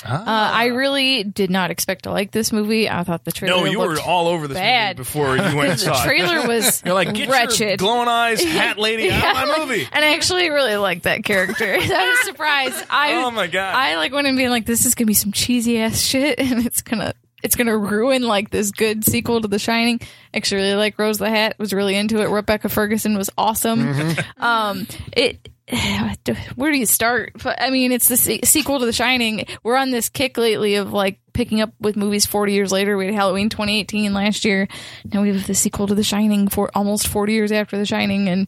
Uh, 0.05 0.09
I 0.25 0.65
really 0.67 1.23
did 1.23 1.49
not 1.49 1.71
expect 1.71 2.03
to 2.03 2.11
like 2.11 2.31
this 2.31 2.51
movie. 2.51 2.89
I 2.89 3.03
thought 3.03 3.25
the 3.25 3.31
trailer. 3.31 3.57
no, 3.57 3.65
you 3.65 3.79
were 3.79 3.99
all 3.99 4.27
over 4.27 4.47
this 4.47 4.57
bad. 4.57 4.97
movie 4.97 5.05
before 5.07 5.35
you 5.37 5.41
went 5.55 5.71
and 5.71 5.71
the 5.71 5.77
saw 5.77 6.01
it. 6.01 6.05
trailer 6.05 6.47
was 6.47 6.81
You're 6.85 6.93
like, 6.93 7.13
get 7.13 7.29
wretched. 7.29 7.79
glowing 7.79 8.07
eyes, 8.07 8.43
hat 8.43 8.77
lady 8.77 9.09
out 9.11 9.21
Yeah, 9.21 9.43
of 9.43 9.47
my 9.49 9.57
movie. 9.65 9.87
And 9.91 10.05
I 10.05 10.13
actually 10.15 10.49
really 10.49 10.75
liked 10.77 11.03
that 11.03 11.23
character. 11.23 11.65
I 11.73 11.77
was 12.09 12.19
surprised. 12.25 12.85
I 12.89 13.13
Oh 13.23 13.31
my 13.31 13.47
god! 13.47 13.75
I 13.75 13.95
like 13.97 14.11
went 14.13 14.27
in 14.27 14.35
being 14.37 14.49
like, 14.49 14.65
this 14.65 14.85
is 14.85 14.95
gonna 14.95 15.07
be 15.07 15.13
some 15.13 15.31
cheesy 15.31 15.79
ass 15.79 15.99
shit, 16.01 16.39
and 16.39 16.65
it's 16.65 16.81
gonna 16.81 17.13
it's 17.41 17.55
gonna 17.55 17.77
ruin 17.77 18.23
like 18.23 18.49
this 18.49 18.71
good 18.71 19.05
sequel 19.05 19.41
to 19.41 19.47
The 19.47 19.59
Shining. 19.59 20.01
Actually, 20.33 20.61
really 20.63 20.75
like 20.75 20.99
Rose 20.99 21.17
the 21.19 21.29
Hat. 21.29 21.55
Was 21.57 21.73
really 21.73 21.95
into 21.95 22.21
it. 22.21 22.27
Rebecca 22.29 22.67
Ferguson 22.69 23.17
was 23.17 23.29
awesome. 23.37 23.79
Mm-hmm. 23.93 24.43
Um, 24.43 24.87
it. 25.15 25.49
Where 26.55 26.71
do 26.71 26.77
you 26.77 26.85
start? 26.85 27.33
I 27.45 27.69
mean, 27.69 27.91
it's 27.91 28.07
the 28.07 28.17
sequel 28.43 28.79
to 28.79 28.85
The 28.85 28.93
Shining. 28.93 29.45
We're 29.63 29.75
on 29.75 29.91
this 29.91 30.09
kick 30.09 30.37
lately 30.37 30.75
of 30.75 30.93
like 30.93 31.19
picking 31.33 31.61
up 31.61 31.73
with 31.79 31.95
movies 31.95 32.25
40 32.25 32.53
years 32.53 32.71
later. 32.71 32.97
We 32.97 33.05
had 33.05 33.13
Halloween 33.13 33.49
2018 33.49 34.13
last 34.13 34.45
year. 34.45 34.67
Now 35.05 35.21
we 35.21 35.29
have 35.29 35.45
the 35.45 35.53
sequel 35.53 35.87
to 35.87 35.95
The 35.95 36.03
Shining 36.03 36.47
for 36.47 36.71
almost 36.73 37.07
40 37.07 37.33
years 37.33 37.51
after 37.51 37.77
The 37.77 37.85
Shining. 37.85 38.27
And 38.29 38.47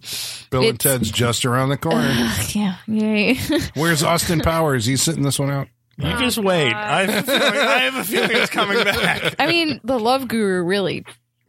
Bill 0.49 0.67
and 0.67 0.79
Ted's 0.79 1.11
just 1.11 1.45
around 1.45 1.69
the 1.69 1.77
corner. 1.77 2.09
yeah, 2.49 2.77
yay. 2.87 3.35
Where's 3.75 4.03
Austin 4.03 4.39
Powers? 4.39 4.85
He's 4.85 5.01
sitting 5.01 5.23
this 5.23 5.39
one 5.39 5.51
out. 5.51 5.67
You 5.97 6.17
just 6.17 6.39
wait. 6.39 6.73
I 6.73 7.05
have, 7.05 7.27
a 7.27 7.31
feeling, 7.31 7.41
I 7.41 7.79
have 7.79 7.95
a 7.95 8.03
feeling 8.03 8.31
it's 8.31 8.49
coming 8.49 8.83
back. 8.83 9.35
I 9.37 9.45
mean, 9.45 9.79
the 9.83 9.99
Love 9.99 10.27
Guru 10.27 10.63
really 10.63 11.05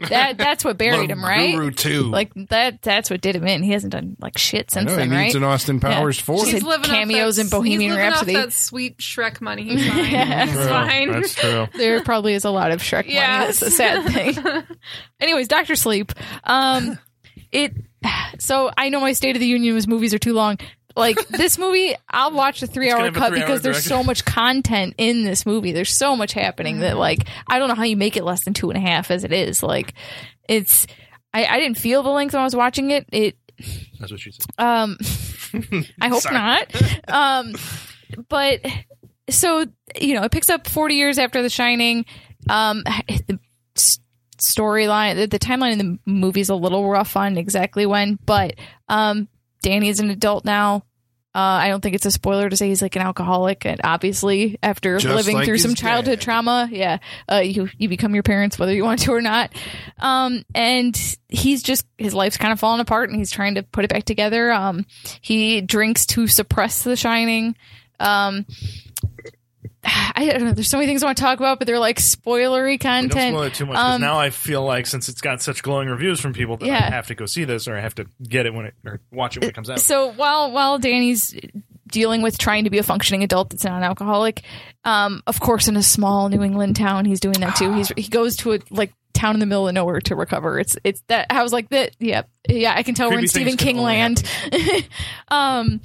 That 0.08 0.38
that's 0.38 0.64
what 0.64 0.78
buried 0.78 1.10
him, 1.10 1.24
right? 1.24 1.54
Guru 1.54 1.70
two. 1.70 2.04
Like 2.04 2.32
that 2.48 2.82
that's 2.82 3.10
what 3.10 3.20
did 3.20 3.36
him 3.36 3.46
in. 3.46 3.62
He 3.62 3.72
hasn't 3.72 3.92
done 3.92 4.16
like 4.20 4.38
shit 4.38 4.66
I 4.70 4.80
since 4.80 4.86
know, 4.86 4.92
he 4.92 4.96
then, 4.98 5.10
needs 5.10 5.34
right? 5.34 5.42
an 5.42 5.44
Austin 5.44 5.80
Powers 5.80 6.18
Yeah. 6.18 6.24
four. 6.24 6.44
He's 6.46 6.62
living 6.62 6.86
cameos 6.90 7.38
off 7.38 7.42
in 7.44 7.48
that, 7.48 7.56
Bohemian 7.56 7.80
he's 7.80 7.90
living 7.90 8.10
Rhapsody. 8.10 8.36
Off 8.36 8.44
that 8.46 8.52
sweet 8.52 8.98
Shrek 8.98 9.40
money. 9.40 9.62
He's 9.68 9.88
fine. 9.88 10.10
Yeah. 10.10 10.44
It's 10.44 10.68
fine. 10.68 11.10
That's 11.12 11.34
true. 11.34 11.68
there 11.76 12.02
probably 12.02 12.34
is 12.34 12.44
a 12.44 12.50
lot 12.50 12.70
of 12.70 12.80
Shrek 12.82 13.04
money. 13.04 13.14
Yes. 13.14 13.60
That's 13.60 13.72
a 13.72 13.76
sad 13.76 14.12
thing. 14.12 14.64
Anyways, 15.20 15.48
Doctor 15.48 15.76
Sleep. 15.76 16.12
Um, 16.44 16.98
it. 17.50 17.72
So 18.38 18.70
I 18.76 18.88
know 18.88 18.98
my 19.00 19.12
State 19.12 19.36
of 19.36 19.40
the 19.40 19.46
Union 19.46 19.74
was 19.74 19.86
movies 19.86 20.12
are 20.14 20.18
too 20.18 20.32
long. 20.32 20.58
Like 20.96 21.16
this 21.28 21.58
movie, 21.58 21.94
I'll 22.10 22.32
watch 22.32 22.60
the 22.60 22.66
three 22.66 22.90
hour 22.90 23.10
cut 23.10 23.30
three-hour 23.30 23.30
because 23.30 23.62
there's 23.62 23.76
direction. 23.76 23.88
so 23.88 24.04
much 24.04 24.24
content 24.24 24.94
in 24.98 25.24
this 25.24 25.46
movie. 25.46 25.72
There's 25.72 25.96
so 25.96 26.16
much 26.16 26.32
happening 26.32 26.80
that 26.80 26.96
like 26.96 27.26
I 27.48 27.58
don't 27.58 27.68
know 27.68 27.74
how 27.74 27.84
you 27.84 27.96
make 27.96 28.16
it 28.16 28.24
less 28.24 28.44
than 28.44 28.54
two 28.54 28.70
and 28.70 28.76
a 28.76 28.80
half 28.80 29.10
as 29.10 29.24
it 29.24 29.32
is. 29.32 29.62
Like 29.62 29.94
it's. 30.48 30.86
I, 31.34 31.46
I 31.46 31.58
didn't 31.58 31.78
feel 31.78 32.02
the 32.02 32.10
length 32.10 32.34
when 32.34 32.42
I 32.42 32.44
was 32.44 32.54
watching 32.54 32.90
it. 32.90 33.06
It 33.10 33.36
That's 33.98 34.12
what 34.12 34.20
she 34.20 34.32
said. 34.32 34.44
um, 34.58 34.98
I 36.00 36.08
hope 36.08 36.30
not. 36.30 36.74
Um, 37.08 37.54
but 38.28 38.60
so 39.30 39.64
you 39.98 40.14
know, 40.14 40.24
it 40.24 40.32
picks 40.32 40.50
up 40.50 40.66
40 40.66 40.94
years 40.94 41.18
after 41.18 41.42
The 41.42 41.48
Shining. 41.48 42.04
Um, 42.50 42.82
the 43.06 43.38
storyline, 44.42 45.16
the, 45.16 45.26
the 45.26 45.38
timeline 45.38 45.72
in 45.72 45.78
the 45.78 45.98
movie 46.04 46.40
is 46.40 46.48
a 46.48 46.54
little 46.54 46.88
rough 46.88 47.16
on 47.16 47.38
exactly 47.38 47.86
when, 47.86 48.18
but 48.26 48.54
um, 48.88 49.28
Danny 49.62 49.88
is 49.88 50.00
an 50.00 50.10
adult 50.10 50.44
now. 50.44 50.84
Uh, 51.34 51.64
I 51.64 51.68
don't 51.68 51.80
think 51.80 51.94
it's 51.94 52.04
a 52.04 52.10
spoiler 52.10 52.50
to 52.50 52.56
say 52.58 52.68
he's 52.68 52.82
like 52.82 52.94
an 52.94 53.00
alcoholic, 53.00 53.64
and 53.64 53.80
obviously, 53.82 54.58
after 54.62 54.98
Just 54.98 55.14
living 55.14 55.36
like 55.36 55.46
through 55.46 55.56
some 55.56 55.74
childhood 55.74 56.18
dad. 56.18 56.24
trauma, 56.24 56.68
yeah, 56.70 56.98
uh, 57.30 57.36
you 57.38 57.70
you 57.78 57.88
become 57.88 58.12
your 58.12 58.22
parents 58.22 58.58
whether 58.58 58.74
you 58.74 58.84
want 58.84 59.00
to 59.00 59.12
or 59.12 59.22
not. 59.22 59.50
Um, 59.98 60.44
and 60.54 60.94
he's 61.30 61.62
just 61.62 61.86
his 61.96 62.12
life's 62.12 62.36
kind 62.36 62.52
of 62.52 62.60
falling 62.60 62.80
apart, 62.82 63.08
and 63.08 63.18
he's 63.18 63.30
trying 63.30 63.54
to 63.54 63.62
put 63.62 63.84
it 63.84 63.88
back 63.88 64.04
together. 64.04 64.52
Um, 64.52 64.84
he 65.22 65.62
drinks 65.62 66.04
to 66.06 66.26
suppress 66.26 66.82
the 66.82 66.96
shining. 66.96 67.56
Um, 67.98 68.44
I 70.14 70.28
don't 70.32 70.44
know. 70.44 70.52
There's 70.52 70.68
so 70.70 70.76
many 70.78 70.86
things 70.86 71.02
I 71.02 71.06
want 71.06 71.18
to 71.18 71.22
talk 71.22 71.38
about, 71.38 71.58
but 71.58 71.66
they're 71.66 71.78
like 71.78 71.98
spoilery 71.98 72.78
Don't 72.78 73.08
content. 73.08 73.34
spoil 73.34 73.42
it 73.42 73.54
too 73.54 73.66
much 73.66 73.74
because 73.74 73.94
Um, 73.96 74.00
now 74.00 74.18
I 74.18 74.30
feel 74.30 74.64
like 74.64 74.86
since 74.86 75.08
it's 75.08 75.20
got 75.20 75.42
such 75.42 75.62
glowing 75.62 75.88
reviews 75.88 76.20
from 76.20 76.32
people 76.32 76.56
that 76.58 76.68
I 76.68 76.90
have 76.90 77.08
to 77.08 77.14
go 77.14 77.26
see 77.26 77.44
this 77.44 77.66
or 77.66 77.76
I 77.76 77.80
have 77.80 77.94
to 77.96 78.06
get 78.22 78.46
it 78.46 78.54
when 78.54 78.66
it 78.66 78.74
or 78.84 79.00
watch 79.10 79.36
it 79.36 79.40
when 79.40 79.48
it 79.50 79.54
comes 79.54 79.68
out. 79.70 79.80
So 79.80 80.12
while 80.12 80.52
while 80.52 80.78
Danny's 80.78 81.34
dealing 81.88 82.22
with 82.22 82.38
trying 82.38 82.64
to 82.64 82.70
be 82.70 82.78
a 82.78 82.82
functioning 82.82 83.22
adult 83.22 83.50
that's 83.50 83.64
not 83.64 83.76
an 83.76 83.82
alcoholic, 83.82 84.42
um, 84.84 85.22
of 85.26 85.40
course, 85.40 85.68
in 85.68 85.76
a 85.76 85.82
small 85.82 86.28
New 86.28 86.42
England 86.42 86.76
town, 86.76 87.04
he's 87.04 87.20
doing 87.20 87.40
that 87.40 87.56
too. 87.56 87.72
He's 87.72 87.88
he 87.96 88.08
goes 88.08 88.36
to 88.38 88.52
a 88.54 88.58
like 88.70 88.92
town 89.22 89.34
in 89.34 89.40
the 89.40 89.46
middle 89.46 89.68
of 89.68 89.74
nowhere 89.74 90.00
to 90.00 90.16
recover. 90.16 90.58
It's 90.58 90.76
it's 90.82 91.02
that 91.06 91.28
I 91.30 91.42
was 91.42 91.52
like 91.52 91.68
that. 91.70 91.96
Yeah, 92.00 92.22
yeah. 92.48 92.74
I 92.76 92.82
can 92.82 92.94
tell 92.94 93.08
we're 93.10 93.20
in 93.20 93.28
Stephen 93.28 93.56
King 93.56 93.78
land. 93.78 94.22
um, 95.28 95.80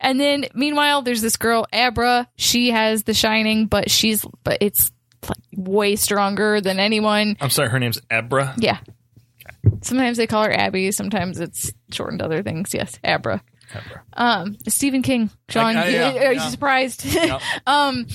and 0.00 0.20
then 0.20 0.46
meanwhile, 0.54 1.02
there's 1.02 1.22
this 1.22 1.36
girl 1.36 1.66
Abra. 1.72 2.28
She 2.36 2.70
has 2.72 3.04
The 3.04 3.14
Shining, 3.14 3.66
but 3.66 3.88
she's 3.90 4.26
but 4.42 4.58
it's 4.60 4.90
like 5.28 5.38
way 5.56 5.94
stronger 5.94 6.60
than 6.60 6.80
anyone. 6.80 7.36
I'm 7.40 7.50
sorry, 7.50 7.68
her 7.70 7.78
name's 7.78 8.00
Abra. 8.10 8.54
Yeah. 8.58 8.78
Sometimes 9.82 10.16
they 10.16 10.26
call 10.26 10.44
her 10.44 10.52
Abby. 10.52 10.90
Sometimes 10.90 11.38
it's 11.38 11.72
shortened 11.92 12.18
to 12.18 12.24
other 12.24 12.42
things. 12.42 12.74
Yes, 12.74 12.98
Abra. 13.04 13.42
Um, 14.14 14.56
Stephen 14.68 15.02
King. 15.02 15.30
John, 15.48 15.76
I- 15.76 15.88
yeah, 15.88 16.12
are 16.28 16.32
you 16.32 16.40
yeah. 16.40 16.48
surprised? 16.48 17.04
Yep. 17.12 17.40
um, 17.66 18.06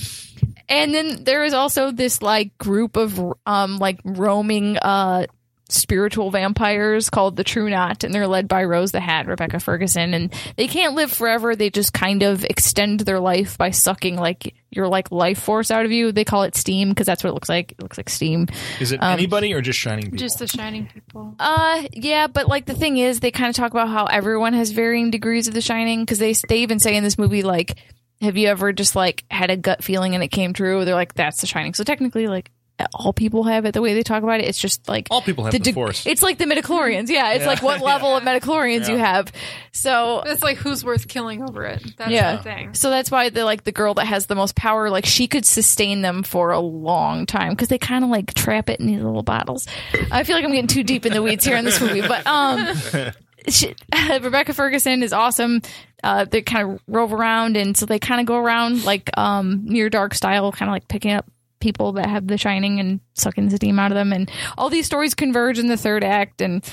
and 0.68 0.94
then 0.94 1.24
there 1.24 1.44
is 1.44 1.54
also 1.54 1.90
this 1.90 2.20
like 2.20 2.56
group 2.58 2.96
of 2.96 3.18
um 3.46 3.78
like 3.78 4.00
roaming 4.04 4.76
uh 4.76 5.26
spiritual 5.68 6.30
vampires 6.30 7.10
called 7.10 7.36
the 7.36 7.44
True 7.44 7.68
Knot, 7.68 8.04
and 8.04 8.14
they're 8.14 8.26
led 8.26 8.48
by 8.48 8.64
Rose 8.64 8.92
the 8.92 9.00
Hat, 9.00 9.26
Rebecca 9.26 9.60
Ferguson, 9.60 10.14
and 10.14 10.32
they 10.56 10.66
can't 10.66 10.94
live 10.94 11.12
forever. 11.12 11.54
They 11.54 11.70
just 11.70 11.92
kind 11.92 12.22
of 12.22 12.44
extend 12.44 13.00
their 13.00 13.20
life 13.20 13.58
by 13.58 13.70
sucking 13.70 14.16
like 14.16 14.54
your 14.70 14.88
like 14.88 15.10
life 15.10 15.38
force 15.38 15.70
out 15.70 15.84
of 15.84 15.92
you. 15.92 16.12
They 16.12 16.24
call 16.24 16.42
it 16.42 16.56
steam 16.56 16.88
because 16.90 17.06
that's 17.06 17.22
what 17.22 17.30
it 17.30 17.34
looks 17.34 17.48
like. 17.48 17.72
It 17.72 17.82
looks 17.82 17.96
like 17.96 18.08
steam. 18.08 18.46
Is 18.80 18.92
it 18.92 19.02
Um, 19.02 19.12
anybody 19.12 19.52
or 19.52 19.60
just 19.60 19.78
shining 19.78 20.04
people? 20.04 20.18
Just 20.18 20.38
the 20.38 20.46
shining 20.46 20.86
people. 20.92 21.34
Uh, 21.38 21.82
yeah, 21.92 22.26
but 22.26 22.48
like 22.48 22.66
the 22.66 22.74
thing 22.74 22.98
is, 22.98 23.20
they 23.20 23.30
kind 23.30 23.50
of 23.50 23.56
talk 23.56 23.70
about 23.72 23.88
how 23.88 24.06
everyone 24.06 24.54
has 24.54 24.70
varying 24.70 25.10
degrees 25.10 25.48
of 25.48 25.54
The 25.54 25.60
Shining 25.60 26.00
because 26.00 26.18
they 26.18 26.34
they 26.48 26.58
even 26.62 26.78
say 26.78 26.96
in 26.96 27.04
this 27.04 27.18
movie 27.18 27.42
like, 27.42 27.76
have 28.20 28.36
you 28.36 28.48
ever 28.48 28.72
just 28.72 28.96
like 28.96 29.24
had 29.30 29.50
a 29.50 29.56
gut 29.56 29.84
feeling 29.84 30.14
and 30.14 30.22
it 30.24 30.28
came 30.28 30.52
true? 30.52 30.84
They're 30.84 30.94
like, 30.94 31.14
that's 31.14 31.40
The 31.40 31.46
Shining. 31.46 31.74
So 31.74 31.84
technically, 31.84 32.26
like 32.26 32.50
all 32.94 33.12
people 33.12 33.44
have 33.44 33.64
it. 33.64 33.72
The 33.72 33.82
way 33.82 33.94
they 33.94 34.02
talk 34.02 34.22
about 34.22 34.40
it, 34.40 34.46
it's 34.46 34.58
just 34.58 34.88
like 34.88 35.08
All 35.10 35.22
people 35.22 35.44
have 35.44 35.52
the 35.52 35.58
deg- 35.58 35.74
Force. 35.74 36.06
It's 36.06 36.22
like 36.22 36.38
the 36.38 36.44
midichlorians. 36.44 37.08
Yeah, 37.08 37.32
it's 37.32 37.46
like 37.46 37.62
what 37.62 37.80
level 37.82 38.16
of 38.16 38.22
midichlorians 38.22 38.88
you 38.88 38.96
have. 38.96 39.32
So 39.72 40.22
It's 40.24 40.42
like 40.42 40.58
who's 40.58 40.84
worth 40.84 41.08
killing 41.08 41.42
over 41.42 41.64
it. 41.64 41.84
That's 41.96 42.10
yeah. 42.10 42.36
the 42.36 42.42
thing. 42.42 42.74
So 42.74 42.90
that's 42.90 43.10
why 43.10 43.30
the 43.30 43.44
like 43.44 43.64
the 43.64 43.72
girl 43.72 43.94
that 43.94 44.06
has 44.06 44.26
the 44.26 44.34
most 44.34 44.54
power, 44.54 44.90
like 44.90 45.06
she 45.06 45.26
could 45.26 45.44
sustain 45.44 46.02
them 46.02 46.22
for 46.22 46.52
a 46.52 46.60
long 46.60 47.26
time 47.26 47.50
because 47.50 47.68
they 47.68 47.78
kind 47.78 48.04
of 48.04 48.10
like 48.10 48.34
trap 48.34 48.68
it 48.70 48.80
in 48.80 48.86
these 48.86 49.02
little 49.02 49.22
bottles. 49.22 49.66
I 50.10 50.24
feel 50.24 50.36
like 50.36 50.44
I'm 50.44 50.50
getting 50.50 50.66
too 50.68 50.84
deep 50.84 51.06
in 51.06 51.12
the 51.12 51.22
weeds 51.22 51.44
here 51.44 51.56
in 51.56 51.64
this 51.64 51.80
movie, 51.80 52.02
but 52.02 52.26
um, 52.26 52.74
she, 53.48 53.74
Rebecca 54.20 54.52
Ferguson 54.54 55.02
is 55.02 55.12
awesome. 55.12 55.62
Uh, 56.02 56.24
they 56.24 56.42
kind 56.42 56.72
of 56.72 56.80
rove 56.86 57.12
around, 57.12 57.56
and 57.56 57.76
so 57.76 57.86
they 57.86 57.98
kind 57.98 58.20
of 58.20 58.26
go 58.26 58.36
around 58.36 58.84
like 58.84 59.10
um 59.18 59.62
near 59.64 59.90
dark 59.90 60.14
style, 60.14 60.52
kind 60.52 60.68
of 60.68 60.72
like 60.72 60.86
picking 60.86 61.12
up 61.12 61.26
people 61.60 61.92
that 61.92 62.08
have 62.08 62.26
the 62.26 62.38
shining 62.38 62.80
and 62.80 63.00
sucking 63.14 63.48
the 63.48 63.56
steam 63.56 63.78
out 63.78 63.92
of 63.92 63.96
them. 63.96 64.12
And 64.12 64.30
all 64.56 64.70
these 64.70 64.86
stories 64.86 65.14
converge 65.14 65.58
in 65.58 65.68
the 65.68 65.76
third 65.76 66.04
act. 66.04 66.40
And 66.40 66.64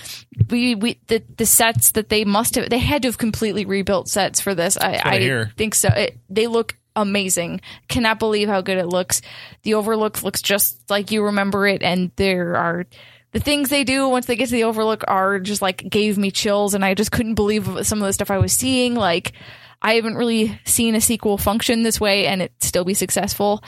we 0.49 0.75
we 0.75 0.99
the, 1.07 1.23
the 1.37 1.45
sets 1.45 1.91
that 1.91 2.09
they 2.09 2.25
must 2.25 2.55
have 2.55 2.69
they 2.69 2.77
had 2.77 3.01
to 3.03 3.07
have 3.07 3.17
completely 3.17 3.65
rebuilt 3.65 4.07
sets 4.07 4.39
for 4.39 4.55
this. 4.55 4.77
I, 4.77 5.01
I 5.03 5.45
think 5.57 5.75
so. 5.75 5.89
It, 5.89 6.17
they 6.29 6.47
look 6.47 6.77
amazing. 6.95 7.61
Cannot 7.87 8.19
believe 8.19 8.47
how 8.47 8.61
good 8.61 8.77
it 8.77 8.87
looks. 8.87 9.21
The 9.63 9.73
overlook 9.73 10.23
looks 10.23 10.41
just 10.41 10.89
like 10.89 11.11
you 11.11 11.25
remember 11.25 11.67
it. 11.67 11.83
And 11.83 12.11
there 12.15 12.55
are 12.55 12.85
the 13.31 13.39
things 13.39 13.69
they 13.69 13.83
do 13.83 14.07
once 14.07 14.27
they 14.27 14.37
get 14.37 14.47
to 14.47 14.53
the 14.53 14.63
overlook 14.63 15.03
are 15.07 15.39
just 15.39 15.61
like 15.61 15.89
gave 15.89 16.17
me 16.17 16.31
chills. 16.31 16.73
And 16.73 16.85
i 16.85 16.93
just 16.93 17.11
couldn't 17.11 17.35
believe 17.35 17.85
some 17.85 18.01
of 18.01 18.05
the 18.05 18.13
stuff 18.13 18.31
i 18.31 18.37
was 18.37 18.53
seeing. 18.53 18.95
Like 18.95 19.33
i 19.81 19.95
haven't 19.95 20.15
really 20.15 20.59
seen 20.65 20.95
a 20.95 21.01
sequel 21.01 21.37
function 21.37 21.83
this 21.83 21.99
way 21.99 22.27
and 22.27 22.41
it 22.41 22.53
still 22.61 22.85
be 22.85 22.93
successful 22.93 23.61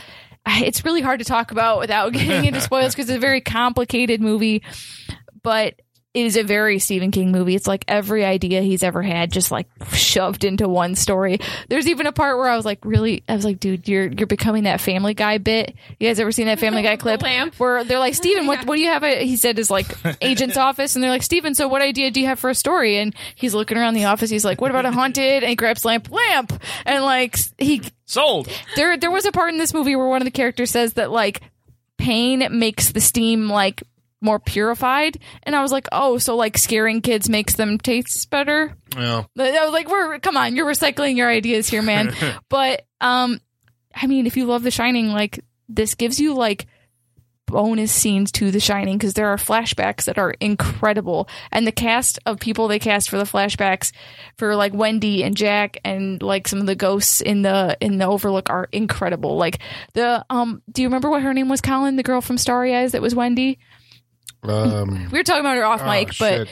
it's 0.64 0.86
really 0.86 1.02
hard 1.02 1.20
to 1.20 1.26
talk 1.26 1.52
about 1.52 1.80
without 1.80 2.14
getting 2.14 2.46
into 2.46 2.62
spoilers 2.68 2.96
because 2.96 3.10
it's 3.10 3.18
a 3.18 3.20
very 3.20 3.42
complicated 3.42 4.22
movie. 4.22 4.64
But 5.44 5.82
it 6.14 6.26
is 6.26 6.36
a 6.36 6.42
very 6.42 6.80
Stephen 6.80 7.12
King 7.12 7.32
movie. 7.32 7.54
It's 7.54 7.68
like 7.68 7.86
every 7.88 8.26
idea 8.26 8.62
he's 8.62 8.82
ever 8.82 9.04
had 9.04 9.32
just 9.32 9.52
like 9.52 9.68
shoved 9.94 10.44
into 10.46 10.68
one 10.68 10.96
story. 10.96 11.40
There's 11.70 11.88
even 11.88 12.08
a 12.08 12.12
part 12.12 12.38
where 12.38 12.50
I 12.50 12.56
was 12.56 12.66
like, 12.66 12.80
really, 12.84 13.24
I 13.30 13.36
was 13.36 13.46
like, 13.46 13.60
dude, 13.60 13.88
you're 13.88 14.08
you're 14.08 14.26
becoming 14.26 14.64
that 14.64 14.82
Family 14.82 15.14
Guy 15.14 15.38
bit. 15.38 15.76
You 16.00 16.08
guys 16.08 16.20
ever 16.20 16.32
seen 16.32 16.48
that 16.48 16.60
Family 16.60 16.82
Guy 16.82 16.96
clip 16.98 17.22
lamp. 17.22 17.60
where 17.60 17.84
they're 17.84 18.00
like, 18.00 18.16
Stephen, 18.16 18.48
what 18.48 18.66
what 18.66 18.78
do 18.78 18.82
you 18.82 18.88
have? 18.88 19.04
At, 19.04 19.22
he 19.22 19.38
said 19.38 19.58
his 19.58 19.70
like 19.70 19.86
agent's 20.22 20.58
office, 20.58 20.96
and 20.96 21.04
they're 21.04 21.12
like, 21.12 21.24
Steven, 21.24 21.54
so 21.54 21.68
what 21.68 21.82
idea 21.82 22.10
do 22.10 22.20
you 22.20 22.28
have 22.28 22.40
for 22.40 22.50
a 22.50 22.56
story? 22.56 22.98
And 22.98 23.14
he's 23.36 23.54
looking 23.54 23.78
around 23.78 23.94
the 23.94 24.06
office. 24.06 24.30
He's 24.30 24.46
like, 24.46 24.60
what 24.60 24.72
about 24.72 24.86
a 24.86 24.92
haunted? 24.92 25.44
And 25.44 25.50
he 25.50 25.56
grabs 25.56 25.86
lamp, 25.86 26.10
lamp, 26.10 26.52
and 26.86 27.04
like 27.04 27.38
he 27.60 27.84
Sold. 28.06 28.48
there 28.76 28.98
there 28.98 29.12
was 29.12 29.26
a 29.26 29.32
part 29.32 29.52
in 29.52 29.60
this 29.60 29.74
movie 29.74 29.96
where 29.96 30.08
one 30.08 30.22
of 30.22 30.26
the 30.26 30.32
characters 30.32 30.72
says 30.72 30.94
that 30.94 31.12
like 31.12 31.42
pain 31.98 32.48
makes 32.58 32.92
the 32.92 33.02
steam 33.02 33.50
like 33.50 33.84
more 34.22 34.40
purified. 34.40 35.20
And 35.44 35.56
i 35.56 35.62
was 35.62 35.72
like 35.72 35.88
oh 35.92 36.18
so 36.18 36.36
like 36.36 36.58
scaring 36.58 37.02
kids 37.02 37.30
makes 37.30 37.56
them 37.56 37.78
taste 37.78 38.30
better? 38.30 38.76
But 39.36 39.54
I 39.54 39.64
was 39.66 39.74
like 39.74 39.90
we're 39.90 40.20
come 40.20 40.38
on 40.38 40.56
you're 40.56 40.66
recycling 40.66 41.18
your 41.18 41.30
ideas 41.30 41.68
here 41.68 41.82
man. 41.82 42.14
But 42.50 42.86
um 43.02 43.40
i 43.94 44.08
mean 44.08 44.28
if 44.28 44.38
you 44.38 44.46
love 44.46 44.64
the 44.64 44.72
shining 44.72 45.10
like 45.10 45.44
this 45.70 45.96
gives 45.96 46.20
you 46.20 46.34
like 46.34 46.68
bonus 47.48 47.94
scenes 47.94 48.32
to 48.34 48.52
the 48.52 48.60
shining 48.60 48.98
because 48.98 49.14
there 49.14 49.30
are 49.30 49.38
flashbacks 49.38 50.04
that 50.04 50.18
are 50.18 50.32
incredible. 50.40 51.28
And 51.52 51.66
the 51.66 51.72
cast 51.72 52.20
of 52.26 52.40
people 52.40 52.68
they 52.68 52.78
cast 52.78 53.10
for 53.10 53.18
the 53.18 53.24
flashbacks 53.24 53.92
for 54.38 54.56
like 54.56 54.74
wendy 54.74 55.24
and 55.24 55.36
jack 55.36 55.78
and 55.84 56.22
like 56.22 56.48
some 56.48 56.60
of 56.60 56.66
the 56.66 56.76
ghosts 56.76 57.22
in 57.22 57.42
the 57.42 57.78
in 57.80 57.98
the 57.98 58.06
overlook 58.06 58.50
are 58.50 58.68
incredible. 58.72 59.38
Like 59.38 59.60
the 59.94 60.24
um 60.30 60.62
do 60.72 60.82
you 60.82 60.88
remember 60.88 61.10
what 61.10 61.24
her 61.24 61.34
name 61.34 61.50
was 61.50 61.62
colin? 61.62 61.96
The 61.96 62.04
girl 62.04 62.22
from 62.22 62.38
starry 62.38 62.76
eyes 62.76 62.92
that 62.92 63.02
was 63.02 63.16
wendy 63.16 63.60
Um, 64.50 65.08
we 65.12 65.18
were 65.20 65.24
talking 65.24 65.42
about 65.42 65.58
her 65.58 65.66
off 65.66 65.82
oh, 65.84 65.88
mic 65.90 66.08
but 66.20 66.48
shit. 66.48 66.50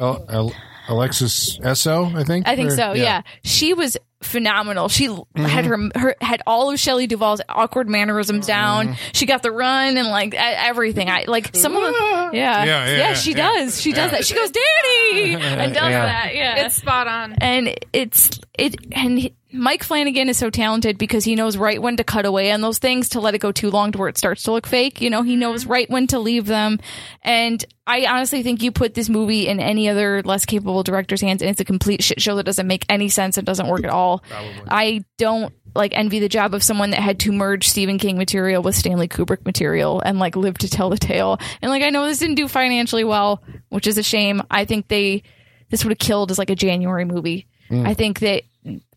Al- 0.00 0.24
Al- 0.28 0.52
Alexis 0.88 1.58
Essoe, 1.62 2.12
I 2.14 2.22
think. 2.24 2.46
I 2.46 2.54
think 2.56 2.70
Or- 2.72 2.76
so. 2.76 2.92
Yeah. 2.92 3.22
she 3.42 3.74
was 3.74 3.96
phenomenal. 4.22 4.88
She 4.88 5.08
Mm-hmm. 5.08 5.44
had 5.44 5.64
her, 5.66 5.78
her 5.94 6.14
had 6.20 6.42
all 6.46 6.70
of 6.70 6.78
Shelley 6.78 7.06
Duvall's 7.06 7.40
awkward 7.48 7.88
mannerisms 7.88 8.46
down. 8.46 8.88
Mm-hmm. 8.88 8.94
She 9.12 9.26
got 9.26 9.42
the 9.42 9.50
run 9.52 9.96
and 9.96 10.08
like 10.08 10.34
everything. 10.34 11.08
I 11.10 11.24
like 11.26 11.54
some 11.56 11.76
of 11.76 11.82
the 11.82 11.90
yeah 11.98 12.30
Yeah, 12.32 12.64
yeah, 12.64 12.96
yeah, 12.96 13.14
she 13.14 13.32
yeah. 13.32 13.36
does. 13.52 13.80
She 13.80 13.92
does 13.92 14.10
Yeah. 14.12 14.18
that. 14.18 14.26
She 14.26 14.34
goes 14.34 14.50
Danny 14.50 15.34
and 15.34 15.74
does 15.74 15.82
Yeah. 15.90 16.06
that. 16.06 16.34
Yeah, 16.34 16.64
It's 16.66 16.76
spot 16.76 17.06
on. 17.08 17.34
and 17.40 17.74
it's 17.92 18.38
it 18.58 18.76
and 18.92 19.18
he- 19.18 19.34
Mike 19.52 19.84
Flanagan 19.84 20.28
is 20.28 20.36
so 20.36 20.50
talented 20.50 20.98
because 20.98 21.24
he 21.24 21.36
knows 21.36 21.56
right 21.56 21.80
when 21.80 21.96
to 21.98 22.04
cut 22.04 22.26
away 22.26 22.50
on 22.50 22.62
those 22.62 22.78
things 22.78 23.10
to 23.10 23.20
let 23.20 23.34
it 23.34 23.38
go 23.38 23.52
too 23.52 23.70
long 23.70 23.92
to 23.92 23.98
where 23.98 24.08
it 24.08 24.18
starts 24.18 24.42
to 24.44 24.52
look 24.52 24.66
fake. 24.66 25.00
You 25.00 25.08
know, 25.08 25.22
he 25.22 25.36
knows 25.36 25.62
mm-hmm. 25.62 25.72
right 25.72 25.90
when 25.90 26.08
to 26.08 26.18
leave 26.18 26.46
them. 26.46 26.80
And 27.22 27.64
I 27.86 28.06
honestly 28.06 28.42
think 28.42 28.62
you 28.62 28.72
put 28.72 28.94
this 28.94 29.08
movie 29.08 29.46
in 29.46 29.60
any 29.60 29.88
other 29.88 30.20
less 30.24 30.44
capable 30.44 30.82
director's 30.82 31.20
hands 31.20 31.42
and 31.42 31.50
it's 31.50 31.60
a 31.60 31.64
complete 31.64 32.02
shit 32.02 32.20
show 32.20 32.34
that 32.36 32.42
doesn't 32.42 32.66
make 32.66 32.84
any 32.88 33.08
sense 33.08 33.38
and 33.38 33.46
doesn't 33.46 33.68
work 33.68 33.84
at 33.84 33.90
all. 33.90 34.24
I 34.68 35.04
don't 35.16 35.54
like 35.76 35.96
envy 35.96 36.18
the 36.18 36.28
job 36.28 36.52
of 36.52 36.64
someone 36.64 36.90
that 36.90 37.00
had 37.00 37.20
to 37.20 37.32
merge 37.32 37.68
Stephen 37.68 37.98
King 37.98 38.18
material 38.18 38.62
with 38.62 38.74
Stanley 38.74 39.06
Kubrick 39.06 39.44
material 39.44 40.00
and 40.00 40.18
like 40.18 40.34
live 40.34 40.58
to 40.58 40.68
tell 40.68 40.90
the 40.90 40.98
tale. 40.98 41.38
And 41.62 41.70
like 41.70 41.84
I 41.84 41.90
know 41.90 42.04
this 42.06 42.18
didn't 42.18 42.34
do 42.34 42.48
financially 42.48 43.04
well, 43.04 43.42
which 43.68 43.86
is 43.86 43.96
a 43.96 44.02
shame. 44.02 44.42
I 44.50 44.64
think 44.64 44.88
they 44.88 45.22
this 45.70 45.84
would 45.84 45.92
have 45.92 45.98
killed 45.98 46.32
as 46.32 46.38
like 46.38 46.50
a 46.50 46.56
January 46.56 47.04
movie. 47.04 47.46
I 47.70 47.94
think 47.94 48.20
that 48.20 48.42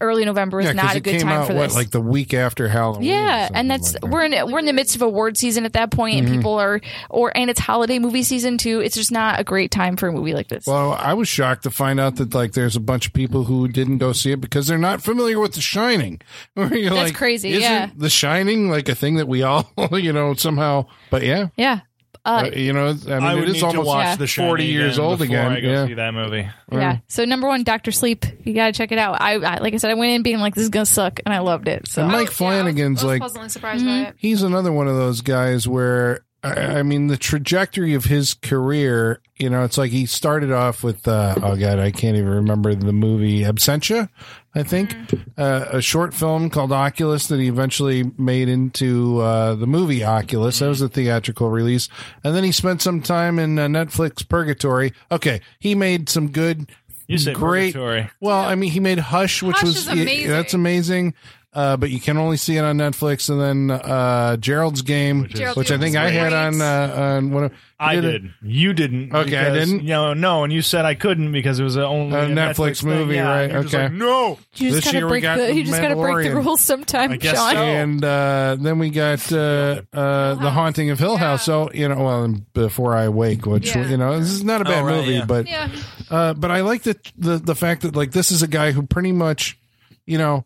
early 0.01 0.25
November 0.25 0.59
is 0.59 0.65
Yeah, 0.65 0.71
not 0.71 0.95
a 0.95 0.99
good 0.99 1.19
time 1.19 1.29
out 1.29 1.45
for 1.45 1.53
what 1.53 1.67
this. 1.67 1.75
like 1.75 1.91
the 1.91 2.01
week 2.01 2.33
after 2.33 2.67
Halloween. 2.67 3.03
yeah, 3.07 3.47
and 3.53 3.69
that's 3.69 3.93
like 3.93 4.01
that. 4.01 4.09
we're 4.09 4.23
in 4.25 4.51
we're 4.51 4.57
in 4.57 4.65
the 4.65 4.73
midst 4.73 4.95
of 4.95 5.03
award 5.03 5.37
season 5.37 5.63
at 5.63 5.73
that 5.73 5.91
point, 5.91 6.15
Mm-hmm. 6.15 6.25
and 6.25 6.35
people 6.37 6.55
are 6.55 6.81
or 7.11 7.31
and 7.37 7.51
it's 7.51 7.59
holiday 7.59 7.99
movie 7.99 8.23
season 8.23 8.57
too. 8.57 8.79
It's 8.79 8.95
just 8.95 9.11
not 9.11 9.39
a 9.39 9.43
great 9.43 9.69
time 9.69 9.95
for 9.95 10.07
a 10.07 10.11
movie 10.11 10.33
like 10.33 10.47
this. 10.47 10.65
Well, 10.65 10.93
I 10.93 11.13
was 11.13 11.27
shocked 11.27 11.63
to 11.63 11.69
find 11.69 11.99
out 11.99 12.15
that 12.15 12.33
like 12.33 12.53
there's 12.53 12.75
a 12.75 12.79
bunch 12.79 13.05
of 13.05 13.13
people 13.13 13.43
who 13.43 13.67
didn't 13.67 13.99
go 13.99 14.11
see 14.11 14.31
it 14.31 14.41
because 14.41 14.65
they're 14.65 14.79
not 14.79 15.03
familiar 15.03 15.39
with 15.39 15.53
The 15.53 15.61
Shining. 15.61 16.19
That's 16.55 16.71
like, 16.91 17.15
crazy, 17.15 17.49
Isn't 17.51 17.61
yeah. 17.61 17.89
The 17.95 18.09
Shining 18.09 18.69
like 18.71 18.89
a 18.89 18.95
thing 18.95 19.17
that 19.17 19.27
we 19.27 19.43
all 19.43 19.71
you 19.91 20.11
know 20.13 20.33
somehow? 20.33 20.87
But 21.11 21.21
yeah, 21.21 21.49
yeah, 21.57 21.81
uh, 22.25 22.49
you 22.53 22.73
know, 22.73 22.87
I 22.89 22.93
mean, 22.93 23.09
I 23.23 23.33
would 23.35 23.43
it 23.43 23.49
is 23.49 23.53
need 23.55 23.63
almost 23.63 23.87
watch 23.87 24.03
Yeah. 24.05 24.15
the 24.17 24.27
Shining 24.27 24.49
40 24.49 24.65
years 24.65 24.97
again 24.97 25.05
old 25.05 25.19
before 25.19 25.35
again, 25.35 25.51
I 25.51 25.59
go 25.61 25.67
yeah. 25.69 25.85
see 25.87 25.93
that 25.95 26.13
movie. 26.13 26.49
yeah. 26.71 26.97
So 27.07 27.25
number 27.25 27.47
one, 27.47 27.63
Doctor 27.63 27.91
Sleep. 27.91 28.25
You 28.43 28.53
gotta 28.53 28.73
check 28.73 28.91
it 28.91 28.97
out. 28.97 29.21
I, 29.21 29.33
I 29.35 29.57
like 29.59 29.73
I 29.73 29.77
said, 29.77 29.91
I 29.91 29.93
went 29.95 30.11
in 30.11 30.21
being 30.23 30.39
like 30.39 30.55
this 30.55 30.63
is 30.63 30.69
gonna 30.69 30.85
suck, 30.85 31.19
and 31.25 31.33
I 31.33 31.39
loved 31.39 31.67
it. 31.67 31.87
So 31.87 32.01
And 32.03 32.11
Mike 32.11 32.15
Oh, 32.15 32.19
yeah, 32.19 32.21
I 32.21 32.29
was- 32.29 32.37
Flanagan's 32.37 33.03
I 33.03 33.05
was 33.05 33.11
like 33.13 33.19
pleasantly 33.21 33.49
surprised 33.49 33.85
by 33.85 33.99
it. 34.09 34.15
he's 34.17 34.43
another 34.43 34.71
one 34.71 34.87
of 34.87 34.95
those 34.95 35.21
guys 35.21 35.67
where 35.67 36.25
I 36.43 36.79
I 36.79 36.83
mean 36.83 37.07
the 37.07 37.17
trajectory 37.17 37.93
of 37.93 38.05
his 38.05 38.33
career, 38.33 39.21
you 39.37 39.49
know, 39.49 39.63
it's 39.63 39.77
like 39.77 39.91
he 39.91 40.05
started 40.05 40.51
off 40.51 40.83
with 40.83 41.07
uh, 41.07 41.35
oh 41.41 41.55
god, 41.55 41.79
I 41.79 41.91
can't 41.91 42.15
even 42.17 42.29
remember 42.29 42.73
the 42.75 42.93
movie 42.93 43.41
Absentia, 43.41 44.09
I 44.55 44.63
think, 44.63 44.95
uh, 45.37 45.65
a 45.71 45.81
short 45.81 46.13
film 46.13 46.49
called 46.49 46.71
Oculus 46.71 47.27
that 47.27 47.39
he 47.39 47.47
eventually 47.47 48.11
made 48.17 48.47
into 48.49 49.19
uh, 49.19 49.55
the 49.55 49.67
movie 49.67 50.03
Oculus. 50.03 50.59
That 50.59 50.69
was 50.69 50.81
a 50.81 50.89
theatrical 50.89 51.49
release, 51.49 51.89
and 52.23 52.35
then 52.35 52.43
he 52.43 52.51
spent 52.51 52.81
some 52.81 53.01
time 53.01 53.37
in 53.37 53.59
uh, 53.59 53.67
Netflix 53.67 54.27
Purgatory. 54.27 54.93
Okay, 55.11 55.41
he 55.59 55.75
made 55.75 56.09
some 56.09 56.29
good. 56.31 56.71
You 57.07 57.17
say 57.17 57.33
great. 57.33 57.73
Purgatory. 57.73 58.09
Well, 58.21 58.37
I 58.37 58.53
mean, 58.55 58.69
he 58.71 58.79
made 58.79 58.99
Hush, 58.99 59.41
which 59.41 59.55
Hush 59.55 59.63
was 59.63 59.77
is 59.77 59.87
amazing. 59.87 60.29
that's 60.29 60.53
amazing. 60.53 61.15
Uh, 61.51 61.75
but 61.77 61.89
you 61.89 61.99
can 61.99 62.15
only 62.17 62.37
see 62.37 62.57
it 62.57 62.63
on 62.63 62.77
Netflix, 62.77 63.27
and 63.27 63.41
then 63.41 63.71
uh, 63.71 64.37
Gerald's 64.37 64.83
Game, 64.83 65.23
which, 65.23 65.33
Gerald's 65.33 65.71
I 65.71 65.79
think 65.79 65.95
I 65.95 66.11
had 66.11 66.31
on 66.31 66.61
uh, 66.61 66.93
on 66.95 67.31
one 67.31 67.45
of 67.45 67.53
I 67.79 67.95
did 67.95 68.01
did. 68.21 68.31
You 68.43 68.71
didn't. 68.73 69.15
Okay, 69.15 69.35
I 69.35 69.51
didn't? 69.51 69.81
You 69.81 69.87
know, 69.89 70.13
no, 70.13 70.43
and 70.43 70.53
you 70.53 70.61
said 70.61 70.85
I 70.85 70.93
couldn't 70.93 71.31
because 71.31 71.59
it 71.59 71.63
was 71.63 71.75
a 71.75 71.83
only 71.87 72.15
A 72.15 72.25
a 72.25 72.27
Netflix 72.27 72.81
thing. 72.81 72.89
movie, 72.91 73.15
Yeah, 73.15 73.27
right, 73.27 73.41
and 73.45 73.53
you're 73.53 73.61
just 73.63 73.73
okay. 73.73 73.83
like, 73.85 73.93
no. 73.93 74.37
you 74.57 74.69
just 74.69 74.75
This 74.75 74.85
gotta 74.85 74.97
year 74.99 75.07
break 75.07 75.23
got 75.23 75.37
the 75.37 75.55
you 75.55 75.63
just 75.63 75.81
gotta 75.81 75.95
break 75.95 76.29
the 76.29 76.35
rules 76.35 76.61
sometime, 76.61 77.13
I 77.13 77.17
guess 77.17 77.35
Sean. 77.35 77.53
so. 77.55 77.63
and 77.63 78.05
uh, 78.05 78.57
then 78.59 78.77
we 78.77 78.91
got 78.91 79.31
uh, 79.33 79.81
uh, 79.91 80.35
the 80.35 80.51
Haunting 80.51 80.91
of 80.91 80.99
Hill 80.99 81.17
House. 81.17 81.45
So 81.45 81.71
you 81.73 81.89
know, 81.89 81.97
well, 82.03 82.35
before 82.53 82.95
I 82.95 83.09
wake, 83.09 83.47
which 83.47 83.75
Yeah. 83.75 83.87
you 83.89 83.97
know, 83.97 84.19
this 84.19 84.29
is 84.29 84.43
not 84.43 84.61
a 84.61 84.65
bad 84.65 84.83
Oh, 84.83 84.85
right, 84.85 84.95
movie, 84.97 85.13
yeah. 85.13 85.25
but 85.25 85.47
Yeah. 85.47 85.67
Uh, 86.11 86.33
but 86.35 86.51
I 86.51 86.61
like 86.61 86.83
the, 86.83 86.95
the 87.17 87.37
the 87.39 87.55
fact 87.55 87.81
that 87.81 87.95
like 87.95 88.11
this 88.11 88.29
is 88.31 88.43
a 88.43 88.47
guy 88.47 88.71
who 88.71 88.83
pretty 88.83 89.13
much, 89.13 89.57
you 90.05 90.19
know, 90.19 90.45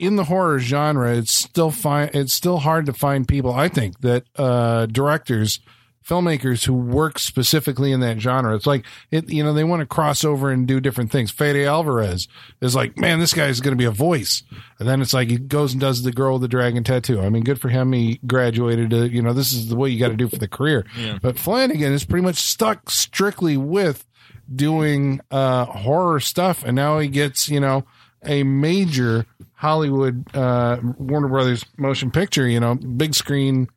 in 0.00 0.16
the 0.16 0.24
horror 0.24 0.58
genre, 0.58 1.14
it's 1.14 1.30
still 1.30 1.70
fine. 1.70 2.10
It's 2.14 2.32
still 2.32 2.58
hard 2.58 2.86
to 2.86 2.92
find 2.94 3.28
people. 3.28 3.52
I 3.52 3.68
think 3.68 4.00
that 4.00 4.24
uh, 4.34 4.86
directors, 4.86 5.60
filmmakers 6.04 6.64
who 6.64 6.72
work 6.72 7.18
specifically 7.18 7.92
in 7.92 8.00
that 8.00 8.18
genre. 8.18 8.56
It's 8.56 8.66
like 8.66 8.86
it. 9.10 9.30
You 9.30 9.44
know, 9.44 9.52
they 9.52 9.62
want 9.62 9.80
to 9.80 9.86
cross 9.86 10.24
over 10.24 10.50
and 10.50 10.66
do 10.66 10.80
different 10.80 11.12
things. 11.12 11.30
Fede 11.30 11.66
Alvarez 11.66 12.28
is 12.62 12.74
like, 12.74 12.96
man, 12.96 13.20
this 13.20 13.34
guy 13.34 13.48
is 13.48 13.60
going 13.60 13.72
to 13.72 13.78
be 13.78 13.84
a 13.84 13.90
voice, 13.90 14.42
and 14.78 14.88
then 14.88 15.02
it's 15.02 15.12
like 15.12 15.28
he 15.28 15.36
goes 15.36 15.72
and 15.72 15.80
does 15.82 16.02
the 16.02 16.12
girl 16.12 16.32
with 16.32 16.42
the 16.42 16.48
dragon 16.48 16.82
tattoo. 16.82 17.20
I 17.20 17.28
mean, 17.28 17.44
good 17.44 17.60
for 17.60 17.68
him. 17.68 17.92
He 17.92 18.20
graduated. 18.26 18.90
To, 18.90 19.06
you 19.06 19.20
know, 19.20 19.34
this 19.34 19.52
is 19.52 19.68
the 19.68 19.76
way 19.76 19.90
you 19.90 20.00
got 20.00 20.08
to 20.08 20.16
do 20.16 20.28
for 20.28 20.38
the 20.38 20.48
career. 20.48 20.86
But 21.20 21.38
Flanagan 21.38 21.92
is 21.92 22.06
pretty 22.06 22.24
much 22.24 22.36
stuck 22.36 22.88
strictly 22.88 23.58
with 23.58 24.06
doing 24.52 25.20
uh 25.30 25.64
horror 25.66 26.18
stuff 26.18 26.64
and 26.64 26.74
now 26.74 26.98
he 26.98 27.06
gets 27.06 27.48
you 27.48 27.60
know 27.60 27.84
a 28.24 28.42
major 28.42 29.24
hollywood 29.60 30.24
uh 30.34 30.78
warner 30.98 31.28
brothers 31.28 31.64
motion 31.76 32.10
picture 32.10 32.48
you 32.48 32.58
know 32.58 32.74
big 32.74 33.14
screen 33.14 33.68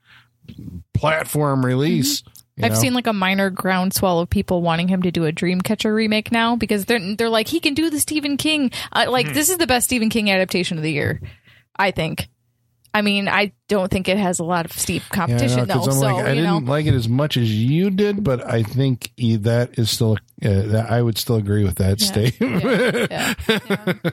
platform 0.93 1.65
release 1.65 2.23
you 2.55 2.65
I've 2.65 2.73
know? 2.73 2.77
seen 2.77 2.93
like 2.93 3.07
a 3.07 3.13
minor 3.13 3.49
groundswell 3.49 4.19
of 4.19 4.29
people 4.29 4.61
wanting 4.61 4.87
him 4.87 5.01
to 5.01 5.11
do 5.11 5.25
a 5.25 5.31
Dreamcatcher 5.31 5.91
remake 5.91 6.31
now 6.31 6.55
because 6.55 6.85
they're 6.85 7.15
they're 7.15 7.27
like 7.27 7.47
he 7.47 7.59
can 7.59 7.73
do 7.73 7.89
the 7.89 7.99
Stephen 7.99 8.37
King. 8.37 8.69
Uh, 8.91 9.07
like 9.09 9.25
Hmm. 9.25 9.33
this 9.33 9.49
is 9.49 9.57
the 9.57 9.65
best 9.65 9.85
Stephen 9.85 10.11
King 10.11 10.29
adaptation 10.29 10.77
of 10.77 10.83
the 10.83 10.91
year, 10.91 11.19
I 11.75 11.89
think. 11.89 12.27
I 12.93 13.01
mean, 13.01 13.27
I 13.27 13.53
don't 13.69 13.89
think 13.89 14.07
it 14.07 14.17
has 14.19 14.37
a 14.37 14.43
lot 14.43 14.65
of 14.65 14.71
steep 14.71 15.01
Yeah, 15.01 15.07
I 15.07 15.15
competition 15.15 15.65
though. 15.67 15.83
I'm 15.83 15.91
So 15.93 15.99
like, 16.01 16.25
I 16.25 16.33
you 16.33 16.41
didn't 16.41 16.65
like 16.65 16.85
it 16.85 16.93
as 16.93 17.09
much 17.09 17.37
as 17.37 17.51
you 17.51 17.89
did, 17.89 18.23
but 18.23 18.45
I 18.47 18.61
think 18.61 19.11
that 19.17 19.79
is 19.79 19.89
still. 19.89 20.13
Uh, 20.13 20.32
that 20.43 20.91
I 20.91 21.01
would 21.01 21.17
still 21.17 21.37
agree 21.37 21.63
with 21.63 21.75
that 21.75 21.99
statement. 22.01 22.63
yeah, 22.63 23.33
yeah, 23.49 23.59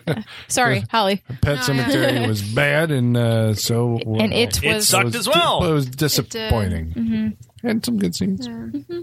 yeah. 0.06 0.22
sorry, 0.48 0.84
Holly. 0.90 1.22
Pet 1.42 1.58
Sematary 1.58 2.26
was 2.26 2.42
bad, 2.42 2.90
and 2.90 3.16
uh, 3.16 3.54
so 3.54 3.98
And 4.04 4.32
it 4.32 4.62
It 4.62 4.74
was 4.74 4.88
sucked 4.88 5.14
as 5.14 5.28
well. 5.28 5.64
It 5.64 5.72
was 5.72 5.86
disappointing. 5.86 6.92
Mm-hmm. 6.92 7.28
And 7.68 7.84
some 7.84 7.98
good 7.98 8.14
scenes. 8.14 8.48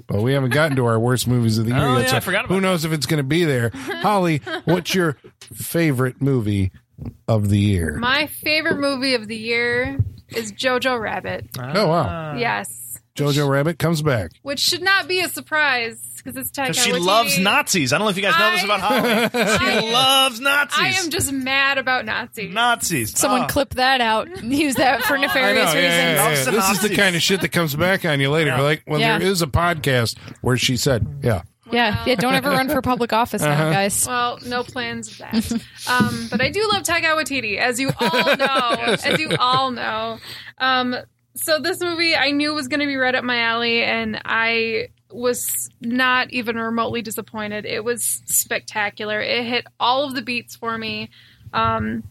But 0.08 0.22
we 0.24 0.34
haven't 0.34 0.50
gotten 0.50 0.78
to 0.78 0.86
our 0.86 1.00
worst 1.00 1.28
movies 1.28 1.60
of 1.60 1.66
the 1.66 1.74
year 1.76 1.80
Oh, 1.86 1.98
yet. 1.98 2.06
yeah, 2.06 2.10
so 2.12 2.18
I 2.18 2.20
forgot 2.22 2.46
about 2.46 2.56
who 2.56 2.62
knows 2.62 2.86
if 2.86 2.92
it's 2.92 3.06
going 3.06 3.20
to 3.20 3.24
be 3.24 3.44
there? 3.46 3.70
Holly, 3.74 4.42
what's 4.66 4.96
your 4.96 5.16
favorite 5.54 6.22
movie 6.24 6.72
of 7.28 7.50
the 7.50 7.60
year? 7.60 7.98
My 8.00 8.26
favorite 8.28 8.80
movie 8.80 9.14
of 9.14 9.28
the 9.28 9.36
year 9.38 10.00
is 10.30 10.52
Jojo 10.54 11.00
Rabbit. 11.00 11.50
oh 11.60 11.88
wow, 11.88 12.36
Yes. 12.36 12.87
Jojo 13.18 13.50
Rabbit 13.50 13.80
comes 13.80 14.02
back. 14.02 14.32
Which 14.44 14.60
should 14.60 14.82
not 14.82 15.08
be 15.08 15.20
a 15.22 15.30
surprise 15.30 16.00
because 16.18 16.36
it's 16.38 16.52
Taika 16.52 16.68
Because 16.70 16.84
she 16.84 16.92
Waititi. 16.92 17.06
loves 17.06 17.40
Nazis. 17.40 17.94
I 17.94 17.98
don't 17.98 18.06
know 18.06 18.10
if 18.10 18.18
you 18.18 18.24
guys 18.24 18.38
know 18.38 18.52
this 18.52 18.64
about 18.64 18.80
Holly. 18.82 19.10
I- 19.12 19.58
She 19.82 19.92
loves 19.92 20.40
Nazis. 20.40 20.80
I 20.80 20.88
am 21.04 21.10
just 21.10 21.32
mad 21.32 21.78
about 21.78 22.06
Nazis. 22.06 22.54
Nazis. 22.54 23.18
Someone 23.18 23.44
Oh. 23.44 23.48
clip 23.48 23.72
that 23.76 24.02
out. 24.02 24.44
Use 24.44 24.76
that 24.76 25.04
for 25.04 25.14
I 25.18 25.22
know, 25.22 25.28
nefarious 25.28 25.74
yeah, 25.74 25.80
reasons. 25.80 25.94
yeah, 25.94 26.14
yeah. 26.16 26.24
Loves 26.26 26.46
This 26.46 26.70
is 26.84 26.90
the 26.90 26.96
kind 26.96 27.16
of 27.16 27.22
shit 27.22 27.42
that 27.42 27.50
comes 27.50 27.76
back 27.76 28.06
on 28.06 28.20
you 28.20 28.30
later. 28.30 28.52
Yeah. 28.52 28.62
Like, 28.62 28.84
well, 28.88 29.00
Yeah. 29.00 29.18
there 29.20 29.28
is 29.28 29.42
a 29.42 29.48
podcast 29.48 30.18
where 30.42 30.58
she 30.58 30.76
said, 30.78 31.06
yeah. 31.24 31.44
Yeah, 31.70 32.02
yeah. 32.06 32.16
Don't 32.16 32.34
ever 32.34 32.50
run 32.50 32.70
for 32.70 32.82
public 32.82 33.12
office 33.12 33.42
Uh-huh. 33.44 33.72
guys. 33.72 34.06
Well, 34.08 34.40
no 34.46 34.64
plans 34.64 35.12
of 35.12 35.18
that. 35.18 35.62
um, 35.90 36.28
but 36.32 36.40
I 36.42 36.50
do 36.50 36.66
love 36.72 36.84
Taika 36.84 37.04
Waititi, 37.16 37.58
as 37.58 37.78
you 37.78 37.92
all 38.00 38.10
know. 38.38 38.96
as 39.04 39.20
you 39.20 39.32
all 39.38 39.72
know. 39.72 40.18
Um, 40.60 40.96
so 41.38 41.60
this 41.60 41.80
movie 41.80 42.16
I 42.16 42.32
knew 42.32 42.54
was 42.54 42.68
going 42.68 42.80
to 42.80 42.86
be 42.86 42.96
right 42.96 43.16
up 43.16 43.24
my 43.24 43.40
alley, 43.40 43.84
and 43.84 44.22
I 44.26 44.90
was 45.12 45.70
not 45.82 46.32
even 46.32 46.58
remotely 46.58 47.02
disappointed. 47.02 47.66
It 47.66 47.84
was 47.84 48.22
spectacular. 48.26 49.22
It 49.22 49.46
hit 49.46 49.66
all 49.80 50.04
of 50.04 50.16
the 50.16 50.22
beats 50.22 50.56
for 50.56 50.78
me. 50.78 51.10
Um, 51.54 52.04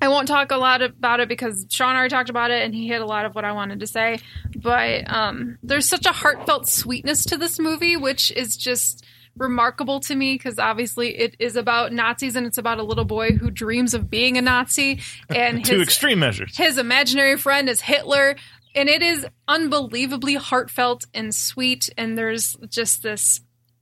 I 0.00 0.08
won't 0.08 0.26
talk 0.26 0.50
a 0.50 0.56
lot 0.56 0.82
about 0.82 1.20
it 1.20 1.28
because 1.28 1.66
Sean 1.70 1.94
already 1.94 2.10
talked 2.10 2.30
about 2.30 2.50
it 2.50 2.64
and 2.64 2.74
he 2.74 2.88
hit 2.88 3.00
a 3.00 3.06
lot 3.06 3.24
of 3.24 3.36
what 3.36 3.44
I 3.44 3.52
wanted 3.52 3.80
to 3.80 3.86
say. 3.86 4.18
But 4.56 5.08
um, 5.08 5.58
there's 5.62 5.88
such 5.88 6.06
a 6.06 6.12
heartfelt 6.12 6.68
sweetness 6.68 7.24
to 7.26 7.36
this 7.36 7.60
movie, 7.60 7.96
which 7.96 8.32
is 8.32 8.56
just 8.56 9.04
remarkable 9.36 10.00
to 10.00 10.14
me 10.14 10.34
because 10.34 10.58
obviously 10.58 11.16
it 11.16 11.36
is 11.38 11.56
about 11.56 11.92
Nazis 11.92 12.36
and 12.36 12.46
it's 12.46 12.58
about 12.58 12.78
a 12.78 12.82
little 12.82 13.04
boy 13.04 13.32
who 13.32 13.50
dreams 13.50 13.94
of 13.94 14.10
being 14.10 14.36
a 14.36 14.42
Nazi 14.42 15.00
and 15.30 15.66
his, 15.66 15.80
extreme 15.80 16.18
measures. 16.18 16.56
his 16.56 16.78
imaginary 16.78 17.36
friend 17.36 17.68
is 17.68 17.80
Hitler. 17.80 18.36
And 18.74 18.88
it 18.88 19.02
is 19.02 19.26
unbelievably 19.48 20.34
heartfelt 20.34 21.04
and 21.12 21.34
sweet. 21.34 21.90
And 21.98 22.16
there's 22.16 22.56
just 22.68 23.02
this 23.02 23.40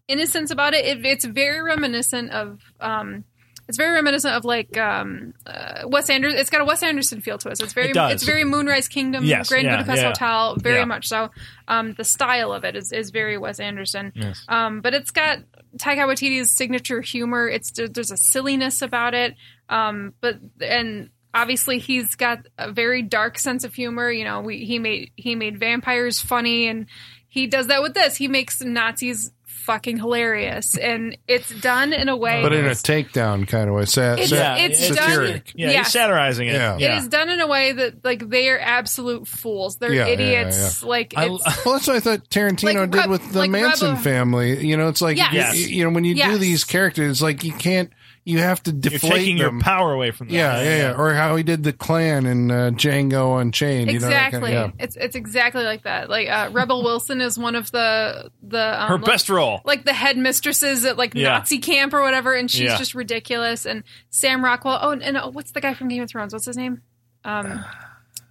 innocence 0.09 0.51
about 0.51 0.75
it. 0.75 0.85
it 0.85 1.07
it's 1.07 1.25
very 1.25 1.63
reminiscent 1.63 2.31
of. 2.31 2.61
Um, 2.81 3.25
it's 3.69 3.77
very 3.77 3.93
reminiscent 3.93 4.35
of 4.35 4.45
like 4.45 4.77
um, 4.77 5.33
uh, 5.47 5.83
Wes 5.87 6.11
Anderson. 6.11 6.41
It's 6.41 6.51
got 6.51 6.61
a 6.61 6.65
Wes 6.65 6.83
Anderson 6.83 7.21
feel 7.21 7.39
to 7.39 7.51
it. 7.51 7.57
So 7.57 7.63
it's 7.63 7.73
very, 7.73 7.91
It 7.91 7.97
it's 7.97 8.25
very 8.25 8.43
Moonrise 8.43 8.89
Kingdom, 8.89 9.23
Yes, 9.23 9.49
Grand 9.49 9.65
yeah, 9.65 9.77
Budapest 9.77 10.03
yeah. 10.03 10.09
Hotel, 10.09 10.57
very 10.57 10.79
Yeah. 10.79 10.85
much 10.87 11.07
so. 11.07 11.31
Um, 11.69 11.93
the 11.93 12.03
style 12.03 12.53
of 12.53 12.65
it 12.65 12.75
is, 12.75 12.91
is 12.91 13.11
very 13.11 13.39
Wes 13.39 13.61
Anderson. 13.61 14.11
Yes. 14.17 14.45
Um, 14.49 14.81
but 14.81 14.93
it's 14.93 15.13
got 15.13 15.39
Taika 15.77 15.99
Waititi's 15.99 16.51
signature 16.51 17.01
humor. 17.01 17.49
It's 17.49 17.71
there's 17.71 18.11
a 18.11 18.17
silliness 18.17 18.83
about 18.83 19.15
it. 19.15 19.37
Um, 19.69 20.15
but 20.21 20.41
and 20.61 21.11
obviously 21.35 21.79
he's 21.79 22.15
got 22.15 22.47
a 22.59 22.71
very 22.73 23.03
dark 23.03 23.39
sense 23.39 23.65
of 23.65 23.75
humor. 23.75 24.11
You 24.11 24.25
know, 24.25 24.41
we, 24.41 24.65
he 24.65 24.79
made 24.79 25.13
he 25.17 25.35
made 25.35 25.59
vampires 25.59 26.21
funny, 26.21 26.67
and 26.69 26.87
he 27.29 27.47
does 27.47 27.69
that 27.69 27.83
with 27.83 27.95
this. 27.95 28.17
He 28.17 28.29
makes 28.29 28.61
Nazis 28.61 29.33
fucking 29.45 29.99
hilarious, 29.99 30.77
and 30.79 31.17
it's 31.29 31.51
done 31.61 31.93
in 31.93 32.09
a 32.09 32.17
way. 32.17 32.43
but 32.43 32.53
in 32.53 32.65
a 32.65 32.71
takedown 32.71 33.47
kind 33.47 33.69
of 33.69 33.77
way. 33.77 33.85
Sa- 33.85 34.15
It's- 34.15 34.31
sa- 34.31 34.35
yeah, 34.37 34.57
it's 34.57 34.85
satiric. 34.85 35.53
Yeah, 35.55 35.71
Yes. 35.71 35.87
he's 35.87 35.93
satirizing 35.93 36.49
it. 36.49 36.55
Yeah. 36.55 36.77
It 36.79 36.99
is 36.99 37.09
done 37.09 37.29
in 37.29 37.41
a 37.41 37.47
way 37.47 37.73
that 37.73 38.03
like 38.05 38.27
they 38.29 38.49
are 38.49 38.59
absolute 38.59 39.29
fools. 39.29 39.77
They're 39.77 39.93
Yeah, 39.93 40.07
yeah, 40.07 40.13
idiots. 40.15 40.83
Like 40.83 41.13
I- 41.17 41.27
Well, 41.29 41.39
that's 41.67 41.87
what 41.87 41.91
I 41.91 42.01
thought 42.01 42.29
Tarantino 42.31 42.81
Like 42.81 42.91
did 42.91 43.11
with 43.11 43.33
the 43.33 43.39
like 43.41 43.51
Manson 43.51 43.89
Rebel- 43.91 44.03
family. 44.03 44.67
You 44.67 44.77
know, 44.79 44.89
it's 44.89 45.03
like 45.03 45.19
Yes. 45.19 45.57
you- 45.57 45.67
you, 45.69 45.85
know 45.85 45.91
when 45.91 46.05
you 46.05 46.15
do 46.17 46.39
these 46.39 46.65
characters, 46.65 47.21
like 47.23 47.45
you 47.45 47.53
can't. 47.53 47.91
You 48.25 48.39
have 48.39 48.63
to 48.65 48.73
deflate 48.73 49.03
You're 49.03 49.11
taking 49.19 49.39
them. 49.39 49.55
your 49.57 49.63
power 49.63 49.93
away 49.93 50.11
from 50.11 50.29
them. 50.29 50.37
Yeah, 50.37 50.63
yeah, 50.63 50.77
yeah. 50.77 50.95
Or 50.97 51.15
how 51.15 51.37
he 51.37 51.43
did 51.43 51.63
the 51.65 51.73
Klan 51.73 52.27
in 52.27 52.51
uh, 52.51 52.71
Django 52.75 53.41
Unchained. 53.41 53.91
You 53.91 53.99
know, 53.99 54.07
exactly. 54.07 54.41
kind 54.53 54.57
of- 54.59 54.73
yeah. 54.79 54.85
It's 54.85 54.97
it's 54.97 55.17
exactly 55.17 55.65
like 55.65 55.85
that. 55.85 56.11
Like 56.11 56.29
uh, 56.29 56.51
Rebel 56.53 56.83
Wilson 56.85 57.23
is 57.23 57.39
one 57.39 57.55
of 57.57 57.71
the 57.73 58.31
the 58.43 58.83
um, 58.83 58.89
Her 58.89 58.97
like- 58.97 59.05
best 59.07 59.31
role. 59.31 59.63
like 59.65 59.85
the 59.85 59.95
headmistresses 59.95 60.85
at 60.85 60.99
like 60.99 61.15
Yeah. 61.15 61.39
Nazi 61.39 61.59
camp 61.59 61.95
or 61.95 62.03
whatever, 62.03 62.35
and 62.35 62.51
she's 62.51 62.61
Yeah. 62.61 62.77
just 62.77 62.95
ridiculous. 62.95 63.65
And 63.65 63.85
Sam 64.11 64.45
Rockwell. 64.45 64.79
Oh, 64.83 64.91
and, 64.91 65.03
and 65.03 65.17
uh, 65.17 65.31
what's 65.31 65.53
the 65.53 65.63
guy 65.63 65.73
from 65.73 65.89
Game 65.89 66.03
of 66.03 66.11
Thrones? 66.11 66.33
What's 66.35 66.47
his 66.47 66.59
name? 66.59 66.83
Um, 67.25 67.65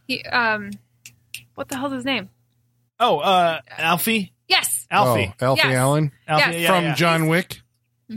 he 0.07 0.23
um, 0.23 0.69
what 1.55 1.67
the 1.67 1.77
hell's 1.77 1.93
his 1.93 2.05
name? 2.05 2.29
Oh, 2.99 3.19
uh, 3.19 3.59
Alfie? 3.77 4.33
Yes, 4.47 4.85
Alfie. 4.91 5.33
Oh, 5.41 5.45
Alfie 5.47 5.61
Yes. 5.67 5.75
Allen 5.75 6.11
Alfie, 6.27 6.51
Yes. 6.51 6.61
yeah, 6.61 6.67
from 6.75 6.83
yeah. 6.85 6.95
John 6.95 7.27
Wick. 7.27 7.59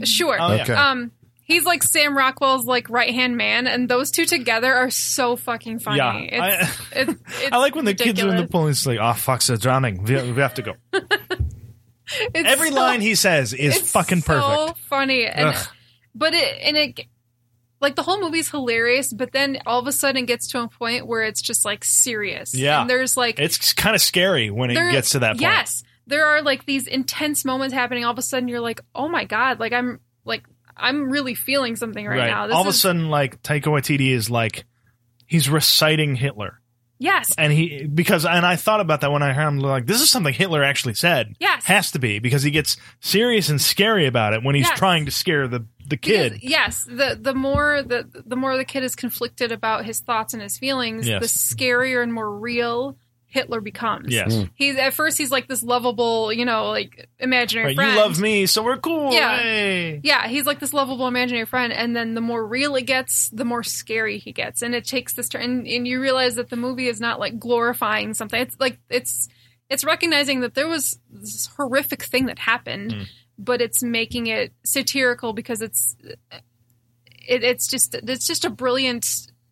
sure. 0.03 0.37
Oh, 0.39 0.53
yeah. 0.55 0.61
Okay. 0.63 0.73
Um, 0.73 1.11
he's 1.45 1.65
like 1.65 1.83
Sam 1.83 2.17
Rockwell's 2.17 2.65
like 2.65 2.89
right 2.89 3.13
hand 3.13 3.37
man, 3.37 3.67
and 3.67 3.89
those 3.89 4.11
two 4.11 4.25
together 4.25 4.73
are 4.73 4.89
so 4.89 5.35
fucking 5.35 5.79
funny. 5.79 6.29
Yeah. 6.31 6.67
It's, 6.69 6.81
it's, 6.91 7.11
it's 7.43 7.51
I 7.51 7.57
like 7.57 7.75
when 7.75 7.85
the 7.85 7.93
kids 7.93 8.19
are 8.21 8.23
in 8.23 8.35
the 8.35 8.43
ridiculous. 8.43 8.51
pool. 8.51 8.67
It's 8.67 8.85
like, 8.85 8.99
oh 9.01 9.13
fuck, 9.13 9.41
they're 9.43 9.57
drowning. 9.57 10.03
We, 10.03 10.15
we 10.31 10.41
have 10.41 10.53
to 10.55 10.61
go. 10.61 10.73
Every 12.35 12.69
so- 12.69 12.75
line 12.75 13.01
he 13.01 13.15
says 13.15 13.53
is 13.53 13.77
it's 13.77 13.91
fucking 13.91 14.21
so 14.21 14.33
perfect. 14.67 14.79
funny, 14.79 15.25
and 15.25 15.55
but 16.13 16.33
it 16.33 16.57
and 16.61 16.77
it 16.77 16.99
like 17.79 17.95
the 17.95 18.03
whole 18.03 18.19
movie's 18.21 18.49
hilarious, 18.49 19.11
but 19.11 19.31
then 19.31 19.59
all 19.65 19.79
of 19.79 19.87
a 19.87 19.91
sudden 19.91 20.23
it 20.23 20.27
gets 20.27 20.47
to 20.49 20.61
a 20.61 20.67
point 20.67 21.07
where 21.07 21.23
it's 21.23 21.41
just 21.41 21.65
like 21.65 21.83
serious. 21.83 22.53
Yeah. 22.53 22.81
and 22.81 22.89
there's 22.89 23.17
like 23.17 23.39
It's 23.39 23.73
kind 23.73 23.95
of 23.95 24.01
scary 24.01 24.49
when 24.51 24.69
it 24.69 24.75
there- 24.75 24.91
gets 24.91 25.11
to 25.11 25.19
that 25.19 25.31
point. 25.33 25.41
Yes, 25.41 25.83
there 26.05 26.25
are 26.27 26.41
like 26.41 26.65
these 26.65 26.87
intense 26.87 27.45
moments 27.45 27.73
happening. 27.73 28.05
All 28.05 28.11
of 28.11 28.17
a 28.17 28.21
sudden, 28.21 28.47
you're 28.47 28.61
like, 28.61 28.81
oh 28.93 29.07
my 29.07 29.23
god, 29.25 29.59
like 29.59 29.73
I'm 29.73 29.99
like 30.25 30.43
I'm 30.77 31.09
really 31.09 31.35
feeling 31.35 31.75
something 31.75 32.05
right, 32.05 32.27
now. 32.29 32.47
This 32.47 32.55
All 32.55 32.61
of 32.61 32.67
a 32.67 32.69
is- 32.69 32.79
sudden, 32.81 33.09
like 33.09 33.41
Taika 33.43 33.63
Waititi 33.63 34.11
is 34.11 34.29
like, 34.29 34.65
he's 35.27 35.49
reciting 35.49 36.15
Hitler, 36.15 36.59
yes, 36.99 37.33
and 37.37 37.51
he 37.53 37.85
because 37.85 38.25
and 38.25 38.45
I 38.45 38.55
thought 38.55 38.79
about 38.79 39.01
that 39.01 39.11
when 39.11 39.23
I 39.23 39.33
heard 39.33 39.47
him 39.47 39.59
like, 39.59 39.85
this 39.85 40.01
is 40.01 40.09
something 40.09 40.33
Hitler 40.33 40.63
actually 40.63 40.93
said. 40.95 41.33
Yes. 41.39 41.63
has 41.65 41.91
to 41.91 41.99
be 41.99 42.19
because 42.19 42.43
he 42.43 42.51
gets 42.51 42.77
serious 42.99 43.49
and 43.49 43.59
scary 43.61 44.05
about 44.07 44.33
it 44.33 44.43
when 44.43 44.55
he's 44.55 44.67
Yes. 44.67 44.77
trying 44.77 45.05
to 45.05 45.11
scare 45.11 45.47
the 45.47 45.65
the 45.85 45.97
kid. 45.97 46.33
Because- 46.33 46.49
yes, 46.49 46.83
the 46.85 47.17
the 47.19 47.33
more 47.33 47.81
the 47.83 48.07
the 48.25 48.35
more 48.35 48.55
the 48.57 48.65
kid 48.65 48.83
is 48.83 48.95
conflicted 48.95 49.51
about 49.51 49.85
his 49.85 49.99
thoughts 50.01 50.33
and 50.33 50.41
his 50.41 50.57
feelings, 50.57 51.07
Yes. 51.07 51.21
the 51.21 51.27
scarier 51.55 52.01
and 52.01 52.13
more 52.13 52.39
real 52.39 52.97
Hitler 53.33 53.61
becomes. 53.61 54.13
Yes, 54.13 54.45
He's 54.53 54.75
at 54.77 54.93
first 54.93 55.17
he's 55.17 55.31
like 55.31 55.47
this 55.47 55.63
lovable, 55.63 56.31
you 56.31 56.45
know, 56.45 56.67
like 56.69 57.09
imaginary 57.17 57.69
right. 57.69 57.75
friend. 57.75 57.93
You 57.95 57.99
love 57.99 58.19
me, 58.21 58.45
so 58.45 58.61
we're 58.61 58.77
cool. 58.77 59.11
Yeah. 59.11 59.37
Hey. 59.39 60.01
Yeah, 60.03 60.27
he's 60.27 60.45
like 60.45 60.59
this 60.59 60.71
lovable 60.71 61.07
imaginary 61.07 61.47
friend, 61.47 61.73
and 61.73 61.95
then 61.95 62.13
the 62.13 62.21
more 62.21 62.45
real 62.45 62.75
it 62.75 62.83
gets, 62.85 63.29
the 63.29 63.43
more 63.43 63.63
scary 63.63 64.19
he 64.19 64.31
gets, 64.33 64.61
and 64.61 64.75
it 64.75 64.85
takes 64.85 65.13
this 65.13 65.29
turn. 65.29 65.41
And, 65.41 65.67
and 65.67 65.87
you 65.87 65.99
realize 65.99 66.35
that 66.35 66.49
the 66.51 66.55
movie 66.55 66.87
is 66.87 67.01
not 67.01 67.19
like 67.19 67.39
glorifying 67.39 68.13
something. 68.13 68.39
It's 68.39 68.55
like 68.59 68.77
it's 68.89 69.27
it's 69.69 69.83
recognizing 69.83 70.41
that 70.41 70.53
there 70.53 70.67
was 70.67 70.99
this 71.09 71.47
horrific 71.57 72.03
thing 72.03 72.27
that 72.27 72.37
happened, 72.37 72.91
Mm. 72.91 73.07
but 73.39 73.61
it's 73.61 73.81
making 73.81 74.27
it 74.27 74.53
satirical 74.63 75.33
because 75.33 75.63
it's 75.63 75.95
it, 77.27 77.43
it's 77.43 77.67
just 77.67 77.95
it's 77.95 78.27
just 78.27 78.45
a 78.45 78.49
brilliant 78.51 79.07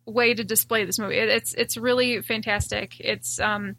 way 0.06 0.34
to 0.34 0.44
display 0.44 0.84
this 0.84 0.98
movie. 0.98 1.16
It, 1.18 1.28
it's 1.28 1.54
it's 1.54 1.76
really 1.76 2.22
fantastic. 2.22 2.98
It's 3.00 3.38
um 3.40 3.76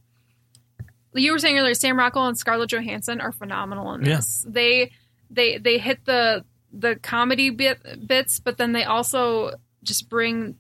you 1.14 1.32
were 1.32 1.40
saying 1.40 1.58
earlier, 1.58 1.74
Sam 1.76 1.98
Rockwell 1.98 2.28
and 2.28 2.38
Scarlett 2.38 2.72
Johansson 2.72 3.22
are 3.22 3.32
phenomenal 3.32 3.94
in 3.94 4.06
Yeah. 4.06 4.16
this. 4.18 4.46
They 4.48 4.92
they 5.30 5.58
they 5.58 5.78
hit 5.78 6.06
the 6.06 6.44
the 6.72 6.96
comedy 6.96 7.50
bit 7.52 8.08
bits, 8.08 8.40
but 8.40 8.58
then 8.58 8.72
they 8.72 8.84
also 8.84 9.52
just 9.84 10.10
bring 10.10 10.56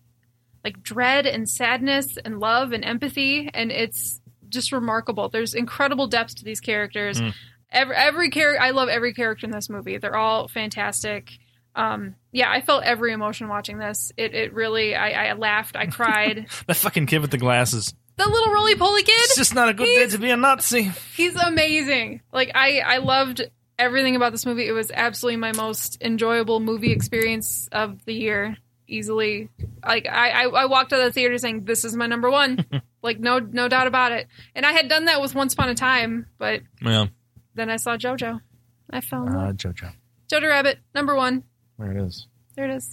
like 0.63 0.81
dread 0.83 1.25
and 1.25 1.49
sadness 1.49 2.17
and 2.23 2.39
love 2.39 2.71
and 2.71 2.85
empathy, 2.85 3.49
and 3.53 3.71
it's 3.71 4.21
just 4.49 4.71
remarkable. 4.71 5.27
There's 5.29 5.53
incredible 5.55 6.07
depth 6.07 6.35
to 6.35 6.43
these 6.45 6.59
characters. 6.59 7.19
Mm. 7.19 7.33
Every 7.71 7.95
every 7.95 8.29
character, 8.29 8.61
I 8.61 8.69
love 8.69 8.89
every 8.89 9.13
character 9.13 9.47
in 9.47 9.51
this 9.51 9.69
movie. 9.69 9.97
They're 9.97 10.15
all 10.15 10.47
fantastic. 10.47 11.31
Um, 11.75 12.15
yeah, 12.33 12.51
I 12.51 12.59
felt 12.61 12.83
every 12.83 13.13
emotion 13.13 13.47
watching 13.47 13.77
this. 13.77 14.11
It 14.17 14.33
it 14.35 14.53
really, 14.53 14.95
I, 14.95 15.29
I 15.29 15.33
laughed, 15.33 15.75
I 15.77 15.85
cried. 15.85 16.47
That 16.67 16.75
fucking 16.75 17.05
kid 17.05 17.19
with 17.21 17.31
the 17.31 17.37
glasses. 17.37 17.93
the 18.17 18.27
little 18.27 18.51
roly 18.53 18.75
poly 18.75 19.03
kid. 19.03 19.13
It's 19.15 19.37
just 19.37 19.55
not 19.55 19.69
a 19.69 19.73
good 19.73 19.85
day 19.85 20.07
to 20.09 20.17
be 20.17 20.29
a 20.31 20.35
Nazi. 20.37 20.91
He's 21.15 21.35
amazing. 21.35 22.21
Like 22.33 22.51
I, 22.55 22.79
I 22.79 22.97
loved 22.97 23.41
everything 23.79 24.15
about 24.15 24.31
this 24.33 24.45
movie. 24.45 24.67
It 24.67 24.71
was 24.71 24.91
absolutely 24.91 25.37
my 25.37 25.51
most 25.53 25.97
enjoyable 26.01 26.59
movie 26.59 26.91
experience 26.91 27.67
of 27.71 28.03
the 28.05 28.13
year, 28.13 28.57
easily. 28.87 29.49
Like 29.85 30.07
I, 30.07 30.29
I, 30.29 30.43
I 30.47 30.65
walked 30.65 30.91
out 30.93 30.99
of 30.99 31.05
the 31.05 31.11
theater 31.11 31.37
saying, 31.37 31.65
"This 31.65 31.85
is 31.85 31.95
my 31.95 32.07
number 32.07 32.29
one." 32.29 32.65
like 33.01 33.19
no, 33.19 33.39
no 33.39 33.67
doubt 33.67 33.87
about 33.87 34.11
it. 34.11 34.27
And 34.55 34.65
I 34.65 34.71
had 34.73 34.87
done 34.89 35.05
that 35.05 35.21
with 35.21 35.35
Once 35.35 35.53
Upon 35.53 35.69
a 35.69 35.75
Time, 35.75 36.27
but 36.37 36.61
Yeah. 36.81 37.07
then 37.55 37.69
I 37.69 37.75
saw 37.77 37.97
JoJo. 37.97 38.39
I 38.89 39.01
fell 39.01 39.25
in 39.27 39.33
love. 39.33 39.49
Uh, 39.49 39.53
JoJo. 39.53 39.91
Jojo 40.31 40.49
Rabbit, 40.49 40.79
number 40.95 41.15
one. 41.15 41.43
There 41.79 41.91
it 41.91 41.97
is. 42.05 42.27
There 42.55 42.65
it 42.69 42.75
is. 42.75 42.91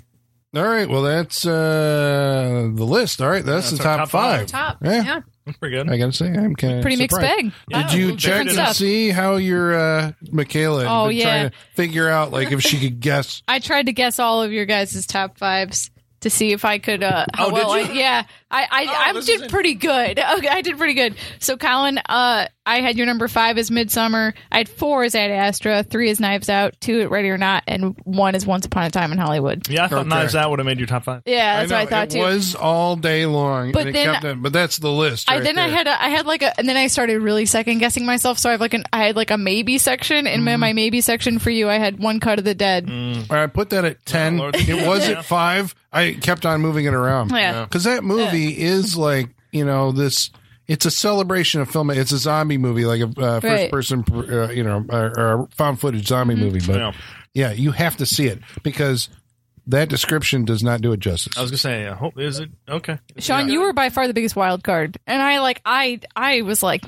All 0.54 0.64
right. 0.64 0.88
Well, 0.88 1.02
that's 1.02 1.46
uh, 1.46 2.68
the 2.74 2.84
list. 2.84 3.20
All 3.22 3.28
right. 3.30 3.44
That's, 3.44 3.70
That's 3.70 3.78
the 3.78 3.84
top, 3.84 3.98
top 4.00 4.08
five. 4.10 4.40
five. 4.40 4.46
Top. 4.48 4.78
Yeah. 4.82 5.04
Yeah. 5.04 5.20
That's 5.46 5.58
pretty 5.58 5.76
good. 5.76 5.88
I 5.90 5.96
got 5.96 6.06
to 6.06 6.12
say, 6.12 6.26
I'm 6.26 6.54
kind 6.56 6.74
of 6.76 6.82
Pretty 6.82 6.96
mixed 6.96 7.18
bag. 7.20 7.52
Did 7.70 7.92
you 7.92 8.10
check 8.16 8.20
different 8.20 8.48
and 8.50 8.54
stuff. 8.58 8.76
see 8.76 9.10
how 9.10 9.36
your 9.36 9.74
uh, 9.74 10.12
Michaela 10.32 10.84
Oh, 10.88 11.08
been 11.08 11.16
yeah. 11.18 11.24
trying 11.24 11.50
to 11.50 11.56
figure 11.74 12.08
out 12.08 12.30
like 12.32 12.50
if 12.52 12.62
she 12.62 12.78
could 12.80 13.00
guess? 13.00 13.42
I 13.48 13.58
tried 13.60 13.86
to 13.86 13.92
guess 13.92 14.18
all 14.18 14.42
of 14.42 14.52
your 14.52 14.66
guys' 14.66 15.06
top 15.06 15.38
fives 15.38 15.90
to 16.20 16.30
see 16.30 16.52
if 16.52 16.64
I 16.64 16.78
could. 16.78 17.02
Uh, 17.02 17.24
how 17.34 17.46
Oh, 17.46 17.50
did 17.76 17.86
you? 17.86 17.92
I, 17.92 17.94
yeah, 17.96 18.22
I 18.50 18.62
I, 18.70 18.84
Oh, 18.86 18.94
I 19.08 19.12
this 19.14 19.26
did 19.26 19.48
pretty 19.50 19.74
good. 19.74 20.18
Okay, 20.38 20.48
I 20.48 20.60
did 20.62 20.76
pretty 20.76 20.94
good. 20.94 21.14
So, 21.38 21.56
Colin, 21.56 21.98
uh, 22.08 22.46
I 22.66 22.82
had 22.82 22.96
your 22.98 23.06
number 23.06 23.26
five 23.26 23.56
as 23.58 23.70
Midsommar. 23.70 24.34
I 24.52 24.58
had 24.58 24.68
four 24.68 25.02
as 25.02 25.14
Ad 25.14 25.30
Astra, 25.30 25.82
three 25.82 26.10
as 26.10 26.20
Knives 26.20 26.48
Out, 26.50 26.74
two 26.80 27.00
at 27.00 27.10
Ready 27.10 27.30
or 27.30 27.38
Not, 27.38 27.64
and 27.66 27.96
one 28.04 28.34
is 28.34 28.46
Once 28.46 28.66
Upon 28.66 28.84
a 28.84 28.90
Time 28.90 29.12
in 29.12 29.18
Hollywood. 29.18 29.66
Yeah, 29.68 29.84
I 29.84 29.88
thought 29.88 30.00
Okay. 30.00 30.08
Knives 30.10 30.36
Out 30.36 30.50
would 30.50 30.58
have 30.58 30.66
made 30.66 30.78
your 30.78 30.86
top 30.86 31.04
five. 31.04 31.22
Yeah, 31.24 31.60
that's 31.60 31.72
I 31.72 31.74
what 31.74 31.80
I 31.80 31.84
know, 31.84 31.90
thought 31.90 32.06
it 32.06 32.10
too. 32.10 32.18
was 32.20 32.54
all 32.54 32.96
day 32.96 33.24
long. 33.26 33.72
But 33.72 33.86
and 33.86 33.88
it 33.88 33.92
then- 33.94 34.20
kept 34.20 34.42
but 34.42 34.52
that's 34.52 34.76
the 34.76 34.92
list. 34.92 35.30
I 35.30 35.36
right 35.36 35.42
then 35.44 35.58
I 35.58 35.68
had 35.68 35.86
a, 35.86 36.02
I 36.02 36.10
had 36.10 36.26
like 36.26 36.42
a 36.42 36.56
and 36.58 36.68
then 36.68 36.76
I 36.76 36.88
started 36.88 37.20
really 37.22 37.46
second 37.46 37.78
guessing 37.78 38.04
myself. 38.04 38.38
So 38.38 38.50
I 38.50 38.52
have 38.52 38.60
like 38.60 38.74
an 38.74 38.84
I 38.92 39.06
had 39.06 39.16
like 39.16 39.30
a 39.30 39.38
maybe 39.38 39.78
section 39.78 40.26
in 40.26 40.40
Mm-hmm. 40.40 40.44
my, 40.44 40.56
my 40.56 40.72
maybe 40.74 41.00
section 41.00 41.38
for 41.38 41.50
you. 41.50 41.68
I 41.68 41.78
had 41.78 41.98
one 41.98 42.20
cut 42.20 42.38
of 42.38 42.44
the 42.44 42.54
dead. 42.54 42.88
All 42.90 43.24
right, 43.36 43.44
I 43.44 43.46
put 43.46 43.70
that 43.70 43.84
at 43.86 44.04
ten. 44.04 44.36
Lord. 44.36 44.54
it 44.56 44.86
was 44.86 45.08
Yeah. 45.08 45.18
at 45.20 45.24
five. 45.24 45.74
I 45.92 46.12
kept 46.12 46.44
on 46.46 46.60
moving 46.60 46.84
it 46.84 46.94
around. 46.94 47.30
Yeah. 47.30 47.64
because 47.64 47.84
that 47.84 48.04
movie 48.04 48.60
is 48.60 48.96
like 48.98 49.28
you 49.50 49.64
know 49.64 49.92
this. 49.92 50.30
It's 50.70 50.86
a 50.86 50.90
celebration 50.90 51.60
of 51.60 51.68
film. 51.70 51.90
It's 51.90 52.12
a 52.12 52.18
zombie 52.18 52.56
movie, 52.58 52.84
like 52.84 53.00
a 53.00 53.06
uh, 53.20 53.40
first 53.40 53.44
Right. 53.44 53.70
person, 53.70 54.04
uh, 54.10 54.50
you 54.50 54.62
know, 54.62 54.84
or, 54.88 55.18
or 55.18 55.42
a 55.42 55.46
found 55.56 55.80
footage 55.80 56.06
zombie 56.06 56.34
Mm-hmm. 56.34 56.44
movie. 56.44 56.60
But 56.66 56.76
Yeah. 56.76 56.92
yeah, 57.34 57.50
you 57.52 57.72
have 57.72 57.96
to 57.96 58.06
see 58.06 58.26
it 58.26 58.38
because 58.62 59.08
that 59.66 59.88
description 59.88 60.44
does 60.44 60.62
not 60.62 60.80
do 60.80 60.92
it 60.92 61.00
justice. 61.00 61.36
I 61.36 61.42
was 61.42 61.50
gonna 61.50 61.58
say, 61.58 61.86
I 61.88 61.94
hope 61.94 62.18
is 62.18 62.38
it 62.38 62.50
okay? 62.68 62.98
Sean, 63.18 63.48
you 63.48 63.60
were 63.62 63.72
by 63.72 63.88
far 63.90 64.06
the 64.06 64.14
biggest 64.14 64.36
wild 64.36 64.62
card, 64.62 64.96
and 65.06 65.20
I 65.20 65.40
like 65.40 65.60
I 65.64 66.00
I 66.16 66.42
was 66.42 66.62
like. 66.62 66.84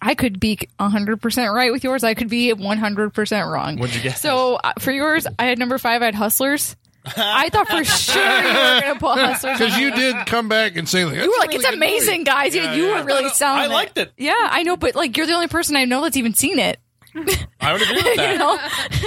I 0.00 0.14
could 0.14 0.38
be 0.38 0.56
100% 0.78 1.52
right 1.52 1.72
with 1.72 1.82
yours. 1.82 2.04
I 2.04 2.14
could 2.14 2.28
be 2.28 2.52
100% 2.54 3.52
wrong. 3.52 3.78
What'd 3.78 3.96
you 3.96 4.02
guess? 4.02 4.20
So 4.20 4.54
uh, 4.54 4.74
for 4.78 4.92
yours, 4.92 5.26
I 5.40 5.46
had 5.46 5.58
number 5.58 5.76
five, 5.76 6.02
I 6.02 6.04
had 6.04 6.14
Hustlers. 6.14 6.76
I 7.16 7.48
thought 7.50 7.68
for 7.68 7.84
sure 7.84 8.22
you 8.22 8.48
were 8.48 8.80
going 8.80 8.94
to 8.94 9.00
put 9.00 9.18
Hustlers. 9.18 9.58
Because 9.58 9.78
you 9.78 9.90
did 9.92 10.26
come 10.26 10.48
back 10.48 10.76
and 10.76 10.88
say, 10.88 11.04
like, 11.04 11.14
You 11.16 11.30
were 11.30 11.38
like, 11.38 11.54
it's 11.54 11.64
amazing, 11.64 12.24
guys. 12.24 12.54
You- 12.54 12.62
you 12.68 12.88
were 12.94 13.02
really 13.04 13.28
selling 13.30 13.62
I 13.62 13.64
it. 13.66 13.70
liked 13.70 13.98
it. 13.98 14.12
Yeah, 14.16 14.34
I 14.38 14.62
know, 14.62 14.76
but 14.76 14.94
like 14.94 15.16
you're 15.16 15.26
the 15.26 15.32
only 15.34 15.48
person 15.48 15.76
I 15.76 15.84
know 15.84 16.02
that's 16.02 16.16
even 16.16 16.34
seen 16.34 16.58
it. 16.58 16.78
I 17.60 17.72
would 17.72 17.82
agree 17.82 17.94
with 17.96 18.04
that. 18.16 18.32
You 18.32 18.38
know? 18.38 18.58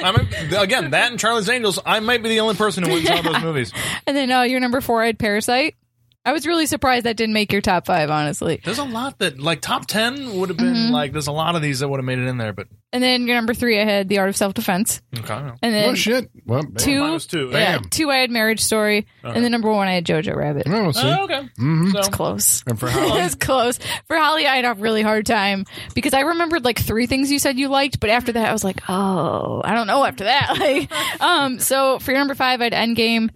I 0.04 0.12
mean, 0.18 0.54
again, 0.62 0.92
that 0.92 1.12
and 1.12 1.20
Charlie's 1.20 1.48
Angels. 1.50 1.80
I 1.86 2.00
might 2.00 2.22
be 2.24 2.30
the 2.30 2.40
only 2.42 2.56
person 2.56 2.84
who 2.84 2.90
went 2.92 3.08
and 3.10 3.24
saw 3.24 3.32
those 3.32 3.42
movies. 3.44 3.72
And 4.08 4.18
then 4.18 4.32
uh, 4.32 4.42
your 4.42 4.60
number 4.60 4.82
four, 4.82 5.02
I 5.04 5.06
had 5.08 5.20
Parasite. 5.20 5.76
I 6.24 6.34
was 6.34 6.46
really 6.46 6.68
surprised 6.68 7.06
that 7.08 7.18
didn't 7.18 7.34
make 7.34 7.52
your 7.52 7.62
top 7.62 7.88
five, 7.88 8.12
honestly. 8.12 8.62
There's 8.64 8.78
a 8.78 8.84
lot 8.84 9.18
that 9.20 9.40
like 9.40 9.60
top 9.62 9.88
ten 9.88 10.38
would 10.38 10.50
have 10.50 10.58
been 10.58 10.68
Mm-hmm. 10.76 10.94
like. 10.94 11.12
There's 11.14 11.26
a 11.26 11.32
lot 11.32 11.56
of 11.56 11.64
these 11.64 11.80
that 11.80 11.88
would 11.88 11.98
have 11.98 12.06
made 12.06 12.20
it 12.20 12.28
in 12.28 12.38
there, 12.38 12.54
but 12.54 12.68
And 12.94 13.02
then 13.02 13.26
your 13.26 13.36
number 13.36 13.56
three, 13.56 13.80
I 13.82 13.86
had 13.86 14.08
The 14.08 14.20
Art 14.20 14.30
of 14.30 14.38
Self 14.38 14.54
Defense. 14.54 15.02
okay. 15.18 15.34
And 15.34 15.56
Oh 15.64 15.70
then 15.70 15.96
shit! 15.96 16.30
Well, 16.46 16.62
bam. 16.62 16.76
two, 16.76 17.00
Mine 17.02 17.14
was 17.14 17.26
two. 17.26 17.50
yeah, 17.52 17.78
Bam. 17.80 17.86
two, 17.90 18.12
I 18.12 18.18
had 18.18 18.30
Marriage 18.30 18.60
Story. 18.62 19.08
And 19.24 19.44
then 19.44 19.52
number 19.52 19.72
one, 19.72 19.88
I 19.88 19.94
had 19.94 20.06
Jojo 20.06 20.36
Rabbit. 20.36 20.64
Oh, 20.68 20.92
see, 20.92 21.02
Oh, 21.04 21.24
okay. 21.24 21.42
Mhm. 21.60 21.92
So 21.92 21.98
It's 22.00 22.10
close. 22.10 22.64
and 22.68 22.80
for 22.80 22.88
how 22.88 23.18
it's 23.26 23.34
close. 23.34 23.80
For 24.06 24.16
Holly, 24.16 24.46
I 24.46 24.58
had 24.58 24.66
a 24.66 24.76
really 24.80 25.02
hard 25.02 25.26
time 25.26 25.66
because 25.96 26.14
I 26.14 26.20
remembered 26.20 26.64
like 26.64 26.78
three 26.78 27.08
things 27.08 27.32
you 27.32 27.40
said 27.40 27.58
you 27.58 27.68
liked, 27.68 28.00
but 28.00 28.12
after 28.12 28.32
that, 28.34 28.48
I 28.48 28.54
was 28.54 28.64
like, 28.64 28.82
oh, 28.88 29.64
I 29.66 29.74
don't 29.74 29.88
know 29.88 30.06
after 30.06 30.26
that. 30.26 30.50
Like, 30.60 30.92
um, 31.22 31.60
so 31.60 31.98
for 31.98 32.12
your 32.12 32.20
number 32.20 32.36
five, 32.36 32.62
I 32.62 32.66
had 32.66 32.74
Endgame, 32.74 33.32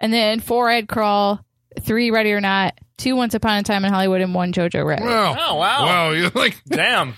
and 0.00 0.12
then 0.12 0.40
four, 0.40 0.68
I 0.68 0.74
had 0.74 0.88
Crawl, 0.88 1.40
three, 1.80 2.10
Ready 2.10 2.32
or 2.32 2.40
Not, 2.40 2.74
two, 2.96 3.16
Once 3.16 3.34
Upon 3.34 3.58
a 3.58 3.62
Time 3.62 3.84
in 3.84 3.92
Hollywood, 3.92 4.20
and 4.20 4.34
one, 4.34 4.52
Jojo 4.52 4.84
Rabbit. 4.84 5.06
Wow. 5.06 5.36
Oh, 5.38 5.54
wow. 5.56 5.84
Wow, 5.86 6.10
you're 6.10 6.30
like 6.34 6.62
damn. 6.66 7.14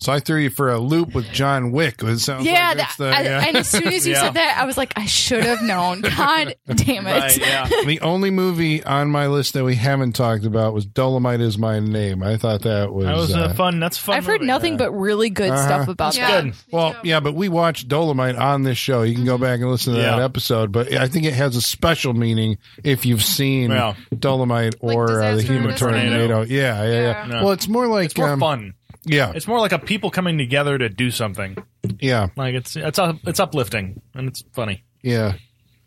So 0.00 0.12
I 0.12 0.18
threw 0.20 0.38
you 0.40 0.50
for 0.50 0.70
a 0.72 0.78
loop 0.78 1.14
with 1.14 1.30
John 1.30 1.72
Wick. 1.72 2.02
It 2.02 2.18
sounds 2.20 2.46
yeah, 2.46 2.68
like 2.68 2.76
that, 2.78 2.94
the, 2.98 3.08
I- 3.10 3.22
yeah. 3.22 3.44
and 3.46 3.56
as 3.58 3.68
soon 3.68 3.86
as 3.88 4.06
you 4.06 4.14
Yeah. 4.14 4.22
said 4.22 4.34
that, 4.34 4.56
I 4.58 4.64
was 4.64 4.76
like, 4.76 4.92
I 4.96 5.06
should 5.06 5.44
have 5.44 5.62
known. 5.62 6.00
God 6.16 6.54
damn 6.74 7.06
it. 7.06 7.10
Right. 7.20 7.38
Yeah. 7.38 7.68
the 7.86 8.00
only 8.00 8.30
movie 8.30 8.82
on 8.82 9.10
my 9.10 9.26
list 9.26 9.54
that 9.54 9.64
we 9.64 9.74
haven't 9.76 10.12
talked 10.14 10.44
about 10.44 10.72
was 10.74 10.86
Dolomite 10.86 11.40
is 11.40 11.58
my 11.58 11.80
name. 11.80 12.22
I 12.22 12.36
thought 12.38 12.62
that 12.62 12.92
was, 12.92 13.04
That 13.06 13.16
was 13.16 13.34
uh, 13.36 13.48
a 13.50 13.54
fun. 13.54 13.78
That's 13.80 13.98
fun. 13.98 14.16
I've 14.16 14.24
heard 14.26 14.40
movie. 14.40 14.46
nothing 14.46 14.76
but 14.76 14.90
really 14.92 15.30
good 15.30 15.50
Uh-huh. 15.50 15.64
stuff 15.64 15.88
about 15.88 16.16
Yeah. 16.16 16.30
that. 16.30 16.44
Good. 16.44 16.54
Well, 16.72 16.96
yeah, 17.04 17.20
but 17.20 17.34
we 17.34 17.48
watched 17.48 17.88
Dolomite 17.88 18.36
on 18.36 18.62
this 18.62 18.78
show. 18.78 19.02
You 19.02 19.14
can 19.14 19.24
go 19.24 19.38
back 19.38 19.60
and 19.60 19.70
listen 19.70 19.94
to 19.94 20.00
that 20.00 20.18
episode. 20.18 20.72
But 20.72 20.92
I 20.92 21.08
think 21.08 21.26
it 21.26 21.34
has 21.34 21.56
a 21.56 21.60
special 21.62 22.14
meaning 22.14 22.58
if 22.82 23.04
you've 23.04 23.22
seen 23.22 23.70
Yeah. 23.70 23.94
Dolomite 24.18 24.76
or 24.80 25.22
uh, 25.22 25.36
the 25.36 25.42
Human 25.42 25.74
Tornado. 25.76 26.26
Tornado. 26.28 26.42
Yeah, 26.42 26.82
yeah, 26.82 26.88
yeah. 26.90 27.00
Yeah. 27.00 27.28
Yeah. 27.28 27.42
Well, 27.42 27.52
it's 27.52 27.68
more 27.68 27.86
like 27.86 28.06
It's 28.06 28.16
more 28.16 28.30
um, 28.30 28.40
fun. 28.40 28.74
Yeah, 29.04 29.32
It's 29.34 29.46
more 29.46 29.58
like 29.60 29.72
a 29.72 29.78
people 29.78 30.10
coming 30.10 30.36
together 30.38 30.76
to 30.76 30.88
do 30.90 31.10
something. 31.10 31.56
yeah, 32.00 32.28
Like 32.36 32.54
it's 32.54 32.76
it's 32.76 32.98
up, 32.98 33.16
it's 33.24 33.40
uplifting 33.40 34.00
and 34.14 34.28
it's 34.28 34.42
funny. 34.52 34.84
yeah. 35.02 35.34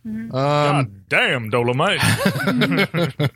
Mm-hmm. 0.05 0.29
God 0.31 0.75
Um, 0.75 1.03
damn, 1.07 1.49
Dolomite. 1.49 2.01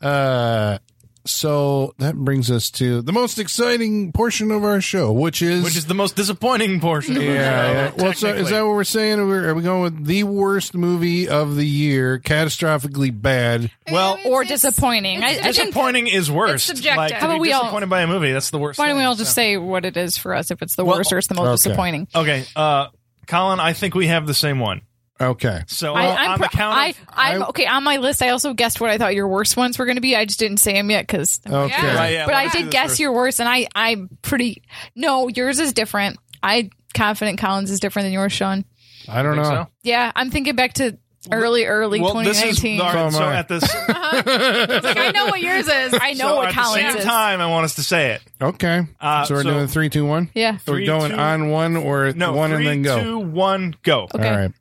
uh, 0.00 0.78
so 1.26 1.94
that 1.98 2.14
brings 2.16 2.50
us 2.50 2.70
to 2.72 3.00
the 3.02 3.12
most 3.12 3.38
exciting 3.38 4.12
portion 4.12 4.50
of 4.50 4.62
our 4.64 4.80
show, 4.80 5.10
which 5.12 5.40
is 5.42 5.64
Which 5.64 5.76
is 5.76 5.86
the 5.86 5.94
most 5.94 6.16
disappointing 6.16 6.80
portion. 6.80 7.16
Of 7.16 7.22
Yeah, 7.22 7.30
show, 7.32 7.72
yeah. 7.72 7.90
Well, 8.02 8.12
so 8.12 8.28
is 8.28 8.50
that 8.50 8.62
what 8.62 8.74
we're 8.74 8.84
saying? 8.84 9.18
Are 9.18 9.26
we, 9.26 9.34
are 9.36 9.54
we 9.54 9.62
going 9.62 9.82
with 9.82 10.04
the 10.06 10.24
worst 10.24 10.74
movie 10.74 11.28
of 11.28 11.56
the 11.56 11.66
year, 11.66 12.18
catastrophically 12.18 13.10
bad? 13.22 13.70
Well, 13.90 14.14
It's- 14.14 14.26
Or 14.26 14.42
it's- 14.42 14.60
disappointing. 14.62 15.22
I, 15.22 15.28
I 15.28 15.32
think 15.34 15.54
disappointing 15.56 16.06
is 16.08 16.30
worse. 16.30 16.64
Subjective. 16.64 16.96
Like, 16.96 17.08
to 17.10 17.14
How 17.16 17.26
about 17.26 17.34
be 17.36 17.40
we 17.40 17.52
all- 17.52 17.62
disappointed 17.62 17.88
by 17.90 18.02
a 18.02 18.06
movie? 18.06 18.32
That's 18.32 18.50
the 18.50 18.58
worst. 18.58 18.78
Why 18.78 18.88
don't 18.88 18.98
we 18.98 19.04
all 19.04 19.14
just 19.14 19.30
so. 19.30 19.34
say 19.34 19.56
what 19.56 19.84
it 19.84 19.96
is 19.96 20.18
for 20.18 20.34
us 20.34 20.50
if 20.50 20.60
it's 20.62 20.76
the 20.76 20.84
Well, 20.84 20.98
worst 20.98 21.12
or 21.12 21.18
it's 21.18 21.28
the 21.28 21.34
most 21.34 21.46
okay. 21.46 21.70
disappointing? 21.70 22.08
Okay, 22.14 22.44
uh, 22.54 22.88
Colin, 23.26 23.60
I 23.60 23.72
think 23.72 23.94
we 23.94 24.08
have 24.08 24.26
the 24.26 24.34
same 24.34 24.58
one. 24.58 24.82
Okay. 25.20 25.60
So 25.68 25.94
I, 25.94 26.06
uh, 26.06 26.14
I'm 26.14 26.30
on 26.32 26.38
the 26.40 26.48
pro- 26.48 26.58
count 26.58 26.76
I, 26.76 26.86
of 26.88 27.00
I'm 27.10 27.42
I- 27.42 27.46
okay 27.48 27.66
on 27.66 27.84
my 27.84 27.98
list. 27.98 28.22
I 28.22 28.30
also 28.30 28.52
guessed 28.52 28.80
what 28.80 28.90
I 28.90 28.98
thought 28.98 29.14
your 29.14 29.28
worst 29.28 29.56
ones 29.56 29.78
were 29.78 29.84
going 29.84 29.96
to 29.96 30.00
be. 30.02 30.16
I 30.16 30.24
just 30.24 30.38
didn't 30.40 30.58
say 30.58 30.72
them 30.72 30.90
yet 30.90 31.06
because. 31.06 31.40
Okay. 31.46 31.68
Yeah. 31.68 31.96
Right, 31.96 32.12
yeah, 32.14 32.26
but 32.26 32.34
I 32.34 32.48
did 32.48 32.70
guess 32.70 32.90
first. 32.90 33.00
your 33.00 33.12
worst, 33.12 33.40
and 33.40 33.48
I 33.48 33.66
I'm 33.74 34.08
pretty. 34.22 34.62
No, 34.96 35.28
yours 35.28 35.60
is 35.60 35.72
different. 35.72 36.18
I 36.42 36.70
confident 36.94 37.38
Colin's 37.38 37.70
is 37.70 37.80
different 37.80 38.06
than 38.06 38.12
yours, 38.12 38.32
Sean. 38.32 38.64
I 39.08 39.22
don't 39.22 39.34
Think 39.36 39.46
know. 39.48 39.64
so? 39.64 39.68
Yeah, 39.82 40.10
I'm 40.16 40.30
thinking 40.30 40.56
back 40.56 40.74
to 40.74 40.98
early, 41.30 41.64
early 41.64 42.00
Well, 42.00 42.14
this 42.22 42.42
is 42.42 42.58
2019. 42.60 43.10
So 43.12 43.18
so 43.18 43.24
am 43.24 43.28
I. 43.32 43.36
at 43.36 43.48
this. 43.48 43.62
Like, 44.14 44.96
I 44.96 45.10
know 45.12 45.26
what 45.26 45.40
yours 45.40 45.66
is. 45.66 45.94
I 46.00 46.12
know 46.12 46.28
so 46.28 46.36
what 46.36 46.48
at 46.48 46.54
the 46.54 46.60
Colin's 46.60 46.88
same 46.92 46.96
is. 46.98 47.04
time, 47.04 47.40
I 47.40 47.46
want 47.50 47.64
us 47.64 47.74
to 47.76 47.82
say 47.82 48.12
it. 48.12 48.22
Okay. 48.40 48.82
Uh, 49.00 49.24
so 49.24 49.34
we're 49.34 49.42
so- 49.42 49.50
doing 49.50 49.66
three, 49.66 49.88
two, 49.88 50.04
one. 50.06 50.30
Yeah. 50.34 50.58
We're 50.66 50.84
going 50.86 51.10
two- 51.12 51.16
on 51.18 51.48
one 51.50 51.76
or 51.76 52.12
No, 52.12 52.32
one 52.34 52.50
three, 52.50 52.66
and 52.66 52.66
then 52.66 52.82
go. 52.82 53.02
two, 53.02 53.18
one, 53.18 53.74
go. 53.82 54.08
Okay. 54.14 54.28
All 54.28 54.36
right. 54.36 54.52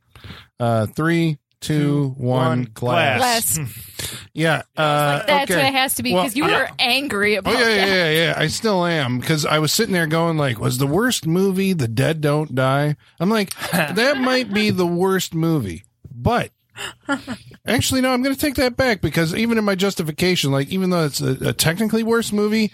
Uh, 0.60 0.86
three, 0.88 1.38
two, 1.60 2.10
one. 2.18 2.48
one, 2.48 2.68
glass. 2.74 3.58
glass. 3.58 3.90
Yeah. 4.34 4.64
Uh, 4.76 5.24
That's 5.26 5.52
okay. 5.52 5.62
what 5.62 5.70
it 5.70 5.74
has 5.74 5.96
to 5.96 6.04
be 6.04 6.14
Well, 6.14 6.24
because 6.24 6.36
you 6.36 6.46
yeah. 6.48 6.58
were 6.62 6.70
angry 6.80 7.36
Oh 7.36 7.40
about 7.40 7.54
yeah, 7.54 7.60
yeah, 7.70 7.76
that. 7.86 7.88
yeah, 7.88 8.10
yeah. 8.12 8.34
I 8.36 8.48
still 8.48 8.86
am 8.86 9.20
because 9.20 9.46
I 9.46 9.60
was 9.60 9.72
sitting 9.72 9.94
there 9.94 10.08
going 10.08 10.38
like, 10.38 10.60
was 10.60 10.78
the 10.80 10.88
worst 10.88 11.26
movie 11.28 11.74
The 11.74 11.88
Dead 11.88 12.20
Don't 12.22 12.54
Die? 12.56 12.96
I'm 13.20 13.30
like, 13.30 13.54
that 13.72 14.18
might 14.18 14.52
be 14.54 14.72
the 14.72 14.88
worst 14.88 15.34
movie, 15.36 15.84
but 16.12 16.52
actually, 17.68 18.02
no, 18.02 18.12
I'm 18.12 18.24
going 18.24 18.34
to 18.36 18.42
take 18.42 18.56
that 18.56 18.76
back 18.76 19.00
because 19.02 19.36
even 19.36 19.58
in 19.58 19.64
my 19.64 19.76
justification, 19.76 20.52
like, 20.52 20.70
even 20.70 20.90
though 20.90 21.06
it's 21.06 21.22
a, 21.22 21.50
a 21.50 21.54
technically 21.54 22.02
worse 22.04 22.32
movie, 22.32 22.72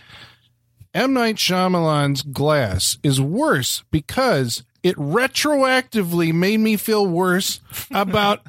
M 0.94 1.14
Night 1.14 1.36
Shyamalan's 1.36 2.22
Glass 2.22 2.98
is 3.04 3.20
worse 3.22 3.84
because 3.92 4.64
it 4.84 4.96
retroactively 4.98 6.34
made 6.34 6.60
me 6.60 6.78
feel 6.78 7.06
worse 7.06 7.60
about 7.92 8.42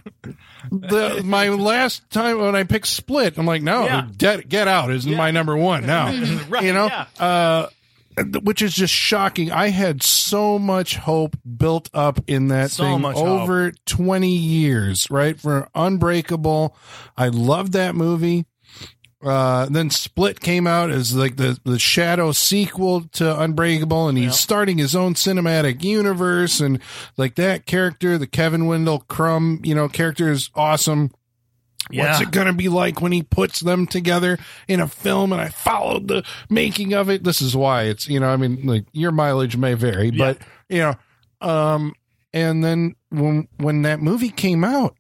the 0.71 1.23
my 1.25 1.49
last 1.49 2.09
time 2.11 2.41
when 2.41 2.55
I 2.55 2.65
picked 2.65 2.87
Split. 2.87 3.39
I'm 3.39 3.47
like, 3.47 3.63
no, 3.63 3.85
Yeah. 3.85 4.07
get 4.17 4.49
get 4.49 4.69
out 4.69 4.91
is 4.91 5.07
my 5.07 5.31
number 5.31 5.57
one 5.57 5.87
now. 5.87 6.11
Right, 6.49 6.65
you 6.65 6.73
know, 6.73 6.87
yeah. 6.87 7.07
uh, 7.19 7.69
which 8.43 8.61
is 8.61 8.75
just 8.75 8.93
shocking. 8.93 9.51
I 9.51 9.69
had 9.69 10.03
so 10.03 10.59
much 10.59 10.97
hope 10.97 11.37
built 11.57 11.89
up 11.95 12.21
in 12.27 12.49
that 12.49 12.71
So 12.71 12.85
thing 12.85 13.01
much 13.01 13.17
hope. 13.17 13.27
over 13.43 13.73
20 13.87 14.29
years, 14.29 15.07
right? 15.11 15.39
For 15.41 15.69
Unbreakable, 15.75 16.77
I 17.17 17.29
loved 17.29 17.73
that 17.73 17.95
movie. 17.95 18.45
Uh, 19.23 19.67
then 19.67 19.91
Split 19.91 20.41
came 20.41 20.67
out 20.67 20.91
as 20.91 21.15
like 21.15 21.37
the, 21.37 21.59
the 21.65 21.79
shadow 21.79 22.33
sequel 22.33 23.03
to 23.13 23.39
Unbreakable, 23.39 24.09
and 24.09 24.17
he's 24.17 24.39
starting 24.39 24.79
his 24.79 24.97
own 24.97 25.13
cinematic 25.13 25.85
universe. 25.85 26.59
And 26.61 26.81
like 27.19 27.35
that 27.35 27.67
character, 27.67 28.17
the 28.17 28.27
Kevin 28.27 28.65
Wendell 28.65 29.01
Crumb, 29.09 29.61
you 29.63 29.75
know, 29.75 29.89
character 29.89 30.31
is 30.31 30.49
awesome. 30.55 31.11
What's 31.93 32.21
it 32.21 32.31
going 32.31 32.47
to 32.47 32.53
be 32.53 32.69
like 32.69 33.03
when 33.03 33.13
he 33.13 33.23
puts 33.23 33.61
them 33.61 33.87
together 33.87 34.39
in 34.69 34.81
a 34.81 34.87
film? 34.87 35.33
And 35.33 35.41
I 35.41 35.49
followed 35.49 36.09
the 36.09 36.25
making 36.49 36.95
of 36.95 37.11
it. 37.11 37.25
This 37.25 37.43
is 37.43 37.57
why 37.57 37.85
it's, 37.85 38.09
you 38.09 38.21
know, 38.21 38.29
I 38.29 38.37
mean, 38.37 38.65
like 38.65 38.85
your 38.93 39.13
mileage 39.13 39.57
may 39.57 39.75
vary, 39.75 40.11
but, 40.13 40.39
you 40.69 40.79
know, 40.79 40.95
um, 41.47 41.95
and 42.33 42.63
then 42.63 42.95
when, 43.09 43.49
when 43.57 43.83
that 43.83 44.01
movie 44.01 44.31
came 44.31 44.63
out, 44.63 44.97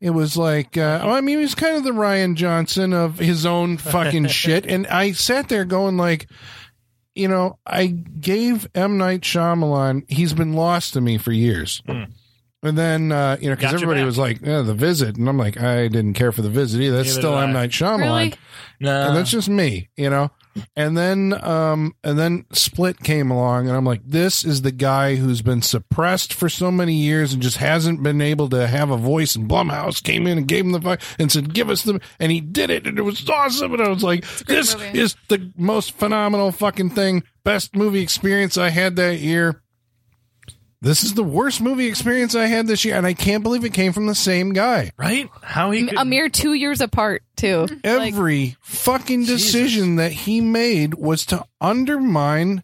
it 0.00 0.10
was 0.10 0.36
like, 0.36 0.76
uh, 0.76 1.00
I 1.02 1.20
mean, 1.20 1.38
he 1.38 1.42
was 1.42 1.54
kind 1.54 1.76
of 1.76 1.84
the 1.84 1.90
Rian 1.90 2.34
Johnson 2.34 2.92
of 2.92 3.18
his 3.18 3.44
own 3.44 3.76
fucking 3.78 4.28
shit. 4.28 4.66
And 4.66 4.86
I 4.86 5.12
sat 5.12 5.48
there 5.48 5.64
going 5.64 5.96
like, 5.96 6.28
you 7.14 7.26
know, 7.26 7.58
I 7.66 7.86
gave 7.86 8.68
M. 8.74 8.96
Night 8.96 9.22
Shyamalan, 9.22 10.08
he's 10.08 10.32
been 10.32 10.52
lost 10.52 10.92
to 10.92 11.00
me 11.00 11.18
for 11.18 11.32
years. 11.32 11.82
And 12.60 12.76
then, 12.76 13.12
uh, 13.12 13.36
you 13.40 13.50
know, 13.50 13.56
because 13.56 13.74
everybody 13.74 14.00
back. 14.00 14.06
was 14.06 14.18
like, 14.18 14.40
yeah, 14.40 14.62
the 14.62 14.74
visit. 14.74 15.16
And 15.16 15.28
I'm 15.28 15.38
like, 15.38 15.60
I 15.60 15.88
didn't 15.88 16.14
care 16.14 16.32
for 16.32 16.42
the 16.42 16.50
visit 16.50 16.80
either. 16.80 16.96
That's 16.96 17.10
Neither 17.10 17.20
still 17.20 17.38
M. 17.38 17.52
Night 17.52 17.70
Shyamalan. 17.70 18.00
Really? 18.00 18.34
No. 18.80 19.08
And 19.08 19.16
that's 19.16 19.30
just 19.30 19.48
me, 19.48 19.88
you 19.96 20.10
know. 20.10 20.30
And 20.76 20.96
then, 20.96 21.32
um, 21.44 21.94
and 22.02 22.18
then 22.18 22.46
Split 22.52 23.00
came 23.00 23.30
along, 23.30 23.68
and 23.68 23.76
I'm 23.76 23.84
like, 23.84 24.02
this 24.04 24.44
is 24.44 24.62
the 24.62 24.72
guy 24.72 25.16
who's 25.16 25.42
been 25.42 25.62
suppressed 25.62 26.32
for 26.32 26.48
so 26.48 26.70
many 26.70 26.94
years 26.94 27.32
and 27.32 27.42
just 27.42 27.58
hasn't 27.58 28.02
been 28.02 28.20
able 28.20 28.48
to 28.50 28.66
have 28.66 28.90
a 28.90 28.96
voice. 28.96 29.36
And 29.36 29.48
Blumhouse 29.48 30.02
came 30.02 30.26
in 30.26 30.38
and 30.38 30.48
gave 30.48 30.64
him 30.64 30.72
the 30.72 30.80
fight 30.80 31.02
and 31.18 31.30
said, 31.30 31.54
"Give 31.54 31.70
us 31.70 31.82
the," 31.82 32.00
and 32.18 32.32
he 32.32 32.40
did 32.40 32.70
it, 32.70 32.86
and 32.86 32.98
it 32.98 33.02
was 33.02 33.28
awesome. 33.28 33.72
And 33.74 33.82
I 33.82 33.88
was 33.88 34.02
like, 34.02 34.24
this 34.46 34.74
movie. 34.76 34.98
is 34.98 35.16
the 35.28 35.52
most 35.56 35.92
phenomenal 35.92 36.52
fucking 36.52 36.90
thing, 36.90 37.22
best 37.44 37.74
movie 37.76 38.02
experience 38.02 38.56
I 38.56 38.70
had 38.70 38.96
that 38.96 39.18
year. 39.18 39.62
This 40.80 41.02
is 41.02 41.14
the 41.14 41.24
worst 41.24 41.60
movie 41.60 41.86
experience 41.86 42.34
I 42.36 42.46
had 42.46 42.66
this 42.68 42.84
year, 42.84 42.94
and 42.94 43.04
I 43.06 43.14
can't 43.14 43.42
believe 43.42 43.64
it 43.64 43.74
came 43.74 43.92
from 43.92 44.06
the 44.06 44.14
same 44.14 44.52
guy. 44.52 44.92
right? 44.96 45.28
How 45.42 45.72
he 45.72 45.86
could, 45.86 45.98
A 45.98 46.04
mere 46.04 46.28
two 46.28 46.52
years 46.54 46.80
apart, 46.80 47.22
too. 47.36 47.66
Like, 47.66 48.12
Every 48.12 48.56
fucking 48.60 49.24
decision 49.24 49.96
that 49.96 50.12
he 50.12 50.40
made 50.40 50.94
was 50.94 51.26
to 51.26 51.44
undermine 51.60 52.62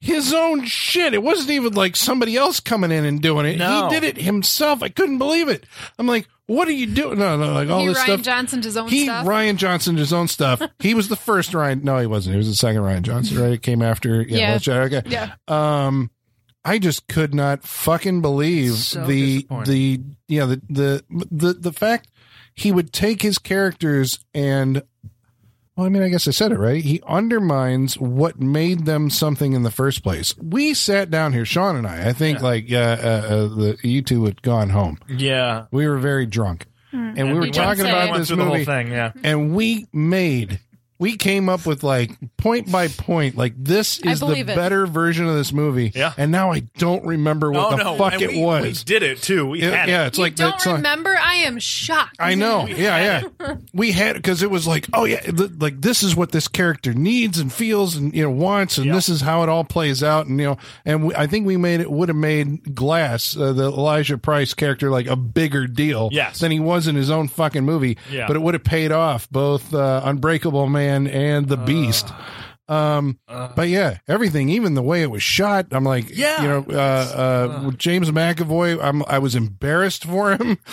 his 0.00 0.32
own 0.32 0.64
shit. 0.64 1.14
It 1.14 1.22
wasn't 1.22 1.50
even 1.50 1.74
like 1.74 1.96
somebody 1.96 2.36
else 2.36 2.60
coming 2.60 2.92
in 2.92 3.04
and 3.04 3.20
doing 3.20 3.46
it. 3.46 3.58
No. 3.58 3.88
He 3.88 3.94
did 3.94 4.04
it 4.04 4.22
himself. 4.22 4.82
I 4.82 4.88
couldn't 4.88 5.18
believe 5.18 5.48
it. 5.48 5.66
I'm 5.98 6.06
like, 6.06 6.28
what 6.46 6.68
are 6.68 6.72
you 6.72 6.86
doing? 6.86 7.18
No, 7.18 7.36
no, 7.36 7.52
like 7.52 7.68
all 7.68 7.80
he 7.80 7.88
this 7.88 7.98
Rian 7.98 8.04
stuff. 8.04 8.22
Johnson 8.22 8.62
his 8.62 8.76
own 8.76 8.88
he 8.88 9.04
stuff. 9.04 9.26
Rian 9.26 9.56
Johnson 9.56 9.96
his 9.96 10.12
own 10.12 10.28
stuff. 10.28 10.62
he 10.78 10.94
was 10.94 11.08
the 11.08 11.16
first 11.16 11.50
Rian. 11.52 11.82
No, 11.82 11.98
he 11.98 12.06
wasn't. 12.06 12.34
He 12.34 12.38
was 12.38 12.46
the 12.48 12.54
second 12.54 12.82
Rian 12.82 13.02
Johnson. 13.02 13.38
Right? 13.40 13.52
It 13.52 13.62
came 13.62 13.82
after. 13.82 14.22
Yeah. 14.22 14.58
Yeah. 14.62 14.74
Okay. 14.82 15.02
yeah. 15.06 15.34
Um, 15.48 16.10
I 16.64 16.78
just 16.78 17.08
could 17.08 17.34
not 17.34 17.64
fucking 17.64 18.20
believe 18.20 18.72
So 18.74 19.06
the 19.06 19.36
disappointing. 19.36 19.72
the 19.72 20.00
yeah 20.28 20.44
the, 20.46 20.60
the 20.68 21.04
the 21.30 21.52
the 21.54 21.72
fact 21.72 22.08
he 22.54 22.72
would 22.72 22.92
take 22.92 23.22
his 23.22 23.38
characters 23.38 24.18
and 24.34 24.82
well, 25.76 25.86
I 25.86 25.90
mean, 25.90 26.02
I 26.02 26.08
guess 26.08 26.26
I 26.26 26.32
said 26.32 26.50
it 26.50 26.58
right. 26.58 26.82
He 26.82 27.00
undermines 27.06 27.96
what 27.96 28.40
made 28.40 28.84
them 28.84 29.10
something 29.10 29.52
in 29.52 29.62
the 29.62 29.70
first 29.70 30.02
place. 30.02 30.34
We 30.36 30.74
sat 30.74 31.08
down 31.08 31.32
here, 31.32 31.44
Sean 31.44 31.76
and 31.76 31.86
I. 31.86 32.08
I 32.08 32.12
think 32.12 32.42
like 32.42 32.66
uh, 32.72 32.76
uh, 32.76 32.80
uh, 32.80 33.46
the 33.46 33.78
you 33.84 34.02
two 34.02 34.24
had 34.24 34.42
gone 34.42 34.70
home. 34.70 34.98
yeah. 35.08 35.66
We 35.70 35.86
were 35.86 35.98
very 35.98 36.26
drunk, 36.26 36.66
and 36.90 37.16
we 37.28 37.34
were 37.34 37.46
You 37.46 37.52
talking 37.52 37.84
about 37.86 38.16
this 38.18 38.26
through 38.26 38.38
the 38.38 38.44
whole 38.44 38.54
movie, 38.54 38.64
thing. 38.64 38.90
Yeah. 38.90 39.12
and 39.22 39.54
we 39.54 39.86
made. 39.92 40.58
We 41.00 41.16
came 41.16 41.48
up 41.48 41.64
with 41.64 41.84
like 41.84 42.10
point 42.38 42.72
by 42.72 42.88
point, 42.88 43.36
like 43.36 43.54
this 43.56 44.00
is 44.00 44.18
the 44.18 44.38
it. 44.38 44.46
better 44.46 44.84
version 44.86 45.28
of 45.28 45.34
this 45.36 45.52
movie. 45.52 45.92
Yeah. 45.94 46.12
And 46.16 46.32
now 46.32 46.50
I 46.50 46.60
don't 46.78 47.04
remember 47.06 47.52
what 47.52 47.72
oh 47.72 47.76
the 47.76 47.84
no! 47.84 47.96
fuck 47.96 48.14
and 48.14 48.22
it 48.22 48.30
we, 48.30 48.42
was. 48.42 48.62
We 48.64 48.72
did 48.84 49.02
it 49.04 49.22
too. 49.22 49.46
We 49.46 49.62
It- 49.62 49.72
had 49.72 49.88
yeah, 49.88 50.04
it. 50.04 50.06
it's 50.08 50.18
You 50.18 50.24
like 50.24 50.34
don't 50.34 50.50
that's 50.50 50.66
remember? 50.66 51.16
I 51.16 51.34
am 51.36 51.58
shocked. 51.60 52.16
I 52.18 52.34
know. 52.34 52.66
Yeah, 52.78 53.22
yeah. 53.40 53.54
We 53.72 53.92
had 53.92 54.16
because 54.16 54.42
it 54.42 54.50
was 54.50 54.66
like, 54.66 54.88
oh 54.92 55.04
yeah, 55.04 55.20
th- 55.20 55.52
like 55.58 55.80
this 55.80 56.02
is 56.02 56.16
what 56.16 56.32
this 56.32 56.48
character 56.48 56.92
needs 56.92 57.38
and 57.38 57.52
feels 57.52 57.94
and 57.94 58.12
you 58.14 58.24
know 58.24 58.30
wants, 58.30 58.76
and 58.78 58.86
Yep. 58.86 58.94
this 58.96 59.08
is 59.08 59.20
how 59.20 59.42
it 59.44 59.48
all 59.48 59.62
plays 59.64 60.02
out, 60.02 60.26
and 60.26 60.40
you 60.40 60.46
know, 60.46 60.58
and 60.84 61.06
we, 61.06 61.14
I 61.14 61.26
think 61.28 61.46
we 61.46 61.56
made 61.56 61.80
it 61.80 61.90
would 61.90 62.08
have 62.08 62.16
made 62.16 62.74
Glass, 62.74 63.36
uh, 63.36 63.52
the 63.52 63.64
Elijah 63.68 64.18
Price 64.18 64.52
character, 64.54 64.90
like 64.90 65.06
a 65.06 65.14
bigger 65.16 65.66
deal, 65.68 66.08
Yes. 66.12 66.40
than 66.40 66.50
he 66.50 66.58
was 66.60 66.86
in 66.88 66.96
his 66.96 67.08
own 67.10 67.28
fucking 67.28 67.64
movie. 67.64 67.98
Yeah. 68.10 68.26
But 68.26 68.34
it 68.36 68.40
would 68.40 68.54
have 68.54 68.64
paid 68.64 68.90
off 68.90 69.30
both 69.30 69.72
uh, 69.72 70.00
Unbreakable 70.04 70.66
Man 70.68 70.87
and 70.88 71.48
The 71.48 71.56
Beast. 71.56 72.08
Um, 72.68 73.18
but 73.26 73.68
yeah, 73.68 73.98
everything, 74.06 74.50
even 74.50 74.74
the 74.74 74.82
way 74.82 75.00
it 75.02 75.10
was 75.10 75.22
shot, 75.22 75.68
I'm 75.70 75.84
like, 75.84 76.14
Yeah. 76.14 76.42
you 76.42 76.48
know, 76.48 76.66
uh, 76.70 77.58
uh, 77.60 77.62
with 77.66 77.78
James 77.78 78.10
McAvoy, 78.10 78.78
I'm, 78.82 79.02
I 79.06 79.18
was 79.20 79.34
embarrassed 79.34 80.04
for 80.04 80.32
him. 80.32 80.58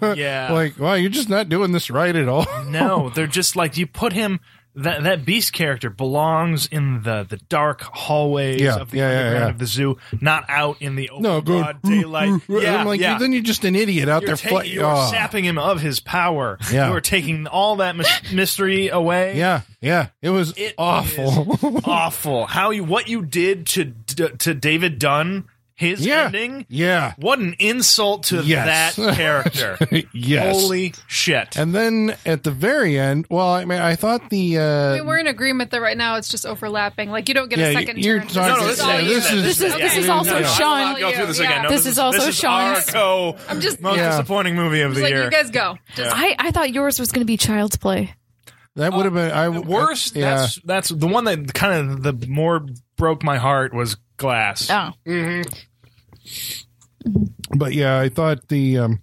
Yeah. 0.00 0.52
like, 0.52 0.78
well, 0.78 0.96
you're 0.96 1.10
just 1.10 1.28
not 1.28 1.48
doing 1.48 1.72
this 1.72 1.90
right 1.90 2.14
at 2.14 2.28
all. 2.28 2.46
no, 2.66 3.08
they're 3.16 3.26
just 3.26 3.56
like 3.56 3.76
you 3.76 3.86
put 3.88 4.12
him. 4.12 4.38
That 4.74 5.02
that 5.02 5.26
beast 5.26 5.52
character 5.52 5.90
belongs 5.90 6.66
in 6.66 7.02
the 7.02 7.26
the 7.28 7.36
dark 7.36 7.82
hallways 7.82 8.58
Yeah, 8.60 8.76
of 8.76 8.90
the 8.90 8.98
yeah, 8.98 9.08
underground 9.08 9.38
yeah. 9.44 9.48
of 9.50 9.58
the 9.58 9.66
zoo, 9.66 9.98
not 10.20 10.44
out 10.48 10.80
in 10.80 10.96
the 10.96 11.10
open 11.10 11.22
No, 11.24 11.40
go 11.42 11.60
broad 11.60 11.82
daylight. 11.82 12.40
yeah, 12.48 12.82
like, 12.82 12.98
yeah. 12.98 13.18
then 13.18 13.32
you're 13.34 13.42
just 13.42 13.64
an 13.66 13.76
idiot 13.76 14.08
out 14.08 14.22
You're, 14.22 14.28
there. 14.28 14.36
taking, 14.36 14.56
fly- 14.58 14.64
you're 14.64 14.84
oh. 14.86 15.10
sapping 15.10 15.44
him 15.44 15.58
of 15.58 15.82
his 15.82 16.00
power. 16.00 16.58
Yeah. 16.72 16.88
You 16.88 16.94
are 16.94 17.02
taking 17.02 17.46
all 17.46 17.76
that 17.76 17.96
mys- 17.96 18.08
mystery 18.32 18.88
away. 18.88 19.36
Yeah, 19.36 19.60
yeah, 19.82 20.08
it 20.22 20.30
was 20.30 20.54
It 20.56 20.74
awful. 20.78 21.58
awful. 21.84 22.46
How 22.46 22.70
you 22.70 22.84
what 22.84 23.08
you 23.08 23.22
did 23.26 23.66
to 23.66 23.92
to 24.38 24.54
David 24.54 24.98
Dunn, 24.98 25.44
his 25.82 26.06
yeah, 26.06 26.24
ending. 26.26 26.64
yeah, 26.68 27.12
What 27.18 27.38
an 27.40 27.54
insult 27.58 28.22
to 28.24 28.42
Yes. 28.42 28.96
that 28.96 29.14
character. 29.16 29.76
yes. 30.14 30.60
Holy 30.62 30.94
shit. 31.06 31.56
and 31.56 31.74
then 31.74 32.16
at 32.24 32.42
the 32.44 32.50
very 32.50 32.98
end, 32.98 33.26
well, 33.28 33.52
I 33.52 33.64
mean, 33.66 33.80
I 33.80 33.96
thought 33.96 34.30
the 34.30 34.58
uh, 34.58 34.62
I 34.62 34.96
mean, 34.98 35.06
we're 35.06 35.18
in 35.18 35.26
agreement 35.26 35.70
that 35.72 35.80
right 35.82 35.96
now 35.96 36.16
it's 36.16 36.28
just 36.28 36.46
overlapping. 36.46 37.10
Like 37.10 37.28
you 37.28 37.34
don't 37.34 37.48
get 37.50 37.58
Yeah, 37.58 37.66
a 37.66 37.72
second 37.74 37.98
you're 37.98 38.20
turn. 38.20 38.28
talking- 38.28 38.54
no, 38.54 38.60
no, 38.60 38.66
This 38.66 38.78
this, 38.78 38.78
is 38.78 38.84
all 38.84 38.96
this 38.98 39.30
is- 39.32 39.42
This 39.42 39.60
is- 39.60 39.74
this 39.74 39.96
is 39.98 40.08
also 40.08 40.38
no, 40.40 40.46
Sean. 40.46 40.72
I 40.72 40.80
don't 40.80 40.92
wanna 40.92 41.00
Go 41.00 41.12
through 41.16 41.26
this 41.26 41.38
again. 41.40 41.62
No, 41.64 41.68
This 41.68 41.86
is 41.86 41.98
also 41.98 42.18
this 42.18 42.28
is 42.38 42.44
our 42.44 42.74
Sean's. 42.76 42.90
co 42.90 43.36
I'm 43.48 43.60
just 43.60 43.80
most 43.80 43.96
Yeah. 43.96 44.10
disappointing 44.10 44.54
movie 44.56 44.80
of 44.82 44.92
It's 44.92 44.98
the 44.98 45.02
like 45.04 45.10
year. 45.12 45.24
you 45.24 45.30
guys 45.30 45.50
go. 45.50 45.78
Just 45.96 46.16
I, 46.16 46.36
I 46.38 46.50
thought 46.52 46.72
yours 46.72 46.98
was 47.00 47.10
going 47.12 47.20
to 47.22 47.26
be 47.26 47.36
Child's 47.36 47.76
Play. 47.76 48.14
that 48.76 48.92
would 48.94 49.04
have 49.04 49.14
been 49.14 49.30
I 49.32 49.48
Worst. 49.50 50.16
Yeah, 50.16 50.36
That's 50.36 50.58
that's 50.64 50.88
the 50.88 51.06
one 51.06 51.24
that 51.24 51.52
kind 51.52 51.90
of 51.90 52.02
the 52.02 52.26
more 52.28 52.64
broke 52.96 53.22
my 53.22 53.36
heart 53.38 53.74
was 53.74 53.96
Glass. 54.16 54.70
Oh. 54.70 54.92
But 57.56 57.72
yeah, 57.72 57.98
I 57.98 58.08
thought 58.08 58.48
the 58.48 58.78
um, 58.78 59.02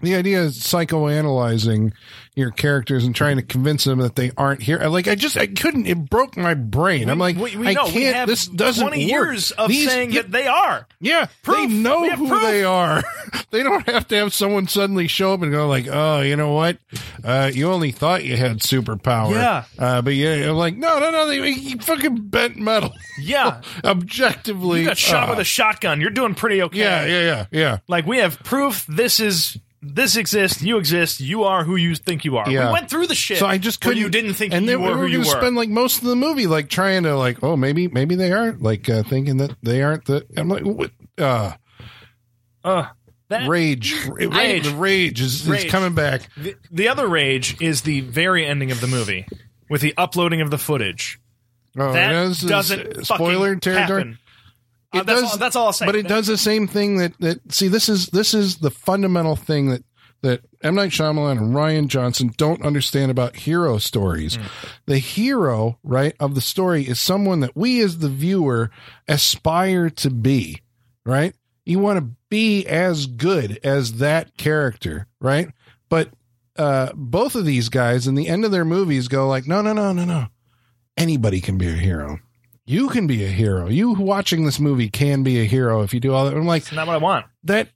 the 0.00 0.14
idea 0.14 0.42
is 0.42 0.58
psychoanalyzing 0.58 1.92
your 2.38 2.50
characters 2.50 3.04
and 3.04 3.14
trying 3.14 3.36
to 3.36 3.42
convince 3.42 3.84
them 3.84 3.98
that 3.98 4.14
they 4.16 4.30
aren't 4.36 4.62
here. 4.62 4.78
Like 4.78 5.08
I 5.08 5.14
just 5.14 5.36
I 5.36 5.46
couldn't. 5.46 5.86
It 5.86 6.08
broke 6.08 6.36
my 6.36 6.54
brain. 6.54 7.10
I'm 7.10 7.18
like, 7.18 7.36
we, 7.36 7.56
we 7.56 7.68
I 7.68 7.72
know 7.74 7.86
can't. 7.88 8.26
we 8.28 8.32
this 8.32 8.46
doesn't 8.46 8.82
twenty 8.86 9.04
work. 9.04 9.10
years 9.10 9.50
of 9.52 9.68
These- 9.68 9.88
saying 9.88 10.12
yeah, 10.12 10.22
that 10.22 10.30
they 10.30 10.46
are. 10.46 10.86
Yeah, 11.00 11.26
Proof. 11.42 11.56
they 11.56 11.66
know 11.66 12.08
who 12.10 12.28
proof. 12.28 12.42
they 12.42 12.64
are. 12.64 13.02
they 13.50 13.62
don't 13.62 13.86
have 13.88 14.08
to 14.08 14.16
have 14.16 14.32
someone 14.32 14.66
suddenly 14.68 15.06
show 15.08 15.32
up 15.34 15.42
and 15.42 15.52
go 15.52 15.68
like, 15.68 15.86
"Oh, 15.90 16.20
you 16.20 16.36
know 16.36 16.52
what? 16.52 16.78
Uh, 17.22 17.50
you 17.52 17.70
only 17.70 17.92
thought 17.92 18.24
you 18.24 18.36
had 18.36 18.58
superpower, 18.60 19.32
Yeah. 19.32 19.64
uh, 19.78 20.02
but 20.02 20.14
yeah, 20.14 20.50
like, 20.52 20.76
no, 20.76 20.98
no, 20.98 21.10
no, 21.10 21.26
they 21.26 21.48
you 21.50 21.78
fucking 21.78 22.28
bent 22.28 22.56
metal. 22.56 22.92
Yeah, 23.20 23.62
Objectively, 23.84 24.80
you 24.82 24.86
got 24.86 24.96
shot 24.96 25.28
uh, 25.28 25.32
with 25.32 25.40
a 25.40 25.44
shotgun. 25.44 26.00
You're 26.00 26.10
doing 26.10 26.36
pretty 26.36 26.62
okay. 26.62 26.78
yeah, 26.78 27.04
yeah, 27.04 27.20
yeah, 27.22 27.46
yeah. 27.50 27.78
Like 27.88 28.06
we 28.06 28.18
have 28.18 28.38
proof. 28.44 28.86
This 28.86 29.18
is 29.18 29.58
this 29.80 30.16
exists. 30.16 30.62
You 30.62 30.78
exist. 30.78 31.20
You 31.20 31.44
are 31.44 31.64
who 31.64 31.76
you 31.76 31.94
think 31.94 32.24
you 32.24 32.36
are. 32.36 32.50
Yeah. 32.50 32.66
We 32.68 32.72
went 32.72 32.90
through 32.90 33.06
the 33.06 33.14
shit. 33.14 33.38
So 33.38 33.46
I 33.46 33.58
just 33.58 33.80
couldn't. 33.80 33.98
You 33.98 34.08
didn't 34.08 34.34
think 34.34 34.52
and 34.52 34.64
you 34.64 34.72
then 34.72 34.82
were 34.82 34.88
we 34.88 34.92
who 34.94 34.98
were 35.00 35.06
you 35.08 35.16
going 35.18 35.28
to 35.28 35.34
were. 35.36 35.40
spend 35.40 35.56
like 35.56 35.68
most 35.68 35.98
of 36.02 36.04
the 36.08 36.16
movie 36.16 36.46
like 36.46 36.68
trying 36.68 37.04
to 37.04 37.16
like, 37.16 37.42
oh, 37.42 37.56
maybe, 37.56 37.88
maybe 37.88 38.14
they 38.14 38.32
aren't 38.32 38.62
like 38.62 38.88
uh, 38.88 39.02
thinking 39.04 39.36
that 39.38 39.54
they 39.62 39.82
aren't 39.82 40.04
the. 40.06 40.26
I'm 40.36 40.48
like, 40.48 40.64
what? 40.64 40.90
Uh, 41.16 41.52
uh, 42.64 42.86
that, 43.28 43.48
rage, 43.48 43.94
Rage. 44.08 44.64
the 44.64 44.74
rage 44.74 45.20
is, 45.20 45.46
is 45.48 45.64
coming 45.70 45.94
back. 45.94 46.28
the, 46.36 46.56
the 46.70 46.88
other 46.88 47.06
rage 47.06 47.60
is 47.60 47.82
the 47.82 48.00
very 48.00 48.44
ending 48.46 48.70
of 48.70 48.80
the 48.80 48.86
movie 48.86 49.26
with 49.68 49.80
the 49.80 49.94
uploading 49.96 50.40
of 50.40 50.50
the 50.50 50.58
footage. 50.58 51.20
Oh, 51.78 51.92
That 51.92 52.12
it 52.12 52.16
is- 52.30 52.42
is 52.42 52.48
doesn't 52.48 53.04
spoiler 53.06 53.54
territory. 53.56 54.00
happen. 54.00 54.18
Uh, 54.92 55.02
that's, 55.02 55.22
all, 55.22 55.36
that's 55.38 55.56
all 55.56 55.66
I'll 55.66 55.72
say. 55.72 55.86
But 55.86 55.96
it 55.96 56.08
does 56.08 56.26
the 56.26 56.38
same 56.38 56.66
thing 56.66 56.96
that 56.98 57.12
that 57.20 57.52
see 57.52 57.68
this 57.68 57.88
is 57.88 58.06
this 58.08 58.32
is 58.32 58.58
the 58.58 58.70
fundamental 58.70 59.36
thing 59.36 59.68
that 59.68 59.84
that 60.22 60.40
M 60.62 60.74
Night 60.74 60.90
Shyamalan 60.90 61.38
and 61.38 61.54
Rian 61.54 61.88
Johnson 61.88 62.32
don't 62.36 62.64
understand 62.64 63.10
about 63.10 63.36
hero 63.36 63.78
stories. 63.78 64.36
Hmm. 64.36 64.46
The 64.86 64.98
hero, 64.98 65.78
right, 65.82 66.14
of 66.18 66.34
the 66.34 66.40
story 66.40 66.84
is 66.84 66.98
someone 66.98 67.40
that 67.40 67.54
we 67.54 67.80
as 67.80 67.98
the 67.98 68.08
viewer 68.08 68.70
aspire 69.06 69.90
to 69.90 70.10
be, 70.10 70.62
right? 71.04 71.34
You 71.64 71.78
want 71.78 71.98
to 71.98 72.16
be 72.30 72.66
as 72.66 73.06
good 73.06 73.60
as 73.62 73.94
that 73.94 74.36
character, 74.36 75.06
right? 75.20 75.48
But 75.88 76.10
uh 76.56 76.92
both 76.94 77.34
of 77.34 77.44
these 77.44 77.68
guys 77.68 78.06
in 78.06 78.14
the 78.14 78.26
end 78.26 78.44
of 78.44 78.50
their 78.50 78.64
movies 78.64 79.06
go 79.08 79.28
like, 79.28 79.46
no, 79.46 79.60
no, 79.60 79.72
no, 79.72 79.92
no, 79.92 80.04
no. 80.04 80.26
Anybody 80.96 81.40
can 81.40 81.58
be 81.58 81.68
a 81.68 81.72
hero. 81.72 82.18
You 82.68 82.90
can 82.90 83.06
be 83.06 83.24
a 83.24 83.28
hero. 83.28 83.68
You 83.68 83.92
watching 83.92 84.44
this 84.44 84.60
movie 84.60 84.90
can 84.90 85.22
be 85.22 85.40
a 85.40 85.44
hero 85.44 85.80
if 85.80 85.94
you 85.94 86.00
do 86.00 86.12
all 86.12 86.26
that. 86.26 86.34
I'm 86.34 86.44
like 86.44 86.64
That's 86.64 86.74
not 86.74 86.86
what 86.86 86.96
I 86.96 86.98
want. 86.98 87.24
that. 87.44 87.70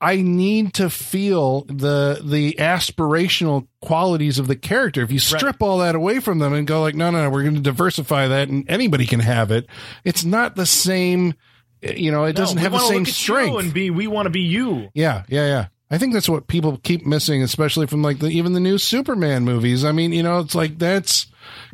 I 0.00 0.22
need 0.22 0.74
to 0.74 0.90
feel 0.90 1.62
the 1.62 2.20
the 2.24 2.52
aspirational 2.52 3.66
qualities 3.82 4.38
of 4.38 4.46
the 4.46 4.54
character. 4.54 5.02
If 5.02 5.10
you 5.10 5.18
strip 5.18 5.60
all 5.60 5.78
that 5.78 5.96
away 5.96 6.20
from 6.20 6.38
them 6.38 6.52
and 6.52 6.68
go 6.68 6.80
like, 6.80 6.94
no, 6.94 7.10
no, 7.10 7.24
no, 7.24 7.30
we're 7.30 7.42
going 7.42 7.56
to 7.56 7.60
diversify 7.60 8.28
that, 8.28 8.48
and 8.48 8.64
anybody 8.70 9.06
can 9.06 9.18
have 9.18 9.50
it. 9.50 9.66
It's 10.04 10.24
not 10.24 10.54
the 10.54 10.66
same. 10.66 11.34
You 11.82 12.12
know, 12.12 12.22
it 12.22 12.36
doesn't 12.36 12.58
have 12.58 12.70
the 12.70 12.78
same 12.78 12.98
look 12.98 13.02
at 13.02 13.06
you 13.08 13.12
strength. 13.12 13.58
And 13.58 13.74
be, 13.74 13.90
we 13.90 14.06
want 14.06 14.26
to 14.26 14.30
be 14.30 14.42
you. 14.42 14.88
Yeah, 14.94 15.24
yeah, 15.28 15.46
yeah. 15.46 15.66
I 15.90 15.98
think 15.98 16.12
that's 16.12 16.28
what 16.28 16.46
people 16.46 16.78
keep 16.84 17.04
missing, 17.04 17.42
especially 17.42 17.88
from 17.88 18.02
like 18.02 18.20
the 18.20 18.28
even 18.28 18.52
the 18.52 18.60
new 18.60 18.78
Superman 18.78 19.44
movies. 19.44 19.84
I 19.84 19.90
mean, 19.90 20.12
you 20.12 20.22
know, 20.22 20.38
it's 20.38 20.54
like 20.54 20.78
that's 20.78 21.26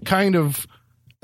kind 0.06 0.34
of 0.34 0.66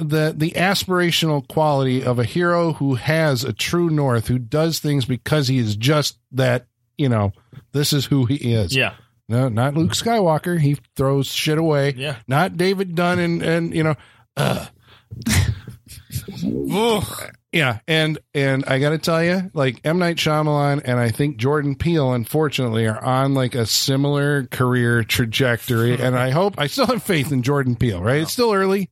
the 0.01 0.35
the 0.37 0.53
aspirational 0.53 1.47
quality 1.47 2.03
of 2.03 2.19
a 2.19 2.25
hero 2.25 2.73
who 2.75 2.95
has 2.95 3.45
a 3.45 3.53
true 3.53 3.91
north, 3.91 4.29
who 4.29 4.39
does 4.39 4.79
things 4.79 5.05
because 5.05 5.49
he 5.49 5.59
is 5.59 5.77
just 5.77 6.19
that. 6.33 6.67
You 6.97 7.09
know, 7.09 7.33
this 7.73 7.95
is 7.95 8.05
who 8.05 8.27
he 8.27 8.53
is. 8.53 8.77
Yeah. 8.77 8.93
No, 9.31 9.49
not 9.49 9.75
Luke 9.75 9.93
Skywalker. 9.93 10.61
He 10.61 10.77
throws 10.97 11.29
shit 11.29 11.57
away. 11.57 11.95
Yeah. 11.97 12.17
Not 12.27 12.57
David 12.57 12.97
Dunn 12.97 13.21
and 13.21 13.43
and 13.43 13.75
you 13.75 13.85
know, 13.85 13.95
uh, 14.37 14.67
yeah. 17.53 17.79
And 17.87 18.19
and 18.35 18.65
I 18.67 18.81
got 18.81 18.91
to 18.91 18.99
tell 18.99 19.23
you, 19.23 19.51
like 19.55 19.81
M 19.85 19.99
Night 20.01 20.17
Shyamalan 20.17 20.83
and 20.85 20.99
I 20.99 21.11
think 21.11 21.37
Jordan 21.37 21.77
Peele, 21.77 22.13
unfortunately, 22.13 22.87
are 22.87 23.03
on 23.03 23.35
like 23.35 23.55
a 23.55 23.67
similar 23.67 24.47
career 24.47 25.05
trajectory. 25.05 25.95
and 26.01 26.19
I 26.19 26.31
hope 26.31 26.55
I 26.59 26.67
still 26.67 26.87
have 26.87 27.03
faith 27.03 27.31
in 27.31 27.43
Jordan 27.43 27.77
Peele. 27.77 28.03
Right? 28.03 28.23
It's 28.23 28.33
still 28.33 28.53
early, 28.53 28.91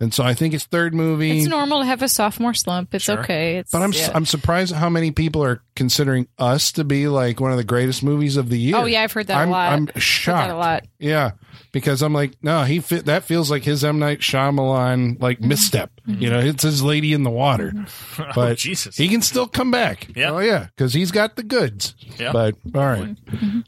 and 0.00 0.12
so 0.12 0.24
I 0.24 0.34
think 0.34 0.52
his 0.52 0.64
third 0.64 0.94
movie. 0.94 1.38
It's 1.38 1.48
normal 1.48 1.80
to 1.80 1.86
have 1.86 2.02
a 2.02 2.08
sophomore 2.08 2.54
slump. 2.54 2.94
It's 2.94 3.08
okay. 3.08 3.58
It's, 3.58 3.70
but 3.70 3.82
I'm 3.82 3.92
yeah. 3.92 4.10
I'm 4.14 4.26
surprised 4.26 4.72
at 4.72 4.78
how 4.78 4.90
many 4.90 5.10
people 5.10 5.44
are 5.44 5.62
considering 5.76 6.28
us 6.38 6.72
to 6.72 6.84
be 6.84 7.08
like 7.08 7.40
one 7.40 7.50
of 7.50 7.56
the 7.56 7.64
greatest 7.64 8.02
movies 8.02 8.36
of 8.36 8.48
the 8.48 8.58
year. 8.58 8.76
Oh, 8.76 8.84
yeah, 8.84 9.02
I've 9.02 9.12
heard 9.12 9.28
that 9.28 9.38
a 9.38 9.42
I'm, 9.42 9.50
lot. 9.50 9.72
I'm 9.72 9.86
Heard 9.86 10.02
shocked. 10.02 10.48
that 10.48 10.54
a 10.54 10.58
lot. 10.58 10.84
Yeah, 10.98 11.32
because 11.74 12.00
I'm 12.02 12.14
like, 12.14 12.32
no, 12.40 12.62
he 12.62 12.78
fit. 12.80 13.04
That 13.06 13.24
feels 13.24 13.50
like 13.50 13.64
his 13.64 13.84
M 13.84 13.98
Night 13.98 14.20
Shyamalan 14.20 15.20
like 15.20 15.38
Mm-hmm. 15.40 15.48
misstep. 15.48 15.90
You 16.06 16.30
know, 16.30 16.38
it's 16.38 16.62
his 16.62 16.82
Lady 16.82 17.12
in 17.12 17.22
the 17.24 17.30
Water, 17.30 17.72
but 18.16 18.36
oh, 18.36 18.54
Jesus. 18.54 18.96
he 18.96 19.08
can 19.08 19.20
still 19.22 19.48
come 19.48 19.70
back. 19.70 20.06
Yeah. 20.14 20.30
Oh 20.30 20.38
yeah, 20.38 20.66
because 20.76 20.92
he's 20.94 21.10
got 21.10 21.34
the 21.36 21.42
goods. 21.42 21.94
Yeah. 22.18 22.30
But 22.32 22.54
all 22.74 22.80
right, 22.86 23.16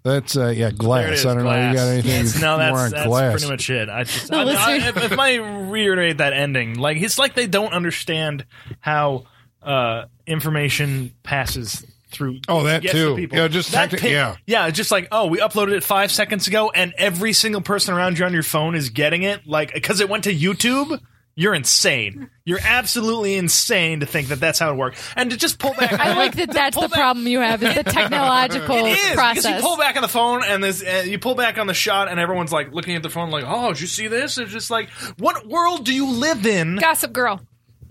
that's 0.05 0.37
uh, 0.37 0.49
yeah, 0.49 0.71
glass. 0.71 1.19
is, 1.21 1.27
I 1.27 1.35
don't 1.35 1.45
know. 1.45 1.51
If 1.51 1.71
you 1.71 1.77
got 1.77 1.89
anything 1.89 2.11
Yes, 2.11 2.41
no, 2.41 2.57
more 2.57 2.59
that's, 2.59 2.79
on 2.79 2.91
that's 2.93 3.07
glass? 3.07 3.33
pretty 3.33 3.49
much 3.51 3.71
it. 3.71 3.89
I 3.89 4.05
just, 4.05 4.31
No, 4.31 4.47
I. 4.49 4.53
I, 4.55 4.77
if, 4.89 4.97
if 5.13 5.19
I 5.19 5.35
reiterate 5.37 6.19
that 6.19 6.33
ending, 6.33 6.79
like 6.79 6.99
it's 6.99 7.19
like 7.19 7.35
they 7.35 7.47
don't 7.47 7.73
understand 7.73 8.45
how 8.81 9.25
uh, 9.63 10.05
information 10.27 11.13
passes 11.23 11.85
through. 12.17 12.41
Oh, 12.49 12.65
that 12.65 12.83
gets 12.83 12.95
to 12.95 13.11
too. 13.11 13.17
people. 13.17 13.39
Yeah, 13.39 13.49
just 13.49 13.73
That 13.73 13.91
tacti- 13.91 14.11
yeah. 14.11 14.37
yeah. 14.47 14.71
Just 14.71 14.91
like 14.91 15.09
oh, 15.13 15.27
we 15.27 15.39
uploaded 15.39 15.73
it 15.77 15.85
five 15.85 16.11
seconds 16.11 16.49
ago, 16.49 16.71
and 16.75 16.95
every 16.97 17.33
single 17.33 17.61
person 17.61 17.95
around 17.95 18.19
you 18.19 18.25
on 18.25 18.33
your 18.33 18.43
phone 18.43 18.75
is 18.75 18.91
getting 18.91 19.23
it, 19.23 19.47
like 19.47 19.73
because 19.75 20.01
it 20.01 20.09
went 20.09 20.25
to 20.25 20.35
YouTube. 20.35 21.01
You're 21.39 21.55
insane. 21.55 22.31
You're 22.47 22.61
absolutely 22.65 23.35
insane 23.35 24.01
to 24.01 24.07
think 24.07 24.29
that 24.29 24.41
that's 24.41 24.59
how 24.59 24.73
it 24.73 24.77
works. 24.79 25.07
And 25.17 25.31
to 25.33 25.37
just 25.37 25.59
pull 25.59 25.75
back. 25.75 25.93
I 26.01 26.17
like 26.17 26.35
that. 26.37 26.51
That's 26.51 26.81
the 26.81 26.89
problem 26.89 27.27
you 27.27 27.41
have 27.41 27.63
is 27.63 27.75
the 27.75 27.85
technological 28.31 28.75
It 28.87 28.93
is 28.97 29.11
because 29.11 29.45
you 29.45 29.61
pull 29.61 29.77
back 29.77 29.97
on 29.97 30.03
the 30.03 30.09
phone 30.09 30.43
and 30.45 30.65
this, 30.65 30.83
uh, 30.83 31.03
you 31.05 31.19
pull 31.19 31.35
back 31.35 31.59
on 31.59 31.67
the 31.67 31.75
shot 31.75 32.09
and 32.09 32.19
everyone's 32.19 32.53
like 32.53 32.73
looking 32.73 32.97
at 32.97 33.03
the 33.03 33.11
phone 33.11 33.31
like, 33.31 33.45
"Oh, 33.47 33.69
did 33.75 33.83
you 33.83 33.87
see 33.87 34.09
this?" 34.09 34.39
It's 34.39 34.51
just 34.51 34.71
like, 34.71 34.89
what 35.19 35.47
world 35.47 35.85
do 35.85 35.93
you 35.93 36.07
live 36.11 36.47
in? 36.47 36.77
Gossip 36.77 37.13
Girl. 37.13 37.43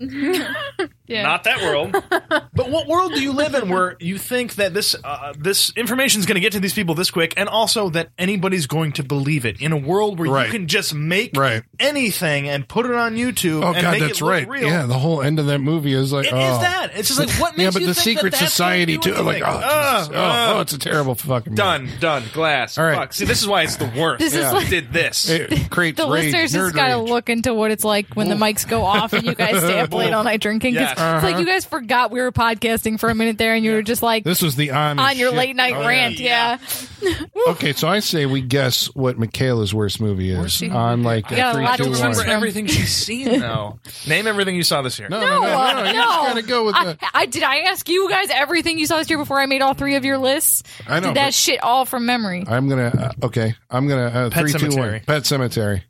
yeah. 1.06 1.22
Not 1.22 1.44
that 1.44 1.62
world. 1.62 1.92
but 2.10 2.70
what 2.70 2.86
world 2.86 3.12
do 3.14 3.20
you 3.22 3.32
live 3.32 3.54
in 3.54 3.68
where 3.68 3.96
you 4.00 4.18
think 4.18 4.54
that 4.56 4.74
this 4.74 4.94
uh, 5.02 5.32
this 5.38 5.72
information 5.76 6.20
is 6.20 6.26
going 6.26 6.34
to 6.36 6.40
get 6.40 6.52
to 6.52 6.60
these 6.60 6.72
people 6.74 6.94
this 6.94 7.10
quick, 7.10 7.34
and 7.36 7.48
also 7.48 7.90
that 7.90 8.10
anybody's 8.18 8.66
going 8.66 8.92
to 8.92 9.02
believe 9.02 9.44
it 9.46 9.60
in 9.60 9.72
a 9.72 9.76
world 9.76 10.18
where 10.18 10.30
Right. 10.30 10.46
you 10.46 10.52
can 10.52 10.68
just 10.68 10.94
make 10.94 11.36
Right. 11.36 11.62
anything 11.78 12.48
and 12.48 12.66
put 12.68 12.86
it 12.86 12.92
on 12.94 13.16
YouTube 13.16 13.62
Oh 13.64 13.72
and 13.72 13.82
god, 13.82 13.90
make 13.92 14.00
that's 14.00 14.20
it 14.20 14.24
look 14.24 14.30
right. 14.32 14.48
real? 14.48 14.68
Yeah, 14.68 14.86
the 14.86 14.98
whole 14.98 15.22
end 15.22 15.38
of 15.38 15.46
that 15.46 15.58
movie 15.60 15.92
is 15.92 16.12
like 16.12 16.26
It 16.26 16.28
is 16.28 16.34
oh. 16.34 16.60
that. 16.60 16.90
It's 16.94 17.08
just 17.08 17.20
like 17.20 17.30
what 17.40 17.56
makes 17.56 17.62
Yeah, 17.64 17.70
but 17.70 17.80
you 17.82 17.86
the 17.88 17.94
think 17.94 18.18
secret 18.18 18.30
that 18.32 18.40
that's 18.40 18.52
society 18.52 18.96
gonna 18.98 19.16
too. 19.16 19.22
Like, 19.22 19.42
anything? 19.42 19.52
oh, 19.54 19.60
Uh, 19.62 19.98
Jesus. 20.00 20.14
oh, 20.16 20.20
uh, 20.20 20.52
oh, 20.56 20.60
it's 20.60 20.72
a 20.72 20.78
terrible 20.78 21.14
fucking 21.14 21.52
movie. 21.52 21.56
done, 21.56 21.88
done, 22.00 22.22
glass. 22.32 22.78
All 22.78 22.84
right. 22.84 22.96
Fuck. 22.96 23.12
See, 23.12 23.24
this 23.24 23.40
is 23.40 23.48
why 23.48 23.62
it's 23.62 23.76
the 23.76 23.90
worst. 23.96 24.20
This 24.20 24.34
is 24.34 24.52
like- 24.52 24.68
did 24.68 24.92
this. 24.92 25.28
It 25.28 25.70
creates 25.70 25.96
the 25.98 26.08
rage, 26.08 26.32
listeners 26.32 26.52
just 26.52 26.74
gotta 26.74 26.96
look 26.98 27.28
into 27.28 27.54
what 27.54 27.70
it's 27.70 27.84
like 27.84 28.14
when 28.14 28.28
the 28.28 28.34
mics 28.34 28.66
go 28.68 28.82
off 28.84 29.12
and 29.12 29.24
you 29.24 29.34
guys 29.34 29.58
stay 29.58 29.78
up 29.80 29.92
late 29.92 30.12
all 30.12 30.24
night 30.24 30.40
drinking. 30.40 30.74
'cause 30.74 30.80
Yes. 30.82 30.95
It's 30.98 31.24
like 31.24 31.38
you 31.38 31.44
guys 31.46 31.64
forgot 31.64 32.10
we 32.10 32.20
were 32.20 32.32
podcasting 32.32 32.98
for 32.98 33.08
a 33.10 33.14
minute 33.14 33.38
there, 33.38 33.54
and 33.54 33.64
you 33.64 33.72
were 33.72 33.82
just 33.82 34.02
like 34.02 34.24
This 34.24 34.40
was 34.42 34.56
the 34.56 34.70
on 34.70 34.98
on 34.98 35.16
your 35.16 35.30
shit. 35.30 35.38
late 35.38 35.56
night 35.56 35.74
Oh, 35.74 35.80
yeah. 35.82 35.86
rant. 35.88 36.18
Yeah, 36.20 36.58
Okay, 37.48 37.72
so 37.74 37.86
I 37.88 38.00
say 38.00 38.26
we 38.26 38.40
guess 38.40 38.86
what 38.94 39.18
Michaela's 39.18 39.74
worst 39.74 40.00
movie 40.00 40.30
is 40.30 40.60
movie? 40.62 40.74
on 40.74 41.02
like 41.02 41.30
You 41.30 41.36
got 41.36 41.50
a 41.50 41.54
three, 41.58 41.64
lot 41.64 41.76
two, 41.76 41.84
to 41.84 41.90
one. 41.90 41.98
Remember 42.12 42.24
everything 42.24 42.66
she's 42.66 42.92
seen 42.92 43.40
now. 43.40 43.78
Name 44.06 44.26
everything 44.26 44.56
you 44.56 44.62
saw 44.62 44.82
this 44.82 44.98
year. 44.98 45.08
No, 45.08 45.20
no, 45.20 45.26
no, 45.26 45.40
no, 45.40 45.82
no. 45.82 45.84
You 45.84 45.92
just 45.94 46.08
gotta 46.26 46.42
go 46.42 46.64
with 46.66 46.74
I, 46.74 46.84
the. 46.84 46.98
I 47.14 47.26
did. 47.26 47.42
I 47.42 47.58
ask 47.60 47.88
you 47.88 48.08
guys 48.08 48.28
everything 48.30 48.78
you 48.78 48.86
saw 48.86 48.96
this 48.98 49.10
year 49.10 49.18
before 49.18 49.40
I 49.40 49.46
made 49.46 49.62
all 49.62 49.74
three 49.74 49.96
of 49.96 50.04
your 50.04 50.18
lists. 50.18 50.62
I 50.88 51.00
know, 51.00 51.08
Did 51.08 51.16
that 51.16 51.26
but- 51.26 51.34
shit 51.34 51.62
all 51.62 51.84
from 51.84 52.06
memory. 52.06 52.44
I'm 52.48 52.68
gonna. 52.68 53.12
Uh, 53.22 53.26
okay, 53.26 53.54
I'm 53.70 53.86
gonna. 53.88 54.06
Uh, 54.06 54.30
Pet 54.30 54.48
three, 54.48 54.52
two, 54.58 54.66
one. 54.76 54.88
Sematary. 54.88 55.06
Pet 55.06 55.22
Sematary. 55.24 55.82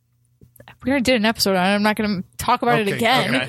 We 0.85 0.91
already 0.91 1.05
did 1.05 1.17
an 1.17 1.25
episode 1.25 1.57
on 1.57 1.67
it. 1.67 1.75
I'm 1.75 1.83
not 1.83 1.97
going 1.97 2.23
to 2.23 2.29
talk 2.39 2.63
about 2.63 2.81
it 2.81 2.89
Okay, 2.89 2.97
again. 2.97 3.49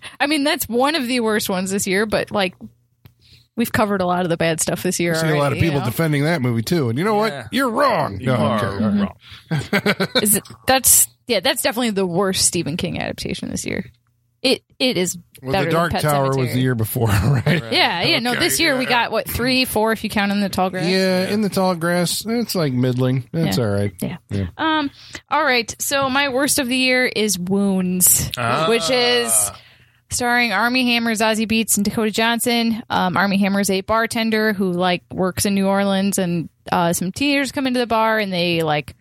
I 0.20 0.26
mean, 0.26 0.44
that's 0.44 0.68
one 0.68 0.94
of 0.94 1.06
the 1.06 1.20
worst 1.20 1.50
ones 1.50 1.70
this 1.70 1.86
year, 1.86 2.06
but 2.06 2.30
like 2.30 2.54
we've 3.56 3.72
covered 3.72 4.00
a 4.00 4.06
lot 4.06 4.22
of 4.22 4.28
the 4.30 4.36
bad 4.36 4.60
stuff 4.60 4.82
this 4.82 5.00
year. 5.00 5.14
I 5.14 5.20
see 5.20 5.28
a 5.28 5.36
lot 5.36 5.52
of 5.52 5.58
people 5.58 5.74
you 5.74 5.80
know? 5.80 5.84
defending 5.84 6.24
that 6.24 6.40
movie 6.40 6.62
too, 6.62 6.88
and 6.88 6.98
you 6.98 7.04
know 7.04 7.24
Yeah. 7.24 7.42
what? 7.42 7.52
You're 7.52 7.70
wrong. 7.70 8.20
You 8.20 8.26
no, 8.26 8.34
are 8.36 8.64
okay, 8.64 8.84
all 8.84 8.90
right. 8.90 10.00
wrong. 10.10 10.12
Is 10.22 10.36
it, 10.36 10.44
that's 10.66 11.08
yeah, 11.26 11.40
that's 11.40 11.62
definitely 11.62 11.90
the 11.90 12.06
worst 12.06 12.44
Stephen 12.46 12.76
King 12.76 12.98
adaptation 12.98 13.50
this 13.50 13.66
year. 13.66 13.90
It 14.42 14.62
it 14.78 14.96
is 14.96 15.18
Well, 15.42 15.52
better 15.52 15.66
the 15.66 15.70
Dark 15.72 15.92
than 15.92 16.00
Pet 16.00 16.10
Tower 16.10 16.34
was 16.34 16.54
the 16.54 16.60
year 16.60 16.74
before, 16.74 17.08
right? 17.46 17.62
Yeah, 17.70 18.02
yeah. 18.02 18.18
No, 18.20 18.34
this 18.34 18.58
year 18.58 18.78
we 18.78 18.86
got 18.86 19.12
what 19.12 19.28
three, 19.28 19.66
four 19.66 19.92
if 19.92 20.02
you 20.02 20.08
count 20.08 20.32
in 20.32 20.40
the 20.40 20.48
tall 20.48 20.70
grass. 20.70 20.86
Yeah, 20.88 21.28
in 21.28 21.42
the 21.42 21.50
tall 21.50 21.74
grass, 21.74 22.24
it's 22.26 22.54
like 22.54 22.72
middling. 22.72 23.28
That's 23.32 23.58
Yeah. 23.58 23.64
all 23.64 23.70
right. 23.70 23.92
Yeah. 24.00 24.16
Yeah. 24.30 24.46
Um. 24.56 24.90
All 25.30 25.44
right. 25.44 25.74
So 25.78 26.08
my 26.08 26.30
worst 26.30 26.58
of 26.58 26.68
the 26.68 26.76
year 26.76 27.04
is 27.06 27.38
Wounds, 27.38 28.30
Ah. 28.38 28.66
which 28.70 28.88
is 28.90 29.50
starring 30.08 30.52
Armie 30.52 30.86
Hammer, 30.94 31.12
Zazie 31.12 31.46
Beetz, 31.46 31.76
and 31.76 31.84
Dakota 31.84 32.10
Johnson. 32.10 32.82
Um, 32.88 33.18
Armie 33.18 33.36
Hammer 33.38 33.60
is 33.60 33.68
a 33.70 33.82
bartender 33.82 34.54
who 34.54 34.72
like 34.72 35.02
works 35.12 35.44
in 35.44 35.54
New 35.54 35.66
Orleans, 35.66 36.16
and 36.16 36.48
uh, 36.72 36.94
some 36.94 37.12
teenagers 37.12 37.52
come 37.52 37.66
into 37.66 37.78
the 37.78 37.86
bar 37.86 38.18
and 38.18 38.32
they 38.32 38.62
like. 38.62 38.94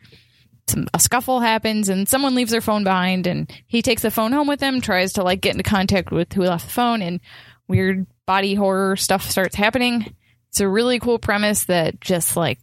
Some, 0.69 0.87
a 0.93 0.99
scuffle 0.99 1.39
happens 1.39 1.89
and 1.89 2.07
someone 2.07 2.35
leaves 2.35 2.51
their 2.51 2.61
phone 2.61 2.83
behind 2.83 3.27
and 3.27 3.51
he 3.67 3.81
takes 3.81 4.01
the 4.01 4.11
phone 4.11 4.31
home 4.31 4.47
with 4.47 4.61
him 4.61 4.81
tries 4.81 5.13
to 5.13 5.23
like 5.23 5.41
get 5.41 5.53
into 5.53 5.63
contact 5.63 6.11
with 6.11 6.31
who 6.33 6.43
left 6.43 6.65
the 6.65 6.71
phone 6.71 7.01
and 7.01 7.19
weird 7.67 8.05
body 8.25 8.55
horror 8.55 8.95
stuff 8.95 9.29
starts 9.29 9.55
happening. 9.55 10.15
It's 10.49 10.59
a 10.59 10.67
really 10.67 10.99
cool 10.99 11.19
premise 11.19 11.65
that 11.65 11.99
just 12.01 12.35
like 12.35 12.59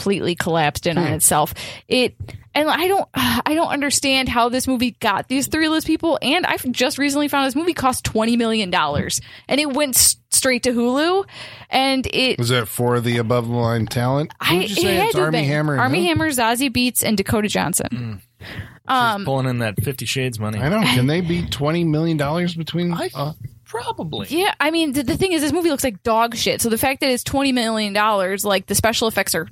completely 0.00 0.34
collapsed 0.34 0.86
in 0.86 0.96
on 0.96 1.08
hmm. 1.08 1.12
itself. 1.12 1.52
It 1.86 2.14
and 2.54 2.70
I 2.70 2.88
don't 2.88 3.08
I 3.14 3.54
don't 3.54 3.68
understand 3.68 4.30
how 4.30 4.48
this 4.48 4.66
movie 4.66 4.92
got 4.92 5.28
these 5.28 5.46
three 5.46 5.68
list 5.68 5.86
people. 5.86 6.18
And 6.22 6.46
I've 6.46 6.64
just 6.72 6.96
recently 6.96 7.28
found 7.28 7.46
this 7.46 7.54
movie 7.54 7.74
cost 7.74 8.04
twenty 8.04 8.36
million 8.38 8.70
dollars, 8.70 9.20
and 9.46 9.60
it 9.60 9.70
went 9.70 9.96
s- 9.96 10.16
straight 10.30 10.62
to 10.62 10.72
Hulu. 10.72 11.26
And 11.68 12.06
it 12.06 12.38
Was 12.38 12.48
that 12.48 12.66
for 12.66 13.00
the 13.00 13.18
above 13.18 13.48
the 13.48 13.54
line 13.54 13.86
talent? 13.86 14.32
Who 14.42 14.56
I 14.56 14.58
did 14.60 14.70
you 14.70 14.76
it 14.76 14.80
say 14.80 14.94
had 14.94 15.06
it's 15.08 15.14
Armie 15.16 15.38
been. 15.40 15.48
Hammer? 15.48 15.78
Armie 15.78 16.00
who? 16.00 16.08
Hammer, 16.08 16.30
Zazie 16.30 16.70
Beetz, 16.70 17.04
and 17.04 17.16
Dakota 17.16 17.48
Johnson. 17.48 17.88
Hmm. 17.90 18.14
She's 18.40 18.96
um, 18.96 19.24
pulling 19.26 19.46
in 19.46 19.58
that 19.58 19.82
Fifty 19.84 20.06
Shades 20.06 20.40
money. 20.40 20.58
I 20.58 20.70
know. 20.70 20.80
Can 20.80 21.06
they 21.06 21.20
be 21.20 21.46
twenty 21.46 21.84
million 21.84 22.16
dollars 22.16 22.54
between? 22.54 22.94
I- 22.94 23.10
uh, 23.14 23.32
Probably. 23.70 24.26
Yeah, 24.30 24.52
I 24.58 24.72
mean 24.72 24.94
the, 24.94 25.04
the 25.04 25.16
thing 25.16 25.30
is, 25.30 25.42
this 25.42 25.52
movie 25.52 25.70
looks 25.70 25.84
like 25.84 26.02
dog 26.02 26.34
shit. 26.34 26.60
So 26.60 26.70
the 26.70 26.78
fact 26.78 27.02
that 27.02 27.10
it's 27.10 27.22
twenty 27.22 27.52
million 27.52 27.92
dollars, 27.92 28.44
like 28.44 28.66
the 28.66 28.74
special 28.74 29.06
effects 29.06 29.32
are 29.36 29.46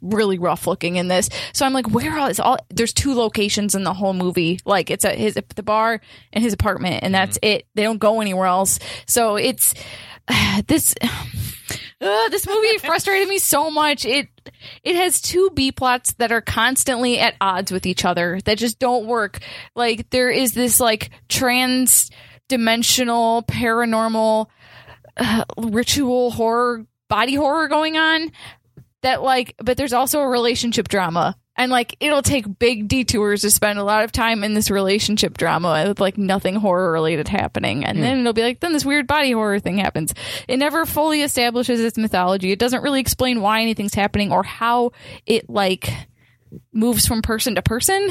really 0.00 0.38
rough 0.38 0.66
looking 0.66 0.96
in 0.96 1.08
this. 1.08 1.28
So 1.52 1.66
I'm 1.66 1.72
like, 1.72 1.90
where 1.90 2.16
all 2.18 2.28
is 2.28 2.40
all? 2.40 2.58
There's 2.70 2.92
two 2.92 3.14
locations 3.14 3.74
in 3.74 3.84
the 3.84 3.94
whole 3.94 4.14
movie. 4.14 4.60
Like 4.64 4.90
it's 4.90 5.04
at 5.04 5.18
his 5.18 5.34
the 5.34 5.62
bar 5.62 6.00
and 6.32 6.44
his 6.44 6.52
apartment, 6.52 7.02
and 7.02 7.14
that's 7.14 7.38
it. 7.42 7.66
They 7.74 7.82
don't 7.82 7.98
go 7.98 8.20
anywhere 8.20 8.46
else. 8.46 8.78
So 9.06 9.36
it's 9.36 9.74
this. 10.66 10.94
Uh, 12.00 12.28
this 12.28 12.46
movie 12.46 12.76
frustrated 12.84 13.28
me 13.28 13.38
so 13.38 13.70
much. 13.70 14.04
It 14.04 14.28
it 14.82 14.94
has 14.94 15.22
two 15.22 15.48
B 15.54 15.72
plots 15.72 16.12
that 16.14 16.32
are 16.32 16.42
constantly 16.42 17.18
at 17.18 17.34
odds 17.40 17.72
with 17.72 17.86
each 17.86 18.04
other 18.04 18.40
that 18.44 18.58
just 18.58 18.78
don't 18.78 19.06
work. 19.06 19.38
Like 19.74 20.10
there 20.10 20.28
is 20.28 20.52
this 20.52 20.80
like 20.80 21.10
trans 21.28 22.10
dimensional 22.48 23.42
paranormal 23.44 24.46
uh, 25.16 25.44
ritual 25.56 26.30
horror 26.30 26.84
body 27.08 27.36
horror 27.36 27.68
going 27.68 27.96
on 27.96 28.30
that 29.04 29.22
like 29.22 29.54
but 29.58 29.76
there's 29.76 29.92
also 29.92 30.20
a 30.20 30.28
relationship 30.28 30.88
drama. 30.88 31.36
And 31.56 31.70
like 31.70 31.96
it'll 32.00 32.22
take 32.22 32.58
big 32.58 32.88
detours 32.88 33.42
to 33.42 33.50
spend 33.50 33.78
a 33.78 33.84
lot 33.84 34.02
of 34.02 34.10
time 34.10 34.42
in 34.42 34.54
this 34.54 34.70
relationship 34.70 35.38
drama 35.38 35.84
with 35.86 36.00
like 36.00 36.18
nothing 36.18 36.56
horror 36.56 36.90
related 36.90 37.28
happening. 37.28 37.84
And 37.84 37.98
hmm. 37.98 38.02
then 38.02 38.20
it'll 38.20 38.32
be 38.32 38.42
like 38.42 38.60
then 38.60 38.72
this 38.72 38.84
weird 38.84 39.06
body 39.06 39.30
horror 39.30 39.60
thing 39.60 39.78
happens. 39.78 40.12
It 40.48 40.58
never 40.58 40.84
fully 40.84 41.22
establishes 41.22 41.80
its 41.80 41.96
mythology. 41.96 42.50
It 42.50 42.58
doesn't 42.58 42.82
really 42.82 43.00
explain 43.00 43.40
why 43.40 43.60
anything's 43.60 43.94
happening 43.94 44.32
or 44.32 44.42
how 44.42 44.92
it 45.26 45.48
like 45.48 45.90
moves 46.72 47.06
from 47.06 47.22
person 47.22 47.54
to 47.54 47.62
person. 47.62 48.10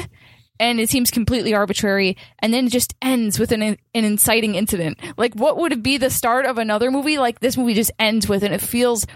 And 0.60 0.78
it 0.78 0.88
seems 0.88 1.10
completely 1.10 1.52
arbitrary. 1.52 2.16
And 2.38 2.54
then 2.54 2.68
it 2.68 2.72
just 2.72 2.94
ends 3.02 3.38
with 3.38 3.52
an 3.52 3.62
an 3.62 3.76
inciting 3.92 4.54
incident. 4.54 4.98
Like 5.18 5.34
what 5.34 5.58
would 5.58 5.82
be 5.82 5.98
the 5.98 6.08
start 6.08 6.46
of 6.46 6.56
another 6.56 6.90
movie? 6.90 7.18
Like 7.18 7.40
this 7.40 7.58
movie 7.58 7.74
just 7.74 7.90
ends 7.98 8.26
with 8.26 8.42
and 8.42 8.54
it 8.54 8.62
feels 8.62 9.06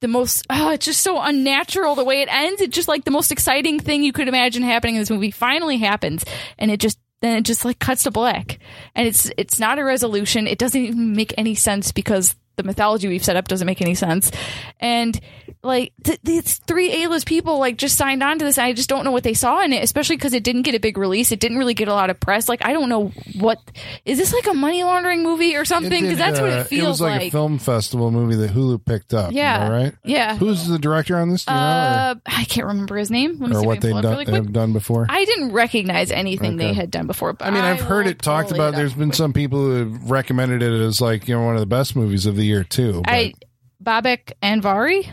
the 0.00 0.08
most 0.08 0.46
oh 0.50 0.70
it's 0.70 0.86
just 0.86 1.02
so 1.02 1.20
unnatural 1.20 1.94
the 1.94 2.04
way 2.04 2.22
it 2.22 2.28
ends. 2.30 2.60
It's 2.60 2.74
just 2.74 2.88
like 2.88 3.04
the 3.04 3.10
most 3.10 3.32
exciting 3.32 3.80
thing 3.80 4.02
you 4.02 4.12
could 4.12 4.28
imagine 4.28 4.62
happening 4.62 4.96
in 4.96 5.02
this 5.02 5.10
movie 5.10 5.30
finally 5.30 5.78
happens. 5.78 6.24
And 6.58 6.70
it 6.70 6.80
just 6.80 6.98
then 7.20 7.36
it 7.38 7.44
just 7.44 7.64
like 7.64 7.78
cuts 7.78 8.04
to 8.04 8.10
black. 8.10 8.58
And 8.94 9.06
it's 9.08 9.30
it's 9.36 9.58
not 9.58 9.78
a 9.78 9.84
resolution. 9.84 10.46
It 10.46 10.58
doesn't 10.58 10.80
even 10.80 11.14
make 11.14 11.34
any 11.36 11.54
sense 11.54 11.92
because 11.92 12.36
the 12.58 12.62
mythology 12.62 13.08
we've 13.08 13.24
set 13.24 13.36
up 13.36 13.48
doesn't 13.48 13.64
make 13.64 13.80
any 13.80 13.94
sense 13.94 14.30
and 14.78 15.18
like 15.62 15.92
th- 16.04 16.20
these 16.22 16.58
three 16.58 17.04
A-list 17.04 17.26
people 17.26 17.58
like 17.58 17.78
just 17.78 17.96
signed 17.96 18.22
on 18.22 18.38
to 18.38 18.44
this 18.44 18.58
and 18.58 18.66
I 18.66 18.74
just 18.74 18.90
don't 18.90 19.04
know 19.04 19.10
what 19.10 19.22
they 19.22 19.32
saw 19.32 19.62
in 19.62 19.72
it 19.72 19.82
especially 19.82 20.16
because 20.16 20.34
it 20.34 20.44
didn't 20.44 20.62
get 20.62 20.74
a 20.74 20.80
big 20.80 20.98
release 20.98 21.32
it 21.32 21.40
didn't 21.40 21.56
really 21.56 21.74
get 21.74 21.88
a 21.88 21.94
lot 21.94 22.10
of 22.10 22.20
press 22.20 22.48
like 22.48 22.64
I 22.64 22.74
don't 22.74 22.90
know 22.90 23.12
what 23.38 23.58
is 24.04 24.18
this 24.18 24.34
like 24.34 24.46
a 24.46 24.54
money 24.54 24.84
laundering 24.84 25.22
movie 25.22 25.56
or 25.56 25.64
something 25.64 25.90
because 25.90 26.08
did, 26.10 26.18
that's 26.18 26.40
what 26.40 26.52
uh, 26.52 26.56
it 26.56 26.66
feels 26.66 27.00
It 27.00 27.04
was 27.04 27.12
like, 27.12 27.22
a 27.22 27.30
film 27.30 27.58
festival 27.58 28.10
movie 28.10 28.36
that 28.36 28.50
Hulu 28.50 28.84
picked 28.84 29.14
up. 29.14 29.32
Yeah. 29.32 29.64
Am 29.64 29.72
I 29.72 29.74
right? 29.84 29.94
yeah 30.04 30.36
Who's 30.36 30.68
the 30.68 30.78
director 30.78 31.16
on 31.16 31.30
this? 31.30 31.44
Do 31.44 31.52
you 31.52 31.58
know, 31.58 31.64
uh, 31.64 32.14
I 32.26 32.44
can't 32.44 32.66
remember 32.66 32.96
his 32.96 33.10
name. 33.10 33.38
Let 33.38 33.50
me 33.50 33.56
or, 33.56 33.60
see 33.60 33.64
I 33.64 33.66
what 33.66 33.80
they've 33.80 33.90
pull 33.92 33.98
it 33.98 34.04
up 34.04 34.10
done, 34.10 34.12
really 34.12 34.24
quick. 34.26 34.34
have 34.34 34.52
done 34.52 34.72
before? 34.72 35.06
I 35.08 35.24
didn't 35.24 35.52
recognize 35.52 36.10
anything 36.10 36.56
they 36.56 36.72
had 36.72 36.90
done 36.90 37.06
before. 37.06 37.32
But 37.32 37.46
I 37.46 37.50
mean, 37.50 37.64
I've 37.64 37.80
heard 37.80 38.06
it 38.06 38.20
talked 38.20 38.50
about. 38.50 38.68
up. 38.68 38.74
There's 38.74 38.94
been 38.94 39.12
some 39.12 39.32
people 39.32 39.60
who 39.60 39.70
have 39.72 40.10
recommended 40.10 40.62
it 40.62 40.72
as 40.72 41.00
like 41.00 41.28
you 41.28 41.36
know 41.36 41.44
one 41.44 41.54
of 41.54 41.60
the 41.60 41.66
best 41.66 41.96
movies 41.96 42.26
of 42.26 42.36
the 42.36 42.44
year 42.48 42.64
too. 42.64 43.02
but- 43.04 43.12
I 43.12 43.34
Babak 43.82 44.32
Anvari, 44.42 45.08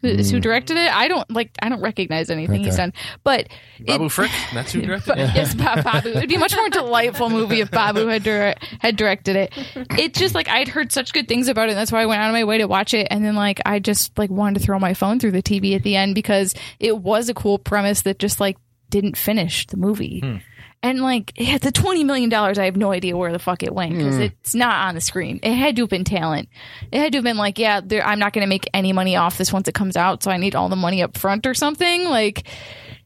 who, 0.00 0.08
is 0.08 0.30
who 0.30 0.40
directed 0.40 0.76
it. 0.78 0.90
I 0.92 1.06
don't 1.08 1.30
like. 1.30 1.50
I 1.62 1.68
don't 1.68 1.82
recognize 1.82 2.30
anything 2.30 2.64
he's 2.64 2.74
Hmm. 2.74 2.78
Done. 2.80 2.92
But 3.22 3.48
Babu 3.80 4.06
it, 4.06 4.08
Frik. 4.08 4.30
That's 4.54 4.72
who 4.72 4.80
directed 4.86 5.08
but, 5.08 5.18
it. 5.18 5.30
yes, 5.34 5.54
Ba- 5.54 5.82
Babu. 5.84 6.08
It'd 6.08 6.28
be 6.28 6.34
a 6.36 6.38
much 6.40 6.56
more 6.56 6.68
delightful 6.70 7.28
movie 7.30 7.60
if 7.60 7.70
Babu 7.70 8.06
had 8.06 8.22
dir- 8.24 8.54
had 8.80 8.96
directed 8.96 9.36
it. 9.36 9.52
It 9.98 10.14
just 10.14 10.34
like 10.34 10.48
I'd 10.48 10.68
heard 10.68 10.90
such 10.90 11.12
good 11.12 11.28
things 11.28 11.48
about 11.48 11.68
it. 11.68 11.72
And 11.72 11.78
that's 11.78 11.92
why 11.92 12.00
I 12.02 12.06
went 12.06 12.20
out 12.22 12.28
of 12.30 12.32
my 12.34 12.44
way 12.44 12.58
to 12.58 12.66
watch 12.66 12.94
it. 12.94 13.06
And 13.10 13.22
then 13.24 13.36
like 13.36 13.60
I 13.66 13.78
just 13.78 14.18
like 14.18 14.30
wanted 14.30 14.58
to 14.60 14.64
throw 14.64 14.78
my 14.78 14.94
phone 14.94 15.20
through 15.20 15.32
the 15.32 15.42
TV 15.42 15.76
at 15.76 15.82
the 15.82 15.94
end 15.96 16.14
because 16.14 16.54
it 16.80 16.96
was 16.98 17.28
a 17.28 17.34
cool 17.34 17.58
premise 17.58 18.02
that 18.02 18.18
just 18.18 18.40
like 18.40 18.56
didn't 18.90 19.16
finish 19.16 19.66
the 19.68 19.76
movie. 19.76 20.40
And 20.84 21.00
like 21.00 21.32
yeah, 21.36 21.58
the 21.58 21.70
twenty 21.70 22.02
million 22.02 22.28
dollars, 22.28 22.58
I 22.58 22.64
have 22.64 22.76
no 22.76 22.90
idea 22.90 23.16
where 23.16 23.32
the 23.32 23.38
fuck 23.38 23.62
it 23.62 23.72
went 23.72 23.96
because 23.96 24.16
hmm. 24.16 24.22
it's 24.22 24.54
not 24.54 24.88
on 24.88 24.94
the 24.96 25.00
screen. 25.00 25.38
It 25.42 25.54
had 25.54 25.76
to 25.76 25.82
have 25.82 25.90
been 25.90 26.04
talent. 26.04 26.48
It 26.90 26.98
had 26.98 27.12
to 27.12 27.18
have 27.18 27.24
been 27.24 27.36
like, 27.36 27.58
yeah, 27.58 27.80
I'm 28.04 28.18
not 28.18 28.32
going 28.32 28.42
to 28.42 28.48
make 28.48 28.68
any 28.74 28.92
money 28.92 29.14
off 29.14 29.38
this 29.38 29.52
once 29.52 29.68
it 29.68 29.74
comes 29.74 29.96
out, 29.96 30.24
so 30.24 30.30
I 30.30 30.38
need 30.38 30.56
all 30.56 30.68
the 30.68 30.76
money 30.76 31.02
up 31.02 31.16
front 31.16 31.46
or 31.46 31.54
something. 31.54 32.04
Like, 32.04 32.48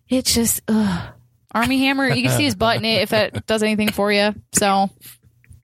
it's 0.09 0.35
just, 0.35 0.62
ugh. 0.69 1.12
Armie 1.57 1.78
Hammer. 1.78 2.09
You 2.09 2.23
can 2.23 2.36
see 2.36 2.44
his 2.44 2.55
butt 2.55 2.77
in 2.77 2.85
it 2.85 3.03
if 3.03 3.11
that 3.11 3.47
does 3.47 3.62
anything 3.62 3.90
for 3.90 4.12
you. 4.12 4.35
So, 4.53 4.90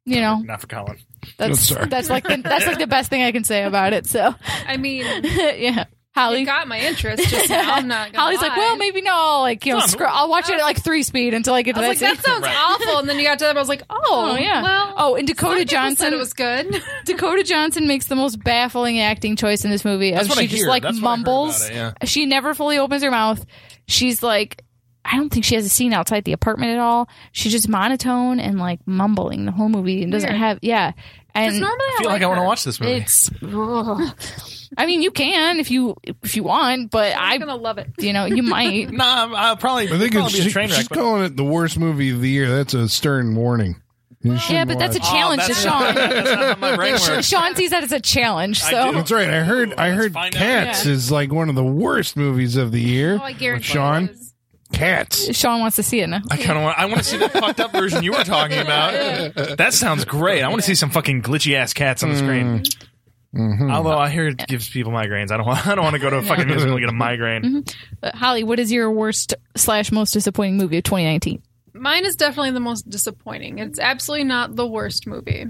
you 0.07 0.21
know, 0.21 0.39
Not 0.39 0.63
for 0.63 0.67
Colin. 0.67 0.99
that's 1.37 1.69
sorry. 1.69 1.87
that's 1.87 2.09
like 2.09 2.25
the, 2.25 2.39
that's 2.39 2.67
like 2.67 2.79
the 2.79 2.87
best 2.87 3.11
thing 3.11 3.23
I 3.23 3.31
can 3.31 3.45
say 3.45 3.65
about 3.65 3.93
it. 3.93 4.07
So, 4.07 4.35
I 4.67 4.79
mean, 4.79 5.05
yeah, 5.25 5.85
Holly. 6.15 6.43
it 6.43 6.45
got 6.45 6.69
my 6.69 6.79
interest 6.79 7.27
just 7.31 7.49
now. 7.49 7.73
I'm 7.75 7.89
not. 7.89 8.13
Gonna 8.13 8.23
Holly's 8.23 8.43
like, 8.43 8.55
well, 8.57 8.77
maybe 8.77 9.01
no. 9.01 9.13
I'll, 9.15 9.41
Like, 9.41 9.65
you 9.65 9.73
know, 9.73 9.81
Fun. 9.81 9.89
scroll. 9.89 10.11
I'll 10.13 10.29
watch 10.29 10.49
it 10.51 10.55
at 10.57 10.61
like 10.63 10.83
three 10.83 11.03
speed 11.03 11.33
until 11.33 11.55
I 11.55 11.63
get 11.63 11.75
to 11.77 11.81
I 11.83 11.89
was 11.89 12.01
that 12.01 12.07
like, 12.11 12.17
that 12.23 12.25
scene. 12.25 12.43
sounds 12.43 12.55
awful. 12.57 12.99
And 12.99 13.09
then 13.09 13.19
you 13.19 13.25
got 13.25 13.39
to 13.39 13.45
that, 13.47 13.57
I 13.57 13.59
was 13.61 13.69
like, 13.69 13.83
oh, 13.89 14.33
Oh 14.33 14.37
yeah. 14.37 14.63
Well, 14.63 14.95
oh, 14.97 15.15
and 15.17 15.27
Dakota 15.27 15.65
Johnson. 15.65 15.97
said 15.97 16.13
it 16.13 16.19
was 16.19 16.35
good. 16.35 16.83
Dakota 17.07 17.43
Johnson 17.45 17.87
makes 17.89 18.07
the 18.09 18.15
most 18.17 18.43
baffling 18.45 19.01
acting 19.01 19.37
choice 19.37 19.65
in 19.65 19.71
this 19.71 19.85
movie. 19.85 20.11
That's 20.11 20.25
As 20.25 20.29
what 20.29 20.39
she 20.39 20.45
I 20.45 20.47
just 20.49 20.57
hear. 20.63 20.69
like 20.69 20.83
That's 20.83 21.01
what 21.01 21.07
I 21.09 21.11
heard 21.17 21.25
mumbles. 21.25 21.71
about 21.71 21.95
it, 22.03 22.09
She 22.09 22.27
never 22.27 22.53
fully 22.55 22.79
opens 22.79 23.03
her 23.03 23.11
mouth. 23.11 23.45
She's 23.87 24.23
like, 24.23 24.63
I 25.05 25.17
don't 25.17 25.31
think 25.31 25.45
she 25.45 25.57
has 25.57 25.67
a 25.67 25.69
scene 25.69 25.93
outside 25.93 26.25
the 26.25 26.33
apartment 26.33 26.73
at 26.73 26.79
all. 26.79 27.09
She's 27.33 27.51
just 27.53 27.69
monotone 27.69 28.39
and 28.39 28.59
like 28.59 28.79
mumbling 28.87 29.47
the 29.47 29.51
whole 29.53 29.69
movie 29.69 30.03
and 30.03 30.13
doesn't 30.13 30.29
Weird. 30.31 30.39
have 30.41 30.59
yeah. 30.63 30.93
Because 31.35 31.55
And 31.55 31.61
normally 31.61 31.79
I 31.81 31.97
feel 31.99 32.11
like, 32.11 32.23
I 32.23 32.27
want 32.27 32.39
to 32.41 32.45
watch 32.45 32.65
this 32.65 32.79
movie. 32.81 32.93
it's. 32.93 33.31
I 34.77 34.87
mean, 34.87 35.03
you 35.03 35.11
can 35.11 35.61
if 35.61 35.71
you 35.71 35.97
if 36.03 36.35
you 36.37 36.43
want, 36.45 36.91
but 36.91 37.15
I, 37.15 37.35
I'm 37.35 37.41
gonna 37.41 37.57
love 37.57 37.79
it. 37.79 37.91
you 37.99 38.13
know, 38.13 38.25
you 38.25 38.43
might. 38.43 38.91
Nah, 38.91 39.29
I'll 39.35 39.57
probably. 39.57 39.85
I 39.91 39.99
think 39.99 40.13
probably 40.13 40.27
it's, 40.29 40.33
be 40.35 40.41
a 40.41 40.45
she, 40.45 40.51
train 40.51 40.69
wreck. 40.71 40.79
she's 40.79 40.89
but- 40.89 40.99
calling 40.99 41.25
it 41.25 41.37
the 41.37 41.45
worst 41.45 41.79
movie 41.79 42.11
of 42.11 42.21
the 42.21 42.29
year. 42.29 42.49
That's 42.49 42.75
a 42.75 42.89
stern 42.89 43.35
warning. 43.35 43.77
You 44.23 44.33
Yeah, 44.35 44.39
shouldn't 44.39 44.69
but 44.69 44.79
that's 44.79 44.95
a 44.97 45.01
watch. 45.01 45.11
challenge 45.11 45.43
Oh, 45.43 45.47
to 45.49 45.53
that's 45.53 45.63
Sean. 45.65 45.95
That's 45.97 46.31
not 46.31 46.39
how 46.39 46.61
my 46.61 46.77
brain 46.77 46.93
works. 46.93 47.27
Sean 47.27 47.57
sees 47.57 47.71
that 47.71 47.83
as 47.83 47.91
a 47.93 47.99
challenge. 48.01 48.63
I 48.63 48.71
So 48.71 48.91
do. 48.93 48.97
That's 48.99 49.11
right. 49.11 49.29
I 49.29 49.41
heard. 49.41 49.75
I 49.75 49.89
Let's 49.89 49.97
heard 50.03 50.13
find 50.13 50.35
out. 50.37 50.39
Cats 50.39 50.87
Yeah. 50.87 50.93
is 50.93 51.11
like 51.11 51.33
one 51.33 51.49
of 51.49 51.55
the 51.57 51.65
worst 51.65 52.17
movies 52.17 52.57
of 52.57 52.71
the 52.73 52.81
year. 52.81 53.19
Oh, 53.21 53.25
I 53.25 53.33
guarantee 53.33 53.65
Sean, 53.65 54.05
it 54.05 54.11
is. 54.13 54.32
Cats. 54.73 55.37
Sean 55.37 55.61
wants 55.61 55.77
to 55.77 55.83
see 55.83 56.01
it 56.01 56.07
now. 56.09 56.21
I 56.31 56.37
kind 56.37 56.59
of 56.59 56.65
want. 56.65 56.79
I 56.79 56.87
want 56.87 56.99
to 56.99 57.05
see 57.05 57.17
the 57.19 57.29
fucked 57.29 57.61
up 57.61 57.73
version 57.73 58.03
you 58.03 58.13
were 58.13 58.25
talking 58.25 58.59
about. 58.59 58.93
That 59.57 59.73
sounds 59.75 60.05
great. 60.05 60.43
I 60.43 60.49
want 60.49 60.61
to 60.61 60.67
see 60.67 60.75
some 60.75 60.91
fucking 60.91 61.23
glitchy 61.23 61.55
ass 61.55 61.73
cats 61.73 62.03
on 62.03 62.11
the 62.11 62.17
screen. 62.17 62.63
Although 63.71 63.97
I 63.97 64.11
hear 64.11 64.29
it 64.29 64.47
gives 64.47 64.69
people 64.69 64.93
migraines. 64.93 65.31
I 65.31 65.37
don't 65.37 65.47
want. 65.47 65.67
I 65.69 65.75
don't 65.75 65.85
want 65.85 65.95
to 65.95 66.01
go 66.01 66.11
to 66.11 66.17
a 66.17 66.23
fucking 66.23 66.47
musical 66.47 66.75
and 66.77 66.81
get 66.83 66.89
a 66.91 66.93
migraine. 66.93 67.65
Uh, 68.03 68.11
Holly, 68.15 68.45
what 68.45 68.59
is 68.59 68.71
your 68.73 68.91
worst 68.91 69.35
slash 69.57 69.91
most 69.93 70.13
disappointing 70.13 70.57
movie 70.59 70.79
of 70.79 70.85
2019? 70.85 71.43
Mine 71.75 72.05
is 72.05 72.17
definitely 72.17 72.51
the 72.51 72.61
most 72.61 72.89
disappointing. 72.89 73.59
It's 73.59 73.79
absolutely 73.79 74.25
not 74.25 74.55
the 74.57 74.67
worst 74.67 75.07
movie. 75.07 75.47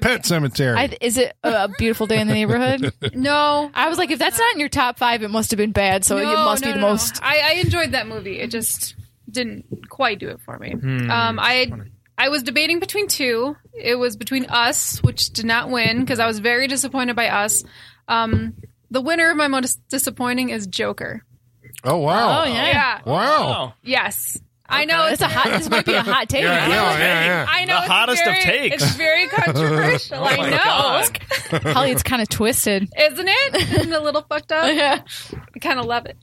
Pet 0.00 0.22
Sematary. 0.22 0.76
I, 0.76 0.96
is 1.00 1.18
it 1.18 1.36
a 1.42 1.68
beautiful 1.68 2.06
day 2.06 2.20
in 2.20 2.28
the 2.28 2.34
neighborhood? 2.34 2.92
No, 3.14 3.70
I 3.72 3.88
was 3.88 3.98
like, 3.98 4.10
if 4.10 4.18
that's 4.18 4.38
not 4.38 4.54
in 4.54 4.60
your 4.60 4.68
top 4.68 4.98
five, 4.98 5.22
it 5.22 5.28
must 5.28 5.50
have 5.50 5.58
been 5.58 5.72
bad. 5.72 6.04
So 6.04 6.16
it 6.16 6.24
must 6.24 6.62
no, 6.62 6.68
be 6.68 6.72
the 6.72 6.80
no, 6.80 6.86
no. 6.86 6.92
most. 6.92 7.22
I, 7.22 7.38
I 7.38 7.52
enjoyed 7.54 7.92
that 7.92 8.06
movie. 8.06 8.38
It 8.40 8.50
just 8.50 8.96
didn't 9.30 9.88
quite 9.88 10.18
do 10.18 10.28
it 10.28 10.40
for 10.40 10.58
me. 10.58 10.72
Um, 10.72 11.38
I 11.38 11.70
I 12.16 12.28
was 12.28 12.42
debating 12.42 12.80
between 12.80 13.08
two. 13.08 13.56
It 13.72 13.96
was 13.96 14.16
between 14.16 14.46
Us, 14.46 15.02
which 15.02 15.30
did 15.30 15.44
not 15.44 15.70
win 15.70 16.00
because 16.00 16.18
I 16.18 16.26
was 16.26 16.38
very 16.38 16.66
disappointed 16.66 17.16
by 17.16 17.28
Us. 17.28 17.64
Um, 18.08 18.54
the 18.90 19.00
winner 19.00 19.30
of 19.30 19.36
my 19.36 19.48
most 19.48 19.80
disappointing 19.88 20.50
is 20.50 20.66
Joker. 20.66 21.24
oh 21.84 21.98
wow. 21.98 22.42
Oh, 22.42 22.44
yeah. 22.46 22.66
Yeah. 22.66 23.00
Wow. 23.04 23.74
Yes. 23.82 24.38
I 24.66 24.86
know 24.86 25.06
It's 25.08 25.20
a 25.20 25.28
hot. 25.28 25.58
This 25.58 25.68
might 25.68 25.84
be 25.84 25.92
a 25.94 26.02
hot 26.02 26.28
take. 26.28 26.42
Yeah, 26.42 26.68
yeah, 26.68 26.98
yeah, 26.98 27.24
yeah. 27.26 27.46
I 27.48 27.64
know 27.66 27.74
The 27.76 27.80
it's 27.82 27.88
hottest 27.88 28.22
of 28.22 28.26
very, 28.28 28.40
takes. 28.42 28.82
It's 28.82 28.94
very 28.96 29.26
controversial. 29.28 30.18
Oh 30.18 30.24
I 30.24 30.50
know, 31.60 31.72
Holly, 31.72 31.90
it's 31.90 32.02
kind 32.02 32.22
of 32.22 32.28
twisted. 32.28 32.88
isn't 32.98 33.28
it? 33.28 33.54
Isn't 33.78 33.92
it 33.92 34.00
a 34.00 34.02
little 34.02 34.22
fucked 34.22 34.52
up? 34.52 34.72
Yeah. 34.74 35.02
I 35.54 35.58
kind 35.58 35.78
of 35.78 35.84
love 35.86 36.06
it. 36.06 36.16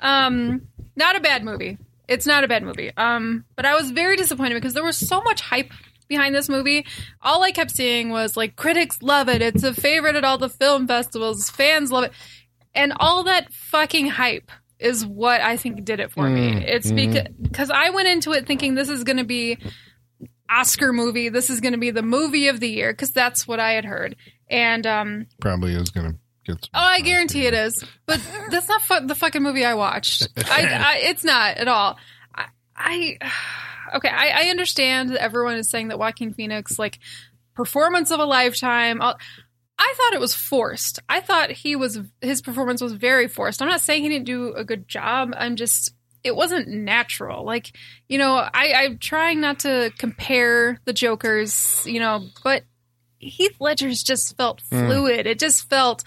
Um, 0.00 0.68
not 0.94 1.16
a 1.16 1.20
bad 1.20 1.42
movie. 1.44 1.78
It's 2.08 2.26
not 2.26 2.44
a 2.44 2.48
bad 2.48 2.62
movie. 2.62 2.92
Um, 2.96 3.44
but 3.56 3.64
I 3.66 3.74
was 3.74 3.90
very 3.90 4.16
disappointed 4.16 4.54
because 4.54 4.74
there 4.74 4.84
was 4.84 4.96
so 4.96 5.22
much 5.22 5.40
hype 5.40 5.72
behind 6.08 6.34
this 6.34 6.48
movie. 6.48 6.86
All 7.22 7.42
I 7.42 7.50
kept 7.50 7.70
seeing 7.72 8.10
was 8.10 8.36
like 8.36 8.56
critics 8.56 9.02
love 9.02 9.28
it. 9.28 9.42
It's 9.42 9.64
a 9.64 9.74
favorite 9.74 10.14
at 10.16 10.24
all 10.24 10.38
the 10.38 10.48
film 10.48 10.86
festivals. 10.86 11.50
Fans 11.50 11.90
love 11.90 12.04
it, 12.04 12.12
and 12.74 12.92
all 13.00 13.24
that 13.24 13.52
fucking 13.52 14.06
hype 14.10 14.52
is 14.78 15.04
what 15.06 15.40
I 15.40 15.56
think 15.56 15.84
did 15.84 16.00
it 16.00 16.12
for 16.12 16.28
me. 16.28 16.64
It's 16.64 16.90
because 16.90 17.28
because 17.40 17.70
I 17.70 17.90
went 17.90 18.08
into 18.08 18.32
it 18.32 18.46
thinking 18.46 18.74
this 18.74 18.88
is 18.88 19.04
going 19.04 19.16
to 19.18 19.24
be 19.24 19.58
Oscar 20.50 20.92
movie. 20.92 21.28
This 21.28 21.50
is 21.50 21.60
going 21.60 21.72
to 21.72 21.78
be 21.78 21.90
the 21.90 22.02
movie 22.02 22.48
of 22.48 22.60
the 22.60 22.68
year 22.68 22.92
because 22.92 23.10
that's 23.10 23.48
what 23.48 23.58
I 23.60 23.72
had 23.72 23.84
heard. 23.84 24.16
And 24.48 24.86
um, 24.86 25.26
Probably 25.40 25.74
is 25.74 25.90
going 25.90 26.12
to 26.12 26.18
get. 26.44 26.68
Oh, 26.74 26.78
I 26.78 27.00
guarantee 27.00 27.46
it 27.46 27.54
is. 27.54 27.82
But 28.06 28.20
that's 28.50 28.68
not 28.68 28.82
fu- 28.82 29.06
the 29.06 29.14
fucking 29.14 29.42
movie 29.42 29.64
I 29.64 29.74
watched. 29.74 30.28
I, 30.36 30.66
I, 30.66 30.96
it's 31.02 31.24
not 31.24 31.56
at 31.56 31.68
all. 31.68 31.96
I, 32.34 32.46
I 32.76 33.18
okay. 33.96 34.08
I, 34.08 34.46
I 34.46 34.50
understand 34.50 35.10
that 35.10 35.22
everyone 35.22 35.56
is 35.56 35.70
saying 35.70 35.88
that 35.88 35.98
Joaquin 35.98 36.32
Phoenix, 36.34 36.78
like 36.78 36.98
performance 37.54 38.10
of 38.10 38.20
a 38.20 38.24
lifetime. 38.24 39.00
I'll- 39.02 39.18
I 39.78 39.94
thought 39.96 40.14
it 40.14 40.20
was 40.20 40.34
forced. 40.34 41.00
I 41.08 41.20
thought 41.20 41.50
he 41.50 41.76
was 41.76 42.00
his 42.20 42.40
performance 42.40 42.80
was 42.80 42.92
very 42.92 43.28
forced. 43.28 43.60
I'm 43.60 43.68
not 43.68 43.80
saying 43.80 44.02
he 44.02 44.08
didn't 44.08 44.26
do 44.26 44.54
a 44.54 44.64
good 44.64 44.88
job. 44.88 45.34
I'm 45.36 45.56
just 45.56 45.94
it 46.24 46.34
wasn't 46.34 46.68
natural. 46.68 47.44
Like 47.44 47.72
you 48.08 48.18
know, 48.18 48.36
I, 48.36 48.72
I'm 48.72 48.98
trying 48.98 49.40
not 49.40 49.60
to 49.60 49.92
compare 49.98 50.78
the 50.84 50.92
Jokers. 50.92 51.84
You 51.86 52.00
know, 52.00 52.26
but 52.42 52.64
Heath 53.18 53.56
Ledger's 53.60 54.02
just 54.02 54.36
felt 54.36 54.62
mm. 54.70 54.86
fluid. 54.86 55.26
It 55.26 55.38
just 55.38 55.68
felt 55.68 56.04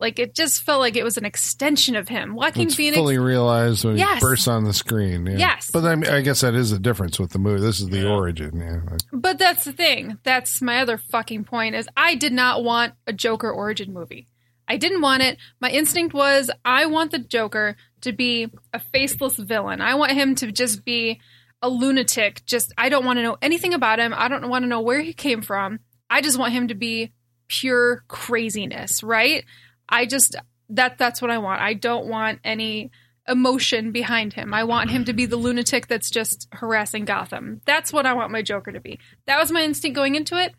like 0.00 0.18
it 0.18 0.34
just 0.34 0.62
felt 0.62 0.80
like 0.80 0.96
it 0.96 1.04
was 1.04 1.16
an 1.16 1.24
extension 1.24 1.94
of 1.96 2.08
him. 2.08 2.34
Joaquin 2.34 2.66
It's 2.68 2.74
Phoenix. 2.76 2.96
fully 2.96 3.18
realized 3.18 3.84
when 3.84 3.96
Yes. 3.96 4.14
he 4.14 4.20
bursts 4.20 4.48
on 4.48 4.64
the 4.64 4.72
screen. 4.72 5.26
Yeah. 5.26 5.36
Yes. 5.38 5.70
but 5.72 5.84
I, 5.84 5.94
mean, 5.94 6.10
I 6.10 6.20
guess 6.22 6.40
that 6.40 6.54
is 6.54 6.70
the 6.70 6.78
difference 6.78 7.18
with 7.18 7.30
the 7.30 7.38
movie. 7.38 7.60
This 7.60 7.80
is 7.80 7.88
the 7.88 8.08
origin. 8.08 8.58
Yeah, 8.60 8.96
but 9.12 9.38
that's 9.38 9.64
the 9.64 9.72
thing. 9.72 10.18
That's 10.22 10.60
my 10.62 10.80
other 10.80 10.96
fucking 10.98 11.44
point 11.44 11.74
is 11.74 11.88
I 11.96 12.14
did 12.14 12.32
not 12.32 12.64
want 12.64 12.94
a 13.06 13.12
Joker 13.12 13.50
origin 13.50 13.92
movie. 13.92 14.26
I 14.66 14.76
didn't 14.76 15.00
want 15.02 15.22
it. 15.22 15.36
My 15.60 15.68
instinct 15.70 16.14
was 16.14 16.50
I 16.64 16.86
want 16.86 17.10
the 17.10 17.18
Joker 17.18 17.76
to 18.02 18.12
be 18.12 18.48
a 18.72 18.78
faceless 18.78 19.36
villain. 19.36 19.80
I 19.80 19.96
want 19.96 20.12
him 20.12 20.34
to 20.36 20.52
just 20.52 20.84
be 20.84 21.20
a 21.60 21.68
lunatic. 21.68 22.42
Just 22.46 22.72
I 22.78 22.88
don't 22.88 23.04
want 23.04 23.18
to 23.18 23.22
know 23.22 23.36
anything 23.42 23.74
about 23.74 23.98
him. 23.98 24.14
I 24.16 24.28
don't 24.28 24.48
want 24.48 24.62
to 24.62 24.68
know 24.68 24.80
where 24.80 25.00
he 25.02 25.12
came 25.12 25.42
from. 25.42 25.80
I 26.08 26.22
just 26.22 26.38
want 26.38 26.52
him 26.52 26.68
to 26.68 26.74
be 26.74 27.12
pure 27.48 28.04
craziness, 28.08 29.02
right? 29.02 29.44
I 29.90 30.06
just 30.06 30.36
that 30.70 30.98
that's 30.98 31.20
what 31.20 31.30
I 31.30 31.38
want. 31.38 31.60
I 31.60 31.74
don't 31.74 32.06
want 32.06 32.38
any 32.44 32.90
emotion 33.28 33.92
behind 33.92 34.32
him. 34.32 34.54
I 34.54 34.64
want 34.64 34.90
him 34.90 35.04
to 35.04 35.12
be 35.12 35.26
the 35.26 35.36
lunatic 35.36 35.86
that's 35.86 36.10
just 36.10 36.48
harassing 36.52 37.04
Gotham. 37.04 37.60
That's 37.64 37.92
what 37.92 38.06
I 38.06 38.12
want 38.12 38.32
my 38.32 38.42
Joker 38.42 38.72
to 38.72 38.80
be. 38.80 38.98
That 39.26 39.38
was 39.38 39.52
my 39.52 39.62
instinct 39.62 39.94
going 39.94 40.14
into 40.14 40.36
it, 40.42 40.54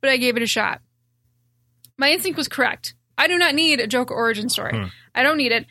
but 0.00 0.10
I 0.10 0.16
gave 0.16 0.36
it 0.36 0.42
a 0.42 0.46
shot. 0.46 0.80
My 1.98 2.10
instinct 2.10 2.36
was 2.36 2.48
correct. 2.48 2.94
I 3.18 3.28
do 3.28 3.38
not 3.38 3.54
need 3.54 3.80
a 3.80 3.86
Joker 3.86 4.14
origin 4.14 4.48
story. 4.48 4.76
Hmm. 4.76 4.86
I 5.14 5.22
don't 5.22 5.36
need 5.36 5.52
it. 5.52 5.66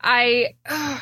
I 0.00 0.54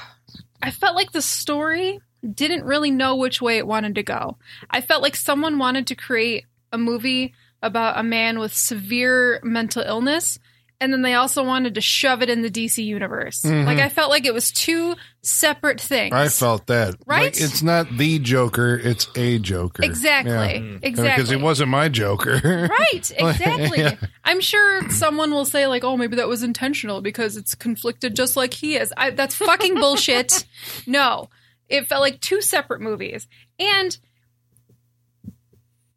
I 0.62 0.70
felt 0.70 0.96
like 0.96 1.12
the 1.12 1.22
story 1.22 2.00
didn't 2.34 2.64
really 2.64 2.90
know 2.90 3.16
which 3.16 3.40
way 3.40 3.56
it 3.56 3.66
wanted 3.66 3.94
to 3.94 4.02
go. 4.02 4.36
I 4.68 4.82
felt 4.82 5.02
like 5.02 5.16
someone 5.16 5.58
wanted 5.58 5.86
to 5.86 5.94
create 5.94 6.44
a 6.70 6.78
movie 6.78 7.32
about 7.62 7.98
a 7.98 8.02
man 8.02 8.38
with 8.38 8.54
severe 8.54 9.40
mental 9.42 9.82
illness 9.82 10.38
and 10.80 10.92
then 10.92 11.02
they 11.02 11.14
also 11.14 11.44
wanted 11.44 11.74
to 11.74 11.80
shove 11.80 12.22
it 12.22 12.30
in 12.30 12.40
the 12.40 12.50
DC 12.50 12.82
universe. 12.84 13.42
Mm-hmm. 13.42 13.66
Like 13.66 13.78
I 13.78 13.90
felt 13.90 14.08
like 14.08 14.24
it 14.24 14.32
was 14.32 14.50
two 14.50 14.96
separate 15.22 15.80
things. 15.80 16.14
I 16.14 16.28
felt 16.28 16.66
that. 16.68 16.96
Right? 17.06 17.24
Like, 17.24 17.40
it's 17.40 17.62
not 17.62 17.86
the 17.96 18.18
Joker. 18.18 18.80
It's 18.82 19.06
a 19.14 19.38
Joker. 19.38 19.84
exactly. 19.84 20.32
Yeah. 20.32 20.78
Exactly. 20.82 21.22
Because 21.22 21.30
it 21.30 21.40
wasn't 21.40 21.68
my 21.68 21.88
Joker. 21.88 22.40
Right, 22.42 23.12
exactly. 23.18 23.80
Yeah. 23.80 23.96
I'm 24.24 24.40
sure 24.40 24.88
someone 24.90 25.30
will 25.32 25.44
say 25.44 25.66
like, 25.66 25.84
"Oh, 25.84 25.96
maybe 25.96 26.16
that 26.16 26.28
was 26.28 26.42
intentional 26.42 27.02
because 27.02 27.36
it's 27.36 27.54
conflicted 27.54 28.16
just 28.16 28.36
like 28.36 28.54
he 28.54 28.76
is." 28.76 28.92
I, 28.96 29.10
that's 29.10 29.34
fucking 29.34 29.74
bullshit. 29.74 30.46
No, 30.86 31.28
it 31.68 31.86
felt 31.86 32.00
like 32.00 32.20
two 32.20 32.40
separate 32.40 32.80
movies, 32.80 33.26
and 33.58 33.96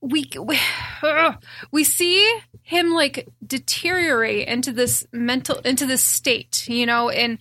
we 0.04 0.30
we, 0.40 0.60
ugh, 1.02 1.42
we 1.72 1.84
see 1.84 2.40
him 2.62 2.94
like 2.94 3.28
deteriorate 3.46 4.48
into 4.48 4.72
this 4.72 5.08
mental 5.12 5.58
into 5.60 5.86
this 5.86 6.04
state, 6.04 6.68
you 6.68 6.86
know, 6.86 7.10
and 7.10 7.40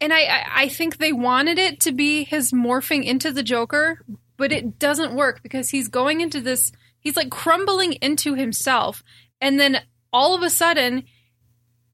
and 0.00 0.12
I 0.12 0.46
I 0.54 0.68
think 0.68 0.96
they 0.96 1.12
wanted 1.12 1.58
it 1.58 1.80
to 1.80 1.92
be 1.92 2.24
his 2.24 2.52
morphing 2.52 3.04
into 3.04 3.30
the 3.30 3.42
Joker, 3.42 4.00
but 4.36 4.52
it 4.52 4.78
doesn't 4.78 5.14
work 5.14 5.42
because 5.42 5.70
he's 5.70 5.88
going 5.88 6.22
into 6.22 6.40
this. 6.40 6.72
He's 6.98 7.16
like 7.16 7.30
crumbling 7.30 7.92
into 7.94 8.34
himself, 8.34 9.04
and 9.40 9.60
then 9.60 9.82
all 10.12 10.34
of 10.34 10.42
a 10.42 10.50
sudden, 10.50 11.04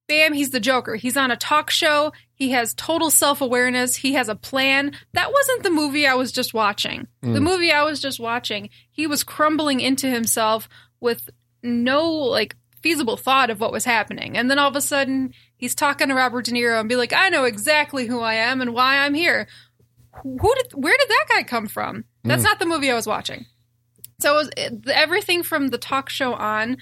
bam, 0.07 0.32
he's 0.32 0.51
the 0.51 0.61
Joker. 0.61 0.95
He's 0.95 1.16
on 1.16 1.31
a 1.31 1.36
talk 1.36 1.70
show. 1.70 2.12
He 2.39 2.52
has 2.52 2.73
total 2.74 3.10
self 3.10 3.40
awareness. 3.40 3.97
He 3.97 4.12
has 4.12 4.28
a 4.28 4.36
plan. 4.36 4.93
That 5.12 5.32
wasn't 5.32 5.65
the 5.65 5.70
movie 5.70 6.06
I 6.06 6.15
was 6.15 6.31
just 6.31 6.55
watching. 6.55 7.09
Mm. 7.20 7.35
The 7.35 7.40
movie 7.40 7.73
I 7.73 7.82
was 7.82 8.01
just 8.01 8.20
watching, 8.20 8.70
he 8.93 9.09
was 9.09 9.24
crumbling 9.24 9.81
into 9.81 10.09
himself 10.09 10.69
with 11.01 11.28
no 11.65 12.09
like 12.09 12.55
feasible 12.81 13.16
thought 13.16 13.51
of 13.51 13.59
what 13.59 13.73
was 13.73 13.85
happening. 13.85 14.39
And 14.39 14.48
then 14.48 14.56
all 14.60 14.69
of 14.69 14.77
a 14.77 14.81
sudden, 14.81 15.35
he's 15.56 15.74
talking 15.74 16.09
to 16.09 16.15
Robert 16.15 16.44
De 16.44 16.52
Niro 16.52 16.78
and 16.78 16.89
be 16.89 16.94
like, 16.94 17.12
I 17.12 17.28
know 17.28 17.43
exactly 17.43 18.06
who 18.06 18.20
I 18.20 18.35
am 18.35 18.60
and 18.60 18.73
why 18.73 18.98
I'm 18.98 19.15
here. 19.15 19.48
who 20.23 20.55
did 20.55 20.73
where 20.74 20.97
did 20.97 21.09
that 21.09 21.27
guy 21.28 21.43
come 21.43 21.66
from? 21.66 22.05
That's 22.23 22.43
mm. 22.43 22.44
not 22.44 22.60
the 22.60 22.66
movie 22.66 22.89
I 22.89 22.94
was 22.94 23.09
watching. 23.09 23.47
So 24.20 24.35
it 24.35 24.36
was, 24.36 24.51
it, 24.56 24.89
everything 24.90 25.43
from 25.43 25.70
the 25.70 25.78
talk 25.78 26.09
show 26.09 26.35
on 26.35 26.77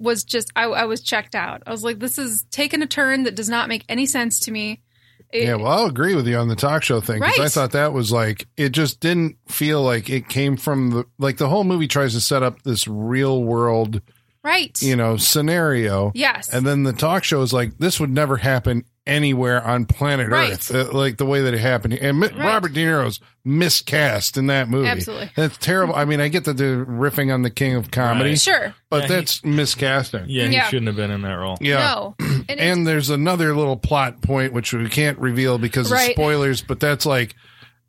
was 0.00 0.24
just 0.24 0.50
I, 0.56 0.64
I 0.64 0.84
was 0.86 1.00
checked 1.00 1.36
out. 1.36 1.62
I 1.64 1.70
was 1.70 1.84
like, 1.84 2.00
this 2.00 2.18
is 2.18 2.44
taking 2.50 2.82
a 2.82 2.88
turn 2.88 3.22
that 3.22 3.36
does 3.36 3.48
not 3.48 3.68
make 3.68 3.84
any 3.88 4.06
sense 4.06 4.40
to 4.40 4.50
me. 4.50 4.82
It- 5.32 5.44
Yeah, 5.44 5.56
well, 5.56 5.66
I'll 5.68 5.86
agree 5.86 6.14
with 6.14 6.26
you 6.26 6.36
on 6.36 6.48
the 6.48 6.56
talk 6.56 6.82
show 6.82 7.00
thing 7.00 7.20
because 7.20 7.38
I 7.40 7.48
thought 7.48 7.72
that 7.72 7.92
was 7.92 8.12
like 8.12 8.46
it 8.56 8.70
just 8.70 9.00
didn't 9.00 9.36
feel 9.48 9.82
like 9.82 10.08
it 10.10 10.28
came 10.28 10.56
from 10.56 10.90
the 10.90 11.04
like 11.18 11.36
the 11.38 11.48
whole 11.48 11.64
movie 11.64 11.88
tries 11.88 12.14
to 12.14 12.20
set 12.20 12.42
up 12.42 12.62
this 12.62 12.86
real 12.88 13.42
world 13.42 14.00
right. 14.42 14.80
you 14.80 14.94
know 14.96 15.16
scenario, 15.16 16.12
yes. 16.14 16.48
and 16.52 16.64
then 16.66 16.84
the 16.84 16.92
talk 16.92 17.24
show 17.24 17.42
is 17.42 17.52
like 17.52 17.78
this 17.78 17.98
would 18.00 18.10
never 18.10 18.36
happen 18.36 18.84
anywhere 19.06 19.64
on 19.64 19.84
planet 19.86 20.28
Right. 20.30 20.52
Earth, 20.52 20.74
uh, 20.74 20.90
like 20.92 21.16
the 21.16 21.26
way 21.26 21.42
that 21.42 21.54
it 21.54 21.60
happened. 21.60 21.94
And 21.94 22.18
Mi- 22.20 22.28
Robert 22.36 22.72
De 22.72 22.84
Niro's 22.84 23.20
miscast 23.44 24.36
in 24.36 24.48
that 24.48 24.68
movie. 24.68 24.88
Absolutely. 24.88 25.30
that's 25.36 25.56
terrible. 25.58 25.94
I 25.94 26.04
mean, 26.04 26.20
I 26.20 26.28
get 26.28 26.44
that 26.44 26.56
they're 26.56 26.84
riffing 26.84 27.32
on 27.32 27.42
the 27.42 27.50
king 27.50 27.74
of 27.74 27.90
comedy, 27.90 28.30
Right. 28.30 28.40
sure. 28.40 28.74
but 28.90 29.02
Yeah, 29.02 29.06
he- 29.08 29.14
that's 29.14 29.40
miscasting. 29.40 30.24
Yeah, 30.28 30.46
he 30.48 30.54
Yeah. 30.54 30.68
shouldn't 30.68 30.88
have 30.88 30.96
been 30.96 31.10
in 31.10 31.22
that 31.22 31.34
role. 31.34 31.56
Yeah. 31.60 31.78
No. 31.78 32.16
And, 32.48 32.60
And 32.60 32.86
there's 32.86 33.10
another 33.10 33.56
little 33.56 33.76
plot 33.76 34.22
point 34.22 34.52
which 34.52 34.72
we 34.72 34.88
can't 34.88 35.18
reveal 35.18 35.58
because 35.58 35.90
of 35.90 35.98
spoilers, 35.98 36.62
but 36.62 36.78
that's 36.78 37.04
like, 37.04 37.34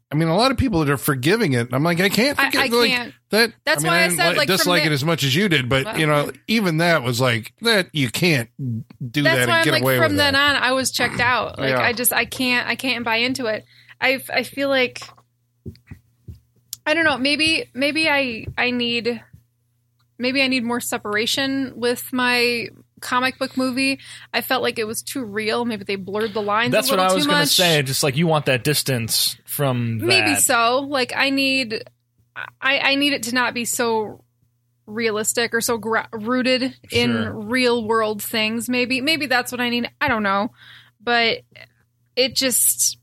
I 0.09 0.15
mean, 0.15 0.29
a 0.29 0.37
lot 0.37 0.51
of 0.51 0.57
people 0.57 0.79
that 0.85 0.89
are 0.89 0.95
forgiving 0.97 1.51
it. 1.51 1.67
I'm 1.73 1.83
like, 1.83 1.99
I 1.99 2.07
can't 2.07 2.39
I- 2.39 2.43
I 2.45 2.67
like, 2.67 2.71
can't. 2.89 3.13
That 3.31 3.51
That's 3.65 3.83
mean, 3.83 3.91
why 3.91 3.99
I 3.99 4.03
didn't 4.07 4.17
said, 4.17 4.27
like, 4.29 4.37
like, 4.37 4.47
from 4.47 4.55
dislike 4.57 4.83
the- 4.83 4.89
it 4.89 4.93
as 4.93 5.03
much 5.03 5.23
as 5.25 5.35
you 5.35 5.49
did, 5.49 5.67
but 5.67 5.99
you 5.99 6.07
know, 6.07 6.31
even 6.47 6.77
that 6.77 7.03
was 7.03 7.19
like 7.19 7.53
that. 7.61 7.89
You 7.91 8.09
can't 8.09 8.49
do 8.57 9.21
that's 9.23 9.35
that 9.39 9.47
why 9.49 9.51
and 9.51 9.51
I'm 9.51 9.65
get 9.65 9.71
like 9.73 9.81
away 9.81 9.97
from 9.97 10.11
with 10.13 10.17
then 10.17 10.33
that. 10.33 10.55
on 10.55 10.63
I 10.63 10.71
was 10.71 10.91
checked 10.91 11.19
out. 11.19 11.59
Like 11.59 11.71
Yeah. 11.71 11.81
I 11.81 11.91
just 11.91 12.13
I 12.13 12.23
can't 12.23 12.67
I 12.67 12.75
can't 12.75 13.03
buy 13.03 13.17
into 13.17 13.47
it. 13.47 13.65
I 13.99 14.19
I 14.33 14.43
feel 14.43 14.69
like 14.69 15.01
I 16.85 16.93
don't 16.93 17.03
know, 17.03 17.17
maybe 17.17 17.69
maybe 17.73 18.07
I 18.07 18.45
I 18.57 18.71
need 18.71 19.21
maybe 20.17 20.41
I 20.41 20.47
need 20.47 20.63
more 20.63 20.79
separation 20.79 21.73
with 21.75 22.13
my 22.13 22.67
comic 23.01 23.37
book 23.37 23.55
movie. 23.57 23.99
I 24.33 24.41
felt 24.41 24.63
like 24.63 24.79
it 24.79 24.85
was 24.85 25.01
too 25.01 25.23
real. 25.23 25.65
Maybe 25.65 25.83
they 25.83 25.95
blurred 25.95 26.33
the 26.33 26.41
lines 26.41 26.71
That's 26.71 26.89
what 26.89 26.99
I 26.99 27.13
was 27.13 27.27
going 27.27 27.41
to 27.41 27.47
say. 27.47 27.81
Just 27.81 28.03
like 28.03 28.17
you 28.17 28.27
want 28.27 28.45
that 28.47 28.63
distance 28.63 29.37
from 29.45 29.99
that. 29.99 30.05
Maybe 30.05 30.35
so. 30.35 30.79
Like 30.79 31.13
I 31.15 31.29
need, 31.29 31.83
I 32.61 32.79
I 32.79 32.95
need 32.95 33.13
it 33.13 33.23
to 33.23 33.33
not 33.35 33.53
be 33.53 33.65
so 33.65 34.23
realistic 34.85 35.53
or 35.53 35.61
so 35.61 35.77
gra- 35.77 36.07
rooted 36.11 36.75
in 36.91 37.11
Sure. 37.11 37.33
real 37.33 37.85
world 37.85 38.21
things. 38.23 38.69
Maybe 38.69 39.01
maybe 39.01 39.25
that's 39.25 39.51
what 39.51 39.61
I 39.61 39.69
need. 39.69 39.89
I 39.99 40.07
don't 40.07 40.23
know, 40.23 40.51
but 41.01 41.39
it 42.15 42.35
just, 42.35 42.97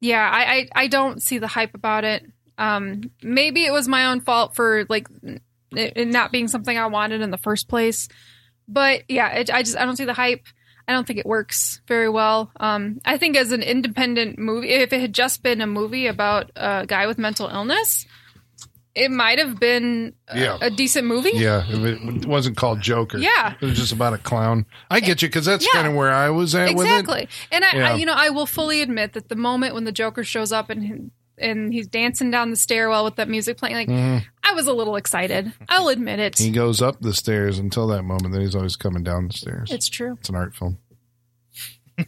yeah, 0.00 0.28
I 0.28 0.40
I, 0.54 0.68
I 0.74 0.86
don't 0.88 1.22
see 1.22 1.38
the 1.38 1.46
hype 1.46 1.74
about 1.74 2.04
it. 2.04 2.24
Um, 2.58 3.10
maybe 3.22 3.64
it 3.64 3.70
was 3.72 3.86
my 3.86 4.06
own 4.06 4.20
fault 4.20 4.56
for 4.56 4.84
like 4.88 5.08
it, 5.22 5.42
it 5.96 6.08
not 6.08 6.32
being 6.32 6.48
something 6.48 6.76
I 6.76 6.86
wanted 6.86 7.20
in 7.20 7.30
the 7.30 7.38
first 7.38 7.68
place. 7.68 8.08
But 8.68 9.02
yeah, 9.08 9.28
it, 9.32 9.50
I 9.50 9.62
just 9.62 9.76
I 9.76 9.84
don't 9.84 9.96
see 9.96 10.04
the 10.04 10.12
hype. 10.14 10.44
I 10.88 10.92
don't 10.92 11.06
think 11.06 11.18
it 11.18 11.26
works 11.26 11.80
very 11.88 12.08
well. 12.08 12.52
Um, 12.60 13.00
I 13.04 13.18
think 13.18 13.36
as 13.36 13.50
an 13.50 13.62
independent 13.62 14.38
movie, 14.38 14.70
if 14.70 14.92
it 14.92 15.00
had 15.00 15.12
just 15.12 15.42
been 15.42 15.60
a 15.60 15.66
movie 15.66 16.06
about 16.06 16.50
a 16.54 16.84
guy 16.86 17.06
with 17.08 17.18
mental 17.18 17.48
illness, 17.48 18.06
it 18.94 19.10
might 19.10 19.38
have 19.40 19.58
been 19.58 20.14
a, 20.28 20.38
Yeah. 20.40 20.58
a 20.60 20.70
decent 20.70 21.06
movie. 21.06 21.32
Yeah, 21.34 21.64
it 21.66 22.24
wasn't 22.26 22.56
called 22.56 22.80
Joker. 22.80 23.18
Yeah. 23.18 23.54
it 23.60 23.64
was 23.64 23.76
just 23.76 23.92
about 23.92 24.14
a 24.14 24.18
clown. 24.18 24.64
I 24.88 25.00
get 25.00 25.22
you 25.22 25.28
because 25.28 25.44
that's 25.44 25.64
Yeah. 25.66 25.72
kind 25.72 25.88
of 25.88 25.94
where 25.94 26.12
I 26.12 26.30
was 26.30 26.54
at 26.54 26.74
with 26.74 26.86
it. 26.86 26.90
exactly. 26.90 27.28
And 27.50 27.64
I, 27.64 27.76
Yeah. 27.76 27.90
I, 27.90 27.94
you 27.96 28.06
know, 28.06 28.14
I 28.16 28.30
will 28.30 28.46
fully 28.46 28.80
admit 28.80 29.12
that 29.14 29.28
the 29.28 29.36
moment 29.36 29.74
when 29.74 29.84
the 29.84 29.92
Joker 29.92 30.22
shows 30.24 30.52
up 30.52 30.70
and 30.70 31.10
and 31.38 31.72
he's 31.72 31.86
dancing 31.86 32.30
down 32.30 32.50
the 32.50 32.56
stairwell 32.56 33.04
with 33.04 33.16
that 33.16 33.28
music 33.28 33.56
playing, 33.58 33.74
like 33.74 34.22
I 34.42 34.52
was 34.54 34.66
a 34.66 34.72
little 34.72 34.96
excited. 34.96 35.52
I'll 35.68 35.88
admit 35.88 36.18
it. 36.18 36.34
Mm-hmm. 36.34 36.44
He 36.44 36.50
goes 36.50 36.80
up 36.82 37.00
the 37.00 37.12
stairs 37.14 37.58
until 37.58 37.86
that 37.88 38.02
moment. 38.02 38.32
Then 38.32 38.40
he's 38.42 38.54
always 38.54 38.76
coming 38.76 39.02
down 39.02 39.28
the 39.28 39.34
stairs. 39.34 39.70
It's 39.70 39.88
true. 39.88 40.16
It's 40.20 40.28
an 40.28 40.34
art 40.36 40.54
film. 40.54 40.78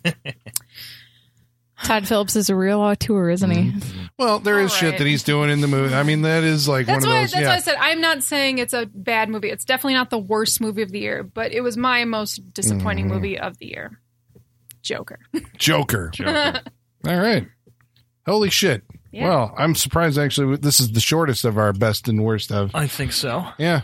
Todd 1.85 2.09
Phillips 2.09 2.35
is 2.35 2.51
a 2.51 2.57
real 2.57 2.81
auteur, 2.81 3.31
isn't 3.31 3.51
he? 3.53 3.73
Well, 4.19 4.41
there 4.41 4.59
is 4.59 4.73
All 4.73 4.77
shit 4.79 4.91
right. 4.91 4.99
that 4.99 5.07
he's 5.07 5.23
doing 5.23 5.49
in 5.49 5.61
the 5.61 5.69
movie. 5.69 5.95
I 5.95 6.03
mean, 6.03 6.23
that 6.23 6.43
is 6.43 6.67
like 6.69 6.87
That's 6.87 7.07
one 7.07 7.15
of 7.15 7.17
why. 7.17 7.21
those. 7.23 7.31
That's 7.33 7.43
yeah. 7.43 7.49
why 7.51 7.55
I 7.55 7.59
said 7.61 7.77
I'm 7.79 8.01
not 8.01 8.25
saying 8.25 8.59
it's 8.59 8.73
a 8.73 8.87
bad 8.87 9.29
movie. 9.29 9.49
It's 9.49 9.65
definitely 9.65 9.95
not 9.95 10.11
the 10.11 10.19
worst 10.19 10.61
movie 10.61 10.83
of 10.83 10.91
the 10.91 10.99
year, 10.99 11.23
but 11.23 11.53
it 11.53 11.61
was 11.61 11.77
my 11.77 12.05
most 12.05 12.53
disappointing 12.53 13.05
Mm-hmm. 13.07 13.15
movie 13.15 13.39
of 13.39 13.59
the 13.59 13.67
year. 13.67 14.01
Joker. 14.83 15.21
Joker. 15.57 16.11
All 17.07 17.17
right. 17.17 17.47
Holy 18.27 18.51
shit. 18.51 18.83
Yeah. 19.11 19.29
Well, 19.29 19.55
I'm 19.57 19.75
surprised 19.75 20.19
actually. 20.19 20.57
This 20.57 20.81
is 20.81 20.93
the 20.93 21.01
shortest 21.01 21.45
of 21.45 21.57
our 21.59 21.73
best 21.73 22.09
and 22.09 22.25
worst 22.25 22.53
of. 22.53 22.75
I 22.75 22.87
think 22.87 23.13
so. 23.13 23.47
Yeah. 23.59 23.83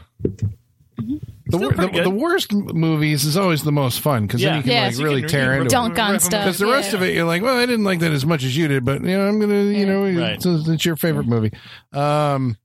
The, 1.46 1.58
wor- 1.58 1.68
the, 1.70 1.74
pretty 1.74 2.00
the 2.00 2.10
worst 2.10 2.52
movies 2.52 3.24
is 3.24 3.36
always 3.36 3.62
the 3.62 3.72
most 3.72 4.00
fun 4.00 4.26
because 4.26 4.40
Yeah. 4.42 4.50
then 4.50 4.56
you 4.58 4.62
can 4.62 4.72
Yeah, 4.72 4.84
like 4.86 4.94
so 4.94 5.02
really 5.04 5.20
can- 5.22 5.30
tear 5.30 5.40
you 5.42 5.46
can 5.48 5.54
into 5.62 5.66
it. 5.66 5.70
Dunk 5.70 5.98
on 5.98 6.20
stuff. 6.20 6.44
Because 6.44 6.58
the 6.58 6.66
rest 6.66 6.90
yeah. 6.90 6.96
of 6.96 7.02
it, 7.02 7.14
you're 7.14 7.24
like, 7.26 7.42
well, 7.42 7.56
I 7.56 7.66
didn't 7.66 7.84
like 7.84 8.00
that 8.00 8.12
as 8.12 8.24
much 8.24 8.44
as 8.44 8.56
you 8.56 8.68
did, 8.68 8.84
but 8.84 9.00
you 9.02 9.16
know, 9.18 9.28
I'm 9.28 9.38
gonna, 9.40 9.62
you 9.64 9.84
know, 9.86 10.02
Right. 10.04 10.34
it's, 10.34 10.46
it's 10.46 10.84
your 10.84 10.96
favorite 10.96 11.26
movie. 11.26 11.52
Um, 11.92 12.56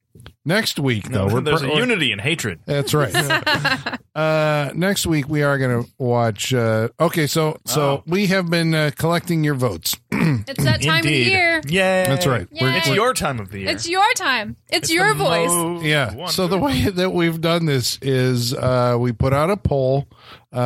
next 0.46 0.80
week 0.80 1.10
though, 1.10 1.28
we're 1.34 1.42
There's 1.42 1.62
pr- 1.62 1.68
a 1.68 1.76
unity 1.76 2.12
and 2.14 2.22
hatred. 2.22 2.60
That's 2.66 2.94
right. 2.94 3.14
uh, 4.16 4.72
next 4.76 5.06
week 5.06 5.28
we 5.28 5.44
are 5.44 5.58
going 5.58 5.84
to 5.84 5.92
watch. 5.98 6.54
Uh, 6.54 6.90
okay, 7.00 7.28
so 7.28 7.58
so 7.66 7.82
Oh. 7.82 8.04
we 8.08 8.28
have 8.28 8.50
been 8.50 8.74
uh, 8.74 8.92
collecting 8.98 9.44
your 9.44 9.56
votes. 9.56 9.96
It's 10.48 10.64
that 10.64 10.82
time 10.82 11.00
of 11.00 11.04
the 11.06 11.12
year. 11.12 11.62
Yeah, 11.68 12.06
That's 12.08 12.26
right. 12.28 12.48
We're- 12.52 12.78
It's 12.78 12.88
your 12.90 13.14
time 13.14 13.40
of 13.40 13.52
the 13.52 13.60
year. 13.62 13.70
It's 13.70 13.88
your 13.88 14.14
time. 14.16 14.56
It's, 14.70 14.92
your 14.92 15.10
the 15.10 15.14
voice. 15.24 15.50
most 15.50 15.84
Yeah. 15.84 16.28
So 16.28 16.48
the 16.48 16.58
wonderful. 16.58 16.86
way 16.88 16.92
that 16.92 17.10
we've 17.12 17.40
done 17.42 17.66
this 17.66 17.98
is 18.02 18.54
uh, 18.54 18.98
we 19.00 19.12
put 19.12 19.34
out 19.34 19.50
a 19.50 19.58
poll 19.58 20.08
uh, 20.52 20.58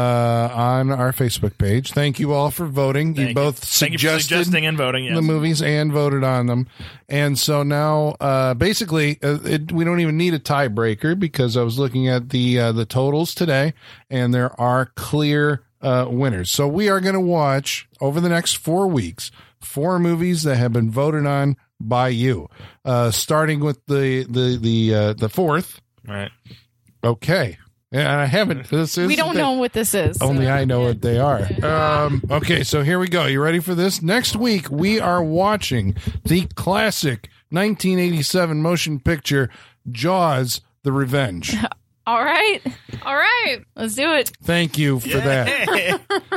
on 0.54 0.92
our 0.92 1.12
Facebook 1.12 1.58
page. 1.58 1.92
Thank 1.92 2.20
you 2.20 2.34
all 2.34 2.52
for 2.52 2.66
voting. 2.66 3.10
you 3.10 3.16
Thank 3.16 3.30
you. 3.30 3.36
both 3.36 3.60
Thank 3.60 3.94
you 3.94 3.98
for 3.98 4.02
suggested 4.02 4.28
suggesting 4.28 4.66
and 4.66 4.78
voting. 4.78 5.06
Yes. 5.06 5.16
the 5.16 5.22
movies 5.22 5.62
and 5.62 5.92
voted 5.92 6.24
on 6.24 6.46
them. 6.48 6.68
And 7.10 7.38
so 7.38 7.64
now, 7.64 8.16
uh, 8.20 8.54
basically, 8.54 9.20
uh, 9.22 9.40
it, 9.44 9.72
we 9.72 9.84
don't 9.84 10.00
even 10.00 10.18
need 10.18 10.34
a 10.34 10.40
tiebreaker 10.40 11.18
because 11.20 11.58
I 11.58 11.64
was 11.64 11.78
looking 11.80 12.08
at 12.08 12.30
the 12.30 12.60
uh, 12.60 12.72
the 12.72 12.86
totals 12.86 13.36
today, 13.36 13.74
and 14.10 14.34
there 14.34 14.60
are 14.60 14.88
clear 14.96 15.64
uh, 15.82 16.08
winners. 16.10 16.50
So 16.50 16.66
we 16.68 16.88
are 16.90 17.02
going 17.02 17.16
to 17.16 17.20
watch 17.20 17.88
over 18.00 18.22
the 18.22 18.30
next 18.30 18.54
four 18.58 18.88
weeks 18.88 19.32
four 19.64 20.00
movies 20.00 20.44
that 20.44 20.56
have 20.58 20.74
been 20.74 20.92
voted 20.92 21.26
on 21.26 21.56
by 21.80 22.10
you, 22.10 22.48
uh, 22.86 23.12
starting 23.12 23.60
with 23.60 23.86
the 23.88 24.26
the 24.30 24.58
the 24.62 24.96
uh, 24.96 25.14
the 25.14 25.30
fourth. 25.30 25.82
Right. 26.08 26.32
Okay. 27.04 27.58
Yeah, 27.92 28.20
I 28.20 28.26
haven't. 28.26 28.70
This 28.70 28.98
is 28.98 29.08
We 29.08 29.16
don't 29.16 29.36
the- 29.36 29.42
know 29.42 29.52
what 29.52 29.74
this 29.74 29.94
is. 29.94 30.20
only 30.22 30.50
I 30.50 30.66
know 30.66 30.82
what 30.82 31.02
they 31.04 31.20
are. 31.20 31.42
Um, 31.64 32.24
okay, 32.32 32.64
so 32.64 32.82
here 32.82 32.98
we 32.98 33.08
go. 33.08 33.26
You 33.28 33.40
ready 33.40 33.60
for 33.60 33.76
this? 33.76 34.02
Next 34.02 34.36
week, 34.36 34.68
we 34.72 35.00
are 35.00 35.24
watching 35.24 35.96
the 36.26 36.48
classic 36.56 37.30
1987 37.52 38.62
motion 38.64 39.00
picture 39.00 39.50
Jaws 39.92 40.62
the 40.82 40.92
Revenge. 40.92 41.56
All 42.06 42.22
right, 42.24 42.60
All 43.06 43.16
right. 43.16 43.60
let's 43.78 43.96
do 43.96 44.12
it. 44.14 44.30
Thank 44.44 44.78
you 44.78 45.00
for 45.00 45.08
that. 45.20 46.02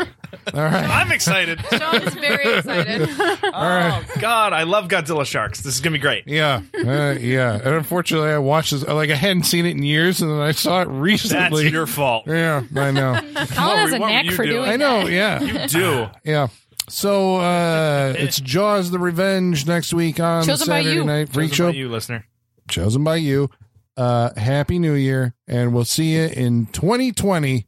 All 0.55 0.62
right. 0.62 0.84
I'm 0.88 1.10
excited. 1.10 1.60
Sean 1.72 2.02
is 2.02 2.14
very 2.14 2.59
excited. 2.59 3.09
oh 3.43 4.05
God, 4.20 4.52
I 4.52 4.62
love 4.62 4.86
Godzilla 4.88 5.24
sharks. 5.26 5.62
This 5.62 5.74
is 5.74 5.80
gonna 5.80 5.94
be 5.94 5.98
great. 5.98 6.24
Yeah, 6.28 6.62
uh, 6.86 7.16
yeah. 7.18 7.55
And 7.55 7.74
unfortunately, 7.74 8.28
I 8.30 8.38
watched 8.38 8.70
this. 8.70 8.84
Like 8.86 9.10
I 9.10 9.14
hadn't 9.16 9.43
seen 9.44 9.66
it 9.66 9.70
in 9.70 9.82
years, 9.82 10.22
and 10.22 10.30
then 10.30 10.38
I 10.40 10.52
saw 10.52 10.82
it 10.82 10.84
That's 10.86 10.94
recently. 10.97 11.68
your 11.70 11.86
fault. 11.86 12.24
yeah, 12.28 12.62
I 12.76 12.90
know. 12.93 13.14
Colin 13.34 13.78
has 13.78 13.93
a 13.93 13.98
what 13.98 14.01
were 14.02 14.06
knack 14.09 14.24
you 14.26 14.32
for 14.32 14.44
doing? 14.44 14.56
doing 14.59 14.70
I 14.70 14.76
know. 14.76 15.05
that. 15.05 15.10
Yeah, 15.12 15.40
You 15.43 15.68
do. 15.68 16.06
yeah. 16.24 16.47
So 16.88 17.36
uh 17.40 18.14
it's 18.16 18.38
Jaws 18.40 18.93
the 18.93 19.01
Revenge 19.01 19.66
next 19.66 19.93
week 19.93 20.20
on 20.20 20.44
Chosen 20.44 20.68
by 20.68 20.82
Saturday 20.82 20.94
you. 20.97 21.05
Night 21.05 21.28
Freak 21.30 21.51
Chosen 21.51 21.56
Show. 21.56 21.72
by 21.72 21.76
you, 21.76 21.88
listener. 21.88 22.24
chosen 22.68 23.02
by 23.02 23.16
you. 23.16 23.51
Uh, 23.97 24.31
happy 24.39 24.78
New 24.78 24.94
Year, 24.94 25.35
and 25.48 25.73
we'll 25.73 25.85
see 25.85 26.16
you 26.16 26.27
in 26.27 26.66
2020. 26.66 27.66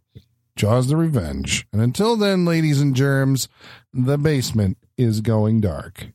Jaws 0.56 0.88
the 0.88 0.96
Revenge. 0.96 1.66
And 1.72 1.80
until 1.80 2.16
then, 2.16 2.44
ladies 2.44 2.80
and 2.80 2.94
germs, 2.94 3.48
the 3.92 4.18
basement 4.18 4.76
is 4.96 5.20
going 5.20 5.60
dark. 5.60 6.08